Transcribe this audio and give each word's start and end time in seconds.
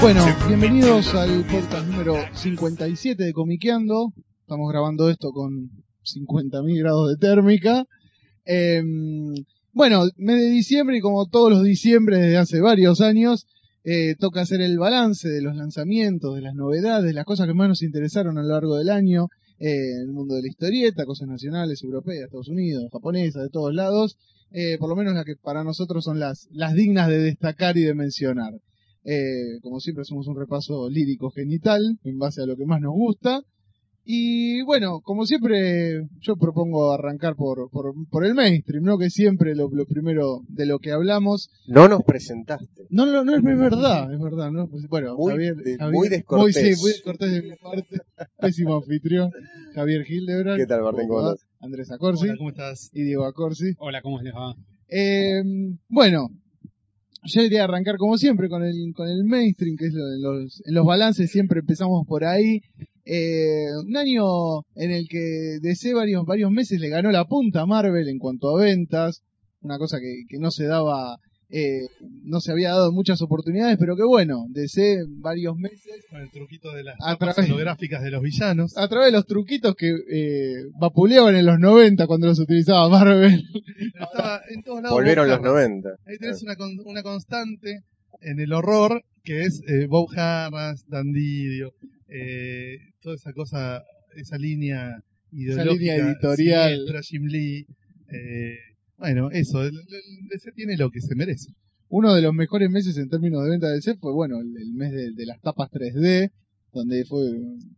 Bueno, 0.00 0.24
bienvenidos 0.46 1.12
al 1.14 1.44
podcast 1.44 1.88
número 1.88 2.14
57 2.32 3.24
de 3.24 3.32
Comiqueando. 3.32 4.12
Estamos 4.42 4.70
grabando 4.70 5.10
esto 5.10 5.32
con 5.32 5.70
50.000 6.04 6.78
grados 6.78 7.08
de 7.10 7.16
térmica. 7.16 7.84
Em, 8.44 9.34
bueno, 9.72 10.04
mes 10.16 10.40
de 10.40 10.50
diciembre 10.50 10.98
y 10.98 11.00
como 11.00 11.26
todos 11.26 11.50
los 11.50 11.64
diciembre 11.64 12.18
desde 12.18 12.36
hace 12.36 12.60
varios 12.60 13.00
años, 13.00 13.48
eh, 13.82 14.14
toca 14.20 14.42
hacer 14.42 14.60
el 14.60 14.78
balance 14.78 15.28
de 15.28 15.42
los 15.42 15.56
lanzamientos, 15.56 16.36
de 16.36 16.42
las 16.42 16.54
novedades, 16.54 17.04
de 17.04 17.12
las 17.12 17.24
cosas 17.24 17.48
que 17.48 17.54
más 17.54 17.68
nos 17.68 17.82
interesaron 17.82 18.38
a 18.38 18.42
lo 18.42 18.50
largo 18.50 18.76
del 18.76 18.90
año 18.90 19.26
eh, 19.58 19.94
en 19.96 20.02
el 20.02 20.12
mundo 20.12 20.36
de 20.36 20.42
la 20.42 20.48
historieta, 20.48 21.06
cosas 21.06 21.26
nacionales, 21.26 21.82
europeas, 21.82 22.26
Estados 22.26 22.48
Unidos, 22.48 22.88
japonesas, 22.92 23.42
de 23.42 23.50
todos 23.50 23.74
lados, 23.74 24.16
eh, 24.52 24.78
por 24.78 24.88
lo 24.88 24.94
menos 24.94 25.14
las 25.14 25.24
que 25.24 25.34
para 25.34 25.64
nosotros 25.64 26.04
son 26.04 26.20
las, 26.20 26.46
las 26.52 26.74
dignas 26.74 27.08
de 27.08 27.18
destacar 27.18 27.76
y 27.76 27.82
de 27.82 27.94
mencionar. 27.94 28.52
Eh, 29.10 29.58
como 29.62 29.80
siempre 29.80 30.02
hacemos 30.02 30.26
un 30.26 30.36
repaso 30.36 30.90
lírico 30.90 31.30
genital 31.30 31.80
en 32.04 32.18
base 32.18 32.42
a 32.42 32.46
lo 32.46 32.56
que 32.56 32.66
más 32.66 32.80
nos 32.80 32.92
gusta. 32.92 33.40
Y 34.10 34.62
bueno, 34.62 35.00
como 35.02 35.26
siempre, 35.26 36.00
yo 36.20 36.36
propongo 36.36 36.92
arrancar 36.92 37.34
por, 37.36 37.68
por, 37.70 37.92
por 38.10 38.24
el 38.24 38.34
mainstream, 38.34 38.82
¿no? 38.84 38.96
Que 38.96 39.10
siempre 39.10 39.54
lo, 39.54 39.68
lo 39.70 39.84
primero 39.86 40.40
de 40.48 40.64
lo 40.64 40.78
que 40.78 40.92
hablamos. 40.92 41.50
No 41.66 41.88
nos 41.88 42.02
presentaste. 42.04 42.86
No, 42.88 43.04
no, 43.04 43.22
no 43.22 43.36
es 43.36 43.42
verdad, 43.42 44.10
es 44.12 44.18
verdad, 44.18 44.50
¿no? 44.50 44.66
Pues, 44.66 44.86
bueno, 44.88 45.14
Muy 45.16 45.32
Javier, 45.32 45.56
de- 45.56 45.76
Javier- 45.76 45.92
muy 45.92 46.08
descortés. 46.08 46.62
Muy, 46.64 46.74
sí, 46.74 46.80
muy 46.80 46.90
descortés 46.92 47.32
de 47.32 47.42
mi 47.42 47.56
parte. 47.56 47.98
Pésimo 48.40 48.76
anfitrión. 48.76 49.30
Javier 49.74 50.04
Hildebrand. 50.08 50.58
¿Qué 50.58 50.66
tal, 50.66 50.82
Martín? 50.82 51.08
¿Cómo 51.08 51.20
andás? 51.20 51.46
Andrés 51.60 51.90
Acorsi. 51.90 52.24
Hola, 52.28 52.34
¿cómo 52.38 52.50
estás? 52.50 52.90
Y 52.94 53.02
Diego 53.02 53.24
Acorsi. 53.26 53.72
Hola, 53.78 54.00
¿cómo 54.00 54.22
les 54.22 54.32
va? 54.32 54.54
Eh, 54.88 55.42
bueno, 55.90 56.28
yo 57.28 57.42
quería 57.42 57.64
arrancar 57.64 57.96
como 57.96 58.16
siempre 58.16 58.48
con 58.48 58.64
el, 58.64 58.92
con 58.94 59.08
el 59.08 59.24
mainstream, 59.24 59.76
que 59.76 59.86
es 59.86 59.94
lo 59.94 60.32
los, 60.32 60.62
en 60.64 60.74
los 60.74 60.86
balances 60.86 61.30
siempre 61.30 61.60
empezamos 61.60 62.06
por 62.06 62.24
ahí. 62.24 62.60
Eh, 63.04 63.66
un 63.86 63.96
año 63.96 64.60
en 64.74 64.90
el 64.90 65.08
que 65.08 65.58
DC 65.62 65.94
varios, 65.94 66.26
varios 66.26 66.50
meses 66.50 66.80
le 66.80 66.88
ganó 66.88 67.10
la 67.10 67.24
punta 67.24 67.62
a 67.62 67.66
Marvel 67.66 68.08
en 68.08 68.18
cuanto 68.18 68.50
a 68.50 68.60
ventas, 68.60 69.22
una 69.60 69.78
cosa 69.78 69.98
que, 69.98 70.24
que 70.28 70.38
no 70.38 70.50
se 70.50 70.66
daba, 70.66 71.16
eh, 71.50 71.80
no 72.24 72.40
se 72.40 72.52
había 72.52 72.70
dado 72.70 72.92
muchas 72.92 73.22
oportunidades, 73.22 73.76
pero 73.78 73.96
que 73.96 74.02
bueno, 74.04 74.44
DC 74.50 74.98
varios 75.08 75.56
meses 75.56 76.04
Con 76.10 76.20
el 76.20 76.30
truquito 76.30 76.72
de 76.72 76.84
las 76.84 76.96
holográficas 77.38 78.02
de 78.02 78.10
los 78.10 78.22
villanos. 78.22 78.76
a 78.76 78.86
través 78.88 79.06
de 79.06 79.12
los 79.12 79.26
truquitos 79.26 79.74
que 79.74 79.88
eh, 80.10 80.64
vapuleaban 80.78 81.36
en 81.36 81.46
los 81.46 81.58
90 81.58 82.06
cuando 82.06 82.26
los 82.26 82.38
utilizaba 82.38 82.88
Marvel. 82.88 83.42
Estaba 84.00 84.40
en 84.50 84.62
todos 84.62 84.82
lados. 84.82 84.96
Volvieron 84.96 85.24
Bob 85.26 85.30
los 85.40 85.46
Harras. 85.46 85.68
90. 85.70 85.88
Ahí 86.06 86.18
tenés 86.18 86.42
una, 86.42 86.56
con- 86.56 86.78
una 86.84 87.02
constante 87.02 87.80
en 88.20 88.40
el 88.40 88.52
horror 88.52 89.02
que 89.24 89.42
es 89.42 89.62
eh, 89.68 89.86
Bob 89.86 90.08
Harras, 90.16 90.84
Dan 90.88 91.12
Didio, 91.12 91.72
eh, 92.08 92.76
toda 93.00 93.14
esa 93.16 93.32
cosa, 93.32 93.82
esa 94.16 94.36
línea 94.38 95.00
ideológica. 95.32 95.72
línea 95.94 95.96
editorial. 96.08 96.70
siniestra, 96.70 97.00
Jim 97.02 97.22
Lee. 97.26 97.66
eh, 98.12 98.56
bueno, 98.98 99.30
eso, 99.30 99.62
el, 99.62 99.72
DC 100.30 100.52
tiene 100.52 100.76
lo 100.76 100.90
que 100.90 101.00
se 101.00 101.14
merece. 101.14 101.52
uno 101.88 102.14
de 102.14 102.22
los 102.22 102.34
mejores 102.34 102.70
meses 102.70 102.96
en 102.98 103.08
términos 103.08 103.44
de 103.44 103.50
venta 103.50 103.68
de 103.68 103.74
DC 103.76 103.96
fue, 103.96 104.12
bueno, 104.12 104.40
el, 104.40 104.72
mes 104.74 104.92
de, 104.92 105.26
las 105.26 105.40
tapas 105.40 105.70
3D, 105.70 106.30
donde 106.72 107.04
fue 107.04 107.20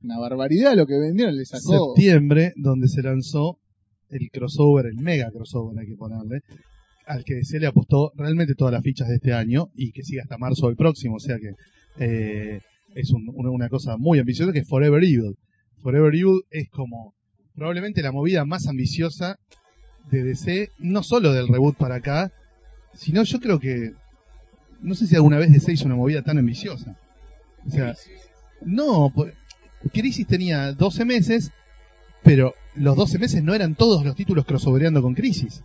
una 0.03 0.19
barbaridad 0.19 0.75
lo 0.75 0.87
que 0.87 0.99
vendieron, 0.99 1.37
le 1.37 1.45
sacó... 1.45 1.95
septiembre, 1.95 2.53
donde 2.57 2.89
se 2.89 3.03
lanzó 3.03 3.59
el 4.09 4.29
crossover, 4.33 4.87
el 4.87 4.97
mega 4.97 5.31
crossover 5.31 5.79
hay 5.79 5.87
que 5.87 5.97
ponerle, 5.97 6.41
al 7.07 7.23
que 7.25 7.45
se 7.45 7.61
le 7.61 7.67
apostó 7.67 8.13
realmente 8.17 8.55
todas 8.55 8.73
las 8.73 8.83
fichas 8.83 9.09
de 9.09 9.17
este 9.17 9.33
año 9.33 9.69
y 9.75 9.93
que 9.93 10.03
sigue 10.03 10.21
hasta 10.21 10.39
marzo 10.39 10.67
del 10.67 10.77
próximo, 10.77 11.17
o 11.17 11.21
sea 11.21 11.37
que 11.39 11.53
eh, 12.05 12.61
es 12.95 13.11
un- 13.11 13.29
una 13.35 13.69
cosa 13.69 13.97
muy 13.97 14.19
ambiciosa 14.19 14.53
que 14.53 14.61
es 14.61 14.69
Forever 14.69 15.03
Evil. 15.03 15.37
Forever 15.83 16.15
Evil 16.15 16.41
es 16.51 16.69
como 16.71 17.15
probablemente 17.55 18.03
la 18.03 18.13
movida 18.13 18.45
más 18.45 18.67
ambiciosa 18.67 19.37
de 20.11 20.23
DC, 20.23 20.71
no 20.79 21.03
solo 21.03 21.33
del 21.33 21.49
reboot 21.49 21.77
para 21.77 21.97
acá, 21.97 22.33
sino 22.95 23.23
yo 23.23 23.41
creo 23.41 23.59
que 23.61 23.93
no 24.83 24.95
sé 24.95 25.07
si 25.07 25.15
alguna 25.17 25.39
vez 25.39 25.53
DC 25.53 25.73
hizo 25.73 25.85
una 25.87 25.95
movida 25.97 26.23
tan 26.23 26.39
ambiciosa. 26.39 26.97
O 27.67 27.71
sea, 27.71 27.95
no, 28.63 29.13
pues, 29.15 29.35
Crisis 29.93 30.27
tenía 30.27 30.73
12 30.73 31.05
meses, 31.05 31.51
pero 32.23 32.55
los 32.75 32.97
12 32.97 33.19
meses 33.19 33.43
no 33.43 33.55
eran 33.55 33.75
todos 33.75 34.05
los 34.05 34.15
títulos 34.17 34.45
crossovereando 34.47 35.03
con 35.03 35.15
Crisis. 35.15 35.63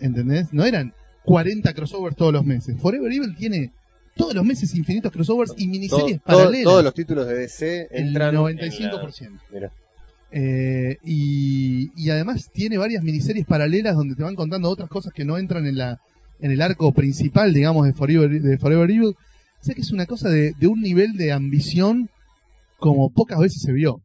¿Entendés? 0.00 0.52
No 0.52 0.64
eran 0.64 0.94
40 1.24 1.72
crossovers 1.74 2.16
todos 2.16 2.32
los 2.32 2.44
meses. 2.44 2.76
Forever 2.80 3.10
Evil 3.12 3.34
tiene 3.36 3.72
todos 4.16 4.34
los 4.34 4.44
meses 4.44 4.74
infinitos 4.74 5.12
crossovers 5.12 5.54
y 5.56 5.66
miniseries 5.68 6.20
todo- 6.22 6.36
paralelas. 6.38 6.64
todos 6.64 6.84
los 6.84 6.94
títulos 6.94 7.26
de 7.26 7.34
DC 7.36 7.88
el 7.90 8.08
entran. 8.08 8.34
95%. 8.34 9.26
en 9.26 9.34
la- 9.34 9.40
Mira, 9.52 9.72
Eh, 10.32 10.96
y, 11.04 11.90
y 11.96 12.10
además 12.10 12.50
tiene 12.52 12.78
varias 12.78 13.02
miniseries 13.02 13.46
paralelas 13.46 13.96
donde 13.96 14.14
te 14.14 14.22
van 14.22 14.36
contando 14.36 14.70
otras 14.70 14.88
cosas 14.88 15.12
que 15.12 15.24
no 15.24 15.38
entran 15.38 15.66
en 15.66 15.76
la 15.76 16.00
en 16.40 16.50
el 16.50 16.62
arco 16.62 16.92
principal, 16.92 17.52
digamos, 17.52 17.86
de 17.86 17.92
Forever, 17.92 18.30
de 18.30 18.58
Forever 18.58 18.90
Evil. 18.90 19.14
O 19.14 19.64
sea 19.64 19.74
que 19.74 19.82
es 19.82 19.92
una 19.92 20.06
cosa 20.06 20.30
de, 20.30 20.54
un 20.66 20.80
nivel 20.80 21.16
de 21.16 21.32
ambición 21.32 22.08
como 22.78 23.10
pocas 23.10 23.38
veces 23.38 23.62
se 23.62 23.72
vio. 23.72 24.02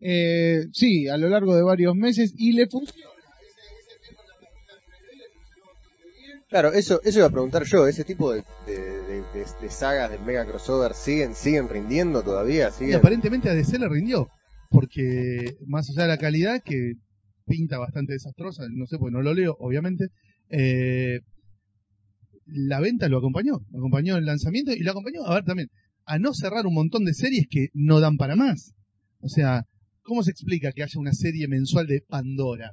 Eh, 0.00 0.64
sí, 0.72 1.08
a 1.08 1.16
lo 1.16 1.28
largo 1.28 1.54
de 1.54 1.62
varios 1.62 1.94
meses, 1.94 2.34
y 2.36 2.52
le 2.52 2.66
funcionó. 2.66 3.09
Claro, 6.50 6.72
eso, 6.72 7.00
eso 7.04 7.18
iba 7.20 7.28
a 7.28 7.30
preguntar 7.30 7.62
yo. 7.64 7.86
Ese 7.86 8.04
tipo 8.04 8.32
de, 8.32 8.42
de, 8.66 8.74
de- 8.74 9.22
de- 9.32 9.46
de 9.62 9.70
sagas 9.70 10.10
del 10.10 10.20
mega 10.22 10.44
crossover 10.44 10.94
siguen, 10.94 11.34
siguen 11.34 11.68
rindiendo 11.68 12.22
todavía. 12.22 12.68
Y 12.68 12.72
Siguen. 12.72 12.96
aparentemente 12.96 13.48
a 13.48 13.54
DC 13.54 13.78
le 13.78 13.88
rindió. 13.88 14.28
Porque 14.68 15.56
más 15.66 15.88
allá 15.90 16.02
de 16.02 16.08
la 16.08 16.18
calidad, 16.18 16.60
que 16.64 16.94
pinta 17.46 17.78
bastante 17.78 18.12
desastrosa, 18.12 18.64
no 18.70 18.86
sé, 18.86 18.98
porque 18.98 19.12
no 19.12 19.22
lo 19.22 19.32
leo, 19.34 19.56
obviamente, 19.58 20.08
eh, 20.48 21.20
la 22.46 22.80
venta 22.80 23.08
lo 23.08 23.18
acompañó. 23.18 23.60
Lo 23.70 23.78
acompañó 23.78 24.16
el 24.16 24.24
lanzamiento 24.26 24.72
y 24.72 24.80
lo 24.80 24.90
acompañó, 24.90 25.24
a 25.26 25.34
ver 25.34 25.44
también, 25.44 25.68
a 26.04 26.18
no 26.18 26.34
cerrar 26.34 26.66
un 26.66 26.74
montón 26.74 27.04
de 27.04 27.14
series 27.14 27.46
que 27.48 27.68
no 27.74 28.00
dan 28.00 28.16
para 28.16 28.34
más. 28.36 28.72
O 29.20 29.28
sea, 29.28 29.64
¿cómo 30.02 30.22
se 30.22 30.30
explica 30.32 30.72
que 30.72 30.82
haya 30.82 30.98
una 31.00 31.12
serie 31.12 31.46
mensual 31.48 31.86
de 31.86 32.02
Pandora? 32.08 32.72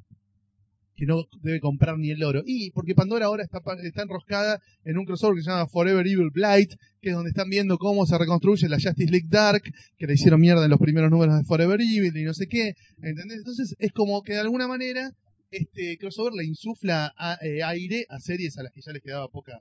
Que 0.97 1.05
no 1.05 1.23
debe 1.41 1.59
comprar 1.59 1.97
ni 1.97 2.09
el 2.11 2.23
oro. 2.23 2.41
Y 2.45 2.71
porque 2.71 2.95
Pandora 2.95 3.27
ahora 3.27 3.43
está, 3.43 3.59
está 3.83 4.01
enroscada 4.01 4.59
en 4.83 4.97
un 4.97 5.05
crossover 5.05 5.35
que 5.35 5.43
se 5.43 5.51
llama 5.51 5.67
Forever 5.67 6.05
Evil 6.07 6.31
Blight, 6.33 6.71
que 7.01 7.09
es 7.09 7.15
donde 7.15 7.29
están 7.29 7.49
viendo 7.49 7.77
cómo 7.77 8.05
se 8.07 8.17
reconstruye 8.17 8.67
la 8.67 8.77
Justice 8.77 9.11
League 9.11 9.27
Dark, 9.29 9.61
que 9.97 10.07
le 10.07 10.13
hicieron 10.15 10.41
mierda 10.41 10.65
en 10.65 10.71
los 10.71 10.79
primeros 10.79 11.11
números 11.11 11.37
de 11.37 11.43
Forever 11.45 11.79
Evil 11.79 12.17
y 12.17 12.23
no 12.23 12.33
sé 12.33 12.47
qué. 12.47 12.73
¿Entendés? 13.01 13.37
Entonces 13.37 13.75
es 13.77 13.91
como 13.93 14.23
que 14.23 14.33
de 14.33 14.39
alguna 14.39 14.67
manera 14.67 15.11
este 15.51 15.97
crossover 15.99 16.33
le 16.33 16.45
insufla 16.45 17.13
a- 17.15 17.37
eh, 17.41 17.63
aire 17.63 18.05
a 18.09 18.19
series 18.19 18.57
a 18.57 18.63
las 18.63 18.73
que 18.73 18.81
ya 18.81 18.91
les 18.91 19.01
quedaba 19.03 19.27
poca, 19.29 19.59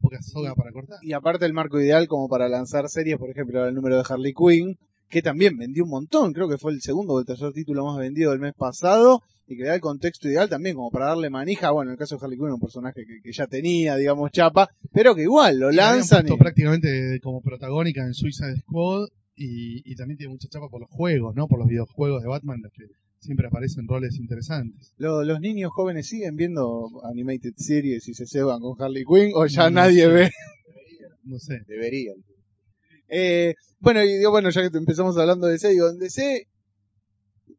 poca 0.00 0.20
soga 0.22 0.54
para 0.54 0.70
cortar. 0.70 0.98
Y 1.02 1.12
aparte 1.14 1.46
el 1.46 1.54
marco 1.54 1.80
ideal 1.80 2.06
como 2.08 2.28
para 2.28 2.48
lanzar 2.48 2.88
series, 2.90 3.16
por 3.16 3.30
ejemplo, 3.30 3.66
el 3.66 3.74
número 3.74 3.96
de 3.96 4.04
Harley 4.06 4.34
Quinn, 4.34 4.76
que 5.08 5.22
también 5.22 5.56
vendió 5.56 5.84
un 5.84 5.90
montón, 5.90 6.32
creo 6.32 6.48
que 6.48 6.58
fue 6.58 6.72
el 6.72 6.80
segundo 6.80 7.14
o 7.14 7.20
el 7.20 7.26
tercer 7.26 7.52
título 7.52 7.84
más 7.84 7.98
vendido 7.98 8.30
del 8.32 8.40
mes 8.40 8.54
pasado, 8.54 9.22
y 9.46 9.56
que 9.56 9.64
da 9.64 9.74
el 9.74 9.80
contexto 9.80 10.28
ideal 10.28 10.48
también 10.48 10.74
como 10.76 10.90
para 10.90 11.06
darle 11.06 11.28
manija, 11.30 11.70
bueno, 11.70 11.90
en 11.90 11.92
el 11.92 11.98
caso 11.98 12.16
de 12.16 12.24
Harley 12.24 12.38
Quinn 12.38 12.50
un 12.52 12.60
personaje 12.60 13.04
que, 13.06 13.20
que 13.22 13.32
ya 13.32 13.46
tenía, 13.46 13.96
digamos, 13.96 14.30
chapa, 14.32 14.70
pero 14.92 15.14
que 15.14 15.22
igual 15.22 15.58
lo 15.58 15.70
lanzan 15.70 16.26
y... 16.26 16.36
prácticamente 16.36 17.20
como 17.22 17.42
protagónica 17.42 18.04
en 18.06 18.14
Suicide 18.14 18.56
Squad 18.60 19.08
y, 19.36 19.82
y 19.90 19.94
también 19.96 20.16
tiene 20.16 20.32
mucha 20.32 20.48
chapa 20.48 20.68
por 20.68 20.80
los 20.80 20.88
juegos, 20.90 21.34
¿no? 21.34 21.46
Por 21.46 21.58
los 21.58 21.68
videojuegos 21.68 22.22
de 22.22 22.28
Batman, 22.28 22.60
los 22.62 22.72
que 22.72 22.84
siempre 23.20 23.46
aparecen 23.48 23.86
roles 23.86 24.16
interesantes. 24.18 24.92
Lo- 24.96 25.24
¿Los 25.24 25.40
niños 25.40 25.70
jóvenes 25.74 26.08
siguen 26.08 26.36
viendo 26.36 26.88
animated 27.04 27.52
series 27.56 28.08
y 28.08 28.14
se 28.14 28.26
ceban 28.26 28.60
con 28.60 28.80
Harley 28.80 29.04
Quinn 29.04 29.32
o 29.34 29.44
ya 29.46 29.64
No 29.64 29.76
nadie 29.76 30.04
sé. 30.04 30.08
ve? 30.08 30.30
No 31.24 31.38
sé. 31.38 31.60
Deberían. 31.66 32.16
Eh, 33.08 33.54
bueno, 33.80 34.02
y 34.02 34.18
digo, 34.18 34.30
bueno, 34.30 34.50
ya 34.50 34.68
que 34.68 34.76
empezamos 34.76 35.16
hablando 35.18 35.46
de 35.46 35.52
DC, 35.54 35.68
digo, 35.70 35.88
en 35.90 35.98
DC 35.98 36.46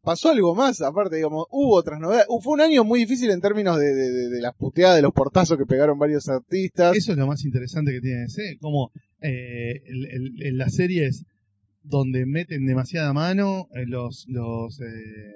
pasó 0.01 0.29
algo 0.29 0.53
más, 0.55 0.81
aparte, 0.81 1.15
digamos, 1.15 1.45
hubo 1.51 1.75
otras 1.75 1.99
novedades. 1.99 2.27
Fue 2.43 2.53
un 2.53 2.61
año 2.61 2.83
muy 2.83 2.99
difícil 2.99 3.31
en 3.31 3.41
términos 3.41 3.77
de, 3.79 3.93
de- 3.93 4.41
las 4.41 4.55
puteadas, 4.55 4.95
de 4.97 5.01
los 5.01 5.13
portazos 5.13 5.57
que 5.57 5.65
pegaron 5.65 5.97
varios 5.97 6.27
artistas. 6.29 6.95
Eso 6.95 7.11
es 7.13 7.17
lo 7.17 7.25
más 7.27 7.43
interesante 7.43 7.91
que 7.91 8.01
tiene 8.01 8.21
DC, 8.21 8.57
como 8.59 8.91
eh, 9.21 9.81
el- 9.85 10.43
en 10.45 10.57
las 10.57 10.75
series 10.75 11.25
donde 11.81 12.25
meten 12.25 12.65
demasiada 12.65 13.13
mano, 13.13 13.67
eh, 13.75 13.85
los 13.87 14.25
los 14.27 14.79
eh, 14.81 15.35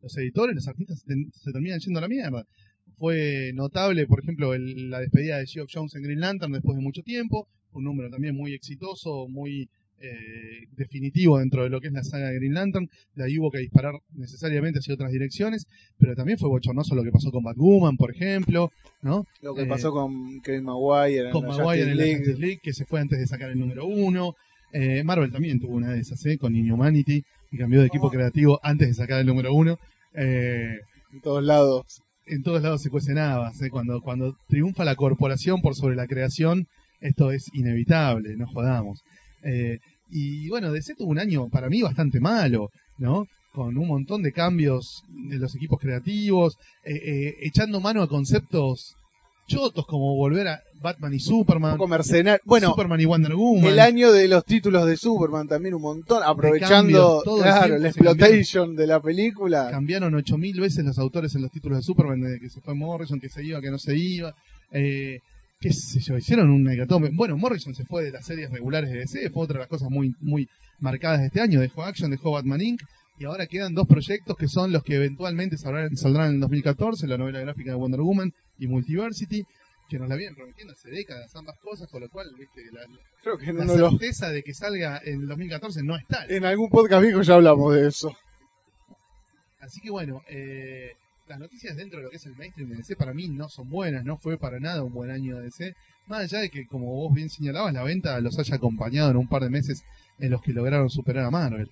los 0.00 0.16
editores, 0.18 0.54
los 0.54 0.68
artistas 0.68 1.00
se, 1.06 1.14
se 1.32 1.52
terminan 1.52 1.78
yendo 1.80 1.98
a 1.98 2.02
la 2.02 2.08
mierda. 2.08 2.44
Fue 2.96 3.52
notable, 3.54 4.06
por 4.06 4.20
ejemplo, 4.22 4.54
el- 4.54 4.90
la 4.90 5.00
despedida 5.00 5.38
de 5.38 5.46
Geoff 5.46 5.70
Jones 5.72 5.94
en 5.94 6.02
Green 6.02 6.20
Lantern 6.20 6.52
después 6.52 6.76
de 6.76 6.82
mucho 6.82 7.02
tiempo, 7.02 7.48
un 7.74 7.84
número 7.84 8.10
también 8.10 8.34
muy 8.34 8.54
exitoso, 8.54 9.26
muy 9.28 9.68
eh, 10.00 10.66
definitivo 10.76 11.38
dentro 11.38 11.62
de 11.62 11.70
lo 11.70 11.80
que 11.80 11.86
es 11.86 11.92
la 11.92 12.02
saga 12.04 12.28
de 12.28 12.36
Green 12.36 12.54
Lantern. 12.54 12.88
De 13.14 13.24
ahí 13.24 13.38
hubo 13.38 13.50
que 13.50 13.58
disparar 13.58 13.94
necesariamente 14.14 14.78
hacia 14.80 14.94
otras 14.94 15.12
direcciones, 15.12 15.66
pero 15.98 16.14
también 16.14 16.38
fue 16.38 16.48
bochornoso 16.48 16.94
lo 16.94 17.02
que 17.04 17.10
pasó 17.10 17.30
con 17.30 17.44
Batwoman, 17.44 17.96
por 17.96 18.10
ejemplo, 18.10 18.70
¿no? 19.02 19.24
Lo 19.40 19.54
que 19.54 19.62
Eh, 19.62 19.66
pasó 19.66 19.92
con 19.92 20.40
Kevin 20.42 20.64
Maguire 20.64 21.26
en 21.26 21.32
con 21.32 21.46
la 21.46 21.56
Maguire 21.56 21.82
en 21.82 21.96
la 21.96 22.04
League. 22.04 22.34
League, 22.38 22.60
que 22.62 22.72
se 22.72 22.84
fue 22.84 23.00
antes 23.00 23.18
de 23.18 23.26
sacar 23.26 23.50
el 23.50 23.58
número 23.58 23.86
uno. 23.86 24.34
Eh, 24.72 25.04
Marvel 25.04 25.30
también 25.30 25.60
tuvo 25.60 25.76
una 25.76 25.92
de 25.92 26.00
esas, 26.00 26.24
¿eh? 26.26 26.36
con 26.36 26.54
Inhumanity, 26.56 27.22
y 27.52 27.56
cambió 27.56 27.80
de 27.80 27.86
equipo 27.86 28.10
creativo 28.10 28.58
antes 28.62 28.88
de 28.88 28.94
sacar 28.94 29.20
el 29.20 29.26
número 29.26 29.54
uno. 29.54 29.78
Eh, 30.14 30.80
en 31.12 31.20
todos 31.20 31.44
lados. 31.44 32.02
en 32.26 32.42
todos 32.42 32.62
lados 32.62 32.82
se 32.82 32.90
cuecen 32.90 33.18
habas, 33.18 33.60
cuando, 33.70 34.00
cuando 34.00 34.36
triunfa 34.48 34.84
la 34.84 34.96
corporación 34.96 35.60
por 35.60 35.76
sobre 35.76 35.94
la 35.94 36.06
creación, 36.08 36.66
esto 37.04 37.30
es 37.30 37.50
inevitable, 37.54 38.34
no 38.36 38.46
jodamos. 38.46 39.00
Eh, 39.42 39.78
y 40.10 40.48
bueno, 40.48 40.72
DC 40.72 40.94
tuvo 40.94 41.10
un 41.10 41.18
año 41.18 41.48
para 41.48 41.68
mí 41.68 41.82
bastante 41.82 42.18
malo, 42.18 42.70
¿no? 42.98 43.26
Con 43.52 43.76
un 43.76 43.86
montón 43.86 44.22
de 44.22 44.32
cambios 44.32 45.04
de 45.08 45.36
los 45.36 45.54
equipos 45.54 45.78
creativos, 45.78 46.56
eh, 46.84 46.94
eh, 46.94 47.34
echando 47.42 47.80
mano 47.80 48.02
a 48.02 48.08
conceptos 48.08 48.96
chotos 49.46 49.86
como 49.86 50.14
volver 50.16 50.48
a 50.48 50.62
Batman 50.80 51.12
y 51.12 51.16
Un 51.16 51.20
Superman. 51.20 51.76
Bueno, 52.44 52.70
Superman 52.70 53.00
y 53.00 53.04
Wonder 53.04 53.34
Woman. 53.34 53.64
el 53.66 53.80
año 53.80 54.10
de 54.10 54.26
los 54.26 54.42
títulos 54.46 54.86
de 54.86 54.96
Superman 54.96 55.46
también 55.46 55.74
un 55.74 55.82
montón, 55.82 56.22
aprovechando 56.24 57.22
cambios, 57.22 57.42
claro, 57.42 57.78
la 57.78 57.88
exploitation 57.88 58.74
de 58.74 58.86
la 58.86 59.00
película. 59.00 59.68
Cambiaron 59.70 60.14
8000 60.14 60.58
veces 60.58 60.84
los 60.86 60.98
autores 60.98 61.34
en 61.34 61.42
los 61.42 61.50
títulos 61.50 61.78
de 61.78 61.82
Superman, 61.82 62.22
desde 62.22 62.40
que 62.40 62.48
se 62.48 62.62
fue 62.62 62.74
Morrison, 62.74 63.20
que 63.20 63.28
se 63.28 63.44
iba, 63.44 63.60
que 63.60 63.70
no 63.70 63.78
se 63.78 63.94
iba. 63.94 64.34
Eh, 64.72 65.20
qué 65.64 65.72
sé 65.72 65.98
yo, 66.00 66.18
hicieron 66.18 66.50
un 66.50 66.70
hecatombe. 66.70 67.08
Bueno, 67.10 67.38
Morrison 67.38 67.74
se 67.74 67.86
fue 67.86 68.04
de 68.04 68.10
las 68.10 68.26
series 68.26 68.50
regulares 68.50 68.90
de 68.90 68.98
DC, 68.98 69.30
fue 69.30 69.44
otra 69.44 69.54
de 69.54 69.60
las 69.60 69.68
cosas 69.68 69.88
muy, 69.88 70.14
muy 70.20 70.46
marcadas 70.78 71.20
de 71.20 71.28
este 71.28 71.40
año. 71.40 71.58
Dejó 71.58 71.84
Action, 71.84 72.10
dejó 72.10 72.32
Batman 72.32 72.60
Inc. 72.60 72.82
Y 73.18 73.24
ahora 73.24 73.46
quedan 73.46 73.72
dos 73.72 73.86
proyectos 73.86 74.36
que 74.36 74.46
son 74.46 74.72
los 74.72 74.82
que 74.82 74.96
eventualmente 74.96 75.56
saldrán, 75.56 75.96
saldrán 75.96 76.34
en 76.34 76.40
2014, 76.40 77.06
la 77.06 77.16
novela 77.16 77.40
gráfica 77.40 77.70
de 77.70 77.76
Wonder 77.76 78.02
Woman 78.02 78.34
y 78.58 78.66
Multiversity, 78.66 79.46
que 79.88 79.98
nos 79.98 80.10
la 80.10 80.16
vienen 80.16 80.34
prometiendo 80.34 80.74
hace 80.74 80.90
décadas 80.90 81.34
ambas 81.34 81.58
cosas, 81.60 81.88
con 81.88 82.02
lo 82.02 82.10
cual, 82.10 82.26
viste, 82.38 82.60
la, 82.70 82.82
Creo 83.22 83.38
que 83.38 83.50
la 83.54 83.66
certeza 83.66 84.28
de 84.28 84.42
que 84.42 84.52
salga 84.52 85.00
en 85.02 85.22
el 85.22 85.28
2014 85.28 85.82
no 85.82 85.96
está. 85.96 86.26
en 86.28 86.44
algún 86.44 86.68
podcast 86.68 87.02
viejo 87.02 87.22
ya 87.22 87.36
hablamos 87.36 87.74
de 87.74 87.88
eso. 87.88 88.14
Así 89.60 89.80
que 89.80 89.90
bueno, 89.90 90.20
eh, 90.28 90.92
las 91.26 91.38
noticias 91.38 91.76
dentro 91.76 91.98
de 91.98 92.04
lo 92.04 92.10
que 92.10 92.16
es 92.16 92.26
el 92.26 92.36
mainstream 92.36 92.70
de 92.70 92.76
DC 92.76 92.96
para 92.96 93.14
mí 93.14 93.28
no 93.28 93.48
son 93.48 93.70
buenas, 93.70 94.04
no 94.04 94.18
fue 94.18 94.36
para 94.36 94.60
nada 94.60 94.82
un 94.82 94.92
buen 94.92 95.10
año 95.10 95.36
de 95.36 95.44
DC. 95.44 95.74
Más 96.06 96.20
allá 96.20 96.40
de 96.40 96.50
que, 96.50 96.66
como 96.66 96.86
vos 96.86 97.14
bien 97.14 97.30
señalabas, 97.30 97.72
la 97.72 97.82
venta 97.82 98.20
los 98.20 98.38
haya 98.38 98.56
acompañado 98.56 99.10
en 99.10 99.16
un 99.16 99.26
par 99.26 99.42
de 99.42 99.48
meses 99.48 99.84
en 100.18 100.30
los 100.30 100.42
que 100.42 100.52
lograron 100.52 100.90
superar 100.90 101.24
a 101.24 101.30
Marvel. 101.30 101.70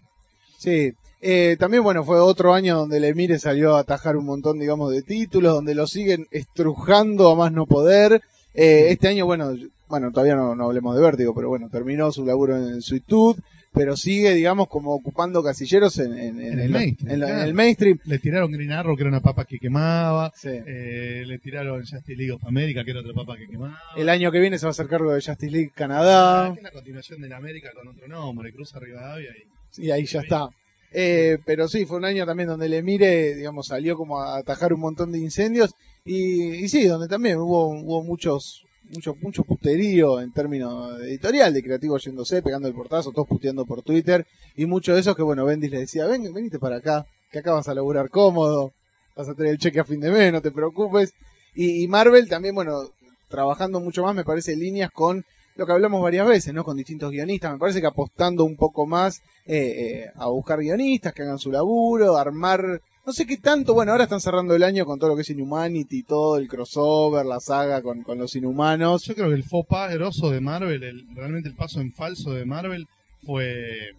Sí, 0.57 0.95
eh, 1.21 1.57
también 1.59 1.83
bueno, 1.83 2.05
fue 2.05 2.19
otro 2.19 2.55
año 2.55 2.77
donde 2.79 2.97
el 2.97 3.05
Emire 3.05 3.39
salió 3.39 3.77
a 3.77 3.81
atajar 3.81 4.17
un 4.17 4.25
montón, 4.25 4.59
digamos, 4.59 4.91
de 4.91 5.03
títulos, 5.03 5.53
donde 5.53 5.75
lo 5.75 5.87
siguen 5.87 6.27
estrujando 6.31 7.31
a 7.31 7.37
más 7.37 7.53
no 7.53 7.67
poder. 7.67 8.23
Eh, 8.55 8.87
este 8.91 9.09
año, 9.09 9.27
bueno, 9.27 9.55
bueno, 9.89 10.11
todavía 10.13 10.37
no, 10.37 10.55
no 10.55 10.65
hablemos 10.65 10.97
de 10.97 11.03
Vértigo, 11.03 11.35
pero 11.35 11.49
bueno, 11.49 11.69
terminó 11.69 12.11
su 12.11 12.25
laburo 12.25 12.57
en 12.57 12.81
Tooth, 13.07 13.39
pero 13.73 13.97
sigue, 13.97 14.35
digamos, 14.35 14.69
como 14.69 14.93
ocupando 14.93 15.43
casilleros 15.43 15.99
en, 15.99 16.13
en- 16.19 16.41
en 16.41 16.53
En 16.53 16.61
el 16.61 16.71
mainstream, 16.71 17.19
claro. 17.19 17.43
el. 17.43 18.01
Le 18.05 18.19
tiraron 18.19 18.53
Green 18.53 18.73
Arrow, 18.73 18.97
que 18.97 19.03
era 19.03 19.09
una 19.11 19.21
papa 19.21 19.45
que 19.45 19.59
quemaba. 19.59 20.33
Sí. 20.37 20.51
eh, 20.51 21.25
le 21.27 21.39
tiraron 21.39 21.81
Justice 21.81 22.15
League 22.15 22.33
of 22.33 22.45
America, 22.45 22.85
que 22.85 22.91
era 22.91 23.01
otra 23.01 23.15
papa 23.15 23.37
que 23.39 23.47
quemaba. 23.49 23.79
El 23.97 24.09
año 24.09 24.31
que 24.31 24.41
viene 24.41 24.59
se 24.59 24.67
va 24.67 24.71
a 24.71 24.73
hacer 24.73 24.89
cargo 24.89 25.13
de 25.13 25.23
Justice 25.23 25.51
League 25.51 25.71
Ah, 25.73 25.77
Canadá, 25.77 26.51
que 26.53 26.59
es 26.61 26.65
la 26.65 26.71
continuación 26.71 27.21
de 27.23 27.29
la 27.29 27.37
América 27.39 27.71
con 27.75 27.89
otro 27.89 28.07
nombre, 28.09 28.53
Cruza 28.53 28.79
Rivadavia 28.79 29.31
y 29.37 29.53
y 29.87 29.91
ahí 29.91 30.05
ya 30.05 30.21
está. 30.21 30.51
Eh, 30.93 31.39
pero 31.47 31.67
sí, 31.69 31.87
fue 31.87 31.97
un 31.97 32.05
año 32.05 32.27
también 32.27 32.51
donde 32.51 32.67
el 32.67 32.75
Emire, 32.75 33.35
digamos, 33.35 33.69
salió 33.69 33.97
como 33.97 34.21
a 34.21 34.37
atajar 34.37 34.75
un 34.75 34.81
montón 34.81 35.11
de 35.13 35.19
incendios 35.19 35.71
y, 36.05 36.57
y 36.57 36.69
sí, 36.69 36.85
donde 36.87 37.09
también 37.09 37.39
hubo, 37.39 37.69
hubo 37.69 38.03
muchos, 38.05 38.67
mucho, 38.91 39.17
mucho 39.21 39.45
puterío 39.45 40.21
en 40.21 40.33
términos 40.33 41.01
editorial, 41.01 41.53
de 41.53 41.63
creativo 41.63 41.99
yéndose, 41.99 42.43
pegando 42.43 42.69
el 42.69 42.75
portazo, 42.75 43.13
todos 43.13 43.29
puteando 43.29 43.65
por 43.65 43.83
Twitter 43.83 44.27
y 44.57 44.67
muchos 44.67 44.95
de 44.95 45.01
esos 45.01 45.17
que, 45.17 45.23
bueno, 45.23 45.45
Bendis 45.45 45.71
le 45.71 45.81
decía, 45.81 46.07
ven, 46.07 46.33
venite 46.33 46.59
para 46.59 46.77
acá, 46.77 47.07
que 47.31 47.39
acá 47.39 47.53
vas 47.53 47.69
a 47.69 47.75
laburar 47.75 48.11
cómodo, 48.11 48.73
vas 49.17 49.29
a 49.29 49.35
tener 49.35 49.53
el 49.53 49.59
cheque 49.59 49.81
a 49.81 49.85
fin 49.85 50.01
de 50.01 50.11
mes, 50.11 50.33
no 50.33 50.43
te 50.43 50.51
preocupes. 50.51 51.15
Y, 51.55 51.83
y 51.83 51.89
Marvel 51.89 52.29
también, 52.29 52.55
bueno, 52.55 52.91
trabajando 53.29 53.81
mucho 53.81 54.03
más, 54.03 54.15
me 54.15 54.25
parece, 54.25 54.57
líneas 54.57 54.91
con 54.91 55.25
lo 55.57 55.67
que 55.67 55.73
hablamos 55.73 56.03
varias 56.03 56.27
veces, 56.27 56.55
¿no? 56.55 56.65
Con 56.65 56.77
distintos 56.77 57.11
guionistas. 57.11 57.53
Me 57.53 57.59
parece 57.59 57.81
que 57.81 57.87
apostando 57.87 58.45
un 58.45 58.57
poco 58.57 58.87
más 58.87 59.23
eh, 59.47 60.05
eh, 60.07 60.11
a 60.15 60.27
buscar 60.29 60.61
guionistas 60.61 61.13
que 61.13 61.23
hagan 61.23 61.39
su 61.39 61.51
laburo, 61.51 62.17
armar. 62.17 62.81
No 63.05 63.13
sé 63.13 63.27
qué 63.27 63.37
tanto. 63.37 63.75
Bueno, 63.75 63.93
ahora 63.93 64.05
están 64.05 64.21
cerrando 64.21 64.55
el 64.55 64.63
año 64.63 64.85
con 64.85 64.99
todo 64.99 65.11
lo 65.11 65.17
que 65.17 65.23
es 65.23 65.31
Inhumanity, 65.31 66.05
todo 66.05 66.37
el 66.37 66.49
crossover, 66.49 67.27
la 67.27 67.41
saga 67.41 67.83
con, 67.83 68.05
los 68.17 68.37
inhumanos. 68.37 69.05
Yo 69.05 69.15
creo 69.15 69.29
que 69.29 69.35
el 69.35 69.45
faux 69.45 69.69
pas 69.69 69.91
de 69.91 70.41
Marvel, 70.41 70.83
el, 70.83 71.07
realmente 71.15 71.49
el 71.49 71.57
paso 71.57 71.81
en 71.81 71.93
falso 71.93 72.33
de 72.33 72.45
Marvel, 72.45 72.87
fue 73.25 73.93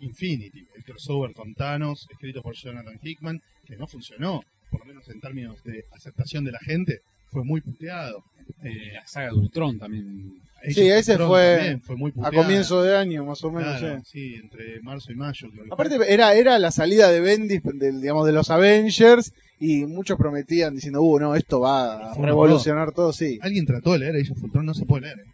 Infinity, 0.00 0.66
el 0.74 0.84
crossover 0.84 1.32
con 1.32 1.54
Thanos, 1.54 2.06
escrito 2.10 2.42
por 2.42 2.54
Jonathan 2.54 2.98
Hickman, 3.02 3.40
que 3.66 3.76
no 3.76 3.86
funcionó, 3.86 4.42
por 4.70 4.80
lo 4.80 4.86
menos 4.86 5.08
en 5.08 5.20
términos 5.20 5.62
de 5.64 5.84
aceptación 5.92 6.44
de 6.44 6.52
la 6.52 6.58
gente, 6.60 7.00
fue 7.36 7.44
muy 7.44 7.60
puteado. 7.60 8.24
Eh, 8.62 8.92
La 8.94 9.06
saga 9.06 9.28
de 9.28 9.34
Ultron 9.34 9.78
también. 9.78 10.40
Sí, 10.70 10.90
Age 10.90 10.92
of 10.92 10.98
ese 11.00 11.12
Ultron 11.12 11.28
fue 11.28 11.80
fue 11.84 11.96
muy 11.96 12.12
A 12.22 12.30
comienzo 12.32 12.82
de 12.82 12.96
año, 12.96 13.26
más 13.26 13.44
o 13.44 13.50
menos. 13.52 13.78
Claro, 13.78 14.00
sí. 14.04 14.10
sí, 14.10 14.34
entre 14.42 14.80
marzo 14.80 15.12
y 15.12 15.16
mayo. 15.16 15.50
creo 15.50 15.74
Aparte, 15.74 15.96
fue. 15.96 16.10
era, 16.10 16.32
era 16.32 16.58
la 16.58 16.70
salida 16.70 17.10
de 17.10 17.20
Bendis, 17.20 17.60
del, 17.62 18.00
digamos, 18.00 18.24
de 18.26 18.32
los 18.32 18.48
Avengers. 18.50 19.34
Y 19.60 19.84
muchos 19.84 20.16
prometían 20.16 20.74
diciendo, 20.74 21.02
uh, 21.02 21.18
no, 21.18 21.34
esto 21.34 21.60
va 21.60 22.12
a 22.12 22.14
revolucionar 22.14 22.92
todo, 22.92 23.12
sí. 23.12 23.38
alguien 23.42 23.66
trató 23.66 23.92
de 23.92 23.98
leer 23.98 24.16
Age 24.16 24.32
of 24.32 24.42
Ultron, 24.42 24.64
no 24.64 24.72
se 24.74 24.86
puede 24.86 25.02
leer. 25.02 25.24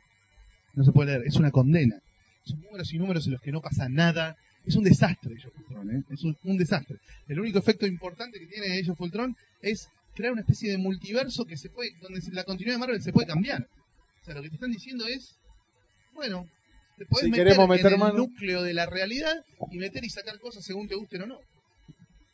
No 0.75 0.85
se 0.85 0.91
puede 0.91 1.13
leer, 1.13 1.27
es 1.27 1.37
una 1.37 1.53
condena. 1.53 1.97
Son 2.45 2.61
números 2.63 2.93
y 2.93 2.99
números 2.99 3.27
en 3.27 3.33
los 3.35 3.41
que 3.41 3.53
no 3.53 3.61
pasa 3.61 3.89
nada. 3.89 4.37
Es 4.67 4.75
un 4.75 4.83
desastre 4.85 5.35
Age 5.37 5.49
of 5.49 5.55
Ultron, 5.59 5.91
¿eh? 5.91 6.03
es 6.11 6.25
un, 6.25 6.37
un 6.45 6.57
desastre. 6.57 6.97
El 7.29 7.39
único 7.39 7.59
efecto 7.61 7.87
importante 7.87 8.41
que 8.41 8.47
tiene 8.47 8.79
Age 8.79 8.91
of 8.91 9.01
Ultron 9.01 9.37
es 9.61 9.89
crear 10.15 10.33
una 10.33 10.43
especie 10.43 10.71
de 10.71 10.79
multiverso 10.79 11.45
que 11.45 11.57
se 11.57 11.71
puede, 11.71 11.91
donde 12.01 12.21
la 12.33 12.45
continuidad 12.45 12.77
de 12.77 12.81
Marvel 12.81 13.03
se 13.03 13.13
puede 13.13 13.27
cambiar. 13.27 13.67
O 14.23 14.25
sea, 14.25 14.35
lo 14.35 14.43
que 14.43 14.49
te 14.49 14.55
están 14.57 14.71
diciendo 14.71 15.07
es, 15.07 15.37
bueno, 16.15 16.47
te 16.99 17.07
podés 17.07 17.25
Si 17.25 17.31
meter 17.31 17.47
queremos 17.47 17.69
meter 17.69 17.87
en 17.87 17.93
el 17.93 17.99
núcleo 18.17 18.63
de 18.63 18.75
la 18.75 18.87
realidad 18.87 19.35
y 19.71 19.79
meter 19.79 20.05
y 20.05 20.11
sacar 20.11 20.39
cosas 20.39 20.65
según 20.65 20.89
te 20.89 20.95
gusten 20.95 21.23
o 21.23 21.27
no. 21.27 21.39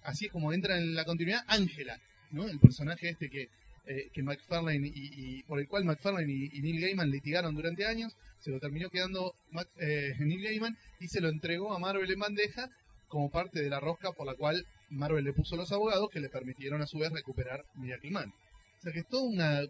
Así 0.02 0.26
es 0.26 0.32
como 0.32 0.52
entra 0.52 0.76
en 0.78 0.94
la 0.94 1.04
continuidad 1.04 1.42
Ángela, 1.46 1.98
¿no? 2.30 2.46
El 2.48 2.58
personaje 2.58 3.10
este 3.10 3.28
que, 3.30 3.48
eh, 3.86 4.08
que 4.12 4.22
McFarlane 4.22 4.86
y, 4.88 5.38
y- 5.38 5.42
por 5.44 5.58
el 5.60 5.68
cual 5.68 5.84
McFarlane 5.84 6.32
y, 6.32 6.50
y 6.52 6.60
Neil 6.62 6.80
Gaiman 6.80 7.10
litigaron 7.10 7.54
durante 7.54 7.86
años, 7.86 8.12
se 8.40 8.50
lo 8.50 8.58
terminó 8.60 8.90
quedando 8.90 9.34
Mac- 9.50 9.68
eh, 9.80 10.14
Neil 10.18 10.42
Gaiman 10.42 10.76
y 11.00 11.08
se 11.08 11.20
lo 11.20 11.28
entregó 11.28 11.74
a 11.74 11.78
Marvel 11.78 12.10
en 12.10 12.18
bandeja 12.18 12.68
como 13.08 13.30
parte 13.30 13.60
de 13.62 13.70
la 13.70 13.80
rosca 13.80 14.12
por 14.12 14.26
la 14.26 14.34
cual 14.34 14.64
Marvel 14.90 15.24
le 15.24 15.32
puso 15.32 15.56
los 15.56 15.70
abogados 15.72 16.08
que 16.10 16.20
le 16.20 16.28
permitieron 16.28 16.80
a 16.82 16.86
su 16.86 16.98
vez 16.98 17.10
recuperar 17.12 17.64
Miracle 17.74 18.10
Man. 18.10 18.32
O 18.78 18.82
sea 18.82 18.92
que 18.92 19.00
es 19.00 19.06
toda 19.08 19.24
una 19.24 19.60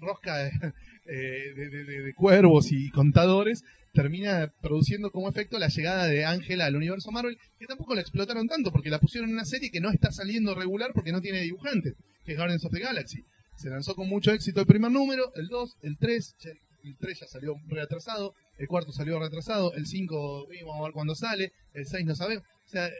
rosca 0.00 0.36
de, 0.38 0.50
eh, 1.06 1.52
de- 1.54 1.84
de- 1.84 2.14
cuervos 2.14 2.70
y 2.72 2.90
contadores 2.90 3.62
termina 3.94 4.52
produciendo 4.60 5.10
como 5.10 5.28
efecto 5.28 5.58
la 5.58 5.68
llegada 5.68 6.06
de 6.06 6.24
Ángela 6.26 6.66
al 6.66 6.76
universo 6.76 7.10
Marvel, 7.10 7.38
que 7.58 7.66
tampoco 7.66 7.94
la 7.94 8.02
explotaron 8.02 8.46
tanto 8.46 8.70
porque 8.70 8.90
la 8.90 8.98
pusieron 8.98 9.30
en 9.30 9.36
una 9.36 9.44
serie 9.46 9.70
que 9.70 9.80
no 9.80 9.90
está 9.90 10.12
saliendo 10.12 10.54
regular 10.54 10.90
porque 10.94 11.12
no 11.12 11.20
tiene 11.22 11.40
dibujantes, 11.40 11.94
que 12.24 12.32
es 12.32 12.38
Guardians 12.38 12.64
of 12.66 12.72
the 12.72 12.80
Galaxy. 12.80 13.22
Se 13.56 13.70
lanzó 13.70 13.94
con 13.94 14.08
mucho 14.08 14.32
éxito 14.32 14.60
el 14.60 14.66
primer 14.66 14.90
número, 14.90 15.32
el 15.34 15.48
2, 15.48 15.76
el 15.82 15.96
3, 15.96 16.34
ya- 16.40 16.50
el 16.84 16.96
3 16.98 17.20
ya 17.20 17.26
salió 17.26 17.54
retrasado, 17.68 18.34
el 18.58 18.68
cuarto 18.68 18.92
salió 18.92 19.18
retrasado, 19.18 19.72
el 19.74 19.86
5 19.86 20.46
vamos 20.66 20.80
a 20.80 20.82
ver 20.84 20.92
cuándo 20.92 21.14
sale, 21.14 21.52
el 21.72 21.86
6 21.86 22.04
no 22.04 22.14
sabemos. 22.14 22.44
O 22.66 22.68
sea, 22.68 22.90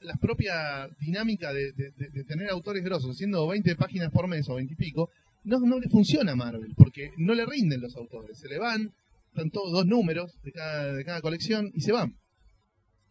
la 0.00 0.14
propia 0.16 0.88
dinámica 1.00 1.52
de, 1.52 1.72
de- 1.72 1.90
de- 1.96 2.08
de 2.10 2.24
tener 2.24 2.50
autores 2.50 2.82
grosos 2.84 3.10
haciendo 3.10 3.46
20 3.48 3.76
páginas 3.76 4.10
por 4.12 4.28
mes 4.28 4.48
o 4.48 4.54
20 4.54 4.72
y 4.74 4.76
pico, 4.76 5.10
no, 5.44 5.58
no 5.60 5.78
le 5.78 5.88
funciona 5.88 6.32
a 6.32 6.36
Marvel, 6.36 6.72
porque 6.76 7.10
no 7.16 7.34
le 7.34 7.46
rinden 7.46 7.80
los 7.80 7.96
autores, 7.96 8.38
se 8.38 8.48
le 8.48 8.58
van, 8.58 8.92
están 9.28 9.50
todos 9.50 9.72
dos 9.72 9.86
números 9.86 10.32
de 10.42 10.52
cada, 10.52 10.92
de 10.92 11.04
cada 11.04 11.20
colección 11.20 11.70
y 11.74 11.80
se 11.80 11.92
van. 11.92 12.14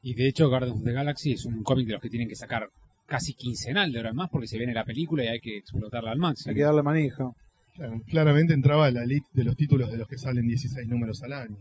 Y 0.01 0.13
de 0.13 0.27
hecho, 0.27 0.49
Guardians 0.49 0.77
of 0.79 0.83
the 0.83 0.91
Galaxy 0.91 1.31
es 1.31 1.45
un 1.45 1.63
cómic 1.63 1.87
de 1.87 1.93
los 1.93 2.01
que 2.01 2.09
tienen 2.09 2.27
que 2.29 2.35
sacar 2.35 2.69
casi 3.07 3.33
quincenal 3.33 3.91
de 3.91 3.99
ahora 3.99 4.09
en 4.11 4.15
más 4.15 4.29
porque 4.29 4.47
se 4.47 4.57
viene 4.57 4.73
la 4.73 4.83
película 4.85 5.23
y 5.23 5.27
hay 5.27 5.39
que 5.39 5.57
explotarla 5.57 6.11
al 6.11 6.17
máximo. 6.19 6.49
Hay 6.51 6.55
que 6.55 6.63
darle 6.63 6.83
manija. 6.83 7.31
Claro, 7.75 8.01
claramente 8.07 8.53
entraba 8.53 8.89
la 8.91 9.03
elite 9.03 9.27
de 9.33 9.43
los 9.43 9.55
títulos 9.55 9.91
de 9.91 9.97
los 9.97 10.07
que 10.07 10.17
salen 10.17 10.47
16 10.47 10.87
números 10.87 11.21
al 11.23 11.33
año. 11.33 11.57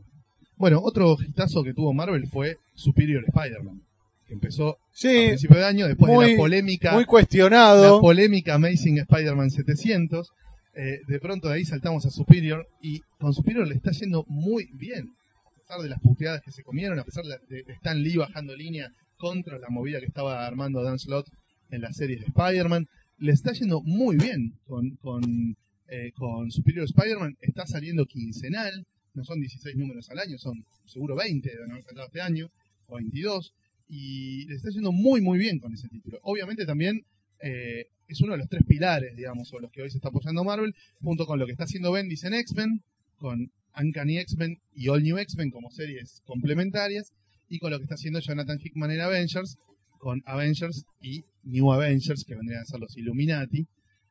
Bueno, 0.56 0.80
otro 0.82 1.16
hitazo 1.20 1.62
que 1.64 1.74
tuvo 1.74 1.92
Marvel 1.92 2.26
fue 2.28 2.58
Superior 2.74 3.24
Spider-Man, 3.26 3.82
empezó 4.28 4.70
a 4.70 4.76
Sí, 4.92 5.24
principio 5.28 5.56
de 5.58 5.64
año, 5.64 5.86
después 5.88 6.10
de 6.12 6.30
la 6.32 6.36
polémica, 6.36 6.92
muy 6.92 7.02
la 7.02 7.06
cuestionado. 7.08 8.00
polémica 8.00 8.54
Amazing 8.54 8.98
Spider-Man 8.98 9.50
700. 9.50 10.30
eh, 10.76 11.00
de 11.06 11.20
pronto 11.20 11.48
de 11.48 11.54
ahí 11.54 11.64
saltamos 11.64 12.04
a 12.06 12.10
Superior 12.10 12.66
y 12.82 13.00
con 13.18 13.32
Superior 13.32 13.66
le 13.68 13.74
está 13.74 13.90
yendo 13.92 14.24
muy 14.28 14.68
bien. 14.74 15.10
A 15.46 15.50
pesar 15.66 15.80
de 15.82 15.88
las 15.88 16.00
puteadas 16.00 16.42
que 16.42 16.50
se 16.52 16.62
comieron, 16.62 16.98
a 16.98 17.04
pesar 17.04 17.24
de, 17.24 17.38
de 17.64 17.72
Stan 17.74 18.02
Lee 18.02 18.16
bajando 18.16 18.54
línea 18.56 18.90
contra 19.16 19.58
la 19.58 19.68
movida 19.70 20.00
que 20.00 20.06
estaba 20.06 20.46
armando 20.46 20.82
Dan 20.82 20.98
Slott 20.98 21.26
en 21.70 21.80
las 21.80 21.96
series 21.96 22.20
de 22.20 22.26
Spider-Man, 22.26 22.86
le 23.18 23.32
está 23.32 23.52
yendo 23.52 23.80
muy 23.82 24.16
bien 24.16 24.54
con, 24.66 24.90
con, 24.96 25.56
eh, 25.88 26.10
con 26.16 26.50
Superior 26.50 26.84
Spider-Man. 26.84 27.36
Está 27.40 27.66
saliendo 27.66 28.04
quincenal, 28.06 28.84
no 29.14 29.24
son 29.24 29.40
16 29.40 29.76
números 29.76 30.10
al 30.10 30.18
año, 30.18 30.36
son 30.38 30.64
seguro 30.86 31.14
20 31.14 31.48
de 31.48 31.56
haber 31.72 31.84
sacado 31.84 32.06
este 32.06 32.20
año, 32.20 32.48
o 32.88 32.96
22, 32.96 33.54
y 33.88 34.46
le 34.46 34.56
está 34.56 34.70
yendo 34.70 34.92
muy, 34.92 35.20
muy 35.20 35.38
bien 35.38 35.58
con 35.58 35.72
ese 35.72 35.88
título. 35.88 36.18
Obviamente 36.22 36.66
también 36.66 37.04
eh, 37.40 37.86
es 38.08 38.20
uno 38.20 38.32
de 38.32 38.38
los 38.38 38.48
tres 38.48 38.62
pilares, 38.66 39.16
digamos, 39.16 39.48
sobre 39.48 39.62
los 39.62 39.72
que 39.72 39.82
hoy 39.82 39.90
se 39.90 39.98
está 39.98 40.08
apoyando 40.08 40.44
Marvel, 40.44 40.74
junto 41.02 41.26
con 41.26 41.38
lo 41.38 41.46
que 41.46 41.52
está 41.52 41.64
haciendo 41.64 41.92
Bendis 41.92 42.24
en 42.24 42.34
X-Men, 42.34 42.82
con 43.18 43.50
Uncanny 43.76 44.18
X-Men 44.18 44.58
y 44.74 44.88
All 44.88 45.02
New 45.02 45.18
X-Men 45.18 45.50
como 45.50 45.70
series 45.70 46.22
complementarias, 46.26 47.12
y 47.48 47.58
con 47.58 47.70
lo 47.70 47.78
que 47.78 47.84
está 47.84 47.94
haciendo 47.94 48.20
Jonathan 48.20 48.58
Hickman 48.62 48.90
en 48.90 49.00
Avengers, 49.00 49.58
con 49.98 50.22
Avengers 50.26 50.84
y 51.00 51.24
New 51.44 51.72
Avengers, 51.72 52.24
que 52.24 52.34
vendrían 52.34 52.62
a 52.62 52.66
ser 52.66 52.80
los 52.80 52.96
Illuminati, 52.96 53.66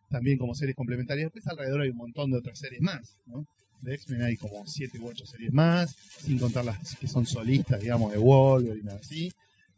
también 0.10 0.38
como 0.38 0.56
series 0.56 0.76
complementarias. 0.76 1.26
Después 1.26 1.48
alrededor 1.48 1.82
hay 1.82 1.90
un 1.90 1.98
montón 1.98 2.32
de 2.32 2.38
otras 2.38 2.60
series 2.60 2.82
más, 2.82 3.18
¿no? 3.26 3.46
De 3.82 3.96
X-Men 3.96 4.22
hay 4.22 4.38
como 4.38 4.66
7 4.66 4.98
u 5.00 5.08
8 5.08 5.26
series 5.26 5.52
más, 5.52 5.96
sin 6.20 6.40
contar 6.40 6.64
las 6.64 6.96
que 6.96 7.08
son 7.08 7.26
solistas, 7.26 7.82
digamos, 7.82 8.12
de 8.12 8.18
Wolverine, 8.18 8.92
así. 8.92 9.32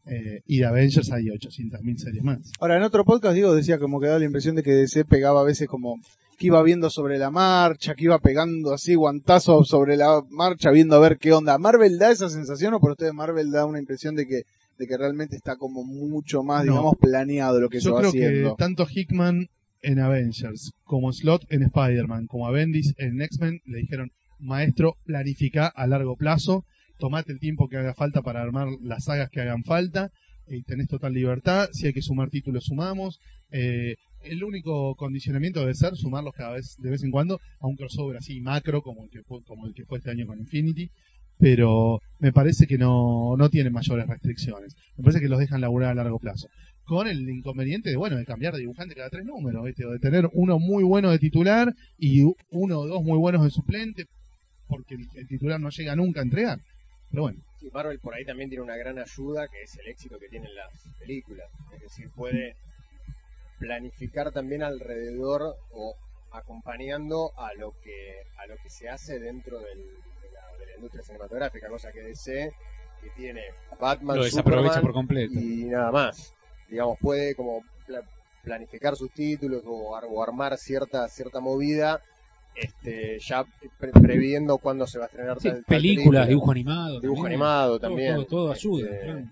Eh, 0.07 0.41
y 0.45 0.59
de 0.59 0.65
Avengers 0.65 1.11
hay 1.11 1.25
800.000 1.25 1.97
series 1.97 2.23
más. 2.23 2.51
Ahora, 2.59 2.77
en 2.77 2.83
otro 2.83 3.03
podcast, 3.05 3.33
Diego 3.33 3.55
decía 3.55 3.79
como 3.79 3.99
que 3.99 4.07
daba 4.07 4.19
la 4.19 4.25
impresión 4.25 4.55
de 4.55 4.61
que 4.63 4.71
DC 4.71 5.05
pegaba 5.05 5.41
a 5.41 5.43
veces 5.43 5.67
como 5.67 5.99
que 6.37 6.47
iba 6.47 6.61
viendo 6.63 6.89
sobre 6.89 7.17
la 7.17 7.31
marcha, 7.31 7.95
que 7.95 8.03
iba 8.03 8.19
pegando 8.19 8.73
así 8.73 8.93
guantazos 8.95 9.67
sobre 9.67 9.95
la 9.97 10.21
marcha, 10.29 10.69
viendo 10.71 10.95
a 10.95 10.99
ver 10.99 11.17
qué 11.17 11.33
onda. 11.33 11.57
¿Marvel 11.57 11.97
da 11.97 12.11
esa 12.11 12.29
sensación 12.29 12.73
o 12.73 12.79
por 12.79 12.91
ustedes 12.91 13.13
Marvel 13.13 13.51
da 13.51 13.65
una 13.65 13.79
impresión 13.79 14.15
de 14.15 14.27
que, 14.27 14.41
de 14.77 14.87
que 14.87 14.97
realmente 14.97 15.37
está 15.37 15.55
como 15.55 15.83
mucho 15.83 16.43
más, 16.43 16.65
No. 16.65 16.73
digamos, 16.73 16.95
planeado 16.99 17.59
lo 17.61 17.69
que 17.69 17.79
se 17.79 17.85
Yo 17.85 17.93
va 17.93 17.99
creo 17.99 18.09
haciendo? 18.09 18.55
que 18.55 18.63
tanto 18.63 18.85
Hickman 18.89 19.47
en 19.81 19.99
Avengers, 19.99 20.71
como 20.83 21.13
Slot 21.13 21.45
en 21.49 21.63
Spider-Man, 21.63 22.27
como 22.27 22.47
a 22.47 22.51
Bendis 22.51 22.93
en 22.97 23.21
X-Men, 23.21 23.61
le 23.65 23.77
dijeron, 23.79 24.11
maestro, 24.39 24.97
planifica 25.05 25.67
a 25.67 25.87
largo 25.87 26.15
plazo, 26.17 26.65
tomate 26.97 27.31
el 27.31 27.39
tiempo 27.39 27.67
que 27.67 27.77
haga 27.77 27.93
falta 27.93 28.21
para 28.21 28.41
armar 28.41 28.67
las 28.81 29.05
sagas 29.05 29.29
que 29.29 29.41
hagan 29.41 29.63
falta, 29.63 30.11
y 30.47 30.61
tenés 30.63 30.87
total 30.87 31.13
libertad, 31.13 31.69
si 31.71 31.87
hay 31.87 31.93
que 31.93 32.01
sumar 32.01 32.29
títulos, 32.29 32.65
sumamos. 32.65 33.19
Eh, 33.51 33.95
el 34.23 34.43
único 34.43 34.95
condicionamiento 34.95 35.59
debe 35.59 35.73
ser 35.73 35.95
sumarlos 35.95 36.33
cada 36.33 36.53
vez, 36.53 36.75
de 36.77 36.89
vez 36.89 37.03
en 37.03 37.11
cuando, 37.11 37.39
a 37.59 37.67
un 37.67 37.75
crossover 37.75 38.17
así 38.17 38.39
macro, 38.41 38.81
como 38.81 39.03
el 39.03 39.09
que 39.09 39.23
fue, 39.23 39.43
como 39.43 39.67
el 39.67 39.73
que 39.73 39.85
fue 39.85 39.99
este 39.99 40.11
año 40.11 40.27
con 40.27 40.39
Infinity, 40.39 40.89
pero 41.37 41.99
me 42.19 42.31
parece 42.31 42.67
que 42.67 42.77
no, 42.77 43.35
no 43.37 43.49
tienen 43.49 43.73
mayores 43.73 44.07
restricciones. 44.07 44.75
Me 44.97 45.03
parece 45.03 45.19
que 45.19 45.29
los 45.29 45.39
dejan 45.39 45.61
laburar 45.61 45.91
a 45.91 45.95
largo 45.95 46.19
plazo 46.19 46.47
con 46.85 47.07
el 47.07 47.27
inconveniente 47.27 47.89
de 47.89 47.97
bueno 47.97 48.15
de 48.15 48.25
cambiar 48.25 48.53
de 48.53 48.59
dibujante 48.59 48.95
cada 48.95 49.09
tres 49.09 49.25
números, 49.25 49.63
o 49.63 49.91
de 49.91 49.99
tener 49.99 50.29
uno 50.33 50.59
muy 50.59 50.83
bueno 50.83 51.11
de 51.11 51.19
titular 51.19 51.73
y 51.97 52.21
uno 52.51 52.79
o 52.79 52.87
dos 52.87 53.03
muy 53.03 53.17
buenos 53.17 53.43
de 53.43 53.49
suplente, 53.49 54.05
porque 54.67 54.95
el 55.15 55.27
titular 55.27 55.59
no 55.59 55.69
llega 55.69 55.95
nunca 55.95 56.21
a 56.21 56.23
entregar. 56.23 56.59
Pero 57.15 57.23
bueno, 57.23 57.39
Sí, 57.61 57.69
Marvel 57.73 57.99
por 57.99 58.13
ahí 58.13 58.25
también 58.25 58.49
tiene 58.49 58.61
una 58.63 58.75
gran 58.75 58.99
ayuda 58.99 59.47
que 59.47 59.61
es 59.63 59.77
el 59.77 59.87
éxito 59.87 60.19
que 60.19 60.27
tienen 60.27 60.53
las 60.53 60.69
películas. 60.99 61.47
Es 61.75 61.79
decir, 61.83 62.09
puede 62.13 62.57
planificar 63.57 64.31
también 64.33 64.63
alrededor 64.63 65.55
o 65.71 65.95
acompañando 66.31 67.31
a 67.37 67.53
lo 67.53 67.71
que 67.81 68.23
a 68.37 68.47
lo 68.47 68.57
que 68.57 68.69
se 68.69 68.89
hace 68.89 69.19
dentro 69.19 69.59
del- 69.59 69.77
de, 69.77 70.31
la, 70.33 70.57
de 70.59 70.65
la 70.65 70.75
industria 70.75 71.03
cinematográfica, 71.03 71.69
cosa 71.69 71.91
que 71.93 72.01
DC 72.01 72.51
que 73.01 73.09
tiene 73.11 73.43
Batman, 73.79 74.17
Lo 74.17 74.23
Superman 74.25 74.81
por 74.81 74.91
completo. 74.93 75.33
y 75.33 75.63
nada 75.65 75.91
más. 75.91 76.33
Digamos, 76.67 76.97
puede 76.99 77.33
como 77.35 77.63
pla- 77.85 78.03
planificar 78.43 78.97
sus 78.97 79.11
títulos 79.13 79.63
o, 79.65 79.95
o 79.97 80.21
armar 80.23 80.57
cierta 80.57 81.07
cierta 81.07 81.39
movida 81.39 82.01
este 82.55 83.19
ya 83.19 83.45
pre- 83.79 83.91
previendo 83.91 84.57
cuándo 84.57 84.87
se 84.87 84.97
va 84.99 85.05
a 85.05 85.07
estrenar 85.07 85.37
Sí, 85.39 85.49
tal- 85.49 85.55
tal 85.57 85.63
películas, 85.65 86.25
película. 86.25 86.25
dibujo 86.27 86.51
animado. 86.51 86.99
dibujo 86.99 87.21
también. 87.23 87.33
animado 87.41 87.79
también. 87.79 88.13
Todo, 88.15 88.25
todo 88.25 88.51
ayuda. 88.51 88.89
Este, 88.91 89.03
claro. 89.05 89.23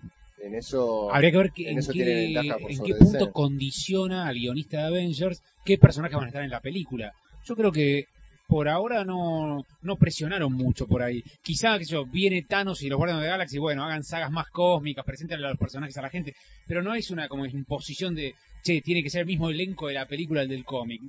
En 0.42 0.54
eso 0.54 1.10
Habría 1.14 1.30
que 1.30 1.36
ver 1.38 1.50
que- 1.52 1.70
en 1.70 1.80
qué, 1.80 2.34
en 2.68 2.82
qué 2.84 2.94
punto 2.96 3.32
condiciona 3.32 4.26
al 4.28 4.34
guionista 4.34 4.76
de 4.78 4.84
Avengers 4.88 5.42
qué 5.64 5.78
personajes 5.78 6.16
van 6.16 6.24
a 6.24 6.28
estar 6.28 6.44
en 6.44 6.50
la 6.50 6.60
película. 6.60 7.12
Yo 7.46 7.56
creo 7.56 7.72
que 7.72 8.04
por 8.46 8.68
ahora 8.68 9.04
no, 9.06 9.64
no 9.80 9.96
presionaron 9.96 10.52
mucho 10.52 10.86
por 10.86 11.02
ahí. 11.02 11.24
Quizá, 11.42 11.78
que 11.78 11.86
yo, 11.86 12.04
viene 12.04 12.42
Thanos 12.42 12.82
y 12.82 12.88
los 12.90 12.98
Guardianes 12.98 13.22
de 13.22 13.28
la 13.28 13.36
Galaxy, 13.36 13.58
bueno, 13.58 13.84
hagan 13.84 14.04
sagas 14.04 14.30
más 14.30 14.48
cósmicas, 14.48 15.02
presenten 15.04 15.38
a 15.42 15.48
los 15.48 15.56
personajes 15.56 15.96
a 15.96 16.02
la 16.02 16.10
gente, 16.10 16.34
pero 16.66 16.82
no 16.82 16.94
es 16.94 17.10
una 17.10 17.26
como 17.26 17.46
imposición 17.46 18.14
de, 18.14 18.34
che, 18.62 18.82
tiene 18.82 19.02
que 19.02 19.08
ser 19.08 19.22
el 19.22 19.26
mismo 19.28 19.48
elenco 19.48 19.88
de 19.88 19.94
la 19.94 20.06
película 20.06 20.40
del 20.40 20.50
del 20.50 20.64
cómic. 20.64 21.00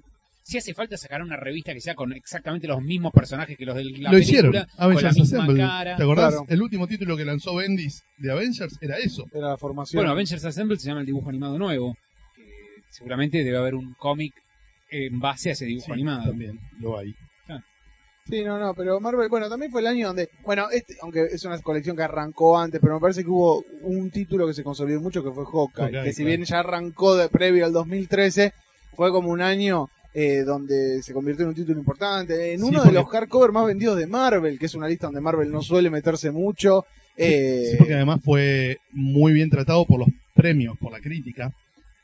Si 0.47 0.59
hace 0.59 0.75
falta 0.75 0.95
sacar 0.95 1.23
una 1.23 1.37
revista 1.37 1.73
que 1.73 1.81
sea 1.81 1.95
con 1.95 2.13
exactamente 2.13 2.67
los 2.67 2.79
mismos 2.79 3.11
personajes 3.11 3.57
que 3.57 3.65
los 3.65 3.75
de 3.75 3.83
la 3.83 3.89
lo 3.89 3.95
película, 3.95 4.19
hicieron. 4.19 4.51
con 4.51 4.61
la 4.61 4.67
Avengers 4.77 5.15
misma 5.17 5.39
Assemble. 5.39 5.63
cara. 5.63 5.95
¿Te 5.97 6.03
acordás? 6.03 6.29
Claro. 6.35 6.45
El 6.47 6.61
último 6.61 6.87
título 6.87 7.17
que 7.17 7.25
lanzó 7.25 7.55
Bendis 7.55 8.03
de 8.19 8.31
Avengers 8.31 8.77
era 8.79 8.97
eso. 8.97 9.25
Era 9.33 9.49
la 9.49 9.57
formación. 9.57 9.97
Bueno, 10.01 10.11
Avengers 10.11 10.45
Assemble 10.45 10.77
se 10.77 10.87
llama 10.87 10.99
el 10.99 11.07
dibujo 11.07 11.29
animado 11.29 11.57
nuevo. 11.57 11.97
que 12.35 12.43
seguramente 12.89 13.43
debe 13.43 13.57
haber 13.57 13.73
un 13.73 13.95
cómic 13.95 14.35
en 14.91 15.19
base 15.19 15.49
a 15.49 15.53
ese 15.53 15.65
dibujo 15.65 15.87
Sí, 15.87 15.91
animado. 15.93 16.25
También 16.29 16.59
lo 16.79 16.99
hay. 16.99 17.15
Sí, 18.27 18.43
no, 18.43 18.59
no, 18.59 18.73
pero 18.75 18.99
Marvel, 18.99 19.29
bueno, 19.29 19.49
también 19.49 19.71
fue 19.71 19.81
el 19.81 19.87
año 19.87 20.07
donde, 20.07 20.29
bueno, 20.43 20.67
este, 20.71 20.95
aunque 21.01 21.25
es 21.31 21.43
una 21.45 21.59
colección 21.61 21.95
que 21.95 22.01
arrancó 22.03 22.57
antes, 22.57 22.79
pero 22.81 22.95
me 22.95 22.99
parece 22.99 23.23
que 23.23 23.29
hubo 23.29 23.63
un 23.83 24.09
título 24.09 24.47
que 24.47 24.53
se 24.55 24.63
consolidó 24.63 24.99
mucho 24.99 25.23
que 25.23 25.29
fue 25.31 25.43
Hawkeye, 25.45 25.85
Hawkeye, 25.85 26.03
que 26.05 26.11
si 26.13 26.23
claro. 26.23 26.27
bien 26.37 26.43
ya 26.43 26.59
arrancó 26.59 27.15
de 27.15 27.29
previo 27.29 27.65
al 27.65 27.71
2013, 27.73 28.51
fue 28.95 29.11
como 29.11 29.29
un 29.29 29.41
año 29.41 29.89
eh, 30.17 30.43
donde 30.45 31.03
se 31.03 31.13
convirtió 31.13 31.43
en 31.43 31.49
un 31.49 31.55
título 31.55 31.77
importante, 31.77 32.53
en 32.53 32.59
Sí, 32.61 32.65
uno 32.65 32.83
de 32.85 32.93
los 32.93 33.05
hardcover 33.09 33.51
más 33.51 33.65
vendidos 33.67 33.97
de 33.97 34.07
Marvel, 34.07 34.57
que 34.57 34.67
es 34.67 34.73
una 34.73 34.87
lista 34.87 35.07
donde 35.07 35.19
Marvel 35.19 35.51
no 35.51 35.61
suele 35.61 35.89
meterse 35.89 36.31
mucho. 36.31 36.85
eh, 37.17 37.67
Sí, 37.71 37.77
porque 37.77 37.95
además 37.95 38.21
fue 38.23 38.77
muy 38.93 39.33
bien 39.33 39.49
tratado 39.49 39.85
por 39.85 39.99
los 39.99 40.07
premios, 40.33 40.77
por 40.79 40.93
la 40.93 41.01
crítica. 41.01 41.53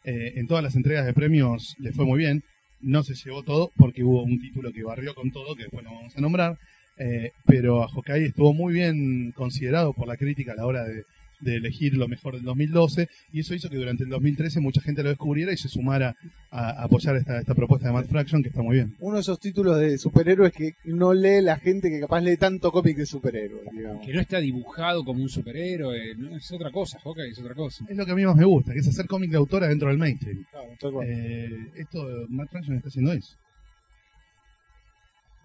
Eh, 0.03 0.34
en 0.36 0.46
todas 0.48 0.62
las 0.63 0.75
entregas 0.75 1.06
de 1.06 1.13
premios 1.13 1.75
le 1.80 1.94
fue 1.94 2.06
muy 2.06 2.20
bien. 2.20 2.44
No 2.82 3.01
se 3.03 3.13
llevó 3.15 3.44
todo 3.44 3.72
porque 3.77 4.03
hubo 4.03 4.24
un 4.24 4.41
título 4.41 4.72
que 4.74 4.84
barrió 4.84 5.15
con 5.15 5.32
todo, 5.32 5.56
que 5.56 5.63
después 5.63 5.84
lo 5.86 5.91
vamos 5.91 6.18
a 6.18 6.22
nombrar. 6.22 6.58
Eh, 6.98 7.32
pero 7.46 7.84
a 7.84 7.88
Hawkeye 7.88 8.25
estuvo 8.25 8.53
muy 8.53 8.74
bien 8.74 9.32
considerado 9.32 9.94
por 9.94 10.08
la 10.08 10.18
crítica 10.18 10.51
a 10.51 10.56
la 10.56 10.65
hora 10.65 10.84
de, 10.84 11.03
de 11.41 11.55
elegir 11.55 11.95
lo 11.95 12.07
mejor 12.07 12.36
del 12.36 12.43
2012 12.43 13.10
y 13.33 13.39
eso 13.41 13.55
hizo 13.55 13.69
que 13.69 13.77
durante 13.77 14.03
el 14.03 14.10
2013 14.10 14.60
mucha 14.60 14.81
gente 14.81 15.03
lo 15.03 15.10
descubriera 15.10 15.51
y 15.51 15.57
se 15.57 15.69
sumara 15.69 16.15
a, 16.50 16.81
a 16.81 16.83
apoyar 16.83 17.15
esta, 17.15 17.39
esta 17.39 17.55
propuesta 17.55 17.88
de 17.88 17.93
Matt 17.93 18.07
Fraction 18.07 18.41
que 18.43 18.50
está 18.50 18.62
muy 18.62 18.75
bien. 18.75 18.95
uno 19.00 19.15
de 19.15 19.21
esos 19.21 19.39
títulos 19.39 19.79
de 19.79 19.98
superhéroes 19.98 20.53
que 20.53 20.75
no 20.86 21.13
lee 21.13 21.41
la 21.41 21.57
gente 21.57 21.89
que 21.89 22.00
capaz 22.00 22.21
lee 22.21 22.38
tanto 22.38 22.71
cómic 22.71 22.98
de 22.98 23.05
superhéroes, 23.05 23.71
digamos. 23.71 24.05
Que 24.05 24.13
no 24.13 24.21
está 24.21 24.39
dibujado 24.39 25.03
como 25.03 25.21
un 25.21 25.29
superhéroe, 25.29 26.15
no, 26.15 26.36
es 26.36 26.51
otra 26.51 26.71
cosa, 26.71 27.00
Hawkeye 27.03 27.29
es 27.31 27.39
otra 27.39 27.55
cosa. 27.55 27.86
Es 27.89 27.98
lo 27.98 28.05
que 28.05 28.12
a 28.12 28.15
mí 28.15 28.25
más 28.25 28.36
me 28.36 28.45
gusta, 28.45 28.74
que 28.74 28.79
es 28.79 28.88
hacer 28.88 29.07
cómic 29.07 29.31
de 29.31 29.38
autora 29.38 29.67
dentro 29.67 29.89
del 29.89 29.98
mainstream. 29.98 30.45
Claro. 30.79 31.01
Eh, 31.03 31.71
esto, 31.75 32.05
Matt 32.29 32.50
Fraction 32.50 32.77
está 32.77 32.89
haciendo 32.89 33.13
eso. 33.13 33.36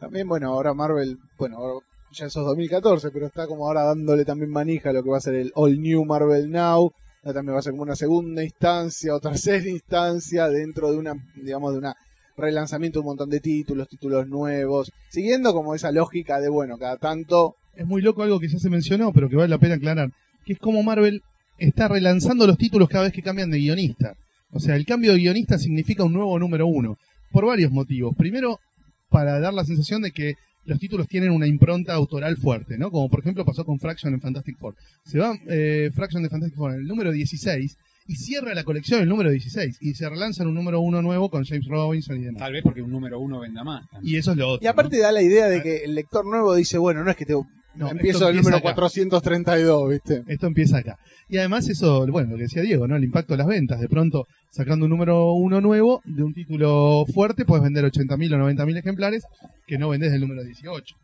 También, 0.00 0.28
bueno, 0.28 0.48
ahora 0.48 0.74
Marvel, 0.74 1.18
bueno, 1.38 1.56
ahora 1.56 1.86
ya 2.16 2.26
eso 2.26 2.40
es 2.40 2.46
2014, 2.46 3.11
pero 3.11 3.26
está 3.26 3.46
como 3.46 3.66
ahora 3.66 3.82
dándole 3.82 4.25
también 4.25 4.50
manija 4.50 4.90
a 4.90 4.92
lo 4.92 5.02
que 5.02 5.11
va 5.11 5.18
a 5.18 5.20
ser 5.20 5.35
el 5.35 5.52
All 5.54 5.80
New 5.80 6.04
Marvel 6.04 6.50
Now. 6.50 6.92
También 7.23 7.54
va 7.54 7.58
a 7.58 7.62
ser 7.62 7.73
como 7.73 7.82
una 7.82 7.96
segunda 7.96 8.42
instancia 8.42 9.14
o 9.14 9.20
tercera 9.20 9.68
instancia 9.68 10.49
dentro 10.49 10.90
de 10.92 10.99
una, 10.99 11.14
digamos, 11.35 11.73
de 11.73 11.78
una 11.78 11.96
relanzamiento 12.37 12.99
de 12.99 13.00
un 13.00 13.06
montón 13.06 13.30
de 13.30 13.40
títulos, 13.40 13.88
títulos 13.88 14.28
nuevos, 14.28 14.92
siguiendo 15.08 15.52
como 15.52 15.75
esa 15.75 15.90
lógica 15.90 16.38
de, 16.38 16.50
bueno, 16.50 16.76
cada 16.76 16.99
tanto, 16.99 17.56
es 17.75 17.87
muy 17.87 18.02
loco 18.02 18.23
algo 18.23 18.40
que 18.40 18.49
ya 18.49 18.58
se 18.58 18.70
mencionó, 18.70 19.12
pero 19.12 19.28
que 19.28 19.37
vale 19.37 19.49
la 19.49 19.58
pena 19.58 19.75
aclarar, 19.75 20.11
que 20.44 20.54
es 20.54 20.58
como 20.58 20.82
Marvel 20.82 21.23
está 21.58 21.88
relanzando 21.88 22.46
los 22.46 22.58
títulos 22.58 22.88
cada 22.88 23.04
vez 23.04 23.12
que 23.12 23.23
cambian 23.23 23.50
de 23.50 23.58
guionista. 23.58 24.14
O 24.52 24.61
sea, 24.61 24.76
el 24.76 24.87
cambio 24.87 25.12
de 25.12 25.18
guionista 25.18 25.58
significa 25.58 26.04
un 26.04 26.12
nuevo 26.12 26.38
número 26.38 26.66
uno, 26.66 26.99
por 27.32 27.46
varios 27.46 27.73
motivos. 27.73 28.14
Primero, 28.16 28.61
para 29.08 29.40
dar 29.40 29.54
la 29.54 29.64
sensación 29.64 30.02
de 30.02 30.12
que 30.12 30.35
los 30.66 30.78
títulos 30.78 31.08
tienen 31.08 31.30
una 31.30 31.46
impronta 31.46 31.94
autoral 31.94 32.37
fuerte, 32.37 32.76
¿no? 32.78 32.90
Como 32.90 33.08
por 33.08 33.20
ejemplo 33.20 33.44
pasó 33.44 33.64
con 33.64 33.78
Fraction 33.78 34.12
en 34.14 34.20
Fantastic 34.20 34.58
Four. 34.58 34.75
Se 35.04 35.18
va 35.18 35.35
eh, 35.49 35.90
Fraction 35.94 36.23
de 36.23 36.28
Fantastic 36.28 36.56
Four 36.56 36.75
en 36.75 36.80
el 36.80 36.87
número 36.87 37.12
16 37.12 37.76
y 38.08 38.14
cierra 38.16 38.54
la 38.54 38.64
colección 38.64 39.00
el 39.00 39.08
número 39.08 39.30
16 39.30 39.78
y 39.80 39.94
se 39.94 40.08
relanzan 40.08 40.46
un 40.46 40.54
número 40.54 40.80
uno 40.80 41.02
nuevo 41.02 41.28
con 41.28 41.44
James 41.44 41.66
Robinson 41.66 42.18
y 42.18 42.25
demás. 42.25 42.40
Tal 42.40 42.52
vez 42.52 42.62
porque 42.62 42.82
un 42.82 42.90
número 42.90 43.18
uno 43.18 43.40
venda 43.40 43.64
más. 43.64 43.88
también. 43.88 44.14
Y 44.14 44.18
eso 44.18 44.32
es 44.32 44.37
lo 44.37 44.49
otro. 44.49 44.64
Y 44.64 44.68
aparte 44.68 44.99
da 44.99 45.12
la 45.12 45.23
idea 45.23 45.49
de 45.49 45.62
que 45.62 45.85
el 45.85 45.94
lector 45.94 46.25
nuevo 46.25 46.54
dice, 46.54 46.78
bueno, 46.78 47.02
no 47.02 47.11
es 47.11 47.16
que 47.16 47.26
te 47.26 47.35
No, 47.76 47.90
empiezo 47.90 48.26
del 48.26 48.37
número 48.37 48.56
acá. 48.59 48.75
432, 48.75 49.90
¿viste? 49.90 50.23
Esto 50.26 50.47
empieza 50.47 50.78
acá. 50.78 50.99
Y 51.28 51.38
además 51.38 51.68
eso, 51.68 52.06
bueno, 52.06 52.30
lo 52.33 52.37
que 52.37 52.45
decía 52.45 52.62
Diego, 52.62 52.87
¿no? 52.87 52.97
El 52.97 53.04
impacto 53.04 53.35
de 53.35 53.38
las 53.38 53.47
ventas. 53.47 53.80
De 53.80 53.88
pronto, 53.88 54.26
sacando 54.50 54.85
un 54.87 54.90
número 54.90 55.33
uno 55.33 55.61
nuevo 55.61 56.00
de 56.04 56.23
un 56.23 56.33
título 56.35 57.04
fuerte, 57.12 57.45
puedes 57.45 57.62
vender 57.64 57.85
80.000 57.85 58.35
o 58.35 58.38
90.000 58.50 58.78
ejemplares 58.78 59.25
que 59.66 59.78
no 59.78 59.88
vendés 59.88 60.12
del 60.12 60.21
número 60.23 60.42
18. 60.45 60.95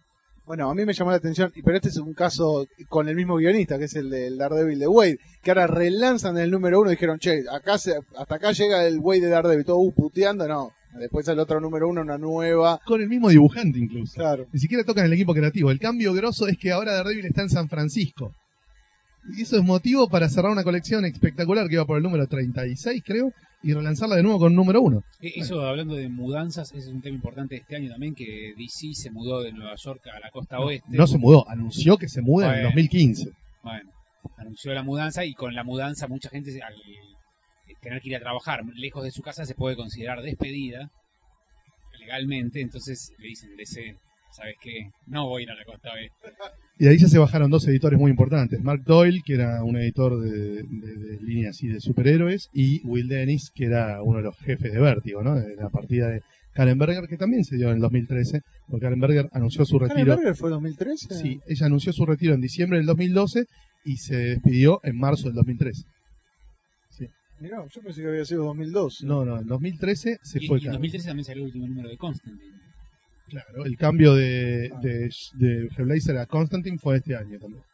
Bueno, 0.45 0.69
a 0.71 0.75
mí 0.75 0.85
me 0.85 0.93
llamó 0.93 1.11
la 1.12 1.19
atención, 1.19 1.52
pero 1.64 1.76
este 1.76 1.88
es 1.88 1.97
un 1.99 2.14
caso 2.14 2.67
con 2.88 3.09
el 3.09 3.14
mismo 3.14 3.37
guionista, 3.37 3.79
que 3.79 3.85
es 3.85 3.95
el 3.95 4.11
del 4.11 4.38
Daredevil 4.38 4.79
de 4.81 4.88
Wade, 4.88 5.19
que 5.43 5.50
ahora 5.52 5.69
relanzan 5.69 6.37
el 6.37 6.50
número 6.50 6.81
uno 6.81 6.91
y 6.91 6.95
dijeron, 6.95 7.19
che, 7.21 7.45
acá 7.50 7.79
se- 7.79 8.00
hasta 8.19 8.35
acá 8.35 8.50
llega 8.50 8.85
el 8.87 8.99
Wade 8.99 9.21
de 9.21 9.29
Daredevil, 9.29 9.64
todo 9.64 9.76
uh, 9.76 9.93
puteando, 9.93 10.49
no. 10.49 10.73
Después 10.99 11.26
el 11.28 11.38
otro 11.38 11.61
número 11.61 11.88
uno, 11.88 12.02
una 12.02 12.18
nueva. 12.18 12.80
Con 12.84 13.00
el 13.00 13.08
mismo 13.08 13.28
dibujante 13.30 13.78
incluso. 13.78 14.14
Claro. 14.14 14.46
Ni 14.52 14.61
siquiera 14.61 14.84
tocan 14.84 15.06
el 15.06 15.12
equipo 15.12 15.32
creativo. 15.34 15.70
El 15.70 15.78
cambio 15.78 16.12
grosso 16.12 16.46
es 16.49 16.58
que 16.58 16.70
ahora 16.72 16.92
Daredevil 16.92 17.26
está 17.26 17.42
en 17.42 17.50
San 17.50 17.68
Francisco. 17.68 18.34
Y 19.37 19.42
eso 19.42 19.56
es 19.56 19.62
motivo 19.62 20.08
para 20.08 20.28
cerrar 20.28 20.50
una 20.50 20.64
colección 20.64 21.04
espectacular 21.04 21.68
que 21.68 21.75
iba 21.75 21.84
por 21.87 21.96
el 21.96 22.02
número 22.02 22.26
36, 22.26 23.02
creo, 23.06 23.32
y 23.62 23.72
relanzarla 23.72 24.16
de 24.16 24.25
nuevo 24.25 24.40
con 24.40 24.54
número 24.54 24.82
1. 24.82 25.02
Eh, 25.20 25.32
Eso 25.37 25.61
hablando 25.61 25.94
de 25.94 26.08
mudanzas, 26.08 26.72
ese 26.72 26.88
es 26.88 26.94
un 26.94 27.00
tema 27.02 27.14
importante 27.14 27.54
de 27.54 27.61
este 27.61 27.76
año 27.76 27.88
también, 27.88 28.16
que 28.16 28.52
DC 28.58 28.94
se 28.94 29.11
mudó 29.12 29.40
de 29.42 29.52
Nueva 29.52 29.76
York 29.76 30.02
a 30.12 30.18
la 30.18 30.30
costa 30.32 30.58
oeste. 30.58 30.88
No 30.90 31.06
se 31.06 31.18
mudó, 31.18 31.49
anunció 31.49 31.96
que 31.99 32.08
se 32.08 32.20
muda 32.20 32.46
en 32.46 32.52
el 32.52 32.56
Bueno. 32.62 32.68
2015. 32.70 33.30
Bueno, 33.62 33.90
anunció 34.38 34.75
la 34.75 34.82
mudanza 34.82 35.25
y 35.25 35.34
con 35.34 35.54
la 35.54 35.62
mudanza 35.62 36.08
mucha 36.08 36.28
gente 36.28 36.50
al 36.61 36.75
tener 37.81 38.00
que 38.00 38.09
ir 38.09 38.16
a 38.16 38.21
trabajar 38.21 38.62
lejos 38.75 39.04
de 39.04 39.11
su 39.11 39.23
casa 39.23 39.45
se 39.45 39.54
puede 39.54 39.76
considerar 39.76 40.23
despedida 40.23 40.90
legalmente, 41.99 42.61
entonces 42.61 43.12
le 43.19 43.28
dicen 43.28 43.57
DC, 43.57 43.97
¿sabes 44.33 44.57
qué? 44.61 44.90
No 45.07 45.28
voy 45.28 45.42
a 45.42 45.45
ir 45.45 45.50
a 45.50 45.54
la 45.54 45.64
costa 45.64 45.90
oeste. 45.92 46.37
Y 46.78 46.88
ahí 46.88 46.99
ya 46.99 47.07
se 47.07 47.19
bajaron 47.19 47.50
dos 47.50 47.66
editores 47.69 47.99
muy 47.99 48.11
importantes. 48.11 48.61
Mark 48.62 48.83
Doyle, 48.85 49.23
que 49.25 49.35
era 49.35 49.62
un 49.62 49.76
editor 49.76 50.21
de, 50.21 50.62
de, 50.62 50.97
de 50.97 51.21
línea 51.23 51.50
así 51.50 51.69
de 51.69 51.81
superhéroes, 51.81 52.49
y 52.52 52.81
Will 52.85 53.09
Dennis, 53.09 53.50
que 53.54 53.66
era 53.66 54.02
uno 54.02 54.19
de 54.19 54.25
los 54.25 54.37
jefes 54.38 54.73
de 54.73 54.81
Vértigo, 54.81 55.23
¿no? 55.23 55.37
De 55.37 55.54
la 55.54 55.69
partida 55.69 56.09
de 56.09 56.23
Karen 56.54 56.78
Berger, 56.78 57.07
que 57.09 57.16
también 57.16 57.45
se 57.45 57.57
dio 57.57 57.69
en 57.69 57.76
el 57.76 57.81
2013, 57.81 58.40
porque 58.69 58.85
Karen 58.85 59.00
Berger 59.00 59.28
anunció 59.33 59.64
su 59.64 59.78
¿Karen 59.78 59.97
retiro. 59.97 60.16
Berger 60.16 60.35
fue 60.35 60.50
2013? 60.50 61.14
Sí, 61.14 61.40
ella 61.47 61.66
anunció 61.66 61.92
su 61.92 62.04
retiro 62.04 62.35
en 62.35 62.40
diciembre 62.40 62.78
del 62.78 62.87
2012 62.87 63.45
y 63.85 63.97
se 63.99 64.16
despidió 64.16 64.81
en 64.83 64.99
marzo 64.99 65.28
del 65.28 65.35
2013. 65.35 65.83
Mirá, 67.42 67.66
yo 67.68 67.82
pensé 67.82 68.02
que 68.02 68.08
había 68.08 68.25
sido 68.25 68.44
2012. 68.44 69.04
No, 69.04 69.25
no, 69.25 69.38
en 69.40 69.46
2013 69.46 70.20
se 70.22 70.38
Y, 70.42 70.46
fue 70.46 70.58
y 70.58 70.61
en 70.61 70.64
Karen. 70.66 70.72
2013 70.75 71.06
también 71.08 71.25
salió 71.25 71.42
el 71.42 71.46
último 71.46 71.66
número 71.66 71.88
de 71.88 71.96
Constantine. 71.96 72.52
Claro, 73.28 73.64
el 73.64 73.76
cambio 73.76 74.14
de, 74.14 74.70
de, 74.80 75.11
de 75.34 75.68
Hellblazer 75.76 76.18
a 76.18 76.26
Constantine 76.26 76.78
fue 76.78 76.99
este 76.99 77.16
año 77.16 77.38
también. 77.40 77.64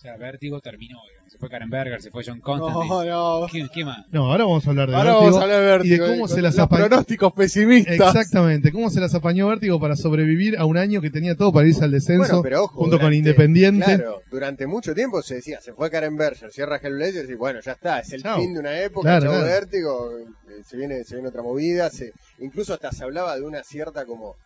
O 0.00 0.02
sea, 0.02 0.16
Vértigo 0.16 0.62
terminó, 0.62 0.96
digamos. 1.10 1.30
se 1.30 1.36
fue 1.36 1.50
Karen 1.50 1.68
Berger, 1.68 2.00
se 2.00 2.10
fue 2.10 2.22
John 2.24 2.40
Constantine. 2.40 2.88
No, 2.88 3.40
no. 3.42 3.46
¿Qué, 3.52 3.68
qué 3.70 3.84
más? 3.84 4.06
No, 4.10 4.32
ahora 4.32 4.44
vamos 4.44 4.66
a 4.66 4.70
hablar 4.70 4.88
de 4.88 4.96
Ahora 4.96 5.10
Vértigo. 5.12 5.26
vamos 5.26 5.38
a 5.38 5.42
hablar 5.42 5.60
de 5.60 5.66
Vértigo. 5.66 5.94
y 5.94 5.98
de 5.98 6.14
cómo 6.14 6.24
eh, 6.24 6.28
se 6.30 6.40
las 6.40 6.58
apañó. 6.58 6.86
pronósticos 6.86 7.32
pesimistas. 7.34 7.96
Exactamente, 8.16 8.72
cómo 8.72 8.88
se 8.88 8.98
las 8.98 9.14
apañó 9.14 9.48
Vértigo 9.48 9.78
para 9.78 9.96
sobrevivir 9.96 10.56
a 10.56 10.64
un 10.64 10.78
año 10.78 11.02
que 11.02 11.10
tenía 11.10 11.34
todo 11.36 11.52
para 11.52 11.68
irse 11.68 11.84
al 11.84 11.90
descenso 11.90 12.28
Bueno, 12.28 12.42
pero 12.42 12.64
ojo, 12.64 12.78
junto 12.80 12.98
con 12.98 13.12
Independiente. 13.12 13.84
Claro, 13.84 14.22
durante 14.30 14.66
mucho 14.66 14.94
tiempo 14.94 15.20
se 15.20 15.34
decía, 15.34 15.60
se 15.60 15.74
fue 15.74 15.90
Karen 15.90 16.16
Berger, 16.16 16.50
cierra 16.50 16.78
Hellblazer 16.82 17.28
y 17.28 17.34
bueno, 17.34 17.60
ya 17.60 17.72
está, 17.72 18.00
es 18.00 18.10
el 18.14 18.22
Chao. 18.22 18.40
fin 18.40 18.54
de 18.54 18.60
una 18.60 18.80
época, 18.80 19.18
Claro, 19.18 19.32
claro. 19.32 19.44
vértigo, 19.44 20.12
eh, 20.18 20.62
se 20.64 20.78
viene, 20.78 21.04
se 21.04 21.16
viene 21.16 21.28
otra 21.28 21.42
movida, 21.42 21.90
se, 21.90 22.14
incluso 22.38 22.72
hasta 22.72 22.90
se 22.90 23.04
hablaba 23.04 23.36
de 23.36 23.42
una 23.42 23.62
cierta 23.62 24.06
como, 24.06 24.36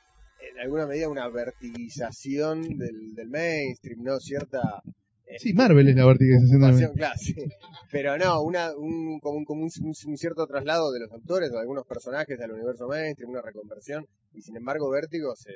en 0.52 0.58
alguna 0.58 0.88
medida 0.88 1.08
una 1.08 1.28
vertigización 1.28 2.76
del, 2.76 3.14
del 3.14 3.28
mainstream, 3.28 4.02
¿no? 4.02 4.18
Cierta... 4.18 4.82
eh, 5.26 5.38
Sí, 5.38 5.54
Marvel 5.54 5.88
es 5.88 5.96
la 5.96 7.16
sí. 7.16 7.34
Pero 7.90 8.18
no, 8.18 8.42
una, 8.42 8.72
un, 8.76 9.20
como, 9.20 9.38
un, 9.38 9.44
como 9.44 9.62
un, 9.62 9.70
cierto 9.70 10.46
traslado 10.46 10.92
de 10.92 11.00
los 11.00 11.12
autores 11.12 11.50
o 11.50 11.54
de 11.54 11.60
algunos 11.60 11.86
personajes 11.86 12.40
al 12.40 12.52
universo 12.52 12.88
mainstream, 12.88 13.30
una 13.30 13.42
reconversión, 13.42 14.06
y 14.32 14.42
sin 14.42 14.56
embargo 14.56 14.90
Vértigo 14.90 15.34
se, 15.36 15.52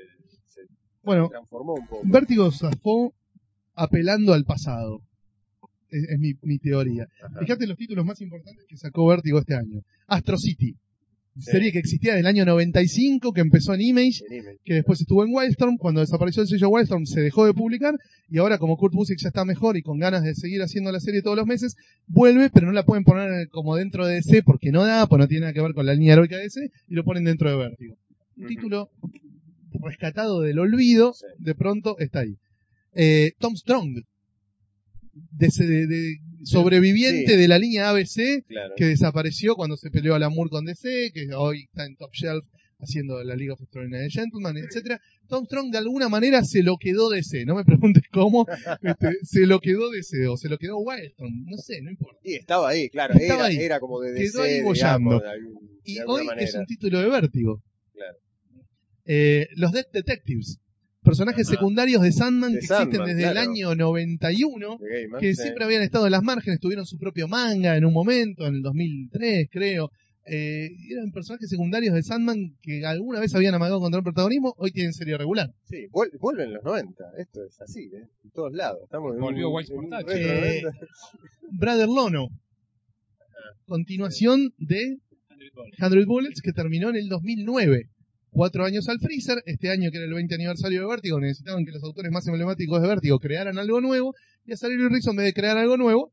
se 0.46 0.62
Bueno, 1.02 1.28
transformó 1.28 1.74
un 1.74 1.87
poco. 1.87 2.02
Vértigo 2.04 2.50
zafó 2.50 3.12
apelando 3.74 4.35
al 4.35 4.44
pasado. 4.44 5.00
Es, 5.90 6.04
es 6.11 6.18
mi, 6.18 6.35
mi 6.42 6.59
teoría. 6.59 7.07
Ajá. 7.22 7.40
Fíjate 7.40 7.66
los 7.66 7.76
títulos 7.76 8.04
más 8.04 8.20
importantes 8.20 8.64
que 8.68 8.76
sacó 8.76 9.07
Vértigo 9.07 9.38
este 9.38 9.54
año. 9.54 9.81
Astro 10.07 10.37
City. 10.37 10.76
Sí. 11.40 11.51
Serie 11.53 11.72
que 11.72 11.79
existía 11.79 12.14
del 12.14 12.27
año 12.27 12.44
95, 12.44 13.33
que 13.33 13.40
empezó 13.40 13.72
en 13.74 13.81
Image, 13.81 14.24
En 14.29 14.38
Image. 14.38 14.59
que 14.64 14.74
después 14.74 15.01
estuvo 15.01 15.24
en 15.24 15.33
Wildstorm. 15.33 15.77
Cuando 15.77 16.01
desapareció 16.01 16.42
el 16.42 16.48
sello 16.48 16.68
Wildstorm 16.68 17.07
se 17.07 17.20
dejó 17.20 17.46
de 17.46 17.55
publicar. 17.55 17.94
Y 18.29 18.38
ahora, 18.38 18.59
como 18.59 18.77
Kurt 18.77 18.92
Busiek 18.94 19.18
ya 19.20 19.29
está 19.29 19.44
mejor 19.44 19.77
y 19.77 19.83
con 19.83 19.98
ganas 19.98 20.22
de 20.24 20.35
seguir 20.35 20.61
haciendo 20.62 20.90
la 20.92 21.01
serie 21.01 21.22
todos 21.22 21.37
los 21.37 21.46
meses, 21.46 21.77
vuelve, 22.07 22.51
pero 22.51 22.66
no 22.66 22.72
la 22.72 22.85
pueden 22.85 23.05
poner 23.05 23.31
el- 23.33 23.48
como 23.48 23.77
dentro 23.77 24.07
de 24.07 24.16
DC 24.16 24.42
porque 24.42 24.70
no 24.72 24.85
da, 24.85 25.07
pues 25.07 25.18
no 25.20 25.29
tiene 25.29 25.42
nada 25.42 25.53
que 25.53 25.62
ver 25.62 25.72
con 25.74 25.87
la 25.87 25.94
línea 25.94 26.12
heroica 26.14 26.37
de 26.37 26.42
DC, 26.42 26.70
y 26.88 26.94
lo 26.94 27.05
ponen 27.05 27.24
dentro 27.24 27.48
de 27.51 27.57
Vértigo. 27.57 27.96
Un 28.37 28.46
título 28.48 28.90
rescatado 29.83 30.40
del 30.40 30.59
olvido, 30.59 31.12
Sí. 31.14 31.24
de 31.38 31.55
pronto 31.55 31.96
está 31.98 32.20
ahí. 32.20 32.37
Eh, 32.94 33.33
Tom 33.38 33.55
Strong, 33.55 34.03
de, 35.31 35.48
de- 35.66 35.87
de 35.87 36.16
sobreviviente 36.44 37.33
Sí. 37.33 37.37
de 37.38 37.48
la 37.48 37.59
línea 37.59 37.90
ABC, 37.90 38.44
Claro. 38.46 38.74
que 38.76 38.85
desapareció 38.87 39.54
cuando 39.57 39.76
se 39.76 39.90
peleó 39.90 40.14
a 40.14 40.18
la 40.18 40.28
Moore 40.28 40.50
con 40.50 40.64
DC, 40.64 41.11
que 41.12 41.28
hoy 41.35 41.64
está 41.64 41.85
en 41.87 41.96
Top 41.96 42.11
Shelf 42.12 42.44
haciendo 42.81 43.22
la 43.24 43.35
League 43.35 43.50
of 43.50 43.61
Extraordinary 43.61 44.09
Gentlemen, 44.09 44.57
etcétera. 44.57 45.00
Tom 45.26 45.44
Strong 45.46 45.72
de 45.72 45.78
alguna 45.78 46.09
manera 46.09 46.44
se 46.44 46.62
lo 46.62 46.76
quedó 46.78 47.11
DC, 47.11 47.44
no 47.44 47.57
me 47.57 47.64
preguntes 47.64 48.04
cómo, 48.12 48.46
este, 48.83 49.16
se 49.24 49.46
lo 49.46 49.59
quedó 49.61 49.90
DC 49.90 50.28
o 50.28 50.37
se 50.37 50.48
lo 50.48 50.59
quedó 50.59 50.78
Wildstorm, 50.78 51.44
no 51.46 51.57
sé, 51.59 51.83
no 51.83 51.90
importa. 51.90 52.20
Y 52.22 52.35
estaba 52.35 52.68
ahí, 52.68 52.88
claro, 52.88 53.14
Estaba 53.14 53.48
era, 53.48 53.59
ahí. 53.59 53.64
era 53.64 53.81
como 53.81 54.00
de 54.00 54.14
Quedó 54.14 54.42
DC, 54.42 54.57
ahí 54.59 54.62
boyando. 54.62 55.18
de 55.18 55.28
algún- 55.28 55.81
Y 55.85 55.98
hoy 56.07 56.24
manera. 56.24 56.46
es 56.46 56.54
un 56.54 56.66
título 56.66 57.00
de 57.00 57.09
vértigo. 57.09 57.62
Claro. 57.94 58.16
Eh, 59.07 59.48
los 59.57 59.72
Dead 59.72 59.87
Detectives, 59.92 60.59
personajes 61.09 61.47
Ajá. 61.49 61.57
secundarios 61.57 62.03
de 62.03 62.12
Sandman 62.12 62.53
De 62.53 62.59
que 62.61 62.66
existen 62.66 63.05
desde 63.05 63.31
el 63.31 63.37
año 63.38 63.75
91, 63.75 64.79
De 64.79 64.88
Gaiman, 64.88 65.21
que 65.21 65.35
sí. 65.35 65.42
siempre 65.42 65.64
habían 65.64 65.83
estado 65.83 66.07
en 66.07 66.12
las 66.12 66.23
márgenes, 66.23 66.61
tuvieron 66.61 66.87
su 66.87 66.99
propio 66.99 67.27
manga 67.29 67.77
en 67.77 67.85
un 67.85 67.92
momento, 67.92 68.47
en 68.47 68.55
el 68.57 68.62
2003 68.62 69.49
creo. 69.51 69.90
Eh, 70.31 70.68
eran 70.90 71.11
personajes 71.11 71.49
secundarios 71.49 71.94
de 71.94 72.03
Sandman 72.03 72.55
que 72.61 72.85
alguna 72.85 73.18
vez 73.18 73.35
habían 73.35 73.55
amagado 73.55 73.81
contra 73.81 74.01
un 74.01 74.05
protagonismo, 74.05 74.53
hoy 74.59 74.71
tienen 74.73 74.92
serie 74.92 75.16
regular. 75.16 75.49
Sí, 75.64 75.87
vuel- 75.90 76.11
vuelven 76.21 76.53
los 76.53 76.62
90, 76.64 77.03
esto 77.16 77.40
es 77.44 77.59
así, 77.62 77.85
¿eh? 77.94 78.05
en 78.25 78.31
todos 78.33 78.53
lados. 78.53 78.81
Estamos 78.85 79.14
en 79.14 79.21
Volvió 79.21 79.49
un, 79.49 79.62
en 79.64 79.79
un 79.79 79.85
Eh, 80.11 80.62
90. 80.64 80.71
Brother 81.53 81.88
Lono, 81.88 82.29
continuación 83.66 84.53
de 84.59 84.99
100 85.79 86.07
Bullets 86.07 86.42
que 86.42 86.53
terminó 86.53 86.90
en 86.90 86.97
el 86.97 87.09
2009. 87.09 87.85
Cuatro 88.38 88.64
años 88.64 88.88
al 88.88 89.01
freezer, 89.01 89.42
este 89.46 89.68
año 89.68 89.90
que 89.90 89.96
era 89.96 90.07
el 90.07 90.14
20 90.14 90.37
aniversario 90.37 90.83
de 90.83 90.87
Vértigo, 90.87 91.18
necesitaban 91.18 91.64
que 91.64 91.72
los 91.72 91.83
autores 91.83 92.12
más 92.12 92.24
emblemáticos 92.29 92.81
de 92.81 92.87
Vértigo 92.87 93.18
crearan 93.18 93.59
algo 93.59 93.81
nuevo, 93.81 94.14
y 94.46 94.53
a 94.53 94.57
en 94.62 95.16
vez 95.16 95.24
de 95.24 95.33
crear 95.33 95.59
algo 95.59 95.77
nuevo, 95.77 96.12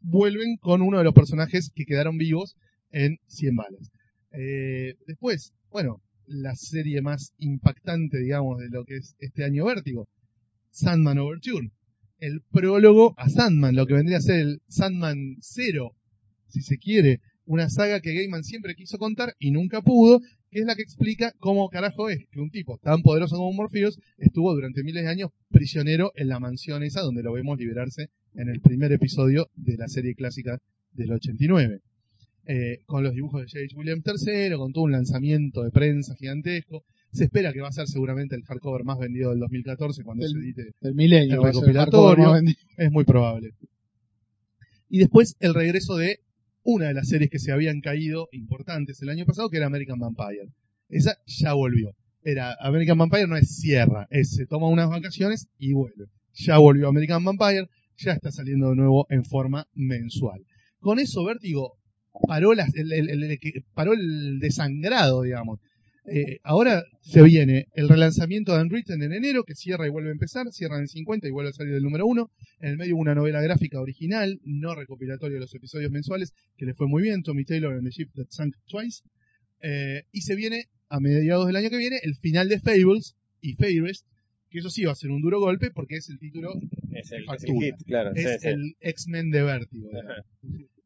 vuelven 0.00 0.58
con 0.58 0.80
uno 0.80 0.98
de 0.98 1.02
los 1.02 1.12
personajes 1.12 1.72
que 1.74 1.86
quedaron 1.86 2.18
vivos 2.18 2.54
en 2.92 3.18
100 3.26 3.56
balas. 3.56 3.90
Eh, 4.30 4.94
después, 5.08 5.52
bueno, 5.70 6.00
la 6.24 6.54
serie 6.54 7.02
más 7.02 7.32
impactante, 7.38 8.18
digamos, 8.18 8.60
de 8.60 8.68
lo 8.68 8.84
que 8.84 8.98
es 8.98 9.16
este 9.18 9.42
año 9.42 9.64
Vértigo, 9.64 10.08
Sandman 10.70 11.18
Overture. 11.18 11.72
El 12.20 12.42
prólogo 12.52 13.12
a 13.16 13.28
Sandman, 13.28 13.74
lo 13.74 13.88
que 13.88 13.94
vendría 13.94 14.18
a 14.18 14.20
ser 14.20 14.38
el 14.38 14.62
Sandman 14.68 15.38
0, 15.40 15.96
si 16.46 16.62
se 16.62 16.78
quiere, 16.78 17.18
una 17.44 17.68
saga 17.68 18.00
que 18.00 18.14
Gaiman 18.14 18.44
siempre 18.44 18.76
quiso 18.76 18.98
contar 18.98 19.34
y 19.40 19.50
nunca 19.50 19.82
pudo, 19.82 20.20
que 20.50 20.60
es 20.60 20.66
la 20.66 20.74
que 20.74 20.82
explica 20.82 21.32
cómo 21.38 21.68
carajo 21.68 22.08
es 22.08 22.26
que 22.30 22.40
un 22.40 22.50
tipo 22.50 22.78
tan 22.78 23.02
poderoso 23.02 23.36
como 23.36 23.52
Morpheus 23.52 23.98
estuvo 24.18 24.52
durante 24.52 24.82
miles 24.82 25.04
de 25.04 25.10
años 25.10 25.30
prisionero 25.48 26.12
en 26.16 26.28
la 26.28 26.40
mansión 26.40 26.82
esa 26.82 27.02
donde 27.02 27.22
lo 27.22 27.32
vemos 27.32 27.58
liberarse 27.58 28.08
en 28.34 28.48
el 28.48 28.60
primer 28.60 28.92
episodio 28.92 29.48
de 29.54 29.76
la 29.76 29.88
serie 29.88 30.14
clásica 30.14 30.58
del 30.92 31.12
89. 31.12 31.80
Eh, 32.46 32.78
con 32.86 33.04
los 33.04 33.14
dibujos 33.14 33.42
de 33.42 33.46
J.H. 33.46 33.76
Williams 33.76 34.02
III, 34.04 34.56
con 34.56 34.72
todo 34.72 34.84
un 34.84 34.92
lanzamiento 34.92 35.62
de 35.62 35.70
prensa 35.70 36.16
gigantesco. 36.16 36.82
Se 37.12 37.24
espera 37.24 37.52
que 37.52 37.60
va 37.60 37.68
a 37.68 37.72
ser 37.72 37.86
seguramente 37.86 38.34
el 38.34 38.42
hardcover 38.42 38.84
más 38.84 38.98
vendido 38.98 39.30
del 39.30 39.40
2014 39.40 40.02
cuando 40.02 40.26
se 40.26 40.36
edite 40.36 40.72
milenio. 40.94 41.36
El 41.36 41.52
ser 41.52 41.54
recopilatorio. 41.54 42.34
es 42.76 42.90
muy 42.90 43.04
probable. 43.04 43.52
Y 44.88 44.98
después 44.98 45.36
el 45.38 45.54
regreso 45.54 45.96
de 45.96 46.18
una 46.74 46.86
de 46.88 46.94
las 46.94 47.08
series 47.08 47.30
que 47.30 47.38
se 47.38 47.52
habían 47.52 47.80
caído 47.80 48.28
importantes 48.32 49.00
el 49.02 49.08
año 49.10 49.26
pasado, 49.26 49.48
que 49.50 49.56
era 49.58 49.66
American 49.66 49.98
Vampire. 49.98 50.48
Esa 50.88 51.16
ya 51.26 51.52
volvió. 51.54 51.94
Era 52.22 52.54
American 52.60 52.98
Vampire 52.98 53.26
no 53.26 53.36
es 53.36 53.56
cierra, 53.56 54.06
es 54.10 54.34
se 54.34 54.46
toma 54.46 54.68
unas 54.68 54.88
vacaciones 54.90 55.48
y 55.58 55.72
vuelve. 55.72 56.06
Ya 56.34 56.58
volvió 56.58 56.88
American 56.88 57.24
Vampire, 57.24 57.66
ya 57.96 58.12
está 58.12 58.30
saliendo 58.30 58.70
de 58.70 58.76
nuevo 58.76 59.06
en 59.10 59.24
forma 59.24 59.66
mensual. 59.74 60.40
Con 60.80 60.98
eso 60.98 61.24
Vértigo 61.24 61.74
paró, 62.26 62.54
las- 62.54 62.74
el, 62.74 62.90
paró 63.74 63.92
el 63.94 64.38
desangrado, 64.40 65.22
digamos. 65.22 65.60
Eh, 66.06 66.38
ahora 66.42 66.82
se 67.02 67.22
viene 67.22 67.66
el 67.74 67.88
relanzamiento 67.88 68.54
de 68.54 68.62
Unwritten 68.62 69.02
en 69.02 69.12
enero, 69.12 69.44
que 69.44 69.54
cierra 69.54 69.86
y 69.86 69.90
vuelve 69.90 70.08
a 70.08 70.12
empezar, 70.12 70.50
cierra 70.50 70.76
en 70.76 70.82
el 70.82 70.88
50 70.88 71.28
y 71.28 71.30
vuelve 71.30 71.50
a 71.50 71.52
salir 71.52 71.74
del 71.74 71.82
número 71.82 72.06
1. 72.06 72.30
En 72.60 72.70
el 72.70 72.76
medio 72.78 72.96
una 72.96 73.14
novela 73.14 73.40
gráfica 73.42 73.80
original, 73.80 74.40
no 74.44 74.74
recopilatorio 74.74 75.34
de 75.34 75.40
los 75.40 75.54
episodios 75.54 75.90
mensuales, 75.90 76.34
que 76.56 76.66
le 76.66 76.74
fue 76.74 76.86
muy 76.88 77.02
bien, 77.02 77.22
Tommy 77.22 77.44
Taylor 77.44 77.74
and 77.74 77.84
the 77.84 77.90
Ship 77.90 78.08
That 78.14 78.26
Sank 78.30 78.56
Twice. 78.66 79.02
Eh, 79.62 80.04
y 80.12 80.22
se 80.22 80.34
viene, 80.34 80.64
a 80.88 81.00
mediados 81.00 81.46
del 81.46 81.56
año 81.56 81.70
que 81.70 81.76
viene, 81.76 81.98
el 82.02 82.16
final 82.16 82.48
de 82.48 82.60
Fables 82.60 83.14
y 83.40 83.54
Fairest, 83.54 84.06
que 84.50 84.58
eso 84.58 84.70
sí 84.70 84.84
va 84.84 84.92
a 84.92 84.96
ser 84.96 85.10
un 85.10 85.22
duro 85.22 85.38
golpe 85.38 85.70
porque 85.70 85.96
es 85.96 86.08
el 86.08 86.18
título, 86.18 86.52
Es 86.92 87.12
el, 87.12 87.24
es 87.32 87.44
el 87.44 87.54
hit, 87.54 87.74
claro. 87.86 88.10
es 88.14 88.40
sí. 88.40 88.48
el 88.48 88.76
X-Men 88.80 89.30
de 89.30 89.42
Vértigo. 89.42 89.90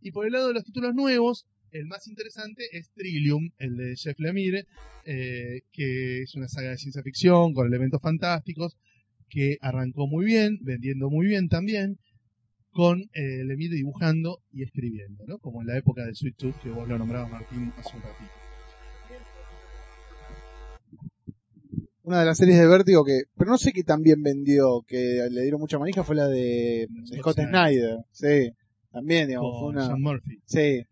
Y 0.03 0.11
por 0.12 0.27
el 0.27 0.33
lado 0.33 0.48
de 0.48 0.55
los 0.55 0.64
títulos 0.64 0.94
nuevos, 0.94 1.46
el 1.74 1.87
más 1.87 2.06
interesante 2.06 2.68
es 2.72 2.92
Trillium, 2.92 3.50
el 3.58 3.76
de 3.76 3.96
Jeff 3.96 4.18
Lemire, 4.20 4.66
eh, 5.04 5.62
que 5.72 6.22
es 6.22 6.34
una 6.37 6.46
saga 6.46 6.70
de 6.70 6.78
ciencia 6.78 7.02
ficción 7.02 7.52
con 7.52 7.66
elementos 7.66 8.00
fantásticos, 8.00 8.76
que 9.28 9.58
arrancó 9.60 10.06
muy 10.06 10.24
bien, 10.24 10.58
vendiendo 10.62 11.10
muy 11.10 11.26
bien 11.26 11.48
también, 11.48 11.98
con 12.70 13.00
eh, 13.12 13.42
Lemire 13.44 13.74
dibujando 13.74 14.40
y 14.52 14.62
escribiendo, 14.62 15.24
¿no? 15.26 15.38
Como 15.38 15.62
en 15.62 15.66
la 15.66 15.76
época 15.76 16.04
de 16.04 16.14
Sweet 16.14 16.37
Tooth, 16.37 16.60
que 16.62 16.70
vos 16.70 16.88
lo 16.88 16.96
nombrabas, 16.96 17.30
Martín, 17.30 17.72
hace 17.76 17.96
un 17.96 18.02
ratito. 18.02 18.30
Una 22.04 22.20
de 22.20 22.26
las 22.26 22.38
series 22.38 22.58
de 22.58 22.68
Vértigo 22.68 23.04
que, 23.04 23.22
pero 23.37 23.50
no 23.50 23.58
sé 23.58 23.72
qué 23.72 23.82
también 23.82 24.22
vendió, 24.22 24.82
que 24.87 25.26
le 25.28 25.42
dieron 25.42 25.60
mucha 25.60 25.78
manija, 25.78 26.04
fue 26.04 26.14
la 26.14 26.28
de, 26.28 26.87
Scott 27.06 27.34
Scott 27.34 27.48
Snyder. 27.48 27.98
Sí, 28.12 28.52
también, 28.92 29.26
digamos, 29.26 29.58
fue 29.58 29.68
una... 29.70 29.87
Sean 29.87 30.02
Murphy. 30.02 30.38
Sí, 30.44 30.84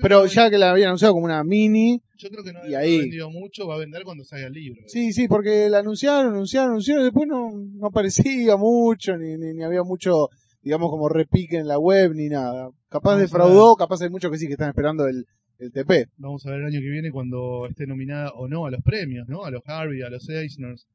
pero 0.00 0.22
que- 0.24 0.28
ya 0.28 0.50
que 0.50 0.58
la 0.58 0.70
habían 0.70 0.88
anunciado 0.88 1.14
como 1.14 1.24
una 1.26 1.42
mini, 1.44 2.00
Yo 2.16 2.28
creo 2.30 2.42
que 2.44 2.52
no 2.52 2.66
y 2.68 2.74
ha 2.74 2.80
ahí- 2.80 2.98
vendido 2.98 3.30
mucho, 3.30 3.66
va 3.66 3.76
a 3.76 3.78
vender 3.78 4.02
cuando 4.04 4.24
salga 4.24 4.46
el 4.46 4.52
libro. 4.52 4.82
Sí, 4.86 5.12
sí, 5.12 5.28
porque 5.28 5.68
la 5.68 5.78
anunciaron, 5.80 6.32
anunciaron, 6.34 6.70
anunciaron, 6.70 7.02
y 7.02 7.04
después 7.06 7.28
no, 7.28 7.50
no 7.52 7.86
aparecía 7.86 8.56
mucho, 8.56 9.16
ni, 9.16 9.36
ni, 9.36 9.54
ni 9.54 9.62
había 9.64 9.82
mucho, 9.82 10.28
digamos, 10.62 10.90
como 10.90 11.08
repique 11.08 11.56
en 11.58 11.68
la 11.68 11.78
web, 11.78 12.12
ni 12.14 12.28
nada. 12.28 12.70
Capaz 12.88 13.16
defraudó, 13.18 13.76
capaz 13.76 14.02
hay 14.02 14.10
muchos 14.10 14.30
que 14.30 14.38
sí 14.38 14.46
que 14.46 14.52
están 14.54 14.68
esperando 14.70 15.06
el, 15.06 15.26
el 15.58 15.72
TP. 15.72 16.08
Vamos 16.16 16.44
a 16.46 16.50
ver 16.50 16.60
el 16.60 16.66
año 16.66 16.80
que 16.80 16.90
viene 16.90 17.10
cuando 17.10 17.66
esté 17.68 17.86
nominada 17.86 18.30
o 18.34 18.48
no 18.48 18.66
a 18.66 18.70
los 18.70 18.82
premios, 18.82 19.28
¿no? 19.28 19.44
A 19.44 19.50
los 19.50 19.62
Harvey, 19.66 20.02
a 20.02 20.10
los 20.10 20.28
Eisners. 20.28 20.86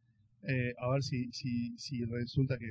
Eh, 0.46 0.74
a 0.78 0.92
ver 0.92 1.04
si, 1.04 1.32
si, 1.32 1.78
si 1.78 2.04
resulta 2.04 2.58
que 2.58 2.68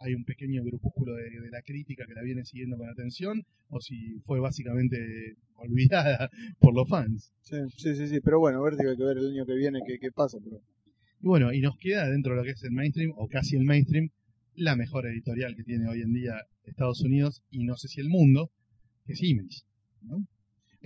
hay 0.00 0.14
un 0.14 0.24
pequeño 0.24 0.64
grupúsculo 0.64 1.14
de, 1.14 1.30
de 1.30 1.50
la 1.50 1.62
crítica 1.62 2.06
que 2.06 2.14
la 2.14 2.22
viene 2.22 2.44
siguiendo 2.44 2.78
con 2.78 2.88
atención 2.88 3.44
o 3.68 3.80
si 3.80 4.18
fue 4.24 4.40
básicamente 4.40 5.36
olvidada 5.56 6.30
por 6.58 6.74
los 6.74 6.88
fans. 6.88 7.32
Sí, 7.42 7.56
sí, 7.76 7.94
sí, 7.94 8.08
sí, 8.08 8.20
pero 8.20 8.40
bueno, 8.40 8.62
Vértigo 8.62 8.90
hay 8.90 8.96
que 8.96 9.04
ver 9.04 9.18
el 9.18 9.30
año 9.30 9.46
que 9.46 9.54
viene 9.54 9.80
qué, 9.86 9.98
qué 9.98 10.10
pasa. 10.10 10.38
Pero... 10.42 10.62
Y 11.20 11.26
bueno, 11.26 11.52
y 11.52 11.60
nos 11.60 11.76
queda 11.76 12.08
dentro 12.08 12.32
de 12.32 12.38
lo 12.38 12.44
que 12.44 12.52
es 12.52 12.64
el 12.64 12.72
mainstream, 12.72 13.12
o 13.16 13.28
casi 13.28 13.56
el 13.56 13.64
mainstream, 13.64 14.08
la 14.54 14.74
mejor 14.74 15.06
editorial 15.06 15.54
que 15.54 15.64
tiene 15.64 15.88
hoy 15.88 16.00
en 16.00 16.12
día 16.14 16.34
Estados 16.64 17.02
Unidos 17.02 17.42
y 17.50 17.64
no 17.64 17.76
sé 17.76 17.88
si 17.88 18.00
el 18.00 18.08
mundo, 18.08 18.50
que 19.06 19.12
es 19.12 19.22
Image. 19.22 19.62
¿no? 20.02 20.26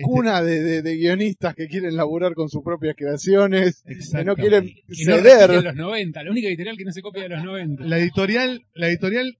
Cuna 0.03 0.43
de, 0.43 0.63
de, 0.63 0.83
de 0.83 0.97
guionistas 0.97 1.55
que 1.55 1.69
quieren 1.69 1.95
laburar 1.95 2.35
con 2.35 2.49
sus 2.49 2.63
propias 2.63 2.97
creaciones, 2.97 3.85
que 3.85 4.25
no 4.25 4.35
quieren 4.35 4.65
no 4.89 4.95
ceder. 4.95 5.51
repite 5.51 5.63
los 5.63 5.77
90, 5.77 6.25
la 6.25 6.31
única 6.31 6.49
editorial 6.49 6.77
que 6.77 6.85
no 6.85 6.93
se 6.93 7.03
copia 7.03 7.23
de 7.23 7.29
los 7.29 7.45
90. 7.45 7.85
La 7.85 7.99
editorial, 7.99 8.63
la 8.75 8.89
editorial 8.89 9.39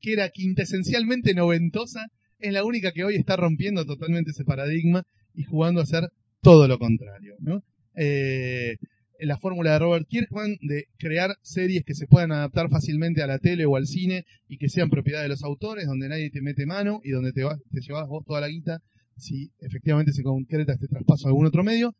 que 0.00 0.14
era 0.14 0.30
quintesencialmente 0.30 1.34
noventosa, 1.34 2.06
es 2.38 2.52
la 2.52 2.64
única 2.64 2.92
que 2.92 3.04
hoy 3.04 3.16
está 3.16 3.36
rompiendo 3.36 3.84
totalmente 3.84 4.30
ese 4.30 4.44
paradigma 4.44 5.02
y 5.34 5.44
jugando 5.44 5.80
a 5.80 5.84
hacer 5.84 6.08
todo 6.40 6.66
lo 6.68 6.78
contrario, 6.78 7.34
¿no? 7.40 7.62
Eh, 7.94 8.76
la 9.18 9.38
fórmula 9.38 9.72
de 9.72 9.78
Robert 9.78 10.06
Kirkman 10.08 10.56
de 10.60 10.84
crear 10.98 11.36
series 11.42 11.84
que 11.84 11.94
se 11.94 12.06
puedan 12.06 12.32
adaptar 12.32 12.68
fácilmente 12.68 13.22
a 13.22 13.26
la 13.26 13.38
tele 13.38 13.64
o 13.66 13.76
al 13.76 13.86
cine 13.86 14.24
y 14.48 14.58
que 14.58 14.68
sean 14.68 14.90
propiedad 14.90 15.22
de 15.22 15.28
los 15.28 15.42
autores, 15.44 15.86
donde 15.86 16.08
nadie 16.08 16.30
te 16.30 16.42
mete 16.42 16.66
mano 16.66 17.00
y 17.04 17.10
donde 17.10 17.32
te, 17.32 17.44
vas, 17.44 17.58
te 17.70 17.80
llevas 17.80 18.08
vos 18.08 18.24
toda 18.26 18.40
la 18.40 18.48
guita 18.48 18.80
si 19.16 19.50
efectivamente 19.60 20.12
se 20.12 20.22
concreta 20.22 20.72
este 20.72 20.88
traspaso 20.88 21.26
a 21.26 21.30
algún 21.30 21.46
otro 21.46 21.62
medio, 21.62 21.94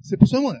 se 0.00 0.16
puso 0.16 0.36
de 0.36 0.42
moda. 0.42 0.60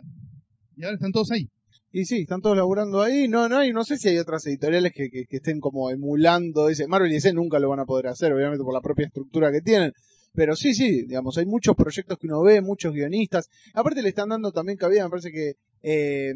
Y 0.76 0.84
ahora 0.84 0.94
están 0.94 1.12
todos 1.12 1.30
ahí. 1.30 1.48
Y 1.92 2.06
sí, 2.06 2.22
están 2.22 2.40
todos 2.40 2.56
laburando 2.56 3.02
ahí. 3.02 3.28
No, 3.28 3.48
no 3.48 3.58
hay, 3.58 3.72
no 3.72 3.84
sé 3.84 3.96
si 3.98 4.08
hay 4.08 4.18
otras 4.18 4.44
editoriales 4.46 4.92
que, 4.92 5.08
que, 5.10 5.36
estén 5.36 5.60
como 5.60 5.90
emulando 5.90 6.68
ese. 6.68 6.88
Marvel 6.88 7.12
y 7.12 7.14
DC 7.14 7.32
nunca 7.32 7.60
lo 7.60 7.68
van 7.68 7.80
a 7.80 7.84
poder 7.84 8.08
hacer, 8.08 8.32
obviamente 8.32 8.64
por 8.64 8.74
la 8.74 8.80
propia 8.80 9.06
estructura 9.06 9.52
que 9.52 9.60
tienen. 9.60 9.92
Pero 10.32 10.56
sí, 10.56 10.74
sí, 10.74 11.02
digamos, 11.02 11.38
hay 11.38 11.46
muchos 11.46 11.76
proyectos 11.76 12.18
que 12.18 12.26
uno 12.26 12.42
ve, 12.42 12.60
muchos 12.60 12.92
guionistas. 12.92 13.48
Aparte 13.72 14.02
le 14.02 14.08
están 14.08 14.30
dando 14.30 14.50
también 14.50 14.76
cabida, 14.76 15.04
me 15.04 15.10
parece 15.10 15.30
que 15.30 15.52
eh, 15.82 16.32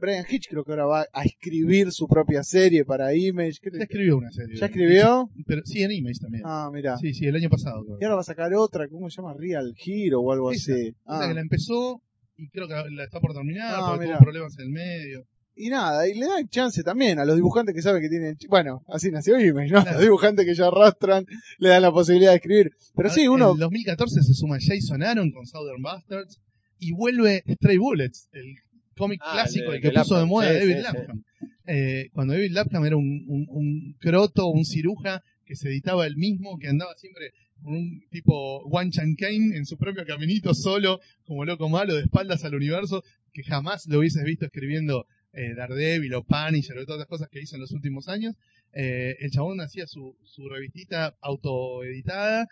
Brian 0.00 0.24
Hitch 0.28 0.48
creo 0.48 0.64
que 0.64 0.72
ahora 0.72 0.86
va 0.86 1.06
a 1.12 1.22
escribir 1.24 1.92
su 1.92 2.08
propia 2.08 2.42
serie 2.42 2.84
para 2.84 3.14
Image. 3.14 3.58
Ya 3.72 3.82
escribió 3.84 4.16
una 4.18 4.30
serie. 4.32 4.56
¿Ya 4.58 4.66
escribió? 4.66 5.30
Pero 5.46 5.62
sí, 5.64 5.82
en 5.82 5.92
Image 5.92 6.20
también. 6.20 6.42
Ah, 6.46 6.70
mira. 6.72 6.96
Sí, 6.98 7.14
sí, 7.14 7.26
el 7.26 7.36
año 7.36 7.48
pasado. 7.50 7.84
creo. 7.84 7.98
Y 8.00 8.04
ahora 8.04 8.16
va 8.16 8.20
a 8.22 8.24
sacar 8.24 8.52
otra, 8.54 8.88
¿cómo 8.88 9.08
se 9.10 9.16
llama? 9.16 9.34
Real 9.34 9.74
Hero 9.84 10.20
o 10.20 10.32
algo 10.32 10.50
Esa, 10.52 10.72
así. 10.72 10.94
Ah. 11.06 11.26
que 11.28 11.34
la 11.34 11.40
empezó 11.40 12.02
y 12.36 12.48
creo 12.48 12.66
que 12.68 12.74
la 12.90 13.04
está 13.04 13.20
por 13.20 13.34
terminar 13.34 13.74
Ah, 13.76 13.86
porque 13.90 14.06
mirá. 14.06 14.16
tuvo 14.18 14.24
problemas 14.24 14.54
en 14.58 14.64
el 14.64 14.70
medio. 14.70 15.26
Y 15.56 15.68
nada, 15.68 16.08
y 16.08 16.14
le 16.14 16.26
dan 16.26 16.48
chance 16.48 16.82
también 16.82 17.18
a 17.18 17.26
los 17.26 17.36
dibujantes 17.36 17.74
que 17.74 17.82
saben 17.82 18.00
que 18.00 18.08
tienen... 18.08 18.38
Bueno, 18.48 18.82
así 18.88 19.10
nació 19.10 19.38
Image, 19.38 19.70
¿no? 19.70 19.82
Claro. 19.82 19.92
Los 19.98 20.02
dibujantes 20.02 20.46
que 20.46 20.54
ya 20.54 20.68
arrastran 20.68 21.26
le 21.58 21.68
dan 21.68 21.82
la 21.82 21.92
posibilidad 21.92 22.30
de 22.30 22.36
escribir. 22.36 22.70
Pero 22.96 23.10
sí, 23.10 23.28
uno... 23.28 23.52
En 23.52 23.58
2014 23.58 24.22
se 24.22 24.32
suma 24.32 24.56
Jason 24.58 25.02
Aaron 25.02 25.30
con 25.32 25.46
Southern 25.46 25.82
Bastards 25.82 26.40
y 26.78 26.92
vuelve 26.92 27.44
Stray 27.46 27.76
Bullets, 27.76 28.30
el 28.32 28.54
cómic 29.00 29.20
Ah, 29.24 29.32
clásico, 29.32 29.72
el 29.72 29.80
que 29.80 29.90
puso 29.90 30.18
de 30.18 30.26
moda 30.26 30.48
sí, 30.48 30.58
David 30.58 30.76
sí, 30.76 30.82
Lapham. 30.82 31.22
Eh, 31.66 32.08
cuando 32.12 32.34
David 32.34 32.52
Lapham 32.52 32.84
era 32.84 32.96
un, 32.96 33.24
un, 33.26 33.46
un 33.48 33.96
croto, 33.98 34.46
un 34.48 34.64
ciruja 34.64 35.22
que 35.44 35.56
se 35.56 35.68
editaba 35.68 36.06
él 36.06 36.16
mismo, 36.16 36.58
que 36.58 36.68
andaba 36.68 36.94
siempre 36.96 37.32
con 37.62 37.74
un 37.74 38.02
tipo 38.10 38.58
One 38.64 38.90
Chan 38.90 39.14
Kane 39.16 39.56
en 39.56 39.66
su 39.66 39.76
propio 39.76 40.04
caminito 40.06 40.54
solo, 40.54 41.00
como 41.24 41.44
loco 41.44 41.68
malo, 41.68 41.94
de 41.94 42.02
espaldas 42.02 42.44
al 42.44 42.54
universo, 42.54 43.02
que 43.32 43.42
jamás 43.42 43.86
lo 43.86 43.98
hubieses 43.98 44.24
visto 44.24 44.46
escribiendo 44.46 45.06
eh, 45.32 45.54
Daredevil 45.54 46.14
o 46.14 46.24
Punisher 46.24 46.78
o 46.78 46.84
todas 46.86 47.00
las 47.00 47.08
cosas 47.08 47.28
que 47.30 47.40
hizo 47.40 47.56
en 47.56 47.62
los 47.62 47.72
últimos 47.72 48.08
años. 48.08 48.34
Eh, 48.72 49.16
el 49.20 49.30
chabón 49.30 49.60
hacía 49.60 49.86
su, 49.86 50.16
su 50.24 50.48
revistita 50.48 51.14
autoeditada 51.20 52.46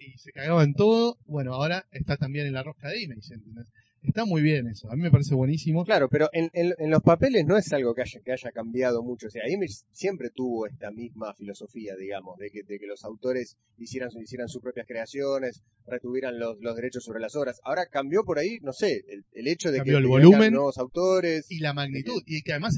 y 0.00 0.18
se 0.18 0.32
cagaba 0.32 0.64
en 0.64 0.74
todo. 0.74 1.18
Bueno, 1.26 1.54
ahora 1.54 1.84
está 1.90 2.16
también 2.16 2.46
en 2.46 2.54
la 2.54 2.62
rosca 2.62 2.88
de 2.88 3.02
Image, 3.02 3.34
¿entendés? 3.34 3.66
Está 4.02 4.24
muy 4.24 4.42
bien 4.42 4.68
eso, 4.68 4.90
a 4.90 4.96
mí 4.96 5.02
me 5.02 5.10
parece 5.10 5.34
buenísimo. 5.34 5.84
Claro, 5.84 6.08
pero 6.08 6.28
en, 6.32 6.48
en- 6.52 6.72
en 6.78 6.90
los 6.90 7.02
papeles 7.02 7.44
no 7.44 7.56
es 7.58 7.72
algo 7.72 7.94
que 7.94 8.02
haya, 8.02 8.20
que 8.24 8.32
haya 8.32 8.52
cambiado 8.52 9.02
mucho. 9.02 9.26
O 9.26 9.30
sea, 9.30 9.48
Image 9.48 9.74
siempre 9.92 10.30
tuvo 10.30 10.66
esta 10.66 10.90
misma 10.90 11.34
filosofía, 11.34 11.94
digamos, 11.96 12.38
de 12.38 12.50
que, 12.50 12.62
de 12.62 12.78
que 12.78 12.86
los 12.86 13.04
autores 13.04 13.56
hicieran, 13.76 14.10
hicieran 14.22 14.48
sus 14.48 14.62
propias 14.62 14.86
creaciones, 14.86 15.62
retuvieran 15.86 16.38
los, 16.38 16.56
los 16.60 16.76
derechos 16.76 17.04
sobre 17.04 17.20
las 17.20 17.34
obras. 17.36 17.60
Ahora 17.64 17.86
cambió 17.86 18.22
por 18.24 18.38
ahí, 18.38 18.58
no 18.62 18.72
sé, 18.72 19.04
el, 19.08 19.24
el 19.32 19.48
hecho 19.48 19.70
de 19.72 19.78
Cambió 19.78 19.94
que 19.94 19.98
el 20.02 20.06
volumen. 20.06 20.52
nuevos 20.54 20.78
autores. 20.78 21.50
y 21.50 21.58
la 21.58 21.74
magnitud, 21.74 22.22
y 22.26 22.42
que 22.42 22.52
además 22.52 22.76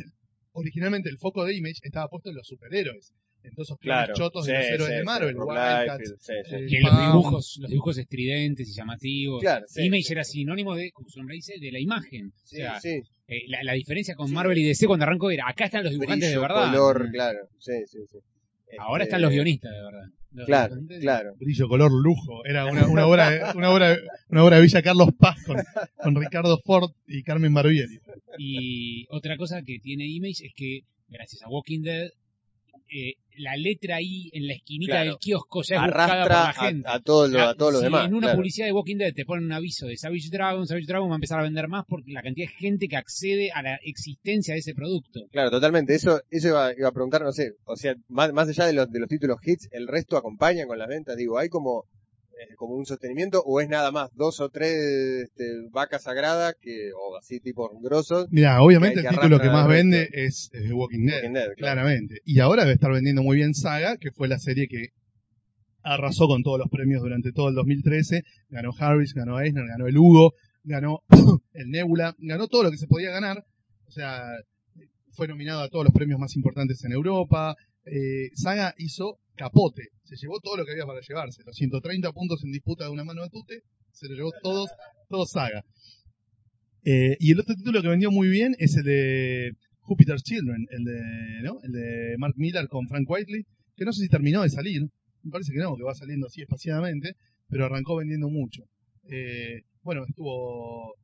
originalmente 0.53 1.09
el 1.11 1.19
foco 1.19 1.45
de 1.45 1.55
Image 1.55 1.81
estaba 1.83 2.09
puesto 2.09 2.31
en 2.31 2.37
los 2.37 2.47
superhéroes, 2.47 3.13
en 3.43 3.55
todos 3.55 3.69
esos 3.69 3.79
Claro, 3.79 4.15
chotos 4.15 4.47
de 4.47 4.53
los 4.55 4.65
héroes 4.67 4.89
sí, 4.91 4.95
de 4.97 5.05
Marvel, 5.05 5.37
Wildcats, 5.37 5.99
Liefeld, 6.01 6.19
sí, 6.21 6.33
sí. 6.69 6.77
eh, 6.77 6.81
los 6.83 6.99
dibujos, 7.01 7.57
los 7.61 7.71
dibujos 7.71 7.99
estridentes 7.99 8.69
y 8.69 8.73
llamativos. 8.75 9.41
Claro, 9.41 9.65
sí, 9.69 9.83
Image 9.87 10.03
sí, 10.03 10.13
era 10.13 10.25
sí. 10.25 10.33
sinónimo 10.39 10.75
de, 10.75 10.91
como 10.93 11.09
su 11.09 11.19
nombre 11.19 11.37
dice, 11.37 11.55
de 11.61 11.73
la 11.73 11.79
imagen. 11.81 12.33
Sí, 12.45 12.57
o 12.57 12.59
sea, 12.61 12.81
sí. 12.81 13.01
eh, 13.29 13.43
la, 13.49 13.63
la 13.63 13.73
diferencia 13.73 14.15
con 14.15 14.29
Sí. 14.29 14.35
Marvel 14.35 14.59
y 14.59 14.65
DC 14.65 14.87
cuando 14.87 15.05
arrancó 15.05 15.31
era, 15.31 15.49
acá 15.49 15.65
están 15.67 15.85
los 15.85 15.93
dibujantes 15.93 16.29
Brillo, 16.29 16.41
de 16.43 16.47
verdad. 16.49 16.71
color, 16.71 17.09
claro. 17.13 17.39
Sí, 17.59 17.73
sí, 17.87 17.99
sí. 18.11 18.19
Ahora 18.79 19.03
Este, 19.05 19.11
están 19.11 19.23
los 19.23 19.31
guionistas 19.33 19.73
de 19.73 19.83
verdad. 19.83 20.05
Los 20.33 20.47
Claro. 21.01 21.35
Brillo, 21.41 21.67
color, 21.69 21.91
lujo. 21.91 22.45
Era 22.45 22.67
una, 22.67 22.87
una 22.87 23.05
obra 23.09 23.31
de, 23.31 23.41
una 23.57 23.71
obra 23.71 23.97
una 24.29 24.45
obra 24.45 24.57
de 24.57 24.63
Villa 24.63 24.81
Carlos 24.81 25.09
Paz 25.19 25.43
con, 25.45 25.57
con 26.01 26.15
Ricardo 26.15 26.61
Ford 26.65 26.93
y 27.09 27.25
Carmen 27.25 27.53
Barbieri. 27.53 27.99
Y 28.39 29.07
otra 29.11 29.37
cosa 29.37 29.63
que 29.63 29.79
tiene 29.81 30.07
Image 30.07 30.47
es 30.47 30.53
que, 30.55 30.83
gracias 31.09 31.43
a 31.43 31.49
Walking 31.49 31.83
Dead, 31.83 32.11
eh, 32.93 33.15
la 33.39 33.57
letra 33.57 33.97
ahí 33.97 34.29
en 34.33 34.47
la 34.47 34.55
esquinita 34.55 34.93
Claro. 34.95 35.11
del 35.11 35.19
kiosco 35.19 35.63
ya 35.63 35.77
es 35.77 35.83
buscada 35.83 36.23
por 36.23 36.31
la 36.33 36.53
gente. 36.53 36.89
a, 36.89 36.95
a 36.95 37.01
todos 37.01 37.31
los, 37.31 37.41
a 37.43 37.55
todos 37.55 37.73
los 37.73 37.81
si 37.81 37.87
demás. 37.87 38.07
En 38.07 38.13
una 38.15 38.27
claro. 38.27 38.37
publicidad 38.39 38.67
de 38.67 38.73
Walking 38.73 38.97
Dead 38.97 39.15
te 39.15 39.25
ponen 39.25 39.45
un 39.47 39.53
aviso 39.53 39.87
de 39.87 39.97
Savage 39.97 40.29
Dragon, 40.31 40.67
Savage 40.67 40.87
Dragon 40.87 41.09
va 41.09 41.15
a 41.15 41.17
empezar 41.17 41.39
a 41.41 41.43
vender 41.45 41.69
más 41.69 41.85
porque 41.89 42.13
la 42.13 42.23
cantidad 42.23 42.49
de 42.49 42.55
gente 42.55 42.89
que 42.89 42.97
accede 42.97 43.51
a 43.53 43.63
la 43.63 43.77
existencia 43.83 44.55
de 44.55 44.61
ese 44.61 44.75
producto. 44.75 45.21
Claro, 45.31 45.51
totalmente. 45.51 45.95
Eso, 45.95 46.21
eso 46.31 46.49
iba, 46.49 46.73
iba 46.77 46.89
a 46.89 46.93
preguntar, 46.93 47.23
no 47.23 47.33
sé, 47.33 47.53
o 47.65 47.77
sea, 47.77 47.95
más, 48.09 48.33
más 48.33 48.49
allá 48.49 48.67
de 48.67 48.73
los, 48.75 48.91
de 48.91 49.01
los 49.01 49.09
títulos 49.09 49.39
hits, 49.43 49.69
¿el 49.73 49.89
resto 49.89 50.17
acompaña 50.17 50.67
con 50.67 50.79
las 50.79 50.89
ventas? 50.89 51.17
Digo, 51.17 51.39
¿hay 51.39 51.49
como, 51.49 51.85
como 52.57 52.75
un 52.75 52.87
sostenimiento 52.87 53.43
o 53.45 53.61
es 53.61 53.69
nada 53.69 53.91
más 53.91 54.11
dos 54.15 54.41
o 54.41 54.49
tres 54.49 54.73
este, 55.25 55.45
vacas 55.71 56.03
sagradas 56.05 56.55
que, 56.61 56.91
o 56.93 57.17
así 57.17 57.41
tipo 57.41 57.71
grosos? 57.81 58.27
Mira, 58.31 58.63
obviamente 58.63 59.01
Que- 59.03 59.09
el 59.09 59.15
que 59.15 59.17
título 59.17 59.41
que 59.41 59.49
más 59.49 59.67
el 59.67 59.71
vende 59.73 60.09
es, 60.13 60.51
Walking 60.73 61.07
Dead, 61.07 61.15
Walking 61.17 61.33
Dead, 61.33 61.43
claro. 61.45 61.55
claramente. 61.57 62.21
Y 62.25 62.41
ahora 62.41 62.63
debe 62.63 62.75
estar 62.75 62.91
vendiendo 62.93 63.23
muy 63.23 63.37
bien 63.37 63.55
Saga, 63.55 63.97
que 63.97 64.11
fue 64.11 64.29
la 64.29 64.39
serie 64.39 64.69
que 64.69 64.89
arrasó 65.83 66.27
con 66.29 66.43
todos 66.43 66.59
los 66.59 66.69
premios 66.69 67.03
durante 67.03 67.33
todo 67.33 67.49
el 67.49 67.55
2013. 67.55 68.23
Ganó 68.49 68.71
Harris, 68.79 69.15
ganó 69.15 69.41
Eisner, 69.41 69.67
ganó 69.67 69.87
el 69.87 69.97
Hugo, 69.97 70.35
ganó 70.65 71.01
el 71.55 71.71
Nebula, 71.71 72.15
ganó 72.19 72.49
todo 72.49 72.65
lo 72.65 72.71
que 72.71 72.77
se 72.77 72.87
podía 72.87 73.11
ganar. 73.11 73.45
O 73.87 73.91
sea, 73.91 74.23
fue 75.13 75.27
nominado 75.29 75.63
a 75.63 75.69
todos 75.69 75.85
los 75.85 75.95
premios 75.95 76.19
más 76.21 76.37
importantes 76.37 76.85
en 76.85 76.93
Europa. 76.93 77.57
Eh, 77.85 78.31
Saga 78.35 78.75
hizo 78.79 79.19
capote, 79.37 79.89
se 80.05 80.17
llevó 80.17 80.39
todo 80.41 80.57
lo 80.57 80.65
que 80.65 80.73
había 80.73 80.87
para 80.87 81.01
llevarse. 81.01 81.43
Los 81.45 81.57
130 81.57 82.13
puntos 82.13 82.45
en 82.45 82.53
disputa 82.53 82.85
de 82.85 82.91
una 82.91 83.05
mano 83.05 83.23
de 83.23 83.31
Tute, 83.31 83.63
se 83.93 84.09
lo 84.09 84.15
llevó 84.15 84.33
todos, 84.43 84.71
todo 85.09 85.27
Saga. 85.27 85.65
Eh, 86.85 87.17
y 87.19 87.33
el 87.33 87.41
otro 87.41 87.55
título 87.55 87.83
que 87.83 87.89
vendió 87.89 88.11
muy 88.11 88.29
bien 88.29 88.55
es 88.59 88.77
el 88.77 88.85
de 88.85 89.53
Jupiter's 89.81 90.23
Children, 90.23 90.67
el 90.71 90.85
de, 90.85 91.43
¿no? 91.43 91.59
el 91.63 91.73
de 91.73 92.15
Mark 92.19 92.35
Miller 92.37 92.69
con 92.69 92.87
Frank 92.89 93.09
Whiteley, 93.09 93.45
que 93.77 93.85
no 93.85 93.93
sé 93.93 94.03
si 94.03 94.09
terminó 94.09 94.43
de 94.43 94.51
salir, 94.51 94.83
me 95.23 95.31
parece 95.31 95.53
que 95.53 95.59
no, 95.59 95.77
que 95.77 95.83
va 95.83 95.95
saliendo 95.95 96.27
así 96.27 96.43
espaciadamente, 96.43 97.15
pero 97.49 97.67
arrancó 97.67 97.97
vendiendo 97.97 98.29
mucho. 98.29 98.65
Eh, 99.11 99.63
bueno, 99.83 100.05
estuvo, 100.07 100.95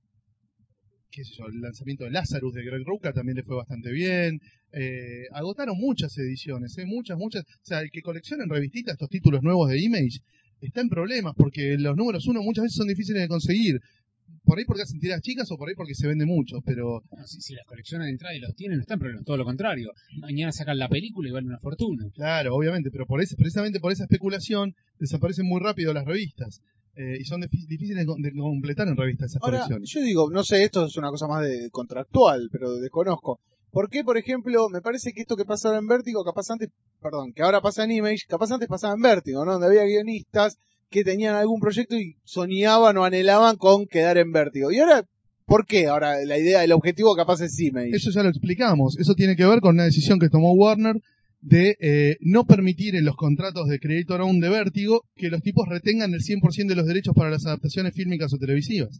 qué 1.16 1.24
sé 1.24 1.33
yo, 1.35 1.46
el 1.46 1.62
lanzamiento 1.62 2.05
de 2.05 2.11
Lazarus 2.11 2.52
de 2.52 2.62
Greg 2.62 2.85
Rucka 2.85 3.11
también 3.14 3.37
le 3.37 3.42
fue 3.42 3.57
bastante 3.57 3.90
bien. 3.90 4.38
Eh, 4.70 5.24
agotaron 5.33 5.79
muchas 5.79 6.16
ediciones, 6.18 6.76
¿eh? 6.76 6.85
muchas, 6.85 7.16
muchas. 7.16 7.42
O 7.42 7.64
sea, 7.64 7.81
el 7.81 7.90
que 7.90 8.02
colecciona 8.02 8.44
en 8.44 8.50
revistitas 8.50 8.92
estos 8.92 9.09
títulos 9.09 9.42
nuevos 9.42 9.70
de 9.70 9.81
Image 9.81 10.20
está 10.61 10.83
en 10.83 10.90
problemas 10.90 11.33
porque 11.35 11.79
los 11.79 11.96
números 11.96 12.26
uno 12.26 12.42
muchas 12.42 12.64
veces 12.64 12.76
son 12.76 12.88
difíciles 12.88 13.22
de 13.22 13.29
conseguir. 13.29 13.81
Por 14.44 14.59
ahí 14.59 14.64
porque 14.66 14.83
hacen 14.83 15.00
tiras 15.00 15.22
chicas 15.22 15.50
o 15.50 15.57
por 15.57 15.68
ahí 15.68 15.74
porque 15.74 15.94
se 15.94 16.07
vende 16.07 16.26
mucho, 16.26 16.61
pero 16.64 17.02
No, 17.16 17.26
si, 17.26 17.40
si 17.40 17.55
las 17.55 17.64
coleccionan 17.64 18.09
de 18.09 18.12
entrada 18.12 18.35
y 18.35 18.40
los 18.40 18.55
tienen, 18.55 18.76
no 18.76 18.83
están 18.83 18.98
problemas, 18.98 19.24
todo 19.24 19.38
lo 19.38 19.44
contrario. 19.44 19.92
Mañana 20.18 20.52
sacan 20.52 20.79
la 20.79 20.88
película 20.88 21.31
y 21.31 21.33
vale 21.33 21.46
una 21.46 21.61
fortuna. 21.61 22.05
Claro, 22.12 22.55
obviamente, 22.55 22.90
pero 22.90 23.07
por 23.07 23.22
ese, 23.22 23.37
precisamente 23.37 23.81
por 23.81 23.92
esa 23.92 24.05
especulación 24.05 24.74
desaparecen 24.98 25.46
muy 25.46 25.61
rápido 25.62 25.94
las 25.94 26.05
revistas. 26.05 26.61
Eh, 26.97 27.19
y 27.21 27.25
son 27.25 27.43
difí- 27.43 27.67
difíciles 27.69 27.99
de, 27.99 28.07
co- 28.07 28.17
de 28.19 28.33
completar 28.33 28.89
en 28.89 28.97
revistas 28.97 29.31
esas 29.31 29.43
Ahora, 29.43 29.59
colecciones. 29.59 29.91
yo 29.91 30.01
digo, 30.01 30.31
no 30.31 30.43
sé, 30.43 30.65
esto 30.65 30.87
es 30.87 30.97
una 30.97 31.11
cosa 31.11 31.27
más 31.27 31.43
de 31.47 31.69
contractual, 31.71 32.49
pero 32.51 32.73
desconozco. 32.77 33.39
¿Por 33.71 33.91
qué, 33.91 34.03
por 34.03 34.17
ejemplo, 34.17 34.69
me 34.71 34.81
parece 34.81 35.13
que 35.13 35.21
esto 35.21 35.37
que 35.37 35.45
pasa 35.45 35.69
ahora 35.69 35.81
en 35.81 35.87
Vértigo, 35.87 36.25
capaz 36.25 36.51
antes, 36.51 36.71
perdón, 37.03 37.33
que 37.35 37.43
ahora 37.43 37.61
pasa 37.61 37.85
en 37.85 37.91
Image, 37.91 38.23
capaz 38.27 38.51
antes 38.51 38.69
pasaba 38.69 38.95
en 38.95 39.03
Vértigo, 39.03 39.45
¿no? 39.45 39.53
Donde 39.53 39.67
había 39.67 39.85
guionistas 39.85 40.57
que 40.89 41.05
tenían 41.05 41.35
algún 41.35 41.61
proyecto 41.61 41.97
y 41.97 42.17
soñaban 42.25 42.97
o 42.97 43.05
anhelaban 43.05 43.57
con 43.57 43.87
quedar 43.87 44.17
en 44.17 44.33
Vértigo. 44.33 44.71
Y 44.73 44.79
ahora, 44.79 45.05
¿por 45.45 45.67
qué? 45.67 45.89
Ahora 45.89 46.25
la 46.25 46.39
idea, 46.39 46.65
el 46.65 46.73
objetivo 46.73 47.15
capaz 47.15 47.43
es 47.43 47.61
Image. 47.61 47.91
Eso 47.95 48.11
ya 48.11 48.23
lo 48.23 48.31
explicamos. 48.31 48.97
Eso 48.99 49.13
tiene 49.15 49.37
que 49.37 49.45
ver 49.45 49.61
con 49.61 49.75
una 49.75 49.85
decisión 49.85 50.19
que 50.19 50.31
tomó 50.31 50.55
Warner 50.55 50.97
de 51.47 51.77
eh, 51.79 52.17
no 52.23 52.45
permitir 52.45 52.97
en 52.97 53.05
los 53.05 53.15
contratos 53.15 53.69
de 53.69 53.79
Creator 53.79 54.21
Own 54.21 54.41
de 54.41 54.49
Vértigo 54.49 55.03
que 55.15 55.29
los 55.29 55.43
tipos 55.43 55.69
retengan 55.69 56.13
el 56.13 56.21
100% 56.21 56.67
de 56.67 56.75
los 56.75 56.89
derechos 56.89 57.15
para 57.15 57.31
las 57.31 57.47
adaptaciones 57.47 57.95
fílmicas 57.95 58.33
o 58.35 58.37
televisivas. 58.37 58.99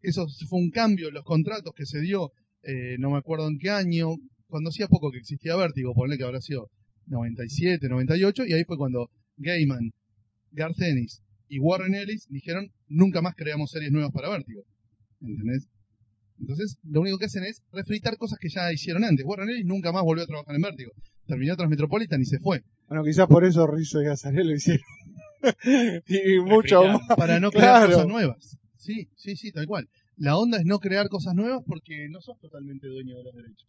Eso 0.00 0.24
fue 0.48 0.60
un 0.60 0.70
cambio 0.70 1.08
en 1.08 1.14
los 1.14 1.24
contratos 1.24 1.72
que 1.74 1.86
se 1.86 2.00
dio, 2.00 2.30
eh, 2.62 2.94
no 3.00 3.10
me 3.10 3.18
acuerdo 3.18 3.48
en 3.48 3.58
qué 3.58 3.70
año, 3.70 4.14
cuando 4.46 4.70
hacía 4.70 4.86
poco 4.86 5.10
que 5.10 5.18
existía 5.18 5.56
Vértigo, 5.56 5.92
ponle 5.92 6.16
que 6.16 6.22
habrá 6.22 6.40
sido 6.40 6.70
97, 7.06 7.88
98, 7.88 8.46
y 8.46 8.52
ahí 8.52 8.62
fue 8.62 8.76
cuando 8.76 9.10
Gaiman, 9.36 9.90
Garth 10.52 10.80
Ennis 10.80 11.20
y 11.48 11.58
Warren 11.58 11.96
Ellis 11.96 12.28
dijeron 12.28 12.70
nunca 12.86 13.22
más 13.22 13.34
creamos 13.34 13.72
series 13.72 13.90
nuevas 13.90 14.12
para 14.12 14.28
Vértigo. 14.28 14.62
¿Entendés? 15.20 15.66
Entonces, 16.38 16.76
lo 16.84 17.00
único 17.00 17.18
que 17.18 17.24
hacen 17.24 17.42
es 17.42 17.60
refritar 17.72 18.16
cosas 18.18 18.38
que 18.38 18.50
ya 18.50 18.72
hicieron 18.72 19.02
antes. 19.02 19.26
Warren 19.26 19.50
Ellis 19.50 19.66
nunca 19.66 19.90
más 19.90 20.04
volvió 20.04 20.22
a 20.22 20.28
trabajar 20.28 20.54
en 20.54 20.62
Vértigo. 20.62 20.92
Terminó 21.28 21.54
Transmetropolitan 21.56 22.20
y 22.20 22.24
se 22.24 22.40
fue. 22.40 22.62
Bueno, 22.88 23.04
quizás 23.04 23.28
por 23.28 23.44
eso 23.44 23.66
Rizzo 23.68 24.02
y 24.02 24.06
Azarel 24.06 24.48
lo 24.48 24.54
hicieron. 24.56 24.84
y 26.08 26.40
mucho 26.40 26.82
más. 26.84 27.00
Para 27.16 27.38
no 27.38 27.50
crear 27.50 27.76
Claro. 27.76 27.92
cosas 27.92 28.06
nuevas. 28.08 28.58
Sí, 28.76 29.08
sí, 29.14 29.36
sí, 29.36 29.52
tal 29.52 29.66
cual. 29.66 29.88
La 30.16 30.36
onda 30.36 30.58
es 30.58 30.64
no 30.64 30.78
crear 30.80 31.08
cosas 31.08 31.34
nuevas 31.34 31.62
porque 31.66 32.08
no 32.10 32.20
sos 32.20 32.38
totalmente 32.40 32.88
dueño 32.88 33.16
de 33.18 33.22
los 33.24 33.34
derechos. 33.34 33.68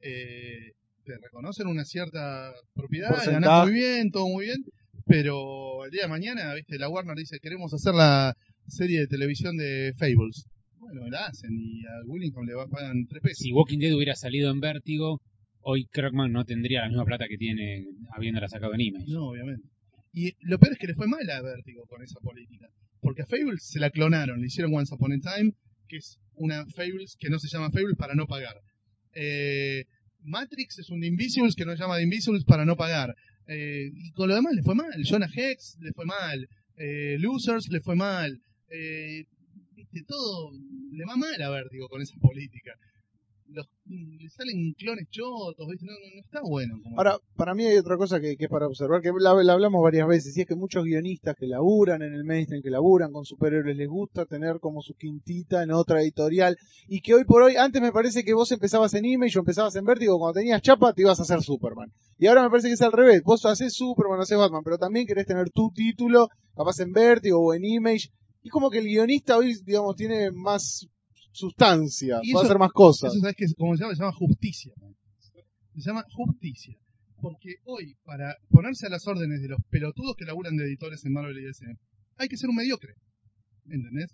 Eh, 0.00 0.72
te 1.04 1.12
reconocen 1.20 1.66
una 1.66 1.84
cierta 1.84 2.52
propiedad, 2.74 3.10
ganás 3.26 3.64
muy 3.66 3.74
bien, 3.74 4.10
todo 4.10 4.28
muy 4.28 4.46
bien, 4.46 4.64
pero 5.06 5.84
el 5.84 5.90
día 5.90 6.02
de 6.02 6.08
mañana, 6.08 6.54
viste, 6.54 6.78
la 6.78 6.88
Warner 6.88 7.16
dice, 7.16 7.38
queremos 7.42 7.74
hacer 7.74 7.94
la 7.94 8.34
serie 8.68 9.00
de 9.00 9.06
televisión 9.08 9.56
de 9.56 9.92
Fables. 9.98 10.46
Bueno, 10.78 11.08
la 11.10 11.26
hacen 11.26 11.50
y 11.52 11.84
a 11.86 11.90
Willington 12.06 12.46
le 12.46 12.54
va- 12.54 12.68
pagan 12.68 13.06
tres 13.08 13.20
pesos. 13.22 13.38
Si 13.38 13.52
Walking 13.52 13.78
Dead 13.78 13.94
hubiera 13.94 14.14
salido 14.14 14.50
en 14.50 14.60
Vértigo, 14.60 15.20
hoy 15.62 15.86
Kirkman 15.92 16.32
no 16.32 16.44
tendría 16.44 16.82
la 16.82 16.88
misma 16.88 17.04
plata 17.04 17.26
que 17.28 17.36
tiene 17.36 17.86
habiéndola 18.12 18.48
sacado 18.48 18.74
en 18.74 18.80
Image. 18.80 19.06
No, 19.08 19.28
obviamente. 19.28 19.66
Y 20.12 20.32
lo 20.40 20.58
peor 20.58 20.72
es 20.72 20.78
que 20.78 20.86
le 20.86 20.94
fue 20.94 21.06
mal 21.06 21.28
a 21.30 21.42
Vértigo 21.42 21.84
con 21.86 22.02
esa 22.02 22.20
política. 22.20 22.66
Porque 23.00 23.22
a 23.22 23.26
Fables 23.26 23.64
se 23.64 23.80
la 23.80 23.90
clonaron, 23.90 24.40
le 24.40 24.46
hicieron 24.46 24.74
Once 24.74 24.94
Upon 24.94 25.12
a 25.12 25.18
Time, 25.18 25.52
que 25.88 25.96
es 25.96 26.18
una 26.34 26.64
Fables 26.66 27.16
que 27.18 27.30
no 27.30 27.38
se 27.38 27.48
llama 27.48 27.70
Fables 27.70 27.96
para 27.96 28.14
no 28.14 28.26
pagar. 28.26 28.54
Eh, 29.14 29.84
Matrix 30.20 30.78
es 30.78 30.90
un 30.90 31.00
The 31.00 31.06
Invisibles 31.06 31.54
que 31.54 31.64
no 31.64 31.72
se 31.72 31.82
llama 31.82 31.96
The 31.96 32.04
Invisibles 32.04 32.44
para 32.44 32.64
no 32.64 32.76
pagar. 32.76 33.14
Eh, 33.46 33.90
y 33.92 34.12
con 34.12 34.28
lo 34.28 34.34
demás 34.34 34.54
le 34.54 34.62
fue 34.62 34.74
mal. 34.74 34.92
Jonah 35.04 35.28
Hex 35.34 35.78
le 35.80 35.92
fue 35.92 36.04
mal. 36.04 36.46
Eh, 36.76 37.16
Losers 37.18 37.68
le 37.70 37.80
fue 37.80 37.96
mal. 37.96 38.38
Eh, 38.68 39.24
viste, 39.74 40.02
todo 40.06 40.52
le 40.92 41.04
va 41.04 41.16
mal 41.16 41.40
a 41.42 41.50
Vértigo 41.50 41.88
con 41.88 42.02
esa 42.02 42.14
política. 42.20 42.72
Los, 43.52 43.68
le 43.86 44.28
salen 44.30 44.72
clones 44.78 45.08
chotos. 45.10 45.66
No, 45.80 45.92
no- 45.92 46.20
está 46.24 46.40
bueno. 46.42 46.74
como- 46.82 46.96
Ahora, 46.98 47.18
para 47.36 47.54
mí 47.54 47.64
hay 47.64 47.76
otra 47.76 47.96
cosa 47.96 48.20
que, 48.20 48.36
que 48.36 48.44
es 48.44 48.50
para 48.50 48.66
observar, 48.66 49.00
que 49.02 49.10
la, 49.18 49.34
la 49.42 49.52
hablamos 49.52 49.82
varias 49.82 50.06
veces, 50.08 50.36
y 50.36 50.40
es 50.42 50.46
que 50.46 50.54
muchos 50.54 50.84
guionistas 50.84 51.34
que 51.36 51.46
laburan 51.46 52.02
en 52.02 52.14
el 52.14 52.24
mainstream, 52.24 52.62
que 52.62 52.70
laburan 52.70 53.12
con 53.12 53.24
superhéroes, 53.24 53.76
les 53.76 53.88
gusta 53.88 54.24
tener 54.26 54.58
como 54.60 54.80
su 54.82 54.94
quintita 54.94 55.62
en 55.62 55.72
otra 55.72 56.00
editorial, 56.02 56.56
y 56.88 57.00
que 57.00 57.14
hoy 57.14 57.24
por 57.24 57.42
hoy, 57.42 57.56
antes 57.56 57.80
me 57.82 57.92
parece 57.92 58.24
que 58.24 58.34
vos 58.34 58.50
empezabas 58.52 58.94
en 58.94 59.04
Image 59.04 59.38
o 59.38 59.40
empezabas 59.42 59.74
en 59.76 59.84
Vértigo, 59.84 60.18
cuando 60.18 60.38
tenías 60.40 60.62
chapa 60.62 60.92
te 60.92 61.02
ibas 61.02 61.18
a 61.18 61.22
hacer 61.22 61.42
Superman. 61.42 61.92
Y 62.18 62.26
ahora 62.26 62.42
me 62.44 62.50
parece 62.50 62.68
que 62.68 62.74
es 62.74 62.82
al 62.82 62.92
revés, 62.92 63.22
vos 63.24 63.44
haces 63.46 63.74
Superman, 63.74 64.20
haces 64.20 64.38
Batman, 64.38 64.62
pero 64.64 64.78
también 64.78 65.06
querés 65.06 65.26
tener 65.26 65.50
tu 65.50 65.70
título, 65.74 66.28
capaz 66.56 66.78
en 66.80 66.92
Vértigo 66.92 67.38
o 67.40 67.54
en 67.54 67.64
Image, 67.64 68.08
y 68.44 68.48
como 68.48 68.70
que 68.70 68.78
el 68.78 68.86
guionista 68.86 69.36
hoy, 69.36 69.54
digamos, 69.64 69.94
tiene 69.96 70.30
más 70.32 70.86
sustancia, 71.32 72.20
Y 72.22 72.32
puede 72.32 72.44
eso- 72.44 72.50
hacer 72.52 72.58
más 72.58 72.72
cosas. 72.72 73.12
Eso 73.12 73.20
sabes 73.20 73.36
que 73.36 73.46
como 73.56 73.76
se 73.76 73.82
llama, 73.82 73.94
se 73.94 74.00
llama 74.02 74.12
justicia. 74.12 74.72
Se 75.74 75.80
llama 75.80 76.04
justicia. 76.12 76.76
Porque 77.20 77.54
hoy, 77.64 77.96
para 78.04 78.36
ponerse 78.48 78.86
a 78.86 78.90
las 78.90 79.06
órdenes 79.06 79.40
de 79.40 79.48
los 79.48 79.60
pelotudos 79.70 80.16
que 80.16 80.24
laburan 80.24 80.56
de 80.56 80.64
editores 80.64 81.04
en 81.04 81.12
Marvel 81.12 81.38
y 81.38 81.44
DC, 81.44 81.64
hay 82.16 82.28
que 82.28 82.36
ser 82.36 82.50
un 82.50 82.56
mediocre. 82.56 82.94
¿Entendés? 83.66 84.10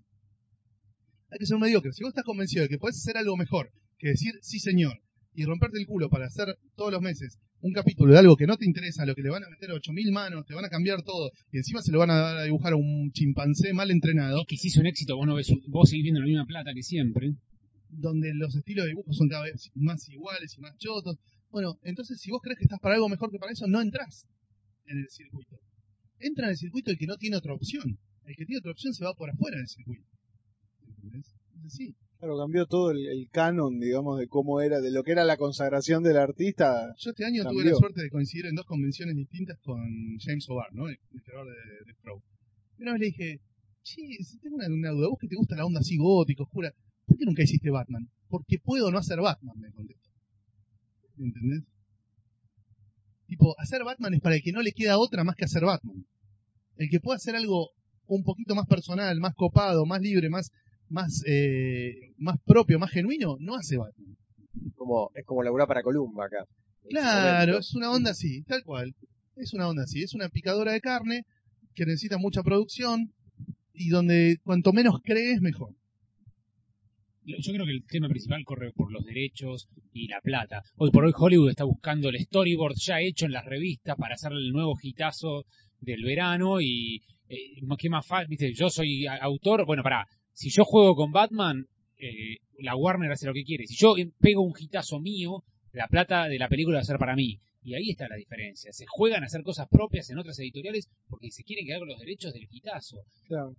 Hay 1.30 1.38
que 1.38 1.46
ser 1.46 1.56
un 1.56 1.62
mediocre. 1.62 1.92
Si 1.92 2.02
vos 2.02 2.10
estás 2.10 2.24
convencido 2.24 2.62
de 2.62 2.68
que 2.68 2.78
podés 2.78 2.96
hacer 2.96 3.16
algo 3.16 3.36
mejor 3.36 3.70
que 3.98 4.08
decir 4.08 4.34
sí 4.42 4.60
señor 4.60 5.00
y 5.38 5.44
romperte 5.44 5.78
el 5.78 5.86
culo 5.86 6.10
para 6.10 6.26
hacer 6.26 6.58
todos 6.74 6.90
los 6.90 7.00
meses 7.00 7.38
un 7.60 7.72
capítulo 7.72 8.12
de 8.12 8.18
algo 8.18 8.36
que 8.36 8.46
no 8.46 8.56
te 8.56 8.66
interesa, 8.66 9.06
lo 9.06 9.14
que 9.14 9.22
le 9.22 9.30
van 9.30 9.44
a 9.44 9.48
meter 9.48 9.70
8000 9.70 10.10
manos, 10.10 10.44
te 10.46 10.54
van 10.54 10.64
a 10.64 10.68
cambiar 10.68 11.02
todo 11.02 11.30
y 11.52 11.58
encima 11.58 11.80
se 11.80 11.92
lo 11.92 12.00
van 12.00 12.10
a 12.10 12.16
dar 12.16 12.36
a 12.38 12.42
dibujar 12.42 12.72
a 12.72 12.76
un 12.76 13.12
chimpancé 13.12 13.72
mal 13.72 13.90
entrenado, 13.92 14.44
que 14.48 14.56
si 14.56 14.76
un 14.80 14.86
éxito, 14.86 15.16
vos 15.16 15.26
no 15.26 15.36
ves, 15.36 15.52
vos 15.68 15.88
seguís 15.88 16.02
viendo 16.02 16.20
la 16.20 16.26
misma 16.26 16.46
plata 16.46 16.72
que 16.74 16.82
siempre. 16.82 17.34
donde 17.90 18.34
los 18.34 18.54
estilos 18.54 18.84
de 18.84 18.90
dibujo 18.90 19.12
son 19.12 19.28
cada 19.28 19.44
vez 19.44 19.70
más 19.74 20.08
iguales 20.08 20.54
y 20.58 20.60
más 20.60 20.76
chotos. 20.76 21.16
Bueno, 21.50 21.78
entonces 21.82 22.20
si 22.20 22.30
vos 22.30 22.40
crees 22.42 22.58
que 22.58 22.64
estás 22.64 22.80
para 22.80 22.96
algo 22.96 23.08
mejor 23.08 23.30
que 23.30 23.38
para 23.38 23.52
eso, 23.52 23.66
no 23.66 23.80
entras 23.80 24.26
en 24.86 24.98
el 24.98 25.08
circuito. 25.08 25.56
Entra 26.18 26.46
en 26.46 26.50
el 26.50 26.56
circuito 26.56 26.90
el 26.90 26.98
que 26.98 27.06
no 27.06 27.16
tiene 27.16 27.36
otra 27.36 27.54
opción. 27.54 27.98
El 28.24 28.36
que 28.36 28.44
tiene 28.44 28.58
otra 28.58 28.72
opción 28.72 28.92
se 28.92 29.04
va 29.04 29.14
por 29.14 29.30
afuera 29.30 29.56
del 29.56 29.68
circuito. 29.68 30.04
¿Entendés? 30.86 31.32
Entonces, 31.54 31.72
sí. 31.72 31.96
Claro, 32.18 32.36
cambió 32.36 32.66
todo 32.66 32.90
el, 32.90 33.06
el 33.06 33.28
canon, 33.30 33.78
digamos, 33.78 34.18
de 34.18 34.26
cómo 34.26 34.60
era, 34.60 34.80
de 34.80 34.90
lo 34.90 35.04
que 35.04 35.12
era 35.12 35.24
la 35.24 35.36
consagración 35.36 36.02
del 36.02 36.16
artista. 36.16 36.92
Yo 36.98 37.10
este 37.10 37.24
año 37.24 37.44
tuve 37.44 37.64
la 37.64 37.74
suerte 37.74 38.02
de 38.02 38.10
coincidir 38.10 38.46
en 38.46 38.56
dos 38.56 38.66
convenciones 38.66 39.14
distintas 39.14 39.56
con 39.60 39.78
James 40.18 40.48
O'Barr, 40.48 40.74
¿no? 40.74 40.88
El, 40.88 40.98
el 41.12 41.22
creador 41.22 41.46
de, 41.46 41.52
de. 41.52 41.94
Y 42.78 42.82
una 42.82 42.92
vez 42.92 43.00
le 43.00 43.06
dije, 43.06 43.40
si 43.82 44.38
tengo 44.40 44.56
una, 44.56 44.66
una 44.66 44.90
duda, 44.90 45.08
vos 45.08 45.18
que 45.20 45.28
te 45.28 45.36
gusta 45.36 45.56
la 45.56 45.64
onda 45.64 45.80
así 45.80 45.96
gótica, 45.96 46.42
oscura, 46.42 46.72
¿por 47.06 47.16
qué 47.16 47.24
nunca 47.24 47.42
hiciste 47.42 47.70
Batman? 47.70 48.08
Porque 48.28 48.58
puedo 48.58 48.90
no 48.90 48.98
hacer 48.98 49.20
Batman, 49.20 49.56
me 49.58 49.70
contestó. 49.72 50.10
¿Entendés? 51.18 51.64
Tipo, 53.26 53.54
hacer 53.58 53.84
Batman 53.84 54.14
es 54.14 54.20
para 54.20 54.36
el 54.36 54.42
que 54.42 54.52
no 54.52 54.62
le 54.62 54.72
queda 54.72 54.98
otra 54.98 55.22
más 55.22 55.36
que 55.36 55.44
hacer 55.44 55.64
Batman. 55.64 56.04
El 56.76 56.88
que 56.90 57.00
pueda 57.00 57.16
hacer 57.16 57.36
algo 57.36 57.70
un 58.06 58.22
poquito 58.24 58.54
más 58.54 58.66
personal, 58.66 59.20
más 59.20 59.34
copado, 59.34 59.84
más 59.84 60.00
libre, 60.00 60.30
más, 60.30 60.50
más, 60.90 61.22
eh, 61.26 62.12
más 62.16 62.36
propio, 62.44 62.78
más 62.78 62.90
genuino, 62.90 63.36
no 63.40 63.54
hace 63.54 63.76
Batman. 63.76 64.16
Como, 64.74 65.10
es 65.14 65.24
como 65.24 65.42
laburar 65.42 65.68
para 65.68 65.82
Columba 65.82 66.26
acá. 66.26 66.44
Claro, 66.88 67.58
es 67.58 67.74
una 67.74 67.90
onda 67.90 68.12
así, 68.12 68.42
tal 68.44 68.62
cual. 68.64 68.94
Es 69.36 69.52
una 69.52 69.68
onda 69.68 69.82
así. 69.84 70.02
Es 70.02 70.14
una 70.14 70.28
picadora 70.28 70.72
de 70.72 70.80
carne 70.80 71.24
que 71.74 71.84
necesita 71.84 72.18
mucha 72.18 72.42
producción 72.42 73.12
y 73.72 73.90
donde 73.90 74.38
cuanto 74.42 74.72
menos 74.72 75.00
crees, 75.02 75.40
mejor. 75.40 75.74
Yo 77.24 77.52
creo 77.52 77.66
que 77.66 77.72
el 77.72 77.84
tema 77.86 78.08
principal 78.08 78.42
corre 78.44 78.72
por 78.72 78.90
los 78.90 79.04
derechos 79.04 79.68
y 79.92 80.08
la 80.08 80.20
plata. 80.22 80.62
Hoy 80.76 80.90
por 80.90 81.04
hoy 81.04 81.12
Hollywood 81.14 81.50
está 81.50 81.64
buscando 81.64 82.08
el 82.08 82.18
storyboard 82.18 82.74
ya 82.76 83.00
hecho 83.00 83.26
en 83.26 83.32
las 83.32 83.44
revistas 83.44 83.96
para 83.96 84.14
hacer 84.14 84.32
el 84.32 84.50
nuevo 84.50 84.74
hitazo 84.80 85.44
del 85.78 86.02
verano 86.04 86.60
y 86.60 87.02
eh, 87.28 87.60
qué 87.78 87.90
más 87.90 88.06
fácil, 88.06 88.28
viste, 88.28 88.54
yo 88.54 88.70
soy 88.70 89.06
autor, 89.06 89.66
bueno, 89.66 89.82
para 89.82 90.06
si 90.38 90.50
yo 90.50 90.64
juego 90.64 90.94
con 90.94 91.10
Batman, 91.10 91.66
eh, 91.98 92.36
la 92.60 92.76
Warner 92.76 93.10
hace 93.10 93.26
lo 93.26 93.32
que 93.34 93.42
quiere. 93.44 93.66
Si 93.66 93.74
yo 93.76 93.94
pego 94.20 94.42
un 94.42 94.52
hitazo 94.56 95.00
mío, 95.00 95.42
la 95.72 95.88
plata 95.88 96.28
de 96.28 96.38
la 96.38 96.48
película 96.48 96.76
va 96.78 96.82
a 96.82 96.84
ser 96.84 96.98
para 96.98 97.16
mí. 97.16 97.40
Y 97.64 97.74
ahí 97.74 97.90
está 97.90 98.06
la 98.08 98.14
diferencia. 98.16 98.72
Se 98.72 98.84
juegan 98.88 99.24
a 99.24 99.26
hacer 99.26 99.42
cosas 99.42 99.66
propias 99.68 100.08
en 100.10 100.18
otras 100.18 100.38
editoriales 100.38 100.88
porque 101.08 101.30
se 101.32 101.42
quieren 101.42 101.66
quedar 101.66 101.80
con 101.80 101.88
los 101.88 101.98
derechos 101.98 102.32
del 102.32 102.46
hitazo. 102.48 102.98
Claro. 103.26 103.54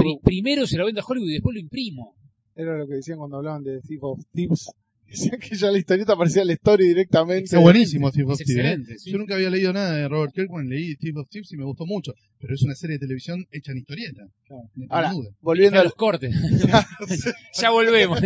Pri- 0.00 0.18
primero 0.22 0.64
se 0.66 0.78
lo 0.78 0.86
vendo 0.86 1.00
a 1.00 1.04
Hollywood 1.06 1.28
y 1.28 1.32
después 1.34 1.54
lo 1.54 1.60
imprimo. 1.60 2.14
Era 2.54 2.78
lo 2.78 2.86
que 2.86 2.94
decían 2.94 3.18
cuando 3.18 3.38
hablaban 3.38 3.64
de 3.64 3.80
Thief 3.80 4.02
of 4.04 4.20
Thieves. 4.32 4.70
Decían 5.30 5.38
que 5.38 5.54
ya 5.56 5.70
la 5.70 5.78
historieta 5.78 6.14
aparecía 6.14 6.42
en 6.42 6.48
la 6.48 6.54
story 6.54 6.88
directamente. 6.88 7.44
Está 7.44 7.58
buenísimo 7.58 8.10
Thief 8.10 8.28
of 8.28 8.40
Es 8.40 8.46
Thieves, 8.46 8.88
¿eh? 8.88 8.94
sí. 8.98 9.10
Yo 9.12 9.18
nunca 9.18 9.34
había 9.34 9.50
leído 9.50 9.72
nada 9.72 9.92
de 9.92 10.08
Robert 10.08 10.32
Kirkman, 10.34 10.68
leí 10.68 10.96
Thief 10.96 11.16
of 11.16 11.28
Thieves 11.28 11.52
y 11.52 11.56
me 11.56 11.64
gustó 11.64 11.84
mucho, 11.86 12.12
pero 12.40 12.54
es 12.54 12.62
una 12.62 12.74
serie 12.74 12.94
de 12.96 13.00
televisión 13.06 13.44
hecha 13.50 13.72
en 13.72 13.78
historieta. 13.78 14.22
Claro. 14.46 14.62
Ahora, 14.90 15.12
duda. 15.12 15.30
volviendo 15.40 15.78
A 15.80 15.84
los 15.84 15.94
cortes. 15.94 16.34
ya 17.60 17.70
volvemos. 17.70 18.20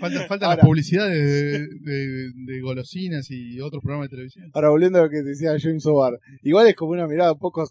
Falta, 0.00 0.26
falta 0.26 0.48
la 0.48 0.58
publicidad 0.58 1.08
de, 1.08 1.66
de- 1.66 2.30
de 2.34 2.60
golosinas 2.60 3.30
y 3.30 3.60
otros 3.60 3.82
programas 3.82 4.08
de 4.10 4.16
televisión. 4.16 4.50
Ahora 4.54 4.70
volviendo 4.70 4.98
a 4.98 5.02
lo 5.02 5.10
que 5.10 5.22
decía 5.22 5.56
James 5.60 5.84
O'Barr, 5.86 6.18
igual 6.42 6.68
es 6.68 6.74
como 6.76 6.92
una 6.92 7.06
mirada 7.06 7.32
un 7.32 7.38
poco 7.38 7.68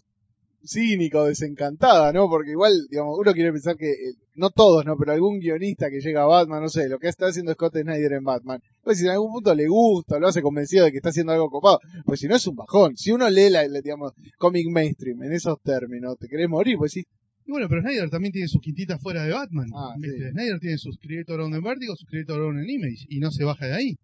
cínica 0.64 1.20
o 1.20 1.26
desencantada, 1.26 2.12
¿no? 2.12 2.28
Porque 2.28 2.50
igual, 2.50 2.86
digamos, 2.90 3.18
uno 3.18 3.32
quiere 3.32 3.52
pensar 3.52 3.76
que, 3.76 3.90
eh, 3.90 4.14
no 4.34 4.50
todos, 4.50 4.84
¿no? 4.84 4.96
Pero 4.96 5.12
algún 5.12 5.40
guionista 5.40 5.90
que 5.90 6.00
llega 6.00 6.22
a 6.22 6.26
Batman, 6.26 6.62
no 6.62 6.68
sé, 6.68 6.88
lo 6.88 6.98
que 6.98 7.08
está 7.08 7.26
haciendo 7.26 7.52
Scott 7.52 7.76
Snyder 7.76 8.12
en 8.12 8.24
Batman, 8.24 8.60
pues 8.82 8.98
si 8.98 9.04
en 9.04 9.10
algún 9.10 9.32
punto 9.32 9.54
le 9.54 9.66
gusta, 9.66 10.18
lo 10.18 10.28
hace 10.28 10.42
convencido 10.42 10.84
de 10.84 10.92
que 10.92 10.98
está 10.98 11.10
haciendo 11.10 11.32
algo 11.32 11.50
copado, 11.50 11.80
pues 12.04 12.20
si 12.20 12.28
no 12.28 12.36
es 12.36 12.46
un 12.46 12.56
bajón. 12.56 12.96
Si 12.96 13.10
uno 13.10 13.28
lee 13.28 13.50
la, 13.50 13.66
la, 13.66 13.80
digamos, 13.80 14.12
cómic 14.38 14.66
mainstream 14.70 15.22
en 15.22 15.32
esos 15.32 15.60
términos, 15.62 16.16
te 16.18 16.28
querés 16.28 16.48
morir, 16.48 16.76
pues 16.78 16.92
sí, 16.92 17.04
Y 17.46 17.50
bueno, 17.50 17.68
pero 17.68 17.82
Snyder 17.82 18.10
también 18.10 18.32
tiene 18.32 18.48
sus 18.48 18.60
quintitas 18.60 19.00
fuera 19.00 19.24
de 19.24 19.32
Batman. 19.32 19.68
Ah, 19.74 19.94
sí. 20.00 20.08
Snyder 20.32 20.60
tiene 20.60 20.78
sus 20.78 20.98
Creator 20.98 21.40
on 21.40 21.52
the 21.52 21.60
Vertigo, 21.60 21.96
sus 21.96 22.08
Creator 22.08 22.40
on 22.40 22.64
the 22.64 22.72
Image, 22.72 23.06
y 23.08 23.20
no 23.20 23.30
se 23.30 23.44
baja 23.44 23.66
de 23.66 23.74
ahí. 23.74 23.98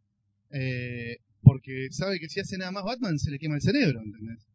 Eh, 0.50 1.16
porque 1.42 1.88
sabe 1.90 2.18
que 2.18 2.28
si 2.28 2.40
hace 2.40 2.56
nada 2.56 2.72
más 2.72 2.84
Batman 2.84 3.18
se 3.18 3.30
le 3.30 3.38
quema 3.38 3.56
el 3.56 3.62
cerebro, 3.62 4.00
¿entendés? 4.02 4.46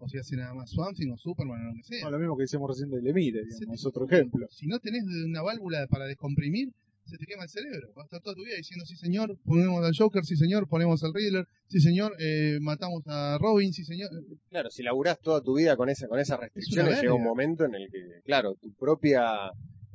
O 0.00 0.08
si 0.08 0.18
hace 0.18 0.34
nada 0.34 0.54
más 0.54 0.74
Thing 0.96 1.10
o 1.12 1.18
Superman 1.18 1.60
o 1.60 1.64
lo 1.70 1.74
que 1.74 1.82
sea. 1.82 2.04
no, 2.04 2.10
lo 2.10 2.18
mismo 2.18 2.36
que 2.36 2.44
decíamos 2.44 2.70
recién 2.70 2.90
de 2.90 3.02
Lemire, 3.02 3.44
digamos, 3.44 3.78
es 3.78 3.86
otro 3.86 4.06
ejemplo. 4.06 4.46
Si 4.50 4.66
no 4.66 4.78
tenés 4.78 5.04
una 5.04 5.42
válvula 5.42 5.86
para 5.88 6.06
descomprimir, 6.06 6.72
se 7.04 7.18
te 7.18 7.26
quema 7.26 7.42
el 7.42 7.48
cerebro. 7.48 7.88
Vas 7.94 8.04
a 8.04 8.06
estar 8.06 8.20
toda 8.22 8.36
tu 8.36 8.44
vida 8.44 8.56
diciendo, 8.56 8.86
sí 8.86 8.96
señor, 8.96 9.36
ponemos 9.44 9.84
al 9.84 9.92
Joker, 9.96 10.24
sí 10.24 10.36
señor, 10.36 10.68
ponemos 10.68 11.02
al 11.02 11.12
Riddler, 11.12 11.46
sí 11.66 11.80
señor, 11.80 12.14
eh, 12.18 12.58
matamos 12.60 13.02
a 13.06 13.36
Robin, 13.38 13.72
sí 13.72 13.84
señor. 13.84 14.10
Claro, 14.48 14.70
si 14.70 14.82
laburás 14.82 15.20
toda 15.20 15.42
tu 15.42 15.56
vida 15.56 15.76
con 15.76 15.88
esa, 15.88 16.08
con 16.08 16.18
esas 16.18 16.40
restricciones, 16.40 17.00
llega 17.00 17.14
un 17.14 17.24
momento 17.24 17.64
en 17.64 17.74
el 17.74 17.90
que, 17.90 18.22
claro, 18.24 18.54
tu 18.54 18.72
propia, 18.74 19.50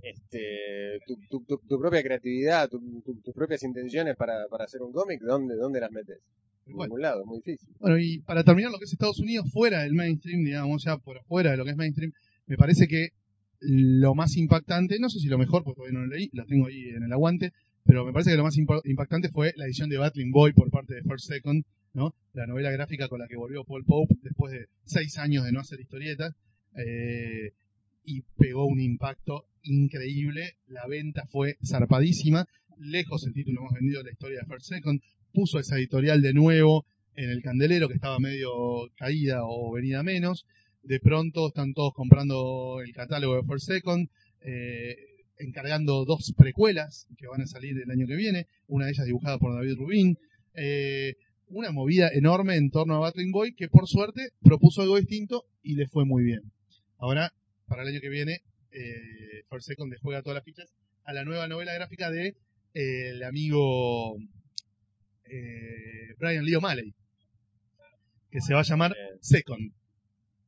este, 0.06 1.00
tu, 1.08 1.18
tu, 1.30 1.44
tu- 1.46 1.62
tu 1.68 1.80
propia 1.80 2.04
creatividad, 2.04 2.70
tu- 2.70 3.02
tu- 3.02 3.22
tus 3.22 3.34
propias 3.34 3.64
intenciones 3.64 4.16
para, 4.16 4.48
para 4.50 4.66
hacer 4.66 4.82
un 4.82 4.92
cómic, 4.92 5.20
¿dónde, 5.22 5.56
¿dónde 5.56 5.80
las 5.80 5.92
metes? 5.92 6.20
En 6.68 6.74
Bueno. 6.74 6.90
ningún 6.90 7.02
lado, 7.02 7.22
es 7.22 7.28
muy 7.28 7.38
difícil. 7.38 7.70
Bueno, 7.80 7.98
y 8.00 8.20
para 8.20 8.44
terminar 8.44 8.72
lo 8.72 8.78
que 8.80 8.86
es 8.86 8.92
Estados 8.94 9.20
Unidos, 9.20 9.52
fuera 9.52 9.82
del 9.84 9.94
mainstream, 9.94 10.44
digamos, 10.44 10.84
ya 10.84 10.98
por 10.98 11.18
afuera 11.18 11.52
de 11.52 11.58
lo 11.58 11.66
que 11.66 11.72
es 11.72 11.78
mainstream, 11.78 12.12
me 12.48 12.58
parece 12.58 12.88
que 12.88 13.10
lo 13.60 14.14
más 14.16 14.36
impactante, 14.38 15.00
no 15.00 15.10
sé 15.10 15.20
si 15.20 15.28
lo 15.28 15.38
mejor, 15.38 15.64
porque 15.64 15.78
todavía 15.80 16.00
no 16.00 16.06
lo 16.06 16.14
leí, 16.16 16.30
lo 16.34 16.46
tengo 16.46 16.68
ahí 16.68 16.90
en 16.90 17.04
el 17.04 17.12
aguante, 17.14 17.52
pero 17.84 18.04
me 18.06 18.12
parece 18.14 18.32
que 18.32 18.38
lo 18.38 18.44
más 18.44 18.58
impa- 18.58 18.82
impactante 18.84 19.30
fue 19.30 19.54
la 19.56 19.66
edición 19.66 19.90
de 19.90 19.98
Battling 19.98 20.32
Boy 20.32 20.54
por 20.54 20.70
parte 20.72 20.96
de 20.96 21.02
First 21.04 21.28
Second, 21.28 21.64
¿no? 21.94 22.14
La 22.34 22.46
novela 22.48 22.72
gráfica 22.72 23.08
con 23.08 23.20
la 23.20 23.28
que 23.28 23.38
volvió 23.38 23.64
Paul 23.64 23.86
Pope 23.86 24.16
después 24.22 24.52
de 24.52 24.66
seis 24.86 25.18
años 25.18 25.46
de 25.46 25.52
no 25.52 25.60
hacer 25.62 25.80
historietas, 25.80 26.34
eh, 26.76 27.52
y 28.06 28.22
pegó 28.38 28.66
un 28.66 28.80
impacto 28.80 29.46
increíble, 29.64 30.58
la 30.68 30.88
venta 30.88 31.26
fue 31.28 31.58
zarpadísima, 31.66 32.46
lejos 32.78 33.26
el 33.26 33.34
título 33.34 33.64
más 33.64 33.74
vendido 33.74 34.00
de 34.00 34.06
la 34.06 34.12
historia 34.12 34.40
de 34.40 34.46
First 34.46 34.68
Second, 34.68 35.02
puso 35.34 35.60
esa 35.60 35.78
editorial 35.78 36.22
de 36.22 36.34
nuevo 36.34 36.86
en 37.16 37.30
el 37.30 37.42
candelero 37.42 37.88
que 37.88 37.96
estaba 37.96 38.20
medio 38.20 38.52
caída 38.96 39.42
o 39.44 39.72
venida 39.72 40.04
menos. 40.04 40.46
De 40.84 41.00
pronto 41.00 41.48
están 41.48 41.74
todos 41.74 41.94
comprando 41.94 42.82
el 42.82 42.94
catálogo 42.94 43.36
de 43.36 43.44
First 43.44 43.68
Second, 43.68 44.10
eh, 44.42 44.96
encargando 45.38 46.06
dos 46.06 46.34
precuelas 46.38 47.08
que 47.18 47.28
van 47.28 47.42
a 47.42 47.48
salir 47.48 47.78
el 47.82 47.90
año 47.90 48.08
que 48.08 48.16
viene, 48.16 48.48
una 48.68 48.86
de 48.86 48.92
ellas 48.92 49.06
dibujada 49.06 49.40
por 49.40 49.54
David 49.54 49.76
Rubin. 49.78 50.18
Eh, 50.54 51.16
una 51.48 51.72
movida 51.72 52.10
enorme 52.12 52.56
en 52.56 52.72
torno 52.72 52.96
a 52.96 53.00
Battling 53.00 53.32
Boy 53.32 53.54
que 53.54 53.68
por 53.68 53.88
suerte 53.88 54.30
propuso 54.42 54.82
algo 54.82 54.98
distinto 54.98 55.46
y 55.62 55.76
le 55.76 55.88
fue 55.88 56.06
muy 56.06 56.24
bien. 56.24 56.52
Ahora, 56.98 57.34
para 57.68 57.84
el 57.84 57.90
año 57.90 58.02
que 58.02 58.10
viene, 58.10 58.42
eh, 58.72 59.44
First 59.50 59.68
Second 59.68 59.92
le 59.92 60.00
juega 60.00 60.22
todas 60.22 60.36
las 60.36 60.44
fichas 60.44 60.74
a 61.04 61.14
la 61.14 61.24
nueva 61.24 61.48
novela 61.48 61.74
gráfica 61.74 62.10
de 62.12 62.36
eh, 62.74 63.10
el 63.10 63.24
amigo 63.24 64.18
eh, 65.26 66.14
Brian 66.18 66.44
Lee 66.46 66.56
O'Malley, 66.56 66.94
que 68.30 68.42
se 68.42 68.54
va 68.54 68.62
a 68.62 68.64
llamar 68.64 68.96
Second, 69.22 69.72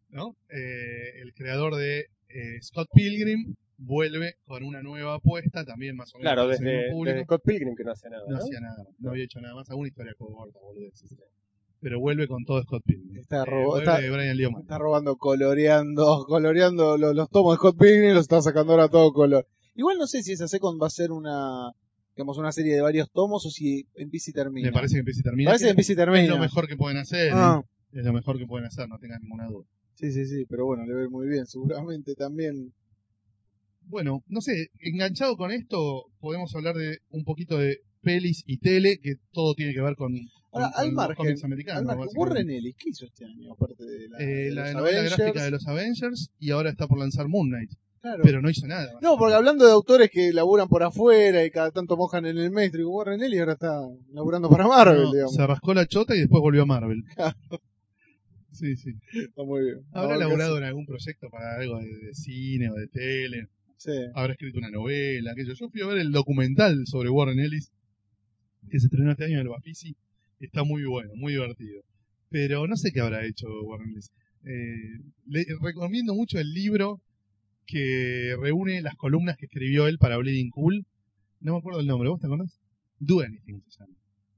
¿no? 0.10 0.36
Eh, 0.50 1.22
el 1.22 1.34
creador 1.34 1.76
de 1.76 2.08
eh, 2.30 2.62
Scott 2.62 2.90
Pilgrim 2.94 3.56
vuelve 3.78 4.36
con 4.46 4.64
una 4.64 4.82
nueva 4.82 5.16
apuesta, 5.16 5.64
también 5.64 5.96
más 5.96 6.14
o 6.14 6.18
menos 6.18 6.34
claro, 6.34 6.48
desde, 6.48 7.24
Scott 7.24 7.44
Pilgrim 7.46 7.76
que 7.76 7.84
no 7.84 7.92
hace 7.92 8.10
nada, 8.10 8.24
no 8.28 8.38
¿no? 8.38 8.44
hacía 8.44 8.60
nada, 8.60 8.86
no 9.00 9.12
había 9.12 9.26
hecho 9.26 9.40
nada 9.40 9.56
más, 9.56 9.70
alguna 9.70 9.88
historia 9.88 10.14
corta, 10.18 10.60
boludeces. 10.60 11.16
Pero 11.80 12.00
vuelve 12.00 12.28
con 12.28 12.44
todo 12.44 12.62
Scott 12.64 12.84
Pilgrim. 12.86 13.18
Está 13.18 13.44
Eh, 13.44 13.46
robo- 13.46 13.78
está-. 13.80 14.00
Está 14.62 14.78
robando, 14.80 15.16
coloreando, 15.18 16.26
coloreando 16.28 16.98
los, 16.98 17.16
los 17.16 17.30
tomos 17.30 17.54
de 17.54 17.58
Scott 17.58 17.78
Pilgrim 17.78 18.10
y 18.12 18.14
los 18.14 18.22
está 18.24 18.42
sacando 18.42 18.74
ahora 18.74 18.86
a 18.86 18.90
todo 18.90 19.12
color. 19.14 19.48
Igual 19.76 19.98
no 20.00 20.08
sé 20.08 20.24
si 20.24 20.32
esa 20.34 20.48
Second 20.48 20.82
va 20.82 20.88
a 20.88 20.90
ser 20.90 21.12
una, 21.12 21.72
digamos, 22.16 22.38
una 22.40 22.52
serie 22.52 22.74
de 22.74 22.82
varios 22.82 23.12
tomos 23.12 23.46
o 23.46 23.50
si 23.52 23.88
empieza 23.94 24.32
y 24.32 24.34
termina. 24.34 24.68
Me 24.70 24.74
parece 24.74 24.96
que 24.96 25.00
empieza 25.02 25.20
y 25.20 25.24
termina. 25.24 25.50
Parece 25.50 25.66
que 25.66 25.70
empieza 25.72 25.94
y 25.94 25.96
termina. 25.96 26.24
es 26.24 26.30
lo 26.30 26.40
mejor 26.40 26.68
que 26.68 26.76
pueden 26.78 26.98
hacer. 26.98 27.32
Ah. 27.34 27.62
Es 27.92 28.04
lo 28.04 28.12
mejor 28.14 28.38
que 28.40 28.48
pueden 28.48 28.66
hacer, 28.66 28.90
no 28.90 28.98
tengan 28.98 29.22
ninguna 29.22 29.48
duda. 29.48 29.66
sí, 29.94 30.12
sí, 30.12 30.26
sí, 30.26 30.46
pero 30.50 30.66
bueno, 30.66 30.84
le 30.86 30.94
ve 30.94 31.10
muy 31.10 31.28
bien, 31.28 31.46
seguramente 31.46 32.16
también. 32.16 32.74
Bueno, 33.90 34.24
no 34.28 34.42
sé, 34.42 34.68
enganchado 34.82 35.38
con 35.38 35.52
esto, 35.52 36.06
podemos 36.20 36.54
hablar 36.56 36.76
de 36.76 36.98
un 37.10 37.24
poquito 37.24 37.58
de 37.58 37.78
pelis 38.02 38.44
y 38.46 38.58
tele, 38.60 39.00
que 39.02 39.14
todo 39.32 39.54
tiene 39.56 39.74
que 39.74 39.82
ver 39.82 39.96
con- 39.96 40.14
Ahora, 40.52 40.68
al 40.76 40.92
margen, 40.94 41.36
al. 41.70 41.86
Warren 42.16 42.50
Ellis, 42.50 42.76
¿qué 42.78 42.90
hizo 42.90 43.06
este 43.06 43.26
año? 43.26 43.52
Aparte 43.54 43.84
de 43.84 44.10
la, 44.10 44.18
Eh, 44.20 44.26
de 44.26 44.52
la 44.52 44.72
los 44.74 45.16
gráfica 45.16 45.44
de 45.44 45.52
los 45.52 45.68
Avengers 45.68 46.32
y 46.40 46.52
ahora 46.52 46.70
está 46.70 46.88
por 46.88 47.00
lanzar 47.00 47.28
Moon 47.28 47.50
Knight, 47.50 47.72
Claro. 48.02 48.22
pero 48.24 48.42
no 48.42 48.50
hizo 48.50 48.66
nada. 48.68 48.92
No, 49.02 49.18
porque 49.18 49.36
hablando 49.36 49.66
de 49.66 49.72
autores 49.72 50.10
que 50.10 50.32
laburan 50.32 50.68
por 50.70 50.84
afuera 50.84 51.44
y 51.46 51.52
cada 51.52 51.72
tanto 51.72 51.98
mojan 51.98 52.26
en 52.26 52.38
el 52.38 52.52
mainstream, 52.52 52.88
Warren 52.88 53.22
Ellis 53.22 53.40
ahora 53.42 53.54
está 53.54 53.82
laburando 54.14 54.50
para 54.50 54.68
Marvel, 54.68 55.04
No, 55.04 55.12
digamos. 55.12 55.36
se 55.36 55.46
rascó 55.46 55.74
la 55.74 55.86
chota 55.86 56.16
y 56.16 56.20
después 56.20 56.42
volvió 56.42 56.64
a 56.64 56.66
Marvel. 56.66 57.04
Sí, 58.52 58.76
sí. 58.76 58.90
Está 59.14 59.44
muy 59.44 59.66
bien. 59.66 59.78
Habrá 59.92 60.16
Ahora 60.16 60.18
laburado 60.18 60.58
en 60.58 60.64
algún 60.64 60.86
proyecto 60.88 61.30
para 61.30 61.58
algo 61.60 61.78
de, 61.78 61.86
de 62.08 62.14
cine 62.16 62.72
o 62.72 62.74
de 62.74 62.88
tele. 62.88 63.48
Sí. 63.78 63.92
Habrá 64.16 64.34
escrito 64.34 64.58
una 64.58 64.72
novela, 64.72 65.34
aquello. 65.34 65.54
Yo 65.54 65.70
fui 65.70 65.82
a 65.82 65.86
ver 65.86 66.00
el 66.00 66.12
documental 66.12 66.88
sobre 66.88 67.10
Warren 67.12 67.40
Ellis 67.40 67.72
que 68.72 68.80
se 68.80 68.88
estrenó 68.88 69.12
este 69.12 69.26
año 69.26 69.36
en 69.36 69.42
el 69.42 69.50
Bafisi. 69.50 69.96
Está 70.40 70.64
muy 70.64 70.84
bueno, 70.86 71.12
muy 71.16 71.34
divertido. 71.34 71.82
Pero 72.30 72.68
no 72.68 72.76
sé 72.76 72.92
qué 72.92 73.02
habrá 73.02 73.26
hecho 73.26 73.48
Warren 73.64 73.90
Ellis. 73.92 74.12
Eh, 74.44 75.02
le 75.26 75.46
recomiendo 75.62 76.14
mucho 76.14 76.40
el 76.40 76.54
libro 76.54 77.02
que 77.66 78.36
reúne 78.40 78.82
las 78.82 78.96
columnas 78.96 79.38
que 79.38 79.46
escribió 79.46 79.88
él 79.88 79.98
para 79.98 80.18
Bleeding 80.18 80.50
Cool. 80.52 80.86
No 81.40 81.54
me 81.54 81.60
acuerdo 81.60 81.82
el 81.82 81.88
nombre, 81.88 82.10
¿vos 82.10 82.20
te 82.20 82.28
acordás? 82.28 82.60
Do 83.00 83.22
Anything 83.22 83.62
se 83.68 83.80
llama. 83.80 83.94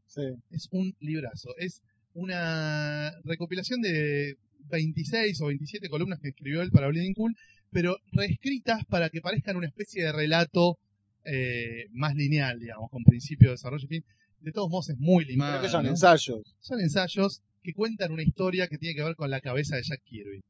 Sí. 0.08 0.22
Es 0.50 0.68
un 0.72 0.93
librazo. 1.00 1.50
Es 1.58 1.82
una 2.14 3.12
recopilación 3.24 3.82
de 3.82 4.36
26 4.70 5.41
o 5.41 5.47
27 5.47 5.89
columnas 5.89 6.20
que 6.20 6.30
escribió 6.30 6.62
él 6.62 6.72
para 6.72 6.88
Bleeding 6.88 7.14
Cool, 7.14 7.36
pero 7.72 7.97
reescritas 8.12 8.84
para 8.86 9.10
que 9.10 9.22
parezcan 9.22 9.58
una 9.58 9.68
especie 9.68 10.04
de 10.04 10.12
relato 10.12 10.78
eh, 11.26 11.86
más 11.91 12.16
lineal, 12.16 12.60
digamos, 12.60 12.89
con 12.89 13.04
principio 13.04 13.50
de 13.50 13.54
desarrollo 13.54 13.86
y 13.86 13.88
fin. 13.88 14.04
De 14.42 14.52
todos 14.52 14.70
modos 14.70 14.90
es 14.90 14.98
muy. 14.98 15.26
Creo 15.26 15.62
que 15.62 15.70
son 15.70 15.84
¿no? 15.84 15.90
ensayos. 15.90 16.56
Son 16.60 16.80
ensayos 16.80 17.42
que 17.62 17.74
cuentan 17.74 18.12
una 18.12 18.24
historia 18.24 18.68
que 18.68 18.78
tiene 18.78 18.96
que 18.96 19.04
ver 19.04 19.16
con 19.16 19.30
la 19.30 19.42
cabeza 19.42 19.76
de 19.76 19.84
Jack 19.84 20.02
Kirby. 20.06 20.42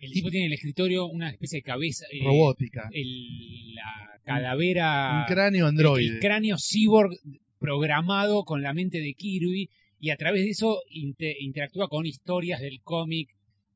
El 0.00 0.10
tipo 0.12 0.30
tiene 0.30 0.46
en 0.46 0.52
el 0.52 0.56
escritorio 0.56 1.06
una 1.06 1.30
especie 1.30 1.58
de 1.58 1.62
cabeza. 1.62 2.04
eh, 2.12 2.22
Robótica. 2.24 2.88
el- 2.92 3.74
la 3.74 4.20
calavera. 4.24 5.24
un 5.28 5.34
cráneo 5.34 5.66
androide. 5.66 6.14
el 6.14 6.20
cráneo 6.20 6.56
cyborg 6.58 7.12
programado 7.58 8.44
con 8.44 8.62
la 8.62 8.74
mente 8.74 8.98
de 8.98 9.14
Kirby 9.14 9.70
y 10.00 10.10
a 10.10 10.16
través 10.16 10.42
de 10.44 10.50
eso 10.50 10.80
inte- 10.90 11.36
interactúa 11.40 11.88
con 11.88 12.04
historias 12.06 12.60
del 12.60 12.80
cómic 12.82 13.28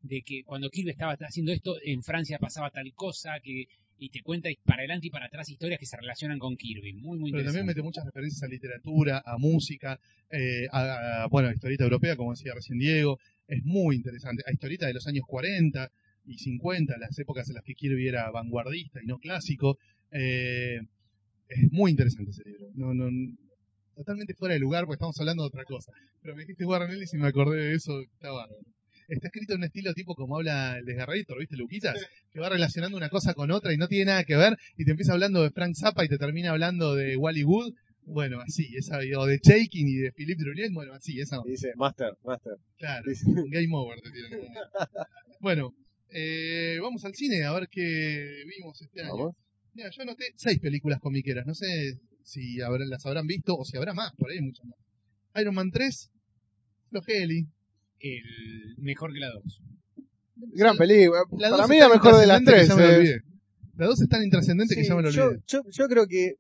de 0.03 0.23
que 0.23 0.43
cuando 0.45 0.69
Kirby 0.71 0.91
estaba 0.91 1.17
haciendo 1.21 1.53
esto 1.53 1.77
en 1.85 2.03
Francia 2.03 2.39
pasaba 2.39 2.71
tal 2.71 2.93
cosa 2.95 3.39
que 3.43 3.67
y 3.99 4.11
te 4.11 4.21
cuenta 4.23 4.49
para 4.65 4.81
adelante 4.81 5.07
y 5.07 5.11
para 5.11 5.27
atrás 5.27 5.49
historias 5.49 5.81
que 5.81 5.87
se 5.87 5.97
relacionan 5.97 6.39
con 6.39 6.57
Kirby 6.57 6.93
muy 6.95 7.19
muy 7.19 7.31
pero 7.31 7.45
también 7.45 7.65
interesante 7.65 7.67
mete 7.67 7.83
muchas 7.83 8.05
referencias 8.05 8.43
a 8.43 8.49
literatura, 8.49 9.23
a 9.25 9.39
música, 9.39 9.99
eh, 10.31 10.67
a, 10.71 11.25
a, 11.25 11.27
bueno, 11.29 11.49
a 11.49 11.53
historieta 11.53 11.85
europea, 11.85 12.17
como 12.17 12.33
decía 12.33 12.53
recién 12.55 12.79
Diego, 12.79 13.19
es 13.49 13.65
muy 13.65 13.97
interesante, 13.97 14.43
a 14.47 14.53
historieta 14.53 14.87
de 14.87 14.95
los 14.95 15.07
años 15.07 15.25
40, 15.27 15.91
y 16.27 16.39
50, 16.39 16.99
las 16.99 17.19
épocas 17.19 17.49
en 17.49 17.55
las 17.55 17.65
que 17.65 17.75
Kirby 17.75 18.09
era 18.09 18.31
vanguardista 18.31 19.01
y 19.03 19.07
no 19.07 19.19
clásico. 19.19 19.79
Eh, 20.11 20.81
es 21.49 21.73
muy 21.73 21.93
interesante 21.93 22.33
ese 22.33 22.45
libro. 22.45 22.67
No, 22.75 22.93
no, 22.93 23.09
totalmente 23.95 24.35
fuera 24.35 24.55
de 24.55 24.61
lugar 24.61 24.85
porque 24.85 24.97
estamos 24.97 25.19
hablando 25.21 25.45
de 25.45 25.49
otra 25.49 25.65
cosa. 25.65 25.93
Pero 26.21 26.35
me 26.35 26.43
dijiste 26.43 26.65
Warren 26.65 26.91
Ellis 26.91 27.15
y 27.15 27.19
me 27.19 27.29
acordé 27.29 27.57
de 27.57 27.75
eso, 27.75 28.01
está 28.01 28.31
bárbaro. 28.31 28.61
Está 29.09 29.29
escrito 29.29 29.53
en 29.55 29.59
un 29.61 29.65
estilo 29.65 29.95
tipo 29.95 30.15
como 30.15 30.37
habla 30.37 30.79
el 30.79 30.85
desgarradito, 30.85 31.37
¿viste, 31.39 31.57
Luquitas? 31.57 31.97
Que 32.33 32.41
va 32.41 32.49
relacionando 32.49 32.97
una 32.97 33.09
cosa 33.09 33.35
con 33.35 33.51
otra 33.51 33.73
y 33.73 33.77
no 33.77 33.89
tiene 33.89 34.07
nada 34.07 34.25
que 34.25 34.37
ver 34.37 34.57
y 34.77 34.85
te 34.85 34.91
empieza 34.91 35.13
hablando 35.13 35.43
de 35.43 35.51
Frank 35.51 35.75
Zappa 35.77 36.05
y 36.05 36.09
te 36.09 36.19
termina 36.19 36.51
hablando 36.51 36.95
de 36.95 37.17
Wally 37.17 37.45
Wood. 37.45 37.73
Bueno, 38.09 38.41
así, 38.41 38.69
esa, 38.77 38.99
o 38.99 39.27
de 39.27 39.39
Shaking 39.43 39.89
y 39.89 39.95
de 39.97 40.13
Philippe 40.13 40.43
Drulien, 40.45 40.73
bueno, 40.75 40.93
así, 40.93 41.21
esa. 41.21 41.39
Dice, 41.45 41.73
Master, 41.77 42.13
Master. 42.25 42.53
Claro, 42.79 43.05
Dice- 43.09 43.25
Game 43.51 43.69
Over 43.73 44.01
te 44.01 44.11
tiran. 44.13 44.31
Bueno, 45.41 45.73
eh, 46.11 46.79
vamos 46.81 47.05
al 47.05 47.15
cine 47.15 47.43
a 47.45 47.53
ver 47.53 47.69
qué 47.71 48.43
vimos 48.57 48.81
este 48.81 49.03
año. 49.03 49.13
Vamos. 49.17 49.37
Mira, 49.75 49.91
yo 49.91 50.03
anoté 50.03 50.27
seis 50.37 50.59
películas 50.61 51.01
comiqueras. 51.01 51.47
No 51.47 51.55
sé 51.55 51.99
si 52.23 52.61
habrá- 52.61 52.87
las 52.87 53.05
habrán 53.07 53.27
visto 53.27 53.57
o 53.57 53.65
si 53.65 53.77
habrá 53.77 53.93
más, 53.93 54.13
por 54.17 54.31
ahí 54.31 54.39
hay 54.39 54.45
muchas 54.45 54.67
más. 54.67 54.79
Iron 55.43 55.55
Man 55.55 55.71
3, 55.73 56.11
Flogeli. 56.91 57.47
El 58.01 58.77
mejor 58.79 59.13
que 59.13 59.21
la 59.21 59.29
2. 59.31 59.61
Gran 60.55 60.77
película. 60.77 61.21
La 61.39 61.51
Para 61.51 61.67
mí 61.67 61.79
la 61.79 61.89
mejor 61.89 62.17
de 62.19 62.27
las 62.27 62.45
tres. 62.45 62.71
eh. 62.79 63.21
La 63.77 63.87
dos 63.87 64.01
es 64.01 64.09
tan 64.09 64.23
intrascendente 64.25 64.75
que 64.75 64.85
ya 64.85 64.95
me 64.95 65.03
lo 65.03 65.11
yo, 65.11 65.27
olvidé. 65.27 65.43
yo, 65.47 65.61
yo 65.71 65.87
creo 65.87 66.07
que 66.07 66.35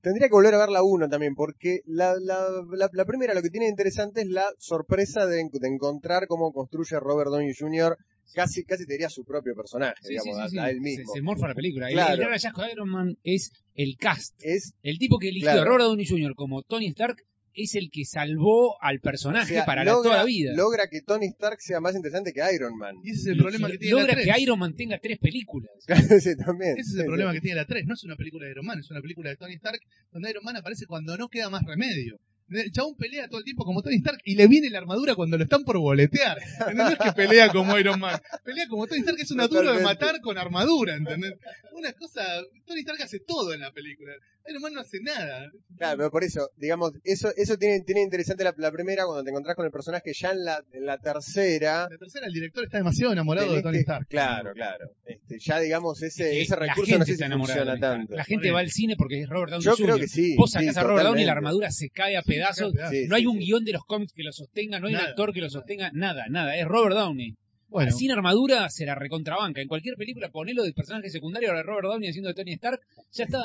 tendría 0.00 0.28
que 0.28 0.32
volver 0.34 0.54
a 0.54 0.58
ver 0.58 0.68
la 0.70 0.82
1 0.82 1.08
también, 1.08 1.34
porque 1.34 1.80
la, 1.84 2.14
la, 2.18 2.46
la, 2.72 2.88
la 2.92 3.04
primera 3.04 3.34
lo 3.34 3.42
que 3.42 3.50
tiene 3.50 3.66
de 3.66 3.70
interesante 3.70 4.22
es 4.22 4.28
la 4.28 4.44
sorpresa 4.58 5.26
de, 5.26 5.40
en- 5.40 5.48
de 5.52 5.68
encontrar 5.68 6.26
cómo 6.26 6.52
construye 6.52 6.98
Robert 7.00 7.30
Downey 7.30 7.52
Jr. 7.58 7.96
casi, 8.34 8.64
casi 8.64 8.86
te 8.86 8.94
diría 8.94 9.10
su 9.10 9.24
propio 9.24 9.54
personaje, 9.54 9.96
Sí, 10.00 10.06
sí, 10.06 10.12
digamos, 10.12 10.36
sí, 10.36 10.42
a- 10.42 10.48
sí. 10.48 10.58
a 10.58 10.70
él 10.70 10.76
Se, 10.76 10.80
mismo. 10.82 11.12
se 11.12 11.22
morfa 11.22 11.48
la 11.48 11.54
película. 11.54 11.88
El- 11.88 11.94
Claro. 11.94 12.12
El, 12.14 12.18
gran 12.20 12.32
hallazgo 12.32 12.62
de 12.62 12.72
Iron 12.72 12.88
Man 12.88 13.18
es 13.22 13.50
el 13.74 13.96
cast. 13.98 14.34
Es, 14.40 14.72
El 14.82 14.98
tipo 14.98 15.18
que 15.18 15.28
eligió 15.28 15.48
Claro. 15.50 15.62
a 15.62 15.64
Robert 15.66 15.84
Downey 15.84 16.06
Jr. 16.06 16.34
como 16.34 16.62
Tony 16.62 16.86
Stark 16.88 17.16
es 17.56 17.74
el 17.74 17.90
que 17.90 18.04
salvó 18.04 18.76
al 18.82 18.98
o 18.98 19.00
personaje 19.00 19.54
sea, 19.54 19.64
para 19.66 19.84
la- 19.84 19.92
logra, 19.92 20.10
toda 20.10 20.16
la 20.18 20.24
vida. 20.24 20.52
logra 20.54 20.86
que 20.88 21.00
Tony 21.02 21.26
Stark 21.26 21.60
sea 21.60 21.80
más 21.80 21.94
interesante 21.96 22.32
que 22.32 22.40
Iron 22.54 22.76
Man. 22.76 22.96
Y 23.02 23.10
ese 23.10 23.20
es 23.20 23.26
el 23.28 23.38
problema 23.38 23.70
que 23.70 23.78
tiene 23.78 23.94
la 23.94 24.00
Logra 24.02 24.14
3. 24.14 24.34
que 24.34 24.40
Iron 24.42 24.58
Man 24.58 24.74
tenga 24.76 24.98
tres 24.98 25.18
películas. 25.18 25.70
sí, 26.22 26.36
también. 26.36 26.72
Ese 26.78 26.80
es 26.80 26.92
Sí, 26.94 27.00
el 27.00 27.06
problema 27.06 27.32
sí. 27.32 27.36
que 27.38 27.40
tiene 27.42 27.56
la 27.56 27.64
3. 27.66 27.86
No 27.86 27.94
es 27.94 28.04
una 28.04 28.16
película 28.16 28.46
de 28.46 28.52
Iron 28.52 28.66
Man, 28.66 28.78
es 28.78 28.90
una 28.90 29.00
película 29.00 29.30
de 29.30 29.36
Tony 29.36 29.54
Stark 29.54 29.80
donde 30.12 30.30
Iron 30.30 30.44
Man 30.44 30.56
aparece 30.56 30.86
cuando 30.86 31.16
no 31.16 31.28
queda 31.28 31.50
más 31.50 31.62
remedio. 31.64 32.18
El 32.48 32.70
chabón 32.70 32.94
pelea 32.94 33.26
todo 33.26 33.38
el 33.38 33.44
tiempo 33.44 33.64
como 33.64 33.82
Tony 33.82 33.96
Stark 33.96 34.20
y 34.24 34.36
le 34.36 34.46
viene 34.46 34.70
la 34.70 34.78
armadura 34.78 35.16
cuando 35.16 35.36
lo 35.36 35.42
están 35.42 35.64
por 35.64 35.78
boletear. 35.78 36.38
¿Entendés? 36.60 36.76
No 36.76 36.88
es 36.90 36.98
que 36.98 37.12
pelea 37.12 37.48
como 37.48 37.76
Iron 37.76 37.98
Man. 37.98 38.20
Pelea 38.44 38.68
como 38.68 38.86
Tony 38.86 39.00
Stark, 39.00 39.18
es 39.20 39.32
una 39.32 39.48
duro 39.48 39.72
de 39.72 39.82
matar 39.82 40.20
con 40.20 40.38
armadura, 40.38 40.94
¿entendés? 40.94 41.32
Una 41.72 41.92
cosa... 41.94 42.22
Tony 42.64 42.80
Stark 42.80 43.02
hace 43.02 43.18
todo 43.18 43.52
en 43.52 43.60
la 43.62 43.72
película. 43.72 44.12
Iron 44.48 44.62
Man 44.62 44.72
no 44.74 44.80
hace 44.80 45.00
nada. 45.00 45.50
Claro, 45.76 45.96
pero 45.98 46.10
por 46.10 46.24
eso, 46.24 46.50
digamos, 46.56 46.92
eso, 47.04 47.30
eso 47.36 47.56
tiene, 47.56 47.80
tiene 47.80 48.02
interesante 48.02 48.44
la, 48.44 48.54
la 48.56 48.70
primera 48.72 49.04
cuando 49.04 49.22
te 49.24 49.30
encontrás 49.30 49.56
con 49.56 49.66
el 49.66 49.72
personaje 49.72 50.12
ya 50.14 50.30
en 50.30 50.44
la, 50.44 50.62
en 50.72 50.86
la 50.86 50.98
tercera. 50.98 51.88
La 51.90 51.98
tercera, 51.98 52.26
el 52.26 52.32
director 52.32 52.64
está 52.64 52.78
demasiado 52.78 53.12
enamorado 53.12 53.52
de 53.54 53.62
Tony 53.62 53.78
Stark. 53.78 54.06
Claro, 54.08 54.52
claro. 54.54 54.90
Este, 55.04 55.38
ya 55.38 55.58
digamos, 55.60 56.02
ese, 56.02 56.40
ese 56.40 56.56
recurso 56.56 56.98
no 56.98 57.04
sé 57.04 57.16
si 57.16 57.24
funciona 57.24 57.78
tanto. 57.78 58.14
La 58.14 58.24
gente 58.24 58.50
va 58.50 58.60
al 58.60 58.70
cine 58.70 58.96
porque 58.96 59.22
es 59.22 59.28
Robert 59.28 59.50
Downey 59.50 59.64
Yo 59.64 59.72
Jr. 59.72 59.86
creo 59.86 59.98
que 59.98 60.08
sí. 60.08 60.36
Vos 60.36 60.50
sí, 60.50 60.58
sacás 60.58 60.76
a 60.78 60.82
Robert 60.84 61.06
Downey 61.06 61.22
y 61.22 61.26
la 61.26 61.32
armadura 61.32 61.70
se 61.70 61.90
cae 61.90 62.16
a 62.16 62.22
pedazos. 62.22 62.72
Sí, 62.90 63.06
no 63.08 63.16
hay 63.16 63.22
sí, 63.22 63.26
un 63.26 63.38
sí. 63.38 63.44
guion 63.46 63.64
de 63.64 63.72
los 63.72 63.84
cómics 63.84 64.12
que 64.12 64.22
lo 64.22 64.32
sostenga, 64.32 64.80
no 64.80 64.86
hay 64.86 64.94
un 64.94 64.98
Nada. 65.00 65.10
actor 65.10 65.32
que 65.32 65.40
lo 65.40 65.50
sostenga, 65.50 65.90
nada, 65.92 66.24
nada. 66.30 66.56
Es 66.56 66.66
Robert 66.66 66.94
Downey. 66.94 67.34
Bueno, 67.68 67.90
Sin 67.90 68.10
armadura 68.12 68.68
se 68.70 68.86
la 68.86 68.94
recontrabanca. 68.94 69.60
En 69.60 69.68
cualquier 69.68 69.96
película 69.96 70.30
ponelo 70.30 70.62
del 70.62 70.72
personaje 70.72 71.10
secundario 71.10 71.52
de 71.52 71.62
Robert 71.62 71.88
Downey 71.88 72.08
haciendo 72.08 72.28
de 72.28 72.34
Tony 72.34 72.52
Stark. 72.54 72.80
Ya 73.12 73.24
está, 73.24 73.42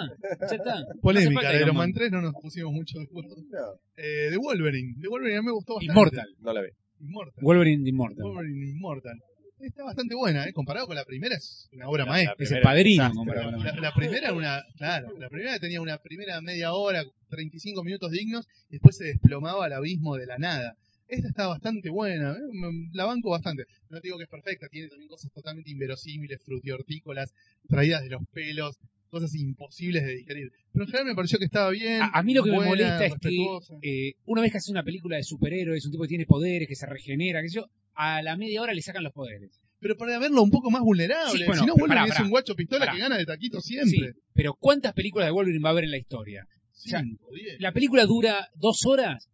ya 0.49 0.55
está. 0.55 0.79
No 0.79 1.01
polémica 1.01 1.33
falta 1.41 1.49
de 1.49 1.55
Iron 1.57 1.67
Iron 1.67 1.77
Man 1.77 1.87
Man. 1.89 1.93
3, 1.93 2.11
no 2.11 2.21
nos 2.21 2.33
pusimos 2.41 2.71
mucho 2.71 2.99
de 2.99 3.05
acuerdo. 3.05 3.35
No, 3.35 3.57
Eh, 3.97 4.29
de 4.29 4.37
Wolverine. 4.37 4.93
De 4.97 5.07
Wolverine 5.09 5.37
a 5.37 5.41
mí 5.41 5.45
me 5.47 5.51
gustó 5.53 5.75
bastante. 5.75 5.91
Immortal. 5.99 6.27
no 6.39 6.53
la 6.53 6.61
ve. 6.61 6.69
Immortal. 6.99 7.43
Wolverine 7.43 7.89
Immortal. 7.89 8.23
Wolverine 8.23 8.69
Immortal. 8.69 9.17
Está 9.59 9.83
bastante 9.83 10.15
buena, 10.15 10.45
¿eh? 10.47 10.53
Comparado 10.53 10.87
con 10.87 10.95
la 10.95 11.05
primera, 11.05 11.35
es 11.35 11.69
una 11.71 11.87
obra 11.87 12.03
La- 12.05 12.11
maestra. 12.11 12.35
la 12.37 12.43
Es 12.43 12.51
el 12.51 12.61
primera 12.61 12.69
padrino. 12.71 13.25
la- 13.25 13.73
La, 13.73 13.79
la 13.81 13.93
primera 13.93 14.17
era 14.27 14.33
una, 14.33 14.63
claro, 14.77 15.07
la 15.19 15.29
primera 15.29 15.59
tenía 15.59 15.81
una 15.81 15.97
primera 15.99 16.41
media 16.41 16.73
hora, 16.73 17.03
35 17.29 17.83
minutos 17.83 18.11
dignos, 18.11 18.47
y 18.69 18.73
después 18.73 18.97
se 18.97 19.03
desplomaba 19.05 19.65
al 19.65 19.73
abismo 19.73 20.15
de 20.15 20.25
la 20.25 20.37
nada. 20.39 20.73
Esta 21.11 21.27
está 21.27 21.47
bastante 21.47 21.89
buena, 21.89 22.31
¿eh? 22.31 22.87
La 22.93 23.05
banco 23.05 23.29
bastante. 23.31 23.65
No 23.89 23.99
te 23.99 24.07
digo 24.07 24.17
que 24.17 24.23
es 24.23 24.29
perfecta, 24.29 24.67
tiene 24.69 24.87
también 24.87 25.09
cosas 25.09 25.31
totalmente 25.31 25.69
inverosímiles, 25.69 26.41
frutihortícolas, 26.43 27.33
traídas 27.67 28.01
de 28.03 28.09
los 28.09 28.21
pelos, 28.31 28.77
cosas 29.09 29.35
imposibles 29.35 30.05
de 30.05 30.15
digerir. 30.15 30.51
Pero 30.71 30.85
en 30.85 30.87
general 30.87 31.07
me 31.07 31.15
pareció 31.15 31.37
que 31.37 31.45
estaba 31.45 31.69
bien. 31.71 32.01
A, 32.01 32.11
a 32.13 32.23
mí 32.23 32.33
lo 32.33 32.43
que 32.43 32.51
me 32.51 32.59
molesta 32.65 33.05
es 33.05 33.11
respetuosa. 33.11 33.75
que 33.81 34.07
eh, 34.09 34.13
una 34.25 34.41
vez 34.41 34.51
que 34.53 34.57
hace 34.59 34.71
una 34.71 34.83
película 34.83 35.17
de 35.17 35.23
superhéroes, 35.23 35.85
un 35.85 35.91
tipo 35.91 36.03
que 36.03 36.09
tiene 36.09 36.25
poderes, 36.25 36.67
que 36.67 36.75
se 36.75 36.85
regenera, 36.85 37.41
que 37.41 37.49
yo, 37.49 37.65
a 37.93 38.21
la 38.21 38.37
media 38.37 38.61
hora 38.61 38.73
le 38.73 38.81
sacan 38.81 39.03
los 39.03 39.11
poderes. 39.11 39.59
Pero 39.81 39.97
para 39.97 40.17
verlo 40.17 40.41
un 40.43 40.49
poco 40.51 40.71
más 40.71 40.81
vulnerable. 40.81 41.39
Sí, 41.39 41.43
bueno, 41.45 41.59
si 41.61 41.67
no, 41.67 41.73
Wolverine 41.73 42.07
pará, 42.07 42.13
es 42.13 42.19
un 42.21 42.29
guacho 42.29 42.55
pistola 42.55 42.85
Pará. 42.85 42.93
que 42.93 42.99
gana 43.01 43.17
de 43.17 43.25
taquito 43.25 43.59
Sí, 43.59 43.73
siempre. 43.73 44.13
pero 44.33 44.53
¿cuántas 44.53 44.93
películas 44.93 45.27
de 45.27 45.31
Wolverine 45.31 45.61
va 45.63 45.69
a 45.69 45.71
haber 45.73 45.83
en 45.85 45.91
la 45.91 45.97
historia? 45.97 46.45
Cinco, 46.71 47.27
diez. 47.35 47.59
La 47.59 47.73
película 47.73 48.05
dura 48.05 48.47
dos 48.55 48.85
horas. 48.85 49.27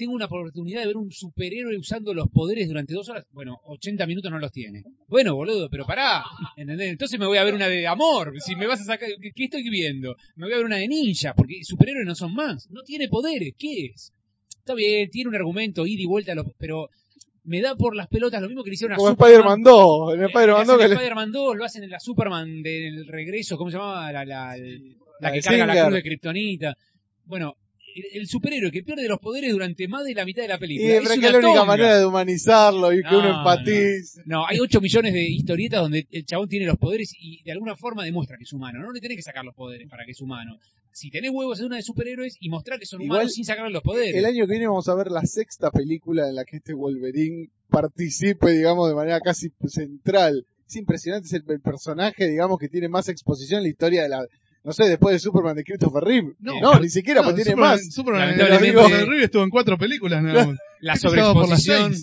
Tengo 0.00 0.14
una 0.14 0.24
oportunidad 0.24 0.80
de 0.80 0.86
ver 0.86 0.96
un 0.96 1.10
superhéroe 1.12 1.76
usando 1.76 2.14
los 2.14 2.28
poderes 2.30 2.66
durante 2.68 2.94
dos 2.94 3.06
horas. 3.10 3.26
Bueno, 3.32 3.58
80 3.64 4.06
minutos 4.06 4.30
no 4.30 4.38
los 4.38 4.50
tiene. 4.50 4.82
Bueno, 5.08 5.34
boludo, 5.34 5.68
pero 5.68 5.84
pará. 5.84 6.24
¿entendés? 6.56 6.88
Entonces 6.92 7.20
me 7.20 7.26
voy 7.26 7.36
a 7.36 7.44
ver 7.44 7.52
una 7.52 7.68
de 7.68 7.86
amor. 7.86 8.32
Si 8.40 8.56
me 8.56 8.66
vas 8.66 8.80
a 8.80 8.84
sacar. 8.84 9.10
¿Qué 9.34 9.44
estoy 9.44 9.62
viendo? 9.68 10.16
Me 10.36 10.46
voy 10.46 10.54
a 10.54 10.56
ver 10.56 10.64
una 10.64 10.76
de 10.78 10.88
ninja, 10.88 11.34
porque 11.34 11.62
superhéroes 11.64 12.06
no 12.06 12.14
son 12.14 12.32
más. 12.34 12.66
No 12.70 12.82
tiene 12.82 13.08
poderes. 13.08 13.52
¿Qué 13.58 13.90
es? 13.94 14.12
Está 14.58 14.72
bien, 14.74 15.10
tiene 15.10 15.28
un 15.28 15.36
argumento, 15.36 15.86
ida 15.86 16.00
y 16.02 16.06
vuelta, 16.06 16.32
pero 16.56 16.88
me 17.44 17.60
da 17.60 17.74
por 17.76 17.94
las 17.94 18.08
pelotas 18.08 18.40
lo 18.40 18.48
mismo 18.48 18.62
que 18.64 18.70
le 18.70 18.74
hicieron 18.74 18.94
a 18.94 18.96
Como 18.96 19.10
Superman. 19.10 19.32
Spider-Man 19.60 19.62
2. 19.62 20.14
En 20.14 20.20
Eh, 20.22 20.24
Spider-Man 20.26 20.60
le 20.60 20.66
2 20.66 20.68
hacen 20.70 20.78
que 20.78 20.82
en 20.84 20.88
le- 20.88 20.94
Spider-Man 20.96 21.32
2, 21.32 21.56
lo 21.56 21.64
hacen 21.66 21.84
en 21.84 21.90
la 21.90 22.00
Superman 22.00 22.62
del 22.62 23.06
regreso, 23.06 23.56
¿cómo 23.58 23.70
se 23.70 23.76
llamaba? 23.76 24.12
La, 24.12 24.24
la, 24.24 24.56
la 24.56 24.66
La 25.20 25.32
que 25.32 25.40
carga 25.42 25.66
la 25.66 25.82
cruz 25.82 25.94
de 25.94 26.02
Kryptonita. 26.02 26.74
Bueno, 27.26 27.54
el, 27.94 28.20
el 28.20 28.26
superhéroe 28.28 28.70
que 28.70 28.82
pierde 28.82 29.06
los 29.08 29.18
poderes 29.18 29.50
durante 29.52 29.88
más 29.88 30.04
de 30.04 30.14
la 30.14 30.24
mitad 30.24 30.42
de 30.42 30.48
la 30.48 30.56
Y 30.56 30.58
película. 30.58 30.88
pero 30.88 31.02
es 31.04 31.10
es 31.10 31.18
que 31.20 31.26
es 31.26 31.32
la 31.32 31.38
única 31.38 31.52
tonga. 31.52 31.64
manera 31.64 31.98
de 31.98 32.04
humanizarlo 32.06 32.92
y 32.92 33.02
que 33.02 33.10
No, 33.10 33.18
uno 33.18 33.38
empatice. 33.38 34.22
No, 34.26 34.46
hay 34.46 34.58
8 34.60 34.80
millones 34.80 35.12
de 35.14 35.22
historietas 35.22 35.80
donde 35.82 36.06
el 36.10 36.24
chabón 36.26 36.48
tiene 36.48 36.66
los 36.66 36.76
poderes 36.78 37.12
y 37.18 37.42
de 37.42 37.52
alguna 37.52 37.76
forma 37.76 38.04
demuestra 38.04 38.36
que 38.36 38.44
es 38.44 38.52
humano. 38.52 38.80
No 38.80 38.92
le 38.92 39.00
tenés 39.00 39.16
que 39.16 39.22
sacar 39.22 39.44
los 39.44 39.54
poderes 39.54 39.88
para 39.88 40.04
que 40.04 40.12
es 40.12 40.20
humano. 40.20 40.56
Si 40.92 41.10
tenés 41.10 41.30
huevos 41.32 41.60
en 41.60 41.66
una 41.66 41.76
de 41.76 41.82
superhéroes 41.82 42.36
y 42.40 42.48
mostrar 42.48 42.78
que 42.80 42.86
son 42.86 43.00
Igual, 43.00 43.18
humanos 43.18 43.34
sin 43.34 43.44
sacarle 43.44 43.70
los 43.72 43.82
poderes. 43.82 44.14
El 44.16 44.24
año 44.24 44.44
que 44.46 44.50
viene 44.50 44.66
vamos 44.66 44.88
a 44.88 44.94
ver 44.96 45.06
la 45.10 45.24
sexta 45.24 45.70
película 45.70 46.28
en 46.28 46.34
la 46.34 46.44
que 46.44 46.56
este 46.56 46.74
Wolverine 46.74 47.48
participe, 47.68 48.50
digamos, 48.50 48.88
de 48.88 48.94
manera 48.96 49.20
casi 49.20 49.50
central. 49.68 50.44
Es 50.68 50.76
impresionante, 50.76 51.26
es 51.28 51.32
el, 51.34 51.44
el 51.48 51.60
personaje, 51.60 52.28
digamos, 52.28 52.58
que 52.58 52.68
tiene 52.68 52.88
más 52.88 53.08
exposición 53.08 53.58
en 53.58 53.64
la 53.64 53.68
historia 53.70 54.02
de 54.02 54.08
la... 54.08 54.24
No 54.62 54.72
sé, 54.72 54.88
después 54.88 55.14
de 55.14 55.18
Superman 55.18 55.56
de 55.56 55.64
Christopher 55.64 56.04
Reeve. 56.04 56.34
No, 56.38 56.78
ni 56.78 56.88
siquiera, 56.90 57.20
No, 57.20 57.28
pues 57.28 57.36
tiene 57.36 57.52
Superman, 57.52 57.70
más. 57.72 57.94
Superman, 57.94 58.34
Christopher 58.34 59.08
Reeve 59.08 59.24
estuvo 59.24 59.42
en 59.42 59.50
cuatro 59.50 59.78
películas 59.78 60.22
nada 60.22 60.46
más. 60.46 60.58
La 60.80 60.96
sobreexposición 60.96 61.94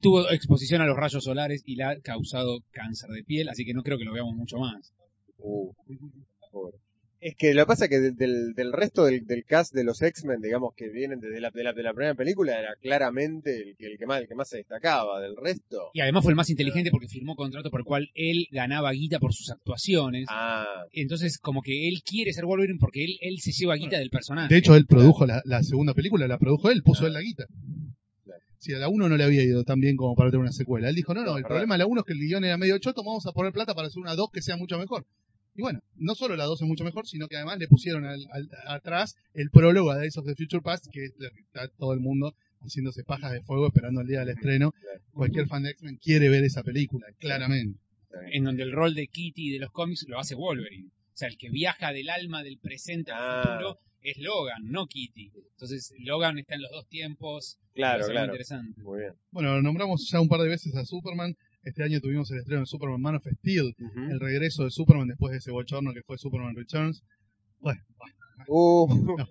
tuvo 0.00 0.28
exposición 0.30 0.82
a 0.82 0.86
los 0.86 0.96
rayos 0.96 1.22
solares 1.22 1.62
y 1.64 1.76
le 1.76 1.84
ha 1.84 2.00
causado 2.00 2.58
cáncer 2.72 3.10
de 3.10 3.22
piel, 3.22 3.48
así 3.48 3.64
que 3.64 3.72
no 3.72 3.82
creo 3.82 3.98
que 3.98 4.04
lo 4.04 4.12
veamos 4.12 4.34
mucho 4.34 4.58
más. 4.58 4.92
Uh, 5.38 5.72
pobre. 6.50 6.76
Es 7.24 7.36
que 7.36 7.54
lo 7.54 7.62
que 7.62 7.66
pasa 7.68 7.84
es 7.84 7.90
que 7.90 8.00
del, 8.00 8.52
del, 8.52 8.72
resto 8.72 9.04
del, 9.04 9.24
del 9.24 9.44
cast 9.44 9.72
de 9.72 9.84
los 9.84 10.02
X-Men, 10.02 10.40
digamos 10.40 10.74
que 10.74 10.88
vienen 10.88 11.20
desde 11.20 11.40
la, 11.40 11.50
de 11.52 11.62
la, 11.62 11.72
de 11.72 11.82
la 11.84 11.94
primera 11.94 12.16
película, 12.16 12.58
era 12.58 12.74
claramente 12.82 13.62
el 13.62 13.76
que, 13.76 13.86
el 13.86 13.96
que 13.96 14.06
más, 14.06 14.20
el 14.22 14.26
que 14.26 14.34
más 14.34 14.48
se 14.48 14.56
destacaba. 14.56 15.20
Del 15.20 15.36
resto, 15.36 15.90
Y 15.94 16.00
además 16.00 16.24
fue 16.24 16.32
el 16.32 16.36
más 16.36 16.50
inteligente 16.50 16.90
porque 16.90 17.06
firmó 17.06 17.36
contrato 17.36 17.70
por 17.70 17.78
el 17.78 17.84
cual 17.84 18.10
él 18.14 18.48
ganaba 18.50 18.90
guita 18.90 19.20
por 19.20 19.32
sus 19.32 19.50
actuaciones. 19.52 20.26
ah, 20.30 20.66
Entonces, 20.92 21.38
como 21.38 21.62
que 21.62 21.86
él 21.88 22.02
quiere 22.04 22.32
ser 22.32 22.44
Wolverine 22.44 22.80
porque 22.80 23.04
él, 23.04 23.18
él 23.20 23.38
se 23.38 23.52
lleva 23.52 23.76
guita 23.76 23.98
del 24.00 24.10
personaje. 24.10 24.52
De 24.52 24.58
hecho, 24.58 24.74
él 24.74 24.86
produjo 24.86 25.24
la, 25.24 25.42
la 25.44 25.62
segunda 25.62 25.94
película, 25.94 26.26
la 26.26 26.38
produjo 26.38 26.70
él, 26.70 26.82
puso 26.82 27.04
Ah. 27.04 27.06
él 27.06 27.12
la 27.12 27.20
guita. 27.20 27.44
Si 28.58 28.72
a 28.72 28.78
la 28.78 28.88
1 28.88 29.08
no 29.08 29.16
le 29.16 29.22
había 29.24 29.42
ido 29.44 29.62
tan 29.64 29.78
bien 29.80 29.96
como 29.96 30.14
para 30.16 30.30
tener 30.30 30.40
una 30.42 30.52
secuela. 30.52 30.88
Él 30.88 30.94
dijo, 30.96 31.14
no, 31.14 31.24
no, 31.24 31.36
el 31.36 31.44
problema 31.44 31.74
de 31.74 31.78
la 31.78 31.86
1 31.86 32.00
es 32.00 32.04
que 32.06 32.12
el 32.14 32.18
guion 32.20 32.44
era 32.44 32.56
medio 32.56 32.78
choto, 32.78 33.02
vamos 33.04 33.26
a 33.26 33.32
poner 33.32 33.52
plata 33.52 33.74
para 33.74 33.86
hacer 33.88 34.00
una 34.00 34.14
2 34.16 34.28
que 34.32 34.42
sea 34.42 34.56
mucho 34.56 34.76
mejor. 34.78 35.04
Y 35.54 35.62
bueno, 35.62 35.80
no 35.96 36.14
solo 36.14 36.34
la 36.36 36.44
2 36.44 36.62
es 36.62 36.68
mucho 36.68 36.84
mejor, 36.84 37.06
sino 37.06 37.28
que 37.28 37.36
además 37.36 37.58
le 37.58 37.68
pusieron 37.68 38.04
al- 38.06 38.26
al- 38.32 38.48
atrás 38.68 39.16
el 39.34 39.50
prólogo 39.50 39.90
a 39.90 39.96
Days 39.96 40.16
of 40.16 40.26
the 40.26 40.34
Future 40.34 40.62
Past, 40.62 40.86
que 40.90 41.04
es 41.04 41.12
lo 41.18 41.30
que 41.30 41.40
está 41.40 41.68
todo 41.78 41.92
el 41.92 42.00
mundo 42.00 42.34
haciéndose 42.60 43.04
pajas 43.04 43.32
de 43.32 43.42
fuego 43.42 43.66
esperando 43.66 44.00
el 44.00 44.06
día 44.06 44.20
del 44.20 44.30
estreno. 44.30 44.72
Claro. 44.72 45.00
Cualquier 45.12 45.46
fan 45.48 45.62
de 45.64 45.70
X-Men 45.70 45.98
quiere 46.02 46.28
ver 46.28 46.44
esa 46.44 46.62
película, 46.62 47.06
claramente. 47.18 47.78
En 48.30 48.44
donde 48.44 48.62
el 48.62 48.72
rol 48.72 48.94
de 48.94 49.06
Kitty 49.08 49.50
de 49.50 49.58
los 49.58 49.70
cómics 49.70 50.04
lo 50.08 50.18
hace 50.18 50.34
Wolverine. 50.34 50.88
O 50.88 51.16
sea, 51.16 51.28
el 51.28 51.36
que 51.36 51.50
viaja 51.50 51.92
del 51.92 52.08
alma 52.08 52.42
del 52.42 52.58
presente 52.58 53.10
al 53.12 53.18
Ah. 53.20 53.42
futuro 53.42 53.78
es 54.02 54.16
Logan, 54.18 54.62
no 54.64 54.86
Kitty. 54.86 55.30
Entonces, 55.52 55.92
Logan 55.98 56.38
está 56.38 56.54
en 56.54 56.62
los 56.62 56.70
dos 56.70 56.86
tiempos. 56.88 57.58
claro, 57.74 58.04
muy 58.04 58.10
claro. 58.12 58.26
interesante. 58.26 58.80
Muy 58.82 59.00
bien. 59.00 59.12
Bueno, 59.30 59.60
nombramos 59.62 60.08
ya 60.10 60.20
un 60.20 60.28
par 60.28 60.40
de 60.40 60.48
veces 60.48 60.74
a 60.76 60.84
Superman. 60.84 61.34
Este 61.62 61.84
año 61.84 62.00
tuvimos 62.00 62.30
el 62.32 62.38
estreno 62.38 62.60
de 62.60 62.66
Superman 62.66 63.00
Man 63.00 63.16
of 63.16 63.26
Steel, 63.38 63.74
el 64.10 64.20
regreso 64.20 64.64
de 64.64 64.70
Superman 64.70 65.08
después 65.08 65.32
de 65.32 65.38
ese 65.38 65.50
bochorno 65.52 65.92
que 65.92 66.02
fue 66.02 66.18
Superman 66.18 66.56
Returns. 66.56 67.02
Bueno, 67.60 67.80
Uh, 68.48 68.88
no 69.16 69.26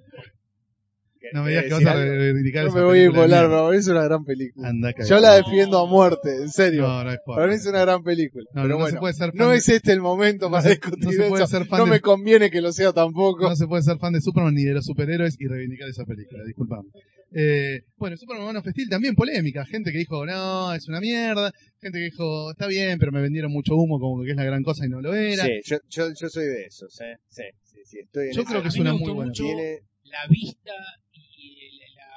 me 1.44 1.50
digas 1.50 1.64
que 1.64 1.70
¿Querés 1.70 1.86
vas 1.86 1.96
a 1.96 2.06
reivindicar 2.06 2.66
No 2.66 2.72
me 2.74 2.84
voy 2.84 3.00
a 3.00 3.04
inmolar, 3.06 3.46
pero 3.46 3.74
es 3.74 3.88
una 3.88 4.04
gran 4.04 4.24
película. 4.26 4.68
Anda. 4.70 4.94
Yo 5.08 5.20
la 5.20 5.34
defiendo 5.36 5.80
a 5.80 5.86
muerte, 5.88 6.36
en 6.36 6.50
serio. 6.50 6.82
No, 6.84 7.04
no 7.04 7.12
es 7.12 7.20
por- 7.26 7.36
Para 7.36 7.48
mí 7.48 7.54
es 7.56 7.66
una 7.66 7.82
gran 7.82 8.04
película. 8.04 8.44
No, 8.54 8.62
pero 8.64 8.68
no, 8.68 8.70
no 8.70 8.78
bueno, 8.80 8.96
se 8.96 9.00
puede 9.00 9.14
ser 9.14 9.30
fan 9.32 9.38
no 9.38 9.54
es 9.54 9.70
este 9.70 9.92
el 9.94 10.02
momento 10.02 10.46
no 10.50 10.52
para 10.52 10.64
se- 10.64 10.70
discutir 10.70 11.06
no 11.06 11.12
se 11.12 11.18
puede 11.30 11.44
eso. 11.44 11.58
ser 11.58 11.66
fan 11.68 11.80
no 11.80 11.86
de- 11.86 11.92
me 11.92 12.00
conviene 12.02 12.50
que 12.52 12.62
lo 12.62 12.72
sea 12.72 12.92
tampoco. 12.94 13.50
No 13.50 13.56
se 13.56 13.68
puede 13.68 13.84
ser 13.84 13.98
fan 13.98 14.14
de 14.14 14.22
Superman 14.22 14.54
ni 14.54 14.64
de 14.64 14.74
los 14.74 14.86
superhéroes 14.86 15.36
y 15.40 15.48
reivindicar 15.48 15.88
esa 15.90 16.06
película, 16.06 16.44
disculpame. 16.46 16.90
Eh, 17.34 17.84
bueno, 17.96 18.18
Superman 18.18 18.46
Man 18.48 18.58
of 18.58 18.68
Steel 18.68 18.90
también 18.90 19.16
polémica. 19.16 19.66
Gente 19.66 19.94
que 19.94 20.00
dijo, 20.00 20.26
no, 20.26 20.74
es 20.74 20.88
una 20.90 21.00
mierda. 21.00 21.54
Gente 21.80 22.00
que 22.00 22.04
dijo, 22.06 22.52
está 22.52 22.68
bien, 22.68 23.00
pero 23.00 23.14
me 23.14 23.22
vendieron 23.22 23.54
mucho 23.54 23.74
humo 23.76 24.00
como 24.02 24.22
que 24.24 24.32
es 24.32 24.36
la 24.36 24.44
gran 24.44 24.64
cosa 24.64 24.86
y 24.86 24.90
no 24.90 25.00
lo 25.00 25.14
era. 25.14 25.46
Sí, 25.46 25.62
yo, 25.64 25.78
yo, 25.90 26.10
yo 26.14 26.28
soy 26.28 26.44
de 26.46 26.66
esos, 26.66 27.00
¿eh? 27.00 27.16
Sí, 27.30 27.44
sí, 27.64 27.78
sí. 27.86 28.00
Estoy 28.00 28.28
en 28.28 28.34
Yo 28.34 28.42
esa- 28.42 28.50
creo 28.50 28.62
que 28.62 28.68
es 28.68 28.76
una 28.78 28.94
muy 28.94 29.12
buena. 29.12 29.30
mucho 29.30 29.44
Tiene- 29.44 29.80
la 30.04 30.28
vista 30.30 30.74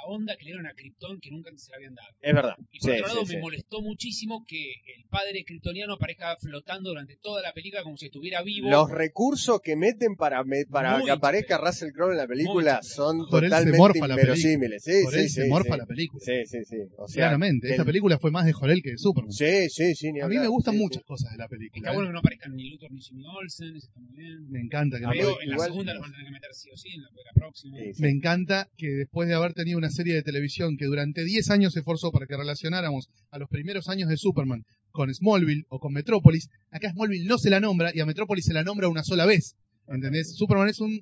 onda 0.07 0.37
que 0.37 0.45
le 0.45 0.51
dieron 0.53 0.67
a 0.67 0.75
Krypton 0.75 1.21
que 1.21 1.31
nunca 1.31 1.51
se 1.57 1.71
la 1.71 1.77
habían 1.77 1.95
dado. 1.95 2.09
Es 2.21 2.35
verdad. 2.35 2.55
Y 2.71 2.79
por 2.81 2.91
Sí, 2.91 2.97
otro 3.01 3.07
lado 3.09 3.21
sí, 3.27 3.33
me 3.33 3.39
sí. 3.39 3.43
molestó 3.43 3.83
muchísimo 3.83 4.45
que 4.47 4.73
el 4.97 5.05
padre 5.11 5.45
kryptoniano 5.45 5.95
aparezca 5.95 6.37
flotando 6.41 6.91
durante 6.91 7.17
toda 7.17 7.43
la 7.43 7.53
película 7.53 7.83
como 7.83 7.97
si 7.97 8.07
estuviera 8.07 8.43
vivo. 8.43 8.69
Los 8.71 8.91
recursos 8.91 9.61
que 9.63 9.77
meten 9.77 10.17
para, 10.17 10.43
me- 10.45 10.65
para 10.67 10.97
Muy 10.99 11.05
que 11.07 11.11
aparezca. 11.11 11.59
Russell 11.59 11.91
Crowe 11.93 12.13
en 12.13 12.19
la 12.19 12.27
película 12.27 12.81
Muy 12.83 12.89
son 12.91 13.19
Por 13.31 13.43
totalmente 13.43 13.79
morfa 13.79 14.07
la 14.07 14.15
película. 14.17 14.23
inverosímiles. 14.23 14.83
Sí, 14.85 15.03
Por 15.05 15.13
sí, 15.15 15.19
él 15.21 15.29
sí, 15.29 15.35
se 15.43 15.49
morfa 15.49 15.73
sí. 15.75 15.79
la 15.79 15.87
película. 15.87 16.23
Sí, 16.25 16.47
sí, 16.47 16.59
sí. 16.65 16.77
O 16.99 17.09
sea, 17.09 17.23
Claramente, 17.25 17.71
esta 17.71 17.83
el- 17.83 17.87
película 17.87 18.19
fue 18.19 18.31
más 18.31 18.45
de 18.47 18.53
Jorel 18.53 18.83
que 18.83 18.91
de 18.93 18.99
Superman. 18.99 19.33
Sí, 19.33 19.69
sí, 19.71 19.95
sí. 19.95 20.13
ni 20.13 20.21
A 20.21 20.29
mí 20.29 20.37
me 20.39 20.49
gustan 20.49 20.75
Sí, 20.75 20.81
muchas 20.81 21.03
sí. 21.03 21.07
cosas 21.07 21.33
de 21.33 21.39
la 21.39 21.49
película. 21.49 21.79
Está 21.81 21.91
¿eh? 21.91 21.95
bueno 21.95 22.09
que 22.09 22.13
no 22.13 22.19
aparezcan 22.19 22.55
ni 22.55 22.71
Luthor 22.71 22.93
ni 22.93 23.01
Jimmy 23.01 23.25
Olsen, 23.27 23.77
eso 23.77 23.87
está 23.87 24.01
muy 24.01 24.17
bien. 24.17 24.51
Me 24.51 24.61
encanta 24.61 24.99
que 24.99 25.05
no 25.07 25.41
en 25.41 25.51
la 25.51 25.59
segunda 25.59 25.93
los 25.95 26.01
van 26.03 26.11
a 26.11 26.13
tener 26.15 26.27
que 26.27 26.33
meter 26.33 26.51
sí 26.55 26.71
o 26.73 26.77
sí, 26.77 26.89
en 26.95 27.03
la, 27.03 27.09
la 27.09 27.33
próxima. 27.35 27.79
Sí, 27.79 27.95
sí. 27.95 28.03
Me 28.03 28.11
encanta 28.11 28.69
que 28.77 28.89
después 28.89 29.29
de 29.29 29.35
haber 29.35 29.55
tenido 29.55 29.79
una 29.79 29.91
serie 29.95 30.15
de 30.15 30.23
televisión 30.23 30.77
que 30.77 30.85
durante 30.85 31.25
10 31.25 31.49
años 31.51 31.73
se 31.73 31.79
esforzó 31.81 32.11
para 32.13 32.27
que 32.27 32.37
relacionáramos 32.37 33.09
a 33.31 33.39
los 33.39 33.49
primeros 33.49 33.89
años 33.89 34.09
de 34.11 34.17
Superman 34.19 34.65
con 34.91 35.13
Smallville 35.13 35.65
o 35.71 35.79
con 35.79 35.93
Metrópolis, 35.93 36.49
acá 36.71 36.91
Smallville 36.93 37.27
no 37.27 37.39
se 37.39 37.49
la 37.51 37.61
nombra 37.61 37.91
y 37.95 38.01
a 38.01 38.07
Metrópolis 38.07 38.45
se 38.45 38.53
la 38.53 38.63
nombra 38.63 38.89
una 38.89 39.03
sola 39.03 39.25
vez. 39.27 39.57
¿Entendés? 39.89 40.37
Superman 40.37 40.69
es 40.69 40.81
un 40.81 41.01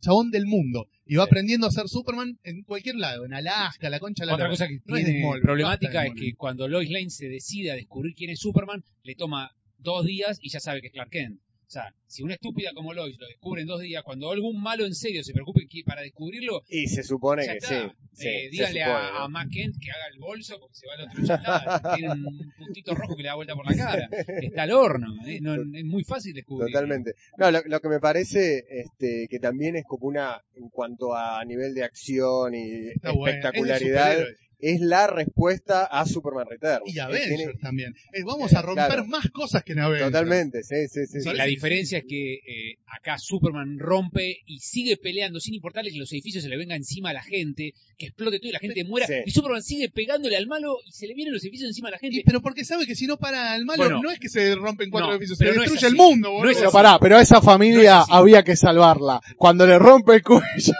chabón 0.00 0.30
del 0.30 0.46
mundo 0.46 0.86
y 1.04 1.16
va 1.16 1.24
Sí. 1.24 1.28
aprendiendo 1.30 1.66
a 1.66 1.70
ser 1.70 1.88
Superman 1.88 2.38
en 2.44 2.62
cualquier 2.62 2.96
lado, 2.96 3.24
en 3.26 3.34
Alaska, 3.34 3.90
la 3.90 3.98
concha 3.98 4.24
de 4.24 4.28
la 4.28 4.34
Otra 4.34 4.48
cosa 4.48 4.66
que 4.68 4.78
No 4.86 4.96
tiene 4.96 5.20
Smallville, 5.20 5.42
problemática 5.42 6.06
es 6.06 6.14
que 6.14 6.34
cuando 6.36 6.68
Lois 6.68 6.88
Lane 6.90 7.10
se 7.10 7.28
decide 7.28 7.70
a 7.72 7.74
descubrir 7.74 8.14
quién 8.14 8.30
es 8.30 8.38
Superman, 8.40 8.82
le 9.02 9.14
toma 9.14 9.50
dos 9.78 10.04
días 10.06 10.38
y 10.40 10.50
ya 10.50 10.60
sabe 10.60 10.80
que 10.80 10.86
es 10.88 10.92
Clark 10.92 11.10
Kent. 11.10 11.40
O 11.70 11.72
sea, 11.72 11.94
si 12.08 12.24
una 12.24 12.34
estúpida 12.34 12.72
como 12.74 12.92
Lois 12.92 13.16
lo 13.20 13.28
descubre 13.28 13.62
en 13.62 13.68
dos 13.68 13.80
días, 13.80 14.02
cuando 14.02 14.28
algún 14.32 14.60
malo 14.60 14.84
en 14.84 14.92
serio 14.96 15.22
se 15.22 15.32
preocupe 15.32 15.60
para 15.86 16.02
descubrirlo, 16.02 16.62
Y 16.68 16.88
se 16.88 17.04
supone 17.04 17.46
ya 17.46 17.52
que 17.52 17.58
está. 17.58 17.94
sí. 18.12 18.26
Eh, 18.26 18.48
dígale 18.50 18.80
supone, 18.80 18.92
a, 19.06 19.10
¿no? 19.12 19.18
a 19.18 19.28
Mac 19.28 19.48
Kent 19.52 19.76
que 19.80 19.90
haga 19.92 20.06
el 20.12 20.18
bolso 20.18 20.58
porque 20.58 20.74
se 20.74 20.86
va 20.88 20.94
al 20.94 21.00
otro 21.08 21.24
chalada. 21.24 21.94
Tiene 21.96 22.12
un 22.12 22.52
puntito 22.58 22.92
rojo 22.96 23.14
que 23.14 23.22
le 23.22 23.28
da 23.28 23.36
vuelta 23.36 23.54
por 23.54 23.70
la 23.70 23.76
cara. 23.76 24.08
Está 24.42 24.62
al 24.64 24.72
horno. 24.72 25.14
eh, 25.28 25.38
no- 25.40 25.54
es 25.54 25.84
muy 25.84 26.02
fácil 26.02 26.34
descubrir. 26.34 26.72
Totalmente. 26.72 27.12
No, 27.38 27.52
lo, 27.52 27.60
lo 27.64 27.78
que 27.80 27.88
me 27.88 28.00
parece 28.00 28.64
este, 28.68 29.28
que 29.30 29.38
también 29.38 29.76
es 29.76 29.84
como 29.86 30.08
una, 30.08 30.42
en 30.56 30.70
cuanto 30.70 31.14
a 31.14 31.44
nivel 31.44 31.72
de 31.74 31.84
acción 31.84 32.52
y 32.52 32.88
Está 32.88 33.12
bueno. 33.12 33.26
Es 33.38 33.42
de 33.42 33.48
espectacularidad. 33.48 34.24
Es 34.62 34.80
la 34.80 35.06
respuesta 35.06 35.84
a 35.84 36.04
Superman 36.06 36.46
Returns. 36.48 36.82
Y 36.86 36.98
Eh, 36.98 37.00
Avengers 37.00 37.28
tiene- 37.36 37.52
también. 37.60 37.94
Eh, 38.12 38.22
vamos 38.24 38.52
Eh, 38.52 38.56
a 38.56 38.62
romper 38.62 38.86
claro. 38.86 39.04
más 39.06 39.28
cosas 39.30 39.62
que 39.64 39.72
en 39.72 39.80
Avengers. 39.80 40.10
Totalmente, 40.12 40.62
sí, 40.62 40.88
sí, 40.88 41.06
sí. 41.06 41.28
La 41.34 41.44
diferencia 41.44 41.98
es 41.98 42.04
que 42.08 42.34
eh, 42.34 42.78
acá 42.86 43.18
Superman 43.18 43.78
rompe 43.78 44.38
y 44.46 44.58
sigue 44.60 44.96
peleando 44.96 45.40
sin 45.40 45.54
importarle 45.54 45.90
que 45.90 45.98
los 45.98 46.12
edificios 46.12 46.42
se 46.44 46.48
le 46.50 46.56
venga 46.56 46.74
encima 46.76 47.10
a 47.10 47.12
la 47.12 47.22
gente, 47.22 47.72
que 47.98 48.06
explote 48.06 48.38
todo 48.38 48.48
y 48.48 48.52
la 48.52 48.58
gente 48.58 48.84
muera. 48.84 49.06
Sí. 49.06 49.14
Y 49.26 49.30
Superman 49.30 49.62
sigue 49.62 49.88
pegándole 49.90 50.36
al 50.36 50.46
malo 50.46 50.76
y 50.86 50.92
se 50.92 51.06
le 51.06 51.14
vienen 51.14 51.34
los 51.34 51.42
edificios 51.44 51.68
encima 51.68 51.88
a 51.88 51.92
la 51.92 51.98
gente. 51.98 52.18
Y- 52.18 52.22
pero 52.24 52.40
porque 52.40 52.64
sabe 52.64 52.86
que 52.86 52.94
si 52.94 53.06
no 53.06 53.16
para 53.18 53.54
el 53.56 53.64
malo, 53.64 53.84
Bueno. 53.84 54.00
no 54.02 54.10
es 54.10 54.18
que 54.18 54.28
se 54.28 54.54
rompen 54.54 54.90
cuatro 54.90 55.08
No, 55.08 55.14
edificios, 55.14 55.38
se 55.38 55.44
no 55.44 55.50
es 55.50 55.56
destruye 55.58 55.86
el 55.86 55.94
mundo, 55.94 56.28
No 56.28 56.34
boludo. 56.34 56.50
es 56.52 56.58
Pero 56.58 56.70
pará, 56.72 56.98
pero 57.00 57.16
a 57.16 57.22
esa 57.22 57.40
familia 57.40 57.80
No 57.94 57.98
es 57.98 58.02
así. 58.04 58.10
había 58.12 58.42
que 58.42 58.56
salvarla. 58.56 59.20
Cuando 59.36 59.66
le 59.66 59.78
rompe 59.78 60.14
el 60.16 60.22
cuello 60.22 60.42
Sí. 60.58 60.72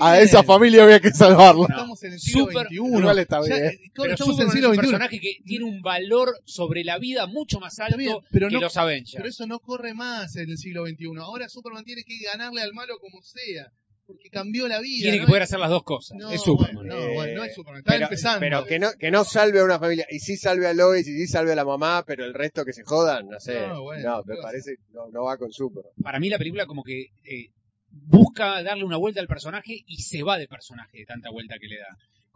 a 0.00 0.20
esa 0.20 0.42
familia 0.42 0.84
había 0.84 1.00
que 1.00 1.10
salvarla. 1.10 1.66
Estamos 1.68 2.02
en 2.04 2.12
el 2.12 2.20
siglo 2.20 2.46
Super- 2.46 2.66
XXI. 2.68 3.07
Igual 3.10 3.18
está 3.20 3.40
bien. 3.40 3.64
eh, 3.64 3.78
Pero 3.94 4.12
estamos 4.12 4.38
en 4.40 4.46
Superman 4.46 4.46
el 4.48 4.52
siglo 4.52 4.68
es 4.68 4.70
un 4.70 4.74
XXI. 4.74 4.90
personaje 4.90 5.20
que 5.20 5.32
tiene 5.44 5.64
un 5.64 5.80
valor 5.82 6.28
sobre 6.44 6.84
la 6.84 6.98
vida 6.98 7.26
mucho 7.26 7.58
más 7.60 7.78
alto 7.80 7.96
bien, 7.96 8.16
pero 8.30 8.48
que 8.48 8.54
no- 8.54 8.60
los 8.60 8.76
Avengers. 8.76 9.14
Pero 9.16 9.28
eso 9.28 9.46
no 9.46 9.58
corre 9.60 9.94
más 9.94 10.36
en 10.36 10.50
el 10.50 10.58
siglo 10.58 10.86
XXI. 10.86 11.06
Ahora 11.20 11.48
Superman 11.48 11.84
tiene 11.84 12.02
que 12.04 12.16
ganarle 12.24 12.62
al 12.62 12.72
malo 12.74 12.98
como 13.00 13.22
sea. 13.22 13.66
Porque 14.06 14.30
cambió 14.30 14.66
la 14.68 14.80
vida. 14.80 15.02
Tiene 15.02 15.18
¿no? 15.18 15.24
que 15.26 15.28
poder 15.28 15.42
hacer 15.42 15.58
las 15.58 15.68
dos 15.68 15.82
cosas. 15.82 16.16
No, 16.18 16.30
es 16.30 16.40
Superman. 16.40 16.76
bueno, 16.76 16.94
no, 16.98 17.12
bueno, 17.12 17.34
no 17.40 17.44
es 17.44 17.54
Superman. 17.54 17.80
Está 17.80 17.92
Pero, 17.92 18.04
empezando. 18.06 18.40
pero 18.40 18.64
que 18.64 18.78
no 18.78 18.88
que 18.98 19.10
no 19.10 19.22
salve 19.24 19.60
a 19.60 19.64
una 19.64 19.78
familia 19.78 20.06
y 20.10 20.18
sí 20.20 20.38
salve 20.38 20.66
a 20.66 20.72
Lois 20.72 21.06
y 21.06 21.12
sí 21.14 21.26
salve 21.26 21.52
a 21.52 21.54
la 21.54 21.66
mamá 21.66 22.04
pero 22.06 22.24
el 22.24 22.32
resto 22.32 22.64
que 22.64 22.72
se 22.72 22.84
jodan 22.84 23.28
no 23.28 23.38
sé 23.38 23.60
No, 23.60 23.66
no, 23.74 23.82
bueno, 23.82 24.22
me 24.24 24.36
cosa. 24.36 24.48
parece 24.48 24.76
no, 24.94 25.08
no 25.12 25.24
va 25.24 25.36
con 25.36 25.52
Superman 25.52 25.92
Para 26.02 26.18
mí 26.20 26.30
la 26.30 26.38
película 26.38 26.64
como 26.64 26.82
que 26.84 27.08
eh, 27.22 27.50
busca 27.90 28.62
darle 28.62 28.84
una 28.84 28.96
vuelta 28.96 29.20
al 29.20 29.28
personaje 29.28 29.82
y 29.86 29.96
se 30.00 30.22
va 30.22 30.38
de 30.38 30.48
personaje 30.48 30.98
de 31.00 31.04
tanta 31.04 31.30
vuelta 31.30 31.56
que 31.60 31.66
le 31.68 31.76
da. 31.78 31.88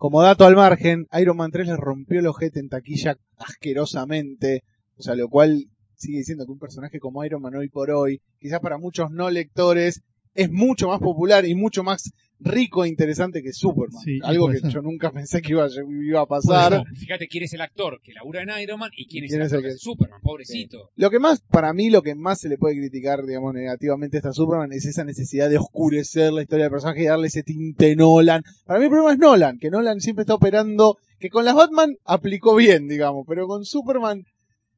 Como 0.02 0.20
dato 0.20 0.44
al 0.44 0.56
margen, 0.56 1.06
Iron 1.20 1.36
Man 1.36 1.52
3 1.52 1.64
le 1.64 1.76
rompió 1.76 2.18
el 2.18 2.26
ojete 2.26 2.58
en 2.58 2.68
taquilla 2.68 3.16
asquerosamente. 3.36 4.64
O 4.96 5.02
sea, 5.04 5.14
lo 5.14 5.28
cual 5.28 5.68
sigue 5.94 6.18
diciendo 6.18 6.44
que 6.44 6.50
un 6.50 6.58
personaje 6.58 6.98
como 6.98 7.24
Iron 7.24 7.40
Man 7.40 7.54
hoy 7.54 7.68
por 7.68 7.88
hoy, 7.92 8.20
quizás 8.40 8.58
para 8.58 8.78
muchos 8.78 9.12
no 9.12 9.30
lectores, 9.30 10.02
es 10.34 10.50
mucho 10.50 10.88
más 10.88 10.98
popular 10.98 11.46
y 11.46 11.54
mucho 11.54 11.84
más 11.84 12.10
rico 12.44 12.84
e 12.84 12.88
interesante 12.88 13.42
que 13.42 13.52
Superman. 13.52 14.02
Sí, 14.02 14.18
Algo 14.22 14.48
que 14.48 14.58
ser. 14.58 14.70
yo 14.70 14.82
nunca 14.82 15.10
pensé 15.10 15.40
que 15.42 15.52
iba, 15.52 15.64
a- 15.64 15.68
iba 16.04 16.20
a 16.20 16.26
pasar. 16.26 16.82
Fíjate 16.94 17.28
quién 17.28 17.44
es 17.44 17.52
el 17.52 17.60
actor 17.60 18.00
que 18.02 18.12
labura 18.12 18.42
en 18.42 18.50
Iron 18.62 18.78
Man 18.80 18.90
y 18.96 19.06
quién 19.06 19.24
es 19.24 19.30
¿Quién 19.30 19.40
el 19.42 19.46
es 19.46 19.52
actor 19.52 19.58
el 19.58 19.62
que 19.62 19.68
que- 19.68 19.74
hace 19.74 19.78
Superman, 19.84 20.20
pobrecito. 20.22 20.90
Lo 20.96 21.10
que 21.10 21.18
más, 21.18 21.40
para 21.42 21.72
mí, 21.72 21.90
lo 21.90 22.02
que 22.02 22.14
más 22.14 22.40
se 22.40 22.48
le 22.48 22.58
puede 22.58 22.76
criticar, 22.76 23.24
digamos, 23.24 23.54
negativamente 23.54 24.16
a 24.16 24.18
esta 24.18 24.32
Superman 24.32 24.72
es 24.72 24.84
esa 24.86 25.04
necesidad 25.04 25.48
de 25.50 25.58
oscurecer 25.58 26.32
la 26.32 26.42
historia 26.42 26.64
del 26.64 26.72
personaje 26.72 27.02
y 27.02 27.06
darle 27.06 27.28
ese 27.28 27.42
tinte 27.42 27.94
Nolan. 27.96 28.42
Para 28.66 28.78
mí 28.78 28.84
el 28.86 28.90
problema 28.90 29.12
es 29.12 29.18
Nolan, 29.18 29.58
que 29.58 29.70
Nolan 29.70 30.00
siempre 30.00 30.22
está 30.22 30.34
operando, 30.34 30.96
que 31.20 31.28
con 31.30 31.44
las 31.44 31.54
Batman 31.54 31.96
aplicó 32.04 32.54
bien, 32.56 32.88
digamos, 32.88 33.24
pero 33.28 33.46
con 33.46 33.64
Superman, 33.64 34.24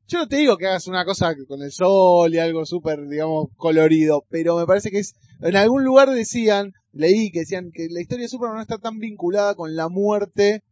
yo 0.06 0.18
no 0.18 0.28
te 0.28 0.36
digo 0.36 0.58
que 0.58 0.66
hagas 0.66 0.86
una 0.86 1.04
cosa 1.06 1.34
con 1.48 1.62
el 1.62 1.72
sol 1.72 2.34
y 2.34 2.38
algo 2.38 2.66
súper, 2.66 3.08
digamos, 3.08 3.48
colorido, 3.56 4.24
pero 4.28 4.58
me 4.58 4.66
parece 4.66 4.90
que 4.90 4.98
es, 4.98 5.14
en 5.40 5.56
algún 5.56 5.82
lugar 5.82 6.10
decían, 6.10 6.72
leí 6.94 7.30
que 7.30 7.40
decían 7.40 7.70
que 7.72 7.88
la 7.90 8.00
historia 8.00 8.24
de 8.24 8.28
Superman 8.28 8.56
no 8.56 8.62
está 8.62 8.78
tan 8.78 8.98
vinculada 8.98 9.54
con 9.54 9.74
la 9.76 9.88
muerte, 9.88 10.62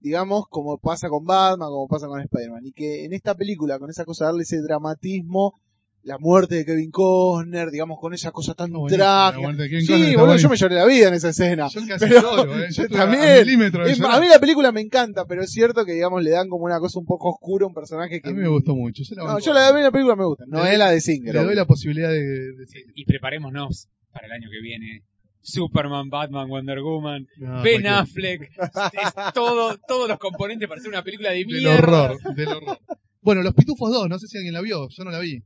digamos, 0.00 0.44
como 0.48 0.78
pasa 0.78 1.08
con 1.08 1.24
Batman, 1.24 1.68
como 1.68 1.88
pasa 1.88 2.06
con 2.06 2.20
Spider-Man. 2.20 2.66
Y 2.66 2.72
que 2.72 3.04
en 3.04 3.12
esta 3.12 3.34
película, 3.34 3.78
con 3.78 3.90
esa 3.90 4.04
cosa, 4.04 4.26
darle 4.26 4.42
ese 4.42 4.60
dramatismo, 4.60 5.60
la 6.02 6.18
muerte 6.18 6.56
de 6.56 6.66
Kevin 6.66 6.90
Costner, 6.90 7.70
digamos, 7.70 7.98
con 7.98 8.12
esa 8.12 8.30
cosa 8.30 8.52
tan 8.52 8.70
No, 8.70 8.84
trágica. 8.84 9.32
la 9.32 9.38
muerte 9.38 9.62
de 9.62 9.68
Kevin 9.70 9.86
Sí, 9.86 10.16
boludo, 10.16 10.36
yo 10.36 10.50
me 10.50 10.56
lloré 10.56 10.74
la 10.74 10.84
vida 10.84 11.08
en 11.08 11.14
esa 11.14 11.30
escena. 11.30 11.68
Yo 11.72 11.80
casi 11.88 12.04
pero- 12.06 12.20
lloro, 12.20 12.62
eh. 12.62 12.66
yo 12.70 12.86
también. 12.90 13.22
A 13.22 13.86
Es- 13.86 14.00
a 14.02 14.20
mí 14.20 14.28
la 14.28 14.38
película 14.38 14.70
me 14.70 14.82
encanta, 14.82 15.24
pero 15.24 15.42
es 15.42 15.50
cierto 15.50 15.86
que, 15.86 15.92
digamos, 15.94 16.22
le 16.22 16.28
dan 16.32 16.50
como 16.50 16.66
una 16.66 16.78
cosa 16.78 16.98
un 16.98 17.06
poco 17.06 17.30
oscura 17.30 17.64
a 17.64 17.68
un 17.68 17.74
personaje 17.74 18.20
que... 18.20 18.28
A 18.28 18.32
mí 18.34 18.40
me 18.42 18.48
gustó 18.48 18.74
mucho. 18.76 19.02
Yo 19.02 19.14
la, 19.16 19.24
No, 19.32 19.38
yo 19.38 19.54
la, 19.54 19.68
a 19.68 19.72
mí 19.72 19.80
la 19.80 19.90
película 19.90 20.14
me 20.14 20.26
gusta. 20.26 20.44
No 20.46 20.62
es 20.66 20.76
la 20.76 20.90
de 20.90 21.00
Singer. 21.00 21.34
le 21.36 21.42
doy 21.42 21.54
la 21.54 21.64
posibilidad 21.64 22.10
de, 22.10 22.18
de. 22.20 22.66
Y 22.94 23.06
preparémonos 23.06 23.88
para 24.12 24.26
el 24.26 24.32
año 24.32 24.48
que 24.50 24.60
viene. 24.60 25.04
Superman, 25.44 26.08
Batman, 26.08 26.48
Wonder 26.48 26.80
Woman, 26.80 27.26
No, 27.36 27.62
Ben 27.62 27.82
cualquier- 27.82 27.86
Affleck, 27.92 28.42
es 28.42 29.14
todo, 29.34 29.76
todos 29.86 30.08
los 30.08 30.18
componentes 30.18 30.66
para 30.68 30.80
hacer 30.80 30.90
una 30.90 31.02
película 31.04 31.30
de 31.30 31.36
Del 31.38 31.46
mierda. 31.46 31.74
horror, 31.78 32.34
del 32.34 32.48
horror. 32.48 32.78
Bueno, 33.20 33.42
Los 33.42 33.54
Pitufos 33.54 33.90
2, 33.92 34.08
no 34.08 34.18
sé 34.18 34.26
si 34.26 34.38
alguien 34.38 34.54
la 34.54 34.60
vio, 34.62 34.88
yo 34.88 35.04
no 35.04 35.10
la 35.10 35.18
vi. 35.20 35.42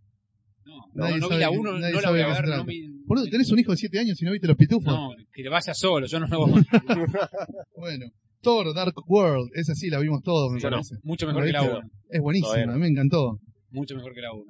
No, 0.64 0.74
Nadie 0.94 1.14
no, 1.18 1.20
no 1.20 1.28
vi 1.30 1.36
la 1.40 1.48
que- 1.50 1.58
1, 1.58 1.78
nadie 1.78 1.94
no 1.94 2.00
la 2.00 2.10
voy 2.10 2.20
a 2.20 2.26
ver. 2.28 2.48
No, 2.48 2.64
vi- 2.64 2.88
Boludo, 3.06 3.26
tenés 3.30 3.50
un 3.50 3.58
hijo 3.58 3.70
de 3.72 3.76
7 3.78 3.98
años 3.98 4.20
y 4.20 4.24
no 4.24 4.32
viste 4.32 4.46
Los 4.46 4.56
Pitufos. 4.56 4.84
no, 4.92 5.10
que 5.32 5.42
le 5.42 5.48
vaya 5.48 5.74
solo, 5.74 6.06
yo 6.06 6.20
no 6.20 6.26
lo 6.28 6.46
Bueno, 7.76 8.06
Thor, 8.40 8.74
Dark 8.74 8.94
World, 9.06 9.50
esa 9.54 9.74
sí 9.74 9.88
la 9.90 9.98
vimos 9.98 10.22
todos, 10.22 10.52
me 10.52 10.60
Yo 10.60 10.70
no, 10.70 10.76
parece. 10.76 10.96
mucho 11.02 11.26
¿La 11.26 11.32
mejor 11.32 11.46
que 11.46 11.52
la 11.52 11.60
viste? 11.62 11.76
1. 11.78 11.88
Es 12.10 12.20
buenísima, 12.20 12.66
no. 12.66 12.72
a 12.72 12.74
mí 12.76 12.80
me 12.82 12.88
encantó. 12.88 13.38
Mucho 13.70 13.94
mejor 13.96 14.14
que 14.14 14.20
la 14.20 14.32
1. 14.32 14.44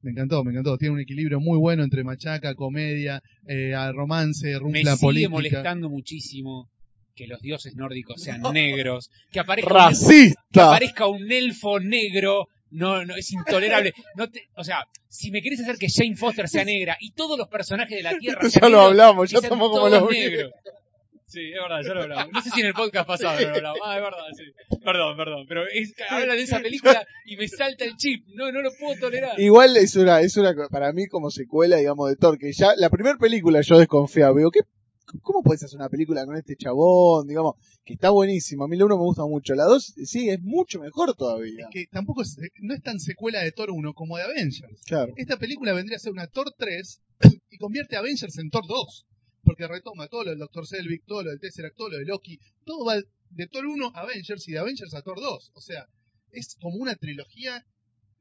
Me 0.00 0.10
encantó, 0.10 0.44
me 0.44 0.52
encantó. 0.52 0.76
Tiene 0.78 0.94
un 0.94 1.00
equilibrio 1.00 1.40
muy 1.40 1.58
bueno 1.58 1.82
entre 1.82 2.04
machaca, 2.04 2.54
comedia, 2.54 3.22
eh, 3.46 3.74
romance, 3.92 4.46
Me 4.46 4.58
rufla 4.58 4.96
sigue 4.96 5.00
política. 5.00 5.30
molestando 5.30 5.88
muchísimo 5.88 6.68
que 7.14 7.26
los 7.26 7.40
dioses 7.40 7.76
nórdicos 7.76 8.22
sean 8.22 8.42
negros, 8.52 9.10
que 9.30 9.40
aparezca, 9.40 9.70
un, 9.70 9.76
que 9.76 9.84
¡Racista! 9.84 10.68
aparezca 10.68 11.06
un 11.06 11.30
elfo 11.30 11.78
negro, 11.78 12.46
no, 12.70 13.04
no, 13.04 13.14
es 13.16 13.32
intolerable. 13.32 13.92
No 14.16 14.28
te, 14.28 14.48
o 14.56 14.64
sea, 14.64 14.84
si 15.08 15.30
me 15.30 15.42
querés 15.42 15.60
hacer 15.60 15.76
que 15.76 15.88
Jane 15.90 16.16
Foster 16.16 16.48
sea 16.48 16.64
negra 16.64 16.96
y 17.00 17.12
todos 17.12 17.38
los 17.38 17.48
personajes 17.48 17.96
de 17.96 18.02
la 18.02 18.18
Tierra 18.18 18.40
ya 18.48 18.68
lo 18.68 18.80
hablamos, 18.80 19.30
ya 19.30 19.38
estamos 19.38 19.70
como 19.70 19.88
los 19.88 20.10
negros. 20.10 20.52
Sí, 21.32 21.40
es 21.50 21.62
verdad, 21.62 21.80
ya 21.82 21.94
lo 21.94 22.02
hablamos. 22.02 22.32
No 22.32 22.42
sé 22.42 22.50
si 22.50 22.60
en 22.60 22.66
el 22.66 22.74
podcast 22.74 23.06
pasado 23.06 23.40
lo 23.40 23.48
hablamos. 23.48 23.78
Ah, 23.82 23.96
es 23.96 24.02
verdad, 24.02 24.18
sí. 24.36 24.78
Perdón, 24.84 25.16
perdón. 25.16 25.46
Pero 25.48 25.62
es, 25.66 25.94
habla 26.10 26.34
de 26.34 26.42
esa 26.42 26.60
película 26.60 27.06
y 27.24 27.38
me 27.38 27.48
salta 27.48 27.86
el 27.86 27.96
chip. 27.96 28.26
No, 28.34 28.52
no 28.52 28.60
lo 28.60 28.70
puedo 28.78 29.00
tolerar. 29.00 29.40
Igual 29.40 29.78
es 29.78 29.96
una, 29.96 30.20
es 30.20 30.36
una, 30.36 30.54
para 30.70 30.92
mí 30.92 31.06
como 31.06 31.30
secuela, 31.30 31.78
digamos, 31.78 32.10
de 32.10 32.16
Thor, 32.16 32.36
que 32.36 32.52
ya, 32.52 32.74
la 32.76 32.90
primera 32.90 33.16
película 33.16 33.62
yo 33.62 33.78
desconfiaba, 33.78 34.36
digo, 34.36 34.50
¿qué, 34.50 34.60
¿cómo 35.22 35.42
puedes 35.42 35.62
hacer 35.62 35.78
una 35.78 35.88
película 35.88 36.26
con 36.26 36.36
este 36.36 36.54
chabón? 36.54 37.26
Digamos, 37.26 37.54
que 37.82 37.94
está 37.94 38.10
buenísimo, 38.10 38.64
a 38.64 38.68
mí 38.68 38.76
la 38.76 38.84
uno 38.84 38.98
me 38.98 39.04
gusta 39.04 39.24
mucho, 39.24 39.54
la 39.54 39.64
dos, 39.64 39.94
sí, 40.04 40.28
es 40.28 40.40
mucho 40.42 40.80
mejor 40.80 41.14
todavía. 41.14 41.64
Es 41.64 41.72
que 41.72 41.86
tampoco 41.90 42.20
es, 42.20 42.36
no 42.60 42.74
es 42.74 42.82
tan 42.82 43.00
secuela 43.00 43.40
de 43.40 43.52
Thor 43.52 43.70
1 43.70 43.94
como 43.94 44.18
de 44.18 44.24
Avengers. 44.24 44.82
Claro. 44.86 45.14
Esta 45.16 45.38
película 45.38 45.72
vendría 45.72 45.96
a 45.96 46.00
ser 46.00 46.12
una 46.12 46.26
Thor 46.26 46.52
3 46.58 47.00
y 47.50 47.56
convierte 47.56 47.96
a 47.96 48.00
Avengers 48.00 48.36
en 48.38 48.50
Thor 48.50 48.66
2. 48.66 49.06
Porque 49.42 49.66
retoma 49.66 50.08
todo 50.08 50.24
lo 50.24 50.30
del 50.30 50.38
Dr. 50.38 50.66
Selvig, 50.66 51.04
todo 51.04 51.22
lo 51.22 51.30
del 51.30 51.40
Tesseract, 51.40 51.76
todo 51.76 51.90
lo 51.90 51.98
de 51.98 52.04
Loki. 52.04 52.38
Todo 52.64 52.84
va 52.84 52.96
de 53.30 53.46
Thor 53.48 53.66
1 53.66 53.92
a 53.94 54.00
Avengers 54.00 54.46
y 54.48 54.52
de 54.52 54.58
Avengers 54.58 54.94
a 54.94 55.02
Thor 55.02 55.20
2. 55.20 55.52
O 55.54 55.60
sea, 55.60 55.88
es 56.30 56.56
como 56.60 56.76
una 56.76 56.94
trilogía 56.96 57.64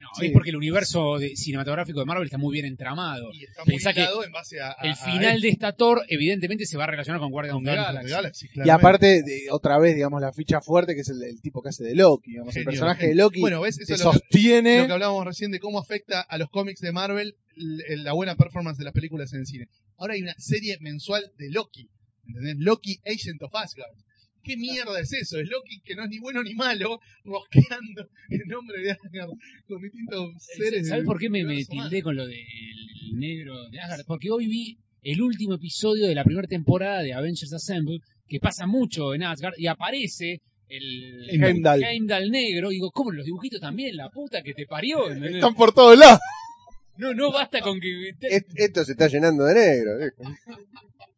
No, 0.02 0.08
Sí. 0.20 0.26
es 0.28 0.32
porque 0.34 0.50
el 0.50 0.56
universo 0.56 1.20
de- 1.20 1.36
cinematográfico 1.36 2.00
de 2.00 2.06
Marvel 2.06 2.26
está 2.26 2.38
muy 2.40 2.52
bien 2.54 2.66
entramado. 2.66 3.30
y 3.34 3.44
está 3.46 3.64
muy 3.64 3.76
Pensá 3.76 3.94
que 3.94 4.02
en 4.04 4.32
base 4.32 4.60
a, 4.60 4.72
a- 4.72 4.76
El 4.82 4.96
final 4.96 5.40
de 5.40 5.50
esta 5.50 5.74
Thor, 5.74 6.04
evidentemente, 6.10 6.66
se 6.66 6.76
va 6.78 6.86
a 6.86 6.88
relacionar 6.88 7.22
con 7.22 7.30
Guardians 7.32 7.58
of 7.58 7.64
Galaxy. 7.64 8.10
Galaxy, 8.10 8.48
Y 8.66 8.70
aparte, 8.70 9.22
de- 9.24 9.44
otra 9.52 9.78
vez, 9.80 9.94
digamos, 9.96 10.20
la 10.22 10.34
ficha 10.34 10.60
fuerte, 10.60 10.96
que 10.96 11.02
es 11.02 11.10
el, 11.10 11.22
el 11.24 11.40
tipo 11.42 11.62
que 11.62 11.70
hace 11.70 11.84
de 11.84 11.96
Loki, 11.96 12.32
digamos, 12.32 12.56
el 12.56 12.66
personaje 12.66 13.08
de 13.08 13.16
Loki 13.16 13.40
Bueno, 13.42 13.62
¿ves? 13.62 13.78
Eso 13.80 13.88
que 13.88 13.94
es 13.94 14.04
lo 14.04 14.12
que, 14.12 14.18
sostiene... 14.20 14.80
lo 14.80 14.88
que 14.88 14.94
hablábamos 14.94 15.26
recién 15.26 15.52
de 15.52 15.60
cómo 15.60 15.80
afecta 15.80 16.22
a 16.22 16.38
los 16.38 16.50
cómics 16.50 16.82
de 16.82 16.92
Marvel 16.92 17.36
la 17.56 18.14
buena 18.14 18.36
performance 18.36 18.78
de 18.80 18.86
las 18.86 18.94
películas 18.94 19.32
en 19.34 19.42
el 19.42 19.46
cine. 19.46 19.68
Ahora 19.98 20.16
hay 20.16 20.22
una 20.22 20.34
serie 20.40 20.78
mensual 20.82 21.32
de 21.38 21.52
Loki. 21.52 21.90
¿Entendés? 22.26 22.56
Loki 22.58 23.00
Agent 23.06 23.42
of 23.44 23.54
Asgard. 23.56 23.92
¿Qué 24.44 24.58
mierda 24.58 25.00
es 25.00 25.14
eso? 25.14 25.40
Es 25.40 25.50
Loki 25.50 25.82
que 25.82 25.96
no 25.96 26.04
es 26.04 26.10
ni 26.10 26.20
bueno 26.20 26.44
ni 26.44 26.54
malo, 26.56 27.00
rosqueando 27.24 28.10
en 28.30 28.48
nombre 28.48 28.82
de 28.82 28.92
Asgard 28.92 29.30
con 29.68 29.82
distintos 29.82 30.32
seres. 30.38 30.88
¿Sabes 30.88 31.06
por 31.06 31.20
qué 31.20 31.30
me, 31.30 31.44
me 31.44 31.64
tildé 31.66 32.02
con 32.02 32.16
lo 32.16 32.26
del 32.26 32.38
negro 33.14 33.70
de 33.70 33.80
Asgard? 33.80 34.06
Porque 34.06 34.32
hoy 34.32 34.48
vi 34.48 34.78
el 35.04 35.22
último 35.22 35.56
episodio 35.56 36.08
de 36.08 36.16
la 36.16 36.24
primera 36.24 36.48
temporada 36.48 37.02
de 37.02 37.14
Avengers 37.14 37.54
Assemble, 37.54 38.00
que 38.28 38.40
pasa 38.40 38.68
mucho 38.68 39.14
en 39.14 39.24
Asgard, 39.24 39.56
y 39.58 39.68
aparece 39.68 40.42
el 40.68 41.44
Heimdall. 41.44 41.84
Heimdall 41.84 42.32
negro, 42.32 42.72
y 42.72 42.76
digo, 42.76 42.92
¿cómo 42.92 43.12
los 43.12 43.26
dibujitos 43.26 43.60
también? 43.60 43.96
La 43.96 44.10
puta 44.10 44.42
que 44.42 44.54
te 44.54 44.66
parió. 44.66 45.10
Están 45.12 45.56
por 45.56 45.74
todos 45.74 45.98
lados. 45.98 46.20
No, 46.98 47.14
no 47.14 47.32
basta 47.32 47.62
con 47.62 47.80
que... 47.80 48.14
Esto 48.56 48.86
se 48.86 48.92
está 48.92 49.08
llenando 49.08 49.46
de 49.46 49.56
negro. 49.56 49.92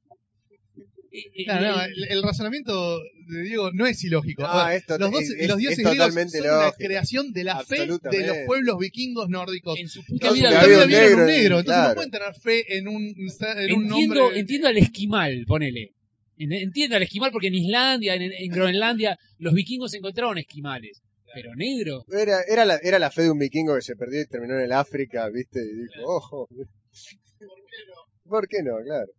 No, 1.48 1.62
no, 1.62 1.82
el- 1.84 2.24
razonamiento 2.24 3.00
de 3.28 3.42
Diego 3.44 3.72
no 3.72 3.86
es 3.86 4.04
ilógico. 4.04 4.42
No, 4.42 4.48
A 4.50 4.70
ver, 4.70 4.78
esto 4.78 4.98
los, 4.98 5.12
dos- 5.12 5.22
es- 5.22 5.48
los 5.48 5.58
dioses 5.58 5.80
es 5.80 5.86
griegos 5.86 6.14
son 6.14 6.44
la 6.44 6.74
creación 6.78 7.32
de 7.34 7.44
la 7.44 7.64
fe 7.64 7.82
de 7.82 8.28
los 8.28 8.38
pueblos 8.48 8.78
vikingos 8.80 9.30
nórdicos. 9.30 9.78
en 9.80 9.88
su 9.90 10.04
puta 10.04 10.32
vida 10.32 10.60
había 10.60 10.80
un 10.84 10.88
viene 10.88 11.06
en 11.08 11.20
un 11.20 11.26
negro, 11.28 11.60
entonces 11.60 11.66
no 11.68 11.84
claro. 11.84 11.96
pueden 11.96 12.12
tener 12.12 12.34
fe 12.34 12.78
en 12.78 12.88
un, 12.88 12.96
en 13.04 13.76
un 13.76 13.84
entiendo, 13.84 14.16
nombre. 14.16 14.40
entiendo 14.40 14.68
al 14.70 14.78
esquimal, 14.78 15.44
ponele. 15.48 15.92
En- 16.38 16.52
Entiendo 16.54 16.96
al 16.96 17.04
esquimal 17.04 17.32
porque 17.32 17.48
en 17.48 17.56
Islandia, 17.56 18.16
en, 18.16 18.24
en 18.24 18.52
Groenlandia, 18.52 19.18
los 19.38 19.54
vikingos 19.54 19.94
encontraron 19.94 20.38
esquimales. 20.40 21.02
Pero 21.36 21.56
negro, 21.56 22.06
Era, 22.12 22.42
era, 22.48 22.64
la, 22.66 22.78
era 22.84 23.00
la 23.00 23.10
fe 23.10 23.24
de 23.24 23.32
un 23.32 23.40
vikingo 23.40 23.74
que 23.76 23.82
se 23.82 23.96
perdió 23.96 24.22
y 24.22 24.26
terminó 24.28 24.54
en 24.56 24.62
el 24.66 24.72
África, 24.72 25.28
¿viste? 25.30 25.60
Y 25.62 25.82
dijo, 25.82 26.08
ojo. 26.08 26.48
¿Por 28.30 28.48
qué 28.48 28.64
no? 28.64 28.78
Claro. 28.84 29.12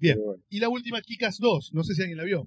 Bien. 0.00 0.18
Bueno. 0.18 0.42
Y 0.48 0.58
la 0.60 0.68
última, 0.68 1.00
Kikas 1.02 1.38
2, 1.38 1.70
no 1.72 1.84
sé 1.84 1.94
si 1.94 2.02
alguien 2.02 2.18
la 2.18 2.24
vio. 2.24 2.46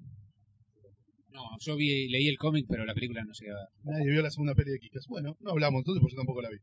no, 1.30 1.42
yo 1.60 1.76
vi, 1.76 2.08
leí 2.08 2.28
el 2.28 2.36
cómic, 2.38 2.66
pero 2.68 2.84
la 2.84 2.94
película 2.94 3.24
no 3.24 3.32
llegaba. 3.32 3.66
Nadie 3.82 4.10
vio 4.10 4.22
la 4.22 4.30
segunda 4.30 4.54
peli 4.54 4.70
de 4.72 4.78
Kikas. 4.78 5.06
Bueno, 5.08 5.36
no 5.40 5.50
hablamos 5.50 5.80
entonces 5.80 6.00
porque 6.00 6.14
yo 6.14 6.18
tampoco 6.18 6.42
la 6.42 6.50
vi. 6.50 6.58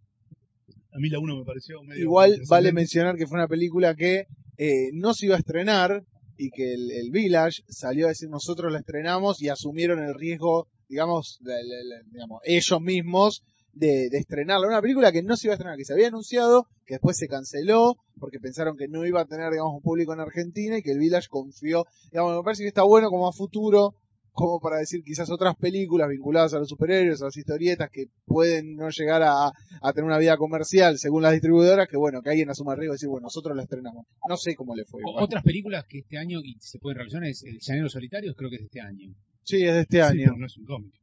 A 0.94 1.00
mí 1.00 1.10
la 1.10 1.20
1 1.20 1.38
me 1.38 1.44
pareció 1.46 1.82
medio. 1.84 2.02
Igual 2.04 2.40
vale 2.50 2.72
mencionar 2.74 3.16
que 3.18 3.28
fue 3.28 3.38
una 3.38 3.48
película 3.48 3.96
que 3.96 4.26
eh, 4.58 4.90
no 4.94 5.14
se 5.14 5.26
iba 5.28 5.36
a 5.36 5.40
estrenar 5.40 6.04
y 6.38 6.50
que 6.52 6.74
el, 6.74 6.92
el 6.92 7.12
Village 7.12 7.62
salió 7.68 8.06
a 8.06 8.10
decir 8.10 8.30
nosotros 8.30 8.72
la 8.72 8.80
estrenamos 8.80 9.42
y 9.42 9.50
asumieron 9.50 10.00
el 10.04 10.14
riesgo, 10.16 10.68
digamos, 10.90 11.38
de- 11.42 11.54
de- 11.54 11.60
de- 11.96 12.04
digamos 12.12 12.42
ellos 12.46 12.82
mismos 12.82 13.44
de, 13.74 14.10
de 14.10 14.18
estrenarla. 14.18 14.68
Una 14.68 14.82
película 14.82 15.12
que 15.12 15.24
no 15.24 15.36
se 15.38 15.48
iba 15.48 15.54
a 15.54 15.56
estrenar, 15.56 15.78
que 15.78 15.86
se 15.86 15.94
había 15.94 16.08
anunciado, 16.08 16.68
que 16.86 16.96
después 16.96 17.18
se 17.18 17.28
canceló 17.28 17.96
porque 18.20 18.40
pensaron 18.40 18.78
que 18.78 18.88
no 18.88 19.06
iba 19.06 19.22
a 19.22 19.26
tener, 19.26 19.52
digamos, 19.52 19.74
un 19.76 19.82
público 19.82 20.14
en 20.14 20.20
Argentina 20.20 20.78
y 20.78 20.82
que 20.82 20.92
el 20.92 21.00
Village 21.00 21.28
confió. 21.30 21.86
Digamos, 22.12 22.36
me 22.38 22.44
parece 22.44 22.64
que 22.64 22.68
está 22.68 22.84
bueno 22.84 23.10
como 23.10 23.28
a 23.28 23.34
futuro, 23.34 23.96
como 24.34 24.60
para 24.62 24.78
decir 24.78 25.04
quizás 25.04 25.30
otras 25.30 25.56
películas 25.58 26.08
vinculadas 26.08 26.54
a 26.54 26.60
los 26.60 26.70
superhéroes, 26.70 27.22
a 27.22 27.26
las 27.26 27.36
historietas 27.36 27.90
que 27.92 28.06
pueden 28.26 28.76
no 28.78 28.90
llegar 28.90 29.24
a, 29.24 29.48
a 29.48 29.94
tener 29.94 30.06
una 30.06 30.18
vida 30.20 30.38
comercial 30.38 30.98
según 30.98 31.22
las 31.24 31.34
distribuidoras, 31.34 31.88
que 31.90 31.98
bueno, 31.98 32.22
que 32.22 32.30
alguien 32.30 32.50
asuma 32.50 32.74
el 32.74 32.80
riesgo 32.80 32.94
de 32.94 32.96
decir, 32.96 33.10
bueno, 33.10 33.26
nosotros 33.26 33.58
la 33.58 33.64
estrenamos. 33.64 34.06
No 34.30 34.38
sé 34.38 34.56
cómo 34.56 34.74
le 34.76 34.86
fue. 34.86 35.02
Otras 35.18 35.44
películas 35.44 35.86
que 35.90 36.00
este 36.00 36.18
año, 36.18 36.40
y 36.44 36.56
se 36.62 36.80
pueden 36.80 37.00
relacionar, 37.00 37.30
es 37.30 37.44
El 37.44 37.60
Llanero 37.60 37.90
Solitarios, 37.90 38.36
creo 38.38 38.50
que 38.50 38.56
es 38.56 38.62
de 38.62 38.66
este 38.68 38.80
año. 38.82 39.14
Sí, 39.44 39.64
es 39.64 39.74
de 39.74 39.82
este 39.82 39.98
Sí, 39.98 40.02
año. 40.02 40.22
pero 40.28 40.38
no 40.38 40.46
es 40.46 40.58
un 40.58 40.66
cómic. 40.66 40.94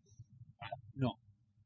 No. 0.94 1.18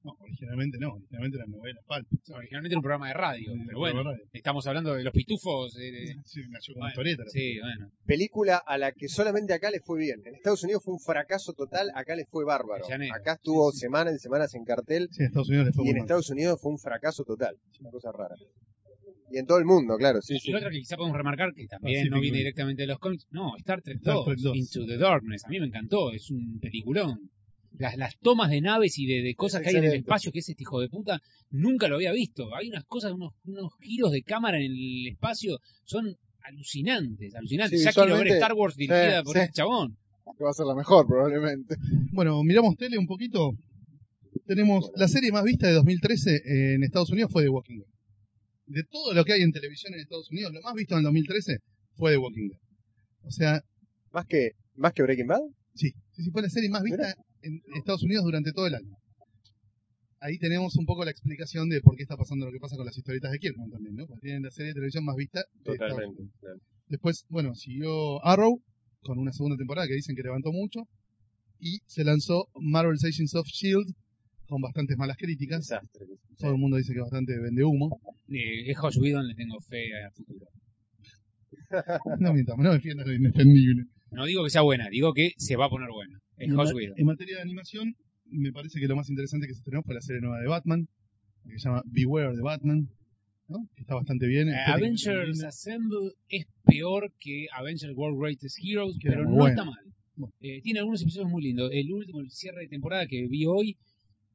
No, 0.04 0.16
originalmente 0.20 0.78
no. 0.78 0.94
Originalmente 0.94 1.38
era 1.38 1.46
novela 1.46 1.80
pulp. 1.86 2.06
Originalmente 2.34 2.72
era 2.74 2.78
un 2.78 2.82
programa 2.82 3.08
de 3.08 3.14
radio, 3.14 3.52
Sí, 3.52 3.60
pero 3.66 3.78
bueno, 3.78 4.02
radio. 4.02 4.24
estamos 4.32 4.66
hablando 4.66 4.94
de 4.94 5.04
los 5.04 5.12
pitufos. 5.12 5.76
eh, 5.78 5.90
de- 5.92 6.16
Sí, 6.24 6.40
nació 6.50 6.74
como 6.74 6.82
bueno, 6.84 6.88
historieta. 6.90 7.22
sí, 7.28 7.58
bueno. 7.60 7.90
Película 8.04 8.56
a 8.66 8.78
la 8.78 8.92
que 8.92 9.08
solamente 9.08 9.52
acá 9.54 9.70
le 9.70 9.80
fue 9.80 9.98
bien. 10.00 10.20
En 10.24 10.34
Estados 10.34 10.62
Unidos 10.64 10.82
fue 10.84 10.94
un 10.94 11.00
fracaso 11.00 11.52
total, 11.52 11.90
acá 11.94 12.16
le 12.16 12.24
fue 12.26 12.44
bárbaro. 12.44 12.84
Acá 13.14 13.34
estuvo 13.34 13.70
semanas 13.72 14.14
y 14.16 14.18
semanas 14.18 14.54
en 14.54 14.64
cartel 14.64 15.08
Sí, 15.10 15.22
en 15.22 15.26
Estados 15.28 15.48
Unidos 15.48 15.66
le 15.66 15.72
fue 15.72 15.84
y 15.86 15.88
en 15.90 15.94
mal. 15.96 16.02
Estados 16.02 16.30
Unidos 16.30 16.60
fue 16.60 16.72
un 16.72 16.78
fracaso 16.78 17.24
total. 17.24 17.56
Una 17.80 17.90
cosa 17.90 18.10
rara. 18.12 18.34
Y 19.30 19.38
en 19.38 19.46
todo 19.46 19.58
el 19.58 19.64
mundo, 19.64 19.96
claro, 19.96 20.20
sí, 20.20 20.34
Y 20.34 20.40
sí. 20.40 20.50
la 20.50 20.58
otra 20.58 20.68
que 20.70 20.78
quizá 20.78 20.96
podemos 20.96 21.16
remarcar, 21.16 21.54
que 21.54 21.66
también 21.66 21.94
Pacific 22.00 22.12
no 22.12 22.20
viene 22.20 22.36
directamente 22.38 22.82
de 22.82 22.88
los 22.88 22.98
cómics, 22.98 23.26
no, 23.30 23.56
Star 23.56 23.80
Trek, 23.80 23.96
Star 23.96 24.14
2, 24.16 24.24
Trek 24.26 24.38
2. 24.40 24.56
Into 24.56 24.86
the 24.86 24.98
Darkness, 24.98 25.44
a 25.46 25.48
mí 25.48 25.58
me 25.58 25.66
encantó, 25.66 26.12
es 26.12 26.30
un 26.30 26.58
peliculón. 26.60 27.30
Las, 27.78 27.96
las 27.96 28.18
tomas 28.18 28.50
de 28.50 28.60
naves 28.60 28.98
y 28.98 29.06
de, 29.06 29.22
de 29.22 29.34
cosas 29.34 29.62
que 29.62 29.70
hay 29.70 29.76
en 29.76 29.84
el 29.84 29.94
espacio, 29.94 30.30
que 30.30 30.40
es 30.40 30.48
este 30.48 30.62
hijo 30.62 30.80
de 30.80 30.88
puta, 30.88 31.20
nunca 31.50 31.88
lo 31.88 31.96
había 31.96 32.12
visto. 32.12 32.54
Hay 32.54 32.68
unas 32.68 32.84
cosas, 32.84 33.12
unos, 33.12 33.32
unos 33.44 33.72
giros 33.80 34.12
de 34.12 34.22
cámara 34.22 34.58
en 34.58 34.64
el 34.70 35.06
espacio, 35.08 35.58
son 35.84 36.14
alucinantes, 36.44 37.34
alucinantes. 37.34 37.80
Sí, 37.80 37.84
ya 37.84 37.92
quiero 37.92 38.16
ver 38.16 38.28
Star 38.28 38.52
Wars 38.54 38.76
dirigida 38.76 39.18
sí, 39.20 39.24
por 39.24 39.34
sí. 39.34 39.40
este 39.40 39.52
chabón. 39.54 39.96
Que 40.38 40.44
va 40.44 40.50
a 40.50 40.54
ser 40.54 40.66
la 40.66 40.74
mejor, 40.74 41.06
probablemente. 41.06 41.76
Bueno, 42.12 42.42
miramos 42.44 42.76
tele 42.76 42.98
un 42.98 43.06
poquito. 43.06 43.52
Tenemos 44.46 44.90
la 44.96 45.08
serie 45.08 45.30
más 45.32 45.44
vista 45.44 45.66
de 45.66 45.74
2013 45.74 46.74
en 46.74 46.82
Estados 46.82 47.10
Unidos 47.10 47.30
fue 47.32 47.42
The 47.44 47.48
Walking 47.48 47.78
Dead. 47.78 47.86
De 48.66 48.84
todo 48.84 49.12
lo 49.14 49.24
que 49.24 49.32
hay 49.34 49.42
en 49.42 49.52
televisión 49.52 49.94
en 49.94 50.00
Estados 50.00 50.30
Unidos, 50.30 50.52
lo 50.52 50.60
más 50.62 50.74
visto 50.74 50.94
en 50.94 50.98
el 50.98 51.04
2013 51.04 51.58
fue 51.96 52.12
The 52.12 52.18
Walking 52.18 52.48
Dead. 52.48 52.58
O 53.24 53.30
sea, 53.30 53.60
Más 54.12 54.26
que, 54.26 54.52
más 54.74 54.92
que 54.92 55.02
Breaking 55.02 55.26
Bad. 55.26 55.40
sí, 55.74 55.90
sí, 56.12 56.22
sí, 56.24 56.30
fue 56.30 56.42
la 56.42 56.48
serie 56.50 56.68
más 56.70 56.82
vista 56.82 57.14
en 57.42 57.60
Estados 57.76 58.02
Unidos 58.02 58.24
durante 58.24 58.52
todo 58.52 58.66
el 58.66 58.74
año. 58.74 58.96
Ahí 60.20 60.38
tenemos 60.38 60.76
un 60.76 60.86
poco 60.86 61.04
la 61.04 61.10
explicación 61.10 61.68
de 61.68 61.80
por 61.80 61.96
qué 61.96 62.04
está 62.04 62.16
pasando 62.16 62.46
lo 62.46 62.52
que 62.52 62.60
pasa 62.60 62.76
con 62.76 62.86
las 62.86 62.96
historietas 62.96 63.32
de 63.32 63.38
Kirkman 63.40 63.70
también, 63.70 63.96
¿no? 63.96 64.06
Porque 64.06 64.26
tienen 64.26 64.42
la 64.44 64.50
serie 64.50 64.68
de 64.68 64.74
televisión 64.74 65.04
más 65.04 65.16
vista 65.16 65.42
de 65.64 65.76
claro. 65.76 65.96
Después, 66.86 67.24
bueno, 67.28 67.54
siguió 67.54 68.24
Arrow 68.24 68.62
con 69.02 69.18
una 69.18 69.32
segunda 69.32 69.56
temporada 69.56 69.88
que 69.88 69.94
dicen 69.94 70.14
que 70.14 70.22
levantó 70.22 70.52
mucho. 70.52 70.82
Y 71.58 71.80
se 71.86 72.04
lanzó 72.04 72.48
Marvel's 72.60 73.04
Agents 73.04 73.34
of 73.34 73.46
S.H.I.E.L.D. 73.46 73.92
Con 74.46 74.60
bastantes 74.60 74.96
malas 74.96 75.16
críticas. 75.16 75.60
Desastre. 75.60 76.06
Todo 76.38 76.52
el 76.52 76.58
mundo 76.58 76.76
dice 76.76 76.92
que 76.92 77.00
bastante 77.00 77.38
vende 77.38 77.64
humo. 77.64 78.00
Eh, 78.28 78.70
es 78.70 78.78
Josh 78.78 78.98
Whedon, 78.98 79.26
le 79.26 79.34
tengo 79.34 79.60
fe 79.60 80.04
a 80.04 80.10
futuro. 80.10 80.46
No 82.20 82.32
mientamos, 82.32 82.64
no 82.64 82.72
defiendas 82.72 83.06
lo 83.06 83.14
indefendible. 83.14 83.84
No 84.10 84.26
digo 84.26 84.44
que 84.44 84.50
sea 84.50 84.62
buena, 84.62 84.88
digo 84.90 85.14
que 85.14 85.32
se 85.38 85.56
va 85.56 85.66
a 85.66 85.70
poner 85.70 85.88
buena. 85.90 86.18
En, 86.38 86.56
Whedon. 86.56 86.94
en 86.96 87.06
materia 87.06 87.36
de 87.36 87.42
animación, 87.42 87.94
me 88.26 88.52
parece 88.52 88.80
que 88.80 88.88
lo 88.88 88.96
más 88.96 89.08
interesante 89.10 89.46
que 89.46 89.54
se 89.54 89.58
estrenó 89.58 89.82
fue 89.82 89.94
la 89.94 90.00
serie 90.00 90.20
nueva 90.20 90.40
de 90.40 90.48
Batman, 90.48 90.88
que 91.44 91.58
se 91.58 91.68
llama 91.68 91.82
Beware 91.86 92.34
de 92.34 92.42
Batman, 92.42 92.88
¿no? 93.48 93.68
Que 93.74 93.82
está 93.82 93.94
bastante 93.94 94.26
bien. 94.26 94.48
Eh, 94.48 94.56
Avengers. 94.66 95.44
Assemble 95.44 96.12
es 96.28 96.46
peor 96.64 97.12
que 97.20 97.46
Avengers 97.54 97.92
World 97.94 98.18
Greatest 98.20 98.58
Heroes, 98.62 98.96
Queda 99.00 99.12
pero 99.12 99.24
no 99.24 99.34
bueno. 99.36 99.48
está 99.48 99.64
mal. 99.64 99.84
Bueno. 100.16 100.34
Eh, 100.40 100.60
tiene 100.62 100.80
algunos 100.80 101.02
episodios 101.02 101.30
muy 101.30 101.42
lindos. 101.42 101.70
El 101.72 101.92
último, 101.92 102.20
el 102.20 102.30
cierre 102.30 102.62
de 102.62 102.68
temporada 102.68 103.06
que 103.06 103.26
vi 103.28 103.46
hoy, 103.46 103.76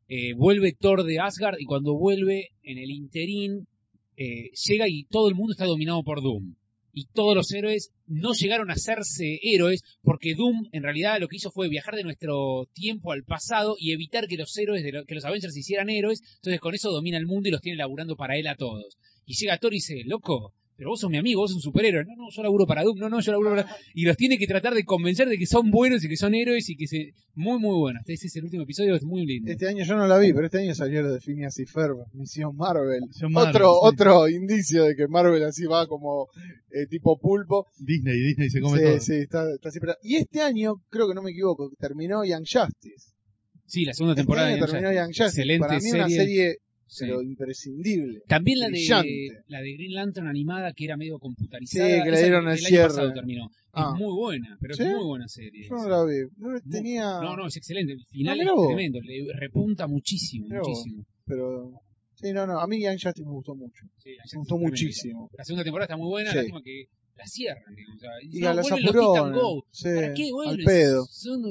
eh, 0.10 0.34
vuelve 0.34 0.74
Thor 0.74 1.04
de 1.04 1.20
Asgard 1.20 1.58
y 1.60 1.66
cuando 1.66 1.98
vuelve 1.98 2.50
en 2.64 2.78
el 2.78 2.91
interín, 2.91 3.68
eh, 4.16 4.50
llega 4.68 4.88
y 4.88 5.04
todo 5.06 5.30
el 5.30 5.36
mundo 5.36 5.52
está 5.52 5.66
dominado 5.66 6.04
por 6.04 6.22
Doom. 6.22 6.56
Y 7.00 7.06
todos 7.14 7.36
los 7.36 7.52
héroes 7.52 7.91
no 8.08 8.34
llegaron 8.34 8.72
a 8.72 8.74
hacerse 8.74 9.38
héroes 9.43 9.84
porque 10.02 10.34
Doom 10.34 10.68
en 10.72 10.82
realidad 10.82 11.20
lo 11.20 11.28
que 11.28 11.36
hizo 11.36 11.52
fue 11.52 11.70
viajar 11.70 11.93
de 11.95 12.02
nuestro 12.04 12.68
tiempo 12.74 13.12
al 13.12 13.24
pasado 13.24 13.76
y 13.78 13.91
evitar 13.91 14.26
que 14.28 14.36
los 14.36 14.58
héroes, 14.58 14.84
de 14.84 14.91
lo- 14.91 15.06
que 15.06 15.14
los 15.14 15.24
Avengers 15.24 15.54
se 15.54 15.60
hicieran 15.60 15.91
héroes. 15.91 16.24
Entonces 16.38 16.60
con 16.60 16.74
eso 16.74 16.89
domina 16.89 17.20
el 17.20 17.28
mundo 17.28 17.50
y 17.50 17.52
los 17.52 17.62
tiene 17.62 17.78
laburando 17.78 18.16
para 18.16 18.36
él 18.36 18.48
a 18.48 18.56
todos. 18.56 18.98
Y 19.28 19.36
llega 19.36 19.60
Thor 19.60 19.74
y 19.74 19.78
dice, 19.78 20.02
loco, 20.08 20.56
pero 20.78 20.91
vos 20.91 20.99
sos 20.99 21.09
mi 21.09 21.17
amigo, 21.17 21.41
vos 21.41 21.49
sos 21.49 21.57
un 21.57 21.61
superhéroe. 21.63 22.05
No, 22.05 22.15
no, 22.15 22.30
yo 22.30 22.43
laburo 22.43 22.67
para 22.67 22.84
Doom, 22.84 22.99
no, 22.99 23.09
no, 23.09 23.19
yo 23.19 23.32
laburo 23.32 23.49
para... 23.49 23.75
Y 23.95 24.05
los 24.05 24.15
tiene 24.15 24.38
que 24.38 24.45
tratar 24.45 24.75
de 24.75 24.84
convencer 24.86 25.28
de 25.28 25.38
que 25.38 25.47
son 25.47 25.71
buenos 25.71 26.03
y 26.03 26.07
que 26.07 26.15
son 26.15 26.36
héroes 26.36 26.69
y 26.69 26.75
que 26.75 26.86
se... 26.86 27.13
Muy, 27.34 27.59
muy 27.59 27.75
bueno. 27.78 27.99
Este 28.05 28.28
es 28.28 28.36
el 28.36 28.43
último 28.43 28.63
episodio, 28.63 28.95
es 28.95 29.03
muy 29.03 29.25
lindo. 29.25 29.51
Este 29.51 29.67
año 29.67 29.84
yo 29.84 29.95
no 29.95 30.07
la 30.07 30.19
vi, 30.19 30.34
pero 30.34 30.45
este 30.45 30.59
año 30.59 30.75
salió 30.75 31.01
lo 31.01 31.11
de 31.11 31.19
Phineas 31.19 31.57
y 31.57 31.65
Ferb, 31.65 31.97
Misión 32.13 32.55
Marvel. 32.55 33.01
Misión 33.07 33.32
Marvel, 33.32 33.55
otro, 33.55 33.73
sí. 33.73 33.80
otro 33.82 34.30
indicio 34.30 34.84
de 34.84 34.95
que 34.95 35.07
Marvel 35.07 35.43
así 35.43 35.65
va 35.65 35.88
como 35.88 36.28
eh, 36.69 36.86
tipo 36.88 37.17
pulpo. 37.19 37.65
Disney, 37.80 38.19
Disney 38.19 38.49
se 38.51 38.61
come 38.61 38.78
sí, 38.78 38.84
todo. 38.84 38.99
sí, 38.99 39.15
está, 39.15 39.51
está 39.51 39.71
siempre. 39.71 39.93
Y 40.03 40.17
este 40.17 40.41
año, 40.41 40.75
creo 40.89 41.07
que 41.07 41.15
no 41.15 41.23
me 41.23 41.32
equivoco, 41.32 41.71
terminó 41.80 42.23
Young 42.23 42.45
Justice. 42.45 43.17
Sí, 43.65 43.84
la 43.84 43.93
segunda 43.93 44.13
Este 44.13 44.21
temporada 44.21 44.47
año 44.47 44.57
de 44.57 44.71
terminó 44.71 44.93
Young 44.93 45.07
Justice. 45.07 45.25
Excelente 45.25 45.67
Para 45.67 45.80
mí 45.80 45.91
una 45.91 46.09
serie. 46.09 46.57
Sí. 46.88 47.05
pero 47.05 47.21
imprescindible. 47.21 48.21
También 48.27 48.59
la 48.59 48.69
de, 48.69 49.29
la 49.47 49.61
de 49.61 49.73
Green 49.73 49.93
Lantern 49.93 50.27
animada, 50.27 50.71
que 50.73 50.85
era 50.85 50.95
medio 50.97 51.19
computarizada. 51.19 51.85
Sí, 51.88 52.03
que 52.03 52.09
esa 52.09 52.19
dieron 52.21 52.47
el, 52.49 52.57
cierre. 52.57 53.13
terminó. 53.13 53.49
Ah. 53.73 53.91
Es 53.93 53.99
muy 54.01 54.13
buena, 54.15 54.57
pero 54.59 54.73
¿Sí? 54.73 54.83
es 54.83 54.89
muy 54.95 55.05
buena 55.05 55.27
serie. 55.27 55.67
Yo 55.69 55.75
no 55.75 55.89
la 55.89 56.05
vi. 56.05 56.27
No 56.38 56.59
tenía. 56.69 57.03
No, 57.21 57.35
no, 57.35 57.47
es 57.47 57.57
excelente. 57.57 57.93
El 57.93 58.05
final 58.05 58.39
es 58.39 58.47
tremendo. 58.67 58.99
Le 59.01 59.33
repunta 59.33 59.85
muchísimo, 59.88 60.47
vos. 60.49 60.67
muchísimo. 60.67 61.05
Pero. 61.25 61.71
Sí, 62.15 62.31
no, 62.33 62.47
no. 62.47 62.59
A 62.59 62.65
mí 62.67 62.83
Justice 62.83 63.23
me 63.23 63.31
gustó 63.31 63.53
mucho. 63.53 63.85
Sí, 63.97 64.15
la 64.15 64.23
Me 64.33 64.39
gustó 64.39 64.57
muchísimo. 64.57 65.29
La 65.38 65.43
segunda 65.43 65.63
temporada 65.63 65.85
está 65.85 65.97
muy 65.97 66.07
buena, 66.07 66.31
Sí. 66.31 66.38
lástima 66.38 66.61
que 66.63 66.85
la 67.15 67.25
cierran. 67.27 67.75
o 67.95 67.99
sea, 67.99 68.09
Y 68.23 68.39
no, 68.39 68.49
a 68.49 68.53
las 68.55 68.71
apurones. 68.71 69.41
Sí, 69.71 69.89
¿Para 69.93 70.13
qué 70.13 70.23
al 70.25 70.31
vuelven? 70.31 70.65
pedo. 70.65 71.05
Son 71.11 71.41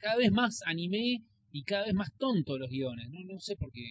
cada 0.00 0.16
vez 0.16 0.32
más 0.32 0.62
anime 0.66 1.22
y 1.52 1.62
cada 1.62 1.84
vez 1.84 1.94
más 1.94 2.08
tontos 2.18 2.58
los 2.58 2.70
guiones. 2.70 3.08
No, 3.10 3.20
no 3.32 3.38
sé 3.38 3.54
por 3.56 3.70
qué. 3.70 3.82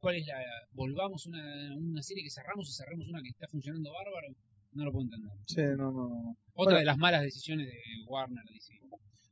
¿Cuál 0.00 0.16
es 0.16 0.26
la. 0.26 0.34
Volvamos 0.72 1.26
una, 1.26 1.42
una 1.76 2.02
serie 2.02 2.22
que 2.24 2.30
cerramos 2.30 2.68
y 2.68 2.72
cerremos 2.72 3.08
una 3.08 3.20
que 3.22 3.28
está 3.28 3.46
funcionando 3.48 3.90
bárbaro? 3.92 4.28
No 4.72 4.84
lo 4.84 4.92
puedo 4.92 5.04
entender. 5.04 5.30
Sí, 5.46 5.62
no, 5.76 5.90
no. 5.90 6.08
no. 6.08 6.30
Otra 6.54 6.74
Bueno. 6.74 6.78
de 6.78 6.84
las 6.84 6.98
malas 6.98 7.22
decisiones 7.22 7.66
de 7.66 7.74
Warner 8.06 8.44
DC. 8.52 8.74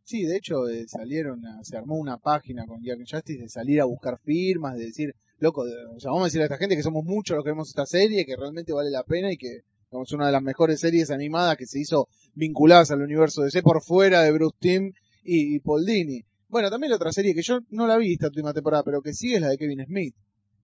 Sí, 0.02 0.24
de 0.24 0.36
hecho 0.36 0.68
eh, 0.68 0.84
salieron, 0.86 1.44
a- 1.46 1.62
se 1.64 1.76
armó 1.76 1.96
una 1.96 2.18
página 2.18 2.66
con 2.66 2.82
Young 2.82 3.04
Justice 3.10 3.40
de 3.42 3.48
salir 3.48 3.80
a 3.80 3.84
buscar 3.86 4.18
firmas, 4.22 4.76
de 4.76 4.86
decir, 4.86 5.14
loco, 5.38 5.64
de- 5.64 5.72
o 5.86 5.98
sea, 6.00 6.10
vamos 6.10 6.24
a 6.24 6.26
decirle 6.26 6.44
a 6.44 6.46
esta 6.46 6.58
gente 6.58 6.76
que 6.76 6.82
somos 6.82 7.04
muchos 7.04 7.36
los 7.36 7.44
que 7.44 7.50
vemos 7.50 7.68
esta 7.68 7.86
serie, 7.86 8.24
que 8.26 8.36
realmente 8.36 8.72
vale 8.72 8.90
la 8.90 9.02
pena 9.02 9.32
y 9.32 9.36
que 9.36 9.60
es 10.02 10.12
una 10.12 10.26
de 10.26 10.32
las 10.32 10.42
mejores 10.42 10.80
series 10.80 11.10
animadas 11.10 11.56
que 11.56 11.66
se 11.66 11.78
hizo 11.80 12.08
vinculadas 12.34 12.90
al 12.90 13.00
universo 13.02 13.42
DC 13.42 13.62
por 13.62 13.80
fuera 13.82 14.22
de 14.22 14.32
Bruce 14.32 14.56
Timm 14.60 14.92
y, 15.22 15.54
y 15.54 15.60
Paul 15.60 15.86
Dini. 15.86 16.22
Bueno, 16.48 16.68
también 16.70 16.90
la 16.90 16.96
otra 16.96 17.12
serie 17.12 17.34
que 17.34 17.42
yo 17.42 17.60
no 17.70 17.86
la 17.86 17.96
vi 17.96 18.14
esta 18.14 18.26
última 18.26 18.52
temporada, 18.52 18.82
pero 18.82 19.00
que 19.02 19.12
sí 19.14 19.34
es 19.34 19.40
la 19.40 19.48
de 19.48 19.56
Kevin 19.58 19.84
Smith, 19.86 20.14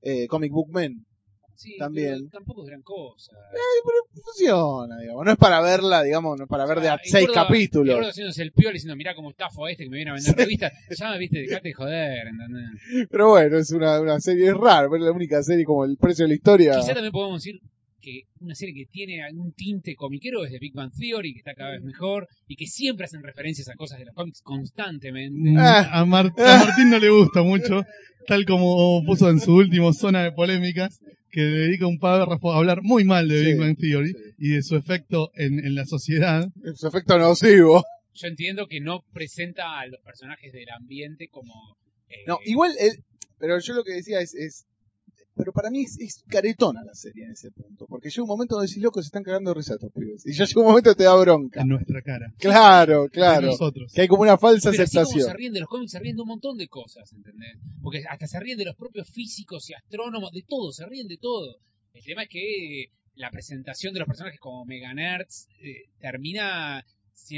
eh, 0.03 0.27
Comic 0.27 0.53
Book 0.53 0.69
Men. 0.73 1.05
Sí, 1.57 1.77
También. 1.77 2.15
pero 2.21 2.31
tampoco 2.31 2.63
es 2.63 2.69
gran 2.69 2.81
cosa. 2.81 3.33
Funciona, 4.25 4.99
digamos, 4.99 5.25
no 5.27 5.33
es 5.33 5.37
para 5.37 5.61
verla, 5.61 6.03
digamos, 6.03 6.39
no 6.39 6.45
es 6.45 6.49
para 6.49 6.65
ver 6.67 6.81
de 6.81 6.89
a 6.89 6.95
Ah, 6.95 7.01
seis 7.05 7.29
y 7.31 7.33
capítulos. 7.35 7.95
Córdoba 7.95 8.11
haciéndose 8.11 8.43
el 8.43 8.53
piola 8.53 8.73
diciendo, 8.73 8.97
mirá 8.97 9.15
cómo 9.15 9.29
estafo 9.31 9.67
a 9.67 9.71
este 9.71 9.85
que 9.85 9.91
me 9.91 9.97
viene 9.97 10.11
a 10.13 10.15
vender 10.15 10.35
revistas. 10.37 10.73
Ya 10.99 11.11
me 11.11 11.19
viste, 11.19 11.41
dejate 11.41 11.69
de 11.69 11.75
joder, 11.75 12.27
¿entendés? 12.29 13.09
Pero 13.11 13.29
bueno, 13.29 13.59
es 13.59 13.71
una, 13.73 14.01
una 14.01 14.19
serie 14.21 14.55
rara, 14.55 14.89
pero 14.91 14.97
es 14.97 15.03
la 15.03 15.13
única 15.13 15.43
serie 15.43 15.65
como 15.67 15.85
el 15.85 15.97
precio 15.99 16.25
de 16.25 16.29
la 16.31 16.35
historia. 16.35 16.77
Quizá 16.81 16.95
también 16.95 17.13
podemos 17.13 17.43
decir 17.43 17.61
que 18.01 18.23
una 18.41 18.55
serie 18.55 18.75
que 18.75 18.91
tiene 18.91 19.23
algún 19.23 19.53
tinte 19.53 19.95
comiquero 19.95 20.45
es 20.45 20.51
de 20.53 20.59
Big 20.59 20.73
Bang 20.75 20.91
Theory, 20.99 21.33
que 21.35 21.39
está 21.41 21.55
cada 21.55 21.73
vez 21.73 21.83
mejor, 21.83 22.27
y 22.49 22.57
que 22.57 22.67
siempre 22.67 23.05
hacen 23.05 23.23
referencias 23.23 23.69
a 23.69 23.75
cosas 23.75 23.99
de 23.99 24.07
los 24.07 24.15
cómics 24.15 24.41
constantemente. 24.43 25.51
Mm, 25.51 25.57
Ah. 25.59 26.01
A, 26.01 26.05
Mar- 26.05 26.33
a 26.39 26.65
Martín 26.65 26.91
no 26.91 26.99
le 26.99 27.11
gusta 27.11 27.43
mucho, 27.43 27.83
tal 28.27 28.45
como 28.47 29.03
puso 29.05 29.29
en 29.31 29.41
su 29.41 29.55
último 29.55 29.93
zona 29.93 30.23
de 30.23 30.33
polémicas, 30.33 30.99
que 31.31 31.41
le 31.43 31.59
dedica 31.59 31.87
un 31.87 31.99
párrafo 31.99 32.53
a 32.53 32.57
hablar 32.59 32.81
muy 32.83 33.05
mal 33.05 33.29
de 33.29 33.39
Sí, 33.39 33.47
Big 33.53 33.59
Bang 33.61 33.77
Theory 33.79 34.09
sí. 34.13 34.19
y 34.39 34.49
de 34.51 34.63
su 34.63 34.77
efecto 34.77 35.31
en, 35.35 35.65
en 35.65 35.75
la 35.75 35.85
sociedad. 35.87 36.49
Su 36.75 36.89
efecto 36.89 37.19
nocivo. 37.19 37.85
Yo 38.15 38.27
entiendo 38.27 38.67
que 38.67 38.81
no 38.81 39.03
presenta 39.13 39.79
a 39.79 39.87
los 39.87 40.01
personajes 40.01 40.53
del 40.53 40.69
ambiente 40.71 41.29
como... 41.31 41.77
eh, 42.09 42.25
No, 42.27 42.39
igual, 42.45 42.73
el- 42.81 43.05
pero 43.39 43.59
yo 43.61 43.75
lo 43.75 43.85
que 43.85 43.93
decía 43.93 44.21
es, 44.21 44.35
es 44.35 44.67
pero 45.35 45.53
para 45.53 45.71
mí 45.71 45.83
es, 45.83 45.99
es 45.99 46.23
caretona 46.29 46.83
la 46.85 46.95
serie 46.95 47.25
en 47.25 47.33
ese 47.33 47.51
punto, 47.51 47.87
porque 47.89 48.11
llega 48.11 48.23
un 48.23 48.29
momento 48.29 48.57
donde 48.57 48.69
decís, 48.69 48.83
loco, 48.83 49.01
se 49.03 49.07
están 49.07 49.23
cagando 49.23 49.51
de 49.51 49.55
risa 49.55 49.75
estos 49.75 49.93
pibes. 49.93 50.27
Y 50.27 50.33
ya 50.33 50.45
llega 50.45 50.61
un 50.61 50.67
momento 50.67 50.91
que 50.91 50.97
te 50.97 51.05
da 51.05 51.15
bronca. 51.17 51.61
En 51.63 51.69
nuestra 51.69 52.03
cara. 52.03 52.33
Claro, 52.39 53.09
claro. 53.09 53.47
nosotros. 53.49 53.93
Que 53.95 54.03
hay 54.03 54.09
como 54.09 54.23
una 54.23 54.37
falsa 54.39 54.71
Pero 54.71 54.83
así 54.83 54.97
como 54.97 55.07
se 55.07 55.13
aceptación. 55.13 55.37
ríen 55.39 55.53
de 55.53 55.61
los 55.61 55.69
cómics, 55.69 55.93
se 55.93 55.99
ríen 55.99 56.17
de 56.17 56.23
un 56.23 56.29
montón 56.29 56.57
de 56.59 56.69
cosas, 56.69 57.13
¿entendés? 57.13 57.57
Porque 57.83 58.03
hasta 58.09 58.27
se 58.27 58.39
ríen 58.41 58.59
de 58.59 58.65
los 58.67 58.77
propios 58.77 59.09
físicos 59.09 59.69
y 59.71 59.75
astrónomos, 59.75 60.33
de 60.33 60.43
todo, 60.47 60.73
se 60.73 60.85
ríen 60.87 61.07
de 61.09 61.17
todo. 61.17 61.57
El 61.95 62.05
tema 62.05 62.25
es 62.25 62.29
que 62.29 62.87
la 63.15 63.31
presentación 63.31 63.93
de 63.95 64.01
los 64.01 64.07
personajes 64.07 64.39
como 64.41 64.65
Mega 64.65 64.93
Nerds 64.95 65.49
eh, 65.63 65.91
termina 66.01 66.85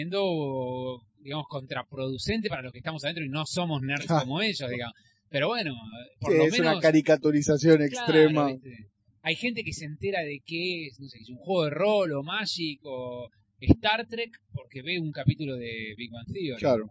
siendo, 0.07 1.03
digamos, 1.21 1.47
contraproducente 1.49 2.49
para 2.49 2.63
los 2.63 2.73
que 2.73 2.79
estamos 2.79 3.05
adentro 3.05 3.25
y 3.25 3.29
no 3.29 3.45
somos 3.47 3.83
nerds 3.83 4.07
Ah. 4.11 4.21
como 4.21 4.41
ellos, 4.41 4.69
digamos. 4.71 4.95
Pero 5.33 5.49
bueno, 5.49 5.75
por 6.21 6.33
Sí, 6.33 6.39
lo 6.39 6.45
es 6.45 6.53
menos... 6.53 6.73
una 6.73 6.81
caricaturización 6.81 7.77
Claro, 7.79 7.85
extrema. 7.87 8.47
¿viste? 8.53 8.89
Hay 9.23 9.35
gente 9.37 9.65
que 9.65 9.73
se 9.73 9.85
entera 9.87 10.21
de 10.21 10.41
que 10.45 10.87
es, 10.87 11.01
no 11.01 11.09
sé, 11.09 11.19
es 11.19 11.31
un 11.31 11.37
juego 11.39 11.65
de 11.65 11.71
rol 11.71 12.13
o 12.13 12.23
Magic 12.23 12.81
o 12.85 13.29
Star 13.61 14.07
Trek 14.09 14.31
porque 14.53 14.83
ve 14.83 14.99
un 15.01 15.13
capítulo 15.13 15.57
de 15.57 15.95
Big 15.97 16.11
Bang 16.11 16.27
Theory. 16.27 16.59
Claro. 16.61 16.87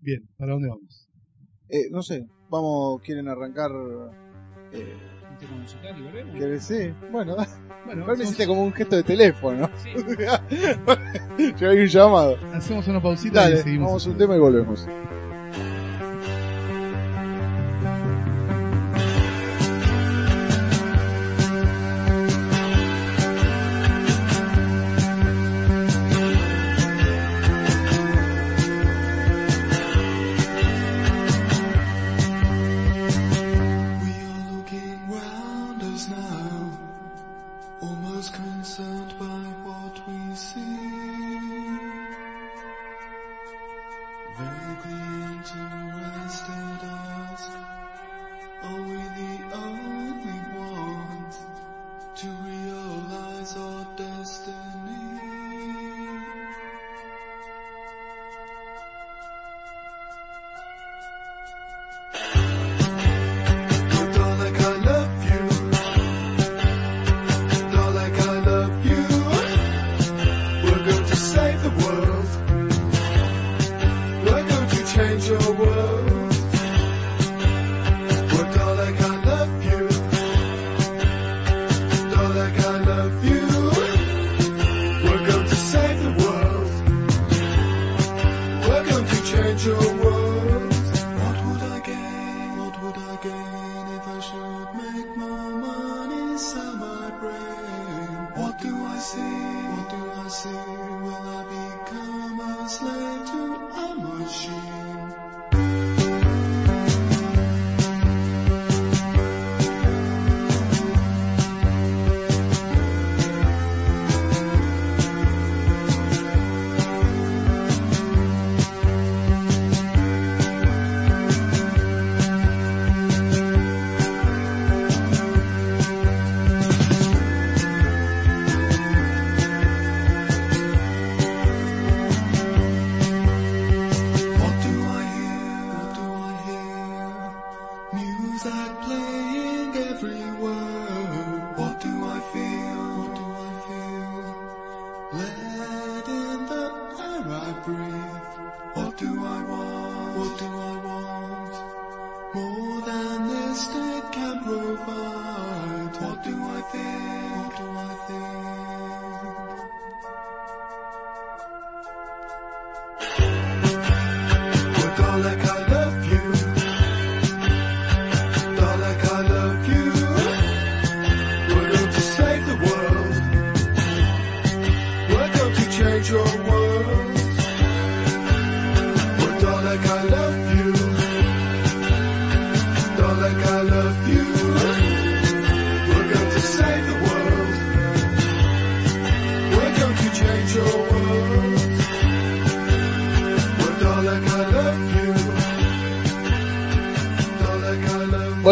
Bien, 0.00 0.28
¿para 0.36 0.52
dónde 0.52 0.68
vamos? 0.68 1.08
Eh, 1.68 1.88
no 1.90 2.02
sé, 2.02 2.24
vamos, 2.50 3.00
quieren 3.02 3.28
arrancar. 3.28 3.70
Eh, 4.72 4.94
Un 5.30 5.38
tema 5.38 5.56
musical 5.58 5.96
y 5.98 6.02
volvemos. 6.02 6.34
que- 6.36 6.60
sí, 6.60 6.92
bueno, 7.12 7.36
Bueno, 7.86 8.02
igual 8.02 8.18
me 8.18 8.24
hiciste 8.24 8.46
como 8.48 8.64
un 8.64 8.72
gesto 8.72 8.96
de 8.96 9.02
teléfono. 9.04 9.70
Sí. 9.82 9.90
Yo 11.60 11.70
hay 11.70 11.78
un 11.78 11.86
llamado. 11.86 12.36
hacemos 12.52 12.88
una 12.88 13.00
pausita 13.00 13.42
Dale, 13.42 13.60
y 13.60 13.62
seguimos. 13.62 13.86
vamos 13.86 14.06
a 14.06 14.10
un 14.10 14.18
tema 14.18 14.34
y 14.36 14.40
volvemos. 14.40 14.86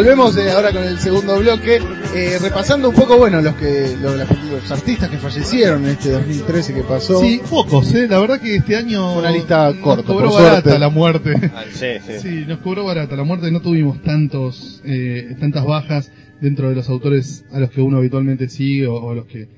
Volvemos 0.05 0.37
eh, 0.37 0.51
ahora 0.51 0.71
con 0.71 0.85
el 0.85 0.99
segundo 0.99 1.39
bloque, 1.39 1.79
eh, 2.15 2.39
repasando 2.39 2.91
un 2.91 2.95
poco, 2.95 3.17
bueno, 3.17 3.41
los 3.41 3.55
que 3.55 3.97
los, 4.03 4.15
los 4.19 4.71
artistas 4.71 5.09
que 5.09 5.17
fallecieron 5.17 5.83
en 5.85 5.93
este 5.93 6.11
2013 6.11 6.75
que 6.75 6.83
pasó. 6.83 7.23
Sí, 7.23 7.41
pocos, 7.49 7.95
¿eh? 7.95 8.07
La 8.07 8.19
verdad 8.19 8.39
que 8.39 8.57
este 8.57 8.77
año. 8.77 9.17
Una 9.17 9.31
lista 9.31 9.71
nos 9.71 9.79
corta, 9.79 10.03
cobró 10.03 10.29
por 10.29 10.43
barata 10.43 10.61
suerte. 10.61 10.79
la 10.79 10.89
muerte. 10.91 11.53
Ah, 11.55 11.65
sí, 11.73 11.87
sí. 12.07 12.19
Sí, 12.21 12.45
nos 12.47 12.59
cobró 12.59 12.85
barata 12.85 13.17
la 13.17 13.25
muerte. 13.25 13.51
No 13.51 13.63
tuvimos 13.63 14.03
tantos, 14.03 14.83
eh, 14.85 15.37
tantas 15.41 15.65
bajas 15.65 16.13
dentro 16.39 16.69
de 16.69 16.75
los 16.75 16.91
autores 16.91 17.47
a 17.51 17.59
los 17.59 17.71
que 17.71 17.81
uno 17.81 17.97
habitualmente 17.97 18.51
sigue 18.51 18.87
o, 18.87 18.97
o 18.97 19.11
a 19.11 19.15
los 19.15 19.25
que, 19.25 19.49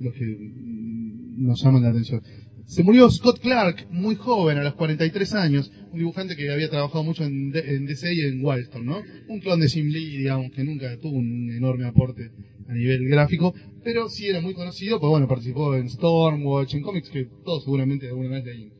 los 0.00 0.12
que 0.14 0.24
mm, 0.24 1.46
nos 1.46 1.62
llaman 1.62 1.84
la 1.84 1.90
atención. 1.90 2.22
Se 2.66 2.82
murió 2.82 3.08
Scott 3.08 3.38
Clark, 3.38 3.86
muy 3.90 4.16
joven, 4.16 4.58
a 4.58 4.64
los 4.64 4.74
43 4.74 5.34
años, 5.34 5.70
un 5.92 5.98
dibujante 5.98 6.34
que 6.34 6.50
había 6.50 6.68
trabajado 6.68 7.04
mucho 7.04 7.22
en, 7.22 7.52
DC 7.52 8.12
y 8.12 8.22
en 8.22 8.44
Wildstorm, 8.44 8.84
¿no? 8.84 9.02
Un 9.28 9.38
clon 9.38 9.60
de 9.60 9.68
Jim 9.68 9.86
Lee, 9.86 10.18
digamos, 10.18 10.50
que 10.50 10.64
nunca 10.64 10.98
tuvo 10.98 11.16
un 11.16 11.48
enorme 11.56 11.86
aporte 11.86 12.32
a 12.68 12.74
nivel 12.74 13.06
gráfico, 13.08 13.54
pero 13.84 14.08
sí 14.08 14.26
era 14.26 14.40
muy 14.40 14.52
conocido, 14.52 14.98
pues 14.98 15.10
bueno, 15.10 15.28
participó 15.28 15.76
en 15.76 15.88
Stormwatch, 15.88 16.74
en 16.74 16.82
cómics 16.82 17.08
que 17.08 17.28
todos 17.44 17.62
seguramente 17.62 18.08
alguna 18.08 18.30
vez 18.30 18.44
leímos. 18.44 18.74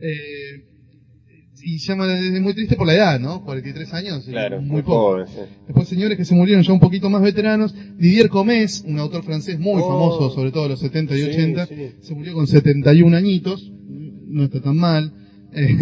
Eh, 0.00 0.64
y 1.62 1.78
llama, 1.78 2.12
es 2.14 2.40
muy 2.40 2.54
triste 2.54 2.76
por 2.76 2.86
la 2.86 2.94
edad, 2.94 3.20
¿no? 3.20 3.42
43 3.44 3.92
años, 3.94 4.24
Claro, 4.26 4.60
muy 4.60 4.70
muy 4.70 4.82
poco. 4.82 5.26
sí. 5.26 5.32
Después 5.66 5.88
señores 5.88 6.16
que 6.16 6.24
se 6.24 6.34
murieron 6.34 6.62
ya 6.62 6.72
un 6.72 6.80
poquito 6.80 7.08
más 7.10 7.22
veteranos. 7.22 7.74
Didier 7.98 8.28
Comés, 8.28 8.84
un 8.86 8.98
autor 8.98 9.22
francés 9.24 9.58
muy 9.58 9.80
Oh. 9.82 9.88
famoso, 9.88 10.30
sobre 10.34 10.52
todo 10.52 10.64
en 10.64 10.70
los 10.70 10.80
70 10.80 11.14
y 11.16 11.22
Sí, 11.22 11.28
80, 11.30 11.66
sí. 11.66 11.74
se 12.00 12.14
murió 12.14 12.34
con 12.34 12.46
71 12.46 13.16
añitos, 13.16 13.72
no 14.28 14.44
está 14.44 14.60
tan 14.60 14.76
mal. 14.76 15.12
Eh, 15.58 15.74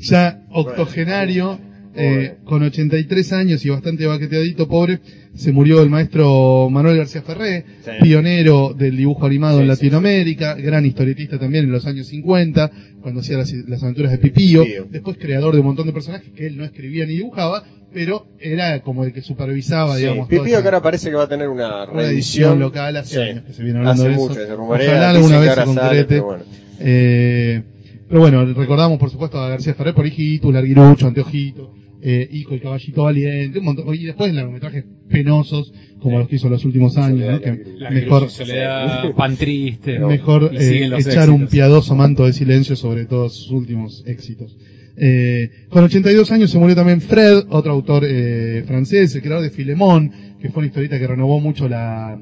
ya 0.00 0.44
octogenario, 0.50 1.60
eh, 1.94 2.34
Pobre. 2.38 2.44
con 2.44 2.62
83 2.64 3.32
años 3.32 3.64
y 3.64 3.68
bastante 3.70 4.04
baqueteadito, 4.06 4.66
pobre, 4.66 5.00
se 5.36 5.52
murió 5.52 5.82
el 5.82 5.90
maestro 5.90 6.68
Manuel 6.70 6.96
García 6.96 7.22
Ferré, 7.22 7.64
Sí. 7.84 7.90
pionero 8.02 8.74
del 8.76 8.96
dibujo 8.96 9.26
animado 9.26 9.58
Sí, 9.58 9.62
en 9.62 9.66
sí, 9.66 9.68
Latinoamérica, 9.68 10.54
gran 10.54 10.84
historietista 10.86 11.38
también 11.38 11.64
en 11.64 11.72
los 11.72 11.86
años 11.86 12.06
50, 12.08 12.70
cuando 13.02 13.20
hacía 13.20 13.36
las, 13.38 13.52
las 13.52 13.82
aventuras 13.82 14.10
de 14.12 14.18
Pipío, 14.18 14.64
después 14.90 15.16
creador 15.18 15.54
de 15.54 15.60
un 15.60 15.66
montón 15.66 15.86
de 15.86 15.92
personajes 15.92 16.30
que 16.34 16.46
él 16.46 16.56
no 16.56 16.64
escribía 16.64 17.06
ni 17.06 17.12
dibujaba, 17.16 17.62
pero 17.92 18.26
era 18.40 18.80
como 18.80 19.04
el 19.04 19.12
que 19.12 19.22
supervisaba, 19.22 19.94
Sí, 19.94 20.00
digamos, 20.02 20.28
Pipío 20.28 20.44
que 20.60 20.64
ahora 20.66 20.82
parece 20.82 21.08
que 21.10 21.16
va 21.16 21.24
a 21.24 21.28
tener 21.28 21.48
una 21.48 21.84
una 21.84 21.84
edición 21.84 21.96
reedición 21.96 22.60
local 22.60 22.96
hace 22.96 23.14
Sí. 23.14 23.20
años 23.20 23.44
que 23.44 23.52
se 23.52 23.62
viene 23.62 23.78
hablando 23.78 24.02
Hace 24.02 24.08
de 24.10 24.14
eso. 24.16 24.28
mucho, 24.28 24.34
se 24.34 24.54
rumorea, 24.56 24.90
Ojalá 24.90 25.10
alguna 25.10 25.38
vez 25.38 25.54
se 25.54 25.64
concrete. 25.64 26.04
pero 26.08 26.24
bueno. 26.24 26.44
Eh, 26.80 27.62
pero 28.08 28.20
bueno, 28.20 28.44
recordamos 28.54 28.98
por 28.98 29.10
supuesto 29.10 29.38
a 29.38 29.48
García 29.48 29.74
Ferrer 29.74 29.94
por 29.94 30.06
Hijitus, 30.06 30.52
Larguirucho, 30.52 31.06
Anteojito, 31.06 31.72
eh, 32.08 32.28
Ico, 32.30 32.54
el 32.54 32.60
Caballito 32.60 33.02
Valiente, 33.02 33.58
un 33.58 33.64
montón, 33.64 33.92
y 33.92 34.04
después 34.04 34.32
largometrajes 34.32 34.84
penosos, 35.08 35.72
como 36.00 36.20
los 36.20 36.28
que 36.28 36.36
hizo 36.36 36.46
en 36.46 36.52
los 36.52 36.64
últimos 36.64 36.96
años, 36.96 37.28
¿no? 37.28 37.40
que. 37.40 37.64
La 37.78 37.90
mejor, 37.90 38.30
Soledad, 38.30 39.12
Pan 39.16 39.36
Triste. 39.36 39.98
mejor 39.98 40.52
eh, 40.54 40.60
siguen 40.60 40.90
los 40.90 41.04
echar 41.04 41.30
un 41.30 41.48
piadoso 41.48 41.96
manto 41.96 42.24
de 42.24 42.32
silencio 42.32 42.76
sobre 42.76 43.06
todos 43.06 43.34
sus 43.34 43.50
últimos 43.50 44.04
éxitos. 44.06 44.56
Eh, 44.96 45.50
con 45.68 45.82
82 45.82 46.30
años 46.30 46.50
se 46.50 46.58
murió 46.58 46.76
también 46.76 47.00
Fred, 47.00 47.44
otro 47.48 47.72
autor 47.72 48.04
eh, 48.06 48.62
francés, 48.68 49.12
el 49.16 49.22
creador 49.22 49.42
de 49.42 49.50
Filemón, 49.50 50.12
que 50.40 50.48
fue 50.50 50.60
una 50.60 50.68
historieta 50.68 51.00
que 51.00 51.08
renovó 51.08 51.40
mucho 51.40 51.68
la 51.68 52.18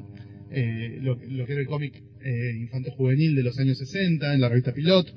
eh, 0.50 0.98
lo, 1.02 1.16
lo 1.16 1.44
que 1.44 1.52
era 1.52 1.60
el 1.60 1.66
cómic 1.66 2.02
eh, 2.24 2.56
infanto-juvenil 2.58 3.34
de 3.34 3.42
los 3.42 3.58
años 3.58 3.76
60 3.76 4.32
en 4.32 4.40
la 4.40 4.48
revista 4.48 4.72
Pilot. 4.72 5.12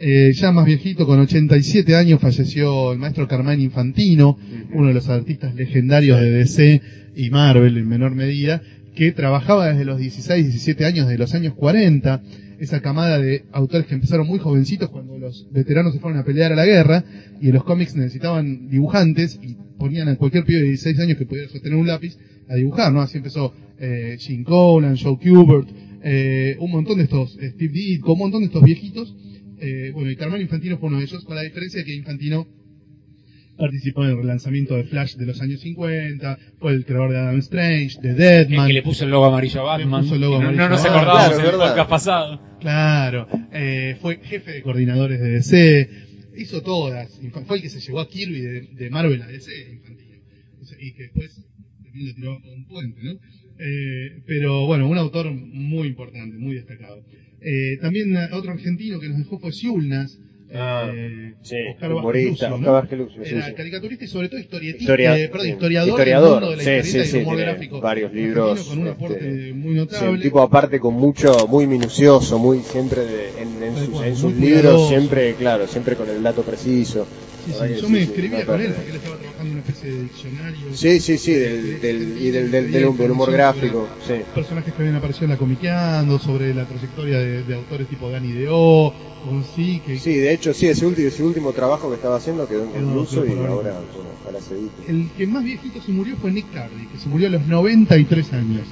Eh, 0.00 0.32
ya 0.32 0.52
más 0.52 0.64
viejito, 0.64 1.06
con 1.06 1.18
87 1.18 1.96
años, 1.96 2.20
falleció 2.20 2.92
el 2.92 2.98
maestro 2.98 3.26
Carmine 3.26 3.62
Infantino, 3.62 4.38
uno 4.72 4.88
de 4.88 4.94
los 4.94 5.08
artistas 5.08 5.54
legendarios 5.56 6.20
de 6.20 6.30
DC 6.30 6.82
y 7.16 7.30
Marvel 7.30 7.76
en 7.76 7.88
menor 7.88 8.14
medida, 8.14 8.62
que 8.94 9.10
trabajaba 9.10 9.68
desde 9.68 9.84
los 9.84 9.98
16, 9.98 10.46
17 10.46 10.84
años 10.84 11.08
de 11.08 11.18
los 11.18 11.34
años 11.34 11.54
40, 11.54 12.22
esa 12.60 12.80
camada 12.80 13.18
de 13.18 13.44
autores 13.52 13.86
que 13.86 13.94
empezaron 13.94 14.26
muy 14.26 14.38
jovencitos 14.38 14.88
cuando 14.90 15.18
los 15.18 15.48
veteranos 15.50 15.94
se 15.94 16.00
fueron 16.00 16.20
a 16.20 16.24
pelear 16.24 16.52
a 16.52 16.56
la 16.56 16.66
guerra 16.66 17.04
y 17.40 17.48
en 17.48 17.54
los 17.54 17.64
cómics 17.64 17.94
necesitaban 17.96 18.68
dibujantes 18.68 19.38
y 19.42 19.56
ponían 19.78 20.08
a 20.08 20.16
cualquier 20.16 20.44
pibe 20.44 20.60
de 20.60 20.68
16 20.68 20.98
años 21.00 21.18
que 21.18 21.26
pudiera 21.26 21.48
sostener 21.48 21.78
un 21.78 21.86
lápiz 21.86 22.16
a 22.48 22.54
dibujar, 22.54 22.92
¿no? 22.92 23.00
Así 23.00 23.18
empezó 23.18 23.52
eh, 23.78 24.16
Gene 24.18 24.44
Colan, 24.44 24.96
Joe 24.96 25.18
Kubert, 25.18 25.68
eh, 26.02 26.56
un 26.60 26.70
montón 26.70 26.98
de 26.98 27.04
estos, 27.04 27.36
eh, 27.40 27.50
Steve 27.54 27.72
Ditko, 27.72 28.12
un 28.12 28.18
montón 28.18 28.40
de 28.40 28.46
estos 28.46 28.62
viejitos. 28.62 29.14
Eh, 29.60 29.90
bueno, 29.92 30.10
y 30.10 30.16
Carmine 30.16 30.42
Infantino 30.42 30.78
fue 30.78 30.88
uno 30.88 30.98
de 30.98 31.04
ellos, 31.04 31.24
con 31.24 31.36
la 31.36 31.42
diferencia 31.42 31.84
que 31.84 31.94
Infantino 31.94 32.46
participó 33.56 34.04
en 34.04 34.10
el 34.10 34.16
relanzamiento 34.18 34.76
de 34.76 34.84
Flash 34.84 35.16
de 35.16 35.26
los 35.26 35.40
años 35.40 35.60
50, 35.60 36.38
fue 36.60 36.72
el 36.72 36.84
creador 36.84 37.10
de 37.10 37.18
Adam 37.18 37.38
Strange, 37.38 38.00
de 38.00 38.10
El 38.10 38.16
Deadman. 38.16 38.66
que 38.68 38.72
le 38.72 38.82
puso 38.82 39.04
el 39.04 39.10
logo 39.10 39.24
amarillo 39.26 39.60
a 39.62 39.76
Batman. 39.78 40.02
puso 40.02 40.14
el 40.14 40.20
logo 40.20 40.38
que 40.38 40.44
no, 40.44 40.52
no 40.52 40.68
nos 40.68 40.84
acordábamos 40.84 41.28
Claro, 41.28 41.48
en 41.48 41.54
el 41.54 41.60
podcast 41.60 41.90
pasado. 41.90 42.40
Claro, 42.60 43.28
eh, 43.52 43.96
fue 44.00 44.18
jefe 44.22 44.52
de 44.52 44.62
coordinadores 44.62 45.20
de 45.20 45.30
DC, 45.30 45.90
hizo 46.36 46.62
todas, 46.62 47.20
fue 47.46 47.56
el 47.56 47.62
que 47.62 47.68
se 47.68 47.80
llevó 47.80 47.98
a 48.00 48.08
Kirby 48.08 48.40
de, 48.40 48.60
de 48.60 48.90
Marvel 48.90 49.22
a 49.22 49.26
DC, 49.26 49.50
Infantino, 49.72 50.18
y 50.78 50.92
que 50.92 51.02
después 51.04 51.44
también 51.82 52.06
lo 52.08 52.14
tiró 52.14 52.32
a 52.34 52.54
un 52.54 52.64
puente, 52.68 53.00
¿no? 53.02 53.12
Eh, 53.60 54.22
pero 54.24 54.66
bueno, 54.66 54.88
un 54.88 54.98
autor 54.98 55.32
muy 55.32 55.88
importante, 55.88 56.36
muy 56.38 56.54
destacado. 56.54 57.02
Eh, 57.40 57.78
también 57.80 58.16
otro 58.32 58.52
argentino 58.52 58.98
que 59.00 59.08
nos 59.08 59.18
dejó 59.18 59.38
fue 59.38 59.52
Siulnas, 59.52 60.18
Ah, 60.50 60.90
eh, 60.94 61.34
Sí, 61.42 61.56
Oscar 61.74 61.92
humorista, 61.92 62.48
Lucio, 62.48 62.54
Oscar 62.54 62.60
¿no? 62.68 62.72
Vázquez 62.72 62.98
Lucio, 62.98 63.22
sí, 63.22 63.34
Era 63.34 63.46
sí. 63.48 63.52
caricaturista 63.52 64.04
y 64.04 64.08
sobre 64.08 64.28
todo 64.30 64.40
historietista, 64.40 64.82
Historia- 64.94 65.18
eh, 65.18 65.28
perdón, 65.28 65.44
sí. 65.46 65.52
historiador, 65.52 65.88
Historiador, 65.90 66.30
del 66.30 66.40
mundo 66.40 66.50
de 66.50 66.56
la 66.56 66.82
sí, 66.82 67.04
sí, 67.04 67.16
y 67.18 67.20
humor 67.20 67.36
gráfico. 67.36 67.80
varios 67.82 68.12
libros, 68.14 68.62
Con 68.62 68.78
un 68.78 68.88
aporte 68.88 69.14
este, 69.28 69.52
muy 69.52 69.72
Sí, 69.72 69.76
notable. 69.76 70.08
un 70.08 70.20
tipo 70.22 70.40
aparte 70.40 70.80
con 70.80 70.94
mucho, 70.94 71.46
muy 71.48 71.66
minucioso, 71.66 72.38
muy 72.38 72.60
siempre 72.60 73.02
de- 73.04 73.42
en, 73.42 73.62
en 73.62 73.76
sus, 73.76 73.88
cual, 73.90 74.08
en 74.08 74.16
sus 74.16 74.32
libros, 74.36 74.60
cuidadoso. 74.62 74.88
siempre, 74.88 75.34
claro, 75.34 75.66
siempre 75.66 75.96
con 75.96 76.08
el 76.08 76.22
dato 76.22 76.42
preciso. 76.42 77.06
Sí, 77.48 77.54
sí, 77.58 77.80
yo 77.80 77.88
me 77.88 78.02
escribía 78.02 78.44
con 78.44 78.60
él 78.60 78.72
porque 78.74 78.90
él 78.90 78.96
estaba 78.96 79.16
trabajando 79.16 79.46
en 79.46 79.52
una 79.52 79.60
especie 79.60 79.90
de 79.90 80.02
diccionario. 80.02 80.66
Sí, 80.74 81.00
sí, 81.00 81.18
sí, 81.18 81.32
del, 81.32 81.80
del, 81.80 82.18
y 82.20 82.30
del, 82.30 82.50
del, 82.50 82.70
del, 82.70 82.84
humor 82.86 83.32
gráfico, 83.32 83.88
sí. 84.06 84.14
Personajes 84.34 84.74
que 84.74 84.82
habían 84.82 84.96
aparecido 84.96 85.24
en 85.24 85.30
la 85.30 85.36
comiqueando, 85.38 86.18
sobre 86.18 86.52
la 86.52 86.66
trayectoria 86.66 87.18
de, 87.18 87.42
de 87.44 87.54
autores 87.54 87.88
tipo 87.88 88.10
Dani 88.10 88.32
Deo, 88.32 88.92
con 89.24 89.44
sí, 89.44 89.80
que 89.84 89.98
Sí, 89.98 90.14
de 90.14 90.32
hecho, 90.32 90.52
sí, 90.52 90.66
ese 90.66 90.86
último, 90.86 91.08
ese 91.08 91.22
último 91.22 91.52
trabajo 91.52 91.88
que 91.88 91.96
estaba 91.96 92.16
haciendo 92.16 92.46
quedó 92.46 92.64
inconcluso 92.64 93.24
y 93.24 93.30
ahora, 93.30 93.54
bueno, 93.54 93.70
ojalá 94.22 94.40
se 94.40 94.56
el 94.90 95.08
que 95.16 95.26
más 95.26 95.42
viejito 95.42 95.80
se 95.80 95.90
murió 95.90 96.16
fue 96.16 96.30
Nick 96.30 96.52
Cardy, 96.52 96.86
que 96.92 96.98
se 96.98 97.08
murió 97.08 97.28
a 97.28 97.30
los 97.30 97.46
93 97.46 98.32
años. 98.34 98.66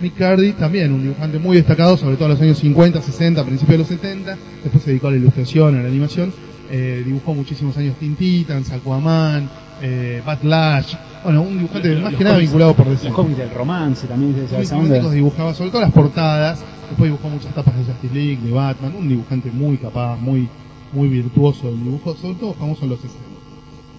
Nick 0.00 0.16
Cardy, 0.16 0.52
también 0.52 0.92
un 0.92 1.02
dibujante 1.02 1.38
muy 1.38 1.56
destacado, 1.56 1.96
sobre 1.96 2.16
todo 2.16 2.26
en 2.26 2.32
los 2.32 2.40
años 2.40 2.58
50, 2.58 3.02
60, 3.02 3.44
principios 3.44 3.72
de 3.72 3.78
los 3.78 3.88
70, 3.88 4.38
después 4.62 4.82
se 4.82 4.90
dedicó 4.90 5.08
a 5.08 5.10
la 5.10 5.18
ilustración, 5.18 5.78
a 5.78 5.82
la 5.82 5.88
animación, 5.88 6.32
eh, 6.70 7.02
dibujó 7.04 7.34
muchísimos 7.34 7.76
años 7.76 7.96
Teen 7.98 8.16
Titans, 8.16 8.70
Aquaman, 8.70 9.48
eh, 9.82 10.22
Batlash, 10.24 10.94
bueno, 11.24 11.42
un 11.42 11.56
dibujante 11.58 11.88
Los- 11.88 12.02
más 12.02 12.12
los 12.12 12.18
que 12.18 12.24
nada 12.24 12.36
cómics- 12.36 12.48
vinculado 12.50 12.74
por 12.74 12.88
DC. 12.90 13.04
Los 13.06 13.14
cómics 13.14 13.38
del 13.38 13.50
romance 13.50 14.06
también, 14.06 14.34
de 14.34 14.44
esa, 14.62 14.76
onda. 14.76 15.10
dibujaba 15.10 15.54
sobre 15.54 15.70
todo 15.70 15.80
las 15.82 15.92
portadas, 15.92 16.60
después 16.88 17.10
dibujó 17.10 17.28
muchas 17.28 17.54
tapas 17.54 17.76
de 17.76 17.84
Justice 17.84 18.14
League, 18.14 18.38
de 18.44 18.50
Batman, 18.52 18.94
un 18.98 19.08
dibujante 19.08 19.50
muy 19.50 19.76
capaz, 19.78 20.16
muy, 20.16 20.48
muy 20.92 21.08
virtuoso 21.08 21.66
del 21.68 21.82
dibujo, 21.82 22.14
sobre 22.16 22.34
todo 22.34 22.52
famoso 22.54 22.84
en 22.84 22.90
los 22.90 23.00
60. 23.00 23.20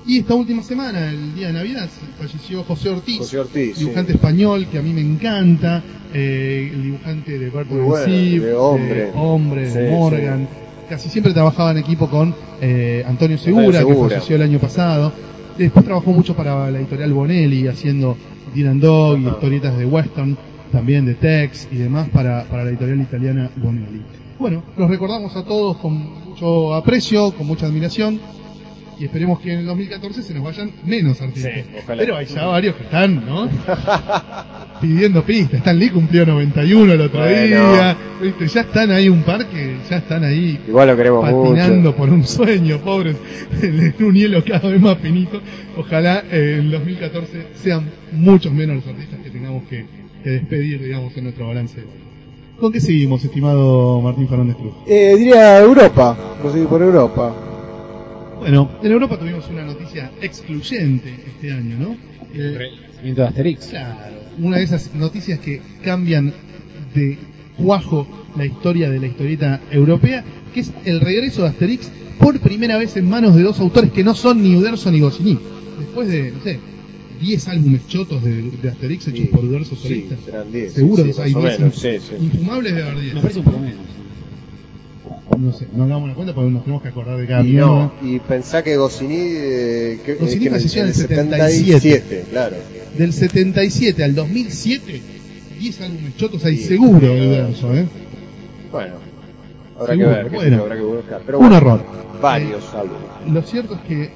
Y 0.03 0.17
esta 0.17 0.33
última 0.33 0.63
semana, 0.63 1.09
el 1.11 1.35
día 1.35 1.47
de 1.47 1.53
Navidad, 1.53 1.87
falleció 2.19 2.63
José 2.63 2.89
Ortiz, 2.89 3.19
José 3.19 3.37
Ortiz, 3.39 3.75
sí. 3.77 3.81
dibujante 3.83 4.13
español 4.13 4.65
que 4.71 4.79
a 4.79 4.81
mí 4.81 4.93
me 4.93 5.01
encanta, 5.01 5.83
eh, 6.11 6.71
el 6.73 6.83
dibujante 6.83 7.37
de 7.37 7.49
Bert 7.51 7.69
bueno, 7.69 7.95
de 7.95 8.53
Hombre. 8.55 9.11
Hombre, 9.13 9.69
de 9.69 9.87
Sí, 9.89 9.93
Morgan. 9.95 10.47
Casi 10.91 11.07
siempre 11.07 11.31
trabajaba 11.31 11.71
en 11.71 11.77
equipo 11.77 12.09
con 12.09 12.35
eh, 12.59 13.05
Antonio 13.07 13.37
Segura, 13.37 13.79
Segura. 13.79 14.09
que 14.09 14.15
falleció 14.15 14.35
el 14.35 14.41
año 14.41 14.59
pasado. 14.59 15.13
Después 15.57 15.85
trabajó 15.85 16.11
mucho 16.11 16.35
para 16.35 16.69
la 16.69 16.79
editorial 16.79 17.13
Bonelli, 17.13 17.65
haciendo 17.69 18.17
Dylan 18.53 18.81
Dog 18.81 19.17
y 19.19 19.27
historietas 19.29 19.77
de 19.77 19.85
Western, 19.85 20.37
también 20.69 21.05
de 21.05 21.13
Tex 21.13 21.69
y 21.71 21.77
demás 21.77 22.09
para, 22.09 22.43
para 22.43 22.65
la 22.65 22.71
editorial 22.71 22.99
italiana 22.99 23.49
Bonelli. 23.55 24.01
Bueno, 24.37 24.63
los 24.75 24.89
recordamos 24.89 25.33
a 25.37 25.45
todos 25.45 25.77
con 25.77 25.93
mucho 25.93 26.73
aprecio, 26.73 27.31
con 27.37 27.47
mucha 27.47 27.67
admiración 27.67 28.19
y 29.01 29.05
esperemos 29.05 29.39
que 29.39 29.51
en 29.51 29.59
el 29.61 29.65
2014 29.65 30.21
se 30.21 30.33
nos 30.35 30.43
vayan 30.43 30.71
menos 30.85 31.19
artistas. 31.19 31.53
Sí. 31.55 31.63
Pero 31.87 32.15
hay 32.15 32.27
ya 32.27 32.45
varios 32.45 32.75
que 32.75 32.83
están, 32.83 33.25
¿no? 33.25 33.49
Pidiendo 34.81 35.23
pistas. 35.23 35.57
Stan 35.59 35.77
Lee 35.77 35.89
cumplió 35.89 36.23
91 36.23 36.93
el 36.93 37.01
otro 37.01 37.19
Bueno. 37.19 37.71
día. 37.73 37.97
¿Viste? 38.21 38.47
Ya 38.47 38.61
están 38.61 38.91
ahí 38.91 39.09
un 39.09 39.23
par 39.23 39.47
que 39.47 39.77
ya 39.89 39.97
están 39.97 40.23
ahí 40.23 40.59
Igual 40.67 40.89
lo 40.89 40.95
queremos 40.97 41.25
patinando 41.25 41.89
mucho. 41.89 41.95
por 41.95 42.09
un 42.11 42.23
sueño, 42.23 42.77
pobres, 42.77 43.15
en 43.63 43.95
un 43.99 44.13
hielo 44.13 44.43
cada 44.45 44.69
vez 44.69 44.79
más 44.79 44.99
finito. 44.99 45.41
Ojalá 45.77 46.23
eh, 46.31 46.57
en 46.59 46.69
2014 46.69 47.47
sean 47.55 47.89
muchos 48.11 48.53
menos 48.53 48.75
los 48.75 48.87
artistas 48.87 49.19
que 49.23 49.31
tengamos 49.31 49.63
que, 49.67 49.83
que 50.23 50.29
despedir, 50.29 50.83
digamos, 50.83 51.17
en 51.17 51.23
nuestro 51.23 51.47
balance 51.47 51.81
¿Con 52.59 52.71
qué 52.71 52.79
seguimos, 52.79 53.25
estimado 53.25 53.99
Martín 54.01 54.27
Fernández 54.27 54.57
Cruz? 54.57 54.73
Eh, 54.85 55.15
diría 55.17 55.59
Europa, 55.59 56.15
por 56.69 56.81
Europa. 56.83 57.50
Bueno, 58.41 58.71
en 58.81 58.91
Europa 58.91 59.19
tuvimos 59.19 59.47
una 59.49 59.63
noticia 59.63 60.09
excluyente 60.19 61.13
este 61.27 61.51
año, 61.51 61.77
¿no? 61.77 61.95
El 62.33 62.55
Eh, 62.55 62.57
renacimiento 62.57 63.21
de 63.21 63.27
Asterix. 63.27 63.67
Claro, 63.67 64.15
una 64.39 64.57
de 64.57 64.63
esas 64.63 64.95
noticias 64.95 65.39
que 65.39 65.61
cambian 65.83 66.33
de 66.95 67.19
cuajo 67.57 68.07
la 68.35 68.45
historia 68.47 68.89
de 68.89 68.99
la 68.99 69.05
historieta 69.05 69.61
europea, 69.69 70.23
que 70.55 70.61
es 70.61 70.71
el 70.85 71.01
regreso 71.01 71.43
de 71.43 71.49
Asterix 71.49 71.91
por 72.19 72.39
primera 72.39 72.77
vez 72.79 72.97
en 72.97 73.07
manos 73.07 73.35
de 73.35 73.43
dos 73.43 73.59
autores 73.59 73.91
que 73.91 74.03
no 74.03 74.15
son 74.15 74.41
ni 74.41 74.55
Uderzo 74.55 74.91
ni 74.91 74.99
Goscinny. 75.01 75.37
Después 75.79 76.07
de, 76.07 76.31
no 76.31 76.43
sé, 76.43 76.59
10 77.21 77.47
álbumes 77.49 77.87
chotos 77.87 78.23
de, 78.23 78.41
de 78.59 78.69
Asterix 78.69 79.07
hechos 79.07 79.27
por 79.27 79.45
Uderzo 79.45 79.75
Sí, 79.75 79.81
solistas. 79.87 80.19
serán 80.25 80.51
10. 80.51 80.73
Seguro 80.73 81.03
sí, 81.05 81.11
que 81.13 81.21
hay 81.21 81.33
más 81.35 81.43
o 81.43 81.47
10 81.47 81.59
menos, 81.59 81.75
sí, 81.75 81.89
sí. 81.99 82.15
infumables 82.19 82.73
de 82.75 82.81
haber 82.81 82.99
10. 83.01 83.13
Me 83.13 83.21
parece 83.21 83.39
un 83.39 83.45
poco 83.45 83.59
menos. 83.59 83.75
No 85.37 85.51
sé, 85.53 85.67
no 85.75 85.83
hagamos 85.85 86.09
la 86.09 86.15
cuenta 86.15 86.33
porque 86.33 86.51
nos 86.51 86.63
tenemos 86.63 86.81
que 86.83 86.89
acordar 86.89 87.17
de 87.17 87.27
cada 87.27 87.43
Y 87.43 87.53
no, 87.53 87.91
y 88.01 88.19
pensá 88.19 88.63
que 88.63 88.77
Goscinny, 88.77 89.15
eh, 89.17 89.99
que, 90.05 90.15
Goscinny 90.15 90.35
eh, 90.35 90.39
que 90.39 90.47
en 90.47 90.53
el- 90.53 90.59
falleció 90.59 90.81
en 90.81 90.87
el 90.89 90.93
77, 90.93 92.25
claro. 92.31 92.55
Del 92.97 93.13
77 93.13 94.03
al 94.03 94.15
2007, 94.15 95.01
10 95.59 95.81
álbumes 95.81 96.17
chotos 96.17 96.45
hay 96.45 96.57
Sí, 96.57 96.63
seguro 96.65 96.99
de 96.99 97.27
Uderzo, 97.27 97.73
¿eh? 97.75 97.85
Bueno, 98.71 98.93
habrá 99.79 99.93
Seguro, 99.95 100.09
que 100.09 100.15
ver, 100.23 100.29
bueno. 100.31 100.61
habrá 100.63 100.75
que 100.75 100.81
buscar. 100.81 101.21
Pero 101.25 101.39
Un 101.39 101.53
error. 101.53 101.83
Varios 102.21 102.63
álbumes. 102.73 103.01
Lo 103.33 103.41
cierto 103.41 103.75
es 103.75 103.81
que 103.81 104.09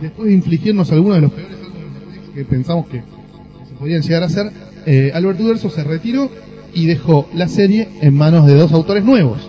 después 0.00 0.28
de 0.28 0.34
infligirnos 0.34 0.90
algunos 0.92 1.16
de 1.16 1.22
los 1.22 1.32
peores 1.32 1.56
álbumes 1.58 2.30
que 2.34 2.44
pensamos 2.44 2.86
que 2.88 2.98
se 2.98 3.74
podían 3.78 4.02
llegar 4.02 4.22
a 4.22 4.26
hacer, 4.26 4.50
eh, 4.86 5.12
Albert 5.14 5.40
Uderzo 5.40 5.70
se 5.70 5.84
retiró 5.84 6.30
y 6.74 6.86
dejó 6.86 7.28
la 7.34 7.48
serie 7.48 7.88
en 8.00 8.14
manos 8.14 8.46
de 8.46 8.54
dos 8.54 8.72
autores 8.72 9.04
nuevos, 9.04 9.48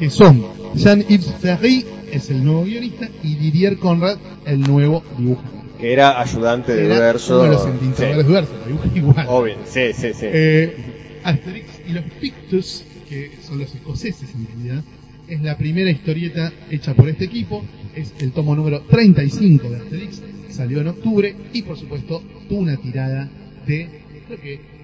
que 0.00 0.08
son 0.08 0.42
Jean-Yves 0.74 1.34
Ferry, 1.40 1.84
es 2.10 2.30
el 2.30 2.42
nuevo 2.42 2.64
guionista, 2.64 3.06
y 3.22 3.34
Didier 3.34 3.76
Conrad, 3.76 4.16
el 4.46 4.60
nuevo 4.62 5.04
dibujante. 5.18 5.60
Que 5.78 5.92
era 5.92 6.18
ayudante 6.18 6.74
de 6.74 6.86
Era 6.86 6.96
Uderzo. 6.96 7.34
uno 7.34 7.42
de 7.44 7.48
los 7.50 7.66
entintadores 7.66 8.26
de 8.26 8.32
Uderzo, 8.32 8.52
dibuja 8.66 8.88
igual. 8.94 9.26
Obvio, 9.28 9.56
sí, 9.66 9.92
sí, 9.92 10.12
sí. 10.14 10.26
Eh, 10.26 11.20
Asterix 11.22 11.66
y 11.86 11.92
los 11.92 12.04
Pictus, 12.18 12.82
que 13.10 13.32
son 13.42 13.58
los 13.58 13.74
escoceses 13.74 14.34
en 14.34 14.46
realidad, 14.46 14.84
es 15.28 15.42
la 15.42 15.58
primera 15.58 15.90
historieta 15.90 16.50
hecha 16.70 16.94
por 16.94 17.08
este 17.08 17.26
equipo, 17.26 17.62
es 17.94 18.14
el 18.20 18.32
tomo 18.32 18.56
número 18.56 18.80
35 18.80 19.68
de 19.68 19.76
Asterix, 19.76 20.22
salió 20.48 20.80
en 20.80 20.88
octubre 20.88 21.36
y 21.52 21.60
por 21.60 21.76
supuesto 21.76 22.22
tuvo 22.48 22.60
una 22.60 22.78
tirada 22.78 23.28
de, 23.66 23.86
creo 24.26 24.40
que 24.40 24.79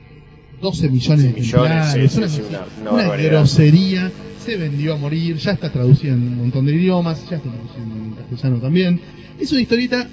12 0.60 0.88
millones 0.88 1.24
de 1.24 1.40
millones, 1.40 1.86
sí, 1.92 1.98
una, 1.98 2.08
sí, 2.08 2.36
sí, 2.36 2.40
cosa- 2.42 2.42
una- 2.48 2.58
una 2.80 2.90
una 2.92 3.02
barbaridad. 3.02 3.30
grosería, 3.30 4.12
se 4.44 4.56
vendió 4.56 4.94
a 4.94 4.96
morir, 4.96 5.36
ya 5.36 5.52
está 5.52 5.70
traducida 5.70 6.12
en 6.12 6.22
un 6.22 6.36
montón 6.38 6.66
de 6.66 6.74
idiomas, 6.74 7.18
ya 7.28 7.36
está 7.36 7.50
traducida 7.50 7.82
en 7.82 8.10
castellano 8.12 8.56
también. 8.58 9.00
Es 9.40 9.52
una 9.52 9.60
historieta 9.60 10.06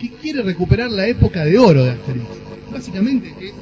que 0.00 0.10
quiere 0.14 0.42
recuperar 0.42 0.90
la 0.90 1.06
época 1.06 1.44
de 1.44 1.58
oro 1.58 1.84
de 1.84 1.90
Asterix. 1.90 2.24
Básicamente 2.72 3.28
es 3.40 3.52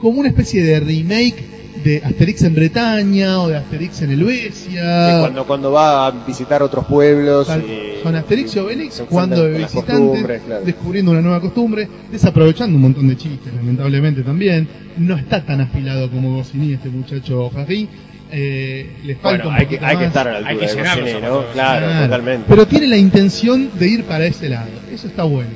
como 0.00 0.20
una 0.20 0.28
especie 0.28 0.62
de 0.62 0.80
remake 0.80 1.44
de 1.82 2.00
Asterix 2.04 2.42
en 2.42 2.54
Bretaña 2.54 3.40
o 3.40 3.48
de 3.48 3.56
Asterix 3.56 4.00
en 4.02 4.08
Sí, 4.08 4.14
Helvecia. 4.14 5.16
cuando, 5.20 5.46
cuando 5.46 5.72
va 5.72 6.06
a 6.06 6.10
visitar 6.26 6.62
otros 6.62 6.86
pueblos. 6.86 7.46
Tal- 7.46 7.62
y- 7.62 8.02
Son 8.02 8.14
Asterix 8.14 8.54
y 8.54 8.58
Obelix 8.58 9.02
cuando 9.08 9.44
de 9.44 9.58
visitantes, 9.58 10.42
claro. 10.46 10.64
descubriendo 10.64 11.10
una 11.10 11.20
nueva 11.22 11.40
costumbre, 11.40 11.88
desaprovechando 12.12 12.76
un 12.76 12.82
montón 12.82 13.08
de 13.08 13.16
chistes, 13.16 13.52
lamentablemente 13.54 14.22
también. 14.22 14.68
No 14.98 15.16
está 15.16 15.44
tan 15.44 15.60
afilado 15.62 16.10
como 16.10 16.36
Goscinny, 16.36 16.74
este 16.74 16.88
muchacho 16.90 17.50
Farri. 17.50 17.88
Eh, 18.30 18.96
le 19.04 19.14
falta 19.16 19.44
Bueno, 19.44 19.48
un 19.50 19.54
hay 19.54 19.66
que, 19.66 19.78
hay 19.84 19.96
que 19.96 20.04
estar 20.06 20.26
a 20.28 20.40
la 20.40 20.48
Hay 20.48 20.56
que 20.56 20.66
de 20.66 20.74
Goscinny, 20.82 21.12
¿no? 21.22 21.44
Claro. 21.52 22.02
totalmente. 22.04 22.44
Pero 22.48 22.66
tiene 22.66 22.86
la 22.88 22.96
intención 22.96 23.70
de 23.78 23.88
ir 23.88 24.04
para 24.04 24.24
ese 24.26 24.48
lado. 24.48 24.68
Eso 24.92 25.06
está 25.06 25.24
bueno. 25.24 25.50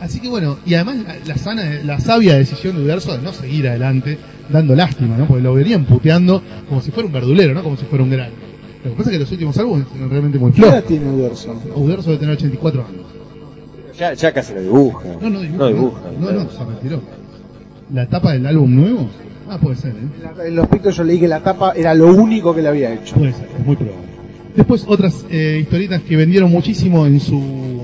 Así 0.00 0.20
que 0.20 0.28
bueno, 0.28 0.58
y 0.64 0.74
además 0.74 0.96
la, 1.04 1.16
la 1.26 1.36
sana, 1.36 1.64
la 1.84 1.98
sabia 2.00 2.36
decisión 2.36 2.76
de 2.76 2.82
Uderzo 2.84 3.16
de 3.16 3.22
no 3.22 3.32
seguir 3.32 3.66
adelante, 3.68 4.16
dando 4.50 4.74
lástima, 4.74 5.16
¿no? 5.16 5.26
Porque 5.26 5.42
lo 5.42 5.54
venían 5.54 5.84
puteando 5.84 6.42
como 6.68 6.80
si 6.80 6.90
fuera 6.90 7.06
un 7.06 7.12
verdulero, 7.12 7.54
¿no? 7.54 7.62
Como 7.62 7.76
si 7.76 7.84
fuera 7.86 8.04
un 8.04 8.10
gran. 8.10 8.30
Lo 8.84 8.90
que 8.90 8.96
pasa 8.96 9.10
es 9.10 9.16
que 9.16 9.20
los 9.20 9.32
últimos 9.32 9.58
álbumes 9.58 9.86
eran 9.96 10.10
realmente 10.10 10.38
muy 10.38 10.52
¿Qué 10.52 10.60
edad 10.62 10.70
flojos. 10.70 10.86
tiene 10.86 11.10
Uderzo? 11.10 11.62
Uderzo 11.76 12.10
debe 12.10 12.20
tener 12.20 12.34
84 12.36 12.84
años. 12.86 13.02
Ya, 13.98 14.12
ya 14.14 14.32
casi 14.32 14.54
no 14.54 14.60
dibuja. 14.60 15.08
No, 15.20 15.30
no 15.30 15.40
dibuja. 15.40 15.58
No 15.58 15.66
dibuja. 15.68 16.00
No, 16.20 16.30
no, 16.32 16.50
se 16.50 16.64
retiró. 16.64 17.02
La 17.92 18.06
tapa 18.06 18.32
del 18.32 18.46
álbum 18.46 18.74
nuevo, 18.76 19.08
ah, 19.48 19.58
puede 19.58 19.76
ser, 19.76 19.90
¿eh? 19.92 19.94
En 19.98 20.36
la- 20.36 20.46
En 20.46 20.54
los 20.56 20.68
pictos 20.68 20.96
yo 20.96 21.04
leí 21.04 21.18
que 21.18 21.26
la 21.28 21.40
tapa 21.40 21.72
era 21.74 21.94
lo 21.94 22.06
único 22.14 22.54
que 22.54 22.62
le 22.62 22.68
había 22.68 22.94
hecho. 22.94 23.16
Puede 23.16 23.32
ser, 23.32 23.48
es 23.58 23.66
muy 23.66 23.74
probable. 23.76 24.06
Después 24.54 24.84
otras 24.86 25.24
eh, 25.30 25.58
historietas 25.62 26.02
que 26.02 26.16
vendieron 26.16 26.50
muchísimo 26.50 27.06
en 27.06 27.18
su 27.20 27.82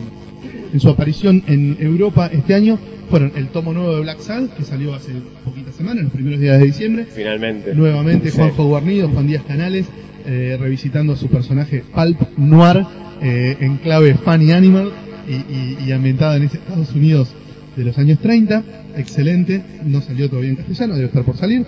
en 0.75 0.81
su 0.81 0.89
aparición 0.91 1.43
en 1.47 1.79
Europa 1.81 2.29
este 2.31 2.53
año 2.55 2.79
fueron 3.09 3.33
el 3.37 3.49
tomo 3.49 3.73
nuevo 3.73 3.95
de 3.95 4.03
Black 4.03 4.19
Sun, 4.21 4.49
que 4.57 4.65
salió 4.65 4.93
hace 4.95 5.13
poquitas 5.45 5.75
semanas, 5.77 6.05
los 6.05 6.13
primeros 6.13 6.41
días 6.41 6.59
de 6.59 6.67
diciembre. 6.67 7.07
Finalmente. 7.15 7.75
Nuevamente 7.75 8.31
Sí. 8.31 8.37
Juanjo 8.37 8.65
Guarnido, 8.67 9.09
Juan 9.09 9.27
Díaz 9.27 9.45
Canales, 9.49 9.87
eh, 10.27 10.57
revisitando 10.61 11.13
a 11.13 11.17
su 11.17 11.29
personaje 11.29 11.83
Pulp 11.95 12.21
Noir 12.37 12.85
eh, 13.23 13.57
en 13.61 13.77
clave 13.77 14.15
Funny 14.15 14.53
Animal 14.53 14.91
y, 15.29 15.33
y- 15.35 15.79
y 15.87 15.93
ambientada 15.93 16.37
en 16.37 16.43
ese 16.45 16.57
Estados 16.59 16.93
Unidos 16.93 17.29
de 17.77 17.85
los 17.85 17.97
años 17.99 18.19
30. 18.21 18.63
Excelente, 18.97 19.63
no 19.85 20.01
salió 20.01 20.29
todavía 20.29 20.51
en 20.51 20.57
castellano, 20.57 20.95
debe 20.95 21.07
estar 21.07 21.23
por 21.25 21.37
salir. 21.37 21.65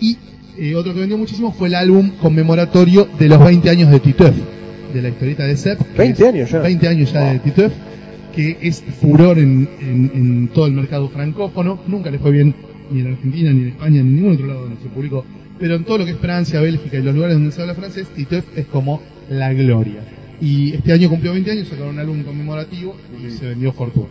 Y 0.00 0.16
eh, 0.58 0.74
otro 0.76 0.92
que 0.94 1.00
vendió 1.00 1.18
muchísimo 1.18 1.52
fue 1.52 1.68
el 1.68 1.74
álbum 1.74 2.10
conmemoratorio 2.20 3.08
de 3.18 3.28
los 3.28 3.42
20 3.42 3.68
años 3.70 3.90
de 3.90 4.00
Titeuf, 4.00 4.34
de 4.94 5.02
la 5.02 5.08
historieta 5.08 5.44
de 5.44 5.56
Sepp. 5.56 5.80
que 5.80 5.98
20 5.98 6.22
es- 6.22 6.28
años 6.34 6.50
ya. 6.50 6.58
20 6.60 6.88
años 6.88 7.12
ya 7.12 7.32
de 7.32 7.38
Titeuf, 7.40 7.72
que 8.34 8.58
es 8.60 8.82
furor 9.00 9.38
en, 9.38 9.68
en- 9.80 10.10
en 10.14 10.48
todo 10.48 10.66
el 10.66 10.72
mercado 10.72 11.08
francófono. 11.08 11.80
Nunca 11.86 12.10
le 12.10 12.18
fue 12.18 12.30
bien 12.32 12.54
ni 12.90 13.00
en 13.00 13.08
Argentina, 13.08 13.52
ni 13.52 13.62
en 13.62 13.68
España, 13.68 13.90
ni 14.02 14.08
en 14.10 14.16
ningún 14.16 14.32
otro 14.34 14.46
lado 14.46 14.60
donde 14.62 14.80
se 14.82 14.88
publicó. 14.88 15.24
Pero 15.58 15.74
en 15.76 15.84
todo 15.84 15.98
lo 15.98 16.04
que 16.04 16.12
es 16.12 16.16
Francia, 16.18 16.60
Bélgica 16.60 16.98
y 16.98 17.02
los 17.02 17.14
lugares 17.14 17.36
donde 17.36 17.52
se 17.52 17.60
habla 17.60 17.74
francés, 17.74 18.08
Titeuf 18.14 18.44
es 18.56 18.66
como 18.66 19.00
la 19.28 19.52
gloria. 19.52 20.00
Y 20.40 20.72
este 20.72 20.92
año 20.92 21.08
cumplió 21.10 21.32
20 21.32 21.50
años, 21.50 21.68
sacaron 21.68 21.90
un 21.94 21.98
álbum 22.00 22.22
conmemorativo 22.22 22.96
y 23.24 23.30
se 23.30 23.46
vendió 23.46 23.72
fortuna. 23.72 24.08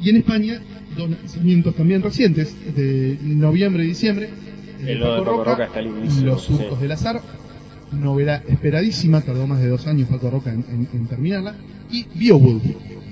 Y 0.00 0.08
en 0.10 0.16
España, 0.16 0.60
dos 0.96 1.10
lanzamientos 1.10 1.74
también 1.76 2.02
recientes, 2.02 2.56
de 2.74 3.18
noviembre 3.22 3.84
y 3.84 3.88
diciembre. 3.88 4.30
El 4.80 4.98
de 4.98 5.04
Paco 5.04 5.44
Roca 5.44 5.64
está 5.66 5.80
y. 5.82 6.24
Los 6.24 6.42
surcos 6.42 6.76
sí. 6.78 6.82
del 6.82 6.92
azar, 6.92 7.20
novela 7.92 8.42
esperadísima, 8.48 9.20
tardó 9.20 9.46
más 9.46 9.60
de 9.60 9.68
dos 9.68 9.86
años 9.86 10.08
Paco 10.08 10.30
Roca 10.30 10.52
en, 10.52 10.64
en- 10.70 10.88
en 10.92 11.06
terminarla, 11.06 11.54
y 11.90 12.06
Beowulf, 12.18 12.64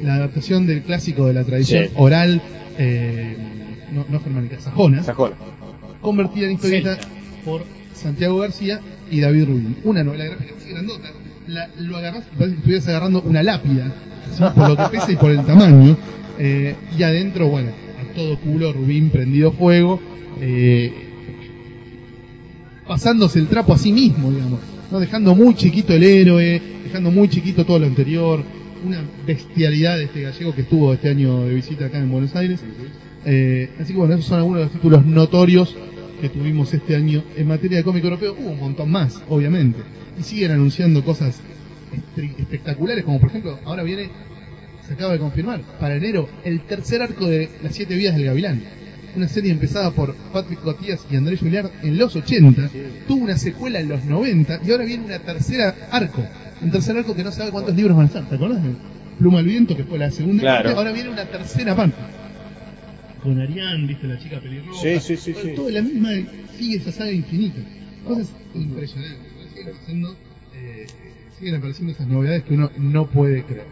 la 0.02 0.14
adaptación 0.14 0.66
del 0.66 0.82
clásico 0.82 1.26
de 1.26 1.34
la 1.34 1.44
tradición 1.44 1.84
Sí. 1.84 1.90
oral, 1.96 2.40
eh, 2.78 3.36
no, 3.92 4.06
no 4.08 4.20
germánica, 4.20 4.58
sajona, 4.60 5.02
Sajona. 5.02 5.36
convertida 6.00 6.46
en 6.46 6.52
historieta 6.52 6.94
Celta. 6.96 7.08
por 7.44 7.62
Santiago 7.94 8.38
García 8.38 8.80
y 9.10 9.20
David 9.20 9.44
Rubin. 9.46 9.76
Una 9.84 10.02
novela 10.04 10.24
gráfica 10.24 10.54
así 10.56 10.70
grandota, 10.70 11.10
la- 11.48 11.68
lo 11.78 11.96
agarrás 11.96 12.24
y 12.32 12.36
parece 12.36 12.52
que 12.54 12.58
estuvieras 12.58 12.88
agarrando 12.88 13.22
una 13.22 13.42
lápida, 13.42 13.92
por 14.54 14.68
lo 14.70 14.76
que 14.76 14.84
pesa 14.96 15.12
y 15.12 15.16
por 15.16 15.30
el 15.32 15.44
tamaño, 15.44 15.96
eh, 16.38 16.74
y 16.96 17.02
adentro, 17.02 17.48
bueno, 17.48 17.70
a 18.00 18.14
todo 18.14 18.38
culo, 18.38 18.72
Rubín 18.72 19.10
prendido 19.10 19.52
fuego, 19.52 20.00
eh, 20.40 20.92
pasándose 22.86 23.38
el 23.38 23.46
trapo 23.48 23.72
a 23.74 23.78
sí 23.78 23.92
mismo, 23.92 24.30
digamos, 24.30 24.60
¿no? 24.90 24.98
dejando 25.00 25.34
muy 25.34 25.54
chiquito 25.54 25.92
el 25.92 26.02
héroe, 26.02 26.60
dejando 26.84 27.10
muy 27.10 27.28
chiquito 27.28 27.64
todo 27.64 27.78
lo 27.78 27.86
anterior, 27.86 28.42
una 28.84 29.02
bestialidad 29.26 29.96
de 29.96 30.04
este 30.04 30.22
gallego 30.22 30.54
que 30.54 30.62
estuvo 30.62 30.92
este 30.92 31.10
año 31.10 31.44
de 31.44 31.54
visita 31.54 31.86
acá 31.86 31.98
en 31.98 32.10
Buenos 32.10 32.34
Aires. 32.36 32.60
Eh, 33.24 33.70
así 33.78 33.92
que 33.92 33.98
bueno, 33.98 34.14
esos 34.14 34.26
son 34.26 34.38
algunos 34.38 34.58
de 34.60 34.64
los 34.64 34.72
títulos 34.72 35.04
notorios 35.06 35.76
que 36.20 36.28
tuvimos 36.28 36.72
este 36.74 36.96
año 36.96 37.22
en 37.36 37.48
materia 37.48 37.78
de 37.78 37.84
cómic 37.84 38.04
europeo. 38.04 38.36
Hubo 38.38 38.50
un 38.50 38.60
montón 38.60 38.90
más, 38.90 39.22
obviamente, 39.28 39.80
y 40.18 40.22
siguen 40.22 40.52
anunciando 40.52 41.04
cosas 41.04 41.40
espectaculares, 42.16 43.04
como 43.04 43.20
por 43.20 43.30
ejemplo, 43.30 43.58
ahora 43.64 43.82
viene, 43.82 44.10
se 44.86 44.94
acaba 44.94 45.12
de 45.12 45.18
confirmar, 45.18 45.62
para 45.78 45.96
enero, 45.96 46.28
el 46.44 46.60
tercer 46.62 47.02
arco 47.02 47.26
de 47.26 47.50
Las 47.62 47.74
Siete 47.74 47.96
Vidas 47.96 48.16
del 48.16 48.26
Gavilán. 48.26 48.62
Una 49.16 49.26
serie 49.26 49.50
empezada 49.50 49.90
por 49.90 50.14
Patrick 50.32 50.60
Cotías 50.60 51.04
y 51.10 51.16
Andrés 51.16 51.40
Juliard 51.40 51.70
en 51.82 51.98
los 51.98 52.14
80, 52.14 52.70
tuvo 53.08 53.24
una 53.24 53.36
secuela 53.36 53.80
en 53.80 53.88
los 53.88 54.04
90 54.04 54.60
y 54.64 54.70
ahora 54.70 54.84
viene 54.84 55.04
una 55.04 55.18
tercera 55.18 55.74
arco. 55.90 56.24
Un 56.62 56.70
tercer 56.70 56.96
arco 56.96 57.14
que 57.14 57.24
no 57.24 57.32
sabe 57.32 57.50
cuántos 57.50 57.74
libros 57.74 57.96
van 57.96 58.04
a 58.04 58.08
estar, 58.08 58.28
¿te 58.28 58.34
acuerdas? 58.34 58.62
de 58.62 58.74
Pluma 59.18 59.38
al 59.40 59.44
viento, 59.44 59.76
que 59.76 59.84
fue 59.84 59.98
la 59.98 60.10
segunda 60.10 60.42
Claro. 60.42 60.64
parte, 60.64 60.78
ahora 60.78 60.92
viene 60.92 61.10
una 61.10 61.24
tercera 61.26 61.74
parte. 61.76 61.96
Con 63.22 63.38
Arián, 63.38 63.86
viste, 63.86 64.06
la 64.06 64.18
chica 64.18 64.40
pelirroja. 64.40 64.80
Sí, 64.80 64.98
sí, 65.00 65.16
sí, 65.16 65.34
sí. 65.34 65.52
Todo 65.54 65.68
la 65.70 65.82
misma, 65.82 66.08
sigue 66.56 66.76
esa 66.76 66.90
saga 66.92 67.12
infinita. 67.12 67.60
Cosas 68.06 68.32
impresionantes. 68.54 69.18
Siguen, 69.54 69.74
pasando, 69.78 70.16
eh, 70.54 70.86
siguen 71.38 71.54
apareciendo 71.56 71.92
esas 71.92 72.06
novedades 72.06 72.44
que 72.44 72.54
uno 72.54 72.70
no 72.78 73.06
puede 73.10 73.42
creer. 73.44 73.66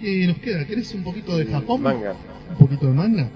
¿Qué 0.00 0.26
nos 0.26 0.38
queda? 0.38 0.64
¿Querés 0.66 0.92
un 0.94 1.04
poquito 1.04 1.36
de 1.36 1.46
Japón? 1.46 1.82
Manga. 1.82 2.14
Un 2.50 2.56
poquito 2.56 2.86
de 2.86 2.92
manga. 2.92 3.28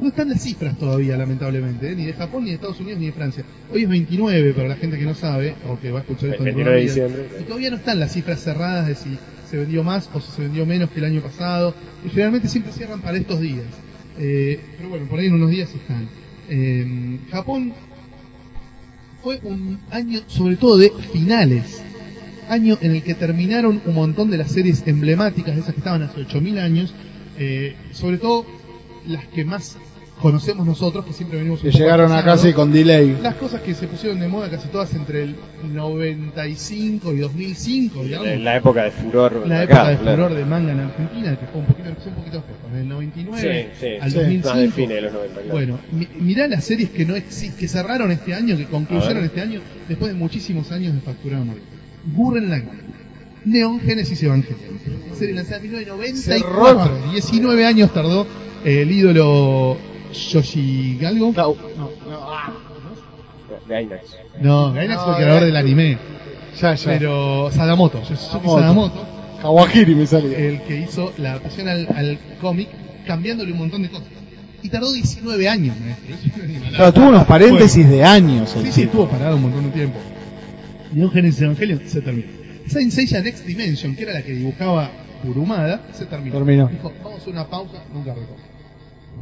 No 0.00 0.08
están 0.08 0.28
las 0.28 0.42
cifras 0.42 0.78
todavía, 0.78 1.16
lamentablemente, 1.16 1.92
¿eh? 1.92 1.94
ni 1.96 2.06
de 2.06 2.12
Japón, 2.12 2.44
ni 2.44 2.50
de 2.50 2.56
Estados 2.56 2.80
Unidos, 2.80 3.00
ni 3.00 3.06
de 3.06 3.12
Francia. 3.12 3.44
Hoy 3.72 3.82
es 3.82 3.88
29, 3.88 4.52
para 4.54 4.68
la 4.68 4.76
gente 4.76 4.98
que 4.98 5.04
no 5.04 5.14
sabe, 5.14 5.54
o 5.68 5.78
que 5.78 5.90
va 5.90 5.98
a 6.00 6.02
escuchar 6.02 6.30
esto 6.30 6.44
29 6.44 6.76
de 6.76 6.82
diciembre. 6.82 7.28
Y 7.40 7.44
todavía 7.44 7.70
no 7.70 7.76
están 7.76 8.00
las 8.00 8.12
cifras 8.12 8.40
cerradas 8.40 8.86
de 8.86 8.94
si 8.94 9.18
se 9.50 9.58
vendió 9.58 9.82
más 9.84 10.08
o 10.12 10.20
si 10.20 10.30
se 10.30 10.42
vendió 10.42 10.64
menos 10.66 10.90
que 10.90 10.98
el 11.00 11.04
año 11.06 11.20
pasado. 11.20 11.74
Y 12.04 12.08
generalmente 12.08 12.48
siempre 12.48 12.72
cierran 12.72 13.00
para 13.00 13.18
estos 13.18 13.40
días. 13.40 13.66
Eh, 14.18 14.60
pero 14.76 14.88
bueno, 14.90 15.06
por 15.06 15.18
ahí 15.18 15.26
en 15.26 15.34
unos 15.34 15.50
días 15.50 15.72
están. 15.74 16.08
Eh, 16.48 17.18
Japón 17.30 17.72
fue 19.22 19.40
un 19.42 19.78
año 19.90 20.20
sobre 20.26 20.56
todo 20.56 20.78
de 20.78 20.90
finales. 21.12 21.82
Año 22.48 22.76
en 22.82 22.94
el 22.94 23.02
que 23.02 23.14
terminaron 23.14 23.80
un 23.86 23.94
montón 23.94 24.30
de 24.30 24.36
las 24.36 24.50
series 24.52 24.86
emblemáticas, 24.86 25.54
de 25.54 25.62
esas 25.62 25.72
que 25.74 25.80
estaban 25.80 26.02
hace 26.02 26.20
8000 26.20 26.58
años. 26.58 26.94
eh, 27.38 27.74
sobre 27.92 28.18
todo 28.18 28.46
las 29.06 29.26
que 29.28 29.44
más 29.44 29.76
conocemos 30.20 30.64
nosotros, 30.66 31.04
que 31.04 31.12
siempre 31.12 31.38
venimos 31.38 31.58
un 31.60 31.64
Que 31.64 31.72
poco 31.72 31.82
llegaron 31.84 32.12
a 32.12 32.24
casi 32.24 32.52
con 32.52 32.72
delay. 32.72 33.18
Las 33.20 33.34
cosas 33.34 33.60
que 33.62 33.74
se 33.74 33.86
pusieron 33.88 34.20
de 34.20 34.28
moda 34.28 34.48
casi 34.48 34.68
todas 34.68 34.94
entre 34.94 35.24
el 35.24 35.36
95 35.64 37.12
y 37.12 37.18
2005, 37.18 38.04
digamos. 38.04 38.28
En 38.28 38.44
la 38.44 38.56
época 38.56 38.84
de 38.84 38.90
furor. 38.92 39.46
La 39.46 39.60
acá, 39.62 39.64
época 39.64 39.88
de 39.90 39.96
claro. 39.98 40.22
furor 40.24 40.38
de 40.38 40.44
manga 40.44 40.72
en 40.72 40.80
Argentina, 40.80 41.36
que 41.38 41.46
fue 41.46 41.60
un 41.60 41.66
poquito, 41.66 41.88
un 41.88 42.14
poquito 42.14 42.36
después, 42.38 42.56
con 42.62 42.76
el 42.76 42.88
99 42.88 43.70
Sí, 43.80 43.80
sí, 43.80 43.86
al 44.00 44.10
sí. 44.10 44.16
2005. 44.18 44.48
Más 44.48 44.58
de 44.58 44.70
fines 44.70 44.88
de 44.96 45.00
los 45.02 45.12
90, 45.12 45.34
claro. 45.40 45.52
Bueno, 45.52 45.78
mi- 45.92 46.08
mirá 46.20 46.46
las 46.48 46.64
series 46.64 46.90
que 46.90 47.04
no 47.04 47.14
que 47.14 47.68
cerraron 47.68 48.10
este 48.12 48.34
año, 48.34 48.56
que 48.56 48.66
concluyeron 48.66 49.24
este 49.24 49.40
año, 49.40 49.60
después 49.88 50.12
de 50.12 50.18
muchísimos 50.18 50.70
años 50.72 50.94
de 50.94 51.00
facturar 51.00 51.40
a 51.40 51.44
morir. 51.44 51.62
Gurren 52.14 52.50
Lagann, 52.50 52.80
Neon 53.44 53.80
Genesis 53.80 54.22
Evangelion, 54.22 54.78
serie 55.18 55.34
lanzada 55.34 55.56
en 55.58 55.62
1994, 55.64 57.10
19 57.12 57.66
años 57.66 57.92
tardó 57.92 58.26
el 58.64 58.90
ídolo 58.90 59.76
Yoshi 60.12 60.98
Galgo. 61.00 61.32
No, 61.32 61.54
no, 61.76 61.90
no, 62.10 62.32
ah, 62.32 62.52
Gainax. 63.68 64.16
No, 64.40 64.72
Gainax 64.72 65.02
fue 65.02 65.12
No, 65.12 65.18
el 65.18 65.22
creador 65.24 65.44
del 65.44 65.56
anime, 65.56 65.98
ya, 66.60 66.74
ya. 66.74 66.84
pero 66.86 67.50
Sadamoto, 67.50 68.00
Yosuke 68.02 68.16
Sadamoto. 68.18 68.58
Sadamoto, 68.60 69.06
Kawahiri 69.42 69.94
me 69.94 70.06
salía. 70.06 70.38
el 70.38 70.62
que 70.62 70.76
hizo 70.80 71.12
la 71.18 71.32
adaptación 71.32 71.68
al, 71.68 71.88
al 71.94 72.18
cómic, 72.40 72.68
cambiándole 73.06 73.52
un 73.52 73.58
montón 73.58 73.82
de 73.82 73.90
cosas. 73.90 74.08
Y 74.62 74.70
tardó 74.70 74.90
19 74.92 75.46
años, 75.48 75.76
Claro, 76.74 76.92
tuvo 76.94 77.08
unos 77.08 77.24
paréntesis 77.24 77.86
de 77.88 78.02
años. 78.02 78.56
el 78.56 78.64
Sí, 78.66 78.72
sí, 78.72 78.82
estuvo 78.82 79.06
parado 79.06 79.36
un 79.36 79.42
montón 79.42 79.64
de 79.64 79.70
tiempo. 79.70 79.98
Neon 80.92 81.10
Genesis 81.10 81.42
Evangelion 81.42 81.82
se 81.86 82.00
terminó. 82.00 82.28
Saint 82.66 82.90
Seiya 82.90 83.20
Next 83.20 83.44
Dimension, 83.44 83.94
que 83.94 84.04
era 84.04 84.14
la 84.14 84.22
que 84.22 84.32
dibujaba 84.32 84.90
Kurumada, 85.22 85.82
se 85.92 86.06
terminó. 86.06 86.36
Terminó. 86.36 86.68
Dijo, 86.68 86.92
vamos 87.02 87.26
a 87.26 87.30
una 87.30 87.46
pausa, 87.46 87.82
nunca 87.92 88.14
retomó. 88.14 88.38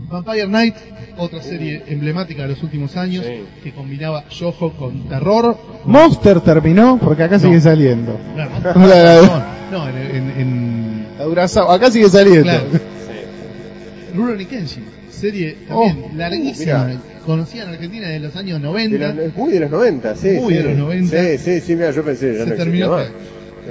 Vampire 0.09 0.47
Knight, 0.47 0.75
otra 1.19 1.43
serie 1.43 1.83
emblemática 1.89 2.43
de 2.43 2.49
los 2.49 2.63
últimos 2.63 2.97
años, 2.97 3.25
Sí. 3.27 3.45
que 3.63 3.73
combinaba 3.73 4.25
Yojo 4.29 4.73
con 4.73 5.09
terror. 5.09 5.57
Monster 5.85 6.41
terminó 6.41 6.99
porque 7.03 7.23
acá 7.25 7.37
No. 7.37 7.43
sigue 7.43 7.61
saliendo. 7.61 8.19
Claro, 8.35 8.51
La- 8.89 9.21
la- 9.21 9.47
no, 9.71 9.79
no, 9.79 9.89
en, 9.89 9.97
en, 9.97 10.31
en 10.41 11.07
La 11.19 11.25
Durazao, 11.25 11.71
acá 11.71 11.91
sigue 11.91 12.09
saliendo. 12.09 12.43
Claro. 12.45 12.65
Sí. 12.73 14.15
Rurouni 14.17 14.45
Kenshin, 14.45 14.85
serie 15.11 15.57
también 15.69 16.05
Oh, 16.05 16.17
larguísima, 16.17 16.91
conocida 17.25 17.63
en 17.65 17.69
Argentina 17.71 18.09
de 18.09 18.19
los 18.21 18.37
años 18.37 18.61
De 18.61 18.67
90. 18.67 19.15
los- 19.15 19.25
es 19.27 19.37
muy 19.37 19.53
de 19.53 19.61
los 19.61 19.71
90, 19.71 20.17
sí. 20.17 20.29
Muy 20.41 20.53
sí. 20.55 20.59
de 20.59 20.65
los 20.65 20.77
90. 20.79 21.17
Sí, 21.17 21.39
sí, 21.39 21.61
sí, 21.61 21.75
mira, 21.77 21.91
yo 21.93 22.05
pensé, 22.05 22.35
ya 22.37 22.45
se 22.45 22.51
no 22.51 22.57
terminó. 22.57 22.97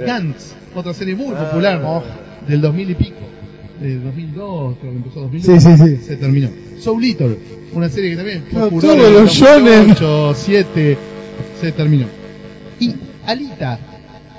Gantz, 0.06 0.54
otra 0.74 0.94
serie 0.94 1.14
muy 1.14 1.34
Ah. 1.36 1.44
popular, 1.50 1.80
del 2.48 2.60
2000 2.60 2.90
y 2.90 2.94
pico, 2.94 3.16
del 3.82 4.04
2002, 4.04 4.76
creo 4.80 4.90
que 4.92 4.96
empezó 4.96 5.20
2000. 5.20 5.42
Sí, 5.42 5.60
sí, 5.60 5.76
sí. 5.76 5.96
Se 6.04 6.16
terminó. 6.16 6.48
Soul 6.80 7.04
Eater, 7.04 7.38
una 7.72 7.88
serie 7.88 8.10
que 8.10 8.16
también 8.16 8.44
fue 8.50 8.60
No, 8.60 8.68
todos 8.70 8.96
los 8.98 9.12
2008, 9.32 9.32
shonen. 9.32 10.34
7, 10.34 10.98
se 11.60 11.72
terminó. 11.72 12.06
Y 12.80 12.94
Alita, 13.26 13.78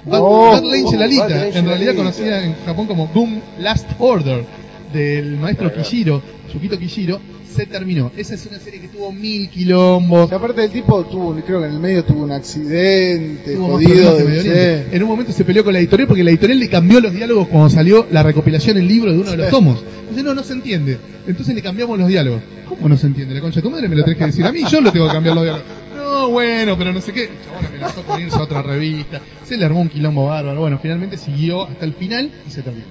Bad, 0.05 0.19
Oh, 0.21 0.51
Bad 0.51 0.63
oh, 0.63 1.01
Alita, 1.01 1.27
Bad 1.27 1.55
en 1.57 1.65
realidad 1.65 1.95
conocida 1.95 2.43
en 2.43 2.55
Japón 2.65 2.87
como 2.87 3.09
Doom 3.13 3.39
Last 3.59 3.89
Order, 3.99 4.43
del 4.91 5.37
maestro. 5.37 5.73
Kishiro, 5.73 6.21
Yukito 6.53 6.77
Kishiro, 6.77 7.19
se 7.53 7.65
terminó. 7.65 8.11
Esa 8.17 8.33
es 8.35 8.45
una 8.45 8.59
serie 8.59 8.81
que 8.81 8.87
tuvo 8.89 9.11
mil 9.11 9.49
quilombos, 9.49 10.29
Y 10.31 10.33
aparte 10.35 10.63
el 10.65 10.71
tipo 10.71 11.03
tuvo, 11.05 11.33
creo 11.35 11.61
que 11.61 11.67
en 11.67 11.73
el 11.73 11.79
medio 11.79 12.03
tuvo 12.03 12.23
un 12.23 12.31
accidente, 12.31 13.55
Tuvo 13.55 13.67
jodido. 13.73 14.17
de- 14.17 14.23
Medio. 14.23 14.53
En 14.95 15.03
un 15.03 15.09
momento 15.09 15.31
se 15.31 15.43
peleó 15.45 15.63
con 15.63 15.73
la 15.73 15.79
editorial 15.79 16.07
porque 16.07 16.23
la 16.23 16.31
editorial 16.31 16.59
le 16.59 16.69
cambió 16.69 16.99
los 16.99 17.13
diálogos 17.13 17.47
cuando 17.47 17.69
salió 17.69 18.07
la 18.11 18.23
recopilación 18.23 18.77
en 18.77 18.87
libro 18.87 19.11
de 19.11 19.19
uno 19.19 19.31
de 19.31 19.37
los 19.37 19.49
tomos. 19.49 19.83
Entonces 20.01 20.23
no, 20.23 20.33
no 20.33 20.43
se 20.43 20.53
entiende. 20.53 20.97
Entonces 21.27 21.55
le 21.55 21.61
cambiamos 21.61 21.97
los 21.97 22.07
diálogos. 22.07 22.41
¿Cómo 22.67 22.89
no 22.89 22.97
se 22.97 23.07
entiende? 23.07 23.33
La 23.35 23.41
concha 23.41 23.57
de 23.57 23.61
tu 23.63 23.69
madre 23.71 23.87
me 23.87 23.95
lo 23.95 24.03
tenés 24.03 24.17
que 24.17 24.25
decir 24.25 24.45
a 24.45 24.51
mí, 24.51 24.61
yo 24.69 24.81
lo 24.81 24.91
tengo 24.91 25.07
que 25.07 25.13
cambiar 25.13 25.35
los 25.35 25.43
diálogos. 25.43 25.67
No, 25.95 26.29
bueno, 26.29 26.77
pero 26.77 26.91
no 26.93 27.01
sé 27.01 27.11
qué. 27.13 27.23
El 27.23 27.29
chabón 27.45 27.65
amenazó 27.65 28.01
con 28.03 28.21
irse 28.21 28.37
a 28.37 28.41
otra 28.43 28.61
revista. 28.61 29.21
Se 29.43 29.57
le 29.57 29.65
armó 29.65 29.81
un 29.81 29.89
quilombo 29.89 30.25
bárbaro. 30.27 30.59
Bueno, 30.61 30.79
finalmente 30.81 31.17
siguió 31.17 31.63
hasta 31.67 31.85
el 31.85 31.93
final 31.93 32.31
y 32.47 32.51
se 32.51 32.61
terminó. 32.61 32.85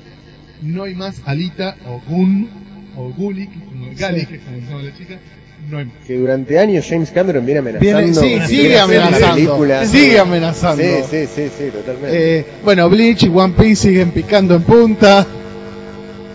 No 0.63 0.85
hay 0.85 0.95
más 0.95 1.21
Alita 1.25 1.77
o 1.87 2.01
Gun 2.09 2.49
o 2.97 3.11
Gulik, 3.13 3.51
como 3.65 3.87
Galik, 3.97 4.29
que 4.29 4.35
es 4.37 4.43
como 4.43 4.57
se 4.61 4.67
llama 4.67 4.83
la 4.83 4.97
chica. 4.97 5.19
No 5.71 5.79
hay 5.79 5.85
más. 5.85 5.95
Que 6.07 6.19
durante 6.19 6.59
años 6.59 6.87
James 6.89 7.11
Cameron 7.11 7.45
viene 7.45 7.61
amenazando. 7.61 7.99
Viene, 7.99 8.15
sí, 8.15 8.39
con 8.39 8.49
sigue 8.49 8.79
hacer 8.79 9.01
amenazando. 9.01 9.35
película. 9.35 9.87
Sigue 9.87 10.19
amenazando. 10.19 10.83
Sí, 10.83 10.91
sí, 11.09 11.27
sí, 11.27 11.49
sí, 11.57 11.65
totalmente. 11.73 12.39
Eh, 12.39 12.45
bueno, 12.65 12.91
Bleach 12.91 13.23
y 13.23 13.29
One 13.29 13.55
Piece 13.57 13.77
siguen 13.89 14.11
picando 14.11 14.57
en 14.57 14.63
punta. 14.63 15.27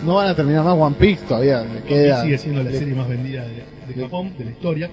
No 0.05 0.15
van 0.15 0.29
a 0.29 0.35
terminar 0.35 0.63
más 0.63 0.75
One 0.77 0.95
Piece 0.97 1.23
todavía. 1.27 1.61
Le 1.63 1.81
queda. 1.81 2.23
sigue 2.23 2.37
siendo 2.37 2.63
la 2.63 2.71
serie 2.71 2.93
más 2.93 3.09
vendida 3.09 3.45
de, 3.45 3.93
de 3.93 4.01
Japón, 4.01 4.33
de 4.37 4.45
la 4.45 4.51
historia. 4.51 4.89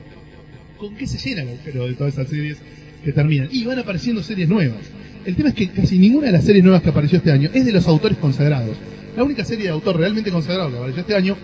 ¿Con 0.79 0.97
qué 0.97 1.07
se 1.07 1.19
llena 1.19 1.43
el 1.43 1.49
agujero 1.51 1.87
de 1.87 1.95
todas 1.95 2.15
esas 2.15 2.29
series 2.29 2.59
que 3.05 3.13
terminan? 3.13 3.49
Y 3.53 3.65
van 3.65 3.79
apareciendo 3.79 4.23
series 4.23 4.49
nuevas. 4.49 4.81
El 5.25 5.37
tema 5.37 5.51
es 5.51 5.55
que 5.55 5.71
casi 5.71 5.99
ninguna 5.99 6.27
de 6.27 6.33
las 6.33 6.45
series 6.45 6.65
nuevas 6.65 6.83
que 6.83 6.91
apareció 6.91 7.19
este 7.19 7.31
año 7.31 7.51
es 7.55 7.65
de 7.65 7.73
los 7.73 7.87
autores 7.87 8.19
consagrados. 8.19 8.77
La 9.17 9.23
única 9.23 9.45
serie 9.45 9.65
de 9.65 9.71
autor 9.71 9.99
realmente 9.99 10.31
consagrado 10.31 10.71
que 10.71 10.77
apareció 10.77 11.01
este 11.03 11.15
año 11.15 11.37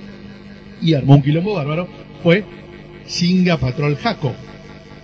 y 0.82 0.94
armó 0.94 1.14
un 1.14 1.22
quilombo 1.22 1.54
bárbaro 1.54 1.88
fue 2.22 2.44
Shinga 3.06 3.58
Patrol 3.58 3.96
Hako, 4.02 4.34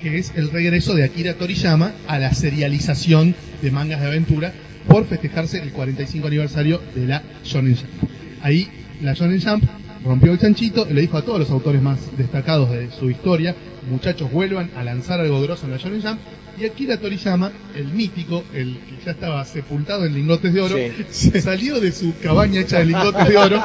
que 0.01 0.19
es 0.19 0.33
el 0.35 0.51
regreso 0.51 0.95
de 0.95 1.05
Akira 1.05 1.35
Toriyama 1.35 1.93
a 2.09 2.19
la 2.19 2.35
serialización 2.35 3.35
de 3.63 3.71
mangas 3.71 4.01
de 4.01 4.09
aventura 4.09 4.53
por 4.89 5.07
festejarse 5.07 5.61
el 5.61 5.73
45 5.73 6.27
aniversario 6.27 6.81
de 6.95 7.07
la 7.07 7.23
Shonen 7.45 7.77
Jump. 7.77 8.11
Ahí 8.43 8.69
la 9.01 9.15
Shonen 9.15 9.41
Jump 9.41 9.65
rompió 10.07 10.33
el 10.33 10.39
chanchito 10.39 10.87
y 10.89 10.95
le 10.95 11.01
dijo 11.03 11.17
a 11.19 11.23
todos 11.23 11.39
los 11.41 11.51
autores 11.51 11.83
más 11.83 11.99
destacados 12.17 12.71
de 12.71 12.91
su 12.91 13.11
historia, 13.11 13.55
muchachos 13.91 14.31
vuelvan 14.31 14.71
a 14.77 14.85
lanzar 14.85 15.21
algo 15.21 15.41
grosso 15.43 15.67
en 15.67 15.73
la 15.73 15.77
Shonen 15.79 16.03
Jump 16.03 16.21
y 16.59 16.65
Akira 16.65 16.97
Toriyama, 16.99 17.53
el 17.75 17.89
mítico, 17.89 18.43
el 18.55 18.79
que 18.79 19.05
ya 19.05 19.11
estaba 19.13 19.45
sepultado 19.45 20.07
en 20.07 20.15
lingotes 20.15 20.55
de 20.55 20.61
oro, 20.61 20.77
se 21.11 21.41
salió 21.43 21.81
de 21.81 21.93
su 21.93 22.15
cabaña 22.23 22.61
hecha 22.61 22.79
de 22.79 22.87
lingotes 22.87 23.29
de 23.29 23.37
oro, 23.37 23.63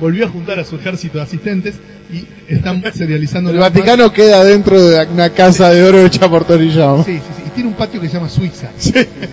volvió 0.00 0.26
a 0.26 0.28
juntar 0.30 0.58
a 0.60 0.64
su 0.64 0.76
ejército 0.76 1.18
de 1.18 1.24
asistentes 1.24 1.74
y 2.12 2.24
están 2.52 2.82
serializando 2.94 3.50
El 3.50 3.56
vez 3.56 3.60
más. 3.64 3.72
Vaticano 3.74 4.12
queda 4.12 4.44
dentro 4.44 4.80
de 4.82 5.04
una 5.06 5.30
casa 5.30 5.70
de 5.70 5.82
oro 5.82 6.06
hecha 6.06 6.30
por 6.30 6.44
Toriyama. 6.44 7.04
Sí, 7.04 7.14
sí, 7.16 7.22
sí. 7.36 7.42
Y 7.46 7.50
tiene 7.50 7.68
un 7.68 7.76
patio 7.76 8.00
que 8.00 8.08
se 8.08 8.14
llama 8.14 8.28
Suiza. 8.30 8.70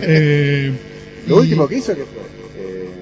Eh, 0.02 0.72
Lo 1.26 1.36
y- 1.36 1.40
último 1.40 1.68
que 1.68 1.78
hizo 1.78 1.94
que 1.94 2.02
fue. 2.04 2.35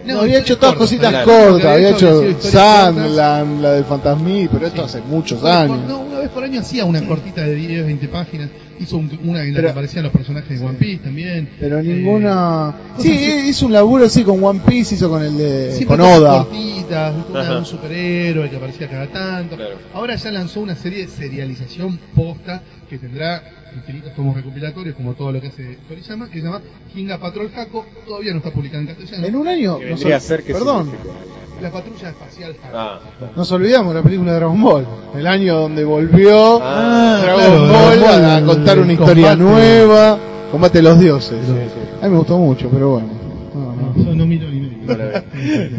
No, 0.07 0.21
había 0.21 0.39
hecho 0.41 0.59
todas 0.59 0.75
cositas 0.77 1.11
claro. 1.11 1.27
cortas, 1.27 1.67
había 1.75 1.91
hecho 1.91 2.23
Sandland, 2.41 3.61
la 3.63 3.73
del 3.73 3.85
Fantasmí, 3.85 4.49
pero 4.53 4.67
esto 4.67 4.85
hace 4.85 5.01
muchos 5.01 5.41
por- 5.41 5.51
años. 5.51 5.79
No, 5.89 6.01
una 6.01 6.19
vez 6.19 6.29
por 6.31 6.45
año 6.45 6.61
hacía 6.61 6.85
una 6.85 7.07
cortita 7.07 7.43
de 7.43 7.55
10, 7.55 7.85
20 7.87 8.09
páginas. 8.09 8.49
Hizo 8.81 8.97
un- 8.97 9.19
una 9.25 9.43
en 9.43 9.53
la 9.53 9.57
Pero- 9.59 9.69
que 9.69 9.71
aparecían 9.73 10.03
los 10.05 10.13
personajes 10.13 10.59
de 10.59 10.67
One 10.67 10.77
Piece 10.77 11.05
también. 11.05 11.49
Pero 11.61 11.79
Eh, 11.79 11.83
ninguna. 11.85 12.75
Sí, 12.99 13.13
así. 13.13 13.49
hizo 13.51 13.67
un 13.67 13.73
laburo 13.73 14.05
así 14.07 14.25
con 14.25 14.43
One 14.43 14.61
Piece, 14.67 14.97
hizo 14.97 15.09
con 15.09 15.23
el 15.23 15.37
de. 15.39 15.73
Siempre 15.77 15.97
con 15.97 16.01
Oda. 16.07 16.39
cortitas, 16.45 17.15
una- 17.31 17.59
un 17.59 17.65
superhéroe 17.67 18.51
que 18.51 18.57
aparecía 18.57 18.89
cada 18.89 19.07
tanto. 19.07 19.55
Claro. 19.57 19.77
Ahora 19.95 20.17
ya 20.17 20.31
lanzó 20.33 20.61
una 20.61 20.75
serie 20.75 21.07
de 21.07 21.09
serialización 21.09 21.99
posta 22.17 22.63
que 22.91 22.99
tendrá 22.99 23.43
infinitos 23.75 24.15
tomos 24.15 24.35
recopilatorios 24.37 24.97
como 24.97 25.15
todo 25.15 25.33
lo 25.33 25.41
que 25.41 25.49
hace 25.49 25.79
Toriyama, 25.89 26.29
que 26.31 26.41
se 26.41 26.45
llama 26.47 26.61
Kinga 26.93 27.19
Patrol 27.19 27.51
Hako, 27.57 27.87
todavía 28.07 28.33
no 28.33 28.39
está 28.39 28.51
publicada 28.51 28.83
en 28.83 28.87
castellano. 28.89 29.27
En 29.27 29.37
un 29.37 29.49
año. 29.49 29.79
que 29.79 29.85
vendría 29.87 30.17
a 30.17 30.21
ser 30.21 30.43
que 30.43 30.53
Perdón, 30.53 30.85
significa. 30.87 31.15
La 31.63 31.71
patrulla 31.71 32.09
espacial. 32.11 32.57
Ah, 32.73 32.99
nos 33.37 33.51
olvidamos 33.53 33.95
de 33.95 34.01
la 34.01 34.05
película 34.05 34.33
de 34.33 34.39
Dragon 34.39 34.61
Ball. 34.61 34.87
El 35.17 35.27
año 35.27 35.55
donde 35.61 35.85
volvió 35.85 36.61
Ah, 36.63 37.21
Dragon 37.23 37.41
claro, 37.41 37.61
Ball 37.61 37.99
Dragon 38.01 38.23
Ball, 38.23 38.25
a 38.25 38.45
contar 38.47 38.79
una 38.81 38.93
historia 38.93 39.37
combate. 39.37 39.53
nueva. 39.53 40.19
Combate 40.51 40.79
de 40.79 40.83
los 40.83 40.99
dioses. 41.01 41.39
sí, 41.47 41.53
sí. 41.53 41.81
A 42.03 42.05
mí 42.07 42.11
me 42.13 42.19
gustó 42.19 42.39
mucho, 42.39 42.69
pero 42.71 42.91
bueno. 42.91 43.09
No, 43.55 43.73
no. 43.73 43.93
No, 43.97 44.05
yo 44.05 44.15
no 44.15 44.27
miro 44.27 44.49
ni 44.49 44.61
medio. 44.61 44.75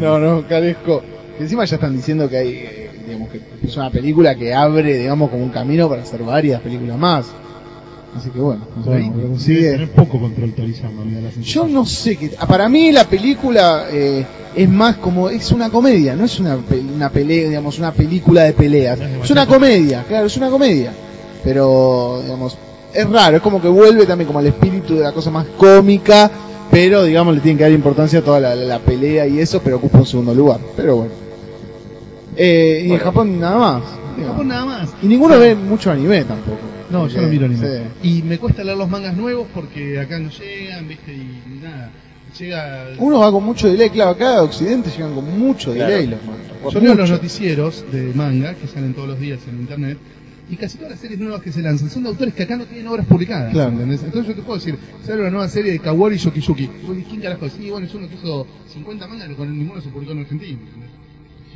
No, 0.00 0.18
no, 0.18 0.48
carezco. 0.48 1.02
Encima 1.38 1.64
ya 1.66 1.76
están 1.76 1.94
diciendo 1.94 2.28
que 2.28 2.36
hay, 2.38 2.48
eh, 2.54 2.90
digamos, 3.06 3.28
que 3.28 3.40
es 3.62 3.76
una 3.76 3.90
película 3.90 4.34
que 4.34 4.54
abre, 4.54 4.96
digamos, 4.96 5.28
como 5.30 5.44
un 5.44 5.50
camino 5.50 5.88
para 5.88 6.02
hacer 6.02 6.22
varias 6.22 6.60
películas 6.62 6.96
más. 6.98 7.26
Así 8.14 8.30
que 8.30 8.38
bueno, 8.38 8.66
consigue. 8.82 9.72
tener 9.72 9.90
poco 9.90 10.18
control 10.18 10.52
Toriyama, 10.52 11.04
me 11.04 11.14
da 11.16 11.20
la 11.22 11.30
Yo 11.42 11.66
no 11.66 11.84
sé 11.84 12.16
qué. 12.16 12.30
Para 12.48 12.68
mí 12.68 12.90
la 12.90 13.04
película 13.04 13.86
eh, 13.90 14.24
es 14.54 14.68
más 14.68 14.96
como 14.96 15.28
es 15.28 15.52
una 15.52 15.68
comedia, 15.68 16.16
no 16.16 16.24
es 16.24 16.40
una, 16.40 16.56
una 16.94 17.10
pelea, 17.10 17.48
digamos, 17.48 17.78
una 17.78 17.92
película 17.92 18.44
de 18.44 18.52
peleas. 18.54 18.98
Es 19.22 19.30
una 19.30 19.46
comedia, 19.46 20.04
claro, 20.08 20.26
es 20.26 20.36
una 20.36 20.48
comedia. 20.48 20.92
Pero, 21.44 22.20
digamos, 22.22 22.56
es 22.94 23.08
raro, 23.10 23.36
es 23.36 23.42
como 23.42 23.60
que 23.60 23.68
vuelve 23.68 24.06
también 24.06 24.26
como 24.26 24.38
al 24.38 24.46
espíritu 24.46 24.96
de 24.96 25.02
la 25.02 25.12
cosa 25.12 25.30
más 25.30 25.46
cómica, 25.58 26.30
pero 26.70 27.04
digamos 27.04 27.34
le 27.34 27.40
tienen 27.40 27.58
que 27.58 27.64
dar 27.64 27.72
importancia 27.72 28.20
a 28.20 28.22
toda 28.22 28.40
la, 28.40 28.54
la 28.54 28.78
pelea 28.78 29.26
y 29.26 29.40
eso, 29.40 29.60
pero 29.62 29.76
ocupa 29.76 29.98
un 29.98 30.06
segundo 30.06 30.34
lugar. 30.34 30.60
Pero 30.74 30.96
bueno. 30.96 31.12
Eh, 32.36 32.84
y 32.86 32.92
en 32.92 32.98
Japón 32.98 33.38
nada 33.38 33.58
más. 33.58 33.82
digamos. 34.16 34.36
Japón 34.36 34.48
nada 34.48 34.64
más. 34.64 34.88
Y 35.02 35.06
ninguno 35.06 35.38
ve 35.38 35.54
mucho 35.54 35.90
anime 35.90 36.24
tampoco. 36.24 36.75
No, 36.90 37.08
yo 37.08 37.20
no 37.22 37.28
miro 37.28 37.46
anime. 37.46 37.66
sí. 38.02 38.08
Y 38.08 38.22
me 38.22 38.38
cuesta 38.38 38.62
leer 38.64 38.76
los 38.78 38.88
mangas 38.88 39.16
nuevos 39.16 39.46
porque 39.54 39.98
acá 39.98 40.18
no 40.18 40.30
llegan, 40.30 40.88
viste, 40.88 41.12
y 41.14 41.60
nada. 41.62 41.90
Llega. 42.38 42.88
Uno 42.98 43.20
va 43.20 43.30
con 43.32 43.44
mucho 43.44 43.66
delay, 43.68 43.88
claro, 43.90 44.10
acá 44.10 44.32
de 44.34 44.38
Occidente 44.40 44.90
llegan 44.90 45.14
con 45.14 45.38
mucho 45.38 45.72
Claro. 45.72 45.90
delay 45.90 46.06
los 46.08 46.20
mangas. 46.24 46.72
Yo 46.72 46.80
leo 46.80 46.94
los 46.94 47.10
noticieros 47.10 47.84
de 47.92 48.12
manga 48.14 48.54
que 48.54 48.66
salen 48.66 48.92
todos 48.94 49.08
los 49.08 49.20
días 49.20 49.40
en 49.48 49.60
internet 49.60 49.98
y 50.48 50.56
casi 50.56 50.76
todas 50.76 50.92
las 50.92 51.00
series 51.00 51.18
nuevas 51.18 51.42
que 51.42 51.50
se 51.50 51.62
lanzan 51.62 51.90
son 51.90 52.02
de 52.04 52.08
autores 52.10 52.34
que 52.34 52.42
acá 52.42 52.56
no 52.56 52.64
tienen 52.66 52.86
obras 52.88 53.06
publicadas. 53.06 53.52
Claro. 53.52 53.70
¿entendés? 53.70 54.02
Entonces 54.02 54.28
yo 54.28 54.34
te 54.34 54.42
puedo 54.42 54.58
decir, 54.58 54.78
sale 55.04 55.20
una 55.22 55.30
nueva 55.30 55.48
serie 55.48 55.72
de 55.72 55.90
vos 55.90 56.10
decís, 56.10 56.28
¿Quién 57.08 57.20
carajo? 57.20 57.48
Sí, 57.48 57.70
bueno, 57.70 57.86
es 57.86 57.94
uno 57.94 58.08
que 58.08 58.14
hizo 58.16 58.46
50 58.72 59.06
mangas, 59.06 59.26
pero 59.26 59.38
con 59.38 59.58
ninguno 59.58 59.80
se 59.80 59.88
publicó 59.88 60.12
en 60.12 60.20
Argentina. 60.20 60.58
¿entendés? 60.60 60.95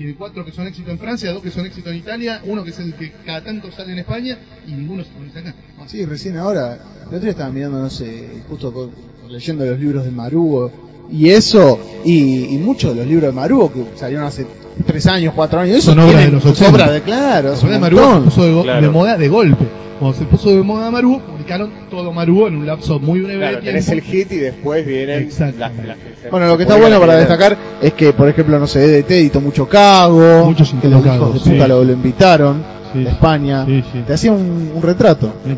Tiene 0.01 0.15
cuatro 0.15 0.47
que 0.47 0.51
son 0.51 0.67
éxito 0.67 0.91
en 0.91 0.99
Francia, 0.99 1.31
dos 1.31 1.43
que 1.43 1.51
son 1.51 1.67
éxito 1.67 1.91
en 1.91 1.97
Italia, 1.97 2.41
uno 2.47 2.65
que 2.65 2.71
es 2.71 2.79
el 2.79 2.95
que 2.95 3.13
cada 3.27 3.45
tanto 3.45 3.71
sale 3.71 3.93
en 3.93 3.99
España 3.99 4.39
y 4.67 4.73
ninguno 4.73 5.05
se 5.05 5.11
publica 5.11 5.41
acá. 5.41 5.55
Sí, 5.89 6.07
recién 6.07 6.39
ahora, 6.39 6.79
el 7.03 7.07
otro 7.09 7.21
día 7.21 7.31
estaba 7.33 7.51
mirando, 7.51 7.81
no 7.81 7.91
sé, 7.91 8.27
justo 8.49 8.73
con- 8.73 8.93
leyendo 9.29 9.67
los 9.67 9.79
libros 9.79 10.03
de 10.07 10.11
Marugo 10.11 10.73
y 11.13 11.29
eso, 11.29 11.79
y, 12.03 12.45
y 12.55 12.57
muchos 12.57 12.93
de 12.95 13.01
los 13.03 13.07
libros 13.07 13.27
de 13.29 13.33
Marugo 13.39 13.71
que 13.71 13.85
salieron 13.95 14.25
hace 14.25 14.47
tres 14.87 15.07
años, 15.07 15.35
cuatro 15.37 15.61
años, 15.61 15.77
eso 15.77 15.91
Son 15.91 15.99
obras 16.01 16.25
de 16.25 16.31
los 16.33 16.43
sus 16.45 16.53
80. 16.53 16.71
obras 16.73 16.93
de 16.93 17.03
claro, 17.03 17.51
verdad, 17.63 17.81
Marugo 17.81 18.25
puso 18.25 18.43
de, 18.57 18.63
Claro. 18.63 18.81
de 18.81 18.89
moda 18.89 19.19
de 19.19 19.29
golpe. 19.29 19.67
Cuando 20.01 20.19
se 20.19 20.25
puso 20.25 20.49
de 20.51 20.63
moda 20.63 20.91
Marugo, 20.91 21.21
publicaron 21.21 21.71
todo 21.91 22.11
Marugo 22.11 22.49
en 22.49 22.57
un 22.57 22.67
lapso 22.67 22.99
muy 22.99 23.21
breve 23.21 23.39
Claro, 23.39 23.57
de 23.59 23.63
tenés 23.63 23.89
el 23.91 24.01
hit 24.01 24.33
y 24.33 24.37
después 24.39 24.85
vienen 24.87 25.23
Exacto. 25.25 25.59
las, 25.61 25.77
las 25.77 25.97
Bueno, 26.31 26.47
lo 26.49 26.57
que 26.57 26.63
está 26.65 26.77
bueno 26.77 26.99
para 26.99 27.17
destacar 27.17 27.57
es 27.83 27.93
que, 27.93 28.13
por 28.15 28.27
ejemplo, 28.29 28.59
no 28.59 28.67
sé, 28.67 28.83
EDT 28.99 29.11
editó 29.11 29.41
mucho 29.43 29.69
Cago, 29.69 30.47
Muchos 30.47 30.75
que 30.81 30.89
los 30.89 31.03
Cago, 31.05 31.17
hijos 31.29 31.35
de 31.35 31.41
sí. 31.41 31.51
puta 31.51 31.69
lo, 31.69 31.85
lo 31.85 31.93
invitaron 31.93 32.81
Sí. 32.93 33.05
de 33.05 33.11
España, 33.11 33.65
Sí, 33.67 33.85
sí. 33.93 34.03
te 34.05 34.15
hacía 34.15 34.33
un, 34.33 34.73
un 34.75 34.83
retrato. 34.83 35.33
Eh, 35.47 35.57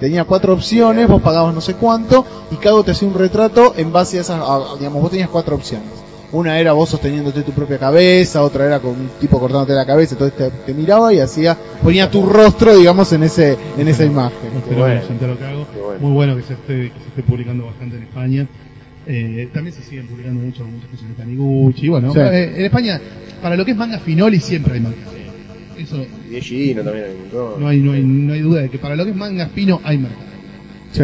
Tenía 0.00 0.24
cuatro 0.24 0.52
opciones, 0.52 1.08
vos 1.08 1.22
pagabas 1.22 1.54
no 1.54 1.60
sé 1.62 1.74
cuánto, 1.74 2.26
y 2.50 2.56
Cago 2.56 2.82
te 2.84 2.90
hacía 2.90 3.08
un 3.08 3.14
retrato 3.14 3.72
en 3.76 3.90
base 3.92 4.18
a 4.18 4.20
esas, 4.22 4.38
a- 4.40 4.76
digamos, 4.78 5.00
vos 5.00 5.10
tenías 5.10 5.30
cuatro 5.30 5.54
opciones. 5.56 5.86
Una 6.32 6.58
era 6.58 6.72
vos 6.72 6.88
sosteniéndote 6.88 7.42
tu 7.42 7.52
propia 7.52 7.78
cabeza, 7.78 8.42
otra 8.42 8.64
era 8.66 8.80
con 8.80 8.92
un 8.92 9.08
tipo 9.20 9.38
cortándote 9.38 9.74
la 9.74 9.84
cabeza, 9.84 10.14
entonces 10.14 10.36
te, 10.38 10.50
te 10.50 10.72
miraba 10.72 11.12
y 11.12 11.18
hacía, 11.20 11.56
ponía 11.82 12.10
tu 12.10 12.24
rostro, 12.26 12.74
digamos, 12.76 13.12
en 13.12 13.22
ese, 13.24 13.56
en 13.76 13.86
esa 13.88 14.04
imagen. 14.06 14.38
Pero 14.68 14.80
bueno. 14.80 15.00
Cago. 15.38 15.66
Qué 15.74 15.80
bueno. 15.80 16.00
Muy 16.00 16.12
bueno 16.12 16.36
que 16.36 16.42
se 16.42 16.54
esté, 16.54 16.90
que 16.90 17.00
se 17.02 17.08
esté 17.08 17.22
publicando 17.22 17.66
bastante 17.66 17.96
en 17.96 18.02
España. 18.04 18.46
Eh, 19.06 19.48
también 19.52 19.74
se 19.76 19.82
siguen 19.82 20.06
publicando 20.06 20.40
mucho, 20.40 20.64
muchas 20.64 20.88
cosas 20.90 21.08
de 21.08 21.14
Taniguchi. 21.14 21.86
Y 21.86 21.88
bueno, 21.90 22.12
Sí. 22.14 22.18
eh, 22.20 22.52
en 22.56 22.64
España, 22.64 23.00
para 23.42 23.54
lo 23.56 23.64
que 23.64 23.72
es 23.72 23.76
manga 23.76 23.98
finoli, 23.98 24.40
siempre 24.40 24.74
hay 24.74 24.80
manga. 24.80 24.96
Eso 25.76 26.06
Y 26.30 26.40
Gino 26.40 26.82
también 26.82 27.06
hay 27.06 27.12
un 27.12 27.60
no 27.60 27.68
hay, 27.68 27.78
no, 27.80 27.92
hay, 27.92 28.02
no 28.02 28.32
hay 28.32 28.40
duda 28.40 28.62
de 28.62 28.68
que 28.70 28.78
para 28.78 28.94
lo 28.96 29.04
que 29.04 29.10
es 29.10 29.16
manga 29.16 29.48
fino 29.48 29.80
hay 29.84 29.98
mercado. 29.98 30.22
Sí. 30.92 31.02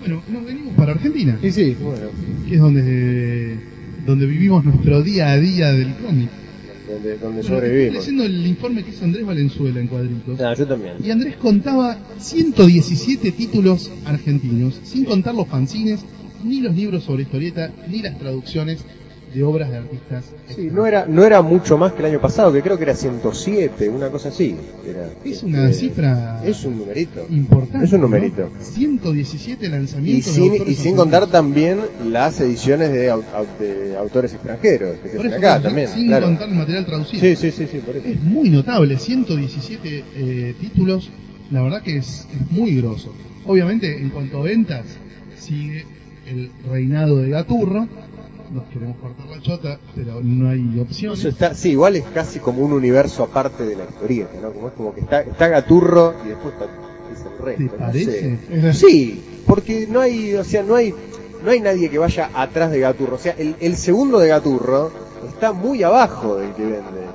Bueno, 0.00 0.22
nos 0.28 0.44
venimos 0.44 0.74
para 0.74 0.92
Argentina, 0.92 1.36
sí, 1.42 1.76
Bueno, 1.80 2.06
que 2.48 2.54
es 2.54 2.60
donde, 2.60 3.58
donde 4.08 4.24
vivimos 4.24 4.64
nuestro 4.64 5.02
día 5.02 5.32
a 5.32 5.38
día 5.38 5.70
del 5.72 5.94
cómic. 5.96 6.30
donde, 6.88 7.10
donde 7.10 7.18
Bueno, 7.20 7.40
estoy 7.40 7.56
sobrevivimos. 7.56 7.94
leyendo 7.98 8.24
el 8.24 8.46
informe 8.46 8.82
que 8.82 8.90
hizo 8.90 9.04
Andrés 9.04 9.26
Valenzuela 9.26 9.80
en 9.80 9.86
cuadritos. 9.86 10.40
Ah, 10.40 10.54
yo 10.56 10.66
también. 10.66 10.94
Y 11.04 11.10
Andrés 11.10 11.36
contaba 11.36 11.98
117 12.18 13.32
títulos 13.32 13.90
argentinos, 14.06 14.80
sin 14.82 15.04
contar 15.04 15.34
los 15.34 15.46
fanzines, 15.46 16.00
ni 16.42 16.62
los 16.62 16.74
libros 16.74 17.04
sobre 17.04 17.24
historieta, 17.24 17.70
ni 17.90 18.00
las 18.00 18.18
traducciones 18.18 18.82
de 19.34 19.44
obras 19.44 19.70
de 19.70 19.76
artistas. 19.76 20.24
Sí, 20.54 20.68
no 20.72 20.86
era, 20.86 21.04
no 21.06 21.22
era 21.24 21.42
mucho 21.42 21.76
más 21.76 21.92
que 21.92 22.00
el 22.00 22.06
año 22.06 22.20
pasado, 22.20 22.52
que 22.52 22.62
creo 22.62 22.76
que 22.78 22.84
era 22.84 22.94
107, 22.94 23.88
una 23.90 24.08
cosa 24.08 24.30
así. 24.30 24.56
Era, 24.86 25.08
Es 25.24 25.42
una 25.42 25.68
este, 25.68 25.88
cifra 25.88 26.42
Es 26.44 26.64
un 26.64 26.78
numerito. 26.78 27.26
importante. 27.28 27.84
Es 27.86 27.92
un 27.92 28.00
¿no? 28.00 28.06
numerito. 28.06 28.48
117 28.60 29.66
Y 29.66 29.68
lanzamientos. 29.68 30.34
de 30.34 30.40
sin, 30.40 30.68
y 30.68 30.74
sin 30.74 30.96
contar 30.96 31.26
también 31.26 31.78
las 32.10 32.40
ediciones 32.40 32.90
de, 32.90 33.12
au- 33.12 33.22
au- 33.34 33.58
de 33.58 33.96
autores 33.96 34.32
extranjeros 34.32 34.96
que 35.02 35.10
Por 35.10 35.26
eso, 35.26 35.36
acá 35.36 35.60
también. 35.60 35.88
Sin 35.88 36.06
claro. 36.06 36.26
contar 36.26 36.48
el 36.48 36.54
material 36.54 36.86
traducido. 36.86 37.20
Sí, 37.20 37.36
sí, 37.36 37.50
sí, 37.50 37.66
sí, 37.70 37.78
por 37.78 37.96
eso. 37.96 38.08
Es 38.08 38.22
muy 38.22 38.48
notable, 38.50 38.98
117 38.98 40.04
eh, 40.16 40.54
títulos, 40.60 41.10
la 41.50 41.62
verdad 41.62 41.82
que 41.82 41.98
es, 41.98 42.26
es 42.34 42.50
muy 42.50 42.74
grosso. 42.76 43.12
Obviamente, 43.46 44.00
en 44.00 44.10
cuanto 44.10 44.38
a 44.40 44.42
ventas, 44.44 44.84
sigue 45.38 45.84
el 46.26 46.50
reinado 46.70 47.16
de 47.18 47.30
Gaturro. 47.30 47.88
Nos 48.50 48.64
queremos 48.68 48.96
cortar 48.98 49.26
la 49.26 49.40
chota, 49.42 49.78
pero 49.94 50.20
no 50.22 50.48
hay 50.48 50.78
opciones. 50.80 51.18
Eso 51.20 51.28
está, 51.28 51.54
sí, 51.54 51.70
igual 51.72 51.96
es 51.96 52.04
casi 52.14 52.38
como 52.38 52.62
un 52.62 52.72
universo 52.72 53.24
aparte 53.24 53.64
de 53.64 53.76
la 53.76 53.84
historieta, 53.84 54.30
¿no? 54.40 54.52
Como 54.52 54.68
es 54.68 54.74
como 54.74 54.94
que 54.94 55.00
está, 55.00 55.20
está 55.20 55.48
Gaturro 55.48 56.14
y 56.24 56.28
después 56.28 56.54
está, 56.54 56.64
es 56.64 57.20
el 57.20 57.44
resto. 57.44 57.64
¿Te 57.64 57.78
no 57.78 57.86
parece? 57.86 58.38
sé. 58.48 58.72
Sí, 58.74 59.22
porque 59.46 59.86
no 59.90 60.00
hay, 60.00 60.34
o 60.34 60.44
sea, 60.44 60.62
no 60.62 60.76
hay, 60.76 60.94
no 61.44 61.50
hay 61.50 61.60
nadie 61.60 61.90
que 61.90 61.98
vaya 61.98 62.30
atrás 62.34 62.70
de 62.70 62.80
Gaturro. 62.80 63.16
O 63.16 63.18
sea, 63.18 63.34
el, 63.38 63.54
el 63.60 63.76
segundo 63.76 64.18
de 64.18 64.28
Gaturro 64.28 64.90
está 65.28 65.52
muy 65.52 65.82
abajo 65.82 66.36
del 66.36 66.52
que 66.54 66.62
vende. 66.62 67.08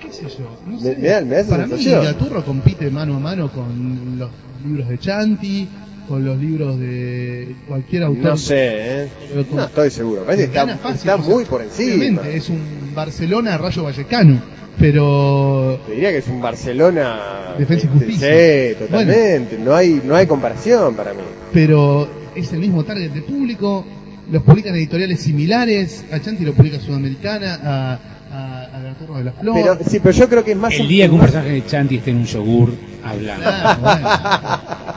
¿Qué 0.00 0.10
sé 0.12 0.28
yo? 0.30 0.48
No 0.66 0.72
Me- 0.76 0.80
sé. 0.80 0.96
me 0.96 1.08
da- 1.08 1.20
me 1.20 1.42
da 1.42 1.44
Para 1.48 1.66
mí. 1.66 1.84
Gaturro 1.84 2.42
compite 2.44 2.90
mano 2.90 3.16
a 3.16 3.20
mano 3.20 3.50
con 3.52 4.18
los 4.18 4.30
libros 4.64 4.88
de 4.88 4.98
Chanti, 4.98 5.68
con 6.10 6.24
los 6.24 6.36
libros 6.40 6.76
de 6.80 7.54
cualquier 7.68 8.02
autor. 8.02 8.30
No 8.32 8.36
sé, 8.36 9.04
¿eh? 9.04 9.08
No 9.52 9.62
estoy 9.62 9.90
seguro. 9.92 10.24
Parece 10.24 10.48
que 10.48 10.54
Gana 10.56 10.72
está, 10.72 10.88
fácil, 10.88 10.98
está 10.98 11.14
o 11.14 11.22
sea, 11.22 11.34
muy 11.34 11.44
por 11.44 11.62
encima. 11.62 11.94
Obviamente, 11.94 12.36
es 12.36 12.48
un 12.48 12.60
Barcelona 12.92 13.56
Rayo 13.56 13.84
Vallecano, 13.84 14.42
pero 14.76 15.78
Te 15.86 15.92
diría 15.92 16.10
que 16.10 16.18
es 16.18 16.26
un 16.26 16.42
Barcelona. 16.42 17.54
Defensa 17.56 17.86
y 17.86 17.90
este, 17.90 17.98
Justicia. 18.06 18.28
Sí, 18.28 18.74
totalmente. 18.84 19.56
No 19.58 19.72
hay, 19.72 20.02
no 20.04 20.16
hay 20.16 20.26
comparación 20.26 20.96
para 20.96 21.14
mí. 21.14 21.20
pero 21.52 22.08
es 22.34 22.52
el 22.52 22.58
mismo 22.58 22.82
target 22.82 23.12
de 23.12 23.22
público, 23.22 23.86
los 24.32 24.42
publican 24.42 24.74
editoriales 24.74 25.20
similares, 25.20 26.04
a 26.10 26.18
Chanti 26.18 26.44
lo 26.44 26.54
publica 26.54 26.80
Sudamericana, 26.80 27.60
a, 27.62 27.98
a, 28.32 28.62
a 28.64 28.82
Gaturro 28.82 29.18
de 29.18 29.24
la 29.24 29.32
Flor. 29.32 29.54
Pero, 29.54 29.78
sí, 29.88 30.00
pero 30.00 30.10
yo 30.10 30.28
creo 30.28 30.42
que 30.44 30.50
es 30.52 30.56
más 30.56 30.74
El 30.74 30.88
día 30.88 31.06
que 31.06 31.14
un 31.14 31.20
personaje 31.20 31.50
de 31.50 31.64
Chanti 31.66 31.98
esté 31.98 32.10
en 32.10 32.16
un 32.16 32.24
yogur 32.26 32.72
hablando. 33.04 33.44
Claro, 33.44 33.80
bueno. 33.80 34.08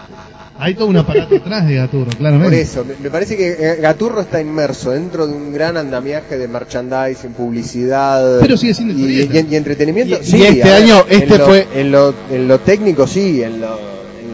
Hay 0.64 0.76
todo 0.76 0.88
un 0.88 0.96
aparato 0.98 1.36
atrás 1.36 1.68
de 1.68 1.76
Gaturro, 1.76 2.10
claramente. 2.18 2.50
Por 2.56 2.60
eso, 2.60 2.86
me, 3.02 3.10
parece 3.10 3.36
que 3.36 3.50
eh, 3.52 3.76
Gaturro 3.82 4.22
está 4.22 4.40
inmerso 4.40 4.92
dentro 4.92 5.28
de 5.28 5.34
un 5.34 5.52
gran 5.52 5.76
andamiaje 5.76 6.38
de 6.38 6.48
merchandising, 6.48 7.32
publicidad 7.34 8.40
Pero 8.40 8.56
sigue 8.56 8.74
siendo 8.74 8.94
y, 8.94 9.24
y- 9.24 9.48
y 9.52 9.56
entretenimiento. 9.58 10.20
Y- 10.22 10.26
Sí, 10.26 10.38
y 10.38 10.44
este 10.44 10.64
ver, 10.64 10.84
año, 10.84 11.06
en 11.10 11.22
este 11.24 11.38
lo- 11.38 11.46
fue- 11.46 11.68
En 11.76 11.92
lo, 11.92 12.14
en 12.32 12.48
lo 12.48 12.60
técnico 12.60 13.06
sí, 13.08 13.44
en 13.44 13.54
en 13.56 13.62
lo, 13.62 13.78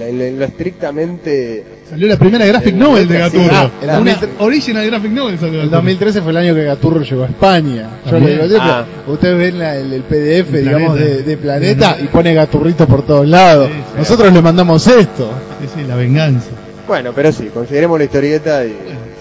en 0.08 0.18
lo- 0.20 0.26
en 0.26 0.40
lo 0.40 0.46
estrictamente... 0.46 1.64
Salió 1.90 2.08
la 2.08 2.18
primera 2.18 2.46
graphic 2.46 2.74
El- 2.74 2.80
novel 2.80 3.08
de 3.08 3.16
sí, 3.16 3.20
Gaturro. 3.20 3.56
ah, 3.56 3.72
el 3.82 3.86
Una 3.90 3.94
2003 3.98 4.30
original 4.40 4.86
graphic 4.86 5.12
novel 5.12 5.40
salió 5.40 5.54
El 5.54 5.60
Gaturro. 5.70 5.78
2013 5.78 6.22
fue 6.22 6.32
el 6.32 6.38
año 6.38 6.56
que 6.56 6.64
Gaturro 6.64 7.02
llegó 7.02 7.24
a 7.24 7.28
España. 7.28 7.90
Yo 8.10 8.20
le 8.20 8.32
digo, 8.48 8.58
Ah. 8.62 8.86
ustedes 9.08 9.38
ven 9.38 9.60
la- 9.60 9.76
el, 9.78 9.94
el 9.94 10.04
PDF, 10.04 10.54
El 10.60 10.66
digamos, 10.66 11.00
de, 11.00 11.24
de 11.24 11.38
Planeta 11.38 11.98
y 12.02 12.08
pone 12.08 12.34
Gaturrito 12.34 12.88
por 12.88 13.06
todos 13.06 13.28
lados. 13.28 13.70
Sí, 13.70 13.74
sí. 13.78 13.98
Nosotros 13.98 14.32
le 14.34 14.42
mandamos 14.42 14.86
esto. 14.88 15.32
Sí, 15.62 15.68
sí, 15.76 15.84
la 15.88 15.96
venganza. 15.96 16.50
Bueno, 16.88 17.12
pero 17.16 17.32
sí, 17.32 17.46
consideremos 17.54 17.98
la 18.00 18.06
historieta 18.06 18.66
y 18.66 18.70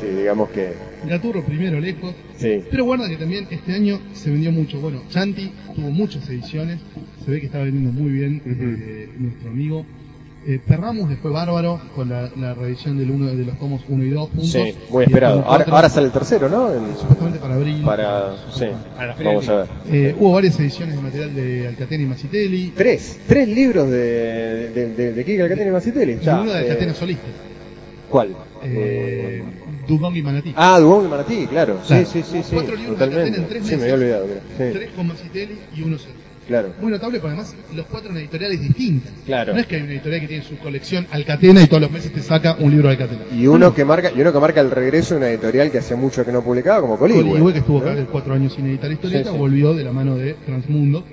sí, 0.00 0.06
digamos 0.18 0.50
que... 0.50 0.72
Gaturro 1.06 1.44
primero 1.44 1.78
lejos. 1.80 2.12
Sí. 2.36 2.62
Pero 2.70 2.84
guarda 2.84 3.08
que 3.08 3.16
también 3.16 3.46
este 3.50 3.72
año 3.72 4.00
se 4.12 4.30
vendió 4.30 4.50
mucho. 4.52 4.78
Bueno, 4.80 5.02
Chanti 5.10 5.52
tuvo 5.74 5.90
muchas 5.90 6.28
ediciones. 6.28 6.80
Se 7.24 7.30
ve 7.30 7.40
que 7.40 7.46
está 7.46 7.58
vendiendo 7.58 7.92
muy 7.92 8.10
bien 8.10 8.42
eh, 8.44 9.08
nuestro 9.18 9.50
amigo. 9.50 9.86
Eh, 10.46 10.60
Perramus 10.66 11.08
después 11.10 11.34
bárbaro 11.34 11.80
con 11.94 12.08
la, 12.08 12.30
la 12.36 12.54
reedición 12.54 12.96
del 12.96 13.10
uno, 13.10 13.26
de 13.26 13.44
los 13.44 13.58
tomos 13.58 13.82
1 13.88 14.04
y 14.04 14.10
2 14.10 14.28
juntos. 14.30 14.48
Sí, 14.50 14.72
muy 14.88 15.02
Y 15.02 15.06
esperado. 15.06 15.42
Ahora, 15.44 15.66
ahora 15.68 15.88
sale 15.90 16.06
el 16.06 16.12
tercero, 16.12 16.48
¿no? 16.48 16.72
En- 16.72 16.96
Supuestamente 16.96 17.38
para 17.38 17.54
abril. 17.56 17.82
para... 17.84 18.34
Sí, 18.54 18.66
Para 18.96 19.16
la 19.16 19.22
vamos 19.24 19.48
a 19.48 19.56
ver. 19.56 19.66
Eh, 19.90 20.14
hubo 20.18 20.32
varias 20.32 20.58
ediciones 20.58 20.94
de 20.96 21.02
material 21.02 21.34
de 21.34 21.68
Alcatena 21.68 22.02
y 22.04 22.06
Macitelli. 22.06 22.72
Tres, 22.74 23.20
tres 23.26 23.48
libros 23.48 23.90
de, 23.90 24.70
de, 24.70 24.94
de, 24.94 25.12
de 25.12 25.24
Kike 25.24 25.42
Alcatena 25.42 25.68
y 25.70 25.72
Macitelli. 25.72 26.12
Y 26.14 26.20
Ya, 26.20 26.40
uno 26.40 26.52
de 26.52 26.58
eh, 26.60 26.70
Alcatena 26.70 26.94
solista. 26.94 27.26
¿Cuál? 28.08 28.34
Eh, 28.62 29.42
Dugong 29.86 30.16
y 30.16 30.22
Manatí. 30.22 30.52
Ah, 30.56 30.78
Dubón 30.78 31.06
y 31.06 31.08
Manatí, 31.08 31.46
claro. 31.46 31.78
Claro. 31.86 32.06
Sí, 32.06 32.22
sí, 32.22 32.30
sí, 32.30 32.42
sí. 32.42 32.54
Cuatro 32.54 32.74
libros 32.76 32.98
de 32.98 33.04
Totalmente. 33.06 33.38
Alcatena 33.40 33.42
en 33.44 33.48
tres 33.50 33.64
Sí, 33.64 33.70
me 33.72 33.76
meses. 33.76 33.92
había 33.92 33.94
olvidado. 34.04 34.26
mira. 34.26 34.40
Sí. 34.72 34.78
Tres 34.78 34.90
con 34.96 35.06
Macitelli 35.08 35.58
y 35.76 35.82
uno 35.82 35.98
solo. 35.98 36.14
Claro. 36.48 36.70
muy 36.80 36.90
notable, 36.90 37.20
porque 37.20 37.34
además 37.34 37.54
los 37.76 37.86
cuatro 37.86 38.10
en 38.10 38.16
editoriales 38.16 38.60
distintas. 38.60 39.12
Claro. 39.26 39.52
No 39.52 39.60
es 39.60 39.66
que 39.66 39.76
hay 39.76 39.82
una 39.82 39.92
editorial 39.92 40.20
que 40.22 40.26
tiene 40.28 40.42
su 40.44 40.56
colección 40.58 41.06
Alcatena 41.12 41.62
y 41.62 41.66
todos 41.66 41.82
los 41.82 41.90
meses 41.90 42.10
te 42.12 42.20
saca 42.22 42.56
un 42.58 42.70
libro 42.70 42.88
de 42.88 42.94
Alcatena. 42.94 43.20
Y 43.36 43.46
uno 43.46 43.74
que 43.74 43.84
marca, 43.84 44.10
y 44.16 44.20
uno 44.20 44.32
que 44.32 44.40
marca 44.40 44.60
el 44.62 44.70
regreso 44.70 45.14
de 45.14 45.18
una 45.18 45.28
editorial 45.28 45.70
que 45.70 45.78
hacía 45.78 45.96
mucho 45.96 46.24
que 46.24 46.32
no 46.32 46.42
publicaba, 46.42 46.80
como 46.80 46.98
Coligüe. 46.98 47.22
Coligüe, 47.22 47.52
que 47.52 47.58
estuvo 47.60 47.80
¿no? 47.84 47.90
acá 47.90 48.06
cuatro 48.10 48.32
años 48.34 48.54
sin 48.54 48.66
editar 48.66 48.90
historieta, 48.90 49.28
Sí, 49.28 49.34
sí. 49.34 49.38
volvió 49.38 49.74
de 49.74 49.84
la 49.84 49.92
mano 49.92 50.16
de 50.16 50.34
Transmundo, 50.46 51.04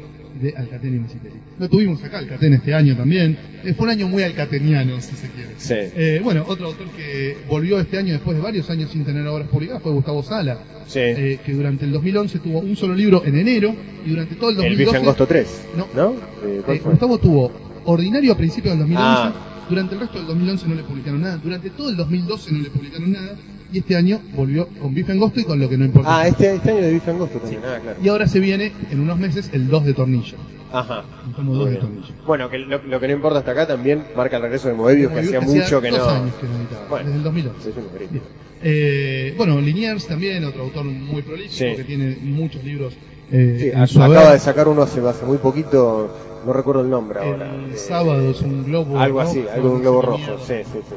de 0.41 0.53
Alcatena 0.55 0.95
y 0.97 0.99
Mesiteri. 0.99 1.35
Lo 1.59 1.69
tuvimos 1.69 2.03
acá, 2.03 2.17
Alcatena, 2.19 2.57
este 2.57 2.73
año 2.73 2.95
también. 2.95 3.37
Eh, 3.63 3.73
fue 3.73 3.85
un 3.85 3.91
año 3.91 4.07
muy 4.07 4.23
alcateniano, 4.23 4.99
si 5.01 5.15
se 5.15 5.29
quiere. 5.29 5.51
Sí. 5.57 5.73
Eh, 5.95 6.21
bueno, 6.23 6.43
otro 6.47 6.67
autor 6.67 6.87
que 6.89 7.37
volvió 7.47 7.79
este 7.79 7.97
año 7.97 8.13
después 8.13 8.35
de 8.37 8.43
varios 8.43 8.69
años 8.69 8.91
sin 8.91 9.05
tener 9.05 9.25
obras 9.27 9.47
publicadas 9.47 9.81
fue 9.81 9.91
Gustavo 9.93 10.21
Sala, 10.23 10.59
Sí. 10.87 10.99
eh, 10.99 11.39
que 11.45 11.53
durante 11.53 11.85
el 11.85 11.91
2011 11.91 12.39
tuvo 12.39 12.59
un 12.59 12.75
solo 12.75 12.93
libro 12.93 13.23
en 13.25 13.37
enero 13.37 13.75
y 14.05 14.09
durante 14.09 14.35
todo 14.35 14.49
el 14.49 14.55
el 14.57 14.61
2012... 14.63 14.85
Bife 14.85 14.97
Angosto 14.97 15.25
3. 15.27 15.61
No. 15.77 15.87
¿No? 15.95 16.13
Eh, 16.45 16.61
¿cuál 16.65 16.77
Eh? 16.77 16.81
Gustavo 16.83 17.17
tuvo 17.17 17.51
Ordinario 17.85 18.33
a 18.33 18.37
principios 18.37 18.71
del 18.73 18.79
2011, 18.79 19.07
Ah. 19.09 19.65
durante 19.69 19.93
el 19.95 20.01
resto 20.01 20.17
del 20.17 20.27
2011 20.27 20.67
no 20.67 20.75
le 20.75 20.83
publicaron 20.83 21.21
nada, 21.21 21.37
durante 21.37 21.69
todo 21.69 21.89
el 21.89 21.95
2012 21.95 22.51
no 22.51 22.59
le 22.59 22.69
publicaron 22.69 23.11
nada, 23.11 23.35
y 23.75 23.79
este 23.79 23.95
año 23.95 24.21
volvió 24.35 24.67
con 24.81 24.93
Bife 24.93 25.11
Angosto 25.11 25.39
y 25.39 25.43
con 25.43 25.59
lo 25.59 25.67
que 25.69 25.77
no 25.77 25.85
importa. 25.85 26.19
Ah, 26.19 26.27
este, 26.27 26.55
este 26.55 26.71
año 26.71 26.81
de 26.81 26.93
Bife 26.93 27.11
Angosto 27.11 27.39
también. 27.39 27.61
Ah, 27.65 27.77
claro. 27.81 27.99
Y 28.03 28.07
ahora 28.07 28.27
se 28.27 28.39
viene, 28.39 28.71
en 28.89 28.99
unos 29.01 29.17
meses, 29.17 29.49
el 29.53 29.67
2 29.67 29.85
de 29.85 29.93
Tornillo. 29.93 30.37
Ajá. 30.71 31.03
El 31.27 31.33
tomo 31.35 31.51
Muy 31.51 31.57
2 31.59 31.65
de 31.65 31.71
bien. 31.71 31.81
Tornillo. 31.81 32.13
Bueno, 32.25 32.49
que 32.49 32.57
lo, 32.59 32.81
lo 32.83 32.99
que 32.99 33.07
no 33.07 33.13
importa 33.13 33.39
hasta 33.39 33.51
acá 33.51 33.67
también 33.67 34.03
marca 34.15 34.37
el 34.37 34.43
regreso 34.43 34.67
de 34.69 34.73
Moebius, 34.75 35.11
que 35.11 35.19
hacía 35.19 35.41
mucho 35.41 35.81
que 35.81 35.91
no. 35.91 36.03
años 36.09 36.33
que 36.35 36.47
no 36.47 36.55
editaba, 36.57 36.87
Bueno. 36.89 37.05
desde 37.07 37.17
el 37.17 37.23
2011. 37.23 37.69
Es 37.69 37.75
un 37.77 37.83
grito. 37.93 38.11
Bien. 38.11 38.23
Eh, 38.63 39.33
bueno, 39.37 39.59
Liniers 39.61 40.07
también, 40.07 40.43
otro 40.45 40.63
autor 40.63 40.85
muy 40.85 41.21
prolífico, 41.21 41.53
Sí. 41.71 41.75
que 41.75 41.83
tiene 41.83 42.17
muchos 42.21 42.63
libros 42.63 42.93
eh, 43.31 43.71
Sí, 43.87 43.93
su 43.93 43.99
acaba 44.01 44.21
haber. 44.21 44.33
de 44.33 44.39
sacar 44.39 44.67
uno 44.67 44.81
hace, 44.83 45.01
hace 45.01 45.25
muy 45.25 45.37
poquito, 45.37 46.09
no 46.45 46.53
recuerdo 46.53 46.81
el 46.81 46.89
nombre 46.89 47.19
ahora. 47.19 47.53
El 47.53 47.75
sábado 47.77 48.29
es 48.31 48.39
un 48.41 48.63
globo 48.65 48.97
Algo 48.99 49.19
rojo, 49.19 49.29
así, 49.31 49.43
algo 49.53 49.69
de 49.69 49.75
un 49.75 49.81
globo 49.81 50.01
rojo. 50.01 50.37
Sí, 50.45 50.53
sí, 50.63 50.79
sí. 50.87 50.95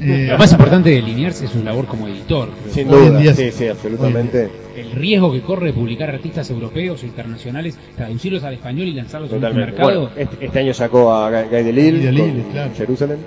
Eh, 0.00 0.26
Lo 0.30 0.38
más 0.38 0.50
importante 0.52 0.90
de 0.90 1.02
Liniers 1.02 1.42
es 1.42 1.50
su 1.50 1.62
labor 1.62 1.86
como 1.86 2.08
editor. 2.08 2.48
creo. 2.62 2.74
Sin 2.74 2.88
Hoy 2.88 3.04
en 3.06 3.08
duda, 3.10 3.20
día 3.20 3.34
sí, 3.34 3.44
sí. 3.44 3.50
sí, 3.52 3.66
absolutamente. 3.68 4.50
El 4.76 4.90
riesgo 4.92 5.32
que 5.32 5.40
corre 5.42 5.72
publicar 5.72 6.10
artistas 6.10 6.50
europeos 6.50 7.02
o 7.02 7.06
internacionales, 7.06 7.78
traducirlos 7.96 8.42
al 8.44 8.54
español 8.54 8.88
y 8.88 8.94
lanzarlos 8.94 9.30
Totalmente. 9.30 9.72
mercado. 9.72 10.00
Bueno, 10.00 10.10
este, 10.16 10.44
este 10.46 10.58
año 10.58 10.74
sacó 10.74 11.12
a 11.12 11.42
Guy 11.44 11.62
Delisle, 11.62 12.18
con 12.18 12.42
claro. 12.52 12.70
Jerusalem. 12.76 13.18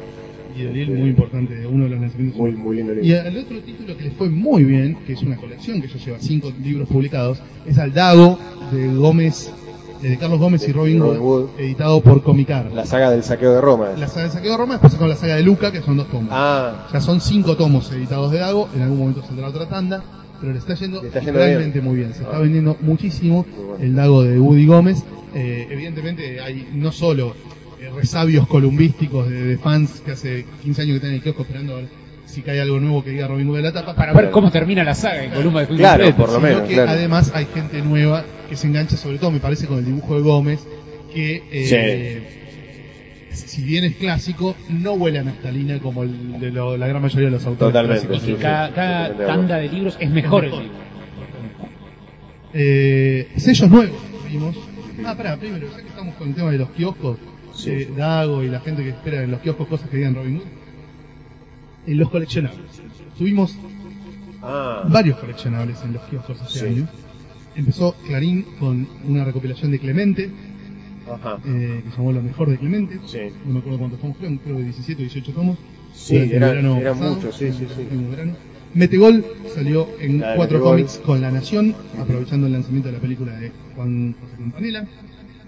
y 0.58 0.64
Dalil, 0.66 0.92
muy 0.92 1.10
importante, 1.10 1.66
uno 1.66 1.86
de 1.86 1.90
los 1.92 2.00
lanzamientos. 2.02 2.40
Muy, 2.40 2.52
muy 2.52 2.76
lindo 2.78 2.94
Y 2.94 3.02
libro. 3.08 3.22
el 3.28 3.38
otro 3.38 3.60
título 3.62 3.98
que 3.98 4.04
les 4.04 4.14
fue 4.14 4.30
muy 4.30 4.64
bien, 4.64 4.98
que 5.08 5.14
es 5.14 5.22
una 5.24 5.36
colección 5.38 5.82
que 5.82 5.88
ya 5.88 5.98
lleva 5.98 6.18
cinco 6.20 6.52
libros 6.64 6.88
publicados, 6.90 7.42
es 7.66 7.78
Al 7.80 7.94
Dago 7.94 8.38
de 8.72 8.88
Gómez, 8.94 9.52
de 10.10 10.18
Carlos 10.18 10.40
Gómez 10.40 10.68
y 10.68 10.72
Robin 10.74 11.00
Robin 11.00 11.20
Wood, 11.22 11.42
Wood. 11.50 11.60
editado 11.60 12.02
por 12.02 12.22
Comicar. 12.24 12.72
La 12.74 12.86
saga 12.86 13.10
del 13.10 13.24
saqueo 13.24 13.54
de 13.54 13.62
Roma. 13.62 13.90
La 13.98 14.08
saga 14.08 14.26
de 14.28 14.32
Saqueo 14.32 14.52
de 14.52 14.58
Roma, 14.58 14.74
después 14.74 14.96
con 14.96 15.10
la 15.10 15.16
saga 15.16 15.36
de 15.36 15.44
Luca, 15.44 15.72
que 15.72 15.82
son 15.82 15.98
dos 15.98 16.08
tomos. 16.10 16.30
Ah, 16.32 16.88
Ya 16.94 17.00
son 17.02 17.22
cinco 17.22 17.56
tomos 17.58 17.92
editados 17.92 18.32
de 18.32 18.40
Dago, 18.40 18.70
en 18.76 18.82
algún 18.84 19.00
momento 19.00 19.22
saldrá 19.24 19.48
otra 19.48 19.68
tanda, 19.68 20.04
pero 20.40 20.52
le 20.54 20.60
está 20.60 20.74
yendo, 20.76 21.02
Le 21.02 21.08
está 21.08 21.20
yendo 21.22 21.40
realmente 21.40 21.80
bien. 21.80 21.86
muy 21.86 21.96
bien. 21.98 22.14
Se 22.14 22.24
está 22.24 22.38
Ah. 22.38 22.40
vendiendo 22.40 22.78
muchísimo 22.82 23.46
bueno. 23.56 23.76
el 23.84 23.96
Dago 23.96 24.24
de 24.24 24.40
Woody 24.40 24.66
Gómez. 24.66 25.04
Eh, 25.36 25.68
evidentemente 25.72 26.40
hay 26.42 26.68
no 26.74 26.92
solo 26.92 27.34
eh, 27.82 27.90
resabios 27.96 28.46
columbísticos 28.48 29.30
de, 29.30 29.42
de 29.44 29.58
fans 29.58 30.02
que 30.06 30.12
hace 30.12 30.46
15 30.64 30.82
años 30.84 30.92
que 30.92 30.96
están 30.98 31.10
en 31.10 31.16
el 31.16 31.22
kiosco 31.24 31.42
esperando 31.44 31.80
si 32.34 32.42
cae 32.42 32.60
algo 32.62 32.80
nuevo 32.80 33.04
que 33.04 33.12
diga 33.12 33.28
Robin 33.28 33.48
Hood 33.48 33.58
de 33.58 33.62
la 33.64 33.72
tapa, 33.72 33.96
Para 33.96 34.14
ver 34.14 34.32
cómo 34.32 34.52
termina 34.52 34.84
la 34.84 34.96
saga 34.96 35.24
en 35.24 35.32
columna 35.32 35.62
de 35.62 35.68
Claro, 35.68 36.16
por 36.16 36.28
lo 36.30 36.36
sino 36.36 36.40
menos, 36.48 36.62
que 36.68 36.74
claro. 36.76 36.92
además 36.92 37.32
hay 37.36 37.46
gente 37.54 37.82
nueva 37.82 38.24
que 38.50 38.56
se 38.56 38.68
engancha 38.68 38.98
sobre 38.98 39.18
todo, 39.20 39.32
me 39.32 39.40
parece, 39.40 39.68
con 39.68 39.78
el 39.80 39.86
dibujo 39.86 40.16
de 40.16 40.22
Gómez, 40.22 40.68
que 41.14 41.44
eh, 41.52 42.24
si 43.32 43.64
bien 43.64 43.84
es 43.86 43.96
clásico, 43.96 44.56
no 44.70 44.94
huele 44.94 45.20
a 45.20 45.24
naftalina 45.24 45.80
como 45.80 46.04
el 46.04 46.40
de 46.40 46.52
lo- 46.52 46.76
la 46.78 46.88
gran 46.88 47.02
mayoría 47.02 47.26
de 47.28 47.32
los 47.32 47.46
autores 47.46 47.72
Totalmente, 47.74 48.06
Y 48.06 48.08
clásicos. 48.08 48.28
que 48.30 48.36
sí, 48.38 48.42
cada, 48.42 49.16
tanda 49.28 49.58
de 49.58 49.70
libros 49.70 49.98
es 50.00 50.10
mejor 50.10 50.46
el 50.46 50.50
Mejor. 50.52 50.64
libro. 50.64 50.78
Eh, 52.54 53.28
sellos 53.38 53.70
nuevos 53.70 53.98
vimos. 54.30 54.56
Ah, 55.06 55.16
pará, 55.18 55.38
primero, 55.38 55.68
ya 55.72 55.82
que 55.82 55.88
estamos 55.88 56.16
con 56.16 56.30
el 56.30 56.36
tema 56.36 56.52
de 56.52 56.58
los 56.60 56.70
kioscos, 56.72 57.18
Sí. 57.54 57.70
eh, 57.72 57.90
Dago 57.98 58.44
y 58.44 58.48
la 58.48 58.60
gente 58.60 58.84
que 58.84 58.90
espera 58.90 59.24
en 59.24 59.32
los 59.32 59.40
kioscos 59.42 59.68
cosas 59.68 59.90
que 59.90 59.98
digan 59.98 60.16
Robin 60.16 60.38
Hood, 60.40 60.48
en 61.86 61.98
los 61.98 62.10
coleccionables. 62.10 62.82
Tuvimos 63.18 63.56
ah. 64.42 64.84
varios 64.90 65.18
coleccionables 65.20 65.78
en 65.84 65.94
los 65.94 66.02
kioscos 66.04 66.38
este 66.42 66.60
Sí. 66.60 66.66
año. 66.66 66.88
Empezó 67.56 67.96
Clarín 68.08 68.46
con 68.60 68.88
una 69.06 69.24
recopilación 69.26 69.72
de 69.72 69.80
Clemente, 69.80 70.32
Ajá. 71.08 71.38
eh, 71.46 71.82
que 71.84 71.92
se 71.92 71.98
llamó 71.98 72.12
Lo 72.12 72.22
Mejor 72.22 72.50
de 72.50 72.58
Clemente. 72.58 73.00
Sí. 73.06 73.20
No 73.46 73.54
me 73.54 73.60
acuerdo 73.60 73.80
cuántos 73.80 74.00
tomos 74.00 74.18
fueron, 74.18 74.38
creo 74.38 74.58
que 74.58 74.64
17 74.64 75.02
o 75.02 75.06
18 75.06 75.32
tomos. 75.34 75.58
Sí, 75.94 76.16
eran, 76.18 76.64
pasado, 76.84 77.16
muchos, 77.16 77.36
sí, 77.38 77.52
sí. 77.52 77.66
Metegol 78.74 79.24
salió 79.54 79.88
en 80.00 80.20
La 80.20 80.36
cuatro 80.36 80.60
cómics 80.60 81.00
con 81.06 81.22
La 81.22 81.30
Nación, 81.30 81.76
aprovechando 82.00 82.48
el 82.48 82.54
lanzamiento 82.54 82.88
de 82.90 82.94
la 82.96 83.00
película 83.00 83.38
de 83.38 83.52
Juan 83.76 84.16
José 84.20 84.36
Campanella. 84.38 84.88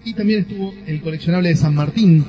Y 0.03 0.13
también 0.13 0.41
estuvo 0.41 0.71
el 0.85 1.01
coleccionable 1.01 1.49
de 1.49 1.55
San 1.55 1.73
Martín, 1.73 2.23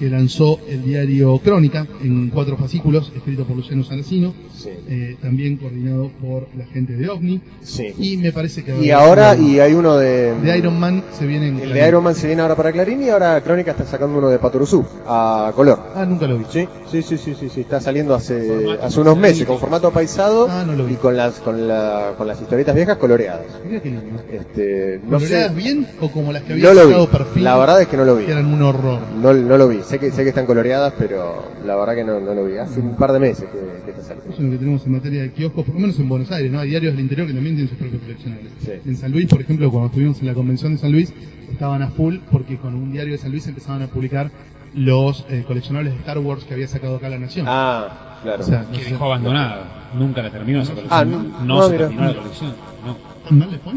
que 0.00 0.08
lanzó 0.08 0.58
el 0.66 0.82
diario 0.82 1.38
Crónica 1.44 1.86
en 2.02 2.30
cuatro 2.30 2.56
fascículos, 2.56 3.12
escrito 3.14 3.44
por 3.44 3.54
Luciano 3.56 3.84
Saracino, 3.84 4.32
Sí. 4.56 4.70
eh, 4.88 5.16
también 5.22 5.56
coordinado 5.58 6.10
por 6.20 6.46
la 6.56 6.64
gente 6.66 6.94
de 6.94 7.08
OVNI. 7.08 7.40
Sí. 7.62 7.94
Y 7.98 8.16
me 8.16 8.32
parece 8.32 8.64
que... 8.64 8.78
Y 8.82 8.90
ahora, 8.90 9.36
y 9.36 9.58
hay 9.60 9.74
uno 9.74 9.96
de... 9.96 10.34
De 10.40 10.58
Iron 10.58 10.78
Man 10.80 11.04
se 11.12 11.26
viene 11.26 11.48
en 11.48 11.54
El 11.56 11.60
Clarín. 11.62 11.74
de 11.82 11.88
Iron 11.88 12.04
Man 12.04 12.14
se 12.14 12.26
viene 12.26 12.42
ahora 12.42 12.56
para 12.56 12.72
Clarín 12.72 13.02
y 13.02 13.08
ahora 13.10 13.40
Crónica 13.42 13.70
está 13.72 13.84
sacando 13.86 14.18
uno 14.18 14.28
de 14.30 14.38
Patoruzú 14.38 14.84
a 15.06 15.52
color. 15.54 15.78
Ah, 15.94 16.04
nunca 16.06 16.26
lo 16.26 16.38
vi. 16.38 16.44
Sí, 16.50 16.66
sí, 16.90 17.02
sí, 17.02 17.16
sí, 17.18 17.34
sí, 17.38 17.48
sí, 17.48 17.60
está 17.60 17.80
saliendo 17.80 18.14
hace, 18.14 18.40
Formato 18.48 18.82
hace 18.84 19.00
unos 19.00 19.16
meses 19.18 19.46
con 19.46 19.58
formato 19.58 19.90
paisado 19.90 20.46
Ah, 20.50 20.64
no 20.66 20.88
y 20.88 20.94
con 20.94 21.16
las 21.16 21.40
con, 21.40 21.68
la, 21.68 22.14
con 22.16 22.26
las 22.26 22.40
historietas 22.40 22.74
viejas 22.74 22.96
coloreadas. 22.96 23.44
Mira 23.66 23.80
qué 23.80 23.90
lindo. 23.90 24.22
Este, 24.32 25.00
no 25.06 25.20
sé, 25.20 25.26
¿Coloreadas 25.26 25.54
bien 25.56 25.86
o 26.00 26.10
como 26.10 26.32
las 26.32 26.42
que 26.42 26.52
había 26.54 26.72
no 26.74 26.80
sacado 26.82 27.10
perfil? 27.10 27.44
La 27.44 27.56
verdad 27.58 27.82
es 27.82 27.88
que 27.88 27.96
no 27.96 28.04
lo 28.04 28.16
vi. 28.16 28.24
que 28.26 28.32
eran 28.32 28.46
un 28.46 28.62
horror. 28.62 29.00
No, 29.22 29.32
no 29.32 29.56
lo 29.58 29.68
vi. 29.68 29.80
Sé 29.90 29.98
que 29.98 30.12
sé 30.12 30.22
que 30.22 30.28
están 30.28 30.46
coloreadas, 30.46 30.94
pero 30.96 31.50
la 31.66 31.74
verdad 31.74 31.96
que 31.96 32.04
no, 32.04 32.20
no 32.20 32.32
lo 32.32 32.46
vi. 32.46 32.58
Hace 32.58 32.78
un 32.78 32.94
par 32.94 33.10
de 33.12 33.18
meses 33.18 33.48
que, 33.50 33.82
que 33.84 33.90
está 33.90 34.04
saliendo. 34.04 34.30
Eso 34.30 34.38
es 34.40 34.44
lo 34.44 34.50
que 34.52 34.58
tenemos 34.58 34.86
en 34.86 34.92
materia 34.92 35.22
de 35.22 35.32
kioscos, 35.32 35.64
por 35.64 35.74
lo 35.74 35.80
menos 35.80 35.98
en 35.98 36.08
Buenos 36.08 36.30
Aires, 36.30 36.52
¿no? 36.52 36.60
Hay 36.60 36.70
diarios 36.70 36.92
del 36.92 37.00
interior 37.00 37.26
que 37.26 37.34
también 37.34 37.56
tienen 37.56 37.70
sus 37.70 37.76
propios 37.76 38.00
coleccionables. 38.00 38.52
Sí. 38.60 38.70
En 38.86 38.96
San 38.96 39.10
Luis, 39.10 39.26
por 39.26 39.40
ejemplo, 39.40 39.68
cuando 39.68 39.88
estuvimos 39.88 40.20
en 40.20 40.28
la 40.28 40.34
convención 40.34 40.74
de 40.74 40.78
San 40.78 40.92
Luis, 40.92 41.12
estaban 41.50 41.82
a 41.82 41.88
full 41.88 42.18
porque 42.30 42.56
con 42.58 42.76
un 42.76 42.92
diario 42.92 43.14
de 43.14 43.18
San 43.18 43.32
Luis 43.32 43.48
empezaban 43.48 43.82
a 43.82 43.88
publicar 43.88 44.30
los 44.76 45.26
eh, 45.28 45.42
coleccionables 45.44 45.92
de 45.94 45.98
Star 45.98 46.18
Wars 46.18 46.44
que 46.44 46.54
había 46.54 46.68
sacado 46.68 46.94
acá 46.94 47.08
la 47.08 47.18
Nación. 47.18 47.46
Ah, 47.48 48.20
claro. 48.22 48.44
o 48.44 48.46
sea, 48.46 48.62
no 48.62 48.78
Que 48.78 48.84
dejó 48.84 49.06
abandonada. 49.06 49.90
Nunca 49.98 50.22
la 50.22 50.30
terminó 50.30 50.62
esa 50.62 50.72
colección. 50.72 51.00
Ah, 51.00 51.04
no 51.04 51.18
no, 51.24 51.44
no 51.44 51.62
se 51.64 51.72
mira. 51.72 51.88
terminó 51.88 52.06
la 52.06 52.14
colección. 52.16 52.54
No. 52.86 52.96
¿tan 53.28 53.38
mal 53.40 53.50
le 53.50 53.58
fue? 53.58 53.72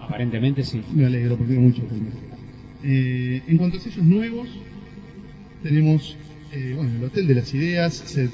Aparentemente 0.00 0.64
sí. 0.64 0.82
Me 0.92 1.06
alegro 1.06 1.36
porque 1.36 1.52
mucho. 1.54 1.82
Eh, 2.82 3.42
en 3.46 3.58
cuanto 3.58 3.76
a 3.76 3.80
sellos 3.80 4.04
nuevos, 4.04 4.48
tenemos 5.62 6.16
eh, 6.52 6.74
bueno, 6.76 6.96
el 6.98 7.04
Hotel 7.04 7.26
de 7.26 7.34
las 7.34 7.54
Ideas, 7.54 7.94
se, 7.94 8.28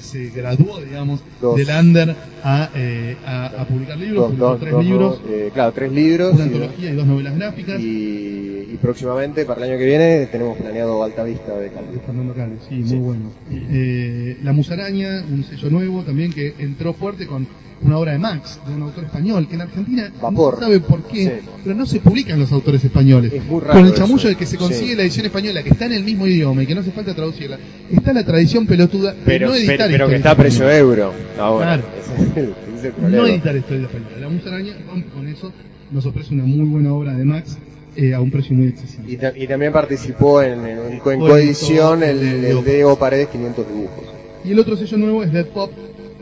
se 0.00 0.28
graduó, 0.30 0.80
digamos, 0.80 1.20
Dos. 1.40 1.56
del 1.56 1.68
under 1.68 2.14
a, 2.44 2.70
eh, 2.74 3.16
a, 3.24 3.46
a 3.46 3.64
publicar 3.66 3.96
libros, 3.98 4.36
Dos, 4.36 4.60
tres 4.60 4.74
libros, 4.84 5.20
eh, 5.28 5.50
claro, 5.52 5.72
tres 5.72 5.90
libros. 5.92 6.34
una 6.34 6.44
y- 6.44 6.46
antología 6.48 6.90
y 6.90 6.94
dos 6.94 7.06
novelas 7.06 7.36
gráficas. 7.36 7.80
Y, 7.80 8.68
y 8.72 8.78
próximamente, 8.80 9.44
para 9.44 9.64
el 9.64 9.70
año 9.72 9.78
que 9.78 9.86
viene, 9.86 10.26
tenemos 10.26 10.58
planeado 10.58 11.02
Alta 11.02 11.24
Vista 11.24 11.54
de 11.54 11.64
de 11.66 11.70
Calvi. 11.70 11.98
Fernando 12.04 12.34
Cali, 12.34 12.54
sí, 12.68 12.82
Sí. 12.86 12.94
muy 12.94 12.98
bueno. 12.98 13.30
Eh, 13.50 14.38
la 14.44 14.52
Musaraña, 14.52 15.24
un 15.30 15.44
sello 15.44 15.70
nuevo 15.70 16.02
también 16.02 16.32
que 16.32 16.54
entró 16.58 16.92
fuerte 16.92 17.26
con 17.26 17.46
una 17.82 17.98
obra 17.98 18.12
de 18.12 18.18
Max, 18.18 18.58
de 18.66 18.74
un 18.74 18.82
autor 18.84 19.04
español, 19.04 19.46
que 19.48 19.54
en 19.54 19.60
Argentina 19.60 20.10
Vapor. 20.22 20.54
no 20.54 20.60
sabe 20.60 20.80
por 20.80 21.02
qué, 21.02 21.24
Sí. 21.42 21.48
pero 21.62 21.76
no 21.76 21.84
se 21.84 22.00
publican 22.00 22.38
los 22.40 22.50
autores 22.50 22.82
españoles. 22.82 23.32
Es 23.34 23.44
muy 23.44 23.60
raro 23.60 23.74
con 23.74 23.82
el 23.86 23.92
eso. 23.92 23.96
chamullo 24.02 24.28
de 24.30 24.34
que 24.34 24.46
se 24.46 24.56
consigue 24.56 24.90
Sí. 24.92 24.96
la 24.96 25.02
edición 25.02 25.26
española, 25.26 25.62
que 25.62 25.68
está 25.70 25.84
en 25.84 25.92
el 25.92 26.02
mismo 26.02 26.26
idioma 26.26 26.62
y 26.62 26.66
que 26.66 26.74
no 26.74 26.80
hace 26.80 26.90
falta 26.92 27.14
traducirla. 27.14 27.58
Está 27.92 28.14
la 28.14 28.24
tradición 28.24 28.66
pelotuda 28.66 29.14
Pero, 29.26 29.48
no 29.48 29.54
editar 29.72 29.86
pero, 29.88 29.98
pero 29.98 30.08
que 30.08 30.16
está 30.16 30.30
a 30.32 30.36
precio 30.36 30.70
euro 30.70 31.12
ahora. 31.38 31.66
Claro. 31.76 31.82
Ese 32.16 32.22
es 32.30 32.36
el, 32.36 32.44
ese 32.50 32.76
es 32.78 32.84
el 32.84 32.92
problema. 32.92 33.22
No 33.22 33.26
editar 33.28 33.56
historias 33.56 33.84
españolas. 33.86 34.20
La 34.20 34.28
Musaraña 34.28 34.72
rompe 34.88 35.08
con 35.10 35.28
eso, 35.28 35.52
nos 35.90 36.06
ofrece 36.06 36.34
una 36.34 36.44
muy 36.44 36.66
buena 36.66 36.92
obra 36.94 37.14
de 37.14 37.24
Max 37.24 37.58
eh, 37.96 38.14
a 38.14 38.20
un 38.20 38.30
precio 38.30 38.54
muy 38.56 38.68
accesible. 38.68 39.12
Y, 39.12 39.16
ta- 39.16 39.32
y 39.36 39.46
también 39.46 39.72
participó 39.72 40.42
en, 40.42 40.66
en, 40.66 40.78
en 40.92 40.98
coedición 41.00 42.02
el, 42.02 42.18
el 42.20 42.44
el 42.44 42.64
de 42.64 42.80
Evo 42.80 42.96
Paredes 42.96 43.28
500 43.28 43.68
dibujos. 43.68 44.04
Y 44.44 44.52
el 44.52 44.58
otro 44.58 44.76
sello 44.76 44.96
nuevo 44.98 45.22
es 45.24 45.32
Dead 45.32 45.46
Pop, 45.46 45.72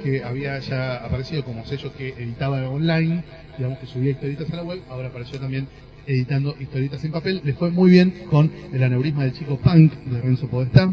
que 0.02 0.22
había 0.22 0.58
ya 0.60 0.96
aparecido 1.04 1.44
como 1.44 1.64
sello 1.66 1.92
que 1.96 2.10
editaba 2.10 2.68
online, 2.68 3.24
digamos 3.58 3.78
que 3.78 3.86
subía 3.86 4.12
historietas 4.12 4.50
a 4.52 4.56
la 4.56 4.62
web, 4.64 4.80
ahora 4.88 5.08
apareció 5.08 5.38
también 5.40 5.66
editando 6.06 6.54
historietas 6.60 7.04
en 7.04 7.12
papel. 7.12 7.40
Le 7.44 7.54
fue 7.54 7.70
muy 7.70 7.90
bien 7.90 8.12
con 8.30 8.50
el 8.72 8.82
aneurisma 8.82 9.24
del 9.24 9.32
chico 9.32 9.58
punk 9.58 9.92
de 10.04 10.20
Renzo 10.20 10.46
Podestá, 10.48 10.92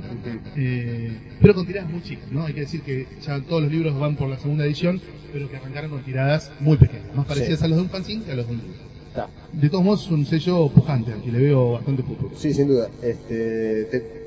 eh, 0.56 1.12
pero 1.42 1.54
con 1.54 1.66
tiradas 1.66 1.90
muy 1.90 2.02
chicas, 2.02 2.32
¿no? 2.32 2.46
Hay 2.46 2.54
que 2.54 2.62
decir 2.62 2.82
que 2.82 3.08
ya 3.26 3.40
todos 3.42 3.64
los 3.64 3.72
libros 3.72 3.98
van 4.00 4.16
por 4.16 4.30
la 4.30 4.38
segunda 4.38 4.66
edición, 4.66 5.02
pero 5.34 5.50
que 5.50 5.58
arrancaron 5.58 5.92
con 5.92 6.04
tiradas 6.04 6.52
muy 6.60 6.78
pequeñas, 6.78 7.16
más 7.16 7.26
parecidas 7.26 7.60
Sí. 7.60 7.66
a 7.66 7.68
los 7.68 7.78
de 7.78 7.84
un 7.84 7.90
fanzine 7.90 8.24
que 8.24 8.32
a 8.32 8.36
los 8.36 8.48
de 8.48 8.54
un 8.54 8.60
libro. 8.60 8.92
De 9.52 9.70
todos 9.70 9.84
modos, 9.84 10.06
es 10.06 10.12
un 10.12 10.26
sello 10.26 10.70
pujante, 10.70 11.12
al 11.12 11.22
que 11.22 11.32
le 11.34 11.40
veo 11.40 11.74
bastante 11.74 12.02
futuro. 12.04 12.32
Sí, 12.38 12.54
sin 12.54 12.70
duda. 12.70 12.88
Este, 13.04 13.84
te, 13.92 14.21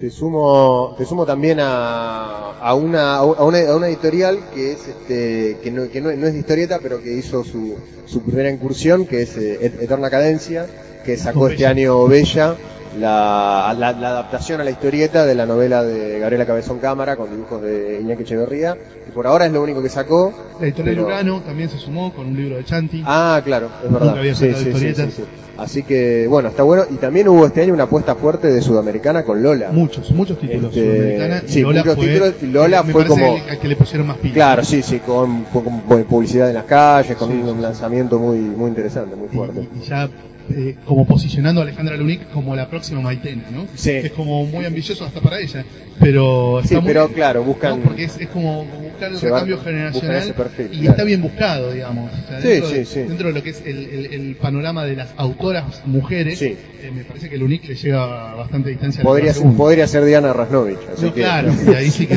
te 0.00 0.10
sumo, 0.10 0.94
te 0.98 1.04
sumo 1.06 1.24
también 1.24 1.58
a, 1.60 2.58
a, 2.60 2.74
una, 2.74 3.16
a, 3.16 3.24
una, 3.24 3.60
a 3.68 3.76
una 3.76 3.88
editorial 3.88 4.38
que 4.54 4.72
es 4.72 4.88
este, 4.88 5.56
que, 5.62 5.70
no, 5.70 5.88
que 5.88 6.00
no, 6.00 6.12
no 6.12 6.26
es 6.26 6.34
de 6.34 6.38
historieta, 6.38 6.78
pero 6.82 7.02
que 7.02 7.12
hizo 7.12 7.42
su, 7.44 7.76
su 8.04 8.20
primera 8.22 8.50
incursión, 8.50 9.06
que 9.06 9.22
es 9.22 9.36
eh, 9.38 9.58
Et- 9.62 9.80
Eterna 9.82 10.10
Cadencia, 10.10 10.66
que 11.04 11.16
sacó 11.16 11.48
este 11.48 11.66
año 11.66 12.06
Bella, 12.08 12.56
la, 12.98 13.74
la, 13.78 13.92
la 13.92 14.08
adaptación 14.08 14.60
a 14.60 14.64
la 14.64 14.70
historieta 14.70 15.24
de 15.26 15.34
la 15.34 15.46
novela 15.46 15.82
de 15.82 16.18
Gabriela 16.18 16.46
Cabezón 16.46 16.78
Cámara 16.78 17.16
con 17.16 17.30
dibujos 17.30 17.62
de 17.62 18.00
Iñaki 18.00 18.22
Echeverría. 18.22 18.76
Y 19.08 19.12
por 19.12 19.26
ahora 19.26 19.46
es 19.46 19.52
lo 19.52 19.62
único 19.62 19.82
que 19.82 19.88
sacó. 19.88 20.32
La 20.60 20.66
editorial 20.66 20.96
pero- 20.96 21.06
Urano 21.06 21.40
también 21.42 21.68
se 21.68 21.78
sumó 21.78 22.12
con 22.12 22.26
un 22.28 22.36
libro 22.36 22.56
de 22.56 22.64
Chanti. 22.64 23.02
Ah, 23.06 23.40
claro, 23.44 23.68
es 23.84 23.92
verdad. 23.92 24.18
Había 24.18 24.34
Sí, 24.34 24.52
sí, 24.54 24.72
sí. 24.74 25.24
Así 25.58 25.82
que, 25.84 26.26
bueno, 26.28 26.50
está 26.50 26.62
bueno. 26.64 26.84
Y 26.90 26.96
también 26.96 27.28
hubo 27.28 27.46
este 27.46 27.62
año 27.62 27.72
una 27.72 27.84
apuesta 27.84 28.14
fuerte 28.14 28.48
de 28.48 28.60
Sudamericana 28.60 29.22
con 29.24 29.42
Lola. 29.42 29.70
Muchos, 29.72 30.10
muchos 30.10 30.38
títulos. 30.38 30.76
Este, 30.76 30.84
Sudamericana, 30.84 31.42
y 31.46 31.50
sí, 31.50 31.60
Lola 31.62 31.80
muchos 31.80 31.94
fue, 31.96 32.06
títulos, 32.06 32.34
y 32.42 32.46
Lola 32.48 32.82
me 32.82 32.92
fue 32.92 33.06
como- 33.06 33.36
al 33.50 33.58
que 33.58 33.68
le 33.68 33.76
pusieron 33.76 34.06
más 34.06 34.18
pilas. 34.18 34.34
Claro, 34.34 34.64
sí, 34.64 34.82
sí, 34.82 34.98
con, 34.98 35.44
con- 35.44 35.80
con 35.80 36.04
publicidad 36.04 36.48
en 36.48 36.54
las 36.56 36.64
calles, 36.64 37.16
con 37.16 37.30
un, 37.32 37.62
lanzamiento 37.62 38.18
muy 38.18 38.38
muy 38.38 38.68
interesante, 38.68 39.16
muy 39.16 39.28
fuerte. 39.28 39.60
y- 39.74 39.78
y 39.78 39.86
ya 39.88 40.10
eh, 40.50 40.76
como 40.84 41.06
posicionando 41.06 41.60
a 41.60 41.64
Alejandra 41.64 41.96
Lunic 41.96 42.30
como 42.30 42.54
la 42.54 42.68
próxima 42.68 43.00
Maitena, 43.00 43.44
¿no? 43.52 43.66
Sí. 43.74 43.90
Que 43.90 44.06
es 44.06 44.12
como 44.12 44.44
muy 44.46 44.64
ambicioso 44.64 45.04
hasta 45.04 45.20
para 45.20 45.40
ella. 45.40 45.64
Pero 45.98 46.58
está 46.60 46.68
Sí, 46.68 46.74
muy 46.76 46.84
pero 46.86 47.08
claro, 47.08 47.42
buscan 47.42 47.78
¿no? 47.78 47.84
Porque 47.86 48.04
es, 48.04 48.18
es 48.20 48.28
como 48.28 48.64
buscar 48.66 49.10
el 49.12 49.20
recambio 49.20 49.58
generacional 49.60 50.34
perfil, 50.34 50.66
y 50.72 50.76
claro. 50.78 50.90
está 50.90 51.04
bien 51.04 51.22
buscado, 51.22 51.72
digamos. 51.72 52.10
O 52.12 52.28
sea, 52.28 52.40
Sí, 52.42 52.48
dentro, 52.48 52.68
sí, 52.68 52.74
de, 52.76 52.84
sí. 52.84 52.98
dentro 53.00 53.28
de 53.28 53.34
lo 53.34 53.42
que 53.42 53.50
es 53.50 53.62
el, 53.64 53.78
el- 53.86 54.06
el 54.12 54.36
panorama 54.36 54.84
de 54.84 54.94
las 54.96 55.08
autoras 55.16 55.82
mujeres, 55.86 56.40
eh, 56.42 56.56
me 56.94 57.02
parece 57.04 57.30
que 57.30 57.38
Lunic 57.38 57.64
le 57.66 57.74
llega 57.74 58.32
a 58.32 58.34
bastante 58.34 58.70
distancia. 58.70 59.02
podría 59.02 59.32
ser, 59.32 59.50
podría 59.52 59.86
ser 59.86 60.04
Diana 60.04 60.32
Rasnovich, 60.34 60.78
así 60.92 61.06
No, 61.06 61.14
que 61.14 61.20
claro, 61.22 61.52
y 61.66 61.74
ahí 61.74 61.90
sí 61.90 62.06
que, 62.06 62.14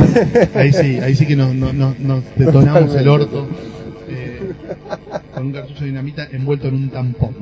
ahí 0.56 0.73
sí, 0.73 0.99
ahí 0.99 1.15
sí 1.15 1.26
que 1.26 1.35
nos, 1.38 1.56
nos, 1.56 1.73
nos- 1.99 2.23
detonamos 2.35 2.93
el 2.95 3.07
orto 3.07 3.47
con 5.33 5.47
un 5.47 5.53
cartucho 5.53 5.81
de 5.81 5.87
dinamita 5.87 6.27
envuelto 6.31 6.67
en 6.67 6.75
un 6.75 6.89
tampón. 6.89 7.35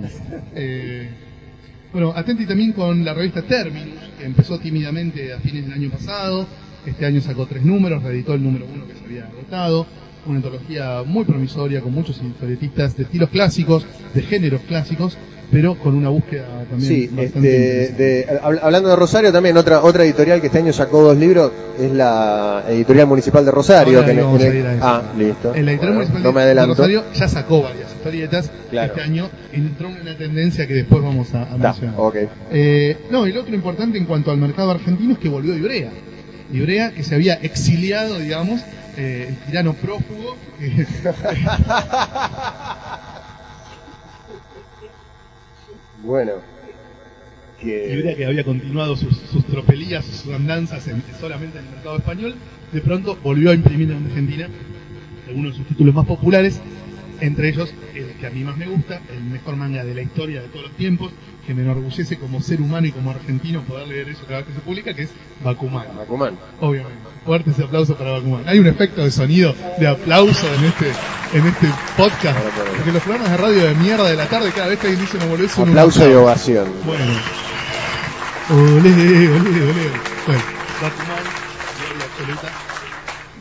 Eh, 0.55 1.09
bueno, 1.91 2.13
atenti 2.15 2.45
también 2.45 2.73
con 2.73 3.03
la 3.03 3.13
revista 3.13 3.41
Terminus, 3.41 3.99
que 4.19 4.25
empezó 4.25 4.59
tímidamente 4.59 5.33
a 5.33 5.39
fines 5.39 5.65
del 5.65 5.73
año 5.73 5.89
pasado. 5.89 6.45
Este 6.85 7.05
año 7.05 7.21
sacó 7.21 7.45
tres 7.45 7.63
números, 7.63 8.03
reeditó 8.03 8.33
el 8.33 8.43
número 8.43 8.65
uno 8.71 8.87
que 8.87 8.93
se 8.93 9.05
había 9.05 9.27
agotado. 9.27 9.85
Una 10.25 10.37
antología 10.37 11.03
muy 11.05 11.23
promisoria 11.23 11.81
con 11.81 11.93
muchos 11.93 12.21
historietistas 12.21 12.97
de 12.97 13.03
estilos 13.03 13.29
clásicos, 13.29 13.85
de 14.13 14.21
géneros 14.21 14.61
clásicos, 14.61 15.17
pero 15.51 15.75
con 15.79 15.95
una 15.95 16.09
búsqueda 16.09 16.45
también 16.69 16.91
Sí, 16.91 17.07
bastante 17.07 17.83
este, 17.85 18.03
de, 18.03 18.27
hab- 18.41 18.59
hablando 18.61 18.89
de 18.89 18.95
Rosario 18.97 19.31
también, 19.31 19.55
otra 19.57 19.81
otra 19.81 20.03
editorial 20.03 20.41
que 20.41 20.47
este 20.47 20.59
año 20.59 20.73
sacó 20.73 21.01
dos 21.01 21.17
libros 21.17 21.51
es 21.79 21.91
la 21.91 22.65
editorial 22.67 23.07
municipal 23.07 23.45
de 23.45 23.51
Rosario. 23.51 23.99
Ahora 23.99 24.13
que 24.13 24.19
en- 24.19 24.19
en 24.19 24.25
a 24.25 24.45
el- 24.45 24.55
ir 24.57 24.65
a 24.65 24.73
eso. 24.75 24.83
ah, 24.85 25.01
listo. 25.17 25.55
En 25.55 25.65
la 25.65 25.71
editorial 25.71 25.95
Bueno, 25.97 26.09
municipal 26.11 26.23
no 26.23 26.31
me 26.33 26.45
de-. 26.45 26.65
Rosario 26.65 27.03
ya 27.13 27.27
sacó 27.29 27.61
varias 27.63 27.89
historietas. 27.91 28.51
Claro. 28.69 28.87
Este 28.93 29.01
año 29.01 29.29
entró 29.53 29.87
en 29.89 30.01
una 30.01 30.17
tendencia 30.17 30.67
que 30.67 30.73
después 30.73 31.01
vamos 31.01 31.33
a, 31.33 31.43
a 31.43 31.55
Está, 31.55 31.69
mencionar. 31.69 31.95
ok. 31.97 32.15
Eh, 32.51 32.97
no, 33.09 33.25
lo 33.25 33.41
otro 33.41 33.55
importante 33.55 33.97
en 33.97 34.05
cuanto 34.05 34.31
al 34.31 34.37
mercado 34.37 34.71
argentino 34.71 35.13
es 35.13 35.19
que 35.19 35.29
volvió 35.29 35.55
Ibrea. 35.55 35.91
Ibrea 36.51 36.91
que 36.91 37.03
se 37.03 37.15
había 37.15 37.35
exiliado, 37.35 38.19
digamos, 38.19 38.59
eh, 38.97 39.27
el 39.29 39.35
tirano 39.45 39.73
prófugo. 39.73 40.35
que- 40.59 40.85
Bueno. 46.03 46.33
Que... 47.59 48.13
Que 48.17 48.25
había 48.25 48.43
continuado 48.43 48.95
sus, 48.95 49.17
sus 49.17 49.45
tropelías, 49.45 50.05
sus 50.05 50.33
andanzas 50.33 50.87
en- 50.87 51.03
solamente 51.19 51.57
en 51.59 51.65
el 51.65 51.71
mercado 51.71 51.97
español, 51.97 52.35
de 52.71 52.81
pronto 52.81 53.17
volvió 53.23 53.51
a 53.51 53.55
imprimir 53.55 53.91
en 53.91 54.05
Argentina 54.05 54.47
algunos 55.27 55.51
de 55.53 55.57
sus 55.57 55.67
títulos 55.67 55.95
más 55.95 56.05
populares, 56.05 56.61
entre 57.19 57.49
ellos 57.49 57.73
el 57.95 58.11
que 58.19 58.27
a 58.27 58.29
mí 58.29 58.43
más 58.43 58.57
me 58.57 58.67
gusta, 58.67 59.01
el 59.11 59.23
mejor 59.23 59.55
manga 59.55 59.83
de 59.83 59.95
la 59.95 60.01
historia 60.03 60.41
de 60.41 60.47
todos 60.49 60.67
los 60.67 60.77
tiempos, 60.77 61.11
que 61.47 61.53
me 61.53 61.61
enorgullece 61.61 62.17
como 62.17 62.41
ser 62.41 62.61
humano 62.61 62.87
y 62.87 62.91
como 62.91 63.09
argentino 63.09 63.61
poder 63.61 63.87
leer 63.87 64.09
eso 64.09 64.19
cada 64.27 64.39
vez 64.39 64.47
que 64.47 64.53
se 64.53 64.59
publica, 64.59 64.93
que 64.93 65.03
es 65.03 65.09
Bakuman. 65.41 65.87
Bakuman. 65.97 66.37
Obviamente. 66.59 66.99
Fuerte 67.25 67.51
ese 67.51 67.63
aplauso 67.63 67.95
para 67.95 68.11
Bakuman. 68.11 68.43
Hay 68.47 68.59
un 68.59 68.67
efecto 68.67 69.01
de 69.01 69.11
sonido 69.11 69.55
de 69.79 69.87
aplauso 69.87 70.45
en 70.55 70.65
este, 70.65 70.91
en 71.33 71.47
este 71.47 71.67
podcast. 71.95 72.37
Porque 72.75 72.91
los 72.91 73.01
programas 73.01 73.31
de 73.31 73.37
radio 73.37 73.63
de 73.63 73.75
mierda 73.75 74.09
de 74.09 74.17
la 74.17 74.27
tarde, 74.27 74.51
cada 74.53 74.67
vez 74.67 74.79
que 74.79 74.87
alguien 74.87 75.05
dice 75.05 75.17
boludez, 75.25 75.51
son 75.53 75.63
un 75.63 75.69
Aplauso 75.69 76.09
y 76.09 76.13
ovación. 76.13 76.67
Bueno. 76.85 77.13
Olé, 78.49 78.89
olé, 78.89 79.29
olé. 79.29 79.87
Bueno, 80.27 80.43
gloria 81.79 82.05
absoluta. 82.05 82.49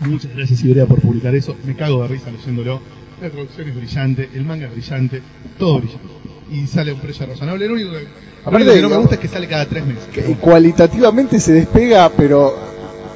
Muchas 0.00 0.36
gracias 0.36 0.62
Ibrea 0.62 0.86
por 0.86 1.00
publicar 1.00 1.34
eso. 1.34 1.56
Me 1.64 1.74
cago 1.74 2.02
de 2.02 2.08
risa 2.08 2.30
leyéndolo. 2.30 2.80
La 3.20 3.30
traducción 3.30 3.68
es 3.68 3.74
brillante, 3.74 4.30
el 4.34 4.44
manga 4.44 4.66
es 4.66 4.72
brillante, 4.72 5.22
todo 5.58 5.78
brillante. 5.78 6.35
Y 6.50 6.66
sale 6.66 6.92
a 6.92 6.94
un 6.94 7.00
precio 7.00 7.26
razonable. 7.26 7.66
Lo 7.66 7.74
único 7.74 7.90
que, 7.92 8.06
Aparte, 8.44 8.56
único 8.68 8.72
que 8.74 8.82
no 8.82 8.88
me 8.90 8.96
gusta 8.98 9.14
es 9.16 9.20
que 9.20 9.28
sale 9.28 9.48
cada 9.48 9.66
tres 9.66 9.84
meses. 9.84 10.04
que 10.12 10.22
cualitativamente 10.36 11.40
se 11.40 11.52
despega, 11.52 12.08
pero 12.10 12.54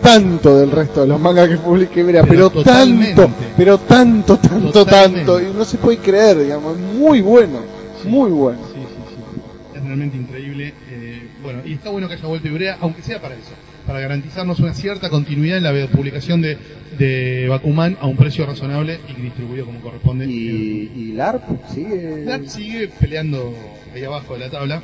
tanto 0.02 0.56
del 0.58 0.70
resto 0.70 1.02
de 1.02 1.06
los 1.08 1.20
mangas 1.20 1.48
que 1.48 1.56
publica 1.58 2.00
Ibrea, 2.00 2.24
Pero 2.24 2.50
tanto, 2.50 3.30
pero 3.56 3.78
tanto, 3.78 4.38
tanto, 4.38 4.72
Totalmente. 4.72 5.18
tanto, 5.26 5.40
y 5.40 5.52
no 5.54 5.64
se 5.64 5.76
puede 5.78 5.98
creer, 5.98 6.38
digamos, 6.40 6.76
muy 6.78 7.20
bueno, 7.20 7.60
muy 8.04 8.30
bueno. 8.30 8.58
Sí, 8.72 8.80
sí, 8.80 9.14
sí. 9.14 9.76
Es 9.78 9.84
realmente 9.84 10.16
increíble. 10.16 10.74
eh, 10.90 11.28
bueno, 11.42 11.60
y 11.64 11.74
está 11.74 11.90
bueno 11.90 12.08
que 12.08 12.14
haya 12.14 12.26
vuelto 12.26 12.48
Ibrea, 12.48 12.78
aunque 12.80 13.02
sea 13.02 13.20
para 13.20 13.34
eso, 13.34 13.52
para 13.86 14.00
garantizarnos 14.00 14.60
una 14.60 14.74
cierta 14.74 15.10
continuidad 15.10 15.58
en 15.58 15.64
la 15.64 15.86
publicación 15.88 16.42
de, 16.42 16.56
de 16.98 17.46
Bakuman 17.48 17.96
a 18.00 18.06
un 18.06 18.16
precio 18.16 18.46
razonable 18.46 19.00
y 19.08 19.20
distribuido 19.20 19.66
como 19.66 19.80
corresponde. 19.80 20.26
Y, 20.26 20.92
y 20.94 21.12
LARP 21.12 21.42
sigue. 21.68 22.24
Lab 22.24 22.46
sigue 22.46 22.88
peleando 22.88 23.54
ahí 23.94 24.04
abajo 24.04 24.34
de 24.34 24.40
la 24.40 24.50
tabla. 24.50 24.82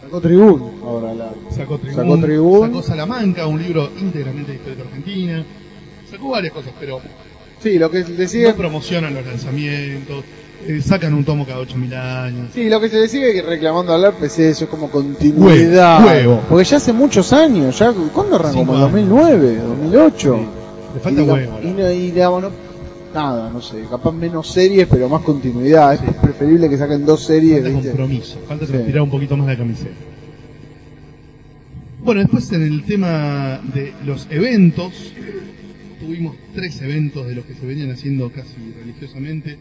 Sacó 0.00 0.20
Tribún 0.20 0.80
ahora 0.82 1.14
la... 1.14 1.32
Sacó 1.50 1.78
Tribún, 1.78 2.68
Sacó 2.68 2.82
Salamanca, 2.82 3.46
un 3.46 3.62
libro 3.62 3.90
íntegramente 4.00 4.52
de 4.52 4.58
historia 4.58 4.84
argentina. 4.84 5.44
Sacó 6.10 6.30
varias 6.30 6.52
cosas, 6.52 6.72
pero 6.80 7.00
Sí, 7.58 7.78
lo 7.78 7.90
que 7.90 8.04
le 8.04 8.28
sigue... 8.28 8.48
no 8.48 8.56
promocionan 8.56 9.14
los 9.14 9.26
lanzamientos, 9.26 10.24
eh, 10.68 10.80
sacan 10.82 11.14
un 11.14 11.24
tomo 11.24 11.46
cada 11.46 11.58
8000 11.60 11.94
años. 11.94 12.50
Sí, 12.54 12.68
lo 12.68 12.80
que 12.80 12.88
se 12.88 12.98
le 13.00 13.08
sigue 13.08 13.42
reclamando 13.42 13.92
al 13.94 14.04
ARP 14.04 14.22
es 14.24 14.38
eso, 14.38 14.64
es 14.64 14.70
como 14.70 14.90
continuidad. 14.90 16.04
Huevo, 16.04 16.06
huevo. 16.32 16.42
Porque 16.48 16.64
ya 16.64 16.76
hace 16.78 16.92
muchos 16.92 17.32
años, 17.32 17.78
ya 17.78 17.92
¿cuándo 18.12 18.36
arrancó? 18.36 18.58
Como 18.58 18.72
en 18.74 18.78
años. 18.82 18.92
2009, 18.92 19.56
2008. 19.58 20.40
Le 20.94 21.00
falta 21.00 21.20
y, 21.20 21.24
huevo. 21.24 21.58
y, 21.62 21.66
no- 21.68 21.90
y 21.90 22.10
digamos, 22.10 22.42
no- 22.42 22.50
nada, 23.14 23.48
no 23.50 23.62
sé, 23.62 23.82
capaz 23.90 24.12
menos 24.12 24.48
series, 24.48 24.86
pero 24.88 25.08
más 25.08 25.22
continuidad. 25.22 25.94
Es 25.94 26.00
preferible 26.16 26.68
que 26.68 26.76
saquen 26.76 27.06
dos 27.06 27.22
series, 27.24 27.62
Falta 27.62 27.70
¿viste? 27.70 27.88
compromiso, 27.88 28.38
falta 28.46 28.66
Sí. 28.66 28.72
transpirar 28.72 29.02
un 29.02 29.10
poquito 29.10 29.36
más 29.36 29.46
la 29.46 29.56
camiseta. 29.56 29.94
Bueno, 32.02 32.20
después 32.20 32.52
en 32.52 32.62
el 32.62 32.84
tema 32.84 33.60
de 33.74 33.92
los 34.04 34.26
eventos, 34.30 35.12
tuvimos 36.00 36.36
tres 36.54 36.80
eventos 36.82 37.26
de 37.26 37.34
los 37.34 37.44
que 37.46 37.54
se 37.54 37.66
venían 37.66 37.90
haciendo 37.90 38.30
casi 38.30 38.54
religiosamente, 38.78 39.56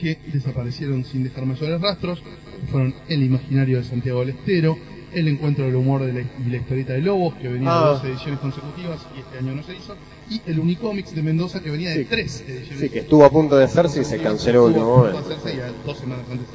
que 0.00 0.18
desaparecieron 0.32 1.04
sin 1.04 1.22
dejar 1.24 1.44
mayores 1.46 1.80
rastros, 1.80 2.22
fueron 2.70 2.94
El 3.08 3.22
Imaginario 3.22 3.78
de 3.78 3.84
Santiago 3.84 4.20
del 4.20 4.30
Estero, 4.30 4.78
El 5.12 5.28
Encuentro 5.28 5.64
del 5.66 5.74
Humor 5.76 6.02
de 6.04 6.12
la, 6.12 6.56
Historieta 6.56 6.92
de 6.94 7.00
Lobos, 7.02 7.34
que 7.34 7.48
venía 7.48 7.68
Ah. 7.70 7.80
de 7.80 7.86
dos 7.90 8.04
ediciones 8.04 8.40
consecutivas 8.40 9.00
y 9.16 9.20
este 9.20 9.38
año 9.38 9.54
no 9.54 9.62
se 9.62 9.74
hizo, 9.76 9.96
y 10.30 10.40
el 10.46 10.60
Unicomics 10.60 11.14
de 11.14 11.22
Mendoza, 11.22 11.60
que 11.60 11.70
venía 11.70 11.90
de 11.90 12.02
Sí. 12.02 12.06
tres 12.08 12.44
ediciones 12.48 12.80
Sí, 12.80 12.88
que 12.88 13.00
estuvo 13.00 13.24
a 13.24 13.30
punto 13.30 13.56
de 13.56 13.64
hacerse 13.64 14.00
y 14.00 14.04
se 14.04 14.18
canceló 14.18 14.68
el 14.68 14.74
último 14.74 14.96
momento. 14.98 15.28
de 15.28 15.34
hacerse 15.34 15.56
y 15.56 15.60
a 15.60 15.72
dos 15.84 15.98
semanas 15.98 16.24
antes. 16.30 16.46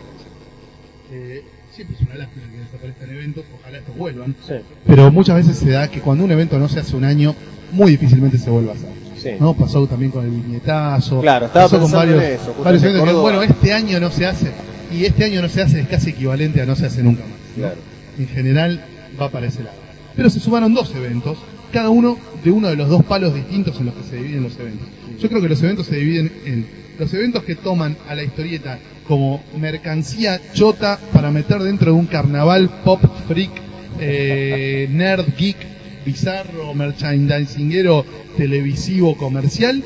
Eh, 1.12 1.44
siempre 1.72 1.96
es 2.00 2.02
una 2.08 2.16
lástima 2.16 2.46
que 2.52 2.58
desaparezcan 2.58 3.10
eventos, 3.10 3.44
ojalá 3.60 3.78
estos 3.78 3.96
vuelvan. 3.98 4.36
Sí. 4.48 4.54
Pero 4.88 5.12
muchas 5.12 5.36
veces 5.36 5.58
se 5.58 5.70
da 5.72 5.90
que 5.90 6.02
cuando 6.02 6.24
un 6.24 6.32
evento 6.32 6.58
no 6.58 6.68
se 6.70 6.80
hace 6.80 6.96
un 6.96 7.04
año, 7.04 7.36
muy 7.72 7.92
difícilmente 7.92 8.38
se 8.38 8.50
vuelva 8.50 8.72
a 8.72 8.76
hacer. 8.76 8.90
Sí. 9.26 9.32
¿no? 9.40 9.56
Pasó 9.56 9.88
también 9.88 10.12
con 10.12 10.24
el 10.24 10.30
viñetazo. 10.30 11.20
Claro, 11.22 11.48
estaba 11.48 11.66
pasó 11.66 11.80
con 11.80 11.92
pensando 11.92 12.16
varios, 12.16 12.24
en 12.24 12.40
eso, 12.40 12.56
varios 12.64 12.84
eventos 12.84 13.10
que, 13.10 13.14
bueno, 13.16 13.42
este 13.42 13.74
año 13.74 14.00
no 14.00 14.12
se 14.12 14.28
hace. 14.28 14.52
Y 14.94 15.06
este 15.06 15.26
año 15.26 15.42
no 15.42 15.50
se 15.50 15.64
hace 15.64 15.80
es 15.80 15.88
casi 15.88 16.12
equivalente 16.12 16.62
a 16.62 16.66
no 16.68 16.76
se 16.76 16.86
hace 16.86 17.02
nunca 17.02 17.24
más. 17.24 17.32
¿no? 17.56 17.64
Claro. 17.64 17.76
En 18.20 18.28
general 18.28 18.86
va 19.20 19.30
para 19.30 19.48
ese 19.48 19.64
lado. 19.64 19.78
Pero 20.16 20.30
se 20.30 20.40
sumaron 20.40 20.76
dos 20.76 20.94
eventos, 20.94 21.40
cada 21.72 21.90
uno 21.90 22.20
de 22.44 22.52
uno 22.52 22.70
de 22.70 22.76
los 22.76 22.88
dos 22.88 23.04
palos 23.04 23.34
distintos 23.34 23.80
en 23.80 23.88
los 23.88 23.96
que 23.96 24.04
se 24.04 24.16
dividen 24.18 24.44
los 24.44 24.60
eventos. 24.60 24.88
Yo 25.20 25.28
creo 25.28 25.42
que 25.42 25.50
los 25.50 25.64
eventos 25.64 25.88
se 25.88 25.96
dividen 25.96 26.32
en 26.46 26.68
los 27.00 27.12
eventos 27.14 27.44
que 27.44 27.56
toman 27.56 27.98
a 28.08 28.14
la 28.14 28.24
historieta 28.24 28.78
como 29.08 29.44
mercancía 29.58 30.40
chota 30.54 31.00
para 31.12 31.32
meter 31.32 31.64
dentro 31.64 31.92
de 31.92 31.98
un 31.98 32.06
carnaval 32.06 32.70
pop 32.84 33.02
freak, 33.28 33.52
eh, 34.00 34.88
nerd 34.92 35.26
geek, 35.36 35.75
bizarro, 36.06 36.74
merchandisingero, 36.74 38.06
televisivo, 38.38 39.18
comercial, 39.18 39.84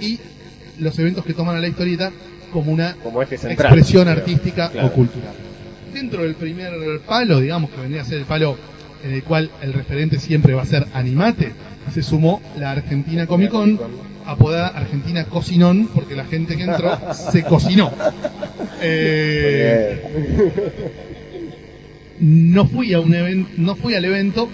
y 0.00 0.18
los 0.78 0.98
eventos 0.98 1.24
que 1.24 1.32
toman 1.32 1.56
a 1.56 1.60
la 1.60 1.68
historieta 1.68 2.12
como 2.52 2.72
una 2.72 2.94
Como 3.02 3.22
eje 3.22 3.38
central. 3.38 3.66
expresión 3.72 4.08
artística 4.08 4.70
claro. 4.70 4.88
o 4.88 4.92
cultural. 4.92 5.34
Dentro 5.92 6.22
del 6.22 6.34
primer 6.34 7.00
palo, 7.06 7.40
digamos 7.40 7.70
que 7.70 7.80
vendría 7.80 8.02
a 8.02 8.04
ser 8.04 8.18
el 8.18 8.24
palo 8.24 8.56
en 9.02 9.12
el 9.12 9.22
cual 9.22 9.50
el 9.62 9.72
referente 9.72 10.18
siempre 10.18 10.54
va 10.54 10.62
a 10.62 10.66
ser 10.66 10.86
Animate, 10.92 11.52
se 11.92 12.02
sumó 12.02 12.42
la 12.58 12.72
Argentina 12.72 13.26
Comic 13.26 13.50
Con, 13.50 13.78
apodada 14.26 14.68
Argentina 14.68 15.24
Cocinón, 15.24 15.88
porque 15.94 16.16
la 16.16 16.24
gente 16.24 16.56
que 16.56 16.64
entró 16.64 16.98
se 17.32 17.44
cocinó. 17.44 17.92
Eh, 18.82 20.02
no 22.20 22.66
fui 22.66 22.92
a 22.92 23.00
un 23.00 23.14
evento, 23.14 23.50
no 23.56 23.76
fui 23.76 23.94
al 23.94 24.04
evento 24.04 24.48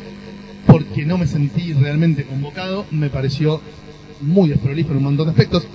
porque 0.67 1.05
no 1.05 1.19
me 1.19 1.27
sentí 1.27 1.73
realmente 1.73 2.25
convocado, 2.25 2.87
me 2.91 3.11
pareció 3.11 3.61
muy 4.21 4.49
desprolijo 4.49 4.93
en 4.93 4.99
un 4.99 5.05
montón 5.05 5.27
de 5.27 5.31
aspectos. 5.33 5.67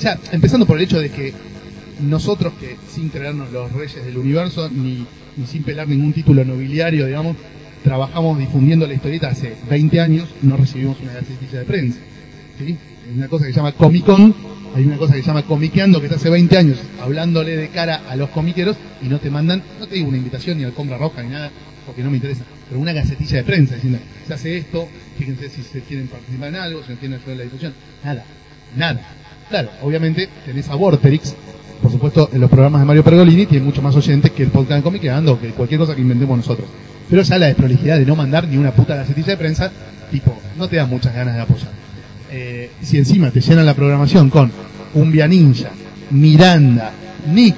Ya, 0.00 0.18
empezando 0.32 0.66
por 0.66 0.78
el 0.78 0.84
hecho 0.84 1.00
de 1.00 1.10
que 1.10 1.32
nosotros 2.00 2.52
que 2.60 2.76
sin 2.88 3.08
creernos 3.08 3.52
los 3.52 3.72
reyes 3.72 4.04
del 4.04 4.18
universo, 4.18 4.68
ni, 4.68 5.06
ni 5.36 5.46
sin 5.46 5.62
pelar 5.62 5.88
ningún 5.88 6.12
título 6.12 6.44
nobiliario, 6.44 7.06
digamos, 7.06 7.36
trabajamos 7.82 8.38
difundiendo 8.38 8.86
la 8.86 8.94
historieta 8.94 9.28
hace 9.28 9.54
20 9.70 10.00
años, 10.00 10.28
no 10.42 10.56
recibimos 10.56 10.98
una 11.00 11.12
gacetilla 11.12 11.60
de 11.60 11.64
prensa. 11.64 11.98
¿sí? 12.58 12.76
Una 13.14 13.28
cosa 13.28 13.46
que 13.46 13.52
se 13.52 13.56
llama 13.56 13.72
Comic 13.72 14.04
Con, 14.04 14.34
hay 14.74 14.84
una 14.84 14.96
cosa 14.96 15.14
que 15.14 15.20
se 15.20 15.26
llama 15.26 15.42
Comiqueando, 15.42 16.00
que 16.00 16.06
está 16.06 16.16
hace 16.16 16.30
20 16.30 16.56
años 16.56 16.78
hablándole 17.00 17.56
de 17.56 17.68
cara 17.68 18.02
a 18.08 18.16
los 18.16 18.30
comiqueros 18.30 18.76
y 19.02 19.06
no 19.06 19.18
te 19.18 19.30
mandan, 19.30 19.62
no 19.78 19.86
te 19.86 19.96
digo 19.96 20.08
una 20.08 20.16
invitación 20.16 20.58
ni 20.58 20.64
alfombra 20.64 20.98
roja 20.98 21.22
ni 21.22 21.30
nada, 21.30 21.50
porque 21.86 22.02
no 22.02 22.10
me 22.10 22.16
interesa, 22.16 22.44
pero 22.68 22.80
una 22.80 22.92
gacetilla 22.92 23.38
de 23.38 23.44
prensa 23.44 23.74
diciendo, 23.74 23.98
se 24.26 24.34
hace 24.34 24.56
esto, 24.56 24.88
fíjense 25.18 25.48
si 25.50 25.62
se 25.62 25.80
quieren 25.80 26.08
participar 26.08 26.48
en 26.48 26.56
algo, 26.56 26.82
si 26.84 26.92
no 26.92 26.98
quieren 26.98 27.18
hacer 27.18 27.36
la 27.36 27.44
difusión, 27.44 27.74
nada, 28.04 28.24
nada. 28.76 29.00
Claro, 29.48 29.70
obviamente 29.82 30.28
tenés 30.46 30.68
a 30.70 30.74
Vorterix, 30.74 31.34
por 31.82 31.90
supuesto, 31.90 32.30
en 32.32 32.40
los 32.40 32.48
programas 32.48 32.80
de 32.80 32.86
Mario 32.86 33.02
Pergolini 33.02 33.44
tiene 33.44 33.64
mucho 33.64 33.82
más 33.82 33.96
oyentes 33.96 34.30
que 34.30 34.44
el 34.44 34.50
podcast 34.50 34.78
de 34.78 34.82
Comiqueando, 34.82 35.40
que 35.40 35.50
cualquier 35.50 35.80
cosa 35.80 35.96
que 35.96 36.00
inventemos 36.00 36.36
nosotros. 36.36 36.68
Pero 37.10 37.22
ya 37.22 37.38
la 37.38 37.46
desprolijidad 37.46 37.98
de 37.98 38.06
no 38.06 38.14
mandar 38.14 38.46
ni 38.46 38.56
una 38.56 38.70
puta 38.70 38.94
gacetilla 38.94 39.32
de 39.32 39.36
prensa, 39.36 39.72
tipo, 40.10 40.38
no 40.56 40.68
te 40.68 40.76
da 40.76 40.86
muchas 40.86 41.12
ganas 41.12 41.34
de 41.34 41.40
apoyar. 41.40 41.81
Eh, 42.34 42.70
si 42.80 42.96
encima 42.96 43.30
te 43.30 43.40
llenan 43.42 43.66
la 43.66 43.74
programación 43.74 44.30
con 44.30 44.50
Cumbia 44.94 45.28
Ninja, 45.28 45.68
Miranda, 46.10 46.90
Nick, 47.32 47.56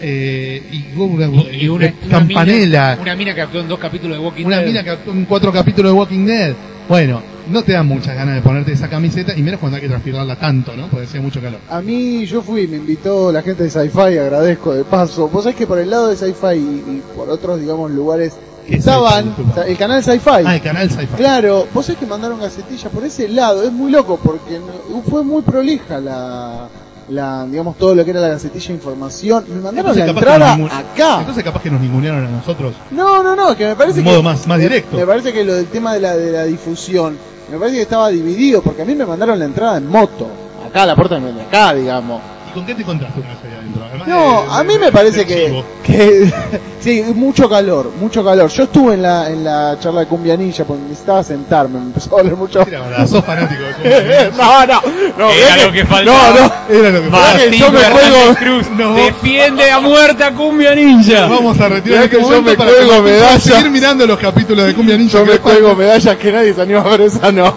eh, 0.00 0.62
y, 0.72 0.76
Y, 0.76 1.64
y 1.64 1.68
una, 1.68 1.86
eh, 1.86 1.94
una 2.06 2.10
Campanella, 2.10 2.90
mina- 2.92 2.98
una 3.02 3.16
mina 3.16 3.34
que 3.34 3.40
actuó 3.42 3.60
en 3.60 3.68
dos 3.68 3.78
capítulos 3.78 4.16
de 4.18 4.24
Walking 4.24 4.44
una 4.46 4.58
Dead. 4.58 4.66
mina 4.66 4.82
que 4.82 4.90
actuó 4.90 5.12
en 5.12 5.24
cuatro 5.26 5.52
capítulos 5.52 5.92
de 5.92 5.98
Walking 5.98 6.24
Dead. 6.26 6.54
Bueno, 6.88 7.22
no 7.50 7.62
te 7.62 7.72
dan 7.72 7.86
muchas 7.86 8.14
ganas 8.16 8.34
de 8.34 8.42
ponerte 8.42 8.72
esa 8.72 8.88
camiseta 8.88 9.36
y 9.36 9.42
menos 9.42 9.60
cuando 9.60 9.76
hay 9.76 9.82
que 9.82 9.88
transpirarla 9.88 10.36
tanto, 10.36 10.74
¿no? 10.76 10.88
Porque 10.88 11.06
hacía 11.06 11.20
mucho 11.20 11.40
calor. 11.40 11.60
A 11.70 11.80
mí, 11.80 12.24
yo 12.26 12.42
fui, 12.42 12.66
me 12.66 12.76
invitó 12.76 13.30
la 13.32 13.42
gente 13.42 13.62
de 13.64 13.70
Sci-Fi, 13.70 14.18
agradezco 14.18 14.74
de 14.74 14.84
paso. 14.84 15.28
Vos 15.28 15.44
sabés 15.44 15.56
que 15.56 15.66
por 15.66 15.78
el 15.78 15.90
lado 15.90 16.08
de 16.08 16.16
Sci-Fi 16.16 16.54
y, 16.56 16.58
y 16.96 17.02
por 17.16 17.28
otros, 17.30 17.60
digamos, 17.60 17.90
lugares 17.90 18.32
¿Qué 18.34 18.53
estaban, 18.68 19.34
el 19.66 19.76
canal 19.76 20.02
Sci-Fi. 20.02 20.30
Ah, 20.46 20.54
el 20.56 20.62
canal 20.62 20.90
Sci-Fi. 20.90 21.16
Claro, 21.16 21.66
vos 21.72 21.86
sabés 21.86 21.98
que 22.00 22.06
mandaron 22.06 22.40
gacetillas 22.40 22.92
por 22.92 23.04
ese 23.04 23.28
lado, 23.28 23.62
es 23.62 23.72
muy 23.72 23.90
loco 23.90 24.18
porque 24.22 24.60
fue 25.08 25.22
muy 25.22 25.42
prolija 25.42 25.98
la, 26.00 26.68
la, 27.08 27.44
digamos, 27.46 27.76
todo 27.76 27.94
lo 27.94 28.04
que 28.04 28.10
era 28.12 28.20
la 28.20 28.28
gacetilla 28.28 28.68
de 28.68 28.74
información. 28.74 29.44
Me 29.48 29.54
mandaron 29.56 29.90
Entonces, 29.98 30.04
la 30.06 30.10
entrada 30.12 30.56
ningun- 30.56 30.70
acá. 30.72 31.20
Entonces 31.20 31.44
capaz 31.44 31.62
que 31.62 31.70
nos 31.70 31.80
ningunearon 31.80 32.26
a 32.26 32.30
nosotros. 32.30 32.74
No, 32.90 33.22
no, 33.22 33.36
no, 33.36 33.54
que 33.56 33.66
me 33.68 33.76
parece 33.76 33.98
De 33.98 34.04
que. 34.04 34.10
modo 34.10 34.22
más- 34.22 34.46
más 34.46 34.58
directo. 34.58 34.96
Me 34.96 35.06
parece 35.06 35.32
que 35.32 35.44
lo 35.44 35.54
del 35.54 35.66
tema 35.66 35.92
de 35.94 36.00
la, 36.00 36.16
de 36.16 36.30
la 36.32 36.44
difusión, 36.44 37.16
me 37.50 37.58
parece 37.58 37.76
que 37.76 37.82
estaba 37.82 38.08
dividido, 38.08 38.62
porque 38.62 38.82
a 38.82 38.84
mí 38.86 38.94
me 38.94 39.04
mandaron 39.04 39.38
la 39.38 39.44
entrada 39.44 39.76
en 39.76 39.86
moto. 39.86 40.26
Acá, 40.66 40.86
la 40.86 40.96
puerta 40.96 41.20
de 41.20 41.42
acá, 41.42 41.74
digamos. 41.74 42.20
¿Y 42.50 42.54
con 42.54 42.64
qué 42.64 42.74
te 42.74 42.82
encontraste 42.82 43.20
una 43.20 43.28
vez 43.28 43.38
adentro? 43.80 43.84
Además 43.88 44.08
No, 44.08 44.42
de- 44.54 44.60
a 44.60 44.64
mí 44.64 44.78
me 44.78 44.92
parece 44.92 45.26
que, 45.26 45.62
sí, 46.80 47.02
mucho 47.14 47.48
calor, 47.48 47.90
mucho 48.00 48.24
calor. 48.24 48.48
Yo 48.50 48.64
estuve 48.64 48.94
en 48.94 49.02
la, 49.02 49.28
en 49.30 49.44
la 49.44 49.76
charla 49.80 50.00
de 50.00 50.06
Cumbia 50.06 50.36
Ninja 50.36 50.64
porque 50.64 50.82
necesitaba 50.82 51.22
sentarme, 51.22 51.78
me 51.80 51.86
empezó 51.86 52.14
a 52.14 52.22
doler 52.22 52.36
mucho. 52.36 52.58
La 52.70 52.80
verdad, 52.80 53.06
sos 53.06 53.24
fanático 53.24 53.62
de 53.62 53.72
Cumbia 53.74 54.00
Ninja. 54.00 54.36
no, 54.36 54.66
no, 54.66 54.82
no, 55.18 55.30
Era 55.30 55.64
lo 55.66 55.72
que 55.72 55.84
faltaba. 55.86 56.30
No, 56.30 56.40
no, 56.40 56.52
Era 56.78 56.90
lo 56.90 57.02
que 57.02 57.10
Martín 57.10 57.52
yo 57.52 57.72
me 57.72 57.80
cuelgo, 57.80 58.34
Cruz 58.38 58.66
No. 58.76 58.94
defiende 58.94 59.70
a 59.70 59.80
muerta 59.80 60.30
Cumbia 60.32 60.74
Ninja. 60.74 61.26
Vamos 61.26 61.60
a 61.60 61.68
retirar 61.68 62.04
este 62.04 62.16
que 62.16 62.22
yo 62.22 62.42
me 62.42 62.54
pueda 62.54 63.00
medallas. 63.02 63.42
seguir 63.42 63.70
mirando 63.70 64.06
los 64.06 64.18
capítulos 64.18 64.66
de 64.66 64.74
Cumbia 64.74 64.96
Ninja. 64.96 65.18
yo 65.18 65.26
me 65.26 65.38
cuelgo 65.38 65.74
medallas 65.74 66.16
que 66.16 66.32
nadie 66.32 66.52
se 66.54 66.62
anima 66.62 66.80
a 66.80 66.84
ver, 66.88 67.02
esa 67.02 67.30
no, 67.32 67.54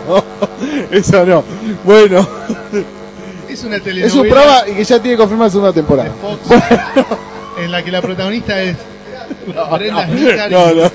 esa 0.92 1.24
no. 1.26 1.44
Bueno, 1.84 2.28
Es 3.58 3.64
una 3.64 3.76
es 3.78 3.82
un 3.82 3.84
telenovela 3.84 4.34
prueba 4.34 4.70
y 4.70 4.74
que 4.76 4.84
ya 4.84 5.02
tiene 5.02 5.18
confirmada 5.18 5.50
segunda 5.50 5.72
de 5.72 5.76
temporada. 5.82 6.12
Fox 6.22 6.42
en 7.64 7.72
la 7.72 7.84
que 7.84 7.92
la 7.92 8.02
protagonista 8.02 8.62
es 8.62 8.76
Brenda 9.48 10.06
no, 10.08 10.14
Snicker 10.14 10.52
y 10.52 10.54
no. 10.76 10.92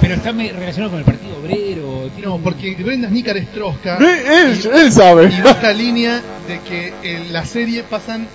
Pero 0.00 0.14
está 0.14 0.32
relacionado 0.32 0.90
con 0.90 0.98
el 0.98 1.04
Partido 1.04 1.36
Obrero. 1.38 2.08
tiene 2.14 2.26
No, 2.28 2.34
un- 2.36 2.42
porque 2.42 2.74
Brenda 2.74 3.08
Snicker 3.08 3.36
es 3.36 3.52
trosca 3.52 3.98
Él, 3.98 4.58
él 4.74 4.92
sabe. 4.92 5.26
y 5.32 5.40
va 5.42 5.50
esta 5.52 5.72
línea 5.72 6.20
de 6.48 6.60
que 6.60 6.92
en 7.02 7.32
la 7.32 7.44
serie 7.44 7.82
pasan 7.84 8.26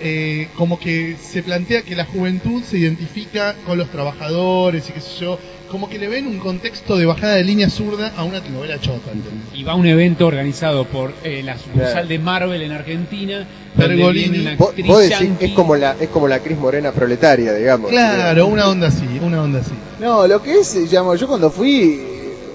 eh, 0.00 0.48
como 0.56 0.78
que 0.78 1.16
se 1.20 1.42
plantea 1.42 1.82
que 1.82 1.96
la 1.96 2.04
juventud 2.06 2.62
se 2.62 2.78
identifica 2.78 3.54
con 3.66 3.76
los 3.78 3.88
trabajadores 3.90 4.88
y 4.88 4.92
qué 4.92 5.00
sé 5.00 5.10
yo, 5.20 5.38
como 5.70 5.88
que 5.90 5.98
le 5.98 6.08
ven 6.08 6.26
un 6.26 6.38
contexto 6.38 6.96
de 6.96 7.04
bajada 7.06 7.34
de 7.34 7.44
línea 7.44 7.68
zurda 7.68 8.12
a 8.16 8.24
una 8.24 8.40
novela 8.40 8.80
chota, 8.80 9.10
¿entendés? 9.12 9.42
Y 9.54 9.64
va 9.64 9.72
a 9.72 9.74
un 9.76 9.86
evento 9.86 10.26
organizado 10.26 10.84
por 10.86 11.12
eh, 11.24 11.42
la 11.44 11.58
sucursal 11.58 12.08
de 12.08 12.18
Marvel 12.18 12.62
en 12.62 12.72
Argentina. 12.72 13.46
Pergolini. 13.76 14.38
una 14.40 14.56
Vos, 14.56 14.74
decís, 14.74 15.30
es 15.40 15.52
como 15.52 15.76
la 15.76 15.94
es 16.00 16.08
como 16.08 16.26
la 16.26 16.40
Cris 16.40 16.58
Morena 16.58 16.90
proletaria, 16.92 17.52
digamos. 17.54 17.90
Claro, 17.90 18.46
una 18.46 18.68
onda 18.68 18.88
así, 18.88 19.04
una 19.22 19.42
onda 19.42 19.60
así. 19.60 19.72
No, 20.00 20.26
lo 20.26 20.42
que 20.42 20.58
es, 20.58 20.74
digamos, 20.74 21.20
yo 21.20 21.28
cuando 21.28 21.50
fui, 21.50 22.00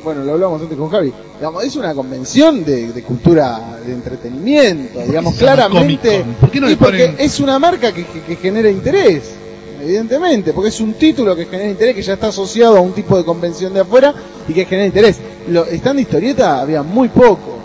bueno, 0.03 0.23
lo 0.23 0.33
hablamos 0.33 0.61
antes 0.61 0.77
con 0.77 0.89
Javi, 0.89 1.13
digamos, 1.37 1.63
es 1.63 1.75
una 1.75 1.93
convención 1.93 2.65
de, 2.65 2.91
de 2.91 3.03
cultura, 3.03 3.77
de 3.85 3.93
entretenimiento, 3.93 4.99
digamos, 5.01 5.35
claramente. 5.35 6.25
¿Por 6.41 6.49
qué 6.51 6.59
no 6.59 6.67
Y 6.67 6.71
le 6.71 6.77
porque 6.77 7.09
ponen- 7.11 7.15
es 7.19 7.39
una 7.39 7.57
marca 7.59 7.93
que, 7.93 8.03
que- 8.05 8.21
que 8.21 8.35
genera 8.37 8.69
interés, 8.69 9.35
evidentemente, 9.83 10.53
porque 10.53 10.69
es 10.69 10.79
un 10.81 10.93
título 10.93 11.35
que 11.35 11.45
genera 11.45 11.69
interés, 11.69 11.95
que 11.95 12.01
ya 12.01 12.13
está 12.13 12.27
asociado 12.27 12.77
a 12.77 12.81
un 12.81 12.93
tipo 12.93 13.17
de 13.17 13.23
convención 13.23 13.73
de 13.73 13.81
afuera 13.81 14.13
y 14.47 14.53
que 14.53 14.65
genera 14.65 14.87
interés. 14.87 15.19
Lo, 15.47 15.65
stand 15.65 15.97
de 15.97 16.01
historieta 16.01 16.61
había 16.61 16.83
muy 16.83 17.09
poco. 17.09 17.59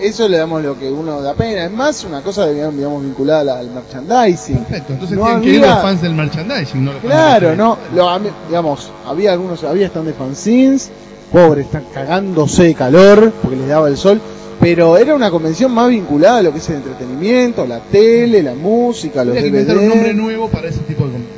Eso 0.00 0.28
le 0.28 0.36
damos 0.38 0.62
lo 0.62 0.78
que 0.78 0.90
uno 0.90 1.20
da 1.22 1.34
pena. 1.34 1.64
Es 1.64 1.70
más 1.72 2.04
una 2.04 2.20
cosa, 2.20 2.48
digamos, 2.48 2.76
digamos, 2.76 3.02
vinculada 3.02 3.58
al- 3.58 3.70
merchandising. 3.70 4.58
Perfecto, 4.58 4.92
entonces 4.92 5.16
No 5.16 5.24
tienen 5.24 5.42
que 5.42 5.48
ir 5.50 5.60
los 5.60 5.82
fans 5.82 6.02
del 6.02 6.14
merchandising, 6.14 6.84
no 6.84 6.92
los 6.92 7.00
Claro, 7.00 7.56
no, 7.56 7.78
lo, 7.94 8.20
digamos, 8.48 8.90
había 9.06 9.32
algunos, 9.32 9.62
había 9.64 9.86
stand 9.86 10.06
de 10.08 10.12
fanzines, 10.12 10.90
pobres, 11.32 11.66
están 11.66 11.84
cagándose 11.92 12.64
de 12.64 12.74
calor 12.74 13.32
porque 13.40 13.56
les 13.56 13.68
daba 13.68 13.88
el 13.88 13.96
sol, 13.96 14.20
pero 14.60 14.96
era 14.96 15.14
una 15.14 15.30
convención 15.30 15.72
más 15.72 15.88
vinculada 15.88 16.38
a 16.38 16.42
lo 16.42 16.52
que 16.52 16.58
es 16.58 16.68
el 16.70 16.76
entretenimiento, 16.76 17.66
la 17.66 17.80
tele, 17.80 18.42
la 18.42 18.54
música, 18.54 19.24
los 19.24 19.34
que 19.36 19.46
inventar 19.46 19.78
un 19.78 19.88
nombre 19.88 20.14
nuevo 20.14 20.48
para 20.48 20.68
ese 20.68 20.80
tipo 20.80 21.04
de 21.06 21.12
cómic. 21.12 21.28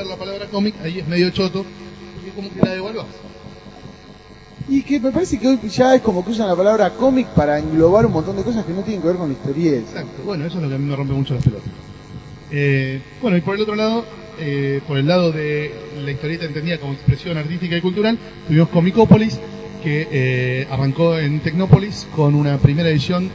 Usar 0.00 0.06
la 0.06 0.16
palabra 0.16 0.46
cómic 0.46 0.74
ahí 0.82 0.98
es 1.00 1.06
medio 1.06 1.28
choto, 1.28 1.62
porque 2.14 2.30
como 2.34 2.48
que 2.50 2.60
la 2.66 2.72
devaluás. 2.72 3.06
Y 4.66 4.82
que 4.82 4.98
me 4.98 5.10
parece 5.10 5.38
que 5.38 5.46
hoy 5.46 5.58
ya 5.68 5.94
es 5.94 6.00
como 6.00 6.24
que 6.24 6.30
usan 6.30 6.48
la 6.48 6.56
palabra 6.56 6.88
cómic 6.94 7.26
para 7.28 7.58
englobar 7.58 8.06
un 8.06 8.12
montón 8.12 8.34
de 8.36 8.42
cosas 8.42 8.64
que 8.64 8.72
no 8.72 8.80
tienen 8.80 9.02
que 9.02 9.08
ver 9.08 9.16
con 9.18 9.28
la 9.28 9.34
historieta. 9.34 9.76
Exacto, 9.76 10.22
bueno, 10.24 10.46
eso 10.46 10.56
es 10.56 10.62
lo 10.62 10.68
que 10.70 10.74
a 10.76 10.78
mí 10.78 10.86
me 10.86 10.96
rompe 10.96 11.12
mucho 11.12 11.34
las 11.34 11.44
pelotas. 11.44 11.68
Eh, 12.50 13.02
bueno, 13.20 13.36
y 13.36 13.42
por 13.42 13.56
el 13.56 13.60
otro 13.60 13.74
lado, 13.74 14.06
eh, 14.38 14.80
por 14.88 14.96
el 14.96 15.06
lado 15.06 15.32
de 15.32 15.70
la 16.02 16.10
historieta 16.10 16.46
entendida 16.46 16.78
como 16.78 16.94
expresión 16.94 17.36
artística 17.36 17.76
y 17.76 17.82
cultural, 17.82 18.18
tuvimos 18.48 18.70
Comicópolis, 18.70 19.38
que 19.82 20.08
eh, 20.10 20.66
arrancó 20.70 21.18
en 21.18 21.40
Tecnópolis 21.40 22.06
con 22.16 22.34
una 22.34 22.56
primera 22.56 22.88
edición, 22.88 23.28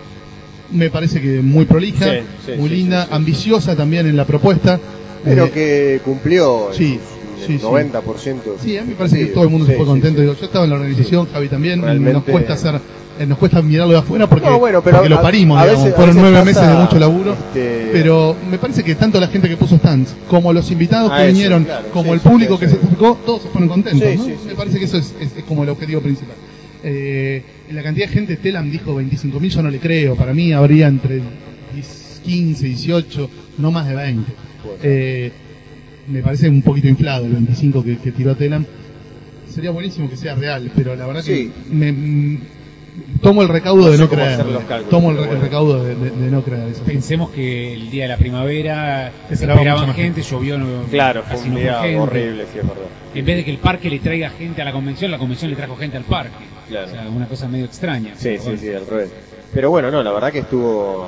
me 0.72 0.90
parece 0.90 1.22
que 1.22 1.42
muy 1.42 1.66
prolija, 1.66 2.06
Sí, 2.06 2.20
sí, 2.44 2.52
muy 2.58 2.70
sí, 2.70 2.76
linda, 2.78 3.04
sí, 3.04 3.08
sí. 3.10 3.16
ambiciosa 3.16 3.76
también 3.76 4.08
en 4.08 4.18
la 4.18 4.26
propuesta. 4.26 4.80
Pero 5.26 5.46
Eh, 5.46 5.52
que 5.52 6.02
cumplió 6.06 6.70
sí, 6.72 7.00
el 7.42 7.46
sí, 7.48 7.58
sí. 7.60 7.66
90%. 7.66 8.56
Sí, 8.64 8.78
a 8.78 8.84
mí 8.84 8.90
me 8.90 8.96
parece 8.96 9.18
que 9.20 9.26
todo 9.28 9.44
el 9.44 9.50
mundo 9.50 9.66
se 9.66 9.76
fue 9.76 9.86
contento. 9.86 10.24
yo 10.24 10.32
estaba 10.34 10.64
en 10.66 10.70
la 10.72 10.78
organización, 10.78 11.28
Javi 11.34 11.50
también, 11.50 11.80
y 11.80 11.82
nos 11.82 11.86
Realmente- 11.90 12.32
cuesta 12.32 12.54
hacer, 12.54 12.76
eh, 13.20 13.26
nos 13.26 13.38
cuesta 13.38 13.62
mirarlo 13.62 13.94
de 13.94 14.00
afuera 14.00 14.28
porque, 14.30 14.48
No, 14.48 14.60
bueno, 14.60 14.82
pero 14.84 14.98
porque 14.98 15.10
lo 15.10 15.22
parimos, 15.22 15.58
a 15.60 15.64
digamos. 15.64 15.84
veces- 15.86 15.96
fueron 15.98 16.16
nueve 16.18 16.44
meses 16.46 16.68
de 16.68 16.74
mucho 16.76 17.00
laburo. 17.00 17.34
este, 17.34 17.90
Pero 17.92 18.36
me 18.50 18.58
parece 18.58 18.84
que 18.84 18.96
tanto 18.96 19.20
la 19.20 19.28
gente 19.28 19.50
que 19.50 19.58
puso 19.58 19.78
stands, 19.78 20.16
como 20.30 20.54
los 20.54 20.70
invitados 20.72 21.12
que 21.12 21.18
eso, 21.24 21.28
vinieron, 21.34 21.64
claro, 21.64 21.88
como 21.92 22.06
sí, 22.06 22.12
el 22.12 22.20
público 22.20 22.54
sí, 22.56 22.60
que 22.62 22.68
sí. 22.70 22.76
se 22.80 22.86
acercó, 22.86 23.18
todos 23.26 23.42
se 23.42 23.50
fueron 23.50 23.70
contentos. 23.70 24.16
¿no? 24.18 24.26
sí, 24.26 24.34
me 24.48 24.54
parece 24.56 24.78
que 24.80 24.86
eso 24.86 24.98
es, 24.98 25.14
es- 25.20 25.36
es 25.38 25.44
como 25.46 25.64
el 25.64 25.70
objetivo 25.70 26.02
principal. 26.02 26.36
Eh, 26.84 27.42
la 27.72 27.82
cantidad 27.82 28.06
de 28.08 28.14
gente, 28.14 28.36
Telam 28.36 28.70
dijo 28.70 28.94
25.000, 28.94 29.50
yo 29.50 29.64
no 29.64 29.70
le 29.72 29.80
creo. 29.80 30.16
Para 30.16 30.34
mí 30.36 30.54
habría 30.54 30.88
entre 30.88 31.20
10, 31.74 32.22
15, 32.24 32.66
18, 32.68 33.28
no 33.58 33.72
más 33.72 33.88
de 33.88 33.96
20. 33.96 34.32
Eh, 34.84 35.32
me 36.08 36.22
parece 36.22 36.50
un 36.50 36.62
poquito 36.62 36.88
inflado 36.88 37.26
el 37.26 37.32
25 37.34 37.84
que, 37.84 37.98
que 37.98 38.12
tiró 38.12 38.36
Telam. 38.36 38.66
Sería 39.50 39.72
buenísimo 39.72 40.10
que 40.10 40.18
sea 40.18 40.36
real, 40.36 40.72
pero 40.76 40.96
la 40.96 41.08
verdad 41.08 41.22
Sí. 41.22 41.52
que 41.70 41.74
me, 41.74 41.92
mm, 41.92 42.40
tomo 43.22 43.42
el 43.42 43.48
recaudo 43.48 43.86
No 43.86 43.92
de 43.92 43.98
no 43.98 44.10
creer. 44.10 44.34
hacer 44.34 44.46
los 44.46 44.64
cálculos, 44.66 44.90
tomo 44.90 45.12
el, 45.12 45.18
el 45.18 45.26
bueno. 45.26 45.42
recaudo 45.42 45.84
de, 45.84 45.96
de- 45.96 46.10
de 46.12 46.32
no 46.32 46.42
creer 46.44 46.68
eso. 46.70 46.84
Pensemos 46.84 47.30
que 47.32 47.74
el 47.74 47.90
día 47.90 48.04
de 48.04 48.10
la 48.10 48.18
primavera 48.18 49.12
esperaban 49.30 49.88
más 49.88 49.96
gente, 49.96 50.22
llovió 50.22 50.58
no, 50.58 50.84
Claro, 50.92 51.24
fue 51.24 51.40
un 51.50 51.56
día 51.56 51.80
gente. 51.82 51.98
horrible, 52.00 52.44
sí, 52.52 52.60
es 52.60 52.68
verdad. 52.68 52.84
En 53.16 53.26
vez 53.26 53.38
de 53.38 53.46
que 53.46 53.52
el 53.52 53.58
parque 53.58 53.90
le 53.90 54.00
traiga 54.00 54.30
gente 54.30 54.62
a 54.62 54.66
la 54.66 54.72
convención, 54.74 55.10
la 55.10 55.18
convención 55.18 55.50
le 55.50 55.56
trajo 55.58 55.76
gente 55.78 55.96
al 55.98 56.04
parque. 56.04 56.36
Claro. 56.68 56.88
O 56.88 56.90
sea, 56.92 57.10
una 57.10 57.28
cosa 57.28 57.48
medio 57.48 57.66
extraña. 57.66 58.14
Sí, 58.18 58.32
sí, 58.38 58.44
bueno. 58.44 58.60
sí, 58.60 58.70
al 58.70 58.86
revés. 58.88 59.10
Pero 59.56 59.70
bueno, 59.72 59.90
no, 59.90 60.04
la 60.04 60.12
verdad 60.12 60.32
que 60.34 60.40
estuvo, 60.40 61.08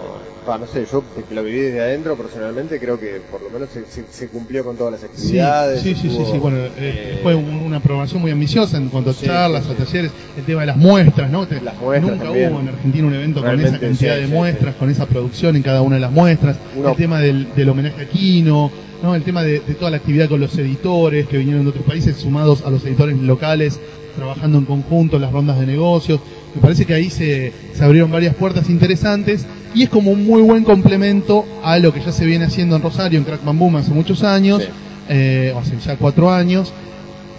va, 0.49 0.57
no 0.57 0.65
sé, 0.67 0.85
yo 0.89 1.03
que 1.27 1.35
lo 1.35 1.43
viví 1.43 1.59
desde 1.59 1.81
adentro 1.81 2.15
personalmente, 2.15 2.79
creo 2.79 2.97
que 2.97 3.19
por 3.29 3.41
lo 3.41 3.49
menos 3.49 3.69
se, 3.69 3.85
se- 3.85 4.05
se 4.09 4.29
cumplió 4.29 4.63
con 4.63 4.77
todas 4.77 4.93
las 4.93 5.03
actividades. 5.03 5.81
sí, 5.81 5.93
sí, 5.93 6.01
sí, 6.01 6.07
estuvo, 6.07 6.31
sí, 6.31 6.37
Bueno, 6.39 6.57
eh, 6.59 6.71
eh, 6.77 7.19
fue 7.21 7.35
un- 7.35 7.55
una 7.55 7.81
programación 7.81 8.21
muy 8.21 8.31
ambiciosa 8.31 8.77
en 8.77 8.87
cuanto 8.87 9.09
a 9.09 9.13
Sí, 9.13 9.25
charlas, 9.25 9.65
sí, 9.65 9.71
a 9.73 9.75
talleres, 9.85 10.11
el 10.37 10.43
tema 10.45 10.61
de 10.61 10.67
las 10.67 10.77
muestras, 10.77 11.29
¿no? 11.29 11.45
Te- 11.45 11.59
Las 11.59 11.77
muestras 11.77 12.11
Nunca 12.13 12.23
también. 12.23 12.53
hubo 12.53 12.59
en 12.61 12.67
Argentina 12.69 13.07
un 13.07 13.13
evento 13.15 13.41
con 13.43 13.59
esa 13.59 13.79
cantidad 13.79 14.15
de 14.15 14.27
muestras, 14.27 14.75
con 14.75 14.89
esa 14.89 15.05
producción 15.07 15.55
en 15.57 15.61
cada 15.63 15.81
una 15.81 15.95
de 15.95 16.01
las 16.01 16.11
muestras, 16.11 16.57
Uno- 16.77 16.91
el 16.91 16.95
tema 16.95 17.19
del, 17.19 17.53
del 17.53 17.67
homenaje 17.67 18.01
a 18.03 18.07
Quino, 18.07 18.71
¿no? 19.03 19.13
El 19.13 19.23
tema 19.23 19.43
de, 19.43 19.59
de 19.59 19.73
toda 19.73 19.91
la 19.91 19.97
actividad 19.97 20.29
con 20.29 20.39
los 20.39 20.57
editores 20.57 21.27
que 21.27 21.37
vinieron 21.37 21.63
de 21.63 21.71
otros 21.71 21.83
países, 21.85 22.15
sumados 22.15 22.63
a 22.65 22.69
los 22.69 22.85
editores 22.85 23.17
locales, 23.17 23.77
trabajando 24.15 24.57
en 24.57 24.63
conjunto, 24.65 25.19
las 25.19 25.33
rondas 25.33 25.59
de 25.59 25.65
negocios. 25.67 26.21
Me 26.57 26.61
parece 26.63 26.85
que 26.85 26.93
ahí 26.95 27.11
se, 27.11 27.53
se 27.75 27.83
abrieron 27.83 28.09
varias 28.09 28.33
puertas 28.33 28.67
interesantes 28.71 29.45
y 29.75 29.83
es 29.83 29.89
como 29.89 30.09
un 30.09 30.25
muy 30.25 30.41
buen 30.41 30.63
complemento 30.63 31.45
a 31.63 31.77
lo 31.77 31.93
que 31.93 31.99
ya 32.01 32.11
se 32.11 32.25
viene 32.25 32.45
haciendo 32.45 32.75
en 32.75 32.81
Rosario, 32.81 33.19
en 33.19 33.25
Crack 33.25 33.43
Boom 33.45 33.75
hace 33.75 33.91
muchos 33.91 34.23
años, 34.23 34.63
Sí. 34.63 34.69
eh, 35.09 35.51
o 35.55 35.59
hace 35.59 35.75
ya 35.85 35.95
cuatro 35.97 36.31
años, 36.33 36.73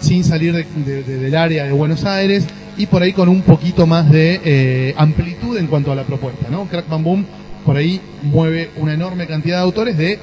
sin 0.00 0.22
salir 0.22 0.52
de- 0.54 0.64
de- 0.86 1.02
de- 1.02 1.18
del 1.18 1.34
área 1.34 1.64
de 1.64 1.72
Buenos 1.72 2.04
Aires 2.04 2.44
y 2.76 2.86
por 2.86 3.02
ahí 3.02 3.12
con 3.12 3.28
un 3.28 3.42
poquito 3.42 3.88
más 3.88 4.08
de 4.08 4.40
eh, 4.44 4.94
amplitud 4.96 5.56
en 5.58 5.66
cuanto 5.66 5.90
a 5.90 5.96
la 5.96 6.04
propuesta, 6.04 6.46
¿no? 6.48 6.66
Crack 6.66 6.86
Boom 6.88 7.26
por 7.66 7.76
ahí 7.76 8.00
mueve 8.22 8.70
una 8.76 8.94
enorme 8.94 9.26
cantidad 9.26 9.56
de 9.56 9.62
autores 9.64 9.98
de 9.98 10.16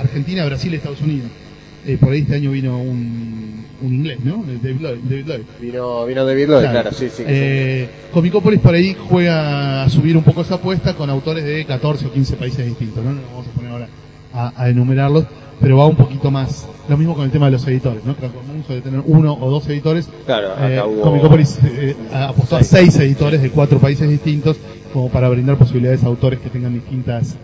Argentina, 0.00 0.44
Brasil 0.46 0.72
y 0.72 0.76
Estados 0.78 1.00
Unidos. 1.00 1.28
Eh, 1.86 1.96
por 1.98 2.12
ahí 2.12 2.20
este 2.20 2.36
año 2.36 2.52
vino 2.52 2.78
un, 2.78 3.64
un 3.82 3.94
inglés, 3.94 4.18
¿no? 4.24 4.44
David 4.62 4.80
Lloyd. 4.80 4.98
David 5.02 5.26
Lloyd. 5.26 5.40
Vino, 5.60 6.06
vino 6.06 6.24
David 6.24 6.48
Lloyd, 6.48 6.70
claro, 6.70 6.92
sí, 6.92 7.08
sí. 7.10 7.24
Eh, 7.26 7.88
Comicópolis 8.12 8.60
por 8.60 8.74
ahí 8.74 8.96
juega 9.08 9.82
a 9.82 9.88
subir 9.90 10.16
un 10.16 10.22
poco 10.22 10.42
esa 10.42 10.54
apuesta 10.54 10.94
con 10.94 11.10
autores 11.10 11.44
de 11.44 11.64
14 11.64 12.06
o 12.06 12.12
15 12.12 12.36
países 12.36 12.66
distintos, 12.66 13.04
¿no? 13.04 13.12
No 13.12 13.20
vamos 13.32 13.46
a 13.48 13.50
poner 13.50 13.70
ahora 13.72 13.88
a, 14.32 14.52
a 14.62 14.68
enumerarlos, 14.68 15.24
pero 15.60 15.76
va 15.78 15.86
un 15.86 15.96
poquito 15.96 16.30
más. 16.30 16.68
Lo 16.88 16.96
mismo 16.96 17.14
con 17.16 17.24
el 17.24 17.30
tema 17.32 17.46
de 17.46 17.52
los 17.52 17.66
editores, 17.66 18.04
¿no? 18.04 18.14
Suele 18.66 18.82
tener 18.82 19.02
uno 19.04 19.36
o 19.40 19.50
dos 19.50 19.68
editores. 19.68 20.08
Claro, 20.24 20.52
acá 20.52 20.68
Eh, 20.74 20.82
hubo... 20.86 21.00
Comicópolis 21.02 21.58
eh, 21.64 21.96
apostó 22.12 22.56
a 22.56 22.62
seis 22.62 22.94
editores 23.00 23.42
de 23.42 23.50
cuatro 23.50 23.78
países 23.80 24.08
distintos 24.08 24.56
como 24.92 25.08
para 25.10 25.28
brindar 25.28 25.56
posibilidades 25.56 26.04
a 26.04 26.06
autores 26.06 26.38
que 26.38 26.48
tengan 26.48 26.74
distintas 26.74 27.34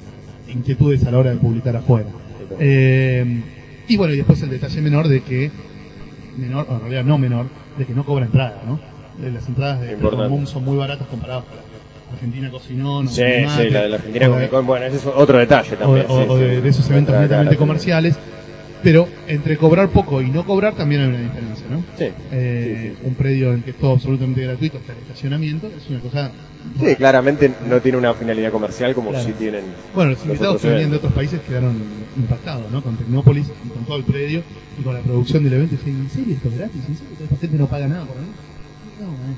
inquietudes 0.48 1.04
a 1.06 1.10
la 1.10 1.18
hora 1.18 1.30
de 1.30 1.36
publicar 1.38 1.74
afuera. 1.76 2.06
Eh, 2.60 3.42
y 3.88 3.96
bueno, 3.96 4.12
y 4.14 4.16
después 4.18 4.40
el 4.42 4.50
detalle 4.50 4.80
menor 4.82 5.08
de 5.08 5.22
que, 5.22 5.50
menor, 6.36 6.66
o 6.68 6.74
en 6.74 6.80
realidad 6.80 7.04
no 7.04 7.18
menor, 7.18 7.46
de 7.76 7.86
que 7.86 7.94
no 7.94 8.04
cobra 8.04 8.26
entrada, 8.26 8.62
¿no? 8.66 8.78
Eh, 9.24 9.30
Las 9.32 9.48
entradas 9.48 9.80
de 9.80 9.96
Boom 9.96 10.46
son 10.46 10.64
muy 10.64 10.76
baratas 10.76 11.06
comparadas 11.08 11.44
con 11.44 11.56
las 11.56 11.64
que 11.66 12.14
Argentina 12.14 12.50
cocinó, 12.50 13.02
no 13.02 13.08
Sí, 13.08 13.22
sí, 13.56 13.70
la 13.70 13.82
de 13.82 13.88
la 13.88 13.96
Argentina 13.96 14.28
de- 14.28 14.48
Con, 14.48 14.66
bueno, 14.66 14.86
ese 14.86 14.96
es 14.98 15.06
otro 15.06 15.38
detalle 15.38 15.76
también. 15.76 16.06
o- 16.08 16.16
sí, 16.22 16.26
o 16.28 16.36
sí. 16.36 16.42
de, 16.44 16.60
de 16.62 16.68
esos 16.68 16.88
eventos 16.90 17.14
netamente 17.18 17.56
comerciales, 17.56 18.16
pero 18.82 19.08
entre 19.26 19.56
cobrar 19.56 19.88
poco 19.90 20.22
y 20.22 20.30
no 20.30 20.44
cobrar 20.44 20.74
también 20.74 21.00
hay 21.02 21.08
una 21.08 21.18
diferencia, 21.20 21.66
¿no? 21.70 21.82
Sí, 21.98 22.04
Eh, 22.30 22.92
sí, 22.94 22.96
sí. 23.00 23.06
un 23.08 23.14
predio 23.14 23.52
en 23.52 23.62
que 23.62 23.70
es 23.70 23.76
todo 23.76 23.92
absolutamente 23.94 24.42
gratuito 24.42 24.78
hasta 24.78 24.92
el 24.92 24.98
estacionamiento 24.98 25.66
es 25.76 25.88
una 25.90 26.00
cosa 26.00 26.30
Sí, 26.80 26.96
claramente 26.96 27.50
no 27.68 27.80
tiene 27.80 27.98
una 27.98 28.12
finalidad 28.14 28.50
comercial 28.52 28.94
como 28.94 29.10
Claro. 29.10 29.24
si 29.24 29.32
tienen. 29.32 29.62
bueno 29.94 30.10
los 30.12 30.24
invitados 30.24 30.60
que 30.60 30.68
venían 30.68 30.90
de 30.90 30.96
otros 30.96 31.12
países 31.12 31.40
quedaron 31.40 31.76
impactados 32.16 32.70
¿no? 32.70 32.82
con 32.82 32.96
Tecnópolis 32.96 33.46
y 33.64 33.68
con 33.70 33.84
todo 33.84 33.96
el 33.96 34.04
predio 34.04 34.42
y 34.78 34.82
con 34.82 34.94
la 34.94 35.00
producción 35.00 35.44
del 35.44 35.52
evento 35.54 35.76
y 35.86 35.90
¿en 35.90 36.10
serio 36.10 36.34
esto 36.34 36.48
es 36.48 36.58
gratis? 36.58 36.82
¿en 36.88 36.96
serio 36.96 37.12
esta 37.24 37.36
gente 37.36 37.58
no 37.58 37.66
paga 37.66 37.88
nada 37.88 38.04
por 38.04 38.16
venir? 38.16 38.32
no 39.00 39.06
eh. 39.32 39.36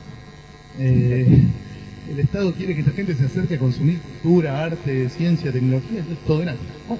Eh, 0.78 1.42
el 2.12 2.18
Estado 2.20 2.52
quiere 2.54 2.74
que 2.74 2.80
esta 2.80 2.92
gente 2.92 3.14
se 3.14 3.24
acerque 3.26 3.54
a 3.54 3.58
consumir 3.58 4.00
cultura, 4.00 4.64
arte, 4.64 5.08
ciencia, 5.10 5.52
tecnología 5.52 6.00
entonces 6.00 6.24
todo 6.26 6.38
gratis 6.40 6.60
Oh, 6.88 6.98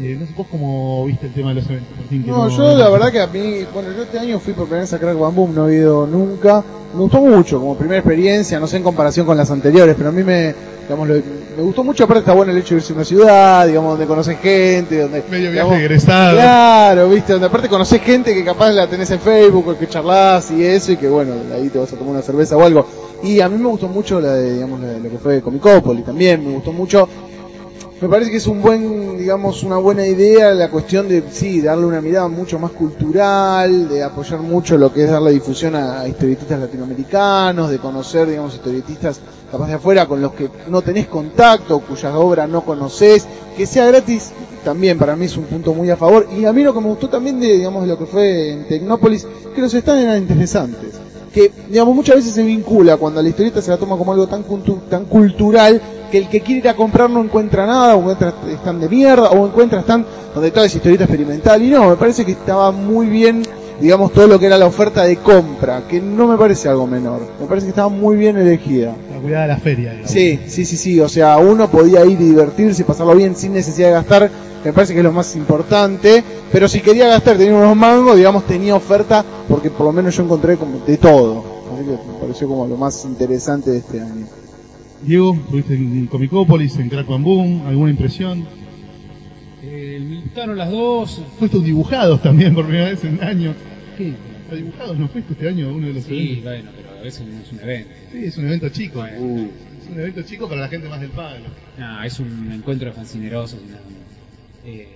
eh, 0.00 0.16
no 0.18 0.26
sé 0.26 0.32
vos 0.36 0.46
cómo 0.50 1.04
viste 1.06 1.26
el 1.26 1.32
tema 1.32 1.50
de 1.50 1.56
los 1.56 1.66
eventos 1.70 1.96
Martín, 1.98 2.22
que 2.24 2.30
No, 2.30 2.48
yo 2.48 2.74
la 2.76 2.88
verdad 2.90 3.10
que 3.12 3.20
a 3.20 3.26
mí, 3.26 3.64
bueno, 3.72 3.88
yo 3.96 4.02
este 4.02 4.18
año 4.18 4.38
fui 4.38 4.52
por 4.52 4.64
primera 4.64 4.82
vez 4.82 4.92
a 4.92 4.98
Crack 4.98 5.18
Bam 5.18 5.34
Boom, 5.34 5.54
no 5.54 5.68
he 5.68 5.76
ido 5.76 6.06
nunca. 6.06 6.62
Me 6.94 7.00
gustó 7.00 7.20
mucho 7.20 7.58
como 7.60 7.76
primera 7.76 7.98
experiencia, 7.98 8.58
no 8.58 8.66
sé 8.66 8.78
en 8.78 8.82
comparación 8.82 9.26
con 9.26 9.36
las 9.36 9.50
anteriores, 9.50 9.94
pero 9.98 10.08
a 10.08 10.12
mí 10.12 10.22
me, 10.24 10.54
digamos, 10.84 11.08
lo- 11.08 11.14
me 11.56 11.62
gustó 11.62 11.82
mucho. 11.84 12.04
Aparte 12.04 12.20
está 12.20 12.32
bueno 12.32 12.52
el 12.52 12.58
hecho 12.58 12.74
de 12.74 12.80
irse 12.80 12.92
a 12.92 12.96
una 12.96 13.04
ciudad, 13.04 13.66
digamos, 13.66 13.90
donde 13.92 14.06
conoces 14.06 14.38
gente, 14.38 15.00
donde... 15.00 15.22
medio 15.30 15.50
viaje 15.50 15.52
digamos, 15.52 15.78
egresado 15.78 16.36
Claro, 16.36 17.08
viste, 17.10 17.32
donde 17.32 17.46
aparte 17.48 17.68
conoces 17.68 18.00
gente 18.02 18.32
que 18.34 18.44
capaz 18.44 18.70
la 18.72 18.86
tenés 18.86 19.10
en 19.10 19.20
Facebook, 19.20 19.68
o 19.68 19.78
que 19.78 19.86
charlas 19.88 20.50
y 20.50 20.64
eso, 20.64 20.92
y 20.92 20.96
que 20.96 21.08
bueno, 21.08 21.32
ahí 21.54 21.68
te 21.68 21.78
vas 21.78 21.92
a 21.92 21.96
tomar 21.96 22.14
una 22.14 22.22
cerveza 22.22 22.56
o 22.56 22.62
algo. 22.64 22.86
Y 23.22 23.40
a 23.40 23.48
mí 23.48 23.56
me 23.58 23.68
gustó 23.68 23.88
mucho 23.88 24.20
la 24.20 24.34
de, 24.34 24.52
digamos, 24.54 24.78
la 24.80 24.88
de 24.88 25.00
lo 25.00 25.10
que 25.10 25.18
fue 25.18 25.40
Comicópolis 25.42 26.04
también, 26.04 26.46
me 26.46 26.52
gustó 26.54 26.72
mucho. 26.72 27.08
Me 27.98 28.10
parece 28.10 28.30
que 28.30 28.36
es 28.36 28.46
un 28.46 28.60
buen, 28.60 29.16
digamos, 29.16 29.62
una 29.62 29.78
buena 29.78 30.06
idea 30.06 30.52
la 30.52 30.68
cuestión 30.68 31.08
de, 31.08 31.22
sí, 31.30 31.62
darle 31.62 31.86
una 31.86 32.02
mirada 32.02 32.28
mucho 32.28 32.58
más 32.58 32.72
cultural, 32.72 33.88
de 33.88 34.02
apoyar 34.02 34.40
mucho 34.40 34.76
lo 34.76 34.92
que 34.92 35.04
es 35.04 35.10
darle 35.10 35.30
difusión 35.30 35.74
a, 35.76 36.06
historietistas 36.06 36.60
latinoamericanos, 36.60 37.70
de 37.70 37.78
conocer, 37.78 38.28
digamos, 38.28 38.54
historietistas 38.54 39.18
capaz 39.50 39.68
de 39.68 39.74
afuera 39.74 40.06
con 40.06 40.20
los 40.20 40.34
que 40.34 40.50
no 40.68 40.82
tenés 40.82 41.06
contacto, 41.06 41.78
cuyas 41.78 42.14
obras 42.14 42.46
no 42.50 42.66
conoces, 42.66 43.26
que 43.56 43.64
sea 43.64 43.86
gratis 43.86 44.30
también 44.62 44.98
para 44.98 45.16
mí 45.16 45.24
es 45.24 45.36
un 45.38 45.44
punto 45.44 45.72
muy 45.72 45.88
a 45.88 45.96
favor. 45.96 46.28
Y 46.36 46.44
a 46.44 46.52
mí 46.52 46.62
lo 46.62 46.74
que 46.74 46.80
me 46.80 46.88
gustó 46.88 47.08
también 47.08 47.40
de, 47.40 47.46
digamos, 47.56 47.82
de 47.82 47.88
lo 47.88 47.98
que 47.98 48.04
fue 48.04 48.52
en 48.52 48.68
Tecnópolis, 48.68 49.26
que 49.54 49.62
los 49.62 49.72
stands 49.72 50.02
eran 50.02 50.18
interesantes. 50.18 51.05
Que, 51.34 51.50
digamos, 51.68 51.94
muchas 51.94 52.16
veces 52.16 52.32
se 52.32 52.42
vincula 52.42 52.96
cuando 52.96 53.22
la 53.22 53.28
historieta 53.28 53.60
se 53.60 53.70
la 53.70 53.76
toma 53.76 53.96
como 53.96 54.12
algo 54.12 54.26
tan, 54.26 54.44
cultu- 54.44 54.80
tan 54.88 55.04
cultural 55.04 55.80
que 56.10 56.18
el 56.18 56.28
que 56.28 56.40
quiere 56.40 56.60
ir 56.60 56.68
a 56.68 56.74
comprar 56.76 57.10
no 57.10 57.22
encuentra 57.22 57.66
nada, 57.66 57.94
o 57.96 58.00
encuentra 58.00 58.32
stand 58.62 58.80
de 58.80 58.88
mierda, 58.88 59.30
o 59.30 59.46
encuentra 59.46 59.80
stand 59.80 60.04
donde 60.34 60.50
todo 60.50 60.64
es 60.64 60.74
historieta 60.74 61.04
experimental. 61.04 61.62
Y 61.62 61.68
no, 61.68 61.90
me 61.90 61.96
parece 61.96 62.24
que 62.24 62.32
estaba 62.32 62.70
muy 62.72 63.06
bien, 63.06 63.42
digamos, 63.80 64.12
todo 64.12 64.26
lo 64.28 64.38
que 64.38 64.46
era 64.46 64.56
la 64.56 64.66
oferta 64.66 65.02
de 65.04 65.16
compra, 65.16 65.82
que 65.88 66.00
no 66.00 66.26
me 66.26 66.38
parece 66.38 66.68
algo 66.68 66.86
menor. 66.86 67.20
Me 67.40 67.46
parece 67.46 67.66
que 67.66 67.70
estaba 67.70 67.88
muy 67.88 68.16
bien 68.16 68.36
elegida. 68.38 68.94
la 69.12 69.20
cuidada 69.20 69.42
de 69.42 69.48
la 69.48 69.56
feria 69.58 69.90
digamos. 69.90 70.10
Sí, 70.10 70.40
sí, 70.46 70.64
sí, 70.64 70.76
sí. 70.76 71.00
O 71.00 71.08
sea, 71.08 71.36
uno 71.38 71.68
podía 71.68 72.04
ir 72.06 72.12
y 72.20 72.24
divertirse, 72.24 72.84
pasarlo 72.84 73.14
bien 73.16 73.34
sin 73.36 73.52
necesidad 73.52 73.88
de 73.88 73.94
gastar. 73.94 74.30
Me 74.64 74.72
parece 74.72 74.92
que 74.94 75.00
es 75.00 75.04
lo 75.04 75.12
más 75.12 75.34
importante. 75.36 76.22
Pero 76.52 76.68
si 76.68 76.80
quería 76.80 77.08
gastar, 77.08 77.36
tenía 77.36 77.54
unos 77.54 77.76
mangos, 77.76 78.16
digamos, 78.16 78.46
tenía 78.46 78.74
oferta, 78.74 79.24
porque 79.48 79.70
por 79.70 79.86
lo 79.86 79.92
menos 79.92 80.16
yo 80.16 80.22
encontré 80.24 80.56
como 80.56 80.78
de 80.84 80.96
todo. 80.96 81.44
Así 81.74 81.84
que 81.84 81.90
me 81.90 82.18
pareció 82.20 82.48
como 82.48 82.66
lo 82.66 82.76
más 82.76 83.04
interesante 83.04 83.70
de 83.70 83.78
este 83.78 84.00
año. 84.00 84.26
Diego, 85.02 85.34
estuviste 85.34 85.74
en 85.74 86.06
Comicópolis, 86.06 86.76
en 86.78 86.88
Crack 86.88 87.06
Boom, 87.06 87.64
¿alguna 87.66 87.90
impresión? 87.90 88.44
Eh, 89.62 90.00
me 90.02 90.20
gustaron 90.22 90.56
las 90.56 90.70
dos. 90.70 91.20
Fuiste 91.38 91.58
un 91.58 91.64
dibujados 91.64 92.22
también 92.22 92.54
por 92.54 92.64
primera 92.66 92.88
vez 92.90 93.02
en 93.04 93.22
años. 93.22 93.54
¿Qué? 93.96 94.14
¿A 94.50 94.54
dibujados 94.54 94.96
no 94.98 95.08
fuiste 95.08 95.32
este 95.32 95.48
año 95.48 95.68
a 95.68 95.72
uno 95.72 95.86
de 95.88 95.92
los 95.94 96.04
Sí, 96.04 96.14
eventos? 96.44 96.44
bueno, 96.44 96.70
pero 96.76 97.00
a 97.00 97.02
veces 97.02 97.26
no 97.26 97.40
es 97.40 97.52
un 97.52 97.60
evento. 97.60 97.90
Sí, 98.12 98.24
es 98.24 98.38
un 98.38 98.46
evento 98.46 98.68
chico. 98.68 99.00
Bueno. 99.00 99.20
Uh, 99.20 99.48
Es 99.82 99.88
un 99.92 100.00
evento 100.00 100.22
chico 100.22 100.48
para 100.48 100.60
la 100.62 100.68
gente 100.68 100.88
más 100.88 101.00
del 101.00 101.10
palo. 101.10 101.44
No, 101.78 102.02
es 102.04 102.18
un 102.20 102.52
encuentro 102.52 102.88
de 102.88 102.92
fancinerosos 102.94 103.60
más. 103.62 103.80
Eh, 104.66 104.86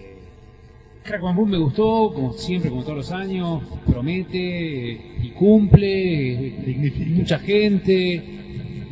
Crack 1.04 1.22
me 1.46 1.58
gustó, 1.58 2.12
como 2.12 2.32
siempre, 2.34 2.70
como 2.70 2.82
todos 2.82 2.96
los 2.98 3.12
años, 3.12 3.62
promete 3.86 4.92
eh, 4.92 5.00
y 5.22 5.28
cumple, 5.30 6.32
eh, 6.48 6.62
Dignifica. 6.66 7.10
mucha 7.10 7.38
gente, 7.38 8.22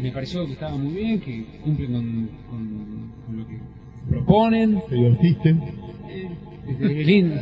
me 0.01 0.11
pareció 0.13 0.47
que 0.47 0.53
estaba 0.53 0.77
muy 0.77 0.95
bien, 0.95 1.21
que 1.21 1.45
cumplen 1.63 1.93
con, 1.93 2.29
con- 2.49 3.13
con 3.27 3.37
lo 3.37 3.47
que 3.47 3.59
proponen, 4.09 4.81
Te 4.89 4.95
divertiste. 4.95 5.51
Eh, 6.09 6.29
es 7.01 7.07
lindo, 7.07 7.41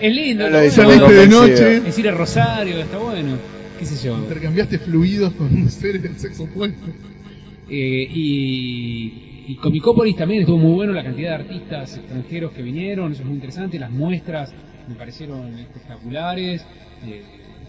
es 0.00 0.14
lindo, 0.14 0.48
lo 0.50 0.58
está 0.60 0.84
bueno. 0.84 1.00
Saliste 1.08 1.14
de 1.14 1.28
noche, 1.28 1.88
es 1.88 1.98
ir 1.98 2.08
a 2.08 2.12
Rosario, 2.12 2.78
está 2.78 2.98
bueno, 2.98 3.36
qué 3.78 3.84
sé 3.86 4.06
yo. 4.06 4.16
intercambiaste 4.18 4.78
fluidos 4.78 5.32
con 5.34 5.68
seres 5.68 6.02
del 6.02 6.16
sexo 6.16 6.44
opuesto. 6.44 6.86
Eh, 7.68 8.06
y, 8.14 9.12
y 9.46 9.56
Comicópolis 9.56 10.16
también 10.16 10.40
estuvo 10.40 10.58
muy 10.58 10.72
bueno 10.72 10.92
la 10.92 11.02
cantidad 11.02 11.30
de 11.30 11.44
artistas 11.44 11.96
extranjeros 11.96 12.52
que 12.52 12.62
vinieron, 12.62 13.12
eso 13.12 13.22
es 13.22 13.26
muy 13.26 13.36
interesante, 13.36 13.78
las 13.78 13.90
muestras 13.90 14.52
me 14.88 14.94
parecieron 14.94 15.58
espectaculares, 15.58 16.64
eh, 17.06 17.22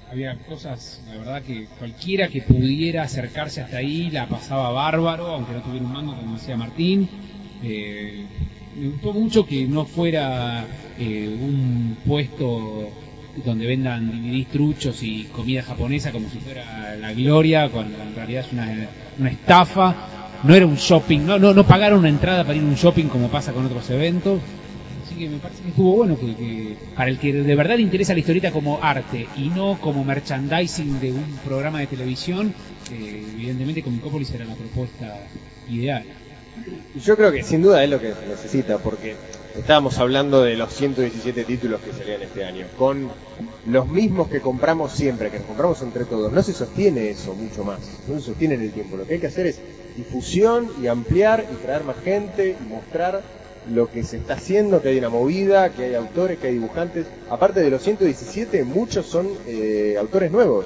había 0.10 0.38
cosas, 0.45 1.03
la 1.07 1.18
verdad 1.18 1.41
que 1.41 1.68
cualquiera 1.80 2.27
que 2.27 2.41
pudiera 2.41 3.03
acercarse 3.03 3.61
hasta 3.61 3.77
ahí 3.77 4.10
la 4.11 4.27
pasaba 4.27 4.72
bárbaro, 4.72 5.27
aunque 5.27 5.53
no 5.53 5.61
tuviera 5.61 5.85
un 5.85 5.91
mango 5.91 6.15
como 6.15 6.35
decía 6.35 6.56
Martín. 6.56 7.10
Eh, 7.64 8.26
me 8.77 8.89
gustó 8.89 9.14
mucho 9.14 9.45
que 9.45 9.65
no 9.65 9.85
fuera 9.85 10.65
eh, 10.99 11.27
un 11.27 11.97
puesto 12.06 12.89
donde 13.43 13.65
vendan 13.65 14.11
DVDs 14.11 14.47
truchos 14.47 15.03
y 15.03 15.23
comida 15.26 15.64
japonesa 15.64 16.11
como 16.11 16.30
si 16.30 16.38
fuera 16.39 16.95
la 16.95 17.14
gloria, 17.14 17.69
cuando 17.69 18.02
en 18.02 18.15
realidad 18.15 18.45
es 18.45 18.53
una, 18.53 18.88
una 19.19 19.30
estafa. 19.30 20.14
No 20.43 20.53
era 20.53 20.65
un 20.65 20.75
shopping, 20.75 21.19
no, 21.25 21.39
no, 21.39 21.53
no 21.53 21.65
pagaron 21.65 21.99
una 21.99 22.09
entrada 22.09 22.43
para 22.43 22.55
ir 22.55 22.63
a 22.63 22.67
un 22.67 22.75
shopping 22.75 23.05
como 23.05 23.29
pasa 23.29 23.51
con 23.53 23.65
otros 23.65 23.89
eventos. 23.89 24.39
Así 25.05 25.15
que 25.15 25.29
me 25.29 25.37
parece 25.37 25.61
que 25.61 25.69
estuvo 25.69 25.95
bueno 25.95 26.17
para 26.95 27.09
el 27.09 27.19
que 27.19 27.31
de 27.31 27.55
verdad 27.55 27.75
le 27.75 27.83
interesa 27.83 28.13
la 28.13 28.19
historieta 28.19 28.51
como 28.51 28.79
arte 28.81 29.27
y 29.37 29.49
no 29.49 29.79
como 29.79 30.03
merchandising 30.03 30.99
de 30.99 31.11
un 31.11 31.39
programa 31.45 31.79
de 31.79 31.87
televisión, 31.87 32.53
eh, 32.91 33.23
evidentemente 33.35 33.83
Comicopolis 33.83 34.31
era 34.33 34.45
la 34.45 34.55
propuesta 34.55 35.17
ideal. 35.69 36.03
Yo 37.03 37.15
creo 37.15 37.31
que 37.31 37.43
sin 37.43 37.61
duda 37.61 37.83
es 37.83 37.89
lo 37.89 37.99
que 37.99 38.13
necesita, 38.27 38.77
porque 38.77 39.15
estábamos 39.57 39.98
hablando 39.99 40.44
de 40.44 40.56
los 40.57 40.73
117 40.73 41.44
títulos 41.45 41.80
que 41.82 41.91
salían 41.94 42.22
este 42.22 42.44
año, 42.45 42.65
con 42.77 43.10
los 43.68 43.88
mismos 43.88 44.27
que 44.27 44.41
compramos 44.41 44.91
siempre, 44.91 45.30
que 45.32 45.38
nos 45.40 45.48
compramos 45.48 45.82
entre 45.82 46.06
todos. 46.06 46.32
No 46.32 46.44
se 46.44 46.53
sostiene 46.53 47.10
eso 47.10 47.34
mucho 47.34 47.64
más, 47.64 47.80
no 48.07 48.19
se 48.19 48.26
sostiene 48.27 48.56
en 48.56 48.61
el 48.61 48.72
tiempo. 48.72 48.98
Lo 48.98 49.06
que 49.06 49.15
hay 49.15 49.19
que 49.19 49.27
hacer 49.27 49.48
es 49.48 49.60
difusión 49.98 50.69
y 50.82 50.88
ampliar 50.88 51.45
y 51.52 51.56
traer 51.65 51.84
más 51.84 51.95
gente 52.03 52.56
y 52.60 52.64
mostrar 52.68 53.22
lo 53.73 53.90
que 53.90 54.03
se 54.03 54.18
está 54.18 54.36
haciendo, 54.36 54.82
que 54.82 54.90
hay 54.90 54.99
una 54.99 55.10
movida, 55.10 55.69
que 55.69 55.86
hay 55.86 55.95
autores, 55.95 56.38
que 56.38 56.48
hay 56.48 56.53
dibujantes. 56.53 57.07
Aparte 57.30 57.61
de 57.61 57.72
los 57.72 57.82
117, 57.82 58.64
muchos 58.64 59.06
son 59.07 59.27
eh, 59.48 59.95
autores 59.99 60.32
nuevos. 60.32 60.65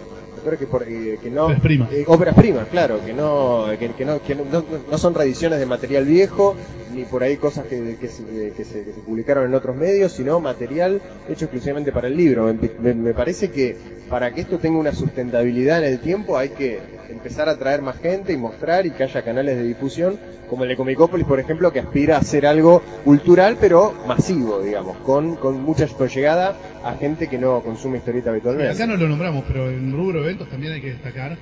Que, 0.58 0.66
por- 0.66 0.84
eh, 0.88 1.20
que 1.22 1.30
no 1.30 1.46
Obras 1.48 1.60
primas. 1.60 1.92
eh, 1.92 2.06
obras 2.08 2.34
primas, 2.34 2.68
claro, 2.70 3.02
que 3.06 3.14
no 3.14 3.66
que, 3.78 3.90
que 3.92 4.06
no, 4.06 4.22
que 4.24 4.36
no, 4.36 4.46
no- 4.46 4.64
no 4.90 4.98
son 4.98 5.14
reediciones 5.14 5.60
de 5.60 5.66
material 5.66 6.06
viejo, 6.06 6.56
ni 6.94 7.04
por 7.06 7.24
ahí 7.24 7.38
cosas 7.38 7.66
que, 7.66 7.98
que 8.00 8.08
se, 8.08 8.24
que 8.56 8.66
se- 8.66 8.84
que 8.84 8.94
se 8.94 9.00
publicaron 9.02 9.46
en 9.46 9.54
otros 9.54 9.76
medios, 9.76 10.12
sino 10.14 10.40
material 10.40 11.02
hecho 11.30 11.46
exclusivamente 11.46 11.92
para 11.92 12.08
el 12.08 12.18
libro. 12.18 12.54
Me, 12.82 13.14
parece 13.14 13.50
que 13.52 13.76
para 14.10 14.34
que 14.34 14.42
esto 14.42 14.58
tenga 14.58 14.80
una 14.80 14.92
sustentabilidad 14.92 15.80
en 15.80 15.94
el 15.94 16.00
tiempo 16.00 16.38
hay 16.38 16.50
que 16.50 16.80
empezar 17.10 17.48
a 17.50 17.58
traer 17.58 17.82
más 17.82 17.98
gente 18.00 18.34
y 18.34 18.38
mostrar 18.38 18.86
y 18.86 18.92
que 18.92 19.04
haya 19.04 19.22
canales 19.24 19.58
de 19.58 19.64
difusión, 19.64 20.18
como 20.50 20.64
el 20.64 20.70
de 20.70 20.76
Comicópolis, 20.78 21.28
por 21.28 21.40
ejemplo, 21.40 21.72
que 21.72 21.80
aspira 21.80 22.16
a 22.16 22.20
hacer 22.20 22.46
algo 22.48 22.82
cultural, 23.06 23.58
pero 23.60 23.94
masivo, 24.08 24.62
digamos, 24.62 24.98
con, 24.98 25.36
con 25.36 25.62
mucha 25.62 25.86
llegada 26.08 26.56
a 26.84 26.94
gente 26.96 27.28
que 27.28 27.38
no 27.38 27.62
consume 27.62 27.98
historieta 28.00 28.32
habitualmente. 28.32 28.72
Acá 28.74 28.88
no 28.88 28.98
lo 28.98 29.08
nombramos, 29.08 29.44
pero 29.48 29.70
en 29.70 29.92
rubro 29.92 30.22
eventos 30.24 30.50
también 30.50 30.74
hay 30.74 30.82
que 30.82 30.92
destacar 30.92 31.38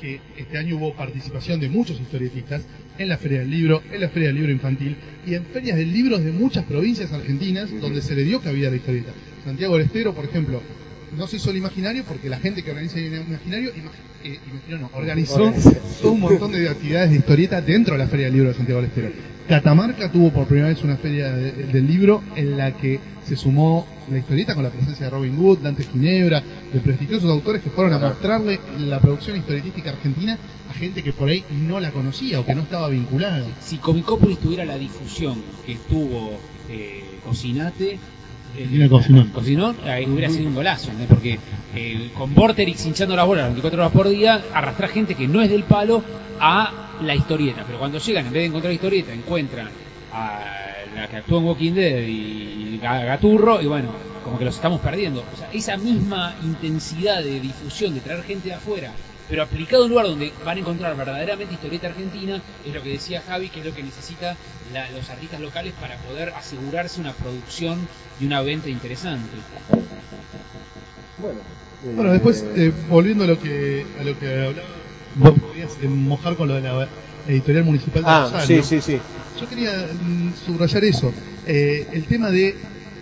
que 0.00 0.20
este 0.36 0.58
año 0.58 0.76
hubo 0.76 0.92
participación 0.94 1.60
de 1.60 1.68
muchos 1.68 2.00
historietistas 2.00 2.62
en 2.98 3.08
la 3.08 3.16
Feria 3.18 3.40
del 3.40 3.50
Libro, 3.50 3.82
en 3.92 4.00
la 4.00 4.08
Feria 4.08 4.28
del 4.28 4.36
Libro 4.36 4.52
Infantil 4.52 4.96
y 5.26 5.34
en 5.34 5.44
ferias 5.46 5.76
del 5.76 5.92
libro 5.92 6.18
de 6.18 6.30
muchas 6.32 6.64
provincias 6.64 7.12
argentinas 7.12 7.70
donde 7.80 8.02
se 8.02 8.14
le 8.14 8.24
dio 8.24 8.40
cabida 8.40 8.68
a 8.68 8.70
la 8.70 8.76
historieta. 8.76 9.12
Santiago 9.44 9.76
del 9.76 9.86
Estero, 9.86 10.14
por 10.14 10.24
ejemplo, 10.24 10.62
no 11.16 11.26
se 11.26 11.36
hizo 11.36 11.50
el 11.50 11.56
imaginario 11.58 12.04
porque 12.04 12.28
la 12.28 12.38
gente 12.38 12.62
que 12.62 12.70
organiza 12.70 12.98
el 12.98 13.06
imaginario, 13.14 13.70
imag- 13.70 14.11
eh, 14.24 14.38
no, 14.68 14.90
organizó 14.94 15.52
todo 16.00 16.12
un 16.12 16.20
montón 16.20 16.52
de 16.52 16.68
actividades 16.68 17.10
de 17.10 17.16
historieta 17.16 17.60
dentro 17.60 17.94
de 17.94 17.98
la 17.98 18.06
Feria 18.08 18.26
del 18.26 18.34
Libro 18.34 18.48
de 18.50 18.54
Santiago 18.56 18.80
del 18.80 18.90
Estero. 18.90 19.10
Catamarca 19.48 20.10
tuvo 20.10 20.30
por 20.32 20.46
primera 20.46 20.68
vez 20.68 20.82
una 20.84 20.96
feria 20.96 21.32
de- 21.32 21.52
del 21.52 21.86
libro 21.86 22.22
en 22.36 22.56
la 22.56 22.72
que 22.76 23.00
se 23.26 23.36
sumó 23.36 23.86
la 24.10 24.18
historieta 24.18 24.54
con 24.54 24.62
la 24.64 24.70
presencia 24.70 25.06
de 25.06 25.10
Robin 25.10 25.36
Hood, 25.36 25.58
Dante 25.58 25.84
Ginebra, 25.84 26.42
de 26.72 26.80
prestigiosos 26.80 27.30
autores 27.30 27.62
que 27.62 27.70
fueron 27.70 27.92
a 27.92 27.98
mostrarle 27.98 28.60
la 28.78 29.00
producción 29.00 29.36
historietística 29.36 29.90
argentina 29.90 30.38
a 30.70 30.74
gente 30.74 31.02
que 31.02 31.12
por 31.12 31.28
ahí 31.28 31.44
no 31.50 31.80
la 31.80 31.90
conocía 31.90 32.40
o 32.40 32.46
que 32.46 32.54
no 32.54 32.62
estaba 32.62 32.88
vinculada. 32.88 33.44
Si 33.60 33.78
Comicopolis 33.78 34.38
tuviera 34.38 34.64
la 34.64 34.76
difusión 34.78 35.42
que 35.66 35.76
tuvo 35.88 36.38
eh, 36.68 37.04
Cocinate, 37.24 37.98
eh, 38.56 38.66
Mira, 38.70 38.88
Cocinón. 38.88 39.28
Cocinón, 39.28 39.76
ahí 39.84 40.06
hubiera 40.06 40.28
sido 40.30 40.48
un 40.48 40.54
golazo, 40.54 40.90
¿no? 40.92 41.04
porque 41.06 41.38
eh, 41.74 42.10
con 42.16 42.34
Vorterix 42.34 42.84
hinchando 42.86 43.16
las 43.16 43.26
bolas 43.26 43.46
24 43.46 43.80
horas 43.80 43.92
por 43.92 44.08
día, 44.08 44.42
arrastra 44.52 44.88
gente 44.88 45.14
que 45.14 45.26
no 45.28 45.40
es 45.40 45.50
del 45.50 45.64
palo 45.64 46.02
a 46.40 46.98
la 47.02 47.14
historieta. 47.14 47.64
Pero 47.66 47.78
cuando 47.78 47.98
llegan, 47.98 48.26
en 48.26 48.32
vez 48.32 48.42
de 48.42 48.46
encontrar 48.46 48.72
historieta, 48.72 49.12
encuentran 49.12 49.68
a 50.12 50.40
la 50.94 51.08
que 51.08 51.16
actuó 51.16 51.38
en 51.38 51.44
Walking 51.44 51.72
Dead 51.72 52.02
y 52.06 52.78
Ga- 52.82 53.04
Gaturro, 53.06 53.62
y 53.62 53.66
bueno, 53.66 53.88
como 54.24 54.38
que 54.38 54.44
los 54.44 54.54
estamos 54.54 54.80
perdiendo. 54.80 55.24
O 55.32 55.36
sea, 55.36 55.48
esa 55.52 55.76
misma 55.76 56.34
intensidad 56.44 57.22
de 57.22 57.40
difusión, 57.40 57.94
de 57.94 58.00
traer 58.00 58.22
gente 58.24 58.48
de 58.50 58.54
afuera, 58.54 58.92
pero 59.32 59.44
aplicado 59.44 59.84
a 59.84 59.86
un 59.86 59.90
lugar 59.92 60.04
donde 60.08 60.30
van 60.44 60.58
a 60.58 60.60
encontrar 60.60 60.94
verdaderamente 60.94 61.54
historieta 61.54 61.86
argentina, 61.86 62.42
es 62.66 62.74
lo 62.74 62.82
que 62.82 62.90
decía 62.90 63.22
Javi, 63.26 63.48
que 63.48 63.60
es 63.60 63.64
lo 63.64 63.74
que 63.74 63.82
necesita 63.82 64.36
la- 64.74 64.90
los 64.90 65.08
artistas 65.08 65.40
locales 65.40 65.72
para 65.80 65.96
poder 65.96 66.34
asegurarse 66.36 67.00
una 67.00 67.14
producción 67.14 67.78
y 68.20 68.26
una 68.26 68.42
venta 68.42 68.68
interesante. 68.68 69.30
Bueno, 71.16 71.38
eh, 71.40 71.92
Bueno, 71.96 72.12
después, 72.12 72.44
eh, 72.56 72.72
volviendo 72.90 73.24
a 73.24 73.26
lo 73.26 73.40
que 73.40 73.86
a 73.98 74.04
lo 74.04 74.18
que 74.18 74.26
hablaba, 74.28 74.68
vos 75.14 75.32
podías 75.40 75.78
eh, 75.82 75.88
mojar 75.88 76.36
con 76.36 76.48
lo 76.48 76.54
de 76.56 76.60
la 76.60 76.86
editorial 77.26 77.64
municipal 77.64 78.02
de 78.04 78.10
Ah, 78.10 78.28
Rosario. 78.30 78.62
sí, 78.62 78.80
sí, 78.80 78.82
sí. 78.82 78.98
Yo 79.40 79.48
quería 79.48 79.70
mm, 79.98 80.32
subrayar 80.44 80.84
eso, 80.84 81.10
eh, 81.46 81.86
el 81.94 82.04
tema 82.04 82.30
de 82.30 82.54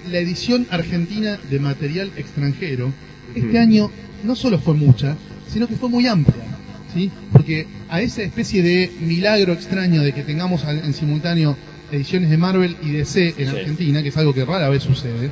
la 0.08 0.18
edición 0.18 0.64
argentina 0.70 1.40
de 1.50 1.58
material 1.58 2.12
extranjero. 2.16 2.92
Este 3.34 3.58
año 3.58 3.90
no 4.22 4.36
solo 4.36 4.60
fue 4.60 4.74
mucha, 4.74 5.16
sino 5.52 5.66
que 5.68 5.76
fue 5.76 5.88
muy 5.88 6.06
amplia, 6.06 6.44
¿sí? 6.94 7.10
Porque 7.32 7.66
a 7.88 8.00
esa 8.00 8.22
especie 8.22 8.62
de 8.62 8.90
milagro 9.00 9.52
extraño 9.52 10.02
de 10.02 10.12
que 10.12 10.22
tengamos 10.22 10.64
en 10.64 10.92
simultáneo 10.94 11.56
ediciones 11.92 12.30
de 12.30 12.36
Marvel 12.36 12.76
y 12.82 12.90
DC 12.92 13.34
en 13.38 13.50
Sí. 13.50 13.56
Argentina, 13.56 14.02
que 14.02 14.08
es 14.10 14.16
algo 14.16 14.32
que 14.32 14.44
rara 14.44 14.68
vez 14.68 14.82
sucede, 14.84 15.26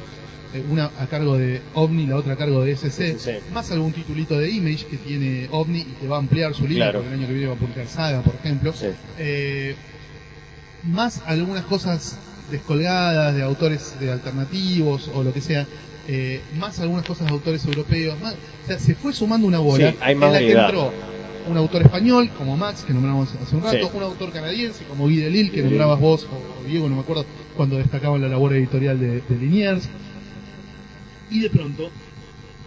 eh, 0.55 0.65
una 0.71 0.87
a 0.99 1.07
cargo 1.07 1.37
de 1.37 1.61
OVNI, 1.75 2.07
la 2.07 2.17
otra 2.17 2.33
a 2.33 2.37
cargo 2.37 2.65
de 2.65 2.73
SC, 2.73 3.17
Sí. 3.19 3.31
más 3.53 3.71
algún 3.71 3.93
titulito 3.93 4.39
de 4.39 4.51
Image 4.51 4.87
que 4.87 4.97
tiene 4.97 5.47
OVNI 5.53 5.79
y 5.81 5.97
que 6.01 6.09
va 6.09 6.17
a 6.17 6.19
ampliar 6.19 6.55
su 6.55 6.63
libro, 6.67 6.85
Claro. 6.85 6.99
porque 7.01 7.15
el 7.15 7.19
año 7.21 7.29
que 7.29 7.35
viene 7.35 7.49
va 7.49 7.55
a 7.55 7.59
publicar 7.59 7.87
Saga, 7.87 8.23
por 8.23 8.35
ejemplo. 8.35 8.73
Sí. 8.73 8.87
Eh, 9.19 9.75
más 10.85 11.23
algunas 11.27 11.65
cosas 11.65 12.19
descolgadas 12.51 13.35
de 13.35 13.43
autores 13.43 13.95
de 14.01 14.11
alternativos 14.11 15.11
o 15.15 15.23
lo 15.23 15.33
que 15.33 15.41
sea, 15.41 15.67
eh, 16.09 16.41
más 16.59 16.81
algunas 16.81 17.05
cosas 17.05 17.27
de 17.29 17.33
autores 17.35 17.65
europeos, 17.67 18.19
más, 18.21 18.35
o 18.35 18.67
sea, 18.67 18.79
se 18.79 18.95
fue 18.95 19.13
sumando 19.13 19.47
una 19.47 19.59
bola 19.59 19.93
Sí, 19.93 19.97
hay 20.01 20.15
más 20.15 20.29
en 20.29 20.33
la 20.33 20.39
que 20.41 20.53
entró 20.53 20.93
un 21.49 21.57
autor 21.57 21.83
español 21.83 22.31
como 22.37 22.57
Max, 22.57 22.83
que 22.87 22.93
nombramos 22.93 23.29
hace 23.43 23.57
un 23.57 23.63
rato, 23.63 23.77
Sí. 23.91 23.91
un 23.97 24.03
autor 24.03 24.33
canadiense 24.33 24.85
como 24.85 25.05
Guy 25.05 25.17
Delisle, 25.17 25.51
que 25.51 25.63
nombrabas 25.63 26.01
vos, 26.01 26.25
o, 26.25 26.67
Diego, 26.69 26.89
no 26.89 26.97
me 26.97 27.01
acuerdo, 27.03 27.25
cuando 27.57 27.77
destacaban 27.79 28.21
la 28.21 28.29
labor 28.29 28.55
editorial 28.55 28.99
de, 29.01 29.21
de 29.21 29.37
Liniers. 29.39 29.89
Y 31.31 31.41
de 31.41 31.51
pronto, 31.51 31.91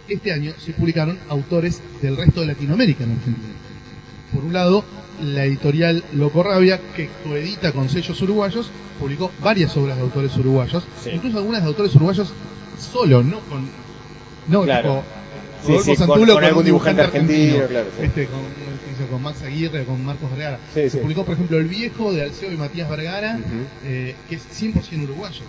este 0.08 0.32
año 0.32 0.52
se 0.58 0.72
publicaron 0.72 1.18
autores 1.28 1.80
del 2.00 2.16
resto 2.16 2.40
de 2.40 2.46
Latinoamérica 2.48 3.04
en 3.04 3.12
Argentina. 3.12 3.48
Por 4.34 4.44
un 4.44 4.52
lado, 4.52 4.84
la 5.22 5.44
editorial 5.44 6.02
Loco 6.14 6.42
Rabia, 6.42 6.80
que 6.96 7.08
coedita 7.24 7.72
con 7.72 7.88
sellos 7.88 8.20
uruguayos, 8.22 8.70
publicó 8.98 9.30
varias 9.42 9.76
obras 9.76 9.96
de 9.96 10.02
autores 10.02 10.36
uruguayos, 10.36 10.84
Sí. 11.02 11.10
incluso 11.14 11.38
algunas 11.38 11.62
de 11.62 11.68
autores 11.68 11.94
uruguayos 11.94 12.32
solo, 12.82 13.22
no 13.22 13.40
con. 13.40 13.68
No, 14.48 14.62
Claro. 14.64 15.02
tipo, 15.02 15.04
Sí, 15.62 15.68
Rodolfo 15.68 15.94
sí, 15.94 16.06
con- 16.34 16.44
algún 16.44 16.64
dibujante 16.64 17.02
argentino, 17.02 17.66
claro, 17.68 17.86
sí. 17.96 18.04
Este, 18.04 18.26
con, 18.26 18.40
hizo 18.40 19.06
con 19.08 19.22
Max 19.22 19.42
Aguirre, 19.42 19.84
con 19.84 20.04
Marcos 20.04 20.28
Vergara. 20.32 20.58
Sí, 20.74 20.80
Se 20.82 20.90
sí. 20.90 20.98
publicó, 20.98 21.24
por 21.24 21.34
ejemplo, 21.34 21.56
El 21.58 21.66
Viejo 21.68 22.12
de 22.12 22.22
Alceo 22.22 22.50
y 22.50 22.56
Matías 22.56 22.90
Vergara, 22.90 23.38
eh, 23.84 24.16
que 24.28 24.34
es 24.34 24.42
100% 24.60 25.04
uruguayo. 25.04 25.42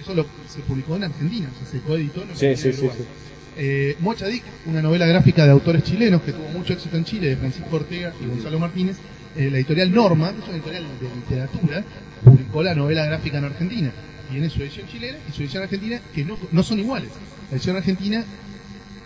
Eso 0.00 0.14
lo, 0.14 0.24
se 0.48 0.60
publicó 0.60 0.96
en 0.96 1.04
Argentina, 1.04 1.50
o 1.54 1.58
sea, 1.58 1.66
se 1.70 1.80
coeditó 1.86 2.22
en 2.22 2.30
Argentina 2.30 2.56
sí, 2.56 2.72
sí, 2.72 2.88
sí. 2.90 3.04
Eh, 3.56 3.96
Mocha 4.00 4.26
Dick, 4.26 4.42
una 4.66 4.80
novela 4.80 5.06
gráfica 5.06 5.44
de 5.44 5.50
autores 5.52 5.82
chilenos 5.84 6.22
que 6.22 6.32
tuvo 6.32 6.48
mucho 6.48 6.72
éxito 6.72 6.96
en 6.96 7.04
Chile, 7.04 7.28
de 7.28 7.36
Francisco 7.36 7.76
Ortega 7.76 8.12
y 8.22 8.26
Gonzalo 8.26 8.58
Martínez. 8.58 8.96
Eh, 9.36 9.50
la 9.50 9.58
editorial 9.58 9.92
Norma, 9.92 10.32
que 10.32 10.38
es 10.38 10.44
una 10.46 10.54
editorial 10.56 10.84
de 11.00 11.08
literatura, 11.14 11.84
publicó 12.24 12.62
la 12.62 12.74
novela 12.74 13.04
gráfica 13.04 13.38
en 13.38 13.44
Argentina. 13.44 13.92
Tiene 14.34 14.50
su 14.50 14.60
edición 14.62 14.88
chilena 14.88 15.18
y 15.28 15.32
su 15.32 15.42
edición 15.42 15.62
argentina, 15.62 16.00
que 16.12 16.24
no, 16.24 16.36
no 16.50 16.62
son 16.64 16.80
iguales. 16.80 17.10
La 17.52 17.56
edición 17.56 17.76
argentina 17.76 18.24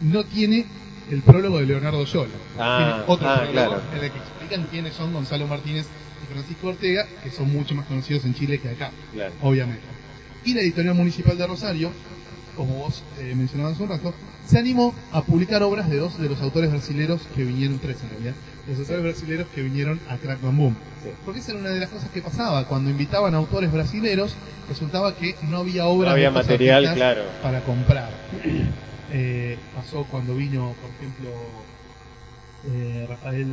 no 0.00 0.24
tiene 0.24 0.64
el 1.10 1.20
prólogo 1.20 1.59
de 1.59 1.66
Leonardo 1.66 2.02
Yola. 2.06 2.30
Ah, 2.59 2.78
tiene 2.78 3.12
otro 3.12 3.28
ah, 3.28 3.34
prólogo 3.42 3.52
claro. 3.52 3.82
en 3.94 4.05
el 4.05 4.10
que 4.10 4.18
explican 4.18 4.62
quiénes 4.70 4.94
son 4.94 5.12
Gonzalo 5.12 5.46
Martínez 5.46 5.84
y 6.24 6.32
Francisco 6.32 6.68
Ortega, 6.68 7.06
que 7.22 7.30
son 7.30 7.52
mucho 7.52 7.74
más 7.74 7.84
conocidos 7.84 8.24
en 8.24 8.32
Chile 8.34 8.59
que 8.59 8.70
acá 8.70 8.90
Claro. 9.12 9.34
obviamente. 9.42 9.82
Y 10.46 10.55
la 10.55 10.62
editorial 10.62 10.94
municipal 10.94 11.36
de 11.36 11.46
Rosario, 11.46 11.92
como 12.59 12.74
vos 12.74 13.05
eh, 13.20 13.35
mencionabas 13.36 13.74
hace 13.74 13.85
un 13.85 13.89
rato, 13.89 14.12
se 14.44 14.59
animó 14.59 14.93
a 15.12 15.22
publicar 15.22 15.62
obras 15.62 15.89
de 15.89 15.97
dos 15.97 16.18
de 16.18 16.28
los 16.28 16.40
autores 16.43 16.70
brasileros 16.70 17.22
que 17.36 17.44
vinieron, 17.44 17.78
tres 17.78 17.98
en 18.02 18.10
realidad, 18.10 18.35
los 18.66 18.80
autores 18.80 19.02
brasileros 19.05 19.47
que 19.55 19.62
vinieron 19.62 20.01
a 20.09 20.16
Crack 20.16 20.43
Bam 20.43 20.59
Boom. 20.59 20.76
Sí. 21.05 21.10
Porque 21.24 21.39
esa 21.39 21.52
era 21.52 21.60
una 21.60 21.70
de 21.70 21.78
las 21.78 21.89
cosas 21.89 22.10
que 22.10 22.20
pasaba, 22.20 22.66
cuando 22.66 22.90
invitaban 22.90 23.32
a 23.35 23.39
autores 23.39 23.70
brasileros, 23.72 24.35
resultaba 24.68 25.14
que 25.14 25.36
no 25.48 25.59
había 25.59 25.86
obras 25.86 26.09
No 26.09 26.14
había 26.14 26.30
de 26.30 26.35
material, 26.35 26.94
claro. 26.94 27.22
para 27.43 27.62
comprar. 27.62 28.10
Eh, 29.10 29.56
pasó 29.74 30.05
cuando 30.10 30.35
vino, 30.35 30.74
por 30.82 30.90
ejemplo, 30.90 31.30
eh, 32.66 33.06
Rafael, 33.09 33.47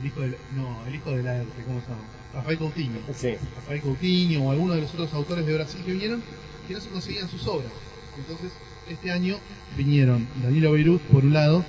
el 0.00 0.06
hijo 0.06 0.20
del, 0.20 0.36
no, 0.54 0.86
el 0.86 0.94
hijo 0.94 1.10
de 1.10 1.24
la 1.24 1.42
¿cómo 1.66 1.80
se 1.80 1.88
llama? 1.88 2.04
Rafael 2.34 2.58
Coutinho. 2.58 3.00
Sí. 3.12 3.34
Rafael 3.56 3.80
Coutinho 3.80 4.44
o 4.44 4.52
alguno 4.52 4.74
de 4.74 4.82
los 4.82 4.94
otros 4.94 5.12
autores 5.12 5.44
de 5.44 5.54
Brasil 5.54 5.82
que 5.84 5.90
vinieron, 5.90 6.22
que 6.68 6.74
no 6.74 6.80
se 6.80 6.88
conseguían 6.90 7.28
sus 7.28 7.46
obras. 7.48 7.72
Entonces 8.16 8.52
Este 8.88 9.10
año 9.10 9.36
vinieron 9.76 10.26
Danilo 10.42 10.72
Beirut 10.72 11.02
por 11.02 11.24
un 11.24 11.32
lado 11.32 11.64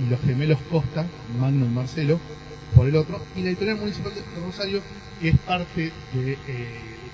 y 0.00 0.10
los 0.10 0.20
gemelos 0.20 0.58
Costa, 0.70 1.06
Magno 1.38 1.66
y 1.66 1.68
Marcelo, 1.68 2.18
por 2.74 2.88
el 2.88 2.96
otro, 2.96 3.20
y 3.36 3.42
la 3.42 3.50
editorial 3.50 3.76
municipal 3.76 4.12
de 4.12 4.22
Rosario, 4.44 4.80
que 5.20 5.28
es 5.28 5.38
parte 5.38 5.92
del 6.12 6.36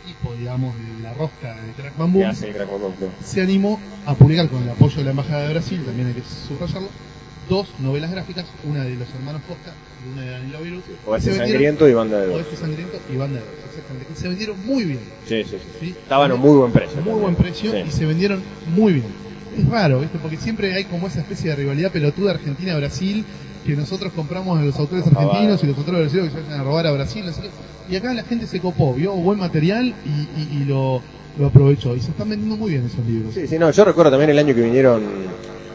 equipo, 0.02 0.34
digamos, 0.38 0.74
de 0.74 1.02
la 1.02 1.12
rosca 1.12 1.60
de 1.60 1.72
Crack 1.72 1.96
Bamboo, 1.98 2.20
¿Qué 2.20 2.26
hace 2.26 2.48
el 2.48 2.54
Crack 2.54 2.70
Bamboo? 2.70 3.10
se 3.22 3.42
animó 3.42 3.78
a 4.06 4.14
publicar 4.14 4.48
con 4.48 4.62
el 4.62 4.70
apoyo 4.70 4.96
de 4.96 5.04
la 5.04 5.10
Embajada 5.10 5.42
de 5.42 5.50
Brasil, 5.50 5.82
también 5.84 6.08
hay 6.08 6.14
que 6.14 6.22
subrayarlo, 6.22 6.88
dos 7.50 7.68
novelas 7.80 8.10
gráficas, 8.10 8.46
una 8.64 8.84
de 8.84 8.94
los 8.94 9.08
hermanos 9.14 9.42
Costa 9.46 9.74
y 10.06 10.08
una 10.14 10.22
de. 10.22 10.30
O 11.04 11.12
Se 11.14 11.18
ese 11.18 11.30
vendieron- 11.30 11.36
sangriento 11.50 11.88
y 11.88 11.92
banda 11.94 12.20
de 12.20 12.26
dos. 12.28 12.36
Oeste 12.36 12.56
Sangriento 12.56 12.98
y 13.12 13.16
Banda 13.16 13.40
de 13.40 13.44
Dos, 13.44 13.54
exactamente. 13.68 14.06
Y 14.10 14.16
se 14.20 14.28
vendieron 14.28 14.66
muy 14.66 14.84
bien. 14.84 15.00
Sí, 15.26 15.44
sí, 15.44 15.50
sí. 15.50 15.58
¿sí? 15.80 15.88
Estaban 15.90 16.30
a 16.32 16.36
muy 16.36 16.56
buen 16.56 16.72
precio. 16.72 16.96
Muy 16.96 17.04
también. 17.04 17.20
buen 17.22 17.34
precio 17.34 17.72
Sí. 17.72 17.78
y 17.86 17.90
se 17.90 18.06
vendieron 18.06 18.40
muy 18.74 18.92
bien. 18.94 19.06
Es 19.58 19.68
raro, 19.68 20.00
¿viste? 20.00 20.18
Porque 20.22 20.36
siempre 20.38 20.72
hay 20.72 20.84
como 20.84 21.08
esa 21.08 21.20
especie 21.20 21.50
de 21.50 21.56
rivalidad 21.56 21.90
pelotuda 21.90 22.30
Argentina-Brasil 22.30 23.24
que 23.66 23.76
nosotros 23.76 24.12
compramos 24.14 24.58
a 24.58 24.62
los 24.62 24.76
autores 24.76 25.04
Pavada. 25.04 25.26
argentinos 25.28 25.62
y 25.62 25.66
los 25.66 25.76
autores 25.76 26.00
brasileños 26.00 26.32
que 26.32 26.40
se 26.40 26.46
vayan 26.46 26.60
a 26.60 26.64
robar 26.64 26.86
a 26.86 26.92
Brasil. 26.92 27.24
Y 27.90 27.96
acá 27.96 28.14
la 28.14 28.22
gente 28.22 28.46
se 28.46 28.60
copó, 28.60 28.94
vio 28.94 29.12
buen 29.12 29.38
material 29.40 29.92
y, 30.06 30.40
y- 30.40 30.62
y 30.62 30.64
lo, 30.66 31.02
lo 31.38 31.46
aprovechó. 31.46 31.94
Y 31.96 32.00
se 32.00 32.10
están 32.12 32.28
vendiendo 32.30 32.56
muy 32.56 32.70
bien 32.70 32.86
esos 32.86 33.04
libros. 33.04 33.34
Sí, 33.34 33.46
sí, 33.48 33.58
no, 33.58 33.70
yo 33.70 33.84
recuerdo 33.84 34.12
también 34.12 34.30
el 34.30 34.38
año 34.38 34.54
que 34.54 34.62
vinieron 34.62 35.02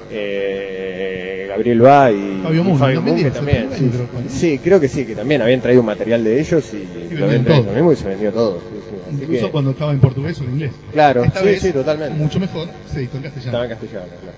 eh, 0.09 1.34
Gabriel 1.55 1.85
Va 1.85 2.11
y 2.11 2.39
Fabio 2.43 2.61
y 2.73 2.77
Fabio 2.77 3.01
también 3.31 3.69
que 3.69 4.29
Sí, 4.29 4.59
creo 4.59 4.79
que 4.79 4.89
sí, 4.89 5.05
que 5.05 5.15
también 5.15 5.41
habían 5.41 5.61
traído 5.61 5.79
un 5.81 5.87
material 5.87 6.21
de 6.23 6.39
ellos 6.41 6.65
y, 6.73 6.83
lo 7.15 7.25
habían 7.25 7.43
vendieron 7.43 7.45
traído 7.45 7.61
todo. 7.63 7.71
lo 7.71 7.75
mismo 7.77 7.91
y 7.93 7.95
se 7.95 8.07
vendió 8.09 8.31
todo. 8.33 8.59
sí, 8.59 9.21
Incluso 9.23 9.45
que- 9.45 9.51
cuando 9.51 9.71
estaba 9.71 9.91
en 9.93 9.99
portugués 9.99 10.39
o 10.41 10.43
en 10.43 10.49
inglés. 10.51 10.71
Claro, 10.91 11.23
Esta 11.23 11.39
sí, 11.39 11.45
vez, 11.45 11.61
sí, 11.61 11.71
totalmente. 11.71 12.13
Mucho 12.17 12.39
mejor, 12.41 12.67
se 12.91 12.99
editó 12.99 13.17
en 13.17 13.23
castellano. 13.23 13.47
Estaba 13.49 13.63
en 13.63 13.69
castellano, 13.69 14.05
claro. 14.21 14.37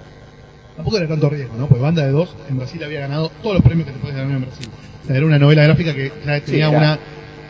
Tampoco 0.76 0.98
era 0.98 1.08
tanto 1.08 1.30
riesgo, 1.32 1.54
¿no? 1.58 1.68
Pues 1.68 1.82
Banda 1.82 2.06
de 2.06 2.12
Dos 2.12 2.36
en 2.50 2.58
Brasil 2.58 2.84
había 2.84 3.00
ganado 3.00 3.32
todos 3.42 3.56
los 3.56 3.64
premios 3.66 3.88
que 3.88 3.94
te 3.94 4.00
puedes 4.00 4.16
ganar 4.16 4.36
en 4.36 4.42
Brasil. 4.44 4.68
O 5.04 5.08
sea, 5.08 5.16
era 5.18 5.26
una 5.26 5.40
novela 5.40 5.64
gráfica 5.64 5.96
que 5.96 6.12
ya 6.24 6.40
tenía 6.42 6.70
una, 6.70 7.00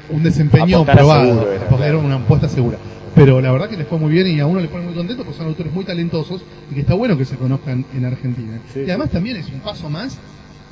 un 0.09 0.23
desempeño 0.23 0.77
Apostar 0.77 0.95
probado. 0.95 1.25
seguro 1.27 1.51
era, 1.51 1.61
Apostar- 1.65 1.77
claro. 1.77 1.97
era 1.97 1.97
una 1.97 2.15
apuesta 2.15 2.47
segura. 2.47 2.77
Pero 3.17 3.41
la 3.41 3.51
verdad 3.51 3.67
que 3.67 3.77
les 3.77 3.87
fue 3.87 3.97
muy 3.97 4.11
bien 4.11 4.27
y 4.27 4.39
a 4.39 4.45
uno 4.45 4.59
le 4.59 4.67
pone 4.67 4.85
muy 4.85 4.93
contento 4.93 5.23
porque 5.23 5.37
son 5.37 5.47
autores 5.47 5.73
muy 5.73 5.83
talentosos 5.83 6.41
y 6.71 6.75
que 6.75 6.81
está 6.81 6.93
bueno 6.93 7.17
que 7.17 7.25
se 7.25 7.35
conozcan 7.35 7.83
en 7.95 8.05
Argentina. 8.05 8.59
Sí, 8.73 8.81
y 8.81 8.89
además 8.89 9.09
también 9.09 9.37
es 9.37 9.47
un 9.49 9.59
paso 9.59 9.89
más 9.89 10.17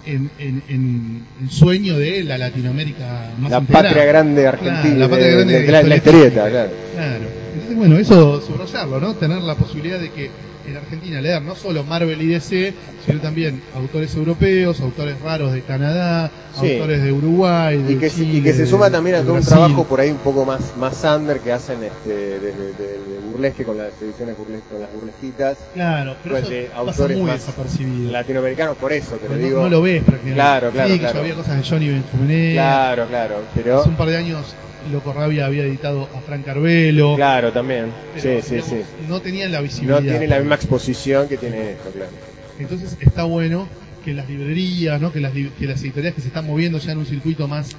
en, 0.05 0.29
en, 0.37 0.61
en 0.69 1.23
el 1.41 1.49
sueño 1.49 1.97
de 1.97 2.23
la 2.23 2.37
Latinoamérica 2.37 3.31
más 3.39 3.49
La 3.51 3.57
integrada. 3.57 3.89
patria 3.89 4.05
grande 4.05 4.47
argentina, 4.47 4.81
Claro, 4.83 4.99
la 4.99 5.09
patria 5.09 5.27
de- 5.27 5.33
grande 5.35 5.53
de- 5.53 5.59
de 5.59 5.65
de 5.65 5.71
la, 5.71 5.83
la 5.83 5.95
historieta, 5.95 6.49
claro. 6.49 6.69
Claro. 6.93 7.44
Entonces, 7.67 7.77
bueno, 7.77 7.97
eso 7.97 8.41
subrayarlo, 8.41 8.99
¿no? 8.99 9.15
Tener 9.15 9.41
la 9.41 9.55
posibilidad 9.55 9.97
de 9.99 10.11
que 10.11 10.29
en 10.67 10.77
Argentina 10.77 11.19
leer 11.21 11.41
no 11.41 11.55
solo 11.55 11.83
Marvel 11.83 12.21
y 12.21 12.27
DC, 12.27 12.73
sino 13.05 13.19
también 13.21 13.59
autores 13.75 14.15
europeos, 14.15 14.79
autores 14.81 15.19
raros 15.21 15.51
de 15.51 15.61
Canadá, 15.61 16.29
Sí. 16.59 16.73
autores 16.73 17.03
de 17.03 17.11
Uruguay, 17.11 17.77
de 17.81 17.93
Y 17.93 17.95
que, 17.97 18.09
se- 18.09 18.17
Chile, 18.17 18.37
y 18.37 18.41
que 18.43 18.53
se 18.53 18.61
de- 18.61 18.67
suma 18.67 18.89
también 18.91 19.15
a 19.17 19.21
todo 19.21 19.33
un 19.33 19.41
trabajo 19.41 19.83
por 19.83 19.99
ahí 19.99 20.09
un 20.11 20.17
poco 20.17 20.45
más 20.45 20.75
más 20.77 21.03
under 21.03 21.39
que 21.39 21.51
hacen 21.51 21.83
este, 21.83 22.09
de, 22.13 22.39
de- 22.39 22.51
de- 22.51 22.97
de 22.99 23.19
burlesque 23.31 23.63
con 23.63 23.77
las 23.79 23.89
ediciones 24.01 24.37
burlesque, 24.37 24.67
con 24.71 24.81
las 24.81 24.93
burlesquitas 24.93 25.57
Claro, 25.73 26.15
pero 26.23 26.35
pues, 26.35 26.43
eso 26.45 26.53
de 26.53 26.63
pasa 26.65 26.77
autores 26.79 27.17
muy 27.17 27.27
más 27.27 27.39
desapercibido. 27.45 28.11
latinoamericanos 28.11 28.77
por 28.77 28.93
eso 28.93 29.15
te 29.17 29.27
lo 29.29 29.37
digo 29.37 29.61
no 29.63 29.69
lo 29.69 29.81
ves 29.81 30.03
prácticamente. 30.03 30.35
Claro, 30.35 30.69
claro, 30.71 30.87
Sí, 30.89 30.93
que 30.93 30.99
claro. 30.99 31.13
yo 31.15 31.21
había 31.21 31.35
cosas 31.35 31.57
de 31.57 31.69
Johnny 31.69 32.53
claro 32.53 33.07
claro 33.07 33.35
pero 33.55 33.79
Hace 33.81 33.89
un 33.89 33.95
par 33.97 34.07
de 34.09 34.17
años 34.17 34.45
Loco 34.91 35.13
Rabia 35.13 35.45
había 35.45 35.63
editado 35.63 36.07
a 36.15 36.19
Frank 36.21 36.47
Arbelo. 36.47 37.15
claro 37.15 37.51
también 37.51 37.85
pero, 38.15 38.41
sí 38.41 38.47
sí 38.47 38.55
digamos, 38.55 38.69
sí 38.71 39.05
No 39.09 39.19
tenían 39.21 39.51
la 39.51 39.61
visibilidad. 39.61 40.01
no 40.01 40.09
tiene 40.09 40.27
la 40.27 40.39
misma 40.39 40.55
exposición 40.55 41.27
que 41.27 41.37
tiene 41.37 41.71
esto 41.71 41.89
claro 41.91 42.11
Entonces 42.59 42.97
está 42.99 43.23
bueno 43.23 43.67
que 44.03 44.13
las 44.13 44.29
librerías, 44.29 45.01
¿no? 45.01 45.11
que, 45.11 45.19
las, 45.19 45.31
que 45.33 45.65
las 45.65 45.81
editoriales 45.81 46.13
que 46.15 46.21
se 46.21 46.27
están 46.27 46.45
moviendo 46.45 46.77
ya 46.77 46.91
en 46.91 46.99
un 46.99 47.05
circuito 47.07 47.47
más 47.47 47.71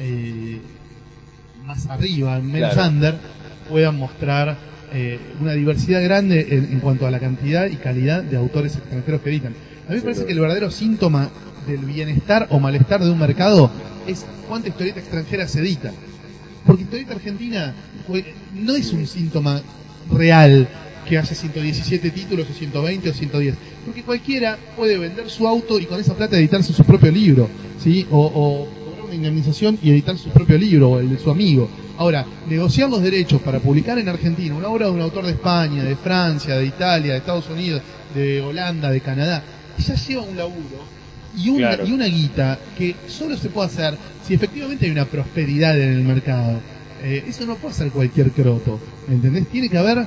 eh, 0.00 0.58
más 1.64 1.86
arriba, 1.86 2.38
menos 2.40 2.72
Claro. 2.74 2.90
under, 2.90 3.14
puedan 3.68 3.96
mostrar 3.96 4.56
eh, 4.92 5.18
una 5.40 5.52
diversidad 5.52 6.02
grande 6.02 6.46
en, 6.50 6.72
en 6.72 6.80
cuanto 6.80 7.06
a 7.06 7.10
la 7.10 7.18
cantidad 7.20 7.66
y 7.66 7.76
calidad 7.76 8.22
de 8.22 8.36
autores 8.36 8.74
extranjeros 8.76 9.20
que 9.20 9.30
editan. 9.30 9.54
A 9.86 9.90
mí 9.90 9.96
me 9.96 10.02
parece 10.02 10.24
que 10.26 10.32
el 10.32 10.40
verdadero 10.40 10.70
síntoma 10.70 11.28
del 11.66 11.80
bienestar 11.84 12.46
o 12.50 12.58
malestar 12.58 13.04
de 13.04 13.10
un 13.10 13.18
mercado 13.18 13.70
es 14.06 14.24
cuánta 14.48 14.68
historieta 14.68 15.00
extranjera 15.00 15.46
se 15.46 15.60
edita. 15.60 15.92
Porque 16.68 16.82
historieta 16.82 17.14
argentina 17.14 17.74
no 18.54 18.76
es 18.76 18.92
un 18.92 19.06
síntoma 19.06 19.62
real 20.10 20.68
que 21.08 21.16
haya 21.16 21.34
117 21.34 22.10
títulos 22.10 22.46
o 22.50 22.52
120 22.52 23.08
o 23.08 23.14
110. 23.14 23.54
Porque 23.86 24.02
cualquiera 24.02 24.58
puede 24.76 24.98
vender 24.98 25.30
su 25.30 25.48
auto 25.48 25.80
y 25.80 25.86
con 25.86 25.98
esa 25.98 26.14
plata 26.14 26.36
editarse 26.36 26.74
su 26.74 26.84
propio 26.84 27.10
libro, 27.10 27.48
¿sí? 27.82 28.06
O, 28.10 28.20
o 28.20 28.68
cobrar 28.84 29.04
una 29.06 29.14
indemnización 29.14 29.78
y 29.82 29.92
editar 29.92 30.18
su 30.18 30.28
propio 30.28 30.58
libro 30.58 30.90
o 30.90 30.98
el 31.00 31.08
de 31.08 31.18
su 31.18 31.30
amigo. 31.30 31.70
Ahora, 31.96 32.26
negociar 32.46 32.90
los 32.90 33.00
derechos 33.00 33.40
para 33.40 33.60
publicar 33.60 33.98
en 33.98 34.10
Argentina 34.10 34.54
una 34.54 34.68
obra 34.68 34.88
de 34.88 34.92
un 34.92 35.00
autor 35.00 35.24
de 35.24 35.32
España, 35.32 35.82
de 35.82 35.96
Francia, 35.96 36.56
de 36.56 36.66
Italia, 36.66 37.12
de 37.12 37.18
Estados 37.20 37.48
Unidos, 37.48 37.80
de 38.14 38.42
Holanda, 38.42 38.90
de 38.90 39.00
Canadá, 39.00 39.42
ya 39.78 39.94
lleva 39.94 40.20
un 40.20 40.36
laburo 40.36 40.97
y 41.38 41.48
una, 41.50 41.68
Claro. 41.68 41.86
y 41.86 41.92
una 41.92 42.06
guita 42.06 42.58
que 42.76 42.96
solo 43.06 43.36
se 43.36 43.48
puede 43.48 43.68
hacer 43.68 43.94
si 44.26 44.34
efectivamente 44.34 44.86
hay 44.86 44.90
una 44.92 45.04
prosperidad 45.04 45.78
en 45.80 45.92
el 45.92 46.02
mercado. 46.02 46.60
Eh, 47.02 47.24
eso 47.28 47.46
no 47.46 47.54
puede 47.56 47.74
hacer 47.74 47.90
cualquier 47.90 48.30
croto, 48.32 48.80
¿entendés? 49.08 49.46
Tiene 49.48 49.68
que 49.68 49.78
haber, 49.78 49.98
eh, 49.98 50.04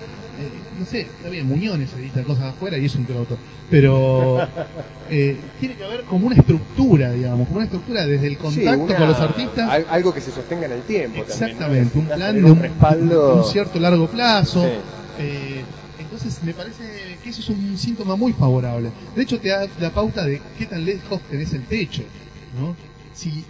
no 0.78 0.86
sé, 0.86 1.02
está 1.02 1.30
bien, 1.30 1.48
Muñones 1.48 1.90
edita 1.98 2.22
cosas 2.24 2.46
afuera 2.46 2.78
y 2.78 2.86
es 2.86 2.96
un 2.96 3.06
croto, 3.06 3.38
pero 3.70 4.40
eh, 5.10 5.38
tiene 5.60 5.76
que 5.76 5.84
haber 5.86 6.02
como 6.04 6.28
una 6.28 6.36
estructura, 6.36 7.12
digamos, 7.14 7.48
como 7.48 7.58
una 7.58 7.66
estructura 7.66 8.06
desde 8.06 8.28
el 8.28 8.34
Sí, 8.34 8.40
contacto 8.42 8.82
una- 8.84 8.96
con 8.98 9.08
los 9.08 9.20
artistas. 9.20 9.70
al- 9.70 9.86
algo 9.90 10.14
que 10.14 10.20
se 10.22 10.32
sostenga 10.32 10.66
en 10.66 10.74
el 10.74 10.82
tiempo 10.82 11.22
Exactamente, 11.22 11.98
un 11.98 12.08
también, 12.08 12.10
¿no? 12.10 12.16
plan 12.18 12.36
Tener 12.36 12.44
de 12.46 12.52
un, 12.52 12.60
respaldo 12.60 13.28
de 13.36 13.42
un 13.42 13.44
cierto 13.46 13.80
largo 13.80 14.08
plazo. 14.10 14.64
Sí. 14.66 15.62
Entonces 16.22 16.44
me 16.44 16.54
parece 16.54 16.84
que 17.24 17.32
eso 17.32 17.42
es 17.42 17.50
un 17.50 17.76
síntoma 17.80 18.16
muy 18.16 18.32
favorable. 18.34 18.92
De 19.16 19.24
hecho 19.24 19.40
te 19.40 19.50
da 19.50 19.68
la 19.80 19.90
pauta 19.90 20.24
de 20.24 20.40
qué 20.56 20.68
tan 20.68 20.86
lejos 20.86 21.20
tenés 21.32 21.52
el 21.54 21.64
techo. 21.64 22.04
¿no? 22.60 22.76
Si 23.12 23.44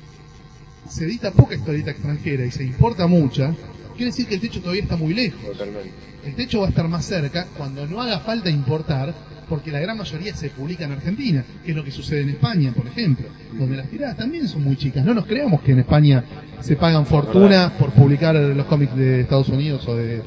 se 0.88 1.04
edita 1.04 1.32
poca 1.32 1.56
historieta 1.56 1.92
extranjera 1.92 2.46
y 2.46 2.52
se 2.52 2.64
importa 2.64 3.08
mucha, 3.08 3.54
quiere 3.98 4.06
decir 4.06 4.26
que 4.26 4.36
el 4.36 4.42
techo 4.42 4.62
todavía 4.62 4.84
está 4.84 4.96
muy 4.96 5.14
lejos. 5.14 5.42
totalmente 5.52 5.92
El 6.24 6.34
techo 6.36 6.62
va 6.62 6.68
a 6.68 6.70
estar 6.70 6.88
más 6.88 7.04
cerca 7.04 7.46
cuando 7.58 7.86
no 7.88 8.02
haga 8.02 8.22
falta 8.22 8.50
importar, 8.50 9.14
porque 9.50 9.70
la 9.70 9.82
gran 9.82 9.98
mayoría 9.98 10.34
se 10.34 10.50
publica 10.50 10.86
en 10.86 10.94
Argentina, 10.94 11.44
que 11.66 11.72
es 11.72 11.76
lo 11.76 11.84
que 11.84 11.92
sucede 11.92 12.22
en 12.22 12.30
España, 12.30 12.72
por 12.72 12.88
ejemplo, 12.88 13.28
donde 13.52 13.76
las 13.76 13.90
tiradas 13.90 14.16
también 14.16 14.48
son 14.48 14.64
muy 14.64 14.78
chicas. 14.78 15.04
No 15.04 15.14
nos 15.14 15.26
creamos 15.26 15.62
que 15.62 15.74
en 15.74 15.80
España 15.80 16.24
se 16.62 16.78
pagan 16.78 17.06
fortuna 17.06 17.74
por 17.78 17.92
publicar 17.92 18.34
los 18.34 18.66
cómics 18.68 18.96
de 18.96 19.22
Estados 19.22 19.50
Unidos 19.50 19.86
o 19.90 19.96
de, 19.98 20.24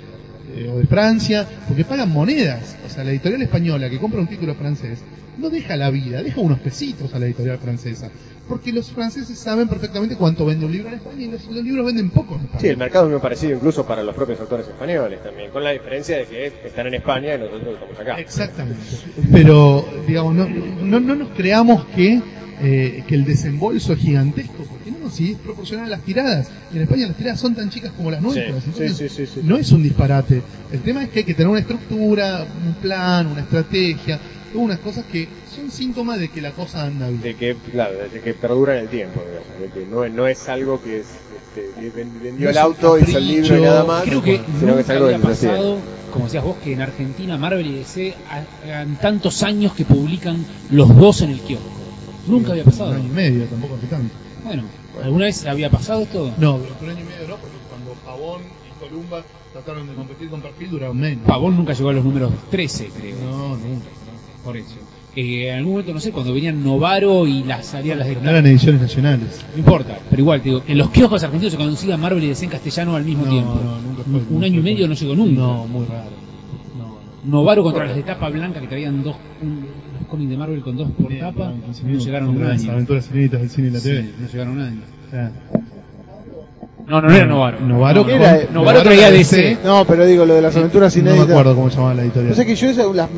eh, 0.55 0.68
o 0.68 0.78
de 0.78 0.86
Francia, 0.86 1.47
porque 1.66 1.85
pagan 1.85 2.10
monedas. 2.10 2.76
O 2.86 2.89
sea, 2.89 3.05
la 3.05 3.10
editorial 3.10 3.43
española 3.43 3.90
que 3.90 3.98
compra 3.98 4.20
un 4.20 4.28
título 4.28 4.55
francés 4.55 5.01
no 5.39 5.51
deja 5.51 5.76
la 5.76 5.90
vida, 5.90 6.22
deja 6.22 6.40
unos 6.40 6.60
pesitos 6.60 7.12
a 7.14 7.18
la 7.18 7.26
editorial 7.26 7.59
francesa. 7.59 8.10
Porque 8.48 8.72
los 8.72 8.90
franceses 8.90 9.39
saben 9.39 9.68
perfectamente 9.68 10.16
cuánto 10.16 10.44
vende 10.44 10.66
un 10.66 10.72
libro 10.72 10.89
en 10.89 10.94
España 10.97 11.22
y 11.22 11.31
los, 11.31 11.47
los 11.47 11.64
libros 11.64 11.86
venden 11.86 12.10
poco 12.10 12.35
en 12.35 12.43
España. 12.43 12.60
Sí, 12.60 12.68
el 12.68 12.76
mercado 12.76 13.06
es 13.06 13.12
muy 13.12 13.20
parecido 13.20 13.55
incluso 13.55 13.86
para 13.86 14.02
los 14.02 14.14
propios 14.14 14.39
autores 14.40 14.68
españoles 14.68 15.22
también, 15.22 15.51
con 15.51 15.64
la 15.64 15.70
diferencia 15.70 16.18
de 16.18 16.26
que 16.26 16.52
están 16.64 16.86
en 16.86 16.94
España 16.94 17.35
y 17.35 17.39
nosotros 17.39 17.74
estamos 17.74 17.98
acá. 17.98 18.20
Exactamente. 18.20 18.81
Pero, 19.32 19.89
digamos, 20.06 20.35
no, 20.35 20.47
no, 20.47 21.01
no 21.01 21.14
nos 21.14 21.28
creamos 21.31 21.86
que, 21.97 22.20
eh, 22.60 23.02
que 23.06 23.14
el 23.14 23.24
desembolso 23.24 23.94
es 23.94 23.98
gigantesco, 23.98 24.62
porque 25.05 25.05
no, 25.05 25.10
si 25.10 25.32
es 25.32 25.39
proporcional 25.39 25.86
a 25.86 25.90
las 25.90 26.01
tiradas. 26.01 26.48
Y 26.72 26.76
en 26.76 26.82
España 26.82 27.06
las 27.06 27.16
tiradas 27.16 27.40
son 27.40 27.55
tan 27.55 27.70
chicas 27.70 27.93
como 27.97 28.10
las 28.10 28.20
nuestras. 28.20 28.62
Sí, 28.62 28.70
entonces 28.70 28.97
sí, 28.97 29.09
sí, 29.09 29.26
sí, 29.26 29.32
sí. 29.35 29.40
No 29.44 29.56
es 29.56 29.70
un 29.72 29.82
disparate. 29.82 30.43
El 30.72 30.81
tema 30.81 31.05
es 31.05 31.10
que 31.10 31.20
hay 31.20 31.24
que 31.24 31.35
tener 31.35 31.48
una 31.48 31.60
estructura, 31.60 32.47
un 32.66 32.74
plan, 32.74 33.26
una 33.26 33.43
estrategia, 33.43 34.18
todas 34.52 34.66
unas 34.66 34.78
cosas 34.81 35.05
que 35.05 35.28
son 35.55 35.70
síntomas 35.70 36.18
de 36.18 36.28
que 36.28 36.40
la 36.40 36.52
cosa 36.52 36.85
anda 36.85 37.09
bien. 37.09 37.20
De 37.20 37.35
que, 37.35 37.56
claro, 37.70 37.94
de 38.12 38.20
que 38.20 38.35
perdura 38.35 38.76
en 38.76 38.85
el 38.85 38.89
tiempo, 38.89 39.20
digamos, 39.20 39.60
de 39.60 39.81
que 39.81 39.86
no, 39.86 40.09
no 40.09 40.26
es 40.26 40.48
algo 40.48 40.82
que 40.82 41.01
es, 41.01 41.06
este, 41.56 41.90
vendió 41.90 42.32
No 42.47 42.51
el 42.51 42.59
auto, 42.59 42.98
hizo 42.98 43.18
el 43.18 43.28
libro 43.28 43.59
y 43.59 43.62
nada 43.62 43.85
más, 43.85 44.02
Creo 44.02 44.22
que 44.22 44.40
sino 44.59 44.60
que 44.60 44.66
nunca 44.66 44.81
es 44.81 44.90
algo 44.90 45.18
pasado, 45.20 45.78
como 46.12 46.24
decías 46.26 46.44
vos, 46.44 46.56
que 46.62 46.72
en 46.72 46.82
Argentina 46.82 47.36
Marvel 47.36 47.66
y 47.66 47.72
DC 47.74 48.14
hagan 48.64 48.97
tantos 49.01 49.43
años 49.43 49.72
que 49.74 49.85
publican 49.85 50.44
los 50.70 50.94
dos 50.97 51.22
en 51.22 51.31
el 51.31 51.40
kiosco. 51.40 51.70
Nunca 52.26 52.52
había 52.52 52.64
pasado. 52.64 52.90
Un 52.90 52.97
año 52.97 53.09
y 53.09 53.14
medio, 53.14 53.44
tampoco 53.44 53.74
hace 53.74 53.86
tanto. 53.86 54.14
Bueno, 54.44 54.64
¿alguna 55.03 55.25
vez 55.27 55.45
había 55.47 55.71
pasado 55.71 56.03
esto? 56.03 56.33
No, 56.39 56.59
durante 56.59 56.85
un 56.85 56.91
año 56.91 57.01
y 57.01 57.05
medio 57.05 57.29
no, 57.29 57.37
porque 57.37 57.57
cuando 57.69 57.93
Pavón 58.05 58.43
y 58.43 58.85
Columba 58.85 59.23
trataron 59.53 59.87
de 59.89 59.95
competir 59.95 60.29
con 60.31 60.41
perfil 60.41 60.71
duraron 60.71 60.99
menos. 60.99 61.25
Pavón 61.27 61.57
nunca 61.57 61.73
llegó 61.73 61.91
a 61.91 61.93
los 61.93 62.05
números 62.05 62.33
13, 62.51 62.91
creo. 62.99 63.16
No, 63.25 63.57
nunca. 63.57 63.87
Por 64.45 64.57
eso. 64.57 64.75
Eh, 65.16 65.49
en 65.49 65.59
algún 65.59 65.73
momento, 65.75 65.95
no 65.95 66.01
sé, 66.01 66.11
cuando 66.11 66.35
venían 66.35 66.62
Novaro 66.65 67.25
y 67.27 67.45
las 67.45 67.66
salían 67.66 68.01
las 68.01 68.09
de 68.09 68.16
No 68.16 68.31
eran 68.31 68.45
ediciones 68.47 68.81
nacionales. 68.81 69.45
No 69.53 69.59
importa, 69.61 69.99
pero 70.11 70.21
igual, 70.23 70.41
te 70.43 70.49
digo, 70.49 70.62
en 70.66 70.77
los 70.77 70.91
kioscos 70.91 71.23
argentinos 71.23 71.53
se 71.53 71.57
conocía 71.59 71.97
Marvel 71.97 72.25
y 72.25 72.27
DC 72.29 72.47
en 72.47 72.51
castellano 72.51 72.97
al 72.97 73.05
mismo 73.05 73.25
No, 73.25 73.31
tiempo. 73.31 73.55
no, 73.62 73.81
nunca 73.81 74.03
fue, 74.03 74.12
un, 74.12 74.27
nunca 74.29 74.47
año 74.47 74.59
y 74.59 74.62
medio 74.62 74.89
no 74.89 74.95
llegó 74.95 75.15
nunca. 75.15 75.41
No, 75.41 75.66
muy 75.69 75.87
raro. 75.87 76.11
No, 77.25 77.31
no. 77.31 77.37
Novaro 77.39 77.63
contra 77.63 77.87
las 77.87 77.97
de 77.97 78.03
tapa 78.03 78.29
blanca 78.29 78.61
que 78.61 78.67
traían 78.69 79.03
dos, 79.03 79.17
un- 79.43 79.61
dos 79.99 80.09
cómics 80.09 80.31
de 80.31 80.37
Marvel 80.37 80.61
con 80.63 80.77
dos 80.77 80.91
por 80.93 81.09
Bien, 81.09 81.21
tapa, 81.21 81.49
bueno, 81.49 81.63
15 81.65 81.85
no 81.85 81.99
llegaron 81.99 82.29
a 82.29 82.33
un 82.33 82.49
Las 82.49 82.63
año. 82.63 82.73
aventuras 82.73 83.11
inéditas 83.11 83.41
del 83.41 83.51
cine 83.51 83.69
y 83.69 83.71
la 83.71 83.81
TV. 83.81 84.03
Sí, 84.03 84.15
no 84.21 84.27
llegaron 84.29 84.49
a 84.49 84.57
un 84.57 84.61
año. 84.69 84.81
No, 86.87 87.01
no, 87.01 87.09
no 87.09 87.15
era 87.15 87.25
Novaro. 87.27 87.61
Novaro, 87.61 88.05
No, 88.05 88.09
Novaro 88.19 88.49
Novaro 88.53 88.83
traía 88.83 89.11
DC. 89.11 89.59
No, 89.65 89.85
pero 89.87 90.05
digo, 90.05 90.27
lo 90.27 90.35
de 90.35 90.43
las 90.43 90.55
aventuras 90.57 90.95
No 90.97 91.03
me 91.03 91.11
inéditas. 91.11 91.31
acuerdo 91.31 91.55
cómo 91.55 91.71
se 91.71 91.77
llamaba 91.77 91.95
la 91.95 92.03
editorial. 92.03 92.33
O 92.33 92.35
sea 92.37 92.45
que 92.45 92.55
yo 92.57 92.69
esas, 92.69 92.95
las, 92.95 93.09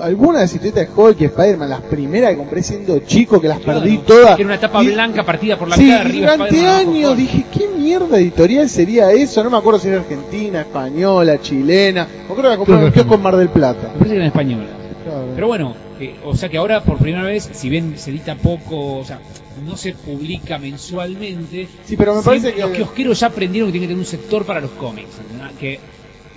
algunas 0.00 0.40
de 0.40 0.44
historietas 0.56 0.88
de 0.94 1.02
Hulk 1.02 1.20
y 1.20 1.24
Spider-Man, 1.26 1.68
las 1.70 1.80
primeras 1.82 2.30
que 2.32 2.36
compré 2.36 2.62
siendo 2.62 2.98
chico, 3.00 3.40
que 3.40 3.48
las 3.48 3.60
Claro, 3.60 3.80
perdí 3.80 3.98
todas. 3.98 4.36
que 4.36 4.42
Era 4.42 4.52
una 4.52 4.60
tapa 4.60 4.82
Y- 4.82 4.88
blanca 4.88 5.22
partida 5.24 5.58
por 5.58 5.68
la 5.68 5.76
Sí, 5.76 5.84
mitad 5.84 5.96
y 5.96 6.00
arriba. 6.00 6.32
durante 6.36 6.66
años 6.66 7.16
dije, 7.16 7.44
¿qué 7.52 7.68
mierda 7.78 8.18
editorial 8.18 8.68
sería 8.68 9.12
eso? 9.12 9.42
No 9.44 9.50
me 9.50 9.56
acuerdo 9.58 9.78
si 9.80 9.88
era 9.88 9.98
argentina, 9.98 10.60
española, 10.62 11.40
chilena. 11.40 12.08
No 12.28 12.34
creo 12.34 12.42
que 12.44 12.48
la 12.48 12.56
compré 12.56 12.74
en 13.02 13.12
en 13.12 13.22
Mar 13.22 13.36
del 13.36 13.48
Plata. 13.48 13.88
Me 13.92 13.98
parece 13.98 14.10
que 14.10 14.16
era 14.16 14.26
española. 14.26 14.66
Claro. 15.04 15.26
Pero 15.34 15.46
bueno, 15.48 15.74
eh, 16.00 16.16
o 16.24 16.34
sea 16.34 16.48
que 16.48 16.56
ahora 16.56 16.82
por 16.82 16.98
primera 16.98 17.24
vez, 17.24 17.48
si 17.52 17.68
bien 17.68 17.94
se 17.98 18.10
edita 18.10 18.36
poco, 18.36 18.96
o 18.98 19.04
sea, 19.04 19.20
no 19.66 19.76
se 19.76 19.92
publica 19.92 20.58
mensualmente, 20.58 21.68
Sí, 21.84 21.96
pero 21.96 22.14
me 22.14 22.22
parece 22.22 22.54
que... 22.54 22.60
los 22.62 22.70
kiosqueros 22.70 23.20
ya 23.20 23.26
aprendieron 23.28 23.68
que 23.68 23.72
tiene 23.72 23.86
que 23.86 23.92
tener 23.92 24.00
un 24.00 24.06
sector 24.06 24.44
para 24.44 24.60
los 24.60 24.70
cómics. 24.72 25.10
¿no? 25.38 25.48
Que, 25.58 25.78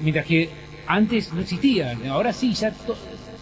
mientras 0.01 0.25
que 0.25 0.49
antes 0.85 1.33
no 1.33 1.41
existía, 1.41 1.97
ahora 2.09 2.33
sí, 2.33 2.53
ya 2.53 2.71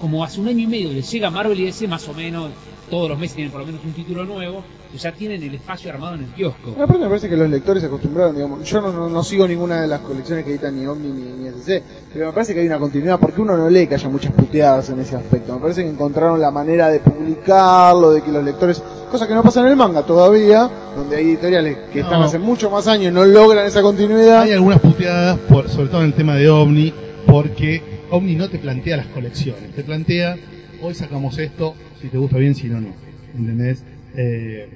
como 0.05 0.23
hace 0.23 0.39
un 0.39 0.47
año 0.47 0.59
y 0.59 0.67
medio 0.67 0.93
les 0.93 1.11
llega 1.11 1.31
Marvel 1.31 1.59
y 1.59 1.65
DC 1.65 1.87
más 1.87 2.07
o 2.07 2.13
menos, 2.13 2.51
todos 2.91 3.09
los 3.09 3.17
meses 3.17 3.37
tienen 3.37 3.51
por 3.51 3.61
lo 3.61 3.65
menos 3.65 3.81
un 3.83 3.91
título 3.91 4.23
nuevo, 4.23 4.63
pues 4.91 5.01
ya 5.01 5.11
tienen 5.11 5.41
el 5.41 5.55
espacio 5.55 5.89
armado 5.89 6.13
en 6.13 6.25
el 6.25 6.29
kiosco. 6.29 6.75
Aparte 6.79 6.99
me 6.99 7.07
parece 7.07 7.27
que 7.27 7.35
los 7.35 7.49
lectores 7.49 7.81
se 7.81 7.87
acostumbraron, 7.87 8.35
digamos, 8.35 8.69
yo 8.69 8.81
no, 8.81 8.93
no, 8.93 9.09
no 9.09 9.23
sigo 9.23 9.47
ninguna 9.47 9.81
de 9.81 9.87
las 9.87 10.01
colecciones 10.01 10.45
que 10.45 10.51
editan 10.51 10.79
ni 10.79 10.85
Omni 10.85 11.07
ni, 11.09 11.23
ni 11.23 11.47
SC, 11.47 11.81
pero 12.13 12.27
me 12.27 12.33
parece 12.33 12.53
que 12.53 12.59
hay 12.59 12.67
una 12.67 12.77
continuidad, 12.77 13.19
porque 13.19 13.41
uno 13.41 13.57
no 13.57 13.67
lee 13.67 13.87
que 13.87 13.95
haya 13.95 14.07
muchas 14.07 14.31
puteadas 14.33 14.87
en 14.91 14.99
ese 14.99 15.15
aspecto, 15.15 15.55
me 15.55 15.59
parece 15.59 15.81
que 15.81 15.89
encontraron 15.89 16.39
la 16.39 16.51
manera 16.51 16.89
de 16.89 16.99
publicarlo, 16.99 18.11
de 18.11 18.21
que 18.21 18.31
los 18.31 18.43
lectores, 18.43 18.83
cosa 19.09 19.27
que 19.27 19.33
no 19.33 19.41
pasa 19.41 19.61
en 19.61 19.65
el 19.69 19.75
manga 19.75 20.03
todavía, 20.03 20.69
donde 20.95 21.15
hay 21.15 21.29
editoriales 21.29 21.77
que 21.91 22.01
están 22.01 22.21
hace 22.21 22.37
mucho 22.37 22.69
más 22.69 22.87
años 22.87 23.11
y 23.11 23.11
no 23.11 23.25
logran 23.25 23.65
esa 23.65 23.81
continuidad. 23.81 24.43
Hay 24.43 24.51
algunas 24.51 24.79
puteadas, 24.81 25.39
por, 25.49 25.67
sobre 25.67 25.87
todo 25.87 26.01
en 26.01 26.07
el 26.09 26.13
tema 26.13 26.35
de 26.35 26.47
Omni, 26.47 26.93
porque 27.25 27.94
Omni 28.15 28.35
no 28.35 28.49
te 28.49 28.59
plantea 28.59 28.97
las 28.97 29.07
colecciones, 29.07 29.71
te 29.75 29.83
plantea, 29.83 30.37
hoy 30.81 30.93
sacamos 30.93 31.37
esto, 31.37 31.75
si 32.01 32.07
te 32.07 32.17
gusta 32.17 32.37
bien, 32.37 32.55
si 32.55 32.67
no, 32.67 32.79
no. 32.79 32.93
¿Entendés? 33.37 33.83
Eh, 34.15 34.69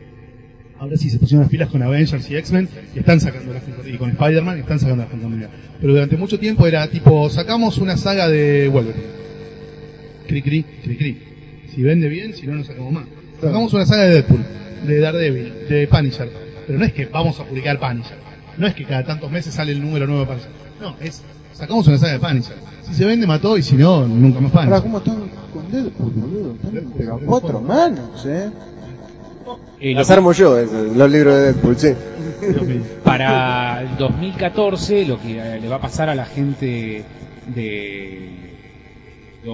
ahora 0.78 0.98
sí 0.98 1.10
se 1.10 1.20
pusieron 1.20 1.44
las 1.44 1.50
pilas 1.50 1.70
con 1.70 1.82
Avengers 1.82 2.30
y 2.30 2.36
X-Men 2.36 2.68
y 2.94 3.00
están 3.00 3.22
sacando 3.22 3.54
las 3.54 3.64
y 3.88 3.98
con 3.98 4.10
Spider-Man 4.10 4.58
y 4.58 4.62
están 4.62 4.80
sacando 4.80 5.04
las 5.04 5.12
continuidad. 5.12 5.50
Pero 5.80 5.94
durante 5.94 6.18
mucho 6.18 6.38
tiempo 6.38 6.68
era 6.68 6.90
tipo, 6.90 7.30
sacamos 7.30 7.78
una 7.78 7.96
saga 7.96 8.28
de 8.28 8.68
Wolverine. 8.68 9.06
Cri 10.28 10.42
cri, 10.42 10.64
cri 10.64 10.98
cri. 10.98 11.18
Si 11.74 11.82
vende 11.82 12.10
bien, 12.10 12.34
si 12.34 12.46
no, 12.46 12.56
no 12.56 12.64
sacamos 12.66 12.92
más. 12.92 13.06
Sacamos 13.40 13.74
una 13.74 13.86
saga 13.86 14.04
de 14.04 14.10
Deadpool, 14.16 14.46
de 14.86 15.00
Daredevil, 15.00 15.54
de 15.70 15.88
Punisher. 15.88 16.30
Pero 16.68 16.78
no 16.78 16.86
es 16.86 16.92
que 16.92 17.06
vamos 17.06 17.40
a 17.40 17.46
publicar 17.46 17.80
Punisher. 17.80 18.18
No 18.58 18.68
es 18.68 18.74
que 18.76 18.84
cada 18.84 19.06
tantos 19.06 19.32
meses 19.32 19.54
sale 19.54 19.72
el 19.72 19.82
número 19.82 20.08
nuevo 20.08 20.22
de 20.22 20.28
Punisher. 20.28 20.52
No, 20.82 20.96
es, 21.00 21.24
sacamos 21.60 21.88
una 21.88 21.98
saga 21.98 22.14
de 22.14 22.20
Punisher. 22.20 22.56
Si 22.88 22.94
se 22.94 23.06
vende, 23.06 23.28
mató, 23.28 23.58
y 23.58 23.64
si 23.64 23.76
no, 23.76 24.08
nunca 24.08 24.40
más 24.40 24.56
Ahora, 24.56 24.82
Punisher. 24.82 24.84
¿cómo 24.84 24.98
están 25.00 25.30
con 25.54 25.72
Deadpool, 25.72 26.12
boludo? 26.14 26.54
Están, 26.54 26.94
pero 26.98 27.20
cuatro 27.26 27.62
manos, 27.62 28.26
eh. 28.26 28.50
Eh, 29.80 29.94
lo 29.94 30.00
Las 30.00 30.12
armo 30.12 30.32
yo, 30.32 30.58
esos, 30.58 30.96
los 30.96 31.12
libros 31.12 31.36
de 31.36 31.42
Deadpool, 31.42 31.78
sí. 31.78 31.94
para 33.04 33.82
el 33.82 33.98
2014 33.98 35.06
lo 35.06 35.20
que 35.20 35.40
eh, 35.40 35.60
le 35.60 35.68
va 35.68 35.78
a 35.78 35.82
pasar 35.82 36.10
a 36.10 36.16
la 36.16 36.26
gente 36.26 37.04
de 37.56 38.50
de, 39.44 39.54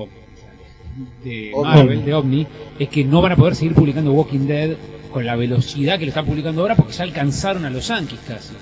de 1.24 1.52
Omni. 1.54 1.76
Marvel, 1.76 2.06
de 2.06 2.14
Omni, 2.14 2.48
es 2.80 2.90
que 2.90 3.04
no 3.04 3.22
van 3.22 3.34
a 3.34 3.36
poder 3.36 3.56
seguir 3.56 3.74
publicando 3.74 4.12
Walking 4.14 4.48
Dead 4.48 4.76
con 5.12 5.26
la 5.26 5.36
velocidad 5.36 5.98
que 5.98 6.06
lo 6.06 6.10
están 6.10 6.26
publicando 6.26 6.62
ahora 6.62 6.76
porque 6.76 6.94
ya 6.94 7.04
alcanzaron 7.04 7.66
a 7.66 7.70
los 7.70 7.88
Yankees 7.88 8.20
casi. 8.28 8.54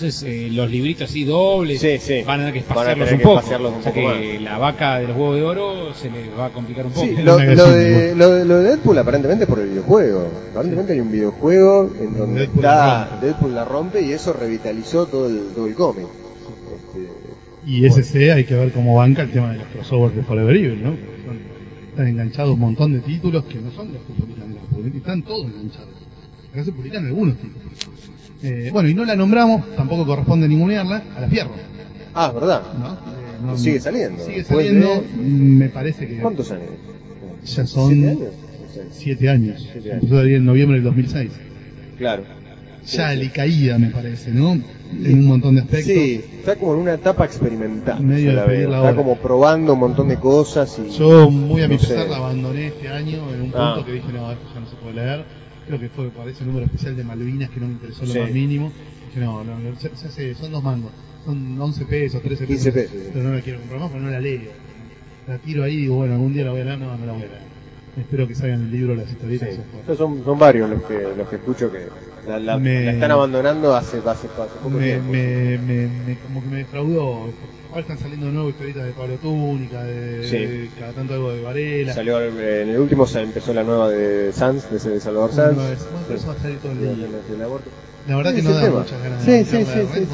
Entonces 0.00 0.22
eh, 0.22 0.48
los 0.52 0.70
libritos 0.70 1.10
así 1.10 1.24
dobles 1.24 1.80
Sí, 1.80 1.98
sí. 1.98 2.22
van 2.24 2.38
a 2.40 2.42
tener 2.44 2.52
que 2.52 2.58
espaciarlos 2.60 3.08
tener 3.08 3.14
un 3.14 3.18
que 3.18 3.24
poco. 3.24 3.38
espaciarlos 3.38 3.72
un 3.72 3.78
o 3.78 3.82
sea 3.82 3.92
poco 3.92 4.12
que 4.12 4.38
la 4.40 4.58
vaca 4.58 4.98
de 5.00 5.08
los 5.08 5.16
huevos 5.16 5.34
de 5.36 5.42
oro 5.42 5.94
se 5.94 6.08
les 6.08 6.28
va 6.38 6.46
a 6.46 6.50
complicar 6.50 6.86
un 6.86 6.92
poco. 6.92 7.04
Sí, 7.06 7.16
lo, 7.22 7.36
de, 7.36 8.14
lo, 8.14 8.30
de- 8.30 8.44
lo 8.44 8.58
de 8.58 8.68
Deadpool 8.68 8.96
aparentemente 8.98 9.42
es 9.44 9.50
por 9.50 9.58
el 9.58 9.70
videojuego. 9.70 10.30
Aparentemente 10.52 10.92
hay 10.92 11.00
un 11.00 11.10
videojuego 11.10 11.90
en 12.00 12.16
donde 12.16 12.40
Deadpool 12.42 12.62
la 12.62 12.70
está 12.72 13.08
rompe. 13.10 13.26
Deadpool 13.26 13.54
la 13.56 13.64
rompe 13.64 14.02
y 14.02 14.12
eso 14.12 14.32
revitalizó 14.32 15.06
todo 15.06 15.26
el, 15.26 15.48
todo 15.52 15.66
el 15.66 15.74
cómic. 15.74 16.06
Este, 16.06 17.08
Y 17.66 17.84
SC 17.86 18.30
hay 18.32 18.44
que 18.44 18.54
ver 18.54 18.70
cómo 18.70 18.94
banca 18.94 19.22
el 19.22 19.32
tema 19.32 19.50
de 19.50 19.58
los 19.58 19.66
crossovers 19.66 20.14
de 20.14 20.22
Forever 20.22 20.54
Evil, 20.54 20.80
¿no? 20.84 20.90
Son- 20.90 21.38
están 21.90 22.06
enganchados 22.06 22.54
un 22.54 22.60
montón 22.60 22.92
de 22.92 23.00
títulos 23.00 23.44
que 23.46 23.56
no 23.58 23.72
son 23.72 23.92
los 23.92 24.02
que 24.02 24.12
publican 24.12 24.54
las 24.54 24.64
publican- 24.66 24.96
están 24.96 25.22
todos 25.22 25.44
enganchados. 25.46 25.88
Acá 26.52 26.62
se 26.64 26.70
publican 26.72 27.04
algunos 27.06 27.36
títulos. 27.36 27.64
Eh, 28.42 28.70
bueno, 28.72 28.88
y 28.88 28.94
no 28.94 29.04
la 29.04 29.16
nombramos, 29.16 29.64
tampoco 29.76 30.06
corresponde 30.06 30.46
ningunearla, 30.48 31.02
a 31.16 31.20
la 31.20 31.28
Fierro, 31.28 31.50
Ah, 32.14 32.30
¿verdad? 32.32 32.62
¿no? 32.78 32.92
Eh, 32.92 32.96
no- 33.44 33.58
Sigue 33.58 33.80
saliendo. 33.80 34.24
Sigue 34.24 34.44
saliendo, 34.44 34.88
de- 34.88 35.22
me 35.22 35.68
parece 35.68 36.06
que 36.06 36.18
¿Cuántos 36.18 36.50
años? 36.52 36.70
ya 37.44 37.66
son 37.66 37.90
¿Siete 37.90 38.08
años? 38.10 38.32
Siete 38.92 39.28
años. 39.28 39.68
Siete 39.72 39.90
años. 39.92 40.02
Empezó 40.04 40.22
en 40.24 40.44
noviembre 40.44 40.76
del 40.76 40.84
2006. 40.84 41.30
Claro. 41.98 42.22
Ya 42.22 42.36
Sí, 42.84 42.96
sí. 42.96 43.02
alicaída, 43.02 43.78
me 43.78 43.88
parece, 43.90 44.30
¿no? 44.30 44.52
En 44.52 45.18
un 45.18 45.26
montón 45.26 45.56
de 45.56 45.60
aspectos. 45.62 45.92
Sí, 45.92 46.24
está 46.38 46.56
como 46.56 46.74
en 46.74 46.80
una 46.80 46.94
etapa 46.94 47.24
experimental. 47.26 48.00
Medio 48.02 48.32
la 48.32 48.46
la 48.46 48.78
Está 48.78 48.94
como 48.96 49.16
probando 49.16 49.74
un 49.74 49.80
montón 49.80 50.08
de 50.08 50.16
cosas 50.16 50.78
y 50.78 50.90
Yo, 50.96 51.28
muy 51.30 51.60
a 51.62 51.68
mi 51.68 51.74
No 51.74 51.80
sé. 51.80 51.88
pesar, 51.88 52.08
la 52.08 52.16
abandoné 52.16 52.68
este 52.68 52.88
año 52.88 53.18
en 53.34 53.40
un 53.42 53.50
punto 53.50 53.58
Ah. 53.58 53.82
que 53.84 53.92
dije, 53.92 54.06
no, 54.12 54.32
esto 54.32 54.44
ya 54.54 54.60
no 54.60 54.66
se 54.70 54.76
puede 54.76 54.94
leer. 54.94 55.24
Creo 55.68 55.80
que 55.80 55.88
fue 55.90 56.08
por 56.10 56.26
ese 56.28 56.44
número 56.44 56.64
especial 56.64 56.96
de 56.96 57.04
Malvinas 57.04 57.50
que 57.50 57.60
no 57.60 57.66
me 57.66 57.72
interesó 57.74 58.04
lo 58.06 58.12
Sí. 58.12 58.18
más 58.18 58.30
mínimo. 58.32 58.72
No, 59.16 59.44
no, 59.44 59.58
no, 59.58 59.72
ya 59.78 60.10
sé, 60.10 60.34
son 60.34 60.50
dos 60.52 60.62
mangos. 60.62 60.90
Son 61.24 61.60
11 61.60 61.84
pesos, 61.84 62.22
13 62.22 62.46
pesos. 62.46 62.64
15 62.64 62.72
pesos. 62.72 62.96
Pero 63.12 63.28
no 63.28 63.34
la 63.34 63.40
quiero 63.42 63.58
comprar 63.60 63.80
más, 63.80 63.90
pero 63.90 64.02
no 64.02 64.10
la 64.10 64.20
leo. 64.20 64.50
La 65.26 65.38
tiro 65.38 65.64
ahí 65.64 65.74
y 65.74 65.76
digo, 65.82 65.96
bueno, 65.96 66.14
algún 66.14 66.32
día 66.32 66.44
la 66.44 66.52
voy 66.52 66.60
a 66.60 66.64
leer. 66.64 66.78
No, 66.78 66.96
no 66.96 67.04
la 67.06 67.12
voy 67.12 67.22
a 67.22 67.26
leer. 67.26 67.57
Espero 67.96 68.28
que 68.28 68.34
salgan 68.34 68.62
el 68.62 68.70
libro, 68.70 68.94
las 68.94 69.10
historietas. 69.10 69.54
Sí. 69.54 69.60
Estos 69.80 69.98
Son, 69.98 70.24
son 70.24 70.38
varios 70.38 70.68
los 70.70 70.82
que, 70.84 71.08
los 71.16 71.28
que 71.28 71.36
escucho 71.36 71.70
que 71.72 71.86
la, 72.28 72.38
la- 72.38 72.58
Me- 72.58 72.84
la 72.84 72.92
están 72.92 73.10
abandonando 73.10 73.74
hace, 73.74 73.98
hace, 73.98 74.08
hace 74.10 74.28
poco 74.28 74.70
me, 74.70 74.84
tiempo. 74.84 75.10
me, 75.12 75.58
me, 75.58 76.18
como 76.26 76.42
que 76.42 76.48
me 76.48 76.56
defraudó. 76.58 77.30
Ahora 77.70 77.80
están 77.82 77.98
saliendo 77.98 78.26
de 78.26 78.32
nuevo 78.32 78.48
historietas 78.50 78.84
de 78.86 78.92
Pablo 78.92 79.14
Túnica, 79.16 79.82
de, 79.84 80.24
Sí. 80.24 80.36
de 80.38 80.70
cada 80.78 80.92
tanto 80.92 81.14
algo 81.14 81.32
de 81.32 81.42
Varela. 81.42 81.92
Salió 81.92 82.20
eh, 82.20 82.62
en 82.62 82.68
el 82.70 82.78
último 82.78 83.06
se 83.06 83.20
empezó 83.20 83.52
la 83.52 83.62
nueva 83.62 83.90
de 83.90 84.32
Sanz, 84.32 84.70
de, 84.70 85.00
Salvador 85.00 85.32
Sanz. 85.32 85.56
Bueno, 85.56 85.72
eso 86.14 86.26
va 86.28 86.32
a 86.34 86.38
salir 86.38 86.58
todo 86.58 86.72
el 86.72 86.78
día. 86.80 87.08
La 88.08 88.16
verdad 88.16 88.30
Sí, 88.30 88.36
que 88.36 88.42
no 88.42 88.50
da 88.54 88.62
tema. 88.64 88.78
muchas 88.80 89.02
ganas 89.02 89.22
Sí, 89.22 89.30
de 89.32 89.44
sí, 89.44 89.50
sí, 89.50 89.78
de 89.80 89.86
sí, 89.86 90.06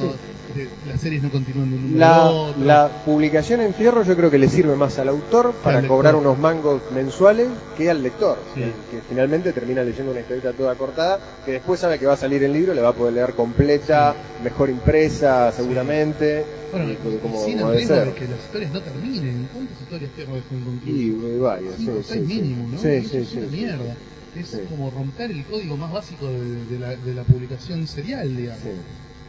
de- 0.55 0.69
Las 0.87 1.01
series 1.01 1.23
no 1.23 1.31
continúan 1.31 1.71
de 1.71 1.77
un 1.77 1.83
número 1.83 1.99
La, 2.01 2.17
a 2.17 2.31
otro. 2.31 2.65
la 2.65 2.89
publicación 3.05 3.61
en 3.61 3.75
fierro 3.75 4.03
yo 4.05 4.17
creo 4.17 4.31
que 4.31 4.39
le 4.39 4.49
sirve 4.49 4.77
más 4.77 4.99
al 4.99 5.09
autor 5.09 5.53
para 5.63 5.79
al 5.79 5.87
cobrar 5.87 6.15
unos 6.15 6.39
mangos 6.39 6.81
mensuales 6.95 7.49
que 7.77 7.91
al 7.91 8.03
lector, 8.03 8.39
Sí. 8.55 8.61
que, 8.61 8.97
que 8.97 9.03
finalmente 9.09 9.53
termina 9.53 9.83
leyendo 9.83 10.13
una 10.13 10.21
historieta 10.21 10.53
toda 10.53 10.75
cortada, 10.77 11.19
que 11.45 11.53
después 11.53 11.81
sabe 11.81 11.99
que 11.99 12.07
va 12.07 12.15
a 12.15 12.17
salir 12.17 12.43
el 12.43 12.53
libro, 12.53 12.75
le 12.75 12.81
va 12.81 12.91
a 12.91 12.95
poder 12.95 13.15
leer 13.15 13.35
completa, 13.35 14.15
mejor 14.43 14.71
impresa 14.71 15.51
seguramente, 15.53 16.45
Bueno, 16.73 16.91
y 16.93 16.97
como, 16.97 17.19
como, 17.19 17.45
sin 17.45 17.59
como 17.59 17.71
de 17.73 17.85
que 18.15 18.27
las 18.29 18.41
historias 18.45 18.73
no 18.73 18.81
terminen. 18.81 19.49
¿Cuántas 19.53 19.81
historias 19.81 20.11
Fierro 20.15 20.35
dejó 20.35 20.55
Y 20.55 20.59
inconclusas? 20.59 21.31
eh, 21.35 21.39
varios, 21.39 21.75
sí, 21.77 21.91
sí, 22.13 22.19
mínimo, 22.21 22.69
¿no? 22.69 22.79
Sí, 22.79 23.03
sí, 23.03 23.39
mierda. 23.51 23.97
Es 24.35 24.49
Sí. 24.49 24.59
como 24.69 24.91
romper 24.91 25.31
el 25.31 25.45
código 25.45 25.77
más 25.77 25.93
básico 25.93 26.27
de, 26.27 26.65
de 26.65 26.79
la, 26.81 26.97
de 26.97 27.15
la 27.15 27.23
publicación 27.23 27.87
serial, 27.87 28.37
digamos. 28.37 28.63
Sí. 28.63 28.71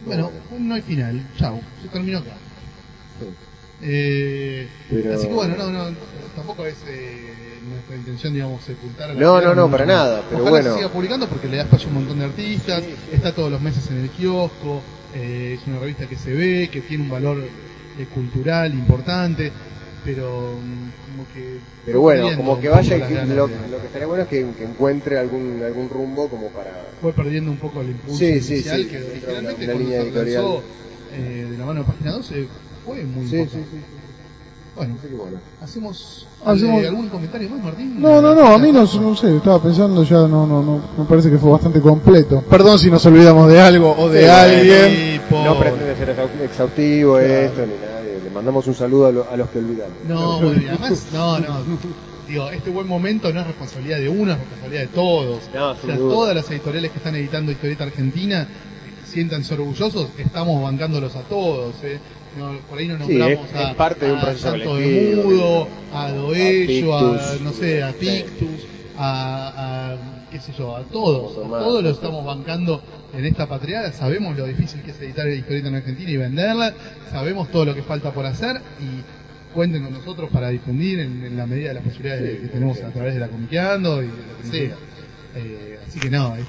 Bueno, 0.06 0.32
no 0.60 0.76
hay 0.76 0.82
final. 0.82 1.22
Chau, 1.38 1.62
se 1.82 1.88
terminó 1.90 2.20
acá. 2.20 2.32
Sí. 3.20 3.26
Eh, 3.82 4.68
Pero- 4.90 5.16
Así 5.16 5.28
que 5.28 5.34
bueno, 5.34 5.56
no, 5.58 5.70
no, 5.70 5.96
tampoco 6.36 6.66
es 6.66 6.76
eh, 6.88 7.60
nuestra 7.70 7.96
intención, 7.96 8.34
digamos, 8.34 8.64
sepultar 8.64 9.10
a 9.12 9.14
la 9.14 9.20
No, 9.20 9.42
no, 9.42 9.56
no, 9.56 9.70
para 9.70 9.86
nada, 9.86 10.22
pero 10.30 10.42
Ojalá 10.44 10.50
bueno. 10.50 10.72
se 10.72 10.78
siga 10.78 10.90
publicando 10.92 11.28
porque 11.28 11.48
le 11.48 11.58
da 11.58 11.64
espacio 11.64 11.88
a 11.88 11.90
un 11.92 11.96
montón 11.96 12.20
de 12.20 12.26
artistas, 12.26 12.84
está 13.12 13.34
todos 13.34 13.52
los 13.52 13.62
meses 13.62 13.90
en 13.92 14.02
el 14.02 14.10
kiosco, 14.10 14.82
eh, 15.14 15.58
es 15.60 15.68
una 15.68 15.80
revista 15.80 16.08
que 16.08 16.16
se 16.16 16.34
ve, 16.34 16.70
que 16.72 16.82
tiene 16.82 17.04
un 17.04 17.10
valor 17.10 17.38
eh, 17.42 18.06
cultural 18.14 18.74
importante, 18.74 19.52
pero 20.06 20.54
mm, 20.62 21.12
como 21.12 21.28
que... 21.34 21.60
Pero 21.86 22.02
bueno, 22.02 22.30
como 22.38 22.60
que 22.60 22.70
vaya, 22.70 22.98
lo, 22.98 23.08
de- 23.26 23.36
lo 23.36 23.48
que 23.48 23.86
estaría 23.88 24.08
bueno 24.08 24.24
es 24.24 24.30
que, 24.30 24.46
que 24.58 24.64
encuentre 24.64 25.20
algún 25.20 25.62
algún 25.66 25.90
rumbo 25.90 26.28
como 26.30 26.48
para... 26.50 26.72
fue 27.02 27.12
perdiendo 27.14 27.52
un 27.52 27.58
poco 27.58 27.82
el 27.82 27.90
impulso 27.90 28.18
Sí, 28.20 28.26
inicial 28.28 28.78
sí, 28.82 28.86
que 28.88 28.98
originalmente 28.98 29.64
una 29.66 29.74
cuando 29.74 29.74
línea 29.84 30.02
se 30.02 30.08
editorial. 30.08 30.44
lanzó 30.44 30.62
eh, 31.14 31.48
de 31.52 31.58
la 31.58 31.66
mano 31.66 31.80
de 31.82 31.86
Página 31.88 32.12
12 32.14 32.48
fue 32.86 33.04
muy 33.04 33.28
Sí, 33.28 33.36
importante. 33.38 33.68
sí. 33.72 33.82
Bueno, 34.76 34.96
Así 35.00 35.08
que 35.08 35.16
bueno. 35.16 35.38
hacemos, 35.62 36.28
Hacemos- 36.46 36.84
eh, 36.84 36.88
algún 36.90 37.08
comentario 37.08 37.50
más, 37.50 37.64
Martín. 37.64 38.02
No, 38.02 38.22
no, 38.22 38.36
no, 38.36 38.48
a 38.48 38.58
mí 38.58 38.74
no, 38.74 38.82
no 38.84 39.16
sé, 39.16 39.38
estaba 39.38 39.64
pensando 39.64 40.04
ya, 40.04 40.18
no, 40.28 40.46
no, 40.46 40.62
no, 40.62 40.82
me 40.98 41.06
parece 41.06 41.32
que 41.32 41.38
fue 41.38 41.50
bastante 41.52 41.80
completo. 41.80 42.42
Perdón 42.50 42.78
si 42.78 42.92
nos 42.92 43.06
olvidamos 43.06 43.48
de 43.50 43.62
algo 43.62 43.96
o 43.98 44.10
de 44.10 44.24
Sí, 44.24 44.28
alguien. 44.28 45.22
No 45.32 45.58
pretende 45.58 45.96
ser 45.96 46.10
exhau- 46.18 46.42
exhaustivo 46.44 47.14
Claro. 47.14 47.34
esto 47.34 47.62
ni 47.66 47.74
nada, 47.76 47.95
mandamos 48.36 48.68
un 48.68 48.76
saludo 48.76 49.08
a, 49.08 49.12
lo- 49.12 49.30
a 49.32 49.36
los 49.38 49.50
que 49.50 49.58
olvidaron. 49.60 49.94
No, 50.08 50.40
bueno, 50.42 50.62
y 50.62 50.68
además, 50.68 51.08
no, 51.14 51.40
no. 51.40 51.58
Digo, 52.28 52.50
este 52.50 52.70
buen 52.72 52.88
momento 52.88 53.32
no 53.34 53.42
es 53.42 53.48
responsabilidad 53.48 53.98
de 54.00 54.10
uno, 54.10 54.34
es 54.34 54.40
responsabilidad 54.40 54.82
de 54.82 54.88
todos. 54.90 55.40
No, 55.54 55.72
O 55.72 55.76
sea, 55.76 55.96
todas 55.98 56.36
las 56.36 56.50
editoriales 56.52 56.92
que 56.92 56.98
están 56.98 57.16
editando 57.16 57.52
historieta 57.52 57.84
argentina 57.86 58.48
siéntanse 59.08 59.54
orgullosos, 59.54 60.10
estamos 60.18 60.62
bancándolos 60.62 61.16
a 61.16 61.22
todos. 61.22 61.76
¿eh? 61.84 62.00
No, 62.38 62.58
por 62.70 62.80
ahí 62.80 62.88
no 62.88 62.96
Sí, 63.06 63.14
nombramos 63.16 63.48
es- 63.50 63.56
a, 63.56 63.70
es 63.72 63.76
parte 63.76 64.06
de 64.08 64.12
un 64.12 64.18
a 64.18 64.22
proceso 64.22 64.50
Santo 64.52 64.76
de 64.76 65.22
Mudo, 65.24 65.68
a 65.94 66.12
Doello, 66.12 66.98
a, 66.98 67.12
Pictus. 67.22 67.42
no 67.42 67.54
sé, 67.54 67.84
a 67.84 67.92
Sí. 67.94 67.98
Pictus, 68.00 68.66
a, 68.98 69.94
a, 69.94 69.98
qué 70.36 70.42
sé 70.42 70.54
yo, 70.58 70.76
a 70.76 70.82
todos. 70.84 71.38
A 71.38 71.60
todos 71.60 71.82
los 71.84 71.94
sí. 71.98 72.02
estamos 72.04 72.26
bancando 72.26 72.82
en 73.14 73.26
esta 73.26 73.48
patriada. 73.48 73.92
Sabemos 73.94 74.38
lo 74.38 74.46
difícil 74.46 74.82
que 74.82 74.92
es 74.92 75.00
editar 75.02 75.28
historieta 75.30 75.70
en 75.70 75.76
Argentina 75.76 76.12
y 76.12 76.18
venderla. 76.18 76.74
Sabemos 77.10 77.50
todo 77.50 77.66
lo 77.66 77.74
que 77.76 77.84
falta 77.84 78.12
por 78.12 78.26
hacer 78.26 78.58
y 78.82 79.54
cuenten 79.54 79.84
con 79.84 79.94
nosotros 79.94 80.30
para 80.32 80.50
difundir 80.50 81.00
en, 81.00 81.24
en 81.24 81.38
la 81.38 81.46
medida 81.46 81.70
de 81.70 81.76
las 81.76 81.84
posibilidades 81.84 82.36
Sí, 82.36 82.42
que 82.42 82.48
tenemos 82.50 82.82
a 82.82 82.90
través 82.90 83.14
de 83.14 83.20
la 83.22 83.30
Comiqueando 83.30 84.04
y 84.04 84.08
de 84.08 84.12
lo 84.12 84.38
que 84.42 84.48
sea. 84.50 84.76
Eh, 85.38 85.80
así 85.88 86.00
que 86.00 86.10
no, 86.10 86.36
es- 86.36 86.46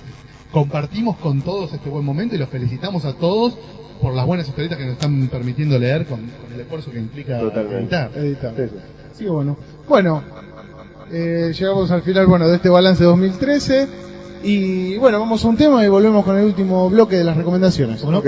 compartimos 0.51 1.17
con 1.19 1.43
todos 1.43 1.73
este 1.73 1.89
buen 1.89 2.05
momento 2.05 2.35
y 2.35 2.39
los 2.39 2.49
felicitamos 2.49 3.05
a 3.05 3.13
todos 3.15 3.57
por 4.01 4.15
las 4.15 4.27
buenas 4.27 4.49
historietas 4.49 4.79
que 4.79 4.85
nos 4.85 4.95
están 4.95 5.29
permitiendo 5.29 5.79
leer 5.79 6.07
con, 6.07 6.19
con 6.21 6.53
el 6.53 6.61
esfuerzo 6.61 6.91
que 6.91 6.99
implica 6.99 7.39
Totalmente. 7.39 7.83
editar. 7.95 8.11
Editar. 8.17 8.55
Sí, 8.57 8.63
sí. 8.69 8.77
Así 9.13 9.25
que 9.25 9.31
bueno. 9.31 9.57
Bueno, 9.89 10.23
eh, 11.11 11.53
llegamos 11.57 11.91
al 11.91 12.03
final 12.03 12.27
bueno 12.27 12.49
de 12.49 12.57
este 12.57 12.69
balance 12.69 13.03
2013. 13.05 13.89
Y 14.43 14.97
bueno, 14.99 15.19
vamos 15.19 15.45
a 15.45 15.49
un 15.49 15.57
tema 15.57 15.85
y 15.85 15.89
volvemos 15.89 16.25
con 16.25 16.39
el 16.39 16.45
último 16.45 16.89
bloque 16.91 17.17
de 17.17 17.25
las 17.25 17.37
recomendaciones. 17.37 18.05
¿no? 18.05 18.19
Ok. 18.19 18.27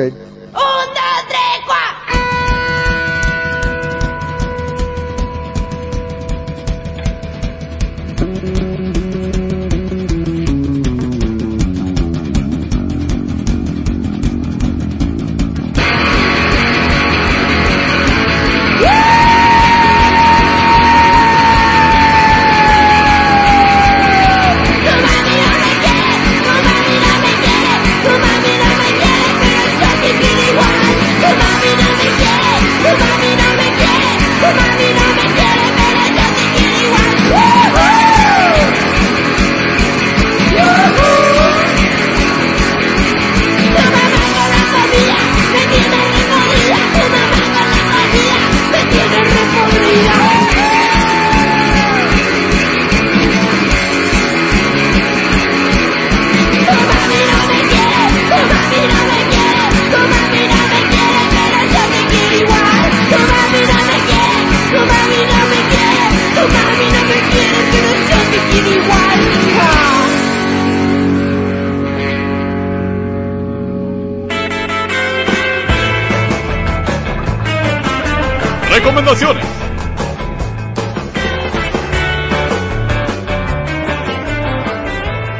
Recomendaciones. 78.78 79.44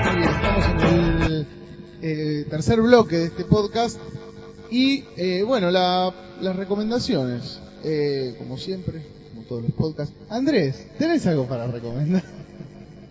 Muy 0.06 0.16
bien, 0.16 0.30
estamos 0.30 0.64
en 0.92 1.22
el 1.22 1.46
eh, 2.02 2.46
tercer 2.48 2.80
bloque 2.80 3.16
de 3.16 3.24
este 3.26 3.44
podcast. 3.44 3.98
Y 4.70 5.04
eh, 5.16 5.42
bueno, 5.46 5.70
la- 5.70 6.14
las 6.40 6.56
recomendaciones. 6.56 7.60
Eh, 7.84 8.34
como 8.38 8.56
siempre, 8.58 9.02
como 9.30 9.46
todos 9.46 9.62
los 9.62 9.72
podcasts. 9.72 10.14
Andrés, 10.30 10.88
¿tenés 10.98 11.26
algo 11.26 11.46
para 11.46 11.66
recomendar? 11.66 12.22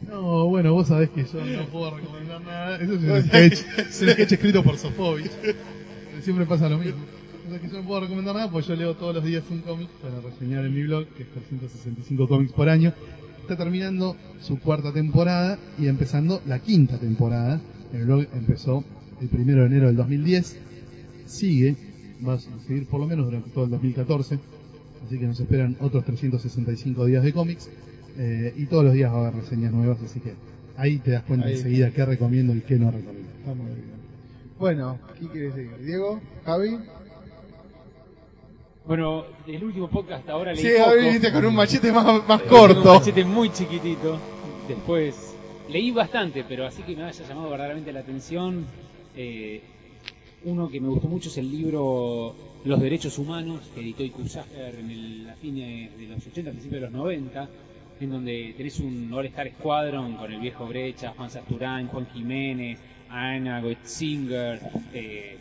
No, 0.08 0.48
bueno, 0.48 0.74
vos 0.74 0.88
sabés 0.88 1.10
que 1.10 1.26
yo 1.26 1.44
no 1.46 1.66
puedo 1.68 1.92
recomendar 1.98 2.42
nada. 2.42 2.76
Eso 2.78 2.94
es 2.94 3.00
un 3.04 3.24
sketch, 3.28 3.54
es 3.90 4.02
un 4.02 4.10
sketch 4.10 4.32
escrito 4.34 4.64
por 4.64 4.78
Sofovich. 4.78 5.32
Siempre 6.24 6.46
pasa 6.46 6.70
lo 6.70 6.78
mismo. 6.78 7.02
Sea 7.50 7.60
que 7.60 7.68
yo 7.70 7.78
no 7.82 7.88
puedo 7.88 8.02
recomendar 8.02 8.36
nada, 8.36 8.52
pues 8.52 8.68
yo 8.68 8.76
leo 8.76 8.96
todos 8.96 9.16
los 9.16 9.24
días 9.24 9.44
un 9.50 9.60
cómic 9.62 9.88
para 10.02 10.20
reseñar 10.20 10.66
en 10.66 10.74
mi 10.74 10.84
blog, 10.84 11.06
que 11.16 11.24
es 11.24 11.30
365 11.30 12.28
cómics 12.28 12.52
por 12.52 12.68
año. 12.68 12.94
Está 13.42 13.56
terminando 13.56 14.18
su 14.42 14.60
cuarta 14.60 14.92
temporada 14.92 15.58
y 15.80 15.88
empezando 15.88 16.42
la 16.46 16.60
quinta 16.60 16.98
temporada. 17.00 17.62
El 17.94 18.04
blog 18.06 18.26
empezó 18.34 18.84
el 19.22 19.30
primero 19.30 19.62
de 19.62 19.68
enero 19.68 19.88
del 19.88 19.96
2010. 19.96 20.58
Sigue, 21.26 21.76
va 22.28 22.34
a 22.34 22.40
seguir 22.40 22.86
por 22.88 23.00
lo 23.00 23.08
menos 23.08 23.26
durante 23.26 23.50
todo 23.52 23.64
el 23.66 23.70
2014. 23.72 24.40
Así 25.06 25.18
que 25.18 25.26
nos 25.26 25.40
esperan 25.40 25.78
otros 25.80 26.04
365 26.04 27.06
días 27.06 27.24
de 27.24 27.32
cómics. 27.32 27.70
eh, 28.18 28.54
y 28.58 28.66
todos 28.66 28.84
los 28.84 28.94
días 28.94 29.12
va 29.12 29.18
a 29.18 29.28
haber 29.28 29.36
reseñas 29.42 29.72
nuevas, 29.72 30.00
así 30.04 30.20
que 30.20 30.34
ahí 30.76 30.98
te 30.98 31.12
das 31.12 31.24
cuenta 31.24 31.46
Ahí. 31.48 31.54
enseguida 31.54 31.92
qué 31.92 32.04
recomiendo 32.04 32.54
y 32.56 32.62
qué 32.62 32.76
no 32.78 32.90
recomiendo. 32.92 33.30
Está 33.40 33.54
muy 33.54 33.66
bien. 33.68 33.98
Bueno, 34.60 34.98
¿qué 35.20 35.28
quieres 35.28 35.56
decir? 35.56 35.72
¿Diego? 35.86 36.20
¿Javi? 36.44 36.78
Bueno, 38.88 39.26
el 39.46 39.64
último 39.64 39.90
podcast 39.90 40.22
hasta 40.22 40.32
ahora 40.34 40.54
leí 40.54 40.64
Sí, 40.64 40.70
poco. 40.78 40.90
Javi 40.90 41.02
viniste 41.06 41.32
con 41.34 41.46
un 41.46 41.56
machete 41.56 41.92
más, 41.92 42.06
más 42.28 42.42
Tengo 42.44 42.56
Un 42.64 42.68
corto. 42.74 42.94
machete 43.00 43.26
muy 43.26 43.50
chiquitito. 43.52 44.18
Después 44.68 45.36
leí 45.70 45.92
bastante, 45.92 46.46
pero 46.48 46.66
así 46.66 46.84
que 46.84 46.96
me 46.96 47.04
haya 47.04 47.28
llamado 47.28 47.50
verdaderamente 47.50 47.92
la 47.92 48.00
atención. 48.02 48.66
eh, 49.16 49.62
uno 50.44 50.70
que 50.70 50.80
me 50.80 50.88
gustó 50.88 51.08
mucho 51.08 51.30
es 51.30 51.38
el 51.40 51.52
libro 51.52 52.34
Los 52.64 52.80
Derechos 52.80 53.18
Humanos, 53.18 53.70
que 53.74 53.82
editó 53.82 54.04
Ikusager 54.04 54.76
en 54.76 54.92
el, 54.92 55.26
la 55.28 55.34
fin 55.36 55.56
de, 55.56 56.08
los 56.08 56.26
80, 56.26 56.52
principios 56.52 56.80
de 56.82 56.88
los 56.88 56.92
90, 56.92 57.50
en 58.00 58.10
donde 58.10 58.54
tenés 58.56 58.80
un 58.80 59.12
All-Star 59.12 59.50
Squadron 59.60 60.16
con 60.16 60.32
el 60.32 60.40
viejo 60.40 60.66
Brecha, 60.68 61.14
Juan 61.18 61.30
Sasturán, 61.32 61.88
Juan 61.88 62.08
Jiménez, 62.14 62.78
Ana 63.10 63.60
Goetzinger, 63.62 64.62
eh, 64.94 65.38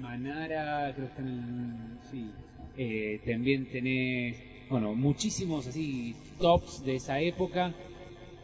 Manara, 0.00 0.92
creo 0.94 1.06
que 1.06 1.10
está 1.12 1.22
en 1.22 1.28
el... 1.28 1.89
Sí. 2.10 2.30
Eh, 2.76 3.20
también 3.26 3.66
tenés, 3.66 4.36
bueno, 4.68 4.94
muchísimos 4.94 5.66
así 5.66 6.14
tops 6.38 6.84
de 6.84 6.96
esa 6.96 7.20
época, 7.20 7.72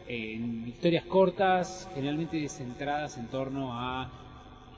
en 0.07 0.67
historias 0.67 1.05
cortas, 1.05 1.89
generalmente 1.93 2.47
centradas 2.49 3.17
en 3.17 3.27
torno 3.27 3.73
a 3.73 4.09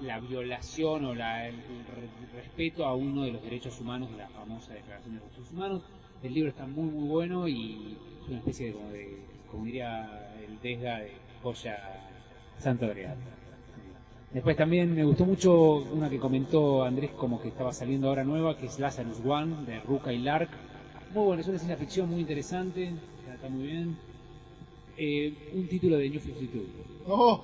la 0.01 0.19
violación 0.19 1.05
o 1.05 1.13
la, 1.13 1.47
el, 1.47 1.55
re- 1.55 2.41
respeto 2.41 2.85
a 2.85 2.95
uno 2.95 3.23
de 3.23 3.33
los 3.33 3.43
derechos 3.43 3.79
humanos 3.81 4.09
de 4.11 4.17
la 4.17 4.27
famosa 4.29 4.73
Declaración 4.73 5.15
de 5.15 5.19
Derechos 5.21 5.51
Humanos. 5.51 5.81
El 6.23 6.33
libro 6.33 6.49
está 6.49 6.65
muy 6.65 6.89
muy 6.89 7.07
bueno 7.07 7.47
y 7.47 7.95
es 8.23 8.29
una 8.29 8.37
especie 8.39 8.67
de, 8.67 8.73
como, 8.73 8.89
de, 8.91 9.19
como 9.51 9.65
diría 9.65 10.33
el 10.47 10.59
Desga, 10.61 10.99
de 10.99 11.11
joya 11.43 11.77
santo 12.59 12.87
grial. 12.87 13.17
Después 14.33 14.55
también 14.55 14.93
me 14.93 15.03
gustó 15.03 15.25
mucho 15.25 15.77
una 15.91 16.09
que 16.09 16.19
comentó 16.19 16.83
Andrés 16.83 17.11
como 17.11 17.41
que 17.41 17.47
estaba 17.47 17.73
saliendo 17.73 18.09
ahora 18.09 18.23
nueva, 18.23 18.55
que 18.55 18.67
es 18.67 18.77
Lazarus 18.77 19.17
One, 19.25 19.65
de 19.65 19.79
Ruka 19.79 20.13
y 20.13 20.19
Lark. 20.19 20.49
Muy 21.13 21.23
bueno, 21.25 21.41
es 21.41 21.47
una 21.47 21.57
ciencia 21.57 21.77
ficción 21.77 22.09
muy 22.09 22.19
interesante, 22.21 22.91
está- 23.19 23.33
está 23.33 23.49
muy 23.49 23.65
bien. 23.65 23.97
Eh, 24.97 25.33
un 25.53 25.67
título 25.67 25.97
de 25.97 26.09
New 26.09 26.19
52. 26.19 26.63
Oh, 27.07 27.41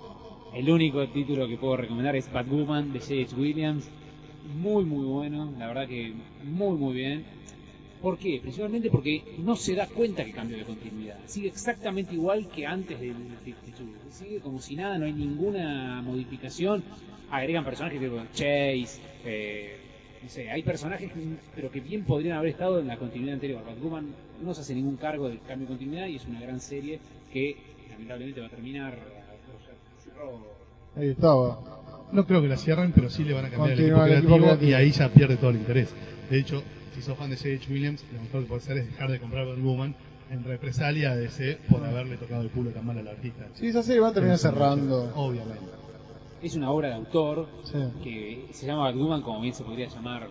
El 0.53 0.69
único 0.69 1.07
título 1.07 1.47
que 1.47 1.57
puedo 1.57 1.75
recomendar 1.77 2.15
es 2.15 2.31
Batwoman 2.31 2.93
de 2.93 2.99
J.H. 2.99 3.35
Williams. 3.35 3.89
Muy, 4.61 4.85
muy 4.85 5.05
bueno. 5.05 5.51
La 5.57 5.67
verdad 5.67 5.87
que 5.87 6.13
muy, 6.43 6.77
muy 6.77 6.93
bien. 6.93 7.25
¿Por 8.05 8.19
qué? 8.19 8.39
Principalmente 8.39 8.91
porque 8.91 9.23
no 9.39 9.55
se 9.55 9.73
da 9.73 9.87
cuenta 9.87 10.23
que 10.23 10.31
cambió 10.31 10.57
de 10.57 10.63
continuidad. 10.63 11.17
Sigue 11.25 11.47
exactamente 11.47 12.13
igual 12.13 12.47
que 12.49 12.67
antes 12.67 12.99
del 12.99 13.15
52. 13.43 13.95
Sigue 14.11 14.39
como 14.41 14.59
si 14.61 14.75
nada, 14.75 14.99
no 14.99 15.05
hay 15.05 15.13
ninguna 15.13 16.03
modificación. 16.03 16.83
Agregan 17.31 17.65
personajes 17.65 17.99
tipo 17.99 18.17
Chase. 18.31 18.99
eh, 19.25 19.77
no 20.21 20.29
sé, 20.29 20.51
hay 20.51 20.61
personajes 20.61 21.11
que- 21.11 21.19
pero 21.55 21.71
que 21.71 21.79
bien 21.79 22.03
podrían 22.03 22.37
haber 22.37 22.51
estado 22.51 22.79
en 22.79 22.85
la 22.87 22.97
continuidad 22.97 23.33
anterior. 23.35 23.63
Batwoman 23.65 24.05
no 24.43 24.53
se 24.53 24.61
hace 24.61 24.75
ningún 24.75 24.97
cargo 24.97 25.27
del 25.27 25.39
cambio 25.39 25.65
de 25.67 25.73
continuidad 25.75 26.05
y 26.05 26.17
es 26.17 26.25
una 26.25 26.39
gran 26.41 26.59
serie 26.59 26.99
que 27.33 27.57
lamentablemente 27.89 28.39
va 28.39 28.45
a 28.47 28.49
terminar. 28.51 28.99
ahí 30.95 31.09
estaba. 31.09 31.59
No 32.11 32.25
creo 32.27 32.41
que 32.41 32.47
la 32.47 32.57
cierren, 32.57 32.91
pero 32.93 33.09
sí 33.09 33.23
le 33.23 33.33
van 33.33 33.45
a 33.45 33.49
cambiar 33.49 33.71
el 33.71 33.79
equipo, 33.79 33.95
Continúa 33.97 34.05
el 34.05 34.11
equipo 34.13 34.27
creativo, 34.35 34.45
creativo. 34.59 34.69
y 34.71 34.73
ahí 34.75 34.91
ya 34.91 35.09
pierde 35.09 35.37
todo 35.37 35.49
el 35.49 35.55
interés. 35.57 35.89
De 36.29 36.39
hecho, 36.39 36.63
si 36.95 37.01
sos 37.01 37.17
fan 37.17 37.29
de 37.29 37.35
J.H. 37.37 37.71
Williams, 37.71 38.03
lo 38.13 38.21
mejor 38.21 38.41
que 38.41 38.47
puede 38.47 38.61
hacer 38.61 38.77
es 38.77 38.85
dejar 38.87 39.11
de 39.11 39.19
comprar 39.19 39.45
Batwoman 39.45 39.95
en 40.31 40.43
represalia 40.43 41.11
a 41.11 41.15
DC 41.15 41.59
por 41.69 41.83
haberle 41.83 42.17
tocado 42.17 42.41
el 42.41 42.49
culo 42.49 42.71
tan 42.71 42.85
mal 42.85 42.97
al 42.97 43.07
artista. 43.07 43.45
Sí, 43.53 43.67
esa 43.67 43.83
serie 43.83 44.01
va 44.01 44.07
a 44.09 44.13
terminar 44.13 44.37
cerrando. 44.39 45.11
Obviamente. 45.15 45.65
Es 46.41 46.55
una 46.55 46.71
obra 46.71 46.89
de 46.89 46.95
autor 46.95 47.47
Sí. 47.63 47.77
que 48.03 48.47
se 48.51 48.65
llama 48.65 48.83
Batwoman 48.85 49.21
como 49.21 49.41
bien 49.41 49.53
se 49.53 49.63
podría 49.63 49.87
llamar 49.87 50.27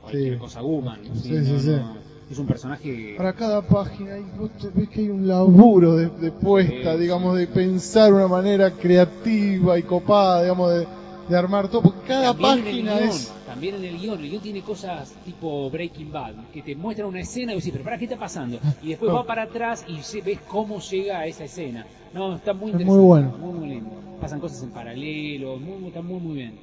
cualquier 0.00 0.34
Sí. 0.34 0.38
cosa 0.38 0.62
Woman. 0.62 1.00
Sí, 1.14 1.32
no, 1.32 1.44
sí, 1.44 1.60
sí. 1.60 1.70
no, 1.70 1.96
es 2.30 2.38
un 2.38 2.46
personaje 2.46 3.14
Para 3.16 3.32
cada 3.34 3.62
página, 3.62 4.18
y 4.18 4.24
vos 4.38 4.50
te- 4.52 4.68
ves 4.70 4.88
que 4.88 5.00
hay 5.00 5.08
un 5.10 5.26
laburo 5.28 5.96
de, 5.96 6.08
de 6.08 6.30
puesta, 6.32 6.94
Sí. 6.94 7.00
digamos, 7.00 7.36
de 7.36 7.46
pensar 7.46 8.12
una 8.12 8.28
manera 8.28 8.70
creativa 8.72 9.78
y 9.78 9.82
copada, 9.82 10.42
digamos, 10.42 10.72
de, 10.72 10.86
de 11.28 11.36
armar 11.36 11.68
todo, 11.68 11.82
porque 11.82 12.06
cada 12.08 12.32
También 12.32 12.58
en 12.58 12.64
página 12.64 12.92
el 12.94 12.98
guion, 13.00 13.08
es... 13.10 13.34
También 13.46 13.74
en 13.76 13.84
el 13.84 13.98
guion. 13.98 14.18
El 14.20 14.30
guion 14.30 14.42
tiene 14.42 14.60
cosas 14.62 15.12
tipo 15.24 15.70
Breaking 15.70 16.12
Bad, 16.12 16.34
que 16.52 16.62
te 16.62 16.74
muestran 16.76 17.08
una 17.08 17.20
escena 17.20 17.52
y 17.52 17.56
decís, 17.56 17.72
pero 17.72 17.84
¿para 17.84 17.98
qué 17.98 18.04
está 18.04 18.16
pasando? 18.18 18.58
Y 18.82 18.88
después 18.90 19.12
va 19.14 19.24
para 19.26 19.42
atrás 19.42 19.84
y 19.88 19.96
se- 20.02 20.20
ves 20.20 20.38
cómo 20.48 20.78
llega 20.80 21.18
a 21.20 21.26
esa 21.26 21.44
escena. 21.44 21.86
No, 22.14 22.36
está 22.36 22.52
muy 22.52 22.70
Es 22.70 22.72
interesante. 22.80 22.98
muy 23.00 23.04
bueno. 23.06 23.34
Muy, 23.38 23.58
muy 23.58 23.68
lindo. 23.68 23.90
Pasan 24.20 24.40
cosas 24.40 24.62
en 24.62 24.70
paralelo, 24.70 25.56
muy, 25.58 25.88
está 25.88 26.00
muy, 26.02 26.20
muy 26.20 26.34
bien. 26.36 26.54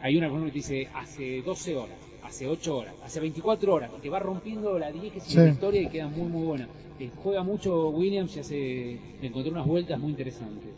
Hay 0.00 0.16
una, 0.16 0.28
que 0.30 0.46
te 0.46 0.50
dice 0.52 0.88
hace 0.94 1.42
12 1.42 1.76
horas, 1.76 1.96
hace 2.24 2.46
8 2.48 2.76
horas, 2.76 2.94
hace 3.04 3.20
24 3.20 3.74
horas, 3.74 3.90
y 3.96 4.00
te 4.00 4.08
va 4.08 4.18
rompiendo 4.18 4.78
la 4.78 4.90
diégesis 4.90 5.32
Sí. 5.32 5.38
de 5.38 5.44
la 5.46 5.50
historia 5.52 5.82
y 5.82 5.88
queda 5.88 6.08
muy, 6.08 6.28
muy 6.28 6.44
buena. 6.46 6.68
Te 6.98 7.10
juega 7.22 7.42
mucho 7.42 7.90
Williams 7.90 8.36
y 8.36 8.40
hace, 8.40 8.98
le 9.20 9.26
encontré 9.28 9.50
unas 9.52 9.66
vueltas 9.66 9.98
muy 10.00 10.10
interesantes. 10.10 10.68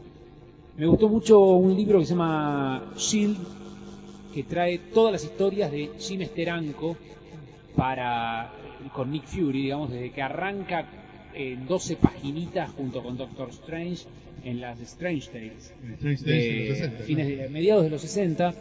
Me 0.76 0.86
gustó 0.86 1.08
mucho 1.08 1.40
un 1.40 1.76
libro 1.76 2.00
que 2.00 2.04
se 2.04 2.14
llama 2.14 2.92
Shield, 2.96 3.38
que 4.34 4.42
trae 4.42 4.78
todas 4.92 5.12
las 5.12 5.24
historias 5.24 5.70
de 5.70 5.90
Jim 5.98 6.20
Steranko 6.24 6.96
para 7.76 8.52
con 8.92 9.10
Nick 9.12 9.24
Fury, 9.24 9.62
digamos, 9.62 9.90
desde 9.90 10.10
que 10.10 10.20
arranca 10.20 10.86
en 11.32 11.66
12 11.66 11.96
paginitas 11.96 12.70
junto 12.70 13.02
con 13.02 13.16
Doctor 13.16 13.50
Strange 13.50 14.04
en 14.44 14.60
las 14.60 14.78
Strange 14.80 15.30
Tales 15.30 15.72
En 15.82 15.92
Strange 15.94 16.24
Days 16.24 16.44
de 16.44 16.68
los 16.68 16.78
60, 16.78 16.98
¿no? 16.98 17.04
fines 17.04 17.26
de 17.26 17.48
mediados 17.48 17.84
de 17.84 17.90
los 17.90 18.00
60 18.00 18.54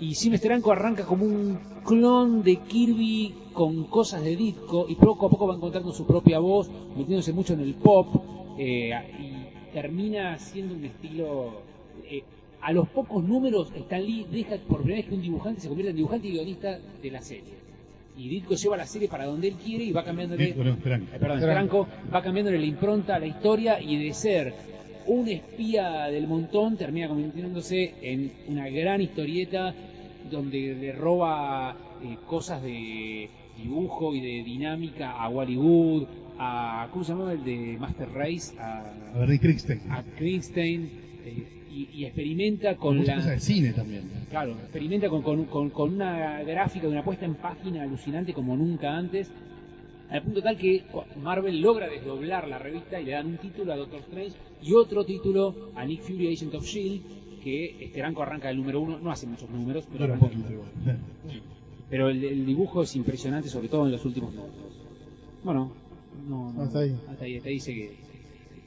y 0.00 0.14
Jim 0.14 0.34
Steranko 0.36 0.72
arranca 0.72 1.04
como 1.04 1.24
un 1.24 1.58
clon 1.84 2.42
de 2.42 2.56
Kirby 2.56 3.34
con 3.52 3.84
cosas 3.84 4.22
de 4.22 4.36
Ditko 4.36 4.86
y 4.88 4.94
poco 4.94 5.26
a 5.26 5.30
poco 5.30 5.46
va 5.46 5.56
encontrando 5.56 5.92
su 5.92 6.06
propia 6.06 6.38
voz, 6.38 6.70
metiéndose 6.96 7.32
mucho 7.32 7.54
en 7.54 7.60
el 7.60 7.74
pop 7.74 8.06
eh, 8.58 8.92
y 9.18 9.37
termina 9.72 10.38
siendo 10.38 10.74
un 10.74 10.84
estilo 10.84 11.62
eh, 12.04 12.22
a 12.60 12.72
los 12.72 12.88
pocos 12.88 13.22
números 13.22 13.72
Stan 13.74 14.04
Lee 14.04 14.26
deja 14.30 14.56
por 14.56 14.78
primera 14.78 14.98
vez 15.00 15.08
que 15.08 15.14
un 15.14 15.22
dibujante 15.22 15.60
se 15.60 15.68
convierte 15.68 15.90
en 15.90 15.96
dibujante 15.96 16.28
y 16.28 16.32
guionista 16.32 16.78
de 17.02 17.10
la 17.10 17.22
serie 17.22 17.68
y 18.16 18.28
Ditko 18.28 18.54
lleva 18.54 18.76
la 18.76 18.86
serie 18.86 19.08
para 19.08 19.26
donde 19.26 19.48
él 19.48 19.54
quiere 19.54 19.84
y 19.84 19.92
va 19.92 20.04
cambiando 20.04 20.36
Ditko, 20.36 20.64
no, 20.64 20.76
Steranko. 20.76 21.14
eh, 21.14 21.18
perdón, 21.20 21.40
Franco 21.40 21.88
va 22.12 22.22
cambiándole 22.22 22.58
la 22.58 22.66
impronta 22.66 23.14
a 23.14 23.18
la 23.20 23.26
historia 23.26 23.80
y 23.80 24.04
de 24.04 24.12
ser 24.12 24.54
un 25.06 25.28
espía 25.28 26.06
del 26.06 26.26
montón 26.26 26.76
termina 26.76 27.08
convirtiéndose 27.08 27.94
en 28.02 28.32
una 28.48 28.68
gran 28.68 29.00
historieta 29.00 29.72
donde 30.30 30.74
le 30.74 30.92
roba 30.92 31.76
eh, 32.02 32.16
cosas 32.26 32.62
de 32.62 33.30
dibujo 33.56 34.14
y 34.14 34.20
de 34.20 34.44
dinámica 34.44 35.12
a 35.12 35.28
Wally 35.28 35.56
Wood, 35.56 36.06
a 36.38 36.88
¿cómo 36.92 37.04
se 37.04 37.12
llamaba 37.12 37.32
el 37.32 37.44
de 37.44 37.76
Master 37.78 38.08
Race? 38.12 38.58
A, 38.58 38.84
A 39.22 39.26
Kriegstein. 39.26 39.80
a 39.90 40.02
eh, 41.24 41.46
y, 41.70 41.88
y 41.92 42.04
experimenta 42.06 42.76
con 42.76 42.96
Muchas 42.98 43.16
la 43.16 43.22
cosas 43.22 43.34
de 43.34 43.40
cine 43.40 43.72
también. 43.72 44.02
Claro, 44.30 44.52
experimenta 44.52 45.08
con, 45.08 45.22
con, 45.22 45.44
con- 45.44 45.70
con 45.70 45.94
una 45.94 46.42
gráfica 46.42 46.86
de 46.86 46.92
una 46.92 47.04
puesta 47.04 47.24
en 47.26 47.34
página 47.34 47.82
alucinante 47.82 48.32
como 48.32 48.56
nunca 48.56 48.96
antes, 48.96 49.30
al 50.10 50.22
punto 50.22 50.42
tal 50.42 50.56
que 50.56 50.84
Marvel 51.22 51.60
logra 51.60 51.88
desdoblar 51.88 52.48
la 52.48 52.58
revista 52.58 52.98
y 53.00 53.04
le 53.04 53.12
dan 53.12 53.26
un 53.26 53.36
título 53.36 53.72
a 53.72 53.76
Doctor 53.76 54.00
Strange 54.00 54.32
y 54.62 54.72
otro 54.72 55.04
título 55.04 55.70
a 55.74 55.84
Nick 55.84 56.00
Fury 56.02 56.32
Agent 56.32 56.54
of 56.54 56.64
Shield, 56.64 57.02
que 57.44 57.84
Esteranco 57.84 58.22
arranca 58.22 58.50
el 58.50 58.56
número 58.56 58.80
uno, 58.80 58.98
no 58.98 59.10
hace 59.10 59.26
muchos 59.26 59.48
números, 59.50 59.84
pero. 59.92 60.06
Pero 61.90 62.08
el, 62.10 62.22
el 62.24 62.44
dibujo 62.46 62.82
es 62.82 62.94
impresionante, 62.96 63.48
sobre 63.48 63.68
todo 63.68 63.86
en 63.86 63.92
los 63.92 64.04
últimos 64.04 64.34
números. 64.34 64.56
Bueno, 65.44 65.72
no, 66.26 66.52
no, 66.52 66.62
Hasta 66.62 66.80
ahí. 66.80 66.96
hasta 67.08 67.24
ahí, 67.24 67.36
hasta 67.36 67.48
ahí 67.48 67.58
llegué. 67.60 67.90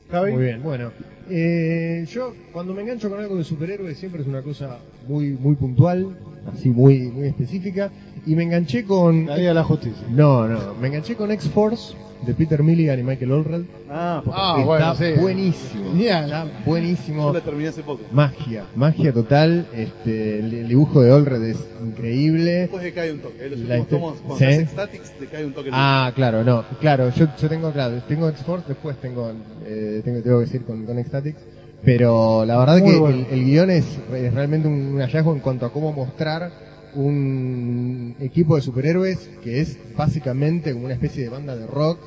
Javi. 0.09 0.31
Muy 0.33 0.43
bien, 0.43 0.61
bueno. 0.61 0.91
Eh, 1.29 2.05
yo 2.09 2.33
cuando 2.51 2.73
me 2.73 2.81
engancho 2.81 3.09
con 3.09 3.19
algo 3.19 3.37
de 3.37 3.43
superhéroes 3.45 3.97
siempre 3.97 4.21
es 4.21 4.27
una 4.27 4.41
cosa 4.41 4.79
muy 5.07 5.29
muy 5.31 5.55
puntual, 5.55 6.17
así 6.53 6.69
muy 6.69 7.03
muy 7.09 7.27
específica. 7.29 7.91
Y 8.25 8.35
me 8.35 8.43
enganché 8.43 8.83
con... 8.85 9.25
La 9.25 9.35
Liga 9.37 9.49
de 9.49 9.55
la 9.55 9.63
Justicia. 9.63 10.05
No, 10.09 10.47
no, 10.47 10.75
me 10.75 10.87
enganché 10.89 11.15
con 11.15 11.31
X-Force 11.31 11.95
de 12.25 12.35
Peter 12.35 12.61
Milligan 12.61 12.99
y 12.99 13.03
Michael 13.03 13.31
Allred. 13.31 13.61
Ah, 13.89 14.21
Ah, 14.31 14.55
está 14.59 14.65
bueno, 14.65 14.95
sí. 14.95 15.19
buenísimo. 15.19 15.91
Genial. 15.91 16.25
Está 16.25 16.43
yo 16.45 16.51
buenísimo. 16.67 17.33
la 17.33 17.41
terminé 17.41 17.69
hace 17.69 17.81
poco. 17.81 18.01
Magia, 18.11 18.65
magia 18.75 19.11
total. 19.11 19.65
Este, 19.73 20.37
el, 20.39 20.67
dibujo 20.67 21.01
de 21.01 21.11
Allred 21.11 21.41
es 21.43 21.57
increíble. 21.83 22.51
Después 22.51 22.83
decae 22.83 23.11
un 23.11 23.19
toque. 23.21 23.43
¿eh? 23.43 23.49
Los 23.49 23.59
La 23.61 23.83
tomos, 23.85 24.19
cuando 24.19 24.37
¿Sí? 24.45 24.65
Statics, 24.67 25.19
decae 25.19 25.45
un 25.45 25.53
toque. 25.53 25.69
Ah, 25.73 26.11
claro, 26.15 26.43
no, 26.43 26.63
claro, 26.79 27.09
yo, 27.09 27.25
yo 27.41 27.49
tengo, 27.49 27.71
claro, 27.71 28.03
tengo 28.07 28.29
X-Force, 28.29 28.65
después 28.67 28.97
tengo, 28.97 29.31
eh, 29.65 30.01
tengo, 30.05 30.21
tengo 30.21 30.37
que 30.39 30.45
decir 30.45 30.63
con, 30.63 30.85
con 30.85 30.99
X-Statics, 30.99 31.41
pero 31.83 32.45
la 32.45 32.59
verdad 32.59 32.77
Muy 32.77 32.91
que 32.91 32.99
bueno. 32.99 33.25
el, 33.31 33.39
el 33.39 33.45
guion 33.45 33.71
es, 33.71 33.97
es 34.13 34.31
realmente 34.31 34.67
un, 34.67 34.75
un 34.93 34.99
hallazgo 35.01 35.33
en 35.33 35.39
cuanto 35.39 35.65
a 35.65 35.73
cómo 35.73 35.91
mostrar 35.91 36.51
un 36.95 38.15
equipo 38.19 38.55
de 38.55 38.61
superhéroes 38.61 39.29
que 39.43 39.61
es 39.61 39.77
básicamente 39.95 40.73
como 40.73 40.85
una 40.85 40.93
especie 40.93 41.23
de 41.23 41.29
banda 41.29 41.55
de 41.55 41.67
rock 41.67 41.99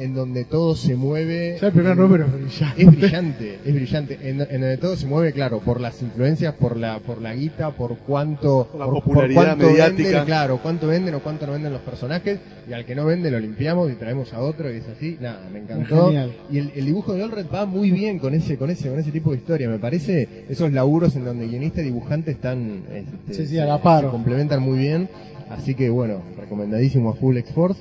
en 0.00 0.14
donde 0.14 0.44
todo 0.44 0.74
se 0.74 0.96
mueve. 0.96 1.58
Ya 1.60 1.68
el 1.68 1.72
primer 1.72 1.96
número 1.96 2.26
es 2.26 2.32
brillante. 2.32 2.82
Es 2.82 2.86
brillante, 2.90 3.58
es 3.64 3.74
brillante. 3.74 4.18
En, 4.22 4.40
en 4.40 4.60
donde 4.60 4.76
todo 4.78 4.96
se 4.96 5.06
mueve, 5.06 5.32
claro, 5.32 5.60
por 5.60 5.80
las 5.80 6.00
influencias, 6.02 6.54
por 6.54 6.76
la, 6.76 6.98
por 7.00 7.20
la 7.20 7.34
guita, 7.34 7.70
por 7.70 7.98
cuánto, 7.98 8.68
Por 8.70 8.80
la 8.80 8.86
por, 8.86 8.94
popularidad 8.94 9.44
cuánto 9.44 9.66
mediática. 9.66 10.08
venden, 10.08 10.24
claro, 10.24 10.58
cuánto 10.62 10.86
venden 10.86 11.14
o 11.14 11.20
cuánto 11.20 11.46
no 11.46 11.52
venden 11.52 11.72
los 11.72 11.82
personajes, 11.82 12.38
y 12.68 12.72
al 12.72 12.84
que 12.84 12.94
no 12.94 13.04
vende 13.06 13.30
lo 13.30 13.38
limpiamos 13.40 13.90
y 13.90 13.94
traemos 13.94 14.32
a 14.32 14.40
otro 14.40 14.72
y 14.72 14.76
es 14.78 14.88
así. 14.88 15.16
Nada, 15.20 15.48
me 15.52 15.60
encantó. 15.60 16.06
Genial. 16.06 16.32
Y 16.50 16.58
el, 16.58 16.72
el 16.74 16.84
dibujo 16.86 17.12
de 17.14 17.22
Allred 17.24 17.46
va 17.52 17.66
muy 17.66 17.90
bien 17.90 18.18
con 18.18 18.34
ese, 18.34 18.56
con 18.56 18.70
ese, 18.70 18.88
con 18.88 18.98
ese 18.98 19.10
tipo 19.12 19.30
de 19.32 19.36
historia. 19.38 19.68
Me 19.68 19.78
parece 19.78 20.28
esos 20.48 20.72
laburos 20.72 21.16
en 21.16 21.24
donde 21.24 21.46
guionista 21.46 21.80
y 21.80 21.84
dibujante 21.84 22.30
están, 22.30 22.82
este, 22.92 23.34
Sí, 23.34 23.46
sí, 23.46 23.58
a 23.58 23.66
la 23.66 23.80
par. 23.82 24.04
se 24.04 24.10
complementan 24.10 24.62
muy 24.62 24.78
bien. 24.78 25.08
Así 25.50 25.74
que 25.74 25.90
bueno, 25.90 26.22
recomendadísimo 26.38 27.10
a 27.10 27.14
Full 27.14 27.36
X-Force. 27.38 27.80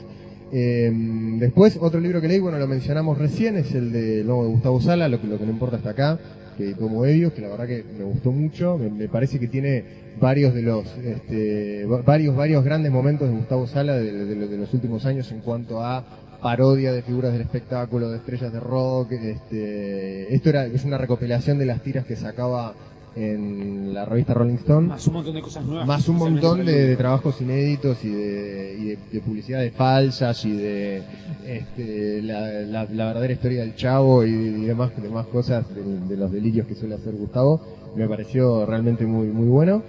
Eh, 0.52 0.92
después, 1.38 1.78
otro 1.80 2.00
libro 2.00 2.22
que 2.22 2.28
leí, 2.28 2.40
bueno, 2.40 2.58
lo 2.58 2.68
mencionamos 2.68 3.18
recién, 3.18 3.56
es 3.58 3.74
el 3.74 3.92
de 3.92 4.24
de 4.24 4.48
Gustavo 4.50 4.82
Sala, 4.82 5.08
lo 5.08 5.22
que, 5.22 5.28
no 5.28 5.36
importa 5.52 5.78
hasta 5.78 5.92
acá, 5.92 6.20
que 6.58 6.74
como 6.74 7.06
Evios, 7.06 7.34
que 7.34 7.42
la 7.42 7.50
verdad 7.50 7.68
que 7.68 7.84
me 7.98 8.04
gustó 8.04 8.32
mucho, 8.32 8.78
me, 8.78 9.08
parece 9.08 9.40
que 9.40 9.48
tiene 9.48 9.84
varios 10.20 10.54
de 10.54 10.62
los, 10.64 10.86
este, 10.98 11.86
va- 11.86 12.02
varios, 12.02 12.36
varios 12.36 12.64
grandes 12.66 12.92
momentos 12.92 13.30
de 13.30 13.36
Gustavo 13.36 13.68
Sala 13.68 13.96
de, 13.98 14.12
de- 14.12 14.48
de 14.48 14.58
los 14.58 14.74
últimos 14.74 15.06
años 15.06 15.32
en 15.32 15.40
cuanto 15.42 15.82
a 15.84 16.04
parodia 16.42 16.92
de 16.94 17.02
figuras 17.02 17.32
del 17.34 17.42
espectáculo, 17.42 18.10
de 18.10 18.18
estrellas 18.18 18.52
de 18.52 18.60
rock, 18.60 19.12
este, 19.12 20.34
esto 20.34 20.50
era, 20.50 20.66
es 20.66 20.84
una 20.86 20.98
recopilación 20.98 21.58
de 21.60 21.66
las 21.66 21.82
tiras 21.84 22.06
que 22.06 22.16
sacaba 22.16 22.74
en 23.15 23.94
la 23.94 24.06
revista 24.06 24.34
Rolling 24.34 24.56
Stone 24.56 24.88
Más 24.88 25.07
un 25.07 25.14
montón 25.15 25.34
de 25.36 25.41
cosas 25.41 25.65
nuevas. 25.65 25.88
más 25.88 26.07
un 26.07 26.15
montón 26.18 26.65
de, 26.65 26.95
trabajos 26.95 27.41
inéditos 27.41 28.03
y 28.06 28.10
de, 28.10 28.76
y 28.80 28.84
de, 28.86 28.98
de 29.11 29.19
publicidades 29.22 29.73
falsas 29.73 30.45
y 30.45 30.52
de 30.52 31.02
este, 31.45 32.22
la, 32.22 32.40
la- 32.61 32.86
la 32.86 33.06
verdadera 33.07 33.34
historia 33.34 33.61
del 33.61 33.76
chavo 33.76 34.23
y, 34.26 34.30
y 34.30 34.65
demás, 34.65 34.91
demás 35.02 35.26
cosas 35.27 35.65
de, 35.76 36.15
los 36.18 36.31
delirios 36.31 36.68
que 36.68 36.76
suele 36.76 36.95
hacer 36.95 37.14
Gustavo. 37.15 37.61
Me 37.95 38.07
pareció 38.07 38.65
realmente 38.65 39.06
muy, 39.06 39.27
muy 39.27 39.48
bueno. 39.48 39.81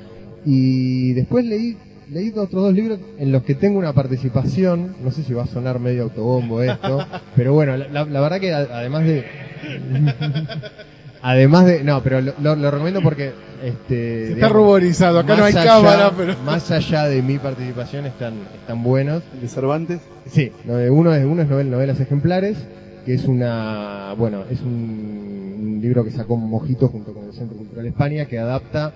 Y 0.46 1.12
después 1.12 1.44
leí, 1.44 1.76
leí 2.10 2.30
otros 2.30 2.50
dos 2.64 2.72
libros 2.72 2.98
en 3.18 3.30
los 3.30 3.42
que 3.42 3.54
tengo 3.54 3.78
una 3.78 3.92
participación, 3.92 4.96
no 5.04 5.10
sé 5.10 5.22
si 5.22 5.34
va 5.34 5.42
a 5.42 5.46
sonar 5.46 5.78
medio 5.80 6.04
autobombo 6.04 6.62
esto, 6.62 7.04
pero 7.36 7.52
bueno, 7.52 7.76
la, 7.76 8.04
verdad 8.04 8.40
que 8.40 8.52
además 8.54 9.04
de... 9.04 9.24
Además 11.22 11.66
de, 11.66 11.84
no, 11.84 12.02
pero 12.02 12.20
lo, 12.20 12.32
lo- 12.40 12.56
lo 12.56 12.70
recomiendo 12.70 13.02
porque 13.02 13.32
este, 13.62 13.88
Se 13.88 14.22
está 14.24 14.34
digamos, 14.36 14.56
ruborizado. 14.56 15.18
Acá 15.18 15.36
no 15.36 15.44
hay 15.44 15.52
allá- 15.54 15.64
cámara, 15.64 16.12
pero. 16.16 16.34
Más 16.46 16.70
allá 16.70 17.04
de 17.08 17.20
mi 17.22 17.38
participación 17.38 18.06
están, 18.06 18.34
están 18.60 18.82
buenos. 18.82 19.22
El 19.34 19.42
de 19.42 19.48
Cervantes. 19.48 20.00
Sí, 20.26 20.50
no, 20.64 20.74
uno 20.94 21.14
es, 21.14 21.24
uno 21.24 21.42
es 21.42 21.48
novel- 21.48 21.68
novelas 21.68 22.00
ejemplares, 22.00 22.56
que 23.04 23.14
es 23.14 23.24
una, 23.24 24.14
bueno, 24.16 24.44
es 24.50 24.60
un, 24.62 25.56
un 25.60 25.78
libro 25.82 26.04
que 26.04 26.10
sacó 26.10 26.36
Mojito 26.38 26.88
junto 26.88 27.12
con 27.12 27.24
el 27.26 27.32
Centro 27.34 27.56
Cultural 27.58 27.86
España, 27.86 28.24
que 28.24 28.38
adapta 28.38 28.92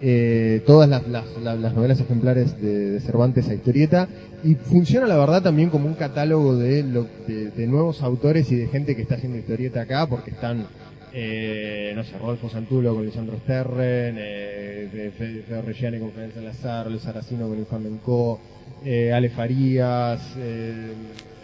eh, 0.00 0.62
todas 0.66 0.88
las, 0.88 1.06
las, 1.08 1.24
las- 1.42 1.58
las 1.58 1.74
novelas 1.74 2.00
ejemplares 2.00 2.58
de, 2.62 2.90
de 2.92 3.00
Cervantes 3.00 3.48
a 3.48 3.54
historieta 3.54 4.08
y 4.44 4.54
funciona 4.54 5.06
la 5.06 5.16
verdad 5.18 5.42
también 5.42 5.68
como 5.70 5.86
un 5.86 5.94
catálogo 5.94 6.56
de, 6.56 6.82
lo, 6.84 7.06
de, 7.26 7.50
de 7.50 7.66
nuevos 7.66 8.02
autores 8.02 8.50
y 8.52 8.56
de 8.56 8.68
gente 8.68 8.94
que 8.96 9.02
está 9.02 9.16
haciendo 9.16 9.36
historieta 9.38 9.80
acá 9.82 10.06
porque 10.06 10.30
están 10.30 10.66
eh, 11.12 11.92
no 11.94 12.04
sé, 12.04 12.18
Rodolfo 12.18 12.48
Santulo 12.48 12.94
con 12.94 13.04
Lisandro 13.04 13.36
Sterren, 13.38 14.16
eh, 14.18 14.88
Fe- 14.92 15.10
Fe- 15.10 15.42
Fede 15.46 15.62
Reggiani 15.62 15.98
con 15.98 16.10
Florencia 16.12 16.42
Lazar, 16.42 16.90
Luis 16.90 17.02
Saracino 17.02 17.48
con 17.48 17.58
Infame 17.58 17.88
Co, 18.04 18.38
eh, 18.84 19.12
Ale 19.12 19.30
Farías, 19.30 20.20
eh, 20.38 20.92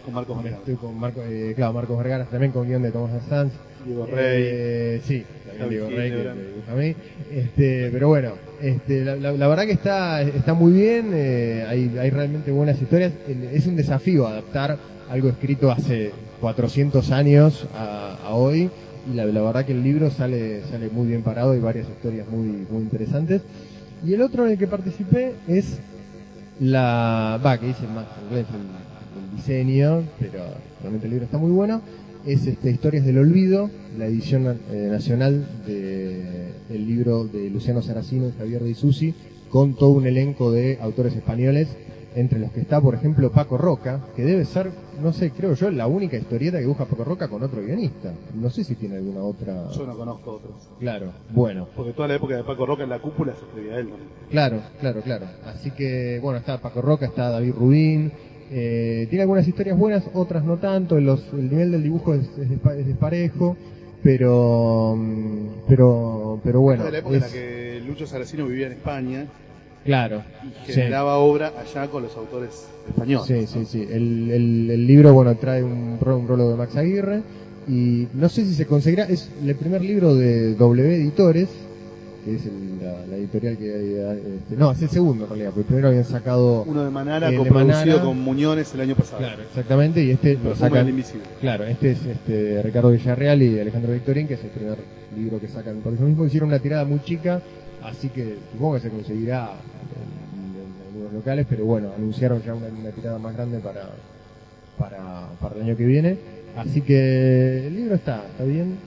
Con 0.03 0.13
Marcos 0.13 0.37
Vergara. 0.37 0.57
estoy 0.59 0.75
con 0.75 0.99
Marco, 0.99 1.21
eh, 1.23 1.53
claro, 1.55 1.73
Marcos 1.73 1.97
Vergara 1.97 2.25
también 2.25 2.51
con 2.51 2.67
guion 2.67 2.83
de 2.83 2.91
Tomás 2.91 3.23
Sanz. 3.27 3.53
Diego 3.85 4.05
Rey. 4.07 4.15
Eh, 4.17 5.01
sí, 5.03 5.23
también 5.47 5.69
Diego 5.69 5.89
Rey, 5.89 6.11
que 6.11 6.17
me 6.17 6.43
dibuja 6.43 6.71
a 6.71 6.75
mí. 6.75 6.95
Este, 7.31 7.89
pero 7.91 8.07
bueno, 8.07 8.33
este, 8.61 9.05
la, 9.05 9.15
la- 9.15 9.31
la 9.33 9.47
verdad 9.47 9.65
que 9.65 9.73
está, 9.73 10.21
está 10.23 10.53
muy 10.55 10.73
bien, 10.73 11.11
eh, 11.13 11.65
hay, 11.67 11.95
hay 11.99 12.09
realmente 12.09 12.51
buenas 12.51 12.81
historias. 12.81 13.13
Es 13.51 13.67
un 13.67 13.75
desafío 13.75 14.25
adaptar 14.27 14.77
algo 15.09 15.29
escrito 15.29 15.69
hace 15.71 16.11
400 16.41 17.11
años 17.11 17.67
a, 17.75 18.17
a 18.23 18.29
hoy. 18.33 18.69
Y 19.09 19.13
la, 19.13 19.25
verdad 19.25 19.65
que 19.65 19.73
el 19.73 19.83
libro 19.83 20.09
sale, 20.09 20.63
sale 20.63 20.89
muy 20.89 21.07
bien 21.07 21.21
parado, 21.21 21.51
hay 21.51 21.59
varias 21.59 21.87
historias 21.87 22.27
muy, 22.27 22.65
muy 22.69 22.81
interesantes. 22.81 23.41
Y 24.05 24.13
el 24.13 24.21
otro 24.21 24.45
en 24.45 24.53
el 24.53 24.57
que 24.57 24.67
participé 24.67 25.33
es 25.47 25.79
la. 26.59 27.39
Va, 27.45 27.59
que 27.59 27.67
dice 27.67 27.85
en 27.85 27.91
inglés 28.27 28.47
el, 28.53 29.35
diseño, 29.35 30.03
pero 30.19 30.39
realmente 30.81 31.05
el 31.05 31.11
libro 31.11 31.25
está 31.25 31.37
muy 31.37 31.51
bueno. 31.51 31.81
Es 32.25 32.47
este, 32.47 32.71
Historias 32.71 33.05
del 33.05 33.19
Olvido, 33.19 33.69
la 33.97 34.07
edición 34.07 34.59
eh, 34.71 34.87
nacional 34.89 35.45
de, 35.67 36.53
del 36.69 36.87
libro 36.87 37.25
de 37.25 37.49
Luciano 37.51 37.83
Saracino 37.83 38.27
y 38.27 38.31
Javier 38.31 38.63
de 38.63 38.71
Isusi, 38.71 39.13
con 39.49 39.75
todo 39.75 39.91
un 39.91 40.07
elenco 40.07 40.51
de 40.51 40.79
autores 40.81 41.15
españoles, 41.15 41.67
entre 42.15 42.39
los 42.39 42.51
que 42.51 42.61
está, 42.61 42.79
por 42.79 42.95
ejemplo, 42.95 43.29
Paco 43.31 43.57
Roca, 43.57 43.99
que 44.15 44.23
debe 44.23 44.45
ser, 44.45 44.71
no 45.01 45.11
sé, 45.11 45.31
creo 45.31 45.53
yo, 45.53 45.69
la 45.69 45.85
única 45.87 46.15
historieta 46.17 46.57
que 46.57 46.63
dibuja 46.63 46.85
Paco 46.85 47.03
Roca 47.03 47.27
con 47.27 47.43
otro 47.43 47.61
guionista. 47.61 48.13
No 48.33 48.49
sé 48.49 48.63
si 48.63 48.75
tiene 48.75 48.95
alguna 48.97 49.19
otra. 49.21 49.69
Yo 49.71 49.85
no 49.85 49.97
conozco 49.97 50.31
otros. 50.31 50.53
Claro, 50.79 51.11
bueno. 51.31 51.67
Porque 51.75 51.91
toda 51.91 52.07
la 52.07 52.15
época 52.15 52.35
de 52.37 52.43
Paco 52.43 52.65
Roca 52.65 52.83
en 52.83 52.89
la 52.89 52.99
cúpula 52.99 53.33
se 53.35 53.43
escribía 53.45 53.77
él. 53.79 53.89
¿no? 53.89 53.95
Claro, 54.29 54.61
claro, 54.79 55.01
claro. 55.01 55.25
Así 55.45 55.71
que, 55.71 56.19
bueno, 56.21 56.39
está 56.39 56.59
Paco 56.61 56.81
Roca, 56.81 57.05
está 57.05 57.29
David 57.29 57.53
Rubín. 57.53 58.11
eh, 58.49 59.07
tiene 59.09 59.23
algunas 59.23 59.47
historias 59.47 59.77
buenas, 59.77 60.03
otras 60.13 60.43
no 60.45 60.57
tanto. 60.57 60.99
Los, 61.01 61.21
el 61.33 61.49
nivel 61.49 61.71
del 61.71 61.83
dibujo 61.83 62.13
es, 62.13 62.29
es 62.37 62.49
despa- 62.49 62.77
es 62.77 62.85
desparejo, 62.87 63.57
pero, 64.03 64.95
mm, 64.95 65.47
pero, 65.67 66.39
pero 66.43 66.61
bueno. 66.61 66.83
de 66.85 66.91
la 66.91 66.97
época 66.99 67.15
en 67.15 67.21
la 67.21 67.27
que 67.29 67.81
Lucho 67.85 68.05
Saracino 68.07 68.45
vivía 68.45 68.67
en 68.67 68.73
España 68.73 69.25
Claro. 69.85 70.23
y 70.43 70.67
sí. 70.67 70.73
generaba 70.73 71.17
obra 71.17 71.53
allá 71.57 71.87
con 71.89 72.03
los 72.03 72.15
autores 72.17 72.67
españoles. 72.89 73.25
Sí, 73.27 73.47
sí, 73.47 73.65
sí. 73.65 73.81
El, 73.89 74.31
el, 74.31 74.71
el 74.71 74.87
libro, 74.87 75.13
bueno, 75.13 75.35
trae 75.35 75.63
un, 75.63 75.97
un 76.03 76.49
de 76.49 76.55
Max 76.55 76.75
Aguirre. 76.75 77.21
Y 77.67 78.07
no 78.13 78.27
sé 78.29 78.45
si 78.45 78.53
se 78.53 78.65
conseguirá, 78.67 79.05
es 79.05 79.29
el 79.43 79.55
primer 79.55 79.81
libro 79.81 80.13
de 80.15 80.53
W 80.55 80.95
Editores, 80.95 81.49
que 82.23 82.35
es 82.35 82.45
el- 82.45 82.65
la, 82.79 83.05
la 83.09 83.15
editorial 83.15 83.57
que 83.57 83.63
hay, 83.63 83.93
eh, 83.95 84.37
este, 84.41 84.55
no, 84.55 84.71
es 84.71 84.81
el 84.83 84.89
segundo 84.89 85.23
en 85.23 85.29
realidad, 85.29 85.49
porque 85.51 85.65
primero 85.67 85.87
habían 85.87 86.05
sacado 86.05 86.61
Uno 86.67 86.83
de 86.83 86.91
Manara, 86.91 87.31
de 87.31 87.37
coproducido 87.37 88.03
con 88.03 88.19
Muñones 88.21 88.71
el 88.75 88.81
año 88.81 88.95
pasado. 88.95 89.17
Claro, 89.17 89.41
exactamente, 89.41 90.03
y 90.03 90.11
este 90.11 90.37
lo 90.43 90.55
sacan. 90.55 90.87
Invisible. 90.87 91.23
Claro, 91.41 91.63
este 91.63 91.91
es 91.91 92.05
este 92.05 92.61
Ricardo 92.61 92.91
Villarreal 92.91 93.41
y 93.41 93.59
Alejandro 93.59 93.93
Victorín, 93.93 94.27
que 94.27 94.35
es 94.35 94.43
el 94.43 94.51
primer 94.51 94.77
libro 95.17 95.39
que 95.39 95.47
sacan 95.47 95.77
por 95.77 95.93
eso 95.93 96.03
mismo. 96.03 96.25
Hicieron 96.25 96.49
una 96.49 96.59
tirada 96.59 96.85
muy 96.85 96.99
chica, 97.01 97.41
así 97.85 98.09
que 98.09 98.37
supongo 98.51 98.75
que 98.75 98.81
se 98.81 98.89
conseguirá 98.89 99.51
en, 99.51 100.59
en 100.59 100.87
algunos 100.87 101.13
locales, 101.13 101.45
pero 101.49 101.65
bueno, 101.65 101.89
anunciaron 101.95 102.41
ya 102.43 102.53
una, 102.53 102.67
una 102.67 102.89
tirada 102.91 103.17
más 103.19 103.33
grande 103.35 103.59
para, 103.59 103.89
para, 104.77 105.29
para 105.39 105.55
el 105.55 105.61
año 105.63 105.77
que 105.77 105.85
viene. 105.85 106.17
Así 106.57 106.81
que 106.81 107.67
el 107.67 107.75
libro 107.75 107.95
está, 107.95 108.25
está 108.27 108.43
bien. 108.43 108.77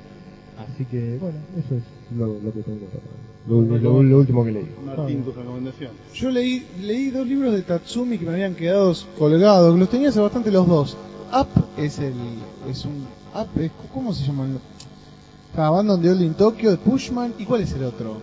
Así 0.58 0.84
que 0.86 1.18
bueno, 1.20 1.36
eso 1.58 1.76
es 1.76 2.16
lo, 2.16 2.26
lo 2.40 2.52
que 2.52 2.62
tengo 2.62 2.86
para- 2.86 3.02
lo, 3.48 3.62
lo- 3.78 4.02
lo 4.02 4.18
último 4.18 4.44
que 4.44 4.52
leí. 4.52 4.68
Martín, 4.84 5.22
tu 5.22 5.32
recomendación. 5.32 5.90
Yo 6.14 6.30
leí, 6.30 6.66
leí 6.82 7.10
dos 7.10 7.26
libros 7.26 7.52
de 7.54 7.62
Tatsumi 7.62 8.18
que 8.18 8.24
me 8.26 8.32
habían 8.32 8.54
quedado 8.54 8.92
colgados, 9.18 9.78
los 9.78 9.88
tenía 9.88 10.08
hace 10.10 10.20
bastante 10.20 10.50
los 10.50 10.66
dos. 10.66 10.96
Up 11.32 11.46
es 11.78 11.98
el, 11.98 12.12
es 12.70 12.84
un, 12.84 13.06
Up 13.34 13.48
es, 13.60 13.70
¿cómo 13.94 14.12
se 14.12 14.24
llaman? 14.26 14.58
Abandon 15.56 16.00
the 16.02 16.10
Old 16.10 16.22
in 16.22 16.34
Tokyo 16.34 16.70
de 16.70 16.76
Pushman, 16.76 17.34
¿y 17.38 17.44
cuál 17.44 17.62
es 17.62 17.72
el 17.72 17.84
otro? 17.84 18.18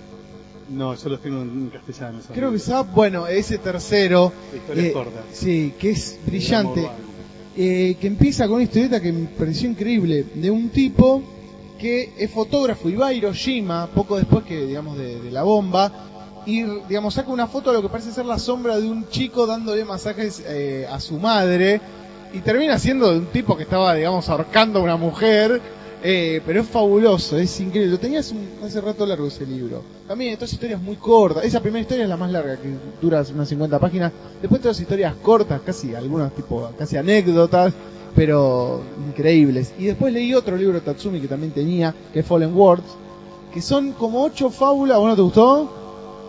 No, 0.69 0.95
yo 0.95 1.09
los 1.09 1.21
tengo 1.21 1.41
en 1.41 1.69
castellano. 1.69 2.19
Creo 2.33 2.51
que 2.51 2.57
Up, 2.73 2.87
bueno, 2.93 3.27
ese 3.27 3.57
tercero, 3.59 4.31
historias 4.53 4.85
eh, 4.87 4.91
cortas. 4.91 5.23
sí, 5.31 5.73
que 5.79 5.91
es 5.91 6.19
brillante. 6.25 6.89
eh, 7.55 7.95
que 8.01 8.07
empieza 8.07 8.45
con 8.47 8.55
una 8.55 8.63
historieta 8.63 8.99
que 8.99 9.11
me 9.11 9.27
pareció 9.27 9.69
increíble, 9.69 10.25
de 10.33 10.51
un 10.51 10.69
tipo 10.69 11.21
que 11.79 12.13
es 12.17 12.31
fotógrafo 12.31 12.89
y 12.89 12.95
va 12.95 13.07
a 13.07 13.13
Hiroshima 13.13 13.87
poco 13.87 14.17
después 14.17 14.43
que, 14.45 14.65
digamos, 14.65 14.97
de, 14.97 15.21
de 15.21 15.31
la 15.31 15.43
bomba, 15.43 15.91
y, 16.47 16.63
digamos, 16.87 17.13
saca 17.15 17.29
una 17.31 17.47
foto 17.47 17.71
de 17.71 17.77
lo 17.77 17.81
que 17.81 17.89
parece 17.89 18.11
ser 18.11 18.25
la 18.25 18.39
sombra 18.39 18.79
de 18.79 18.87
un 18.89 19.07
chico 19.09 19.45
dándole 19.47 19.83
masajes 19.85 20.43
eh, 20.47 20.87
a 20.89 20.99
su 20.99 21.17
madre, 21.19 21.81
y 22.33 22.39
termina 22.39 22.77
siendo 22.79 23.11
de 23.11 23.19
un 23.19 23.25
tipo 23.27 23.55
que 23.55 23.63
estaba, 23.63 23.93
digamos, 23.93 24.27
ahorcando 24.29 24.79
a 24.79 24.83
una 24.83 24.97
mujer, 24.97 25.61
eh, 26.07 26.39
pero 26.45 26.61
es 26.61 26.67
fabuloso, 26.67 27.35
es 27.35 27.59
increíble. 27.59 27.93
Lo 27.93 27.99
tenía 27.99 28.19
hace, 28.19 28.79
rato 28.79 29.07
largo 29.07 29.25
ese 29.25 29.43
libro. 29.43 29.81
También, 30.07 30.35
todas 30.35 30.53
historias 30.53 30.79
muy 30.79 30.97
cortas. 30.97 31.43
Esa 31.43 31.61
primera 31.61 31.81
historia 31.81 32.03
es 32.03 32.09
la 32.09 32.15
más 32.15 32.31
larga, 32.31 32.57
que 32.57 32.75
dura 33.01 33.23
unas 33.33 33.49
50 33.49 33.79
páginas. 33.79 34.11
Después 34.39 34.61
todas 34.61 34.79
historias 34.79 35.15
cortas, 35.15 35.61
casi 35.65 35.95
algunas 35.95 36.31
tipo, 36.33 36.69
casi 36.77 36.95
anécdotas, 36.95 37.73
pero 38.15 38.83
increíbles. 39.07 39.73
Y 39.79 39.85
después 39.85 40.13
leí 40.13 40.35
otro 40.35 40.55
libro 40.55 40.75
de 40.75 40.81
Tatsumi 40.81 41.19
que 41.19 41.27
también 41.27 41.51
tenía, 41.51 41.95
que 42.13 42.19
es 42.19 42.25
Fallen 42.27 42.55
Words, 42.55 42.85
que 43.51 43.63
son 43.63 43.93
como 43.93 44.23
ocho 44.23 44.51
fábulas. 44.51 44.97
¿A 44.97 44.99
vos 44.99 45.09
no 45.09 45.15
te 45.15 45.21
gustó? 45.23 45.71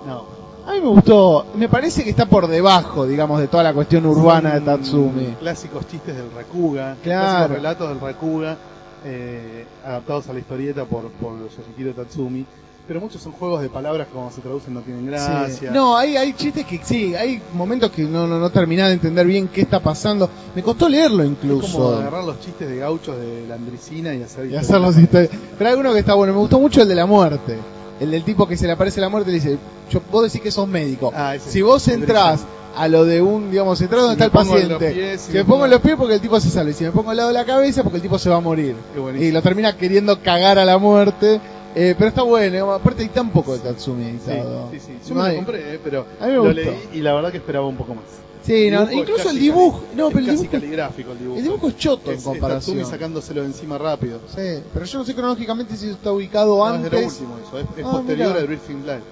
No. 0.07 0.37
A 0.67 0.73
mí 0.73 0.81
me 0.81 0.89
gustó. 0.89 1.49
Me 1.55 1.69
parece 1.69 2.03
que 2.03 2.09
está 2.09 2.25
por 2.25 2.49
debajo, 2.49 3.07
digamos, 3.07 3.41
de 3.41 3.49
toda 3.49 3.63
la 3.63 3.75
cuestión 3.75 4.07
urbana 4.07 4.55
de 4.55 4.63
Tatsumi. 4.63 5.37
Clásicos 5.39 5.87
chistes 5.87 6.17
del 6.17 6.33
Rakuga. 6.35 6.97
Claro. 7.03 7.27
Clásicos 7.27 7.57
relatos 7.57 7.89
del 7.91 8.01
Rakuga. 8.01 8.57
Eh, 9.05 9.65
adaptados 9.85 10.29
a 10.29 10.33
la 10.33 10.39
historieta 10.41 10.85
por, 10.85 11.11
por 11.13 11.35
Yoshihiro 11.39 11.93
Tatsumi. 11.93 12.45
Pero 12.89 13.01
muchos 13.01 13.21
son 13.21 13.33
juegos 13.33 13.63
de 13.63 13.69
palabras 13.69 14.07
que 14.07 14.13
cuando 14.13 14.31
se 14.31 14.41
traducen 14.41 14.73
no 14.73 14.81
tienen 14.81 15.07
gracia. 15.07 15.51
Sí. 15.51 15.67
No, 15.73 15.97
hay, 15.97 16.17
hay 16.17 16.33
chistes 16.35 16.65
que 16.65 16.81
sí, 16.85 17.17
hay 17.17 17.43
momentos 17.53 17.91
que 17.91 18.03
no, 18.05 18.29
no, 18.29 18.39
no 18.39 18.51
terminaba 18.51 18.89
de 18.91 18.95
entender 18.95 19.27
bien 19.27 19.49
qué 19.49 19.63
está 19.63 19.81
pasando. 19.81 20.31
Me 20.55 20.63
costó 20.63 20.89
leerlo 20.89 21.25
Es 21.25 21.31
como 21.31 21.55
incluso. 21.55 21.97
agarrar 21.97 22.23
los 22.23 22.39
chistes 22.39 22.69
de 22.69 22.77
gauchos 22.77 23.19
de 23.19 23.45
la 23.49 23.57
Andricina 23.57 24.15
y 24.15 24.23
hacer 24.23 24.47
Y 24.47 24.55
hacer 24.55 24.81
los 24.81 24.97
historias. 24.97 25.33
Pero 25.59 25.71
hay 25.71 25.77
uno 25.77 25.93
que 25.95 25.99
está 25.99 26.15
bueno. 26.15 26.33
Me 26.33 26.39
gustó 26.39 26.61
mucho 26.61 26.81
el 26.83 26.87
de 26.87 26.95
la 26.95 27.07
muerte. 27.07 27.59
El 27.99 28.13
del 28.13 28.23
tipo 28.23 28.47
que 28.47 28.57
se 28.57 28.67
le 28.67 28.73
aparece 28.75 29.01
la 29.01 29.09
muerte 29.09 29.31
y 29.31 29.33
le 29.33 29.41
dice, 29.41 29.59
yo, 29.91 30.01
vos 30.13 30.23
decís 30.23 30.41
que 30.41 30.53
sos 30.53 30.69
médico. 30.69 31.13
Ah, 31.13 31.35
si 31.45 31.63
vos 31.63 31.89
entrás 31.89 32.45
a 32.77 32.89
lo 32.89 33.05
de 33.05 33.23
un, 33.23 33.51
digamos, 33.51 33.81
entrás 33.81 34.03
donde 34.03 34.17
Si 34.17 34.23
está 34.23 34.41
el 34.41 34.47
paciente. 34.47 34.91
pies, 34.93 35.21
si 35.23 35.33
me 35.33 35.39
me 35.39 35.45
pongo 35.45 35.55
pongo- 35.57 35.65
en 35.65 35.71
los 35.73 35.81
pies 35.81 35.97
porque 35.97 36.15
el 36.15 36.21
tipo 36.21 36.39
se 36.41 36.51
salva. 36.51 36.71
Y 36.71 36.75
si 36.75 36.85
me 36.85 36.91
pongo 36.93 37.11
al 37.11 37.17
lado 37.17 37.29
de 37.29 37.35
la 37.35 37.45
cabeza 37.45 37.83
porque 37.83 37.97
el 37.97 38.03
tipo 38.03 38.19
se 38.19 38.29
va 38.31 38.37
a 38.37 38.41
morir. 38.41 38.77
Y 39.19 39.31
lo 39.33 39.43
termina 39.43 39.77
queriendo 39.77 40.21
cagar 40.23 40.59
a 40.59 40.65
la 40.65 40.79
muerte. 40.79 41.41
Eh, 41.79 41.95
pero 41.99 42.09
está 42.09 42.23
bueno, 42.23 42.73
aparte 42.73 43.03
hay 43.03 43.11
tan 43.11 43.29
poco 43.31 43.53
de 43.53 43.59
Tatsumi 43.59 44.13
Sí, 44.25 44.33
sí, 44.73 44.81
sí. 44.81 44.93
Yo 45.11 45.15
No 45.15 45.23
me 45.25 45.29
lo 45.31 45.37
compré, 45.37 45.75
eh, 45.75 45.81
pero 45.85 46.07
A 46.21 46.25
mí 46.25 46.31
me 46.31 46.37
lo 46.37 46.43
gustó. 46.45 46.55
leí 46.55 46.89
y 46.95 47.01
la 47.03 47.13
verdad 47.13 47.31
que 47.31 47.37
esperaba 47.37 47.67
un 47.67 47.77
poco 47.77 47.95
más. 47.95 48.05
Sí, 48.43 48.71
no, 48.71 48.85
es 48.85 48.93
incluso 48.93 49.29
el 49.29 49.39
dibujo, 49.39 49.83
no, 49.95 50.07
es 50.09 50.15
pero 50.15 50.25
el 50.27 50.31
dibujo, 50.37 50.51
caligráfico 50.53 51.13
el 51.13 51.19
dibujo. 51.19 51.37
el 51.39 51.43
dibujo 51.45 51.69
es 51.69 51.77
choto 51.77 52.13
en 52.13 52.17
es, 52.19 52.23
comparación. 52.25 52.77
Es 52.79 52.83
Tatsumi 52.85 52.85
sacándoselo 52.99 53.41
de 53.43 53.47
encima 53.49 53.77
rápido. 53.77 54.21
Sí, 54.35 54.63
pero 54.73 54.87
yo 54.87 54.99
no 55.01 55.05
sé 55.05 55.15
cronológicamente 55.15 55.77
si 55.77 55.91
está 55.91 56.13
ubicado 56.13 56.57
No, 56.57 56.65
es 56.77 56.81
lo 56.81 56.85
antes. 56.87 57.13
último 57.13 57.37
eso, 57.47 57.59
es, 57.59 57.67
es 57.79 57.85
Ah, 57.85 57.91
posterior 57.91 58.29
mirá. 58.29 58.41
a 58.41 58.47
Drifting 58.47 58.83
Blind. 58.83 59.03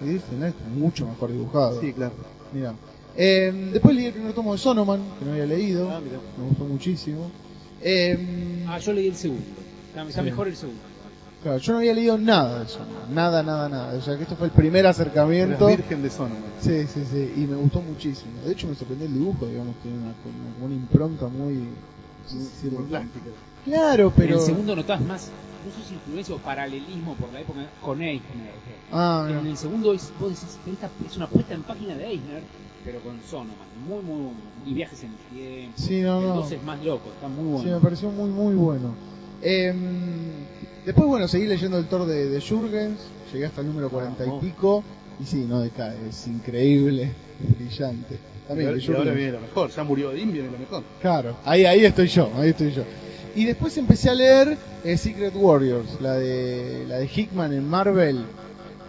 Y 0.00 0.04
Disney 0.06 0.40
Night 0.40 0.54
está 0.56 0.68
mucho 0.70 1.06
mejor 1.06 1.30
dibujado. 1.32 1.80
Sí, 1.80 1.92
claro. 1.92 2.12
Mira. 2.54 2.72
Eh, 3.16 3.70
después 3.72 3.94
leí 3.94 4.06
el 4.06 4.12
primer 4.12 4.32
tomo 4.32 4.52
de 4.52 4.58
Sonoman, 4.58 5.00
que 5.18 5.24
no 5.24 5.32
había 5.32 5.46
leído. 5.46 5.90
Ah. 5.90 6.00
Me 6.38 6.44
gustó 6.48 6.64
muchísimo. 6.64 7.30
Eh, 7.80 8.64
Ah, 8.66 8.78
yo 8.78 8.92
leí 8.92 9.08
el 9.08 9.14
segundo. 9.14 9.44
Está, 9.88 10.02
está 10.08 10.20
Sí. 10.20 10.24
mejor 10.24 10.48
el 10.48 10.56
segundo. 10.56 10.80
claro, 11.42 11.58
yo 11.58 11.72
no 11.74 11.78
había 11.78 11.92
leído 11.94 12.16
nada 12.18 12.60
de 12.64 12.68
Sonoman. 12.68 13.14
Nada, 13.14 13.42
nada, 13.42 13.68
nada. 13.68 13.96
O 13.98 14.00
sea 14.00 14.16
que 14.16 14.22
esto 14.22 14.34
fue 14.36 14.46
el 14.46 14.52
primer 14.52 14.86
acercamiento. 14.86 15.68
Eres 15.68 15.78
virgen 15.86 16.02
de 16.02 16.10
Sonoman. 16.10 16.42
Sí, 16.60 16.86
sí, 16.92 17.04
sí. 17.10 17.32
Y 17.36 17.40
me 17.46 17.56
gustó 17.56 17.82
muchísimo. 17.82 18.32
De 18.44 18.52
hecho, 18.52 18.66
me 18.66 18.74
sorprendió 18.74 19.06
el 19.06 19.14
dibujo, 19.14 19.46
digamos, 19.46 19.74
tiene 19.82 19.98
una, 19.98 20.06
una, 20.08 20.66
una 20.66 20.74
impronta 20.74 21.26
muy. 21.28 21.68
Sí. 22.26 22.70
Claro, 23.64 24.12
Pero 24.14 24.34
en 24.34 24.38
el 24.40 24.44
segundo 24.44 24.76
notás 24.76 25.00
más, 25.00 25.30
si 25.86 25.94
influencia 25.94 26.34
o 26.34 26.38
paralelismo 26.38 27.14
por 27.14 27.32
la 27.32 27.40
época 27.40 27.60
con 27.80 28.02
Eisner. 28.02 28.52
Ah, 28.92 29.26
En 29.30 29.46
el 29.46 29.56
segundo 29.56 29.94
es, 29.94 30.12
vos 30.20 30.30
decís, 30.30 30.58
esta 30.70 30.90
es 31.06 31.16
una 31.16 31.26
puesta 31.28 31.54
en 31.54 31.62
página 31.62 31.94
de 31.94 32.06
Eisner, 32.06 32.42
pero 32.84 33.00
con 33.00 33.18
Sonoman. 33.22 33.56
Muy, 33.88 34.02
muy 34.02 34.16
bueno. 34.24 34.38
Y 34.66 34.74
viajes 34.74 35.02
en 35.04 35.10
el 35.12 35.36
tiempo. 35.36 35.72
Sí, 35.78 36.00
no. 36.02 36.20
2 36.20 36.52
es 36.52 36.62
más 36.62 36.82
loco, 36.84 37.08
está 37.14 37.28
muy 37.28 37.58
Sí, 37.58 37.64
bueno. 37.64 37.76
me 37.78 37.82
pareció 37.82 38.10
muy, 38.10 38.30
muy 38.30 38.54
bueno. 38.54 38.94
Em, 39.42 39.78
después, 40.84 41.06
bueno, 41.06 41.26
seguí 41.28 41.46
leyendo 41.46 41.78
el 41.78 41.86
Thor 41.86 42.06
de, 42.06 42.28
de 42.28 42.40
Jurgens, 42.40 42.98
llegué 43.32 43.46
hasta 43.46 43.60
el 43.62 43.66
número 43.68 43.88
cuarenta 43.90 44.26
y 44.26 44.40
pico, 44.40 44.84
y 45.20 45.24
sí, 45.24 45.44
no 45.48 45.60
decae, 45.60 46.08
es 46.08 46.26
increíble, 46.26 47.12
es 47.42 47.58
brillante. 47.58 48.18
También, 48.48 48.78
y 48.78 48.92
ahora 48.92 49.12
viene 49.12 49.32
lo 49.32 49.40
mejor. 49.40 49.70
Ya 49.70 49.84
murió 49.84 50.10
Odín, 50.10 50.32
viene 50.32 50.50
lo 50.50 50.58
mejor. 50.58 50.82
Claro, 51.00 51.36
ahí, 51.44 51.64
ahí 51.64 51.84
estoy 51.84 52.08
yo, 52.08 52.30
ahí 52.36 52.50
estoy 52.50 52.72
yo. 52.72 52.82
y 53.34 53.44
después 53.44 53.76
empecé 53.78 54.10
a 54.10 54.14
leer 54.14 54.56
eh, 54.84 54.96
Secret 54.96 55.34
Warriors, 55.34 56.00
la 56.00 56.14
de 56.14 56.84
la 56.86 56.98
de 56.98 57.06
Hickman 57.06 57.52
en 57.52 57.68
Marvel. 57.68 58.24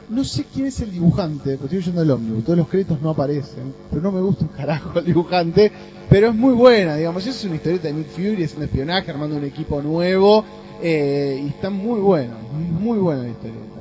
No 0.07 0.23
sé 0.23 0.45
quién 0.53 0.67
es 0.67 0.79
el 0.81 0.91
dibujante, 0.91 1.57
porque 1.57 1.77
estoy 1.77 1.79
leyendo 1.79 2.01
el 2.03 2.11
ómnibus, 2.11 2.43
todos 2.43 2.57
los 2.59 2.67
créditos 2.67 3.01
no 3.01 3.09
aparecen, 3.09 3.73
pero 3.89 4.03
no 4.03 4.11
me 4.11 4.21
gusta 4.21 4.45
un 4.45 4.51
carajo 4.51 4.99
el 4.99 5.05
dibujante, 5.05 5.71
pero 6.09 6.27
es 6.27 6.35
muy 6.35 6.53
buena, 6.53 6.95
digamos, 6.95 7.25
es 7.25 7.43
una 7.45 7.55
historieta 7.55 7.87
de 7.87 7.95
Nick 7.95 8.09
Fury, 8.09 8.43
es 8.43 8.53
un 8.55 8.61
espionaje 8.63 9.09
armando 9.09 9.35
un 9.35 9.45
equipo 9.45 9.81
nuevo, 9.81 10.45
eh, 10.83 11.41
y 11.43 11.47
está 11.47 11.71
muy 11.71 11.99
bueno, 12.01 12.35
muy 12.79 12.99
buena 12.99 13.23
la 13.23 13.29
historieta. 13.29 13.74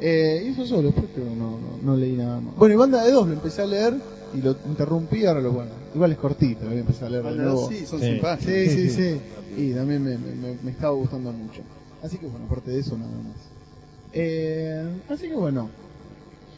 Eh, 0.00 0.44
y 0.46 0.48
eso 0.52 0.64
solo, 0.66 0.82
después 0.82 1.06
creo 1.14 1.26
que 1.28 1.34
no, 1.34 1.50
no, 1.58 1.78
no 1.82 1.96
leí 1.96 2.12
nada 2.12 2.40
más. 2.40 2.54
Bueno, 2.56 2.74
y 2.74 2.78
Banda 2.78 3.04
de 3.04 3.10
Dos 3.12 3.26
lo 3.26 3.32
empecé 3.34 3.62
a 3.62 3.66
leer 3.66 3.94
y 4.34 4.42
lo 4.42 4.56
interrumpí, 4.66 5.24
ahora 5.26 5.40
lo 5.40 5.52
bueno. 5.52 5.70
Igual 5.94 6.12
es 6.12 6.18
cortito, 6.18 6.62
lo 6.64 6.68
voy 6.70 6.76
a 6.78 6.80
empezar 6.80 7.06
a 7.06 7.10
leer 7.10 7.22
de 7.24 7.28
Banda 7.30 7.44
nuevo. 7.44 7.60
dos, 7.62 7.70
sí, 7.70 7.86
son 7.86 8.00
Sí. 8.00 8.06
simpáticos. 8.06 8.52
Sí, 8.54 8.68
sí, 8.70 8.90
sí. 8.90 9.20
Y 9.56 9.72
también 9.72 10.04
me, 10.04 10.16
me, 10.18 10.34
me- 10.34 10.58
me 10.62 10.70
estaba 10.70 10.92
gustando 10.92 11.32
mucho. 11.32 11.62
Así 12.02 12.16
que 12.18 12.26
bueno, 12.26 12.46
aparte 12.46 12.70
de 12.70 12.78
eso, 12.80 12.96
nada 12.96 13.10
más. 13.10 13.36
Eh, 14.12 14.88
así 15.08 15.28
que 15.28 15.34
bueno, 15.34 15.68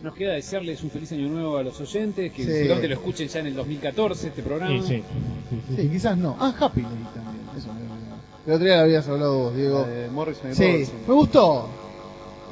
Nos 0.02 0.14
queda 0.14 0.32
desearles 0.32 0.82
un 0.82 0.90
feliz 0.90 1.12
año 1.12 1.28
nuevo 1.28 1.58
a 1.58 1.62
los 1.62 1.78
oyentes, 1.78 2.32
que 2.32 2.42
Sí. 2.42 2.48
seguramente 2.50 2.88
lo 2.88 2.94
escuchen 2.94 3.28
ya 3.28 3.40
en 3.40 3.46
el 3.48 3.54
2014 3.54 4.28
este 4.28 4.42
programa. 4.42 4.82
Sí, 4.82 5.02
sí. 5.76 5.88
quizás 5.88 6.16
no. 6.16 6.36
Ah, 6.40 6.54
Happy 6.58 6.80
leí 6.80 6.88
también. 7.14 7.46
Eso 7.56 7.68
me 7.74 7.80
El 8.50 8.52
otro 8.54 8.64
día 8.66 8.76
lo 8.78 8.82
habías 8.84 9.06
hablado 9.08 9.38
vos, 9.38 9.54
Diego. 9.56 9.84
De 9.84 10.08
Morrison 10.10 10.50
y 10.50 10.54
Sí, 10.54 10.62
Robertson. 10.64 10.96
me 11.06 11.14
gustó. 11.14 11.68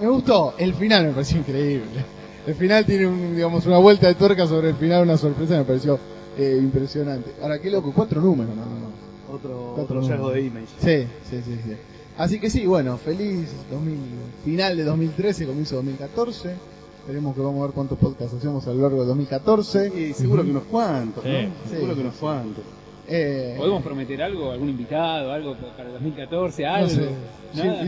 Me 0.01 0.09
gustó. 0.09 0.55
El 0.59 0.75
final 0.75 1.07
me 1.07 1.13
pareció 1.13 1.39
increíble. 1.39 2.05
El 2.47 2.55
final 2.55 2.85
tiene 2.87 3.07
un, 3.07 3.35
digamos, 3.35 3.67
una 3.67 3.79
vuelta 3.79 4.07
de 4.09 4.15
tuerca 4.15 4.47
sobre 4.47 4.71
el 4.71 4.77
final, 4.77 5.03
una 5.03 5.17
sorpresa, 5.19 5.57
me 5.59 5.65
pareció 5.65 5.99
eh, 6.39 6.59
impresionante. 6.61 7.33
Ahora, 7.43 7.59
qué 7.61 7.71
loco, 7.71 7.93
cuatro 7.95 8.21
números, 8.21 8.55
no, 8.57 8.65
no, 8.65 8.71
no. 8.71 9.35
Otro, 9.35 9.75
Otro 9.75 10.31
de 10.31 10.41
Image. 10.43 10.67
Sí, 10.79 11.07
sí, 11.29 11.43
sí, 11.45 11.59
sí. 11.65 11.73
Así 12.17 12.41
que 12.41 12.49
sí, 12.49 12.67
bueno, 12.67 12.97
feliz 12.97 13.49
2000, 13.71 13.97
final 14.45 14.77
de 14.77 14.85
2013, 14.85 15.47
comienzo 15.47 15.75
de 15.77 15.83
2014. 15.83 16.55
Esperemos 17.01 17.35
que 17.35 17.41
vamos 17.43 17.61
a 17.61 17.65
ver 17.67 17.75
cuántos 17.75 17.99
podcasts 17.99 18.35
hacemos 18.35 18.67
a 18.67 18.73
lo 18.73 18.83
largo 18.83 19.03
de 19.03 19.09
2014. 19.09 19.93
Y 20.01 20.15
seguro 20.15 20.43
que 20.45 20.51
unos 20.51 20.65
cuantos, 20.65 21.23
Sí, 21.25 21.31
¿no? 21.31 21.39
sí. 21.65 21.71
Seguro 21.71 21.95
que 21.95 22.01
unos 22.01 22.15
cuantos. 22.15 22.65
Eh, 23.09 23.55
¿Podemos 23.59 23.83
prometer 23.83 24.23
algo? 24.23 24.51
¿Algún 24.51 24.69
invitado? 24.71 25.33
¿Algo 25.33 25.55
para 25.77 25.89
el 25.89 25.93
2014? 25.95 26.63
no 26.63 26.69
¿Algo? 26.75 26.89
sé. 26.89 27.09
Nada. 27.55 27.85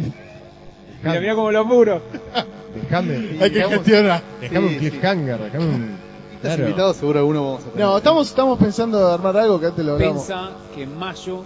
Mira, 1.02 1.20
mira 1.20 1.34
cómo 1.34 1.50
lo 1.50 1.60
apuro. 1.60 2.02
Dejame, 2.74 3.36
hay 3.40 3.50
que 3.50 3.62
gestionar. 3.64 4.22
dejame 4.40 4.68
Sí, 4.68 4.74
un 4.74 4.78
cliffhanger, 4.80 5.38
dejame 5.38 5.64
un... 5.64 5.96
Estás 6.36 6.54
Claro. 6.56 6.62
invitado, 6.70 6.94
seguro 6.94 7.18
alguno 7.18 7.44
vamos 7.44 7.60
a 7.64 7.68
tener. 7.70 7.84
No, 7.86 7.96
estamos, 7.98 8.28
estamos 8.28 8.58
pensando 8.58 8.98
en 9.06 9.12
armar 9.14 9.36
algo 9.36 9.60
que 9.60 9.66
antes 9.66 9.84
lo 9.84 9.92
hablamos. 9.92 10.16
Pensa 10.26 10.50
que 10.74 10.82
en 10.84 10.98
mayo 10.98 11.44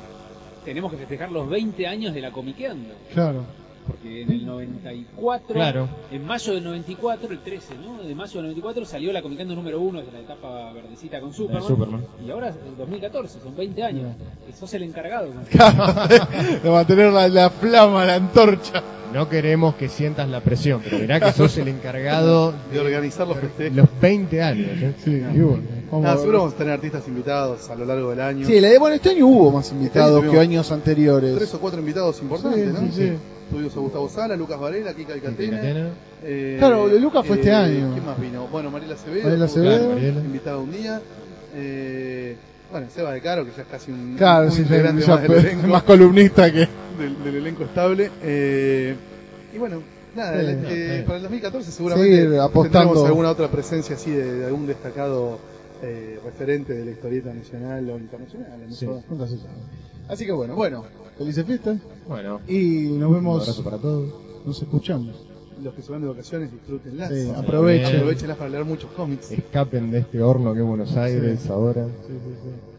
tenemos 0.65 0.91
que 0.93 0.99
festejar 0.99 1.33
los 1.33 1.49
20 1.49 1.87
años 1.87 2.15
de 2.15 2.21
la 2.21 2.31
Comiqueando. 2.31 2.95
Claro. 3.13 3.45
Porque 3.87 4.23
en 4.23 4.33
el 4.33 4.47
94, 4.47 5.55
Claro. 5.55 5.89
en 6.11 6.27
mayo 6.27 6.55
del 6.55 6.65
94, 6.65 7.31
el 7.31 7.39
13, 7.41 7.75
¿no? 7.85 8.03
De 8.03 8.15
mayo 8.15 8.33
del 8.35 8.43
94 8.45 8.85
salió 8.87 9.13
la 9.13 9.21
Comicando 9.21 9.55
número 9.55 9.81
1 9.81 10.01
de 10.03 10.13
la 10.13 10.21
etapa 10.21 10.73
verdecita 10.73 11.21
con 11.21 11.33
Superman. 11.35 11.63
Superman. 11.69 12.07
Y 12.27 12.31
ahora 12.31 12.49
es 12.49 12.57
el 12.67 12.77
2014, 12.79 13.41
son 13.41 13.55
20 13.57 13.83
años. 13.83 14.17
Y 14.49 14.53
sos 14.53 14.73
el 14.75 14.85
encargado. 14.85 15.29
¿no? 15.35 15.43
de 16.63 16.71
mantener 16.71 17.13
la, 17.13 17.29
la 17.29 17.51
flama, 17.51 18.05
la 18.05 18.15
antorcha. 18.15 18.83
No 19.13 19.29
queremos 19.29 19.77
que 19.77 19.89
sientas 19.89 20.29
la 20.29 20.41
presión, 20.41 20.81
pero 20.83 20.99
mirá 20.99 21.21
que 21.21 21.31
sos 21.33 21.57
el 21.59 21.69
encargado 21.69 22.53
De 22.73 22.81
organizar 22.81 23.29
los 23.29 23.37
los 23.73 23.89
20 24.01 24.43
años. 24.43 24.67
¿eh? 24.83 24.95
Sí, 25.05 25.11
y 25.13 25.39
bueno, 25.41 25.63
vamos 25.89 26.03
Nada, 26.05 26.17
seguro 26.17 26.39
vamos 26.39 26.55
a 26.55 26.57
tener 26.57 26.73
artistas 26.73 27.07
invitados 27.07 27.71
a 27.71 27.77
lo 27.77 27.85
largo 27.85 28.11
del 28.11 28.21
año. 28.21 28.45
Sí, 28.45 28.59
la 28.59 28.69
de, 28.71 28.79
bueno, 28.79 28.97
este 28.97 29.11
año 29.11 29.27
hubo 29.29 29.53
más 29.53 29.71
invitados 29.71 30.17
Este 30.17 30.25
año 30.27 30.33
que 30.33 30.41
años 30.41 30.73
anteriores. 30.73 31.37
Tres 31.37 31.55
o 31.55 31.61
cuatro 31.61 31.79
invitados 31.79 32.21
importantes, 32.23 32.65
Sí, 32.67 32.73
¿no? 32.73 32.93
sí, 32.93 33.09
sí. 33.09 33.13
Tuvimos 33.51 33.77
a 33.77 33.81
Gustavo 33.81 34.09
Sala, 34.09 34.37
Lucas 34.37 34.59
Varela, 34.59 34.95
Kika 34.95 35.13
Alcatena. 35.15 35.57
Catena. 35.59 35.89
Eh, 36.23 36.57
Claro, 36.59 36.89
de 36.89 36.99
Lucas 37.01 37.27
fue 37.27 37.37
este 37.37 37.53
año. 37.53 37.93
¿Quién 37.93 38.07
más 38.07 38.21
vino? 38.21 38.47
Bueno, 38.49 38.71
Mariela 38.71 38.95
Acevedo. 38.95 39.25
Mariela 39.25 39.45
Acevedo. 39.45 39.99
Invitada 39.99 40.59
un 40.59 40.73
día. 40.73 41.01
Eh, 41.55 42.37
bueno, 42.71 42.87
Seba 42.93 43.13
de 43.13 43.21
Caro, 43.21 43.45
que 43.45 43.53
ya 43.57 43.63
es 43.63 43.69
casi 43.69 43.93
un, 43.93 44.17
Claro, 44.17 44.47
un 44.47 44.53
sí, 44.53 44.63
integrante 44.63 45.03
ya- 45.03 45.09
más 45.15 45.23
del 45.23 45.33
elenco, 45.33 45.67
más 45.69 45.83
columnista 45.85 46.51
que. 46.53 46.69
del, 46.99 47.23
del 47.25 47.35
elenco 47.37 47.65
estable. 47.65 48.11
Eh, 48.23 48.95
y 49.55 49.59
bueno, 49.59 49.83
nada, 50.17 50.41
Sí, 50.41 50.47
eh, 50.49 50.97
no, 51.01 51.05
para 51.07 51.17
el 51.19 51.23
2014 51.23 51.71
seguramente 51.71 52.29
Sí, 52.31 52.37
apostando. 52.39 52.89
tendremos 52.89 53.07
alguna 53.07 53.31
otra 53.31 53.49
presencia 53.49 53.95
así 53.95 54.11
de, 54.11 54.33
de 54.39 54.47
algún 54.47 54.67
destacado 54.67 55.39
eh, 55.83 56.19
referente 56.25 56.73
de 56.73 56.85
la 56.85 56.91
historieta 56.91 57.33
nacional 57.33 57.89
o 57.91 57.99
internacional. 57.99 58.59
Sí. 58.71 58.87
Nunca 59.09 59.27
se 59.29 59.37
sabe. 59.37 59.51
Así 60.09 60.25
que 60.27 60.33
bueno, 60.33 60.55
bueno, 60.57 60.85
felices 61.19 61.45
fiestas 61.47 61.79
Bueno, 62.09 62.41
y 62.49 62.89
nos 62.99 63.09
un 63.09 63.15
vemos, 63.15 63.43
abrazo 63.43 63.65
para 63.65 63.79
todos. 63.79 64.13
nos 64.45 64.61
escuchamos. 64.63 65.27
Los 65.63 65.73
que 65.75 65.83
se 65.83 65.93
van 65.93 66.03
de 66.03 66.09
vacaciones, 66.09 66.51
disfrútenlas. 66.51 67.11
Sí, 67.11 67.31
aprovechen. 67.31 67.97
Aprovechenlas 67.97 68.37
para 68.37 68.51
leer 68.51 68.65
muchos 68.65 68.91
cómics. 68.91 69.31
Escapen 69.31 69.91
de 69.93 69.99
este 70.01 70.21
horno 70.21 70.53
que 70.53 70.61
es 70.61 70.67
Buenos 70.67 70.97
Aires 70.97 71.49
ahora. 71.49 71.87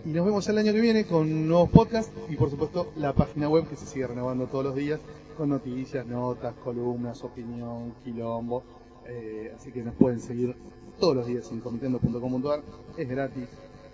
Y 0.06 0.10
nos 0.10 0.26
vemos 0.26 0.48
el 0.50 0.58
año 0.58 0.74
que 0.74 0.82
viene 0.82 1.06
con 1.06 1.48
nuevos 1.48 1.70
podcasts 1.70 2.12
y 2.30 2.36
por 2.36 2.50
supuesto 2.52 2.92
la 2.98 3.14
página 3.14 3.48
web 3.50 3.68
que 3.70 3.76
se 3.78 3.86
sigue 3.86 4.06
renovando 4.08 4.46
todos 4.48 4.66
los 4.66 4.76
días 4.76 5.00
con 5.38 5.50
noticias, 5.50 6.06
notas, 6.06 6.54
columnas, 6.64 7.24
opinión, 7.24 7.94
quilombo. 8.04 8.62
Eh, 9.08 9.54
así 9.58 9.72
que 9.72 9.82
nos 9.82 9.96
pueden 9.96 10.20
seguir 10.20 10.54
todos 11.00 11.16
los 11.16 11.28
días 11.28 11.50
en 11.52 11.62
comitendo.com.ar. 11.62 12.62
Es 12.98 13.08
gratis, 13.10 13.48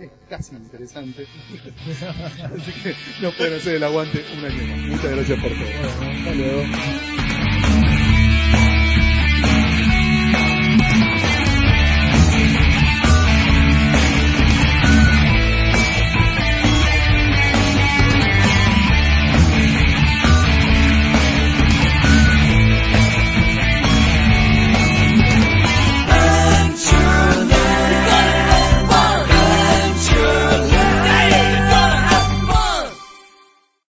es 0.05 0.11
casi 0.29 0.55
interesante. 0.55 1.25
así 2.43 2.71
que 2.83 2.95
nos 3.21 3.35
pueden 3.35 3.55
hacer 3.55 3.75
el 3.75 3.83
aguante 3.83 4.23
un 4.37 4.45
año 4.45 4.63
más. 4.67 4.77
Muchas 4.87 5.11
gracias 5.11 5.39
por 5.39 5.51
todo. 5.51 5.69
Hasta. 7.69 7.90